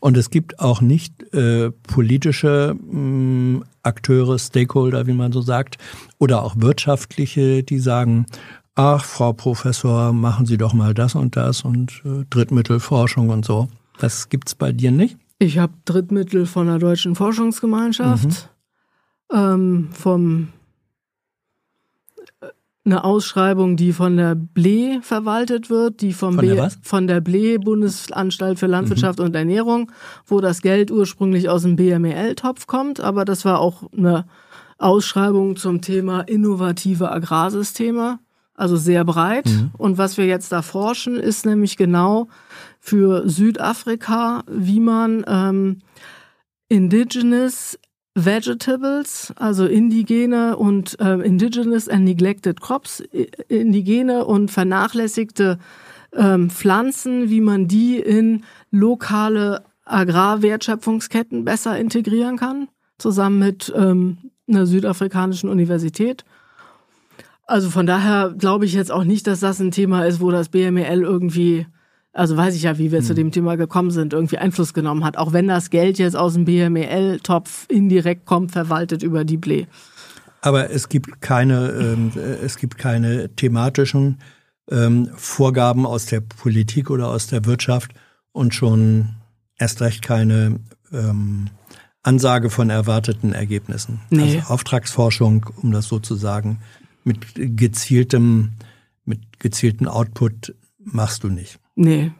Und 0.00 0.16
es 0.16 0.30
gibt 0.30 0.60
auch 0.60 0.80
nicht 0.80 1.32
äh, 1.32 1.70
politische 1.70 2.74
mh, 2.74 3.64
Akteure, 3.82 4.38
Stakeholder, 4.38 5.06
wie 5.06 5.12
man 5.12 5.32
so 5.32 5.40
sagt, 5.40 5.78
oder 6.18 6.42
auch 6.42 6.54
wirtschaftliche, 6.58 7.62
die 7.62 7.78
sagen, 7.78 8.26
ach, 8.74 9.04
Frau 9.04 9.32
Professor, 9.32 10.12
machen 10.12 10.46
Sie 10.46 10.58
doch 10.58 10.72
mal 10.72 10.94
das 10.94 11.14
und 11.14 11.36
das 11.36 11.62
und 11.62 12.02
äh, 12.04 12.24
Drittmittelforschung 12.30 13.28
und 13.28 13.44
so. 13.44 13.68
Das 13.98 14.28
gibt's 14.28 14.54
bei 14.54 14.72
dir 14.72 14.90
nicht? 14.90 15.16
Ich 15.42 15.56
habe 15.58 15.72
Drittmittel 15.86 16.44
von 16.44 16.66
der 16.66 16.78
Deutschen 16.78 17.14
Forschungsgemeinschaft, 17.14 18.50
ähm, 19.32 19.88
vom 19.90 20.48
äh, 22.42 22.48
eine 22.84 23.04
Ausschreibung, 23.04 23.76
die 23.76 23.94
von 23.94 24.18
der 24.18 24.34
BLE 24.34 25.00
verwaltet 25.00 25.70
wird, 25.70 26.02
die 26.02 26.12
vom 26.12 26.34
Von 26.34 26.46
der 26.46 26.54
B- 26.56 26.60
was? 26.60 26.78
von 26.82 27.06
der 27.06 27.22
BLE 27.22 27.58
Bundesanstalt 27.58 28.58
für 28.58 28.66
Landwirtschaft 28.66 29.18
und 29.18 29.34
Ernährung, 29.34 29.90
wo 30.26 30.40
das 30.42 30.60
Geld 30.60 30.90
ursprünglich 30.90 31.48
aus 31.48 31.62
dem 31.62 31.74
BMEL-Topf 31.76 32.66
kommt, 32.66 33.00
aber 33.00 33.24
das 33.24 33.46
war 33.46 33.60
auch 33.60 33.84
eine 33.96 34.26
Ausschreibung 34.76 35.56
zum 35.56 35.80
Thema 35.80 36.20
innovative 36.20 37.10
Agrarsysteme, 37.10 38.18
also 38.54 38.76
sehr 38.76 39.04
breit. 39.06 39.48
Und 39.78 39.96
was 39.96 40.18
wir 40.18 40.26
jetzt 40.26 40.52
da 40.52 40.60
forschen, 40.60 41.16
ist 41.16 41.46
nämlich 41.46 41.78
genau 41.78 42.28
für 42.90 43.28
Südafrika, 43.28 44.42
wie 44.48 44.80
man 44.80 45.24
ähm, 45.28 45.78
Indigenous 46.68 47.78
Vegetables, 48.16 49.32
also 49.36 49.64
indigene 49.64 50.56
und 50.56 50.98
äh, 50.98 51.14
Indigenous 51.20 51.88
and 51.88 52.02
Neglected 52.02 52.60
Crops, 52.60 53.00
indigene 53.46 54.24
und 54.24 54.50
vernachlässigte 54.50 55.60
ähm, 56.12 56.50
Pflanzen, 56.50 57.30
wie 57.30 57.40
man 57.40 57.68
die 57.68 58.00
in 58.00 58.42
lokale 58.72 59.62
Agrarwertschöpfungsketten 59.84 61.44
besser 61.44 61.78
integrieren 61.78 62.38
kann, 62.38 62.66
zusammen 62.98 63.38
mit 63.38 63.72
ähm, 63.76 64.18
einer 64.48 64.66
südafrikanischen 64.66 65.48
Universität. 65.48 66.24
Also 67.46 67.70
von 67.70 67.86
daher 67.86 68.34
glaube 68.36 68.64
ich 68.64 68.72
jetzt 68.72 68.90
auch 68.90 69.04
nicht, 69.04 69.28
dass 69.28 69.38
das 69.38 69.60
ein 69.60 69.70
Thema 69.70 70.06
ist, 70.06 70.20
wo 70.20 70.32
das 70.32 70.48
BMEL 70.48 71.02
irgendwie, 71.02 71.68
also 72.12 72.36
weiß 72.36 72.54
ich 72.56 72.62
ja, 72.62 72.78
wie 72.78 72.90
wir 72.90 72.98
hm. 72.98 73.06
zu 73.06 73.14
dem 73.14 73.30
Thema 73.30 73.56
gekommen 73.56 73.90
sind, 73.90 74.12
irgendwie 74.12 74.38
Einfluss 74.38 74.74
genommen 74.74 75.04
hat. 75.04 75.16
Auch 75.16 75.32
wenn 75.32 75.48
das 75.48 75.70
Geld 75.70 75.98
jetzt 75.98 76.16
aus 76.16 76.34
dem 76.34 76.44
BMEL-Topf 76.44 77.66
indirekt 77.68 78.26
kommt, 78.26 78.52
verwaltet 78.52 79.02
über 79.02 79.24
die 79.24 79.36
BLE. 79.36 79.66
Aber 80.42 80.70
es 80.70 80.88
gibt 80.88 81.20
keine, 81.20 81.70
ähm, 81.70 82.12
es 82.42 82.56
gibt 82.56 82.78
keine 82.78 83.28
thematischen 83.36 84.18
ähm, 84.70 85.10
Vorgaben 85.14 85.86
aus 85.86 86.06
der 86.06 86.20
Politik 86.20 86.90
oder 86.90 87.08
aus 87.08 87.26
der 87.26 87.44
Wirtschaft 87.44 87.92
und 88.32 88.54
schon 88.54 89.10
erst 89.58 89.80
recht 89.82 90.02
keine 90.02 90.60
ähm, 90.92 91.48
Ansage 92.02 92.48
von 92.48 92.70
erwarteten 92.70 93.32
Ergebnissen. 93.32 94.00
Nee. 94.10 94.36
Also 94.38 94.52
Auftragsforschung, 94.54 95.46
um 95.62 95.72
das 95.72 95.86
so 95.86 95.98
zu 95.98 96.14
sagen, 96.14 96.58
mit 97.04 97.18
gezieltem, 97.34 98.52
mit 99.04 99.38
gezielten 99.38 99.86
Output 99.86 100.54
machst 100.78 101.24
du 101.24 101.28
nicht. 101.28 101.58
Nee. 101.80 102.12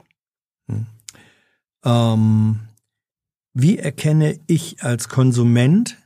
Hm. 0.70 0.86
Ähm, 1.84 2.60
wie 3.52 3.78
erkenne 3.78 4.40
ich 4.46 4.82
als 4.82 5.10
Konsument 5.10 5.98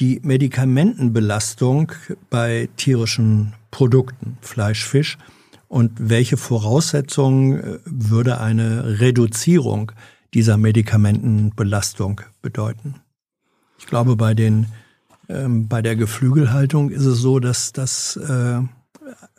die 0.00 0.20
Medikamentenbelastung 0.22 1.92
bei 2.30 2.70
tierischen 2.78 3.52
Produkten, 3.70 4.38
Fleisch, 4.40 4.86
Fisch, 4.86 5.18
und 5.68 5.92
welche 5.98 6.38
Voraussetzungen 6.38 7.60
äh, 7.60 7.78
würde 7.84 8.40
eine 8.40 9.00
Reduzierung 9.00 9.92
dieser 10.32 10.56
Medikamentenbelastung 10.56 12.22
bedeuten? 12.40 12.94
Ich 13.78 13.86
glaube, 13.86 14.16
bei 14.16 14.32
den 14.32 14.64
ähm, 15.28 15.68
bei 15.68 15.82
der 15.82 15.94
Geflügelhaltung 15.94 16.88
ist 16.88 17.04
es 17.04 17.18
so, 17.18 17.38
dass 17.38 17.72
das 17.72 18.16
äh, 18.16 18.62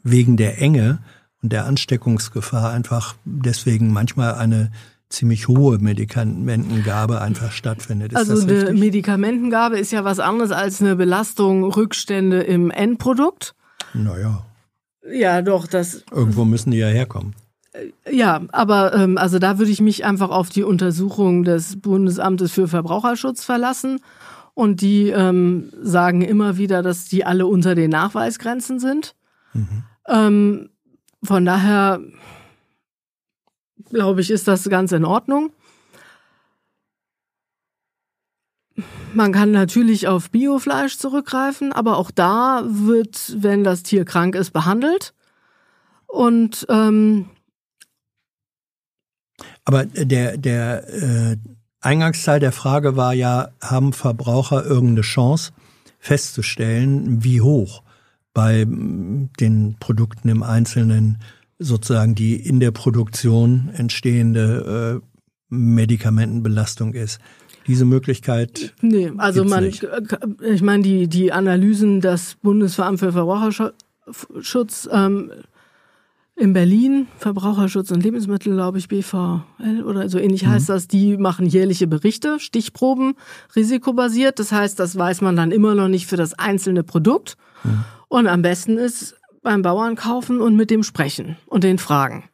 wegen 0.03 0.37
der 0.37 0.61
Enge 0.61 0.99
und 1.41 1.53
der 1.53 1.65
Ansteckungsgefahr 1.65 2.71
einfach 2.71 3.15
deswegen 3.25 3.93
manchmal 3.93 4.35
eine 4.35 4.71
ziemlich 5.09 5.47
hohe 5.47 5.79
Medikamentengabe 5.79 7.21
einfach 7.21 7.51
stattfindet. 7.51 8.13
Ist 8.13 8.29
also 8.29 8.47
eine 8.47 8.73
Medikamentengabe 8.73 9.79
ist 9.79 9.91
ja 9.91 10.03
was 10.03 10.19
anderes 10.19 10.51
als 10.51 10.81
eine 10.81 10.95
Belastung, 10.95 11.63
Rückstände 11.63 12.41
im 12.41 12.69
Endprodukt. 12.69 13.55
Naja. 13.93 14.45
Ja, 15.11 15.41
doch, 15.41 15.65
das. 15.65 16.03
Irgendwo 16.11 16.45
müssen 16.45 16.71
die 16.71 16.77
ja 16.77 16.87
herkommen. 16.87 17.33
Ja, 18.09 18.41
aber 18.51 18.93
ähm, 18.93 19.17
also 19.17 19.39
da 19.39 19.57
würde 19.57 19.71
ich 19.71 19.81
mich 19.81 20.05
einfach 20.05 20.29
auf 20.29 20.49
die 20.49 20.63
Untersuchung 20.63 21.43
des 21.43 21.79
Bundesamtes 21.79 22.51
für 22.51 22.67
Verbraucherschutz 22.67 23.43
verlassen. 23.43 23.99
Und 24.53 24.81
die 24.81 25.09
ähm, 25.09 25.71
sagen 25.81 26.21
immer 26.21 26.57
wieder, 26.57 26.83
dass 26.83 27.05
die 27.05 27.25
alle 27.25 27.47
unter 27.47 27.75
den 27.75 27.89
Nachweisgrenzen 27.91 28.79
sind. 28.79 29.15
Mhm. 29.53 29.83
Ähm, 30.07 30.69
von 31.23 31.45
daher 31.45 31.99
glaube 33.89 34.21
ich, 34.21 34.29
ist 34.29 34.47
das 34.47 34.69
ganz 34.69 34.91
in 34.91 35.05
Ordnung. 35.05 35.51
Man 39.13 39.33
kann 39.33 39.51
natürlich 39.51 40.07
auf 40.07 40.29
Biofleisch 40.29 40.97
zurückgreifen, 40.97 41.73
aber 41.73 41.97
auch 41.97 42.11
da 42.11 42.63
wird, 42.65 43.35
wenn 43.37 43.63
das 43.63 43.83
Tier 43.83 44.05
krank 44.05 44.35
ist, 44.35 44.51
behandelt. 44.51 45.13
Und 46.05 46.65
ähm, 46.69 47.29
aber 49.65 49.85
der 49.85 50.37
der 50.37 50.87
äh, 50.89 51.37
Eingangsteil 51.81 52.39
der 52.39 52.51
Frage 52.51 52.95
war 52.95 53.13
ja, 53.13 53.49
haben 53.61 53.93
Verbraucher 53.93 54.65
irgendeine 54.65 55.01
Chance 55.01 55.53
festzustellen, 55.97 57.23
wie 57.23 57.41
hoch 57.41 57.83
bei 58.39 58.65
den 58.65 59.75
Produkten 59.81 60.29
im 60.29 60.43
Einzelnen 60.43 61.17
sozusagen 61.57 62.15
die 62.15 62.37
in 62.37 62.61
der 62.61 62.71
Produktion 62.71 63.69
entstehende 63.73 65.01
äh, 65.01 65.05
Medikamentenbelastung 65.49 66.93
ist. 66.93 67.19
Diese 67.67 67.83
Möglichkeit. 67.83 68.73
Nee, 68.81 69.11
also 69.17 69.43
man, 69.43 69.65
nicht. 69.65 69.85
ich 70.41 70.61
meine, 70.61 70.83
die, 70.83 71.09
die 71.09 71.33
Analysen 71.33 71.99
des 71.99 72.37
Bundesveramt 72.41 73.01
für 73.01 73.11
Verbraucherschutz 73.11 74.87
ähm, 74.89 75.31
in 76.37 76.53
Berlin, 76.53 77.07
Verbraucherschutz 77.17 77.91
und 77.91 78.01
Lebensmittel, 78.01 78.53
glaube 78.53 78.77
ich, 78.77 78.87
BVL 78.87 79.83
oder 79.85 80.07
so 80.07 80.17
ähnlich 80.17 80.43
mhm. 80.43 80.51
heißt 80.51 80.69
das, 80.69 80.87
die 80.87 81.17
machen 81.17 81.45
jährliche 81.45 81.87
Berichte, 81.87 82.39
Stichproben, 82.39 83.15
risikobasiert. 83.53 84.39
Das 84.39 84.53
heißt, 84.53 84.79
das 84.79 84.97
weiß 84.97 85.19
man 85.19 85.35
dann 85.35 85.51
immer 85.51 85.75
noch 85.75 85.89
nicht 85.89 86.07
für 86.07 86.15
das 86.15 86.39
einzelne 86.39 86.83
Produkt. 86.83 87.35
Mhm. 87.63 87.85
Und 88.07 88.27
am 88.27 88.41
besten 88.41 88.77
ist 88.77 89.15
beim 89.41 89.61
Bauern 89.61 89.95
kaufen 89.95 90.41
und 90.41 90.55
mit 90.55 90.69
dem 90.69 90.83
sprechen 90.83 91.37
und 91.47 91.63
den 91.63 91.77
fragen. 91.77 92.29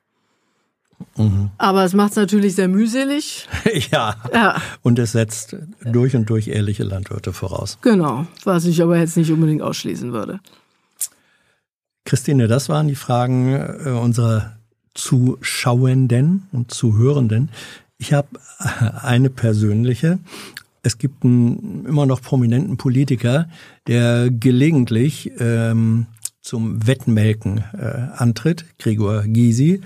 Mhm. 1.18 1.50
Aber 1.58 1.84
es 1.84 1.94
macht 1.94 2.12
es 2.12 2.18
natürlich 2.18 2.56
sehr 2.56 2.68
mühselig. 2.68 3.48
ja. 3.92 4.16
ja. 4.34 4.62
Und 4.82 5.00
es 5.00 5.12
setzt 5.12 5.56
durch 5.82 6.16
und 6.16 6.30
durch 6.30 6.48
ehrliche 6.48 6.84
Landwirte 6.84 7.34
voraus. 7.34 7.78
Genau, 7.82 8.28
was 8.44 8.66
ich 8.66 8.82
aber 8.82 8.98
jetzt 8.98 9.18
nicht 9.18 9.32
unbedingt 9.32 9.62
ausschließen 9.62 10.14
würde. 10.14 10.40
Christine, 12.06 12.48
das 12.48 12.70
waren 12.70 12.88
die 12.88 12.95
Fragen 12.95 13.54
äh, 13.54 13.90
unserer 13.90 14.58
Zuschauenden 14.94 16.48
und 16.52 16.72
Zuhörenden. 16.72 17.50
Ich 17.98 18.14
habe 18.14 18.28
eine 19.02 19.30
persönliche. 19.30 20.20
Es 20.86 21.00
gibt 21.00 21.26
einen 21.26 21.84
immer 21.88 22.06
noch 22.06 22.22
prominenten 22.22 22.78
Politiker, 22.78 23.50
der 23.88 24.30
gelegentlich 24.30 25.32
ähm, 25.40 26.06
zum 26.42 26.86
Wettmelken 26.86 27.64
äh, 27.74 28.10
antritt, 28.16 28.66
Gregor 28.78 29.24
Gysi, 29.24 29.82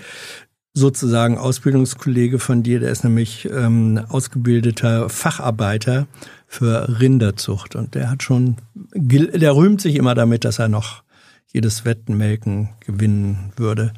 sozusagen 0.74 1.38
Ausbildungskollege 1.38 2.38
von 2.38 2.62
dir, 2.62 2.80
der 2.80 2.90
ist 2.90 3.02
nämlich 3.02 3.48
ähm, 3.50 3.98
ausgebildeter 4.10 5.08
Facharbeiter 5.08 6.06
für 6.46 7.00
Rinderzucht 7.00 7.76
und 7.76 7.94
der 7.94 8.10
hat 8.10 8.22
schon, 8.22 8.56
der 8.94 9.56
rühmt 9.56 9.80
sich 9.80 9.94
immer 9.94 10.14
damit, 10.14 10.44
dass 10.44 10.58
er 10.58 10.68
noch 10.68 11.02
jedes 11.50 11.86
Wettmelken 11.86 12.68
gewinnen 12.80 13.54
würde. 13.56 13.94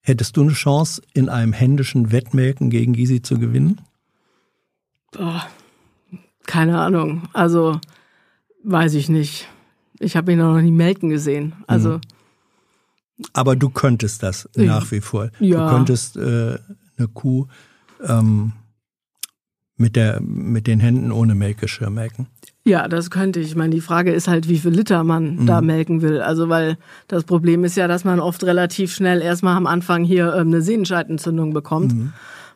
Hättest 0.00 0.38
du 0.38 0.40
eine 0.40 0.52
Chance, 0.52 1.02
in 1.12 1.28
einem 1.28 1.52
händischen 1.52 2.12
Wettmelken 2.12 2.70
gegen 2.70 2.94
Gysi 2.94 3.20
zu 3.20 3.38
gewinnen? 3.38 3.82
Boah, 5.12 5.46
keine 6.48 6.80
Ahnung. 6.80 7.28
Also 7.32 7.78
weiß 8.64 8.94
ich 8.94 9.08
nicht. 9.08 9.48
Ich 10.00 10.16
habe 10.16 10.32
ihn 10.32 10.38
noch 10.38 10.60
nie 10.60 10.72
melken 10.72 11.10
gesehen. 11.10 11.52
Also. 11.68 11.90
Mhm. 11.90 12.00
Aber 13.32 13.54
du 13.54 13.68
könntest 13.68 14.22
das 14.22 14.48
ich, 14.54 14.66
nach 14.66 14.90
wie 14.90 15.00
vor. 15.00 15.30
Ja. 15.38 15.68
Du 15.68 15.76
könntest 15.76 16.16
äh, 16.16 16.58
eine 16.96 17.08
Kuh 17.12 17.46
ähm, 18.02 18.52
mit, 19.76 19.96
der, 19.96 20.20
mit 20.20 20.66
den 20.66 20.80
Händen 20.80 21.12
ohne 21.12 21.34
Melkgeschirr 21.34 21.90
melken. 21.90 22.28
Ja, 22.64 22.86
das 22.88 23.10
könnte 23.10 23.40
ich. 23.40 23.48
Ich 23.48 23.56
meine, 23.56 23.74
die 23.74 23.80
Frage 23.80 24.12
ist 24.12 24.28
halt, 24.28 24.48
wie 24.48 24.58
viel 24.58 24.70
Liter 24.70 25.04
man 25.04 25.36
mhm. 25.36 25.46
da 25.46 25.60
melken 25.60 26.00
will. 26.00 26.20
Also, 26.20 26.48
weil 26.48 26.78
das 27.08 27.24
Problem 27.24 27.64
ist 27.64 27.76
ja, 27.76 27.88
dass 27.88 28.04
man 28.04 28.20
oft 28.20 28.42
relativ 28.44 28.94
schnell 28.94 29.20
erstmal 29.20 29.56
am 29.56 29.66
Anfang 29.66 30.04
hier 30.04 30.34
ähm, 30.34 30.48
eine 30.48 30.62
Sehnenscheidentzündung 30.62 31.52
bekommt. 31.52 31.92
Mhm. 31.92 32.12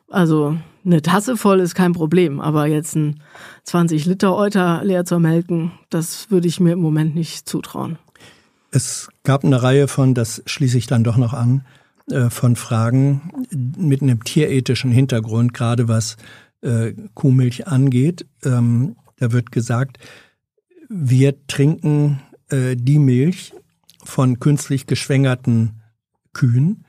Also 0.08 0.56
eine 0.84 1.02
Tasse 1.02 1.36
voll 1.36 1.60
ist 1.60 1.74
kein 1.74 1.92
Problem, 1.92 2.40
aber 2.40 2.66
jetzt 2.66 2.94
ein 2.96 3.20
20 3.64 4.06
Liter 4.06 4.36
Euter 4.36 4.82
leer 4.84 5.04
zu 5.04 5.18
melken, 5.18 5.72
das 5.90 6.30
würde 6.30 6.48
ich 6.48 6.60
mir 6.60 6.72
im 6.72 6.80
Moment 6.80 7.14
nicht 7.14 7.48
zutrauen. 7.48 7.98
Es 8.70 9.08
gab 9.22 9.44
eine 9.44 9.62
Reihe 9.62 9.86
von, 9.86 10.14
das 10.14 10.42
schließe 10.46 10.78
ich 10.78 10.86
dann 10.86 11.04
doch 11.04 11.16
noch 11.16 11.34
an, 11.34 11.64
äh, 12.10 12.30
von 12.30 12.56
Fragen 12.56 13.46
mit 13.76 14.02
einem 14.02 14.24
tierethischen 14.24 14.90
Hintergrund, 14.90 15.54
gerade 15.54 15.88
was 15.88 16.16
äh, 16.62 16.94
Kuhmilch 17.14 17.68
angeht. 17.68 18.26
Ähm, 18.44 18.96
da 19.18 19.32
wird 19.32 19.52
gesagt, 19.52 19.98
wir 20.88 21.46
trinken 21.46 22.20
äh, 22.48 22.76
die 22.76 22.98
Milch 22.98 23.52
von 24.02 24.40
künstlich 24.40 24.86
geschwängerten 24.86 25.82
Kühen, 26.32 26.84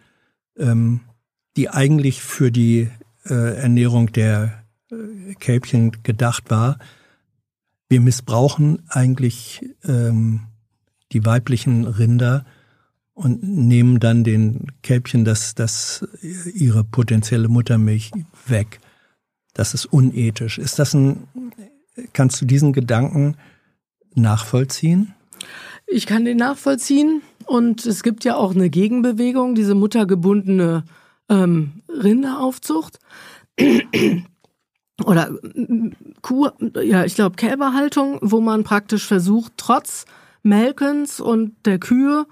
ähm, 0.58 1.02
die 1.58 1.70
eigentlich 1.70 2.24
für 2.24 2.52
die 2.52 2.90
äh, 3.26 3.56
Ernährung 3.56 4.12
der 4.12 4.64
äh, 4.92 5.34
Kälbchen 5.36 6.04
gedacht 6.04 6.50
war. 6.50 6.78
Wir 7.90 8.02
missbrauchen 8.02 8.84
eigentlich 8.90 9.62
ähm, 9.84 10.42
die 11.12 11.26
weiblichen 11.26 11.86
Rinder 11.86 12.46
und 13.14 13.44
nehmen 13.44 14.00
dann 14.00 14.24
den 14.24 14.68
Kälbchen 14.82 15.26
das, 15.26 15.54
das 15.54 16.06
ihre 16.22 16.84
potenzielle 16.84 17.48
Muttermilch 17.48 18.12
weg. 18.48 18.80
Das 19.54 19.74
ist 19.74 19.86
unethisch. 19.86 20.58
Ist 20.58 20.80
das 20.80 20.96
ein, 20.96 21.28
kannst 22.14 22.42
du 22.42 22.46
diesen 22.46 22.74
Gedanken 22.74 23.38
nachvollziehen? 24.16 25.14
Ich 25.86 26.08
kann 26.08 26.26
den 26.26 26.38
nachvollziehen 26.38 27.22
und 27.46 27.86
es 27.86 28.02
gibt 28.02 28.24
ja 28.24 28.36
auch 28.36 28.56
eine 28.56 28.70
Gegenbewegung, 28.70 29.54
diese 29.54 29.76
muttergebundene 29.76 30.84
ähm, 31.30 31.84
Rinderaufzucht 31.90 33.00
oder 35.06 35.32
Kuh, 36.22 36.50
ja, 36.82 37.06
ich 37.06 37.16
glaube 37.16 37.36
Kälberhaltung, 37.36 38.20
wo 38.22 38.42
man 38.42 38.64
praktisch 38.64 39.06
versucht, 39.06 39.54
trotz 39.58 40.06
Melkens 40.44 41.20
und 41.20 41.56
der 41.66 41.80
Kühe 41.80 42.26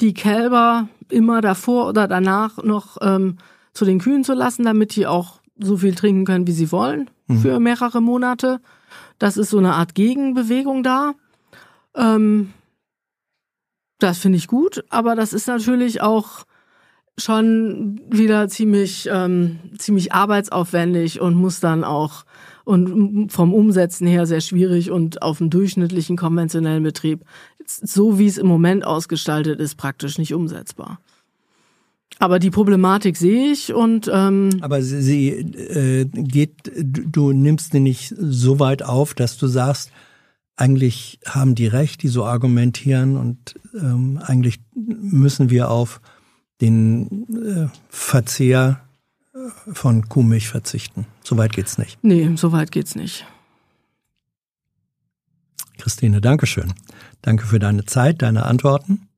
die 0.00 0.14
Kälber 0.14 0.88
immer 1.08 1.40
davor 1.40 1.88
oder 1.88 2.08
danach 2.08 2.62
noch 2.62 2.98
ähm, 3.00 3.38
zu 3.72 3.84
den 3.84 3.98
Kühen 3.98 4.24
zu 4.24 4.34
lassen, 4.34 4.64
damit 4.64 4.96
die 4.96 5.06
auch 5.06 5.40
so 5.58 5.76
viel 5.78 5.94
trinken 5.94 6.24
können, 6.24 6.46
wie 6.46 6.52
sie 6.52 6.70
wollen, 6.72 7.10
mhm. 7.26 7.38
für 7.38 7.60
mehrere 7.60 8.00
Monate. 8.00 8.60
Das 9.18 9.36
ist 9.36 9.50
so 9.50 9.58
eine 9.58 9.74
Art 9.74 9.94
Gegenbewegung 9.94 10.82
da. 10.82 11.14
Ähm, 11.94 12.52
das 13.98 14.18
finde 14.18 14.38
ich 14.38 14.46
gut, 14.46 14.84
aber 14.90 15.16
das 15.16 15.32
ist 15.32 15.48
natürlich 15.48 16.00
auch 16.00 16.44
schon 17.18 18.00
wieder 18.10 18.48
ziemlich, 18.48 19.08
ähm, 19.12 19.58
ziemlich 19.76 20.12
arbeitsaufwendig 20.12 21.20
und 21.20 21.34
muss 21.34 21.60
dann 21.60 21.84
auch 21.84 22.24
und 22.64 23.32
vom 23.32 23.54
Umsetzen 23.54 24.06
her 24.06 24.26
sehr 24.26 24.42
schwierig 24.42 24.90
und 24.90 25.22
auf 25.22 25.38
dem 25.38 25.48
durchschnittlichen 25.48 26.18
konventionellen 26.18 26.82
Betrieb, 26.82 27.24
so 27.66 28.18
wie 28.18 28.26
es 28.26 28.36
im 28.36 28.46
Moment 28.46 28.84
ausgestaltet 28.84 29.58
ist, 29.58 29.76
praktisch 29.76 30.18
nicht 30.18 30.34
umsetzbar. 30.34 31.00
Aber 32.18 32.38
die 32.38 32.50
Problematik 32.50 33.16
sehe 33.16 33.52
ich 33.52 33.72
und 33.72 34.10
ähm 34.12 34.50
aber 34.60 34.82
sie, 34.82 35.00
sie 35.00 35.28
äh, 35.30 36.04
geht, 36.04 36.70
du, 36.76 37.08
du 37.08 37.32
nimmst 37.32 37.72
sie 37.72 37.80
nicht 37.80 38.14
so 38.18 38.58
weit 38.58 38.82
auf, 38.82 39.14
dass 39.14 39.38
du 39.38 39.46
sagst, 39.46 39.90
eigentlich 40.56 41.20
haben 41.24 41.54
die 41.54 41.68
recht, 41.68 42.02
die 42.02 42.08
so 42.08 42.24
argumentieren 42.24 43.16
und 43.16 43.54
ähm, 43.74 44.20
eigentlich 44.22 44.58
müssen 44.74 45.48
wir 45.48 45.70
auf 45.70 46.00
den 46.60 47.26
äh, 47.34 47.68
Verzehr 47.88 48.80
äh, 49.34 49.38
von 49.72 50.08
Kuhmilch 50.08 50.48
verzichten. 50.48 51.06
Soweit 51.22 51.52
geht's 51.52 51.78
nicht. 51.78 51.98
Nee, 52.02 52.30
soweit 52.36 52.72
geht's 52.72 52.94
nicht. 52.94 53.26
Christine, 55.78 56.20
Dankeschön. 56.20 56.74
Danke 57.22 57.46
für 57.46 57.58
deine 57.58 57.84
Zeit, 57.84 58.22
deine 58.22 58.44
Antworten, 58.44 59.08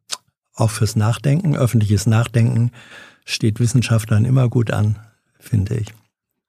auch 0.54 0.70
fürs 0.70 0.94
Nachdenken. 0.94 1.56
Öffentliches 1.56 2.06
Nachdenken 2.06 2.70
steht 3.24 3.60
Wissenschaftlern 3.60 4.24
immer 4.24 4.48
gut 4.48 4.70
an, 4.70 4.98
finde 5.38 5.76
ich. 5.76 5.88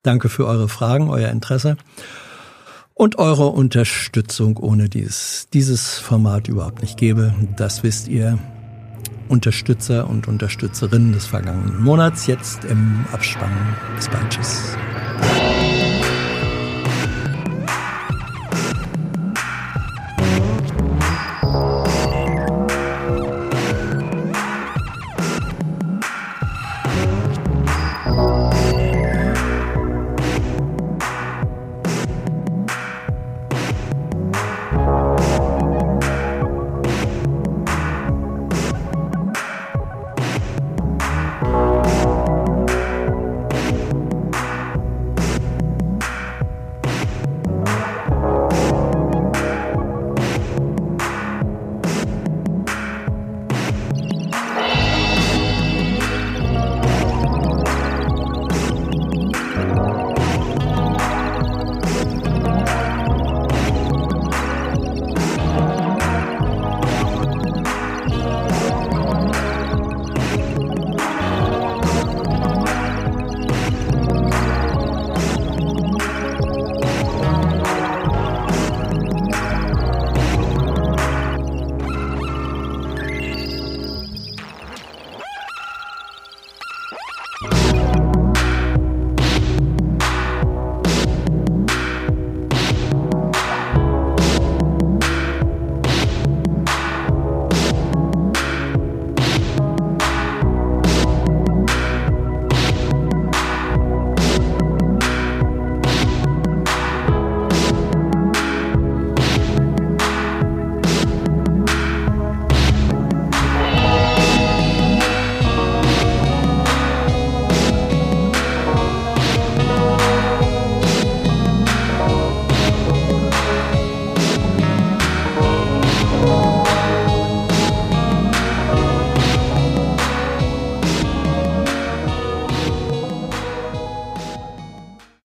Danke 0.04 0.30
für 0.30 0.48
eure 0.48 0.68
Fragen, 0.68 1.10
euer 1.10 1.30
Interesse 1.30 1.78
und 2.94 3.18
eure 3.18 3.48
Unterstützung, 3.48 4.58
ohne 4.58 4.90
dieses, 4.90 5.48
dieses 5.54 6.00
Format 6.00 6.48
überhaupt 6.48 6.82
nicht 6.82 6.98
gäbe. 6.98 7.34
Das 7.56 7.84
wisst 7.84 8.08
ihr. 8.08 8.38
Unterstützer 9.32 10.10
und 10.10 10.28
Unterstützerinnen 10.28 11.14
des 11.14 11.26
vergangenen 11.26 11.82
Monats 11.82 12.28
jetzt 12.28 12.66
im 12.66 13.06
Abspann. 13.14 13.50
Bis 13.96 14.10
bald. 14.10 14.30
Tschüss. 14.30 14.76